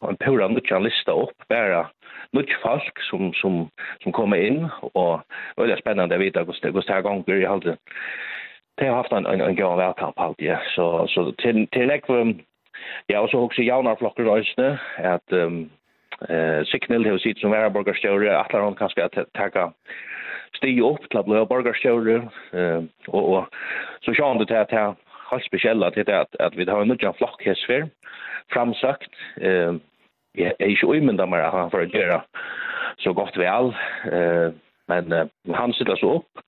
en 0.09 0.19
pura 0.25 0.49
nutjan 0.49 0.83
lista 0.87 1.13
opp, 1.13 1.37
bare 1.53 1.85
mycket 2.33 2.61
folk 2.63 3.01
som 3.11 3.33
som 3.33 3.69
som 4.03 4.13
kommer 4.13 4.37
in 4.37 4.69
och 4.81 5.21
väldigt 5.57 5.79
spännande 5.79 6.15
att 6.15 6.21
veta 6.21 6.41
hur 6.41 6.73
det 6.73 6.83
stark 6.83 7.05
gånger 7.05 7.35
i 7.35 7.45
halvdelen. 7.45 7.79
Det 8.75 8.87
har 8.87 8.97
haft 8.97 9.13
en 9.13 9.27
en 9.27 9.41
en 9.41 9.57
god 9.57 9.77
värkamp 9.77 10.19
alltid, 10.21 10.49
ja. 10.49 10.59
Så 10.75 11.07
så 11.09 11.33
till 11.33 11.67
till 11.67 11.91
ekvum 11.91 12.39
ja 13.07 13.21
och 13.21 13.31
så 13.31 13.41
också 13.41 13.63
Jaunar 13.63 13.97
flockar 13.97 14.25
rösne 14.25 14.79
att 14.97 15.33
ehm 15.33 15.71
eh 16.29 16.65
signal 16.65 17.07
har 17.07 17.19
sitt 17.19 17.39
som 17.39 17.51
Värborgar 17.51 17.95
större 17.95 18.39
att 18.39 18.53
han 18.53 18.75
kanske 18.75 19.05
att 19.05 19.15
ta 19.33 19.73
stig 20.57 20.83
upp 20.83 21.09
til 21.11 21.19
att 21.19 21.27
bli 21.27 21.47
borgarstjore 21.47 22.29
eh 22.53 22.83
og 23.09 23.33
och 23.33 23.45
så 24.01 24.15
kör 24.15 24.39
det 24.39 24.47
til 24.47 24.57
här 24.57 24.67
här 24.71 24.95
helt 25.31 25.45
speciella 25.45 25.91
till 25.91 26.05
det 26.05 26.21
att 26.21 26.37
att 26.41 26.57
vi 26.57 26.65
har 26.65 26.83
en 26.83 26.91
annan 26.91 27.15
flock 27.15 27.45
här 27.45 27.89
framsagt 28.53 29.15
eh 29.41 29.75
jeg 30.39 30.55
er 30.59 30.73
ikke 30.73 30.91
uimynda 30.91 31.27
meg 31.27 31.45
at 31.45 31.57
han 31.57 31.71
får 31.73 31.89
gjøre 31.95 32.21
så 33.01 33.13
godt 33.17 33.39
vel, 33.39 33.73
eh, 34.13 34.51
men 34.91 35.13
eh, 35.13 35.31
han 35.55 35.73
sitter 35.73 35.97
så 35.97 36.17
opp, 36.21 36.45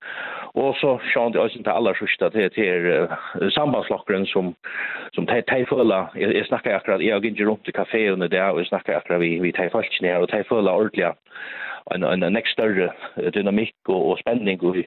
og 0.54 0.76
så 0.80 0.96
sjån 1.12 1.32
det 1.32 1.40
også 1.40 1.62
til 1.62 1.72
aller 1.72 1.96
sørste 1.96 2.28
til, 2.34 2.50
til 2.52 2.88
uh, 2.92 3.48
sambandslokkeren 3.56 4.26
som, 4.28 4.50
som 5.16 5.26
de, 5.26 5.38
de 5.48 5.66
føler, 5.70 6.10
jeg, 6.20 6.34
jeg 6.36 6.48
snakker 6.50 6.76
akkurat, 6.76 7.04
jeg 7.04 7.14
har 7.14 7.24
ikke 7.24 7.48
rundt 7.48 7.68
i 7.68 7.76
kaféen 7.78 8.24
i 8.24 8.28
det, 8.28 8.42
og 8.42 8.58
jeg 8.60 8.68
snakker 8.68 8.98
akkurat 8.98 9.20
vi, 9.20 9.38
vi 9.40 9.52
tar 9.52 9.72
folk 9.72 9.96
ned, 10.02 10.16
og 10.16 10.28
de 10.32 10.44
føler 10.48 10.70
ordentlig 10.70 11.06
en, 11.94 12.04
en, 12.04 12.22
en 12.22 12.36
nekst 12.36 12.52
større 12.52 12.90
dynamikk 13.34 13.88
og, 13.88 14.02
og 14.10 14.18
spenning, 14.20 14.60
og 14.62 14.76
vi, 14.76 14.84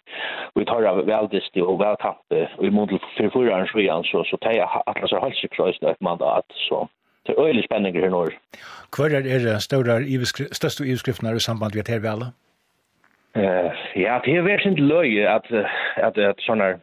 vi 0.56 0.68
tar 0.70 0.86
av 0.86 1.02
veldeste 1.10 1.66
og 1.66 1.82
veltappe, 1.82 2.46
og 2.60 2.66
i 2.66 2.76
måned 2.78 3.02
for 3.18 3.34
fyreren 3.34 4.06
så, 4.12 4.22
så 4.30 4.38
tar 4.46 4.60
de 4.60 4.70
atlaser 4.86 5.26
halsikrøysene 5.26 5.96
et 5.96 6.06
mandat, 6.06 6.46
så 6.68 6.86
det 7.26 7.36
er 7.36 7.46
øyelig 7.46 7.64
spenninger 7.66 8.02
her 8.06 8.14
nå. 8.14 8.24
Hva 8.96 9.10
er 9.10 9.26
det 9.26 9.62
større, 9.64 10.00
største 10.52 10.88
iveskriftene 10.88 11.36
i 11.36 11.40
samband 11.40 11.76
med 11.76 11.90
her 11.90 12.04
vel? 12.04 12.28
Uh, 13.36 13.72
ja, 14.00 14.20
det 14.24 14.36
er 14.36 14.48
veldig 14.48 14.64
sin 14.64 14.80
løye 14.80 15.28
at, 15.28 15.50
at, 15.98 16.18
at 16.18 16.40
sånne 16.48 16.78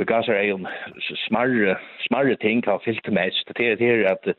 vi 0.00 0.06
gav 0.08 0.24
seg 0.24 0.54
en 0.54 0.64
smarre, 1.26 1.74
smarre 2.06 2.36
ting 2.40 2.62
har 2.64 2.80
fyllt 2.84 3.10
mest. 3.12 3.50
Det 3.58 3.66
er, 3.66 3.76
det 3.76 3.90
er 3.90 4.06
at 4.14 4.30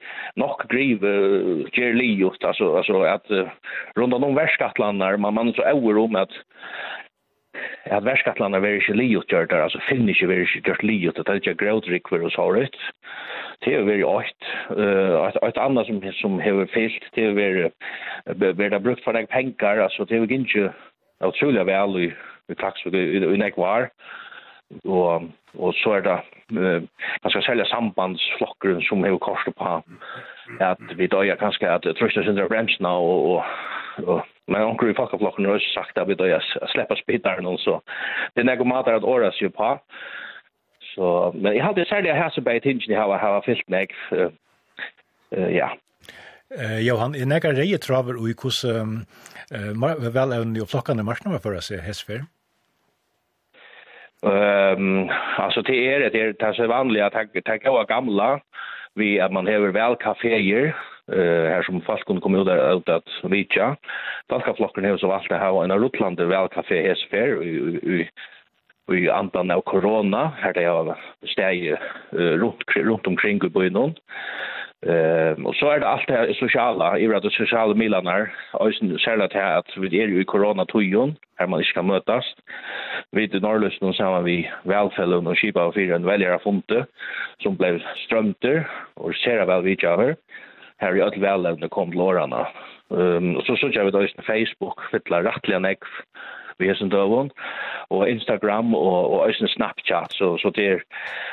nok 0.41 0.65
grive 0.72 1.11
uh, 1.11 1.67
gjør 1.75 1.93
livet, 1.99 2.41
altså, 2.41 2.72
altså 2.80 3.03
at 3.05 3.30
uh, 3.30 3.51
rundt 3.99 4.17
om 4.17 4.35
verskattlander, 4.35 5.17
man, 5.17 5.38
man 5.38 5.53
så 5.53 5.67
øver 5.75 6.01
om 6.07 6.17
at 6.17 6.33
at 7.92 8.06
verskattlanda 8.06 8.61
veri 8.64 8.80
ikkje 8.80 8.95
liutgjørt, 8.98 9.53
altså 9.56 9.82
finn 9.88 10.08
ikkje 10.09 10.30
veri 10.32 10.48
ikkje 10.48 10.64
gjørt 10.67 10.85
liut, 10.88 11.19
det 11.19 11.30
er 11.30 11.42
ikkje 11.42 11.59
grådrik 11.61 12.11
oss 12.27 12.38
har 12.40 12.50
håret, 12.51 12.80
det 13.66 13.75
er 13.75 13.85
veri 13.88 14.03
åkt, 14.08 14.50
et 14.77 15.61
anna 15.61 15.85
som, 15.88 16.01
som 16.19 16.40
hever 16.43 16.69
fyllt, 16.74 17.08
det 17.16 17.30
er 17.30 17.38
veri, 17.38 17.69
veri 18.43 18.82
brukt 18.83 19.03
for 19.06 19.16
deg 19.17 19.30
pengar, 19.32 19.83
altså 19.85 20.08
det 20.09 20.17
er 20.17 20.25
veri 20.27 20.42
ikkje 20.42 20.67
utrolig 21.24 21.66
vel 21.69 21.98
i, 22.03 22.09
i 22.51 22.59
klaks, 22.59 22.85
i, 22.88 23.06
i 23.19 23.53
var, 23.58 23.90
og, 24.90 25.30
og 25.59 25.74
så 25.83 25.98
er 26.00 26.06
det, 26.08 26.19
uh, 26.58 26.82
man 27.24 27.33
skal 27.33 27.43
selja 27.45 27.66
sambandsflokkeren 27.69 28.82
som 28.88 29.03
hever 29.06 29.22
korset 29.22 29.56
på, 29.59 29.82
at 30.59 30.98
vi 30.98 31.08
døyer 31.08 31.40
kanskje 31.40 31.69
at 31.69 31.88
trøysta 32.00 32.24
sindra 32.25 32.48
bremsna 32.50 32.90
og, 32.90 33.27
og, 33.32 33.43
og 34.08 34.32
Men 34.47 34.65
onkel 34.67 34.91
i 34.91 34.97
folkaflokken 34.97 35.45
har 35.47 35.61
sagt 35.72 35.97
at 35.97 36.07
vi 36.07 36.17
da 36.19 36.39
slipper 36.73 36.99
spittaren 36.99 37.47
og 37.47 37.59
så. 37.63 37.80
Det 38.35 38.43
er 38.43 38.49
noe 38.49 38.67
mat 38.67 38.89
at 38.91 39.07
året 39.07 39.35
sier 39.38 39.53
på. 39.55 39.69
Så, 40.93 41.31
men 41.35 41.55
jeg 41.55 41.63
hadde 41.63 41.85
særlig 41.89 42.13
her 42.13 42.30
som 42.30 42.43
bare 42.43 42.59
tingene 42.59 42.99
har, 42.99 43.17
har 43.17 43.41
fyllt 43.45 43.69
meg. 43.72 43.95
Uh, 44.11 44.30
uh, 45.38 45.49
ja. 45.49 45.72
Eh, 46.53 46.80
Johan, 46.85 47.15
er 47.15 47.25
nekka 47.25 47.53
reie 47.55 47.80
traver 47.81 48.19
og 48.19 48.30
i 48.30 48.35
hos 48.43 48.61
um, 48.67 48.99
uh, 49.49 50.13
vel 50.13 50.35
evne 50.35 50.61
og 50.61 50.69
flokkene 50.69 51.05
marsjene 51.07 51.39
for 51.41 51.55
å 51.57 51.63
se 51.65 51.80
hessfer? 51.81 52.27
Ehm 54.23 55.09
alltså 55.38 55.61
det 55.61 55.93
är 55.93 55.99
det 55.99 56.09
det 56.09 56.41
är 56.41 56.53
så 56.53 56.67
vanliga 56.67 57.09
ta 57.09 57.25
tack 57.45 57.88
gamla 57.88 58.39
vi 58.95 59.19
att 59.19 59.31
man 59.31 59.47
har 59.47 59.72
väl 59.72 59.95
kaféer 59.95 60.75
eh 61.11 61.49
här 61.49 61.64
som 61.64 61.82
fast 61.82 62.03
kunde 62.03 62.22
komma 62.22 62.38
ut 62.38 62.45
där 62.45 62.77
ut 62.77 62.90
att 62.90 63.09
vitja. 63.23 63.75
Danska 64.30 64.53
flocken 64.53 64.85
har 64.85 64.98
så 64.98 65.07
valt 65.07 65.32
att 65.32 65.41
ha 65.41 65.64
en 65.64 65.72
rutlande 65.72 66.25
välkafé 66.25 66.95
för 67.09 67.43
i 67.43 68.09
i 68.91 69.09
andan 69.09 69.51
av 69.51 69.61
corona 69.61 70.32
här 70.38 70.53
det 70.53 70.65
har 70.65 70.98
steg 71.27 71.75
runt 72.11 72.64
runt 72.75 73.07
omkring 73.07 73.40
i 73.45 73.49
byn 73.49 73.93
Ehm 74.85 75.45
och 75.45 75.56
så 75.56 75.69
är 75.69 75.80
det 75.80 75.88
allt 75.88 76.07
det 76.07 76.14
här 76.14 76.33
sociala, 76.33 76.99
i 76.99 77.07
det 77.07 77.32
sociala 77.32 77.73
milanar, 77.73 78.33
och 78.53 78.73
sen 78.73 78.99
särskilt 78.99 79.32
det 79.32 79.40
här 79.40 79.57
att 79.57 79.77
vi 79.77 80.01
är 80.01 80.07
ju 80.07 80.22
i 80.22 80.25
corona 80.25 80.65
tojon, 80.65 81.15
här 81.38 81.48
man 81.48 81.59
inte 81.59 81.73
kan 81.73 81.88
mötas. 81.88 82.25
Vi 83.11 83.27
det 83.27 83.40
i 83.82 83.82
någon 83.82 83.93
samma 83.93 84.22
vi 84.22 84.51
välfällen 84.64 85.27
och 85.27 85.40
skipa 85.40 85.65
och 85.65 85.73
fyra 85.73 85.95
en 85.95 86.06
väljare 86.06 86.40
fonte 86.40 86.85
som 87.43 87.56
blev 87.56 87.82
strömter 88.06 88.67
och 88.93 89.15
ser 89.15 89.45
väl 89.45 89.61
vi 89.61 89.69
vidare 89.69 90.15
här 90.83 90.95
i 90.97 91.01
öll 91.01 91.19
väl 91.19 91.69
kom 91.69 91.91
lårarna. 91.91 92.47
Ehm 92.91 93.35
um, 93.35 93.41
så 93.41 93.55
så 93.55 93.69
jag 93.73 93.85
vid 93.85 93.95
att 93.95 94.25
Facebook 94.25 94.79
fyller 94.91 95.23
rättliga 95.23 95.59
näck 95.59 95.79
vi 96.57 96.69
är 96.69 96.73
som 96.73 97.29
och 97.87 98.09
Instagram 98.09 98.75
och 98.75 99.13
och 99.13 99.29
även 99.29 99.47
Snapchat. 99.47 100.11
Så 100.11 100.37
så 100.37 100.49
det 100.49 100.67
är 100.67 100.83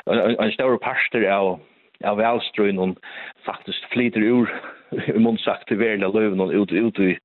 en, 0.05 0.39
en 0.39 0.51
stor 0.51 0.77
pastor 0.77 1.25
av 1.25 1.59
av 2.03 2.17
velstrøyen 2.17 2.79
og 2.81 2.97
faktisk 3.45 3.89
flyter 3.93 4.21
ur 4.21 4.49
i 4.91 5.19
munnsagt 5.19 5.67
til 5.67 5.79
verden 5.79 6.05
av 6.07 6.15
løven 6.15 6.41
og 6.41 6.53
ut 6.53 6.71
ut 6.71 6.99
i 6.99 7.17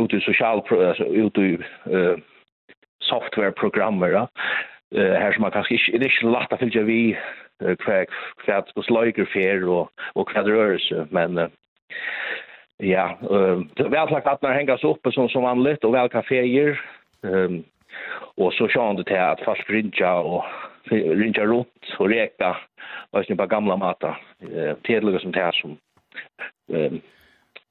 ut 0.00 0.12
i 0.12 0.20
social 0.20 0.62
alltså 0.70 1.04
ut 1.04 1.38
i 1.38 1.58
uh, 1.92 2.16
softwareprogrammer 3.00 4.26
eh 4.94 5.14
här 5.20 5.32
som 5.32 5.42
man 5.42 5.50
kanske 5.50 5.74
inte 5.74 5.98
det 5.98 6.04
är 6.04 6.22
inte 6.22 6.38
lätt 6.38 6.52
att 6.52 6.58
fylla 6.58 6.82
vi 6.82 7.18
kväck 7.78 8.08
kväck 8.44 8.74
på 8.74 8.82
slager 8.82 9.24
fair 9.24 9.68
och 9.68 9.90
och 10.12 10.28
kvadrörelse 10.28 11.06
men 11.10 11.50
ja 12.78 13.18
eh 13.30 13.88
väl 13.90 14.08
sagt 14.08 14.26
att 14.26 14.42
när 14.42 14.52
hängas 14.52 14.84
uppe 14.84 15.12
som 15.12 15.28
som 15.28 15.42
vanligt 15.42 15.84
och 15.84 15.94
väl 15.94 16.08
kaféer 16.08 16.80
ehm 17.22 17.64
Og 18.36 18.52
så 18.52 18.68
kör 18.68 18.92
det 18.92 19.06
til 19.06 19.14
at 19.14 19.40
fast 19.44 19.70
rinja 19.70 20.10
og 20.10 20.44
rinja 20.90 21.44
rundt 21.46 21.94
og 21.98 22.10
reka 22.10 22.56
och 23.12 23.36
på 23.38 23.46
gamla 23.46 23.76
matar 23.76 24.20
eh 24.40 24.74
tedliga 24.86 25.18
som 25.18 25.32
det 25.32 25.40
här 25.40 25.52
som 25.52 25.76
ehm 26.72 27.00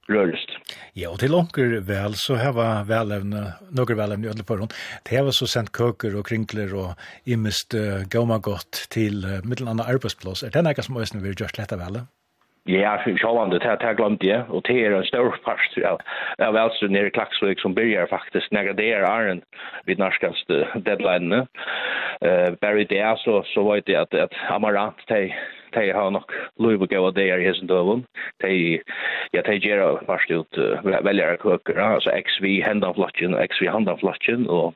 rörest. 0.07 0.49
Ja, 0.93 1.09
och 1.09 1.19
till 1.19 1.33
onkel 1.33 1.79
väl 1.79 2.13
så 2.15 2.35
här 2.35 2.51
var 2.51 2.83
välevne, 2.83 3.53
några 3.69 3.95
välevne 3.95 4.27
ödel 4.27 4.43
på 4.43 4.67
Det 5.03 5.21
var 5.21 5.31
så 5.31 5.47
sent 5.47 5.69
köker 5.77 6.15
och 6.15 6.27
krinkler 6.27 6.73
och 6.73 6.93
imist 7.23 7.73
uh, 7.73 8.03
gomma 8.03 8.37
gott 8.37 8.71
till 8.89 9.25
uh, 9.25 9.43
mittelanda 9.43 9.83
arbetsplats. 9.83 10.43
Är 10.43 10.51
det 10.51 10.61
något 10.61 10.85
som 10.85 10.97
ösnen 10.97 11.23
vill 11.23 11.35
just 11.39 11.57
lätta 11.57 11.77
väl? 11.77 12.01
Ja, 12.65 12.99
sjåvande, 13.17 13.59
det 13.59 13.77
här 13.81 13.93
glömde 13.93 14.27
det, 14.27 14.43
Och 14.49 14.61
det 14.63 14.85
är 14.85 14.91
en 14.91 15.03
stor 15.03 15.35
part 15.43 15.77
av, 15.85 15.99
av 16.47 16.53
Välström 16.53 16.91
nere 16.91 17.07
i 17.07 17.11
Klaxvik 17.11 17.59
som 17.59 17.73
börjar 17.73 18.07
faktiskt 18.07 18.51
när 18.51 18.73
det 18.73 18.91
är 18.91 19.01
Arn 19.01 19.41
vid 19.85 19.99
norskaste 19.99 20.67
deadline. 20.75 21.33
Uh, 21.33 22.51
Barry 22.61 22.85
det 22.85 23.19
så, 23.19 23.43
så 23.43 23.63
var 23.63 23.81
det 23.85 23.95
att, 23.95 24.13
att 24.13 24.33
Amarant, 24.49 24.95
de, 25.07 25.33
de 25.71 25.91
har 25.91 26.11
nog 26.11 26.23
lov 26.57 26.83
att 26.83 26.89
gå 26.89 27.11
där 27.11 27.37
i 27.37 27.45
hessen 27.45 27.67
dövun. 27.67 28.05
De, 28.37 28.81
ja, 29.31 29.41
de 29.41 29.55
ger 29.55 29.99
först 30.05 30.31
ut 30.31 30.57
uh, 30.57 31.01
väljare 31.03 31.37
köker, 31.37 31.79
alltså 31.79 32.09
XV 32.09 32.67
handanflotchen, 32.67 33.47
XV 33.47 33.67
handanflotchen 33.67 34.49
och 34.49 34.73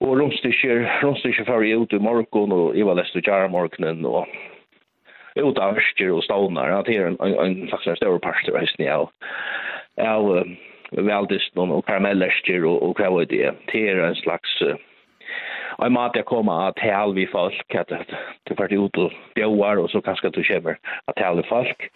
Og 0.00 0.20
rumstykker, 0.20 1.00
rumstykker 1.02 1.44
fyrir 1.44 1.82
ut 1.82 1.92
i 1.92 1.98
morgen, 1.98 2.52
og 2.52 2.76
i 2.76 2.82
var 2.82 2.98
lest 2.98 3.16
og 3.16 3.22
kjære 3.22 3.48
morgenen, 3.48 4.04
og 4.04 4.26
utan 5.34 5.76
ørsker 5.76 6.12
och 6.12 6.24
stånar, 6.24 6.70
at 6.70 6.86
det 6.86 6.96
är 6.96 7.06
en, 7.06 7.16
en, 7.20 7.38
en 7.38 7.68
slags 7.68 7.86
en 7.86 7.96
større 7.96 8.18
parster 8.18 8.58
høysen 8.58 8.88
av, 8.88 9.10
av 9.98 10.30
um, 10.30 10.56
veldisten 10.90 11.70
och 11.70 11.86
karamellersker 11.86 12.64
och, 12.64 12.82
och 12.82 13.00
hva 13.00 13.10
var 13.10 13.24
det. 13.24 13.52
Det 13.72 13.88
är 13.88 13.96
en 13.96 14.14
slags 14.14 14.62
uh, 14.62 14.76
Og 15.78 15.84
jeg 15.84 15.92
måtte 15.92 16.22
komme 16.22 16.52
og 16.52 16.76
tale 16.76 17.14
vi 17.14 17.26
folk, 17.26 17.74
att 17.74 17.92
du 18.48 18.54
får 18.54 18.72
ut 18.72 18.96
och 18.96 19.12
bjöar 19.34 19.76
och 19.76 19.90
så 19.90 20.00
kanske 20.00 20.30
du 20.30 20.44
kommer 20.44 20.70
att 20.70 20.78
og 21.06 21.14
tale 21.16 21.42
folk. 21.42 21.90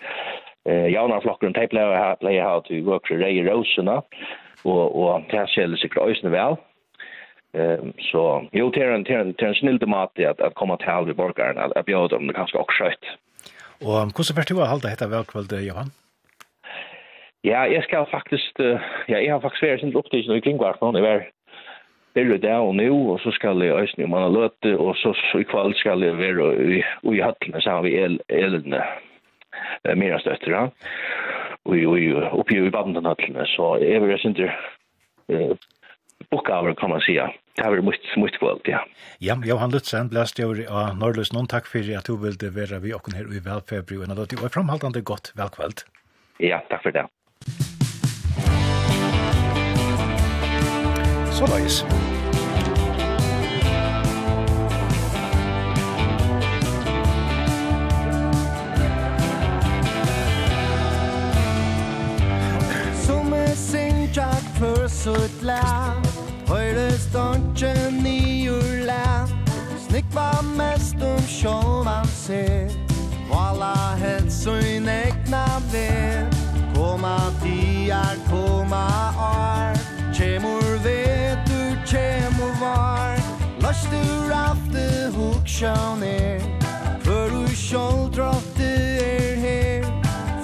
Eh, 0.65 0.93
Jauna 0.93 1.21
flokkeren, 1.21 1.53
de 1.53 1.69
pleier 1.69 1.89
å 1.89 2.49
ha 2.49 2.61
til 2.61 2.83
å 2.83 2.91
gå 2.91 2.99
til 3.07 3.23
Rei 3.23 3.51
Rosena, 3.51 4.03
Och, 4.65 5.01
och 5.01 5.23
det 5.31 5.47
skjer 5.47 5.77
sig 5.77 5.91
øyne 5.97 6.31
väl. 6.31 6.57
Ehm 7.55 7.93
så 7.99 8.47
jo 8.53 8.71
till 8.71 8.83
en 8.83 9.05
till 9.05 9.15
en 9.15 9.35
till 9.35 9.47
en 9.47 9.55
snill 9.55 9.79
tomat 9.79 10.19
att 10.19 10.41
att 10.41 10.55
komma 10.55 10.77
till 10.77 10.87
halva 10.87 11.15
borgaren 11.15 11.73
att 11.77 11.87
bjuda 11.87 12.09
dem 12.09 12.27
det 12.27 12.35
kanske 12.35 12.59
också 12.59 12.85
skött. 12.85 13.05
Og 13.79 14.11
hvordan 14.11 14.37
vært 14.37 14.51
du 14.51 14.59
å 14.59 14.67
halda 14.67 14.91
dette 14.91 15.07
velkvöld, 15.11 15.53
Johan? 15.63 15.91
Ja, 17.47 17.63
jeg 17.71 17.85
skal 17.87 18.09
faktisk, 18.11 18.59
ja, 18.59 19.19
jeg 19.21 19.31
har 19.31 19.43
faktisk 19.43 19.63
vært 19.63 19.85
sin 19.85 19.95
opptid 19.97 20.27
i 20.27 20.41
kringvart 20.43 20.81
nå, 20.83 20.91
jeg 20.99 21.07
var 21.07 21.27
Det 22.17 22.25
er 22.25 22.41
det 22.43 22.55
og 22.59 22.75
nå, 22.75 22.89
og 23.13 23.21
så 23.23 23.31
skal 23.31 23.63
jeg 23.63 23.77
øyne 23.77 24.05
om 24.05 24.11
man 24.11 24.25
har 24.25 24.33
løte, 24.35 24.73
og 24.79 24.97
så, 24.97 25.13
så 25.31 25.39
i 25.39 25.47
kveld 25.47 25.77
skal 25.79 26.03
jeg 26.03 26.19
være 26.19 26.49
i, 26.59 26.81
i 27.15 27.21
hattene 27.23 27.61
sammen 27.63 27.85
med 27.87 27.95
el, 28.03 28.19
elene, 28.29 28.81
mer 29.95 30.19
støtter, 30.19 30.51
ja. 30.51 30.65
Og, 31.69 31.77
og 31.77 32.41
oppe 32.41 32.57
i 32.57 32.59
banden 32.59 32.73
bandenhattene, 32.75 33.47
så 33.55 33.77
jeg 33.83 34.03
vil 34.03 34.19
sin 34.19 34.35
til 34.35 34.51
uh, 35.31 35.55
bokkaver, 36.31 36.75
kan 36.75 36.91
man 36.91 37.05
sige 37.07 37.29
det 37.59 37.65
har 37.67 37.75
vært 37.75 37.87
mye, 37.89 38.19
mye 38.23 38.39
kvalt, 38.39 38.69
ja. 38.71 38.81
Ja, 39.19 39.35
Johan 39.43 39.73
Lutzen, 39.75 40.11
blæst 40.13 40.39
jeg 40.39 40.69
av 40.71 40.95
Norrløs, 40.99 41.33
noen 41.35 41.51
takk 41.51 41.67
for 41.67 41.83
at 41.83 42.07
du 42.07 42.15
ville 42.23 42.53
være 42.55 42.79
vi 42.85 42.95
åkken 42.95 43.19
her 43.19 43.27
i 43.27 43.43
velfebri, 43.43 43.99
og 43.99 44.15
det 44.15 44.39
var 44.39 44.53
framhaldande 44.55 45.03
godt 45.03 45.33
velkvalt. 45.39 45.83
Ja, 46.39 46.63
takk 46.71 46.87
for 46.87 46.95
det. 46.95 47.09
Så 51.35 51.51
løys. 51.51 51.83
Som 63.03 63.35
er 63.35 63.55
sin 63.59 64.07
jack 64.15 64.47
for 64.61 64.87
sutt 64.87 65.43
land 65.43 66.08
stansjen 67.09 68.07
i 68.07 68.45
jula. 68.45 69.29
Snikk 69.89 70.05
var 70.15 70.43
mest 70.57 71.03
om 71.03 71.23
sjål 71.29 71.87
han 71.87 72.07
ser. 72.07 72.71
Vala 73.31 73.97
hetsøyn 74.01 74.89
egna 74.89 75.47
ved 75.73 76.37
Koma 76.75 77.19
tiar, 77.43 78.17
koma 78.31 78.87
ar. 79.19 79.77
Kjemur 80.13 80.69
vetur, 80.85 81.75
kjemur 81.87 82.55
var. 82.61 83.19
Lastur 83.63 84.33
afte 84.33 85.11
huk 85.17 85.49
sjån 85.49 86.03
er 86.07 86.45
Før 87.03 87.29
du 87.33 87.55
sjål 87.57 88.09
drotte 88.15 88.71
er 89.03 89.37
her. 89.43 89.89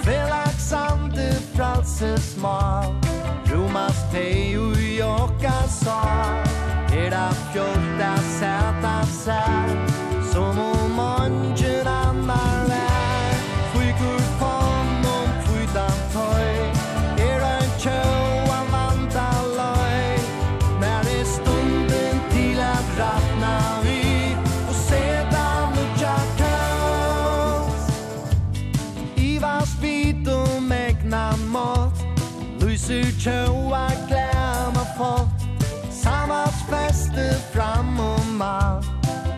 Felak 0.04 0.58
sande 0.60 1.30
fralse 1.54 2.16
smal 2.20 2.92
Rumas 3.48 4.02
tei 4.12 4.56
ui 4.58 5.00
okka 5.02 5.56
sal 5.68 6.53
era 7.05 7.31
fior 7.52 7.78
da 7.99 8.16
seta 8.16 9.05
seta 9.07 9.93
mal 38.34 38.80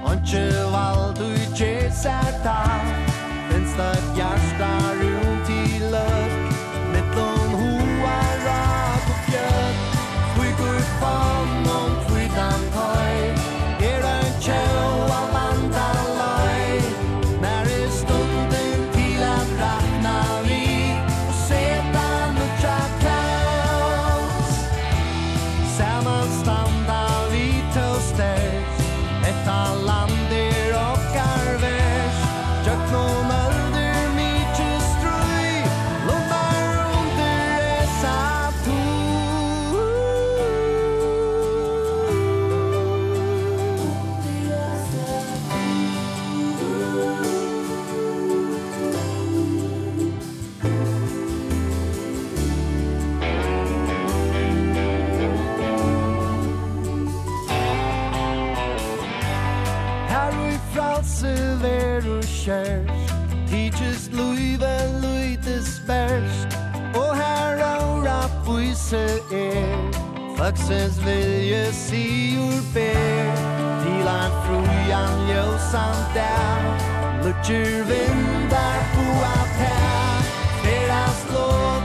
Onche 0.05 0.50
val 0.73 1.12
du 1.15 1.28
chesa 1.55 2.20
ta 2.42 2.81
Fenster 3.49 3.97
ja 4.16 4.31
star 4.49 5.25
er. 69.32 69.76
Faksens 70.36 70.98
vilje 71.06 71.72
sigur 71.72 72.60
ber. 72.74 73.32
Tilan 73.82 74.30
frujan 74.44 75.14
ljósan 75.28 75.98
der. 76.14 76.96
Lutjur 77.26 77.84
vindar 77.88 78.80
på 78.94 79.06
at 79.34 79.52
her 79.60 80.22
Fera 80.62 81.05
slår 81.22 81.75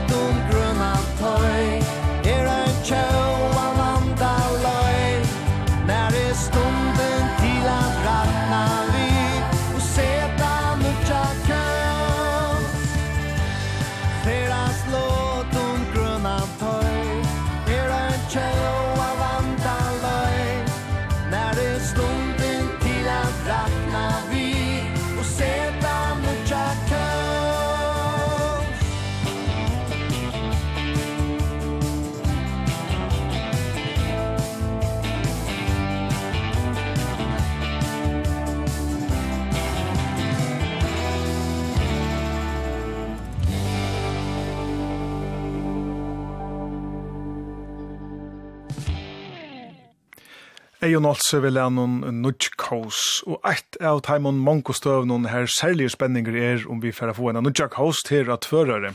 Eion 50.82 51.06
Olse 51.06 51.38
vil 51.38 51.60
ha 51.60 51.68
noen 51.70 52.00
nudgkaus, 52.24 53.20
og 53.30 53.44
eit 53.46 53.76
av 53.86 54.00
taimon 54.02 54.40
mongostøv 54.42 55.04
noen 55.06 55.28
her 55.30 55.44
særlige 55.46 55.92
spenninger 55.94 56.34
er 56.34 56.64
om 56.66 56.80
vi 56.82 56.90
får 56.90 57.12
få 57.14 57.28
en 57.30 57.38
nudgkaus 57.46 58.00
til 58.08 58.32
at 58.34 58.48
førere. 58.50 58.90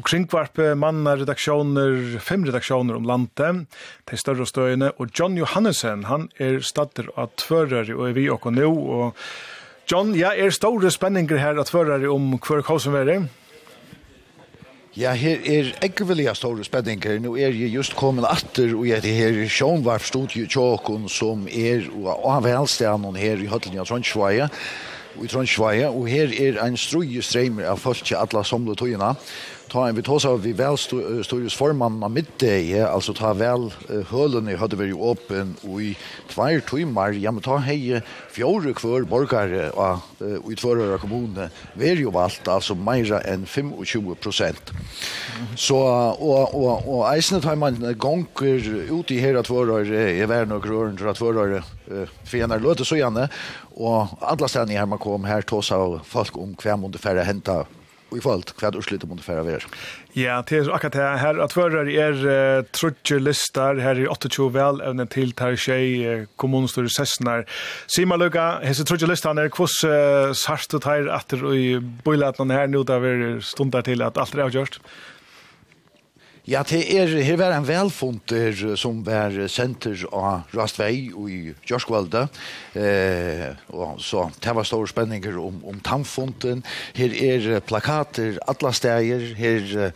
Og 0.00 0.06
kringkvarpe 0.08 0.70
manna 0.80 1.18
redaksjoner, 1.20 2.16
fem 2.24 2.46
redaksjoner 2.48 2.96
om 2.96 3.04
landet, 3.04 3.66
de 4.08 4.20
større 4.22 4.46
støyene, 4.48 4.94
og 4.96 5.12
John 5.12 5.36
Johannesen, 5.36 6.06
han 6.08 6.30
er 6.40 6.62
stadder 6.64 7.12
av 7.20 7.34
tvørere, 7.36 7.92
og 7.98 8.06
er 8.08 8.16
vi 8.16 8.30
okko 8.32 8.54
nå, 8.56 8.70
og 8.72 9.20
John, 9.92 10.16
ja, 10.16 10.32
er 10.32 10.56
store 10.56 10.88
spenninger 10.88 11.36
her 11.36 11.60
at 11.60 11.68
førere 11.68 12.08
om 12.08 12.32
hver 12.40 12.64
kaus 12.64 12.88
som 12.88 12.96
er 12.96 13.04
det? 13.10 13.20
Ja, 15.00 15.14
her 15.16 15.38
er 15.48 15.68
ikke 15.86 16.04
vilja 16.04 16.34
store 16.36 16.64
spenninger. 16.66 17.22
Nå 17.24 17.30
er 17.40 17.54
jeg 17.56 17.70
just 17.72 17.94
kommet 17.96 18.26
atter, 18.28 18.74
og 18.76 18.82
jeg 18.84 18.98
er 18.98 19.14
her 19.16 19.38
Sjønvarp-studio 19.48 20.44
Tjåkon, 20.44 21.06
som 21.08 21.46
er 21.48 21.86
av 22.04 22.44
velstenen 22.44 23.16
her 23.16 23.40
i 23.40 23.48
Høtlen 23.48 23.80
av 23.80 23.88
Trondheim 23.88 24.50
i 25.24 25.30
Trondheim, 25.30 25.96
og 25.96 26.04
her 26.10 26.34
er 26.36 26.60
en 26.66 26.76
strøye 26.76 27.24
streimer 27.24 27.70
av 27.72 27.80
folk 27.80 28.04
til 28.04 28.20
alle 28.20 28.44
samlet 28.44 28.82
togene 28.82 29.14
ta 29.70 29.88
en 29.88 29.94
vi 29.94 30.02
tar 30.02 30.36
vi 30.36 30.52
väl 30.52 30.78
storius 31.24 31.54
formann 31.54 32.02
av 32.02 32.10
middag, 32.10 32.88
alltså 32.88 33.14
ta 33.14 33.32
väl 33.32 33.72
hölen 34.08 34.48
i 34.48 34.56
hade 34.56 34.76
vi 34.76 34.86
ju 34.86 35.10
öppen 35.10 35.56
och 35.62 35.82
i 35.82 35.96
två 36.28 36.60
timmar, 36.70 37.10
ja 37.10 37.32
men 37.32 37.42
ta 37.42 37.56
hej 37.56 38.02
fjärde 38.30 38.72
kvar 38.72 39.02
borgare 39.02 39.70
och 39.70 40.52
i 40.52 40.56
tvåra 40.56 40.98
kommuner 40.98 41.50
är 41.80 41.96
ju 41.96 42.10
valt 42.10 42.48
alltså 42.48 42.74
mera 42.74 43.20
än 43.20 43.46
25 43.84 44.14
Så 45.56 45.78
och 46.18 46.54
och 46.54 46.98
och 46.98 47.14
eisnet 47.14 47.42
tar 47.42 47.56
man 47.56 47.94
gånger 47.98 48.98
ut 48.98 49.10
i 49.10 49.18
hela 49.18 49.42
tvåra 49.42 49.80
i 50.10 50.26
världen 50.26 50.52
och 50.52 50.66
rörn 50.66 50.96
tror 50.96 51.08
att 51.10 51.18
tvåra 51.18 51.62
fenar 52.24 52.58
låter 52.58 52.84
så 52.84 52.96
gärna 52.96 53.28
och 53.74 54.06
alla 54.20 54.48
ställen 54.48 54.76
här 54.76 54.86
man 54.86 54.98
kom 54.98 55.24
här 55.24 55.42
tåsa 55.42 56.00
folk 56.04 56.36
om 56.36 56.54
kväm 56.54 56.84
under 56.84 56.98
färre 56.98 57.20
hämta 57.20 57.66
og 58.10 58.18
i 58.18 58.22
fallet 58.24 58.52
kvad 58.58 58.76
urslit 58.76 59.04
mot 59.04 59.18
ungefär 59.18 59.38
av 59.38 59.64
Ja, 60.12 60.42
det 60.42 60.56
er 60.56 60.70
akkurat 60.74 60.94
här, 60.94 61.16
her. 61.16 61.38
At 61.38 61.52
förrar 61.52 61.88
är 61.88 62.26
uh, 62.26 62.62
trutje 62.62 63.18
lister 63.18 63.74
här 63.76 63.96
är 63.96 64.06
28 64.06 64.48
väl 64.48 64.80
även 64.80 65.06
till 65.06 65.32
tar 65.32 65.56
tjej 65.56 66.06
uh, 66.06 66.26
kommunstör 66.36 66.86
sessnar. 66.86 67.46
Sima 67.86 68.16
Luka, 68.16 68.58
hese 68.62 68.84
trutje 68.84 69.06
listan 69.06 69.38
är 69.38 69.48
kvoss 69.48 69.84
uh, 69.84 70.32
sarst 70.32 70.74
och 70.74 70.82
tar 70.82 71.06
att 71.06 71.32
i 71.32 71.80
bojlatna 72.04 72.54
här 72.54 72.66
nå 72.66 72.82
da 72.82 72.98
vi 72.98 73.42
stundar 73.42 73.82
till 73.82 74.02
att 74.02 74.18
allt 74.18 74.34
är 74.34 74.38
avgjort. 74.38 74.80
Ja, 76.50 76.64
det 76.66 76.80
er, 76.90 77.06
her 77.22 77.36
var 77.38 77.52
en 77.54 77.66
velfunter 77.68 78.56
som 78.74 79.04
var 79.06 79.36
senter 79.46 80.00
av 80.10 80.48
Rastvei 80.50 81.12
og 81.14 81.28
i 81.30 81.52
Gjørskvalda. 81.68 82.24
Eh, 82.74 83.44
og 83.70 84.00
så 84.02 84.24
det 84.42 84.54
var 84.58 84.66
store 84.66 84.90
spenninger 84.90 85.38
om, 85.38 85.60
om 85.70 85.78
tannfunten. 85.86 86.64
Her 86.98 87.14
er 87.14 87.62
plakater, 87.62 88.40
alle 88.50 88.72
steder. 88.74 89.28
Her 89.38 89.94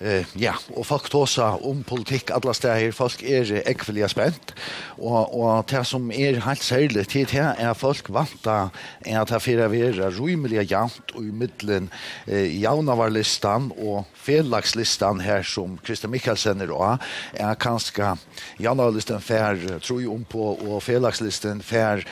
Eh, 0.00 0.24
ja, 0.40 0.54
og 0.72 0.86
folk 0.88 1.10
tåsa 1.12 1.50
om 1.68 1.82
politikk 1.84 2.30
alla 2.32 2.54
steder, 2.56 2.94
folk 2.96 3.20
er 3.20 3.50
ekvelige 3.68 4.08
spent, 4.08 4.54
og, 4.96 5.34
og 5.36 5.66
det 5.68 5.82
som 5.84 6.06
er 6.08 6.38
helt 6.46 6.64
særlig 6.64 7.04
til 7.12 7.26
det 7.28 7.42
er 7.60 7.76
folk 7.76 8.08
vanta 8.08 8.70
er 9.04 9.18
at 9.20 9.28
det 9.28 9.42
fyrir 9.44 9.68
vera 9.68 10.08
rymelige 10.16 10.64
jant 10.70 11.12
og 11.12 11.26
i 11.26 11.34
middelen 11.42 11.90
eh, 12.24 12.48
jaunavarlistan 12.62 13.68
og 13.76 14.08
felagslistan 14.16 15.20
her 15.20 15.44
som 15.44 15.76
Kristian 15.84 16.14
Mikkelsen 16.14 16.64
er 16.64 16.72
og 16.72 17.04
er 17.36 17.60
kanskje 17.60 18.14
jaunavarlistan 18.56 19.20
fer 19.20 19.60
tro 19.84 20.00
om 20.14 20.24
på 20.24 20.54
og 20.64 20.80
felagslisten 20.86 21.60
fer 21.60 22.06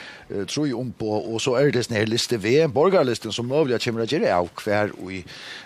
tror 0.49 0.73
om 0.77 0.91
på, 0.93 1.09
og 1.33 1.41
så 1.41 1.57
er 1.61 1.71
det 1.75 1.85
sånn 1.87 1.99
her 1.99 2.11
liste 2.11 2.39
V, 2.43 2.55
borgarlisten, 2.73 3.33
som 3.35 3.51
lovlig 3.53 3.81
kommer 3.85 4.05
til 4.07 4.21
å 4.21 4.25
gjøre 4.25 4.35
av 4.39 4.51
hver 4.65 4.93
vi 5.01 5.23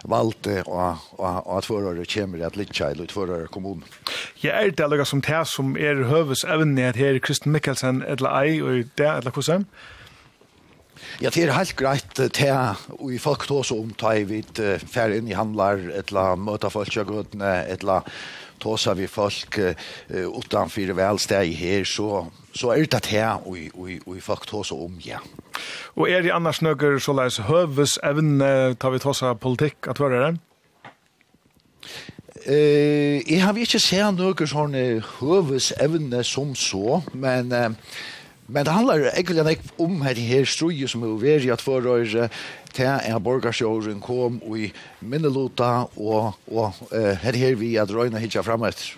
valgte 0.08 0.60
og 0.66 1.22
at 1.22 1.68
forhåret 1.68 2.10
kommer 2.12 2.42
til 2.42 2.62
Lidtjeil 2.62 3.02
og 3.02 3.14
forhåret 3.14 3.50
kommunen. 3.54 3.86
Ja, 4.42 4.58
er 4.60 4.70
det 4.70 4.84
allerede 4.84 5.08
som 5.08 5.22
det 5.24 5.42
som 5.50 5.74
er 5.76 6.06
høves 6.10 6.44
evne 6.44 6.88
at 6.90 7.00
her 7.00 7.18
Kristen 7.22 7.52
Mikkelsen, 7.52 8.02
eller 8.06 8.38
ei, 8.42 8.60
og 8.62 8.86
det, 8.98 9.08
eller 9.08 9.34
hvordan? 9.34 9.66
Ja 9.66 9.91
Ja, 11.20 11.30
det 11.30 11.44
er 11.44 11.52
helt 11.56 11.74
greit 11.76 12.14
til 12.16 12.52
og 12.96 13.10
i 13.12 13.18
folk 13.20 13.44
tås 13.48 13.72
om 13.74 13.90
ta 13.98 14.14
i 14.16 14.24
vidt 14.28 14.60
fer 14.88 15.12
inn 15.16 15.28
i 15.28 15.36
handlar, 15.36 15.82
etla 15.98 16.32
møta 16.36 16.70
folk 16.72 16.96
av 17.02 17.12
eller 17.12 17.68
etla 17.72 18.02
tåsa 18.62 18.94
vi 18.94 19.08
folk 19.10 19.58
utanfyr 20.08 20.92
velsteg 20.94 21.50
her, 21.58 21.84
så, 21.84 22.28
så 22.54 22.70
er 22.72 22.86
det 22.86 23.02
til 23.08 23.42
og 23.42 24.16
i 24.16 24.22
folk 24.22 24.46
tås 24.46 24.70
om, 24.72 24.94
ja. 25.02 25.18
Og 25.98 26.08
er 26.08 26.22
det 26.22 26.32
annars 26.32 26.62
nøkker 26.62 27.00
så 27.02 27.14
leis 27.16 27.40
høves 27.48 27.98
evne 28.06 28.72
tar 28.80 28.94
vi 28.94 29.02
tåsa 29.02 29.34
politikk 29.34 29.90
at 29.90 30.00
være 30.00 30.24
det? 30.24 30.32
Eh, 32.46 33.22
jeg 33.30 33.42
har 33.44 33.58
ikke 33.58 33.78
sett 33.78 34.16
noe 34.18 34.46
sånne 34.48 35.02
høvesevne 35.20 36.24
som 36.26 36.56
så, 36.58 37.02
men 37.14 37.52
eh, 37.54 37.76
Men 38.52 38.66
det 38.68 38.74
handlar 38.74 39.06
egentlig 39.14 39.50
ikke 39.56 39.74
om 39.80 40.02
her 40.04 40.18
her 40.20 40.44
struje 40.44 40.88
som 40.88 41.04
er 41.06 41.16
veri 41.20 41.50
at 41.52 41.64
forrøyre 41.64 42.28
til 42.76 42.88
en 42.88 43.22
borgarsjåren 43.24 44.00
kom 44.04 44.40
og 44.44 44.58
i 44.58 44.72
minnelota 45.00 45.86
og, 45.96 46.34
og 46.52 46.80
uh, 46.92 47.12
her 47.22 47.38
her 47.38 47.56
vi 47.56 47.76
at 47.80 47.92
røyna 47.92 48.20
hitja 48.20 48.44
fram 48.44 48.64
etter. 48.68 48.92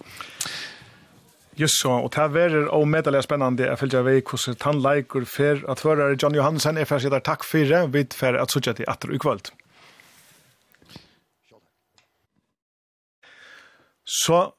Just 1.55 1.79
så, 1.79 2.01
og 2.03 2.11
det 2.11 2.43
er 2.43 2.67
og 2.75 2.89
medelig 2.89 3.23
spennende 3.23 3.69
jeg 3.69 3.79
følger 3.79 4.03
vei 4.03 4.17
hvordan 4.19 4.49
han 4.49 4.57
tannleikur 4.65 5.25
for 5.25 5.63
at 5.71 5.83
hører 5.87 6.17
John 6.19 6.35
Johansen 6.35 6.79
er 6.79 6.89
ferdig 6.91 7.23
takk 7.23 7.47
for 7.47 7.63
det, 7.63 7.85
vi 7.95 8.07
for 8.11 8.35
at 8.35 8.51
sutja 8.51 8.75
til 8.75 8.91
atter 8.91 9.15
i. 9.15 9.19
Så 14.05 14.51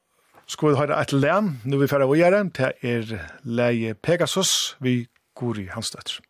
Skal 0.46 0.70
vi 0.70 0.78
høre 0.78 1.00
et 1.02 1.12
län, 1.12 1.56
nu 1.66 1.80
vi 1.80 1.88
færre 1.90 2.06
å 2.06 2.14
gjøre, 2.14 2.44
det 2.54 2.68
er 2.86 3.08
leie 3.42 3.96
Pegasus. 3.98 4.76
Vi 4.78 5.08
Guri 5.34 5.66
Hansdøtter. 5.72 6.20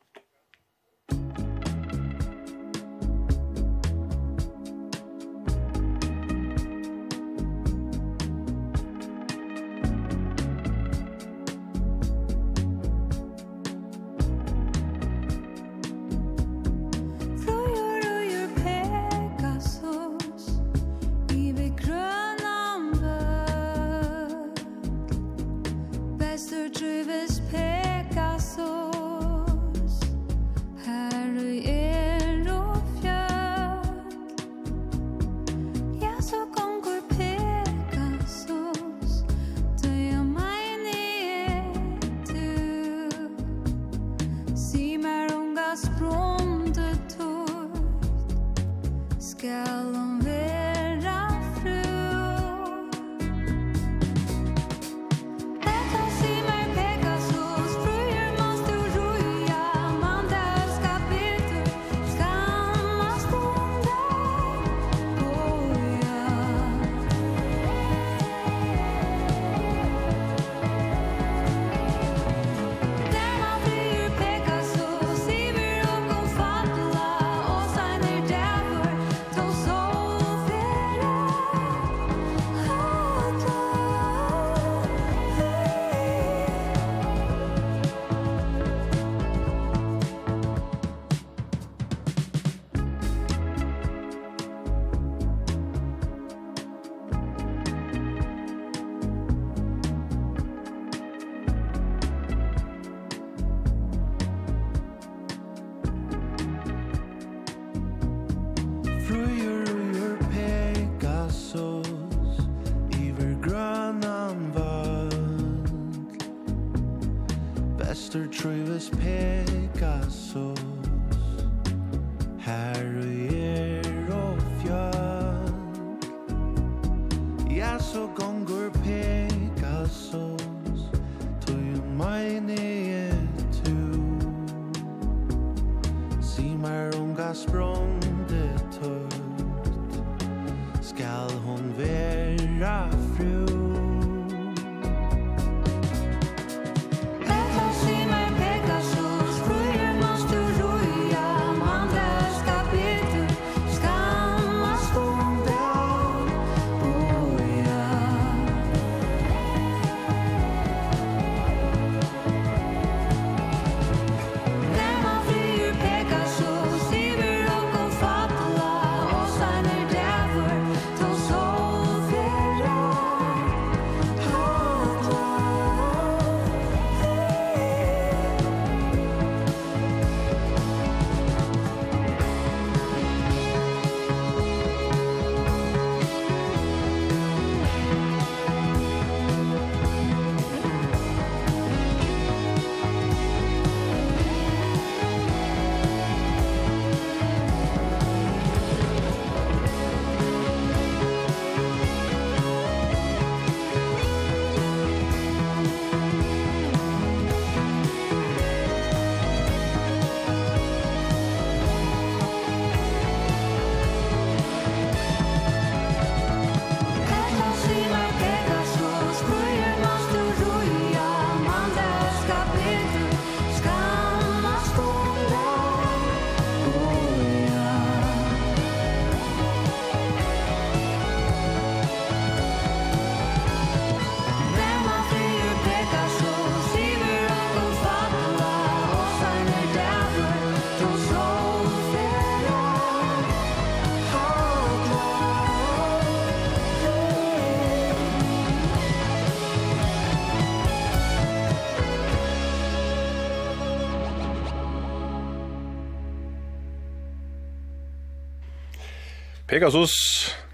Pegasus, 259.56 259.92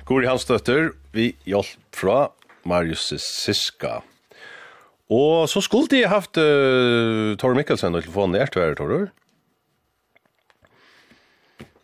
Guri 0.06 0.28
Hansdøtter, 0.30 0.92
vi 1.10 1.32
hjelp 1.42 1.96
fra 1.98 2.28
Marius 2.62 3.08
Siska. 3.18 3.96
Og 5.10 5.48
så 5.50 5.58
skulle 5.66 5.90
de 5.90 6.04
haft 6.06 6.38
uh, 6.38 7.32
Tor 7.34 7.58
Mikkelsen 7.58 7.98
og 7.98 8.04
telefonen 8.04 8.38
i 8.38 8.44
Ertværet, 8.44 8.78
Torur. 8.78 9.08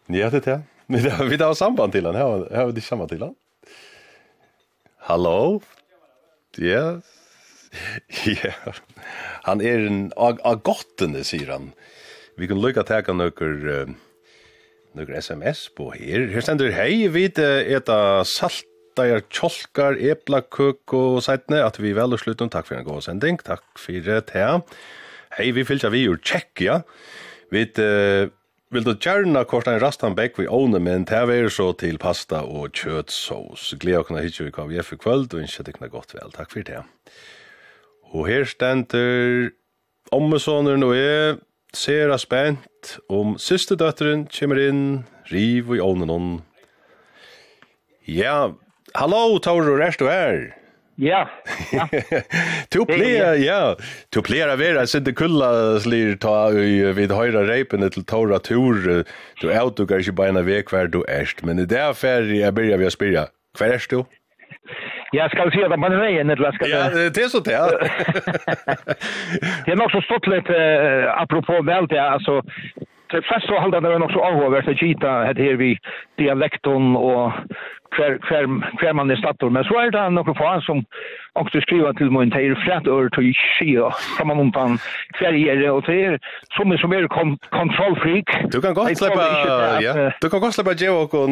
Ja, 0.06 0.30
det 0.30 0.44
er 0.44 0.46
det. 0.46 0.56
Men 0.86 1.10
har 1.10 1.26
vi 1.26 1.42
har 1.42 1.58
samband 1.58 1.98
til 1.98 2.06
han. 2.06 2.14
Her 2.14 2.46
har 2.54 2.70
vi 2.70 2.78
det 2.78 2.86
samband 2.86 3.10
til 3.10 3.26
han. 3.26 3.34
Hallo? 5.10 5.58
Ja. 6.54 7.00
Ja. 8.30 8.78
Han 9.42 9.58
er 9.58 9.88
en 9.90 10.04
ag 10.14 10.38
agotene, 10.46 11.26
sier 11.26 11.50
han. 11.56 11.72
Vi 12.38 12.46
kan 12.46 12.62
lykke 12.62 12.86
til 12.86 13.10
han 13.10 13.26
noen... 13.26 13.64
Uh, 13.66 14.04
nøkker 14.96 15.20
sms 15.20 15.68
på 15.76 15.90
her. 15.96 16.28
Her 16.32 16.44
stender 16.44 16.72
hei, 16.76 17.08
vi 17.12 17.26
eta 17.28 17.98
saltajar 18.28 19.26
tjolkar, 19.28 19.98
eplakøk 19.98 20.94
og 20.96 21.20
seitne, 21.26 21.62
at 21.64 21.80
vi 21.82 21.94
vel 21.96 22.16
og 22.16 22.22
slutten. 22.22 22.50
Takk 22.52 22.70
for 22.70 22.78
en 22.78 22.88
god 22.88 23.04
sending, 23.08 23.40
takk 23.44 23.64
for 23.80 24.08
det. 24.08 24.24
Hei, 25.36 25.50
vi 25.52 25.66
fylgja 25.68 25.92
vi 25.92 26.06
ur 26.08 26.20
Tjekkia. 26.24 26.82
Vi 27.52 27.64
uh, 27.80 28.28
vil 28.74 28.84
du 28.84 28.92
gjerne 29.00 29.44
kort 29.48 29.68
en 29.70 29.80
rastanbekk 29.80 30.42
vi 30.42 30.48
åne, 30.52 30.80
men 30.84 31.06
det 31.08 31.16
er 31.16 31.48
så 31.52 31.70
til 31.80 31.96
pasta 32.00 32.42
og 32.44 32.76
kjøtsås. 32.76 33.74
Gled 33.80 34.02
å 34.02 34.04
kunne 34.04 34.24
hitje 34.24 34.44
vi 34.44 34.52
hva 34.52 34.66
vi 34.68 34.80
er 34.80 34.84
for 34.84 35.00
kvöld, 35.00 35.32
og 35.32 35.44
ikke 35.44 35.64
det 35.70 35.92
godt 35.92 36.12
vel. 36.16 36.32
Takk 36.34 36.52
for 36.52 36.66
det. 36.66 36.82
Og 38.12 38.28
her 38.28 38.44
stender 38.48 39.50
ommesåneren 40.12 40.84
og 40.84 40.96
jeg, 40.96 41.38
ser 41.76 42.14
spent 42.16 42.77
vet 42.88 42.98
om 43.08 43.36
systerdøtteren 43.38 44.28
kommer 44.32 44.58
inn, 44.58 45.04
riv 45.30 45.74
i 45.74 45.80
ovnen 45.80 46.08
hon. 46.08 46.42
Ja, 48.06 48.54
hallo 48.94 49.38
Tauro, 49.38 49.76
er 49.76 49.98
du 49.98 50.08
her? 50.08 50.54
Ja. 50.96 51.28
ja. 51.72 51.86
to 52.70 52.84
plea, 52.84 53.34
ja. 53.38 53.76
pleier 54.22 54.50
å 54.50 54.56
være, 54.58 54.82
jeg 54.82 54.88
sitter 54.88 55.14
kulla 55.14 55.78
slir 55.80 56.16
ta 56.18 56.50
vid 56.50 57.12
høyra 57.12 57.44
reipene 57.46 57.90
til 57.90 58.04
Tauro 58.04 58.38
tur. 58.42 59.04
Du 59.40 59.48
er 59.48 59.60
du 59.76 59.84
ikke 59.84 60.16
bare 60.16 60.34
en 60.34 60.46
vek 60.46 60.72
hver 60.72 60.90
du 60.90 61.04
erst, 61.06 61.44
men 61.44 61.60
i 61.60 61.68
det 61.68 61.78
er 61.78 61.94
ferdig 61.94 62.40
jeg 62.42 62.54
begynner 62.54 62.82
vi 62.82 62.88
å 62.88 62.94
spyrja, 62.94 63.28
Hver 63.58 63.74
erst 63.74 63.90
du? 63.90 64.04
Jag 65.12 65.30
ska 65.30 65.50
se 65.50 65.64
att 65.64 65.78
man 65.78 65.92
är 65.92 65.96
med 65.96 66.30
eller 66.30 66.52
ska 66.52 66.66
Ja, 66.66 66.90
det 66.90 67.22
är 67.22 67.28
så 67.28 67.40
det. 67.40 67.50
det 69.64 69.72
är 69.72 69.76
nog 69.76 69.90
så 69.90 70.00
stort 70.00 70.26
lite 70.26 71.12
apropå 71.16 71.62
väl 71.62 71.86
det 71.86 72.02
alltså 72.02 72.42
det 73.10 73.22
flesta 73.22 73.54
av 73.54 73.60
halda 73.60 73.78
är 73.78 74.02
också 74.02 74.18
avhåvert 74.18 74.68
att 74.68 74.82
gita 74.82 75.08
det 75.34 75.42
här 75.42 75.56
vi 75.56 75.78
dialekton 76.16 76.96
och 76.96 77.32
kvar 77.90 78.18
kvar 78.18 78.44
kvar 78.78 78.92
man 78.92 79.10
är 79.10 79.16
stator 79.16 79.50
men 79.50 79.64
så 79.64 79.78
är 79.78 79.90
det 79.90 80.10
några 80.10 80.34
få 80.34 80.60
som 80.60 80.84
också 81.32 81.60
skriver 81.60 81.92
till 81.92 82.10
mig 82.10 82.22
inte 82.22 82.56
frätt 82.66 82.86
över 82.86 83.08
till 83.08 83.34
sjö 83.34 83.90
som 84.18 84.28
man 84.28 84.40
undan 84.40 84.78
kvar 85.18 85.70
och 85.70 85.82
det 85.86 86.04
är 86.04 86.20
som 86.56 86.72
är 86.72 86.76
som 86.76 86.92
är 86.92 87.08
kontrollfreak 87.60 88.28
du 88.52 88.60
kan 88.60 88.74
gott 88.74 88.98
släppa 88.98 89.22
ja. 89.80 90.12
Du 90.20 90.30
kan 90.30 90.40
gott 90.40 90.54
släppa 90.54 90.72
Joe 90.72 91.02
och 91.02 91.28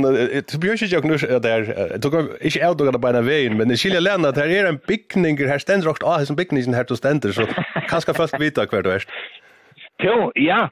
du 0.53 0.59
björs 0.59 0.83
ju 0.83 1.01
nu 1.01 1.17
där 1.49 1.61
du 2.03 2.11
kan 2.11 2.21
inte 2.41 2.69
out 2.69 2.79
där 2.79 2.99
på 2.99 3.13
den 3.13 3.27
vägen 3.27 3.57
men 3.57 3.69
det 3.69 3.77
skiljer 3.77 4.01
länder 4.01 4.29
att 4.29 4.37
här 4.37 4.49
är 4.49 4.69
en 4.69 4.81
byggning 4.89 5.49
här 5.49 5.59
ständer 5.59 5.89
också 5.89 6.07
ah 6.07 6.19
som 6.19 6.37
byggningen 6.37 6.75
här 6.75 6.85
då 6.89 6.97
ständer 6.97 7.33
så 7.33 7.43
kanske 7.89 8.15
fast 8.15 8.41
vita 8.41 8.67
kvar 8.67 8.83
du 8.83 8.91
är 8.91 9.03
Jo, 9.99 10.33
ja, 10.35 10.71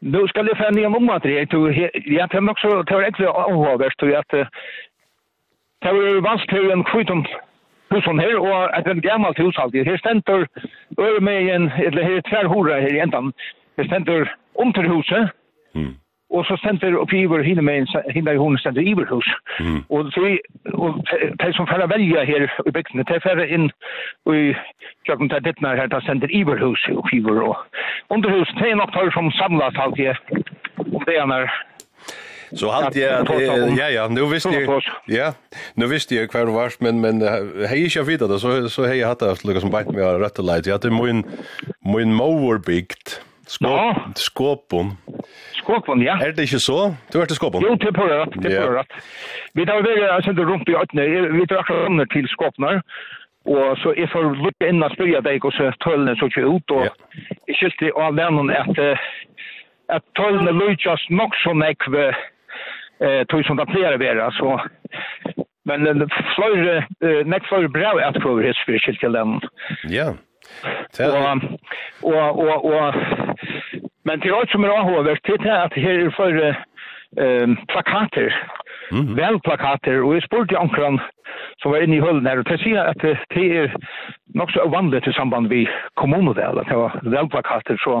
Nu 0.00 0.28
ska 0.28 0.42
det 0.42 0.56
fända 0.56 0.80
en 0.80 0.94
om 0.94 1.20
till 1.22 1.30
det. 1.30 1.90
Jag 2.04 2.30
kan 2.30 2.48
också 2.48 2.84
ta 2.84 3.02
ett 3.02 3.20
avhållvärst 3.20 3.98
till 3.98 4.16
att 4.16 4.28
det 4.28 5.92
var 5.92 6.20
vanskligt 6.20 6.60
till 6.60 6.70
en 6.70 6.84
skjut 6.84 7.10
om 7.10 7.26
husen 7.90 8.18
här 8.18 8.36
och 8.36 8.78
att 8.78 8.86
en 8.86 9.00
gammalt 9.00 9.38
hus 9.38 9.58
alltid. 9.58 9.86
Här 9.86 9.96
ständer 9.96 10.48
över 10.96 11.20
mig 11.20 11.50
en, 11.50 11.68
eller 11.68 12.02
här 12.02 12.12
är 12.12 12.20
tvärhora 12.20 12.80
här 12.80 12.94
i 12.94 13.00
ändan. 13.00 13.32
Här 13.76 13.84
ständer 13.84 14.34
om 14.52 14.72
till 14.72 14.88
huset. 14.88 15.30
Mm 15.74 15.94
og 16.30 16.44
så 16.44 16.56
stender 16.60 16.98
opp 17.00 17.12
i 17.12 17.22
iver 17.24 17.42
hinne 17.42 17.62
med 17.64 17.88
hinne 18.12 18.34
i 18.34 18.40
hun 18.40 18.58
stender 18.60 18.84
iverhus. 18.84 19.28
Mm. 19.60 19.80
Og 19.88 20.10
de, 20.12 20.38
og 20.74 21.00
de 21.40 21.52
som 21.56 21.68
færre 21.70 21.88
velja 21.88 22.24
her 22.28 22.44
i 22.66 22.70
bygdene, 22.70 23.06
de 23.08 23.20
færre 23.24 23.48
inn 23.48 23.70
i 24.34 24.52
kjøkken 25.08 25.32
til 25.32 25.44
dittene 25.46 25.76
her, 25.78 25.88
de 25.88 26.02
stender 26.04 26.34
iverhus 26.40 26.84
opp 26.96 27.08
i 27.12 27.22
iver. 27.22 27.40
Og 27.48 27.56
underhus, 28.10 28.52
det 28.60 28.70
er 28.70 28.76
nok 28.82 28.92
tar 28.92 29.10
som 29.16 29.32
samlet 29.40 29.80
alt 29.80 29.96
det, 29.96 30.16
og 30.92 31.02
det 31.08 31.16
er 31.16 31.48
Så 32.56 32.70
halt 32.70 32.96
jag 32.96 33.26
ja 33.78 33.88
ja 33.88 34.08
nu 34.08 34.26
visste 34.26 34.48
jag 34.48 34.82
ja 35.06 35.32
nu 35.74 35.86
visste 35.86 36.14
jag 36.14 36.30
kvar 36.30 36.46
var 36.46 36.72
men 36.80 37.00
men 37.00 37.20
hej 37.68 37.96
jag 37.96 38.04
vet 38.04 38.20
det 38.20 38.40
så 38.40 38.68
så 38.68 38.86
hej 38.86 38.98
jag 38.98 39.08
hade 39.08 39.28
haft 39.28 39.44
lucka 39.44 39.60
som 39.60 39.70
bait 39.70 39.90
mig 39.90 40.02
rätt 40.02 40.38
light 40.38 40.66
jag 40.66 40.72
hade 40.72 40.90
min 40.90 41.24
min 41.84 42.14
mower 42.14 42.58
bikt 42.58 43.20
skåp 43.46 43.96
skåpon 44.14 44.96
Skåpen, 45.68 46.02
ja. 46.02 46.16
Er 46.24 46.32
det 46.32 46.42
ikke 46.48 46.58
så? 46.58 46.78
Du 47.12 47.18
har 47.18 47.26
vært 47.26 47.32
i 47.34 47.36
Skåpen? 47.36 47.64
Jo, 47.66 47.74
til 47.76 47.92
Pørat, 47.92 48.32
til 48.42 48.54
Pørat. 48.56 48.94
Vi 49.54 49.64
tar 49.68 49.82
vært 49.84 50.24
sendt 50.24 50.40
rundt 50.40 50.70
i 50.72 50.76
Øtne, 50.80 51.04
vi 51.34 51.44
tar 51.50 51.60
akkurat 51.60 52.08
til 52.14 52.28
Skåpen 52.32 52.64
Og 53.44 53.76
så 53.82 53.92
jeg 53.96 54.08
får 54.12 54.30
lukke 54.44 54.68
inn 54.68 54.82
og 54.82 54.94
spørre 54.94 55.20
deg, 55.28 55.44
og 55.44 55.52
så 55.52 55.68
tølene 55.84 56.16
så 56.16 56.28
ikke 56.30 56.46
ut, 56.46 56.72
og 56.72 56.88
jeg 57.48 57.56
skilte 57.58 57.92
av 58.00 58.16
lennom 58.16 58.48
at, 58.50 58.80
at 59.92 60.08
tølene 60.16 60.56
lukkes 60.56 61.04
nok 61.10 61.36
som 61.44 61.60
jeg 61.64 61.76
eh, 62.00 63.22
tog 63.28 63.44
som 63.44 63.60
det 63.60 63.68
pleier 63.68 63.96
å 63.96 64.00
være, 64.00 64.30
så... 64.40 64.56
Men 65.68 65.84
flere, 65.84 66.08
fløyre, 66.32 67.24
nek 67.28 67.44
flere 67.44 67.68
brev 67.68 67.98
at 68.00 68.16
prøver 68.22 68.46
hetsfyrskilt 68.48 69.02
til 69.04 69.12
den. 69.12 69.34
Ja. 69.92 70.14
Og, 71.04 71.42
og, 72.08 72.38
og, 72.40 72.64
og 72.64 73.36
Men 74.08 74.20
det 74.20 74.28
er 74.30 74.34
også 74.40 74.52
som 74.52 74.64
er 74.64 74.72
avhåvert, 74.80 75.26
det 75.26 75.46
er 75.46 75.60
at 75.66 75.74
her 75.84 75.96
er 76.06 76.12
for 76.16 76.30
eh, 77.22 77.48
plakater 77.72 78.30
mm 78.90 79.16
velplakater, 79.18 80.02
og 80.04 80.14
jeg 80.14 80.22
spurte 80.26 80.58
ankeren 80.58 81.00
som 81.60 81.72
var 81.72 81.82
inne 81.82 81.96
i 81.96 82.02
hullen 82.02 82.26
her, 82.26 82.40
og 82.40 82.46
til 82.48 82.58
sier 82.62 82.82
at 82.92 83.00
det 83.02 83.46
er 83.60 83.72
nok 84.38 84.50
så 84.54 84.64
vanligt 84.70 85.04
til 85.04 85.14
samband 85.16 85.48
med 85.50 85.66
at 86.60 86.68
det 86.70 86.78
var 86.78 87.00
velplakater, 87.02 87.76
så 87.84 88.00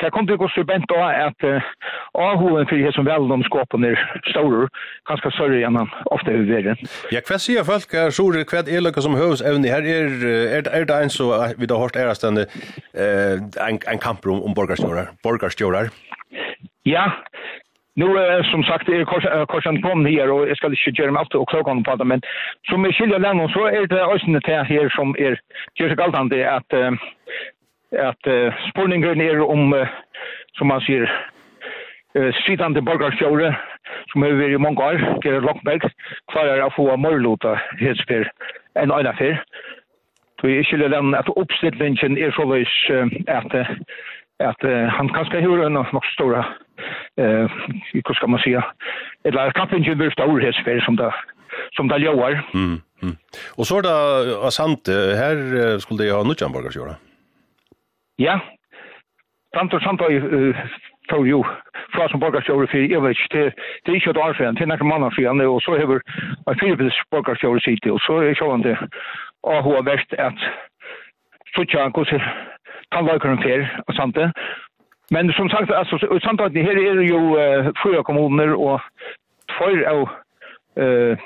det 0.00 0.12
kom 0.12 0.26
til 0.26 0.36
å 0.36 0.42
gå 0.42 0.48
student 0.52 0.86
da 0.90 1.08
at 1.26 1.46
uh, 1.46 1.70
avhoven 2.14 2.68
for 2.68 2.76
det 2.76 2.92
som 2.94 3.08
velde 3.08 3.36
om 3.36 3.44
skåpen 3.48 3.84
er 3.84 3.96
større, 4.28 4.68
ganske 5.08 5.32
større 5.36 5.62
enn 5.66 5.78
han 5.80 5.90
ofte 6.14 6.34
er 6.34 6.44
verden. 6.50 6.76
Ja, 7.14 7.24
hva 7.26 7.40
sier 7.40 7.66
folk 7.68 7.94
er 7.94 8.14
større, 8.14 8.44
hva 8.44 8.64
er 8.66 8.86
det 8.86 9.06
som 9.06 9.18
høves 9.18 9.44
evne 9.46 9.72
her, 9.72 9.86
er, 9.86 10.14
er, 10.60 10.68
er 10.68 10.88
det 10.90 11.00
en 11.00 11.14
så 11.14 11.30
vi 11.58 11.70
har 11.70 11.80
hørt 11.80 11.96
ærestende 11.96 12.46
uh, 12.50 13.36
en, 13.68 13.80
en 13.80 14.02
kamp 14.02 14.26
om, 14.26 14.42
om 14.42 14.54
borgarstjårar, 14.54 15.14
borgarstjårar? 15.24 15.90
Ja, 16.88 17.10
Nu 18.00 18.08
är 18.18 18.42
som 18.42 18.62
sagt 18.64 18.88
är 18.88 19.04
korsan 19.44 19.82
kom 19.82 20.06
här 20.06 20.30
och 20.30 20.48
jag 20.48 20.56
ska 20.56 20.66
inte 20.66 21.02
göra 21.02 21.12
mig 21.12 21.20
allt 21.20 21.34
och 21.34 21.48
klockan 21.48 21.84
på 21.84 21.96
det 21.96 22.04
men 22.04 22.22
som 22.68 22.84
är 22.84 22.92
skilja 22.92 23.18
länge 23.18 23.48
så 23.52 23.66
är 23.66 23.86
det 23.86 24.04
ösnet 24.14 24.46
här 24.46 24.88
som 24.88 25.14
är 25.18 25.40
just 25.80 25.96
galtande 25.96 26.50
att 26.56 26.72
att 28.08 28.24
spårningen 28.70 29.20
är 29.20 29.40
om 29.40 29.86
som 30.58 30.66
man 30.68 30.80
säger 30.80 31.30
eh 32.14 32.32
sittande 32.46 32.80
borgarstjóri 32.82 33.52
som 34.12 34.22
hefur 34.22 34.40
verið 34.40 34.54
i 34.54 34.58
mange 34.58 34.84
år, 34.84 35.18
Gerard 35.24 35.44
Lockberg, 35.44 35.90
klarar 36.32 36.64
að 36.64 36.74
få 36.76 36.96
morluta 36.96 37.56
hetsper 37.80 38.30
enn 38.78 38.92
eina 38.94 39.12
fyr. 39.18 39.38
Så 40.40 40.48
jeg 40.48 40.66
skiljer 40.68 40.88
den 40.88 41.14
at 41.14 41.28
oppsnittlingen 41.28 42.16
er 42.18 42.32
såleis 42.32 42.72
at 43.28 43.52
at 44.40 44.64
uh, 44.64 44.88
han 44.96 45.08
kanskje 45.14 45.42
har 45.44 45.66
en 45.66 45.72
nok 45.72 46.06
stora 46.14 46.44
eh 47.18 47.48
hur 47.92 48.14
ska 48.14 48.26
man 48.26 48.40
säga 48.40 48.64
eller 49.24 49.50
kappingen 49.50 49.98
blir 49.98 50.10
stor 50.10 50.40
här 50.40 50.62
för 50.64 50.80
som 50.80 50.96
där 50.96 51.14
som 51.76 51.88
där 51.88 51.98
gör. 51.98 52.42
Mm. 52.54 52.80
mm. 53.02 53.16
Og 53.58 53.66
så 53.66 53.78
er 53.78 53.82
det 53.82 53.96
uh, 54.44 54.48
sant 54.48 54.88
her 54.88 55.16
här 55.16 55.78
skulle 55.78 56.04
jag 56.04 56.16
ha 56.16 56.24
något 56.24 56.40
hamburgare 56.40 56.72
göra. 56.74 56.94
Ja. 58.16 58.40
Samt 59.56 59.74
og 59.74 59.82
samt 59.82 60.00
uh, 60.00 60.56
tog 61.10 61.28
jo 61.28 61.44
fra 61.94 62.08
som 62.08 62.20
borgarstjåre 62.20 62.66
for 62.70 62.78
jeg 62.78 63.02
vet 63.02 63.18
ikke, 63.18 63.30
det, 63.34 63.52
det 63.82 63.92
er 63.92 63.98
ikke 63.98 64.10
et 64.10 64.24
år 64.24 64.34
siden, 64.38 64.54
det 64.54 64.62
er 64.62 64.70
noen 64.72 64.92
måneder 64.92 65.14
siden, 65.16 65.40
og 65.40 65.60
så 65.64 65.76
har 65.80 66.00
en 66.50 66.58
Philips 66.60 67.00
borgarstjåre 67.10 67.60
sitt, 67.60 67.86
og 67.86 68.00
så 68.06 68.20
er 68.22 68.38
sjående 68.38 68.76
AHA 69.54 69.82
verst 69.90 70.14
at 70.26 70.38
så 71.54 71.64
tja, 71.66 71.88
hvordan 71.88 72.20
kan 72.90 73.04
vara 73.04 73.18
kan 73.18 73.42
fair 73.42 73.82
och 73.86 73.94
sånt 73.94 74.14
där. 74.14 74.32
Men 75.10 75.32
som 75.32 75.48
sagt 75.48 75.70
alltså 75.70 75.98
samtidigt 76.22 76.66
här 76.66 76.78
är 76.78 76.94
det 76.94 77.04
ju 77.04 77.72
fyra 77.84 78.02
kommuner 78.02 78.52
och 78.54 78.80
två 79.58 79.90
av 79.90 80.08
eh 80.76 81.18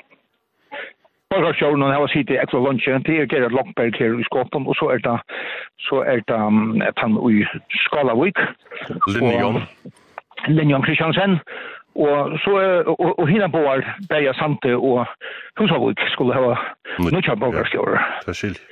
Borgarsjøen 1.35 1.83
og 1.83 2.09
sitt 2.13 2.29
i 2.29 2.37
ekstra 2.39 2.61
lunsje, 2.61 2.99
det 3.05 3.15
er 3.19 3.29
Gerard 3.31 3.55
Lockberg 3.57 3.97
her 3.97 4.19
i 4.19 4.25
Skåpen, 4.27 4.67
og 4.69 4.75
så 4.79 4.91
er 4.93 5.01
det, 5.03 5.15
så 5.87 6.03
er 6.05 6.21
det 6.29 6.37
um, 6.37 6.81
et 6.85 7.01
han 7.01 7.17
i 7.31 7.41
Skalavik. 7.87 8.39
Linjon. 9.15 9.63
Linjon 10.47 10.85
Kristiansen. 10.85 11.39
Og 11.95 12.39
så 12.43 12.53
og, 12.91 13.19
og 13.19 13.27
hina 13.27 13.47
boar 13.47 13.83
Beia 14.09 14.33
Sante 14.35 14.75
og 14.75 15.05
Husavik 15.59 16.01
skulle 16.11 16.35
hava 16.35 16.57
nokja 16.99 17.37
borgarsjøer. 17.39 17.95
Ja, 17.95 18.07
det 18.25 18.33
er 18.35 18.39
skilt. 18.41 18.63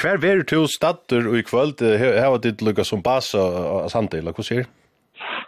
Hver 0.00 0.20
ver 0.22 0.42
to 0.48 0.66
stadder 0.66 1.28
og 1.28 1.36
i 1.38 1.44
kvöld, 1.46 1.82
hva 1.82 2.38
ditt 2.42 2.62
lukka 2.64 2.84
som 2.84 3.02
basa 3.02 3.38
av 3.38 3.90
Sandi, 3.92 4.20
eller 4.22 4.36
hva 4.36 4.44
sier? 4.46 4.68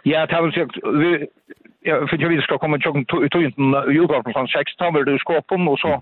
Ja, 0.05 0.25
det 0.25 0.37
har 0.37 0.45
vi 0.45 0.53
sagt, 0.53 0.77
vi, 1.01 1.11
ja, 1.87 1.97
for 2.05 2.21
jeg 2.21 2.29
vi 2.29 2.41
skal 2.45 2.61
komme 2.61 2.79
tjokken 2.81 3.07
i 3.25 3.31
tøynten 3.33 3.73
i 3.89 3.97
utgården 3.97 4.33
kl. 4.35 4.47
6, 4.53 4.77
da 4.79 4.91
var 4.93 5.07
det 5.07 5.17
i 5.17 5.23
skåpen, 5.23 5.67
og 5.67 5.79
så, 5.81 5.97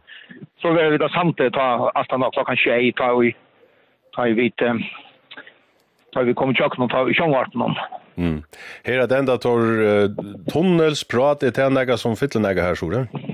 så 0.62 0.76
var 0.76 0.92
vi 0.92 1.02
da 1.02 1.10
Sandi 1.16 1.50
ta 1.56 1.90
astan 1.96 2.26
av 2.26 2.36
klokkan 2.36 2.60
21, 2.60 2.94
ta 3.00 3.14
vi, 3.20 3.34
ta 4.16 4.28
vi, 4.28 4.50
ta 6.14 6.26
vi 6.28 6.36
kommer 6.38 6.60
tjokken 6.60 6.86
og 6.86 6.92
ta 6.92 7.06
vi 7.08 7.16
tjongvarten 7.18 7.64
om. 7.70 7.78
Mm. 8.20 8.42
Her 8.86 9.06
er 9.06 9.08
det 9.10 9.24
enda 9.24 9.40
tar 9.42 9.64
uh, 9.64 10.26
tunnelsprat, 10.52 11.42
det 11.42 11.58
er 11.58 11.72
nega 11.74 11.98
som 11.98 12.20
fytler 12.20 12.44
nega 12.44 12.68
her, 12.68 12.78
Sjore? 12.78 13.08
Ja. 13.08 13.33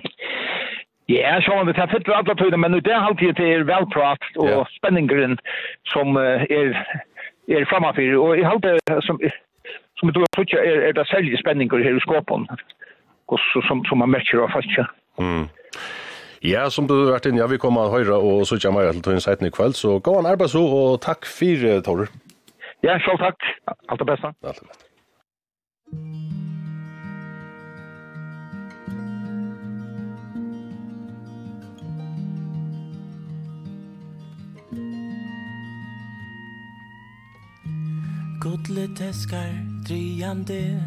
Ja, 1.09 1.41
så 1.41 1.63
det 1.65 1.73
tar 1.75 1.87
fett 1.89 2.09
alla 2.13 2.35
tiden, 2.35 2.59
men 2.59 2.73
det 2.73 2.93
er 2.93 3.01
alltid 3.01 3.33
det 3.35 3.47
er 3.53 3.63
velprat 3.65 4.23
og 4.37 4.49
yeah. 4.49 4.65
spenningen 4.77 5.39
som 5.93 6.15
er 6.15 6.75
er 7.49 7.65
framafyr 7.69 8.17
og 8.17 8.37
i 8.37 8.43
allt 8.45 8.67
som 9.07 9.17
som 9.99 10.11
du 10.13 10.19
har 10.19 10.33
tycker 10.37 10.57
er 10.57 10.87
er 10.87 10.91
det 10.93 11.07
säljer 11.07 11.37
spänningar 11.37 11.83
her 11.83 11.97
i 11.97 11.99
skåpen. 11.99 12.47
Og 13.27 13.39
så 13.39 13.61
som 13.67 13.85
som 13.85 13.97
man 13.97 14.09
merker 14.09 14.39
av 14.39 14.49
fast. 14.53 14.69
Mm. 15.19 15.49
Ja, 16.43 16.69
som 16.69 16.87
du 16.87 16.93
har 16.93 17.13
vært 17.13 17.25
inn, 17.25 17.37
ja, 17.37 17.47
vi 17.47 17.57
kommer 17.57 17.81
å 17.81 17.91
høre 17.97 18.15
og 18.15 18.47
så 18.47 18.59
kommer 18.61 18.81
jeg 18.81 19.03
til 19.03 19.11
å 19.11 19.15
innsetten 19.15 19.47
i 19.47 19.51
kveld, 19.51 19.75
så 19.75 19.99
gå 19.99 20.17
an 20.19 20.25
arbeid 20.25 20.49
så, 20.49 20.61
og 20.63 21.01
takk 21.01 21.25
for, 21.25 21.81
Torre. 21.83 22.07
Ja, 22.83 22.99
selv 22.99 23.19
takk. 23.19 23.43
Alt 23.89 23.99
det 23.99 24.07
beste. 24.07 24.31
Alt 24.43 24.61
det 24.61 24.67
beste. 24.69 26.48
Godle 38.39 38.87
teskar 38.95 39.83
driande 39.87 40.83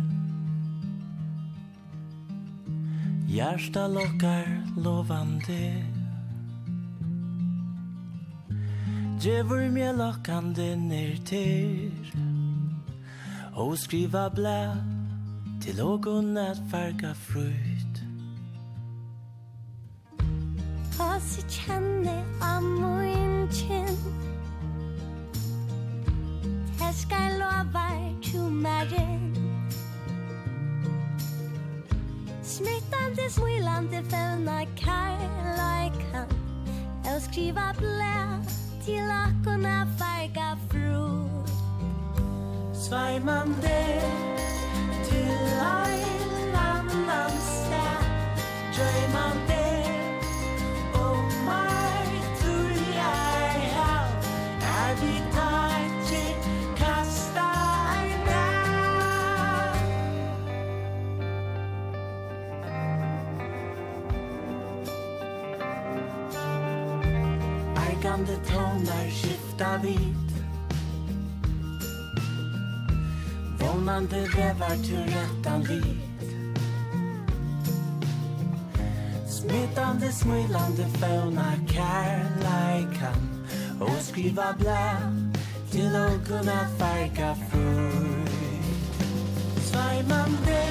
Hjärsta 3.28 3.86
lockar 3.86 4.66
lovande 4.76 5.84
Djevur 9.20 9.70
mjö 9.70 9.92
lockande 9.92 10.76
ner 10.76 11.16
till 11.16 12.12
Och 13.54 13.78
skriva 13.78 14.30
blä 14.30 14.76
Till 15.62 15.80
ågon 15.80 16.36
att 16.36 16.70
farga 16.70 17.14
fruit 17.14 17.96
Fast 20.90 21.42
jag 21.42 21.50
känner 21.50 22.24
av 22.40 22.62
min 22.62 23.48
Jeg 26.82 26.94
skal 26.94 27.32
lova 27.38 27.88
tjumaren 28.22 29.36
Smittande, 32.42 33.30
smilande, 33.30 34.02
fällna 34.10 34.66
karlajkan 34.66 36.28
Jag 37.04 37.22
skriva 37.22 37.74
blä 37.78 38.42
till 38.84 39.10
akorna 39.10 39.86
farga 39.98 40.58
fru 40.70 41.28
Svajmande 42.74 44.00
til 45.08 45.30
ein 45.60 46.56
annan 46.56 47.30
stad 47.30 48.04
Dröjmande 48.76 49.71
Viskande 68.12 68.36
tonar 68.46 69.10
skifta 69.10 69.78
vid. 69.82 70.16
Vånande 73.58 74.16
rävar 74.16 74.76
till 74.76 75.14
rättan 75.14 75.62
vid. 75.62 76.00
Smittande, 79.28 80.12
smilande 80.12 80.88
fåna 80.88 81.52
kärlekan 81.68 83.46
Och 83.80 84.02
skriva 84.02 84.52
blä 84.58 84.96
Till 85.70 85.96
att 85.96 86.28
kunna 86.28 86.68
färga 86.78 87.34
frukt 87.34 88.32
Svajmande 89.56 90.62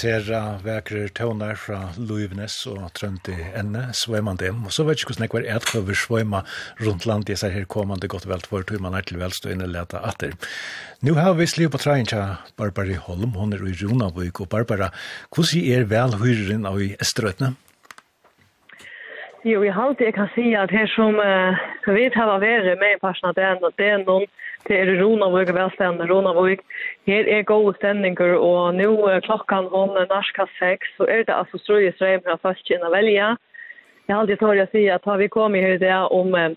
sera 0.00 0.56
vekre 0.64 1.08
tøvner 1.12 1.58
fra 1.60 1.90
Luivnes 1.98 2.54
og 2.70 2.86
Trøndi 2.96 3.34
enne, 3.58 3.90
svøyman 3.96 4.38
dem. 4.40 4.62
Og 4.64 4.72
så 4.72 4.86
vet 4.88 5.02
ikke 5.02 5.12
hvordan 5.12 5.26
jeg 5.26 5.34
var 5.34 5.48
et 5.58 5.68
for 5.68 6.00
svøyma 6.02 6.40
rundt 6.80 7.06
land. 7.08 7.28
jeg 7.28 7.38
ser 7.38 7.52
her 7.52 7.66
kommande 7.68 8.08
godt 8.08 8.28
vel 8.28 8.40
for 8.48 8.64
tog 8.64 8.80
man 8.80 8.96
er 8.96 9.04
til 9.04 9.20
velstående 9.20 9.68
leta 9.68 10.00
atter. 10.08 10.32
Nå 11.04 11.16
har 11.18 11.34
vi 11.36 11.46
sliv 11.46 11.72
på 11.74 11.82
trein 11.82 12.08
til 12.08 12.36
Barbara 12.56 12.96
Holm, 12.96 13.34
hun 13.36 13.52
er 13.52 13.66
i 13.66 13.76
Ronavik, 13.82 14.40
og 14.40 14.48
Barbara, 14.48 14.90
hvordan 15.34 15.68
er 15.74 15.88
velhyreren 15.90 16.66
av 16.66 16.80
i 16.80 16.94
Estrøtene? 17.00 17.54
Jo, 19.44 19.62
jeg 19.64 19.72
halte 19.72 20.04
jeg 20.04 20.12
kan 20.12 20.26
si 20.34 20.50
at 20.52 20.68
her 20.68 20.88
som 20.92 21.16
uh, 21.16 21.60
vi 21.88 22.02
tar 22.12 22.28
av 22.28 22.42
være 22.44 22.74
med 22.76 22.96
i 22.96 23.00
personen, 23.00 23.32
det 23.38 23.44
er, 23.44 23.54
det 23.78 23.86
er 23.88 24.02
noen 24.04 24.26
det 24.68 24.76
er 24.76 24.90
Ronavøk 25.00 25.48
og 25.48 25.56
velstående 25.56 26.08
Ronavøk. 26.10 26.60
Her 27.08 27.24
er 27.24 27.46
gode 27.48 27.72
stemninger, 27.78 28.34
og 28.36 28.74
nå 28.76 28.90
uh, 29.00 29.16
klokken 29.24 29.70
om 29.72 29.94
norska 30.10 30.44
seks, 30.58 30.90
så 30.98 31.08
er 31.08 31.24
det 31.24 31.32
altså 31.32 31.56
strøye 31.62 31.92
strøm 31.96 32.20
fra 32.26 32.36
først 32.42 32.68
inn 32.68 32.84
å 32.84 32.90
velge. 32.92 33.30
Jeg 34.04 34.12
har 34.12 34.20
alltid 34.20 34.42
tør 34.42 34.60
å 34.60 34.66
si 34.74 34.82
at 34.92 35.08
har 35.08 35.22
vi 35.22 35.30
kommet 35.32 35.64
her 35.64 35.80
det 35.80 35.96
om 36.18 36.36
uh, 36.36 36.52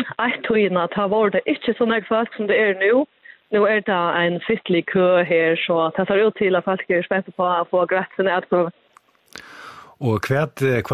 ett 0.00 0.40
tøyene, 0.48 0.86
ta 0.96 1.04
var 1.12 1.34
det 1.34 1.44
ikke 1.44 1.76
så 1.76 1.84
nøy 1.90 2.00
folk 2.08 2.32
som 2.38 2.48
det 2.48 2.56
er 2.56 2.72
nå. 2.80 3.04
Nå 3.52 3.66
er 3.68 3.84
det 3.84 4.00
en 4.22 4.40
fytlig 4.48 4.86
kø 4.94 5.20
her, 5.28 5.60
så 5.66 5.90
det 5.98 6.08
ser 6.08 6.24
ut 6.24 6.40
til 6.40 6.56
at 6.56 6.64
folk 6.64 6.88
er 6.88 7.04
spent 7.04 7.28
på 7.36 7.50
å 7.52 7.68
få 7.68 7.84
gretsen 7.92 8.32
etterpå 8.32 8.70
Og 10.04 10.26
hva 10.28 10.44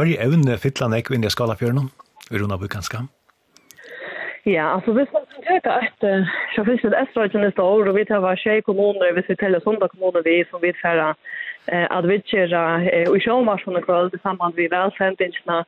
er 0.06 0.20
evne 0.22 0.58
fytla 0.62 0.86
nek 0.90 1.10
inn 1.10 1.26
i 1.26 1.32
skalafjørnum? 1.34 1.88
Runa 2.30 2.56
Bukanska? 2.60 3.02
Ja, 4.46 4.70
altså 4.74 4.94
hvis 4.96 5.10
man 5.12 5.26
kan 5.32 5.42
tøke 5.48 5.72
at 5.82 6.04
så 6.54 6.62
finnes 6.64 6.84
det 6.86 7.00
Østreitjen 7.02 7.42
neste 7.44 7.62
år, 7.62 7.90
og 7.90 7.96
vi 7.98 8.04
tar 8.08 8.22
hver 8.24 8.38
tjej 8.40 8.62
kommuner, 8.64 9.12
hvis 9.12 9.28
vi 9.28 9.36
teller 9.36 9.60
sonda 9.60 9.90
kommuner 9.92 10.22
vi 10.24 10.44
som 10.50 10.62
vi 10.62 10.72
tar 10.80 11.02
at 11.68 12.08
vi 12.08 12.18
tar 12.30 12.54
og 13.10 13.16
i 13.16 13.24
sjåmarsjonen 13.26 13.82
kvöld 13.84 14.14
sammen 14.22 14.56
vi 14.56 14.70
velsendingsna 14.72 15.64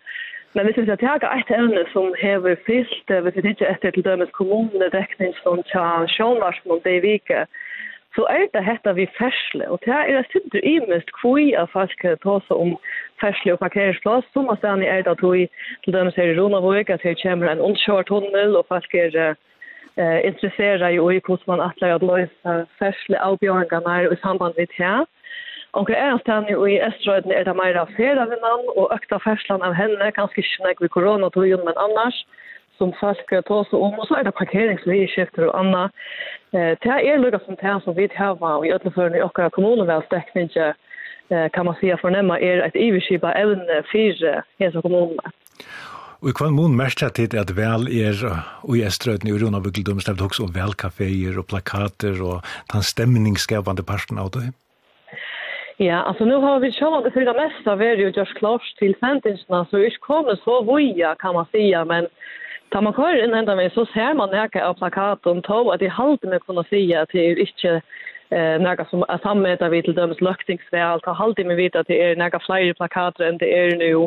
Men 0.54 0.66
hvis 0.66 0.76
vi 0.76 0.84
skal 0.84 1.00
tega 1.00 1.28
et 1.32 1.50
evne 1.56 1.82
som 1.92 2.14
hever 2.20 2.56
fyllt, 2.66 3.08
hvis 3.24 3.36
vi 3.36 3.50
ikke 3.50 3.70
etter 3.72 3.90
til 3.90 4.04
dømes 4.04 4.32
kommunene 4.36 4.90
dekning 4.92 5.32
som 5.40 5.62
tja 5.70 6.04
sjånvarsmål 6.12 6.82
det 6.84 6.96
i 6.98 7.04
vike, 7.06 7.46
så 8.16 8.26
er 8.28 8.48
det 8.52 8.64
hetta 8.64 8.92
vi 8.92 9.06
fersle, 9.16 9.68
og 9.72 9.80
det 9.84 9.94
er 9.94 10.26
sitter 10.32 10.64
imest 10.68 11.12
kvui 11.20 11.54
av 11.56 11.70
folk 11.72 12.04
tåse 12.24 12.54
om 12.54 12.74
fersle 13.22 13.54
og 13.54 13.62
parkeringsplass, 13.62 14.26
som 14.34 14.50
av 14.52 14.60
stedene 14.60 14.88
er 14.88 15.06
det 15.06 15.16
tog 15.22 15.38
til 15.84 15.96
dømes 15.96 16.18
her 16.20 16.32
i 16.32 16.36
Ronavøk 16.36 16.92
at 16.92 17.06
her 17.06 17.16
kommer 17.22 17.48
en 17.48 17.64
ondkjørt 17.64 18.10
tunnel, 18.12 18.58
og 18.60 18.68
folk 18.68 18.94
er 18.94 19.16
eh, 19.22 20.20
interesseret 20.28 20.92
i 20.92 21.00
hvordan 21.00 21.48
man 21.54 21.64
atler 21.68 21.96
at 21.96 22.04
løse 22.04 22.58
fersle 22.82 23.24
avbjørngene 23.30 23.96
i 24.12 24.20
samband 24.20 24.60
med 24.60 24.68
det. 24.76 24.94
Og 25.72 25.88
det 25.88 25.96
er 25.96 26.12
en 26.12 26.20
stedene 26.20 26.52
i 26.68 26.80
Østrøyden 26.84 27.32
er 27.32 27.44
det 27.48 27.56
mer 27.56 27.78
av 27.80 27.88
ferie 27.96 28.20
av 28.20 28.66
og 28.76 28.92
økta 28.92 29.16
ferslan 29.24 29.64
av 29.64 29.72
henne, 29.72 30.12
kanskje 30.12 30.44
ikke 30.44 30.66
nek 30.66 30.82
ved 30.84 30.92
koronatøyen, 30.92 31.64
men 31.64 31.80
annars, 31.80 32.26
som 32.82 32.94
folk 33.00 33.30
tar 33.30 33.68
seg 33.70 33.78
om, 33.78 33.94
og 34.00 34.08
så 34.08 34.18
er 34.18 34.26
det 34.26 34.34
parkeringsvidskifter 34.38 35.46
og 35.48 35.54
annet. 35.60 36.02
Eh, 36.56 36.72
det 36.82 36.96
er 36.98 37.22
lukket 37.22 37.46
som 37.46 37.58
det 37.60 37.76
som 37.84 37.96
vi 37.98 38.08
har, 38.16 38.34
og 38.40 38.66
i 38.66 38.72
ødelførende 38.74 39.20
i 39.20 39.26
okkara 39.28 39.54
kommuneveldsdekning, 39.54 40.50
eh, 40.58 41.48
kan 41.54 41.64
man 41.68 41.78
si 41.80 41.92
at 41.94 42.02
fornemma 42.02 42.40
er 42.40 42.66
et 42.66 42.76
iverskip 42.76 43.24
av 43.24 43.38
evne 43.38 43.82
fire 43.92 44.42
hese 44.60 44.82
kommunene. 44.82 45.32
Og 46.22 46.30
i 46.30 46.34
kvann 46.38 46.54
mån 46.54 46.76
mest 46.78 47.02
at 47.02 47.16
det 47.18 47.34
at 47.34 47.50
vel 47.56 47.88
er 47.90 48.14
og 48.62 48.76
i 48.76 48.84
Estrøyden 48.86 49.26
i 49.26 49.34
Rona 49.34 49.58
Byggeldom 49.58 49.98
stemte 50.00 50.22
også 50.22 50.44
om 50.46 50.52
velkaféer 50.54 51.38
og 51.38 51.48
plakater 51.50 52.20
og 52.22 52.44
den 52.70 52.84
stemningsskapende 52.86 53.82
parten 53.82 54.20
av 54.22 54.30
det. 54.36 54.52
Ja, 55.82 56.04
altså 56.06 56.24
nå 56.28 56.38
har 56.44 56.60
vi 56.62 56.70
sjående 56.70 57.10
for 57.10 57.26
det 57.26 57.34
meste 57.34 57.74
er 57.74 57.98
jo 57.98 58.12
just 58.14 58.36
klart 58.38 58.66
til 58.78 58.94
sentingsene, 59.00 59.64
så 59.66 59.80
vi 59.80 59.88
er 59.88 59.90
ikke 59.90 60.10
kommet 60.12 60.38
så 60.44 60.60
voia, 60.68 61.14
kan 61.18 61.34
man 61.34 61.46
säga, 61.50 61.84
men 61.84 62.06
Da 62.72 62.80
man 62.80 62.94
kører 62.96 63.20
inn 63.20 63.34
enda 63.36 63.54
vei, 63.58 63.68
så 63.74 63.84
ser 63.92 64.14
man 64.16 64.32
nekka 64.32 64.62
av 64.64 64.78
plakaten 64.80 65.42
to 65.44 65.66
at 65.74 65.82
de 65.82 65.90
halte 65.92 66.28
med 66.30 66.40
kunne 66.46 66.64
si 66.70 66.86
at 66.96 67.12
det 67.12 67.20
er 67.20 67.40
ikke 67.44 67.72
eh, 68.32 68.56
nekka 68.64 68.86
som 68.88 69.04
er 69.12 69.20
sammeter 69.20 69.68
vi 69.68 69.82
til 69.84 69.96
dømes 69.96 70.22
løktingsvel, 70.24 71.02
da 71.04 71.12
halte 71.18 71.44
med 71.44 71.60
vite 71.60 71.82
at 71.82 71.90
det 71.92 71.98
er 72.00 72.16
nekka 72.16 72.40
flere 72.46 72.72
plakater 72.78 73.28
enn 73.28 73.40
det 73.42 73.50
er 73.52 73.76
nå. 73.76 74.06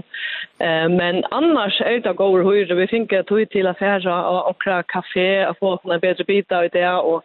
Eh, 0.66 0.88
men 0.90 1.22
annars 1.30 1.78
er 1.86 2.02
det 2.02 2.16
går 2.18 2.42
høyre, 2.48 2.80
vi 2.80 2.90
finner 2.90 3.28
tog 3.30 3.46
til 3.54 3.70
affæra 3.70 4.18
og 4.34 4.56
okra 4.56 4.82
kafé 4.96 5.30
og 5.46 5.60
få 5.62 5.76
en 5.86 6.02
bedre 6.02 6.26
bit 6.26 6.52
av 6.52 6.66
det, 6.74 6.88
og 6.90 7.22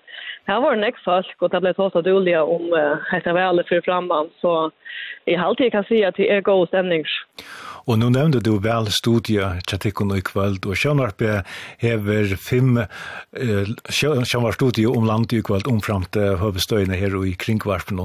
här 0.51 0.61
var 0.61 0.75
det 0.75 0.81
näck 0.81 0.99
folk 1.05 1.37
och 1.43 1.51
det 1.51 1.61
blev 1.61 1.75
så 1.75 2.01
dåliga 2.01 2.45
om 2.45 2.65
heter 3.13 3.33
väl 3.33 3.65
för 3.69 3.81
framman 3.81 4.27
så 4.41 4.71
i 5.25 5.35
halvtid 5.35 5.73
kan 5.73 5.85
säga 5.85 6.09
att 6.09 6.15
det 6.15 6.31
är 6.31 6.41
god 6.41 6.69
stämning. 6.69 7.05
Och 7.87 7.99
nu 7.99 8.11
nämnde 8.11 8.41
du 8.41 8.59
väl 8.59 8.87
studier 9.01 9.61
chatikon 9.71 10.17
i 10.17 10.23
kväll 10.31 10.57
och 10.67 10.79
Sjönarpe 10.79 11.45
hever 11.79 12.25
fem 12.51 12.79
eh, 12.79 13.65
Sjönarpe 14.31 14.53
studier 14.53 14.99
om 14.99 15.05
land 15.07 15.33
i 15.33 15.43
kväll 15.43 15.63
om 15.67 15.81
framt 15.81 16.17
huvudstøyene 16.17 16.95
her 16.95 17.17
och 17.17 17.27
i 17.27 17.33
kringvarpen. 17.33 17.97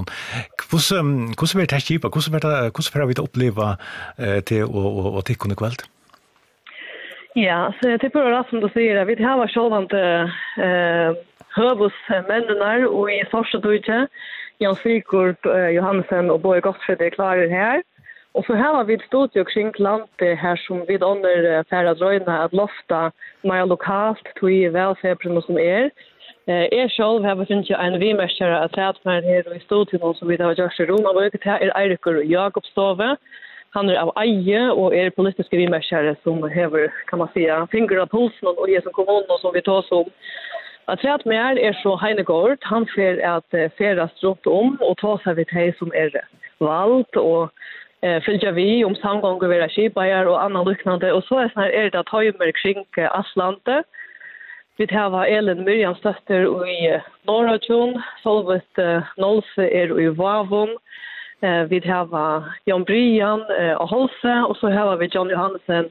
Hvordan 0.71 1.35
blir 1.55 1.67
det 1.67 1.81
kjipa? 1.87 2.07
Hvordan 2.07 3.07
vi 3.07 3.13
det 3.13 3.23
oppleva 3.27 3.77
eh, 4.17 4.39
til 4.43 4.63
och, 4.63 5.15
och 5.15 5.25
tikkon 5.25 5.51
i 5.51 5.55
kväll? 5.55 5.77
Ja, 7.37 7.73
så 7.81 7.89
jag 7.89 8.01
tycker 8.01 8.19
det 8.19 8.49
som 8.49 8.59
du 8.59 8.69
säger, 8.69 9.05
vi 9.05 9.23
har 9.23 9.47
självande 9.47 10.21
eh, 10.57 11.11
høvus 11.55 11.97
mennene 12.29 12.87
og 12.87 13.11
i 13.11 13.21
Sorsjedøyde, 13.31 14.05
Jan 14.63 14.77
Sigurd 14.79 15.47
Johansen 15.75 16.31
og 16.31 16.41
Båge 16.41 16.61
Gottfred 16.61 17.01
er 17.01 17.15
klare 17.15 17.49
her. 17.49 17.83
Og 18.35 18.43
så 18.47 18.55
her 18.55 18.75
har 18.75 18.83
vi 18.83 18.93
et 18.93 19.07
studie 19.07 19.43
kring 19.47 19.71
landet 19.79 20.39
her 20.39 20.55
som 20.67 20.83
vi 20.87 20.97
ånder 20.99 21.63
færre 21.69 21.93
drøyne 21.95 22.39
at 22.43 22.53
lofta 22.53 23.09
mer 23.43 23.65
lokalt 23.65 24.27
tog 24.39 24.51
i 24.51 24.67
velfebrunnen 24.67 25.43
som 25.47 25.57
er. 25.59 25.89
Jeg 26.47 26.91
selv 26.91 27.23
har 27.25 27.39
vært 27.39 27.53
en 27.55 27.99
vimerskjer 27.99 28.51
av 28.57 28.69
tredmer 28.75 29.23
her 29.23 29.47
i 29.55 29.61
studien 29.63 30.03
som 30.19 30.27
vi 30.27 30.37
har 30.39 30.55
gjort 30.59 30.79
i 30.79 30.87
Roma. 30.91 31.15
Og 31.15 31.31
det 31.31 31.41
er 31.47 31.71
Eirikur 31.79 32.19
Jakobstove. 32.21 33.15
Han 33.75 33.89
er 33.89 33.99
av 33.99 34.11
eie 34.19 34.61
og 34.71 34.93
er 34.95 35.15
politiske 35.15 35.57
vimerskjere 35.59 36.15
som 36.23 36.43
hever, 36.47 36.91
kan 37.09 37.19
man 37.19 37.31
si, 37.33 37.47
finger 37.71 38.03
av 38.03 38.11
pulsen 38.11 38.51
og 38.51 38.69
i 38.71 38.77
som 38.83 38.93
kommunen 38.95 39.41
som 39.41 39.55
vi 39.55 39.63
tar 39.63 39.83
som 39.87 40.11
At 40.87 41.01
rett 41.03 41.25
med 41.25 41.57
er, 41.57 41.73
så 41.81 41.95
Heine 41.97 42.23
Gård, 42.23 42.61
han 42.61 42.85
ser 42.93 43.17
at 43.25 43.55
ferast 43.77 44.21
rundt 44.23 44.45
om 44.45 44.75
og 44.85 44.97
ta 45.01 45.15
seg 45.23 45.39
vidt 45.39 45.53
hei 45.55 45.71
som 45.79 45.89
er 45.97 46.13
valgt 46.61 47.17
og 47.17 47.49
eh, 48.05 48.21
fylgja 48.21 48.53
vi 48.53 48.83
om 48.85 48.93
samgånger 48.99 49.49
vera 49.49 49.67
kibaier 49.73 50.29
og 50.29 50.37
annan 50.43 50.67
luknande. 50.69 51.09
Og 51.09 51.25
så 51.25 51.41
er, 51.41 51.49
sånn 51.55 51.71
er 51.71 51.89
det 51.89 52.03
at 52.03 52.13
Høymer 52.13 52.53
kring 52.61 52.85
Aslante. 53.09 53.81
Vi 54.77 54.85
tar 54.91 55.15
Elin 55.25 55.63
Myrjans 55.65 56.03
døtter 56.03 56.45
i 56.69 56.77
Norratjon, 57.25 57.97
Solvet 58.21 58.81
Nolse 59.17 59.65
er 59.65 59.93
i 59.97 60.09
Vavon, 60.11 60.75
vi 61.69 61.79
var 62.11 62.45
Jan 62.67 62.85
Brian 62.85 63.43
og 63.79 63.87
Holse, 63.89 64.33
og 64.49 64.55
så 64.59 64.71
har 64.73 64.97
vi 64.97 65.09
John 65.13 65.29
Johansen 65.29 65.89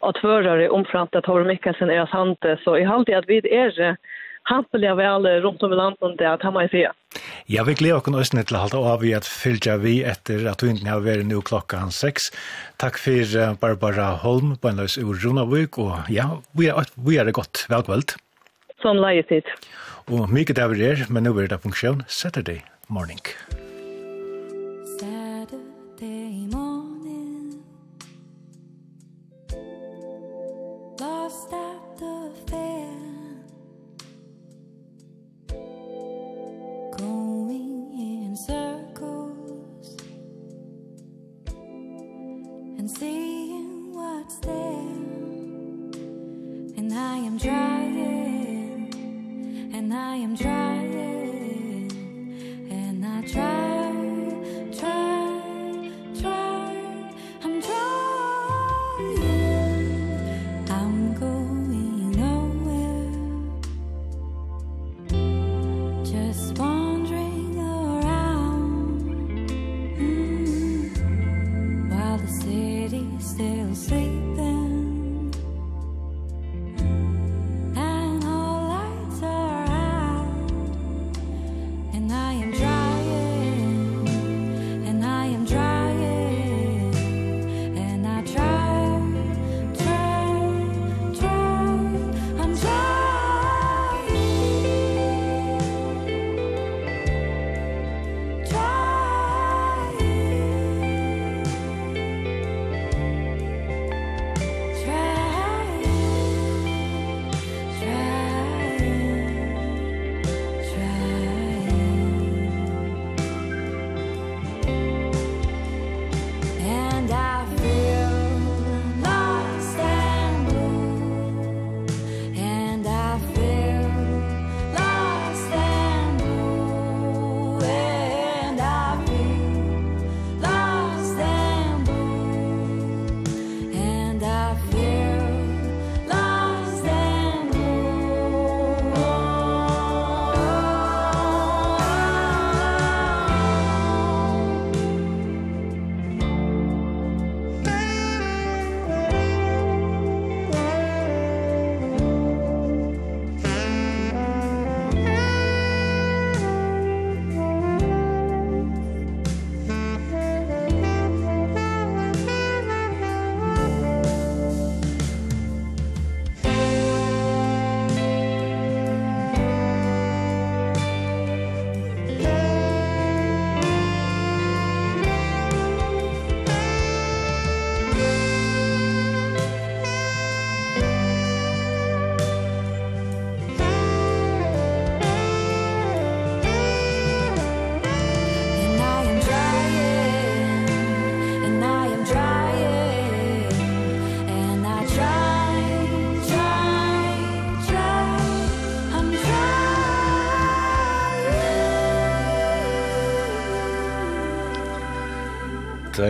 og 0.00 0.14
tvørere 0.20 0.70
omframt 0.70 1.14
at 1.14 1.24
Tor 1.24 1.44
Mikkelsen 1.44 1.90
er 1.90 2.04
hans 2.04 2.10
hante. 2.10 2.56
Så 2.64 2.74
i 2.74 2.84
halvtid 2.88 3.14
at 3.14 3.28
vi 3.28 3.40
er 3.50 3.96
hampeliga 4.42 5.10
alle 5.10 5.40
runt 5.40 5.62
om 5.62 5.72
i 5.72 5.76
landet 5.76 6.18
det 6.18 6.32
att 6.32 6.52
må 6.54 6.62
i 6.62 6.68
fyra. 6.68 6.92
Jag 7.46 7.64
vill 7.64 7.74
glädja 7.74 7.96
och 7.96 8.20
ösnet 8.20 8.46
till 8.46 8.56
halta 8.56 8.76
av 8.76 9.04
i 9.04 9.14
att 9.14 9.26
fylgja 9.26 9.76
vi 9.76 10.04
efter 10.04 10.46
att 10.46 10.58
du 10.58 10.70
inte 10.70 10.90
har 10.90 11.00
varit 11.00 11.26
nu 11.26 11.40
klockan 11.40 11.90
sex. 11.90 12.22
Tack 12.76 12.98
för 12.98 13.54
Barbara 13.60 14.04
Holm 14.04 14.56
på 14.56 14.68
en 14.68 14.76
lös 14.76 14.98
ur 14.98 15.14
Runavik 15.14 15.78
och 15.78 15.96
ja, 16.08 16.42
vi 16.52 16.66
er, 16.66 16.84
vi 16.94 17.16
er 17.16 17.24
godt 17.24 17.34
gott. 17.34 17.66
Välkvällt. 17.68 18.16
Som 18.82 18.96
lejet 18.96 19.28
hit. 19.28 19.44
Och 20.06 20.28
mycket 20.28 20.58
över 20.58 20.80
er, 20.80 21.06
men 21.08 21.22
nå 21.24 21.40
er 21.40 21.48
det 21.48 21.58
funktion 21.58 22.02
Saturday 22.08 22.62
morning. 22.88 23.20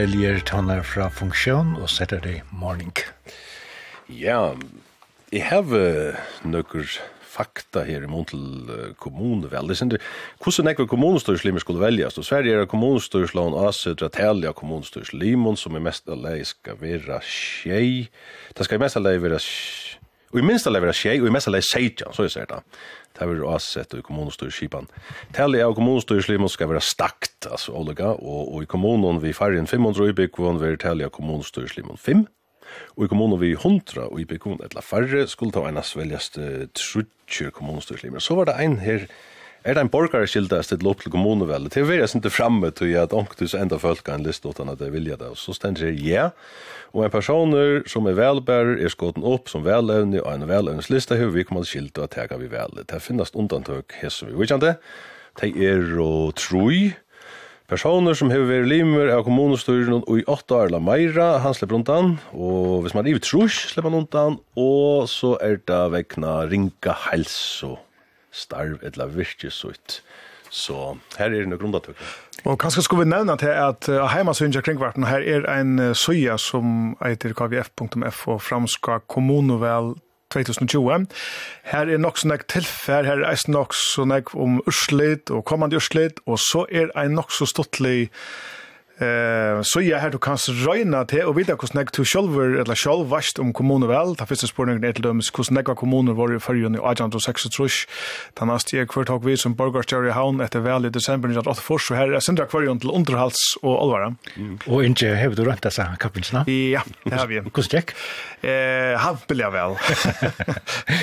Elliot, 0.02 0.48
Tanner 0.48 0.80
fra 0.82 1.06
Funksjon 1.14 1.76
og 1.78 1.86
Saturday 1.90 2.40
Morning. 2.50 2.90
Ja, 4.10 4.56
jeg 5.30 5.44
har 5.46 5.68
nøkker 6.42 6.88
fakta 7.32 7.84
her 7.86 8.02
i 8.02 8.10
mån 8.10 8.26
til 8.26 8.42
kommunevel. 8.98 9.70
Det 9.70 9.78
sender, 9.78 10.02
hvordan 10.42 10.72
ekve 10.72 10.88
kommunestyrslimer 10.90 11.62
skulle 11.62 11.84
veljas? 11.84 12.18
Og 12.18 12.26
Sverige 12.26 12.64
er 12.64 12.70
kommunestørslån 12.72 13.54
aset 13.62 14.02
Telia 14.16 14.50
kommunestørslimon, 14.58 15.56
som 15.60 15.78
i 15.78 15.84
mest 15.86 16.10
alleg 16.10 16.42
skal 16.50 16.82
være 16.82 17.22
tjei. 17.22 18.08
Det 18.58 18.66
skal 18.66 18.82
mest 18.82 18.98
alleg 18.98 19.22
være 19.22 19.38
tjei 19.38 19.91
Og 20.32 20.40
i 20.40 20.44
minsta 20.44 20.72
lever 20.72 20.94
tjei, 20.96 21.18
og 21.20 21.28
i 21.28 21.32
mesta 21.34 21.52
lever 21.52 21.66
seitjan, 21.68 22.14
så 22.16 22.24
er 22.24 22.46
det 22.46 22.48
da. 22.54 22.60
Det 23.12 23.26
er 23.26 23.42
avsett 23.52 23.94
i 23.98 24.04
kommunestyrskipan. 24.04 24.86
Tallet 25.36 25.64
av 25.66 25.74
kommunstyrslimon 25.76 26.48
skal 26.48 26.70
være 26.70 26.80
stakt, 26.84 27.44
altså 27.50 27.74
olika, 27.76 28.14
og, 28.16 28.46
og 28.54 28.64
i 28.64 28.70
kommunen 28.70 29.20
vi 29.20 29.34
færre 29.36 29.60
enn 29.60 29.68
500 29.68 30.14
ubyggvån, 30.14 30.62
vi 30.62 30.70
er 30.70 30.80
tallet 30.80 31.10
av 31.10 31.12
5, 32.00 32.24
og 32.96 33.04
i 33.04 33.10
kommunen 33.12 33.40
vi 33.42 33.52
100 33.52 34.08
ubyggvån, 34.08 34.62
etla 34.64 34.80
færre, 34.80 35.26
skulle 35.28 35.52
ta 35.52 35.66
en 35.68 35.82
av 35.82 35.92
uh, 36.40 36.64
trutjer 36.72 37.52
kommunstyrslimon. 37.52 38.24
Så 38.24 38.38
var 38.38 38.48
det 38.48 38.56
ein 38.56 38.78
her, 38.80 39.04
Er 39.64 39.74
det 39.74 39.80
en 39.80 39.88
borgarskilda 39.88 40.58
att 40.58 40.66
ställa 40.66 40.90
upp 40.90 41.00
till 41.02 41.10
kommunen 41.10 41.68
Det 41.68 41.76
är 41.76 41.84
väl 41.84 42.08
inte 42.14 42.30
framme 42.30 42.70
til 42.70 42.96
att 42.96 43.12
onktus 43.12 43.54
enda 43.54 43.78
folk 43.78 44.08
en 44.08 44.22
list 44.22 44.46
utan 44.46 44.68
at 44.68 44.78
det 44.78 44.90
vilja 44.90 45.16
det. 45.16 45.28
Och 45.28 45.38
så 45.38 45.52
ständer 45.54 45.82
det 45.82 45.92
ja. 45.92 46.30
Och 46.92 47.04
en 47.04 47.10
personer 47.10 47.82
som 47.86 48.06
är 48.06 48.12
velbærer 48.12 48.84
är 48.84 48.88
skåten 48.88 49.22
upp 49.22 49.48
som 49.48 49.62
välövnig 49.62 50.22
och 50.22 50.32
en 50.32 50.46
välövningslista 50.46 51.14
hur 51.14 51.30
vi 51.30 51.44
kommer 51.44 51.64
skilt 51.64 51.98
och 51.98 52.18
att 52.18 52.40
vi 52.40 52.46
väl. 52.46 52.70
Det 52.86 53.00
finnas 53.00 53.34
undantag 53.34 53.82
här 53.88 54.26
vi 54.26 54.32
vet. 54.32 54.76
Det 55.40 55.56
er 55.56 55.80
ro 55.96 56.32
troj. 56.32 56.96
Personer 57.68 58.12
som 58.14 58.30
har 58.30 58.42
vært 58.44 58.68
limer 58.68 59.08
av 59.14 59.22
kommunestyren 59.24 60.02
og 60.02 60.18
i 60.18 60.24
åtta 60.28 60.54
år 60.54 60.66
eller 60.66 60.82
meira, 60.82 61.38
han 61.40 61.54
slipper 61.54 61.78
undan, 61.78 62.18
og 62.34 62.82
hvis 62.82 62.92
man 62.92 63.06
er 63.06 63.16
i 63.16 63.22
trus, 63.22 63.70
slipper 63.70 63.88
han 63.88 64.02
undan, 64.02 64.36
og 64.60 65.08
så 65.08 65.38
er 65.40 65.56
det 65.56 65.80
vekna 65.94 66.42
ringa 66.50 66.98
helse 67.06 67.70
og 67.70 67.78
starv 68.32 68.82
eller 68.82 69.12
virkesut. 69.12 70.00
Så 70.52 70.98
her 71.16 71.30
er 71.30 71.42
det 71.42 71.48
noe 71.48 71.60
grunnatøk. 71.60 72.00
Og 72.44 72.58
kanskje 72.60 72.84
skulle 72.84 73.06
vi 73.06 73.12
nevne 73.12 73.38
til 73.40 73.52
at 73.56 73.88
uh, 73.88 74.04
heimasynja 74.12 74.60
kringvarten 74.64 75.06
her 75.08 75.24
er 75.24 75.46
en 75.54 75.78
uh, 75.80 75.92
søya 75.96 76.36
som 76.40 76.92
eiter 77.04 77.32
kvf.f 77.38 78.26
og 78.28 78.42
framska 78.44 78.98
kommunevel 79.08 79.94
2020. 80.32 81.06
Her 81.72 81.92
er 81.92 82.00
nok 82.00 82.20
sånn 82.20 82.36
tilfær, 82.48 83.08
her 83.08 83.24
er 83.24 83.44
nok 83.52 83.76
sånn 83.76 84.14
om 84.32 84.60
urslit 84.68 85.32
og 85.32 85.44
kommande 85.48 85.80
urslit, 85.80 86.20
og 86.26 86.40
så 86.40 86.66
er 86.70 86.92
en 86.98 87.16
nok 87.16 87.32
så 87.32 87.48
stortlig 87.48 88.10
Eh, 89.02 89.62
så 89.62 89.80
jag 89.80 89.98
här 89.98 90.10
du 90.10 90.18
kan 90.18 90.36
röjna 90.36 91.04
till 91.04 91.22
och 91.22 91.38
vita 91.38 91.56
hur 91.60 91.66
snägt 91.66 91.94
du 91.96 92.04
själv 92.04 92.60
eller 92.60 92.74
själv 92.74 93.06
vart 93.08 93.38
om 93.38 93.52
kommunen 93.52 93.88
väl. 93.88 94.16
Ta 94.16 94.26
första 94.26 94.46
spårningen 94.46 94.84
är 94.84 94.92
till 94.92 95.02
dem 95.02 95.20
hur 95.36 95.42
snägg 95.42 95.68
var 95.68 95.74
kommunen 95.74 96.16
var 96.16 96.38
för 96.38 96.54
ju 96.54 96.68
nu 96.68 96.78
1863. 96.78 97.66
Den 98.34 98.48
nästa 98.48 98.76
jag 98.76 98.88
kvart 98.88 99.08
har 99.08 99.18
vi 99.18 99.36
som 99.36 99.54
borgarstjärn 99.54 100.06
i 100.06 100.10
havn 100.10 100.40
efter 100.40 100.60
väl 100.60 100.86
i 100.86 100.88
december 100.88 101.28
1984 101.28 101.78
så 101.78 101.94
här 101.94 102.08
är 102.08 102.20
sindra 102.20 102.46
kvarjon 102.46 102.80
till 102.80 102.90
underhålls 102.90 103.58
och 103.62 103.82
allvara. 103.82 104.14
Och 104.66 104.84
inte 104.84 105.06
har 105.08 105.30
du 105.30 105.44
rätta 105.44 105.70
sig 105.70 105.86
kappinsna? 105.98 106.44
Ja, 106.50 106.82
det 107.04 107.14
har 107.14 107.26
vi. 107.26 107.40
Hur 107.40 107.62
check? 107.62 107.90
Eh, 108.40 108.98
han 108.98 109.16
vill 109.28 109.38
väl. 109.50 109.70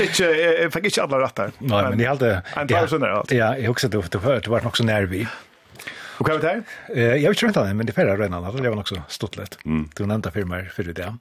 Inte 0.02 0.24
jag 0.24 0.74
fick 0.74 0.86
inte 0.86 1.03
alla 1.03 1.19
rätt 1.19 1.36
där. 1.36 1.52
Nej, 1.58 1.84
men 1.90 1.98
det 1.98 2.06
hade 2.06 2.26
det. 2.26 2.42
Ja, 3.30 3.58
jag 3.58 3.72
också 3.72 3.88
det 3.88 3.98
var 3.98 4.36
det 4.36 4.48
var 4.48 4.68
också 4.68 4.84
nervig. 4.84 5.28
Och 6.19 6.25
kan 6.25 6.35
vi 6.35 6.41
ta? 6.41 6.51
Eh, 6.93 7.15
jag 7.15 7.30
vet 7.30 7.43
inte 7.43 7.73
men 7.73 7.85
det 7.85 7.93
förra 7.93 8.17
redan 8.17 8.43
hade 8.43 8.61
det 8.61 8.69
var 8.69 8.77
också 8.77 9.01
stort 9.07 9.38
lätt. 9.38 9.57
Mm. 9.65 9.89
Du 9.95 10.06
nämnde 10.06 10.31
firma 10.31 10.65
för 10.75 10.83
det. 10.83 11.15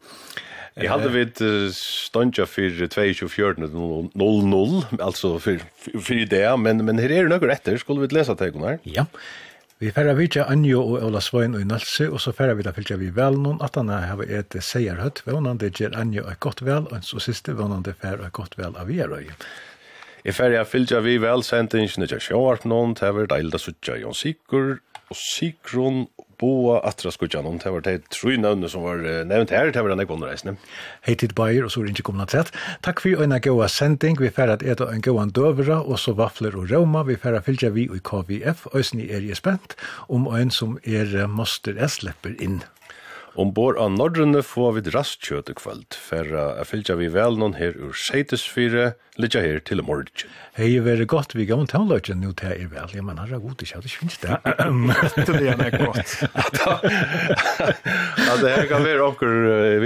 Jag 0.75 0.91
hade 0.91 1.09
vid 1.09 1.39
stanja 1.75 2.47
för 2.47 2.87
2014 2.87 5.01
alltså 5.01 5.39
för 5.39 5.61
för 6.01 6.27
det, 6.27 6.57
men 6.57 6.85
men 6.85 6.99
här 6.99 7.11
är 7.11 7.23
det 7.23 7.29
några 7.29 7.49
rätter 7.49 7.77
skulle 7.77 8.01
vi 8.01 8.07
läsa 8.07 8.35
tegon 8.35 8.63
här. 8.63 8.79
Ja. 8.83 9.07
Vi 9.81 9.93
færa 9.95 10.11
vidtja 10.19 10.43
Anjo 10.51 10.81
og 10.83 11.05
Ola 11.07 11.21
Svoin 11.23 11.53
og 11.55 11.61
i 11.63 11.65
Nalse, 11.65 12.09
og 12.11 12.19
så 12.19 12.33
færa 12.35 12.57
vi 12.59 12.65
da 12.67 12.73
fylgja 12.75 12.97
vi 12.99 13.13
vel 13.15 13.37
noen, 13.39 13.61
at 13.63 13.77
han 13.79 13.93
har 13.95 14.25
et 14.27 14.57
seierhøtt, 14.59 15.23
vannande 15.23 15.71
gjer 15.71 15.95
Anjo 15.95 16.25
et 16.27 16.41
godt 16.43 16.65
vel, 16.67 16.89
og 16.91 17.05
så 17.07 17.23
siste 17.23 17.55
vannande 17.55 17.95
færa 17.95 18.27
et 18.27 18.35
godt 18.35 18.59
vel 18.59 18.75
av 18.75 18.91
Gjerøy. 18.91 19.31
I 20.27 20.35
färja 20.35 20.65
fylgja 20.67 20.99
vi 21.01 21.15
vel 21.23 21.45
sendingen 21.47 22.09
til 22.11 22.21
Sjåart 22.21 22.67
noen, 22.67 22.97
til 22.99 23.15
hver 23.15 23.31
deilda 23.31 23.61
suttja 23.63 23.95
Jon 24.01 24.17
Sikur, 24.19 24.81
og 25.11 25.17
Sigrun 25.17 26.07
Boa 26.39 26.79
Atra 26.87 27.11
Skudjanon. 27.11 27.59
Det 27.59 27.73
var 27.73 27.83
de 27.83 27.97
tre 28.15 28.37
navnene 28.39 28.71
som 28.71 28.85
var 28.87 29.03
nevnt 29.27 29.51
her, 29.51 29.73
det 29.75 29.83
var 29.83 29.91
den 29.91 30.05
ekvående 30.05 30.29
reisende. 30.31 30.55
Hei 31.07 31.17
tid 31.19 31.35
Bayer, 31.39 31.67
og 31.67 31.73
så 31.75 31.83
er 31.83 31.91
ikke 31.91 32.07
kommet 32.11 32.35
rett. 32.37 32.53
Takk 32.87 33.03
for 33.03 33.25
en 33.25 33.35
gåa 33.43 33.69
sending. 33.73 34.21
Vi 34.23 34.31
færre 34.31 34.59
at 34.59 34.63
eda 34.63 34.91
en 34.93 35.03
gåa 35.03 35.27
døvera, 35.27 35.81
og 35.83 35.99
så 35.99 36.15
vafler 36.19 36.55
og 36.55 36.71
rauma. 36.71 37.03
Vi 37.09 37.19
færre 37.19 37.43
fylgja 37.43 37.73
vi 37.75 37.89
i 37.91 38.03
KVF. 38.05 38.69
Øysni 38.75 39.11
er 39.11 39.27
jeg 39.27 39.41
spent 39.41 39.75
om 40.09 40.31
en 40.31 40.55
som 40.55 40.79
er 40.85 41.27
master 41.27 41.81
jeg 41.81 41.97
slipper 41.99 42.39
inn 42.39 42.63
Ombord 43.39 43.77
av 43.79 43.93
Nordrene 43.95 44.41
får 44.43 44.73
vi 44.75 44.91
rastkjøt 44.91 45.51
i 45.53 45.55
kveld, 45.55 45.95
for 45.95 46.27
jeg 46.27 46.67
fylgja 46.67 46.97
vi 46.99 47.07
vel 47.15 47.37
noen 47.39 47.53
her 47.55 47.77
ur 47.79 47.93
Seitisfyre, 47.95 48.97
litt 49.15 49.37
her 49.39 49.61
til 49.63 49.79
morgen. 49.87 50.11
Hei, 50.57 50.73
det 50.83 50.97
er 50.97 51.05
godt 51.07 51.37
vi 51.39 51.45
gav 51.47 51.63
en 51.63 51.69
tannløgjen 51.71 52.19
nå 52.19 52.33
til 52.39 52.51
er 52.51 52.67
vel, 52.73 52.91
ja, 52.99 53.05
men 53.07 53.21
har 53.23 53.31
jeg 53.31 53.45
god 53.45 53.55
til 53.61 53.71
kjøt, 53.71 53.87
det 53.87 53.93
finnes 53.95 54.19
det. 54.25 54.33
Det 54.35 55.37
er 55.55 55.77
godt. 55.79 56.15
Ja, 58.19 58.35
det 58.43 58.55
her 58.57 58.67
kan 58.73 58.83
være 58.89 59.07
okkur, 59.07 59.37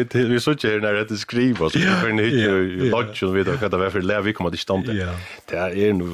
vi 0.00 0.40
så 0.40 0.56
ikke 0.56 0.72
her 0.72 0.86
når 0.86 1.02
etter 1.02 1.20
skriver, 1.20 1.74
så 1.74 1.82
kan 1.82 2.22
vi 2.22 2.30
hitte 2.30 2.54
i 2.62 2.88
lodgen, 2.88 3.34
vi 3.36 3.44
vet 3.44 3.60
hva 3.60 3.68
det 3.74 3.82
er 3.82 3.92
for 3.98 4.08
lev, 4.14 4.30
vi 4.30 4.36
kommer 4.38 4.56
til 4.56 4.64
stand 4.64 4.88
til. 4.88 5.04
Det 5.52 5.60
er 5.60 5.92
nu, 5.98 6.08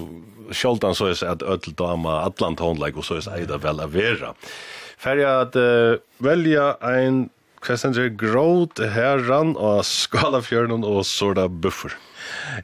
sjoldan 0.50 0.99
så 0.99 1.12
er 1.12 1.23
at 1.36 1.47
öll 1.47 1.78
dama, 1.78 2.18
allan 2.26 2.58
tonleik, 2.58 2.99
og 2.99 3.07
så 3.07 3.23
er 3.23 3.47
det 3.47 3.62
vel 3.62 3.86
av 3.86 3.94
vera. 3.94 4.34
Ja. 4.34 4.77
Färja 4.98 5.40
att 5.40 5.56
uh, 5.56 5.96
välja 6.18 6.74
en 6.80 7.28
Kressenger 7.62 8.08
gråt 8.14 8.78
herran 8.78 9.56
og 9.58 9.82
skalafjørnen 9.86 10.84
og 10.86 11.02
sorda 11.06 11.48
buffer. 11.50 11.94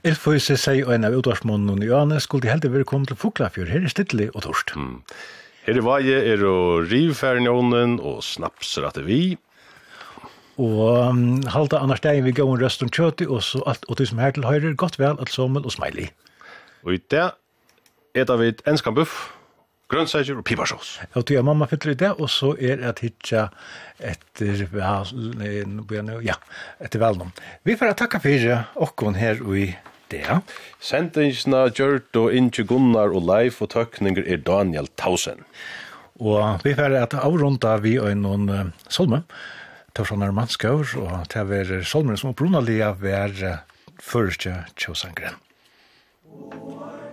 Ilføyse 0.07 0.57
sier 0.61 0.87
og 0.87 0.95
en 0.95 1.07
av 1.09 1.17
utvarsmånen 1.19 1.73
og 1.73 1.81
nøyane 1.83 2.21
skulle 2.23 2.47
de 2.47 2.53
heldig 2.53 2.71
være 2.77 2.87
kommet 2.89 3.11
til 3.11 3.19
Foklafjør. 3.19 3.71
Her 3.73 3.87
er 3.87 3.93
stittelig 3.93 4.29
og 4.35 4.45
torst. 4.47 4.75
Mm. 4.79 5.01
Her 5.67 5.81
i 5.81 5.85
vaje 5.85 6.21
er 6.35 6.45
og 6.47 6.91
rivfærnjånen 6.93 7.99
og 7.99 8.23
snapsrate 8.23 9.03
vi. 9.07 9.37
Og 10.61 11.11
um, 11.11 11.43
halda 11.51 11.81
annars 11.83 12.05
deg 12.05 12.23
vi 12.23 12.35
går 12.37 12.53
en 12.53 12.63
røst 12.63 12.85
om 12.87 12.93
kjøti 12.93 13.27
og 13.27 13.43
så 13.43 13.63
alt 13.67 13.89
og 13.91 13.99
du 13.99 14.05
som 14.07 14.21
her 14.23 14.35
til 14.37 14.47
høyre, 14.47 14.77
godt 14.79 15.01
vel, 15.03 15.19
alt 15.19 15.33
sommel 15.35 15.67
og 15.67 15.75
smiley. 15.75 16.13
Og 16.87 16.95
i 16.95 17.01
det, 17.11 17.33
etter 18.15 18.39
vi 18.39 18.53
et 18.53 18.63
enskan 18.71 18.95
buff, 18.95 19.33
grønnsager 19.93 20.39
og 20.39 20.45
piparsås. 20.47 20.99
Ja, 21.03 21.09
og 21.21 21.27
du 21.29 21.35
er 21.37 21.47
mamma 21.47 21.69
fyller 21.71 21.95
i 21.95 21.99
det, 22.01 22.13
og 22.19 22.31
så 22.33 22.55
er 22.59 22.81
det 22.83 22.95
hitja 23.05 23.49
etter, 23.99 24.65
ja, 26.25 26.37
etter 26.81 27.03
velnum. 27.03 27.33
Vi 27.65 27.77
får 27.79 27.97
takka 28.01 28.21
fyrir 28.25 28.65
okkon 28.75 29.19
her 29.21 29.43
og 29.45 29.59
i 29.59 29.69
det. 30.13 30.25
Sendingsna 30.83 31.67
Gjørt 31.75 32.17
og 32.21 32.35
Inge 32.35 32.67
Gunnar 32.69 33.15
og 33.15 33.27
Leif 33.29 33.61
og 33.65 33.73
tøkninger 33.75 34.27
er 34.27 34.43
Daniel 34.45 34.89
Tausen. 35.01 35.45
Og 36.23 36.63
vi 36.63 36.75
får 36.79 36.95
at 37.01 37.17
avrunda 37.19 37.77
vi 37.83 37.97
og 37.99 38.13
noen 38.21 38.49
uh, 38.51 38.67
solme, 38.89 39.25
Tørsson 39.95 40.25
er 40.27 40.33
og 40.35 41.29
til 41.31 41.45
å 41.45 41.47
være 41.47 41.85
solmer 41.87 42.19
som 42.19 42.33
opprunalige 42.33 42.91
er 43.07 43.63
første 44.03 44.57
tjøsangren. 44.75 45.39
Åh, 46.27 47.04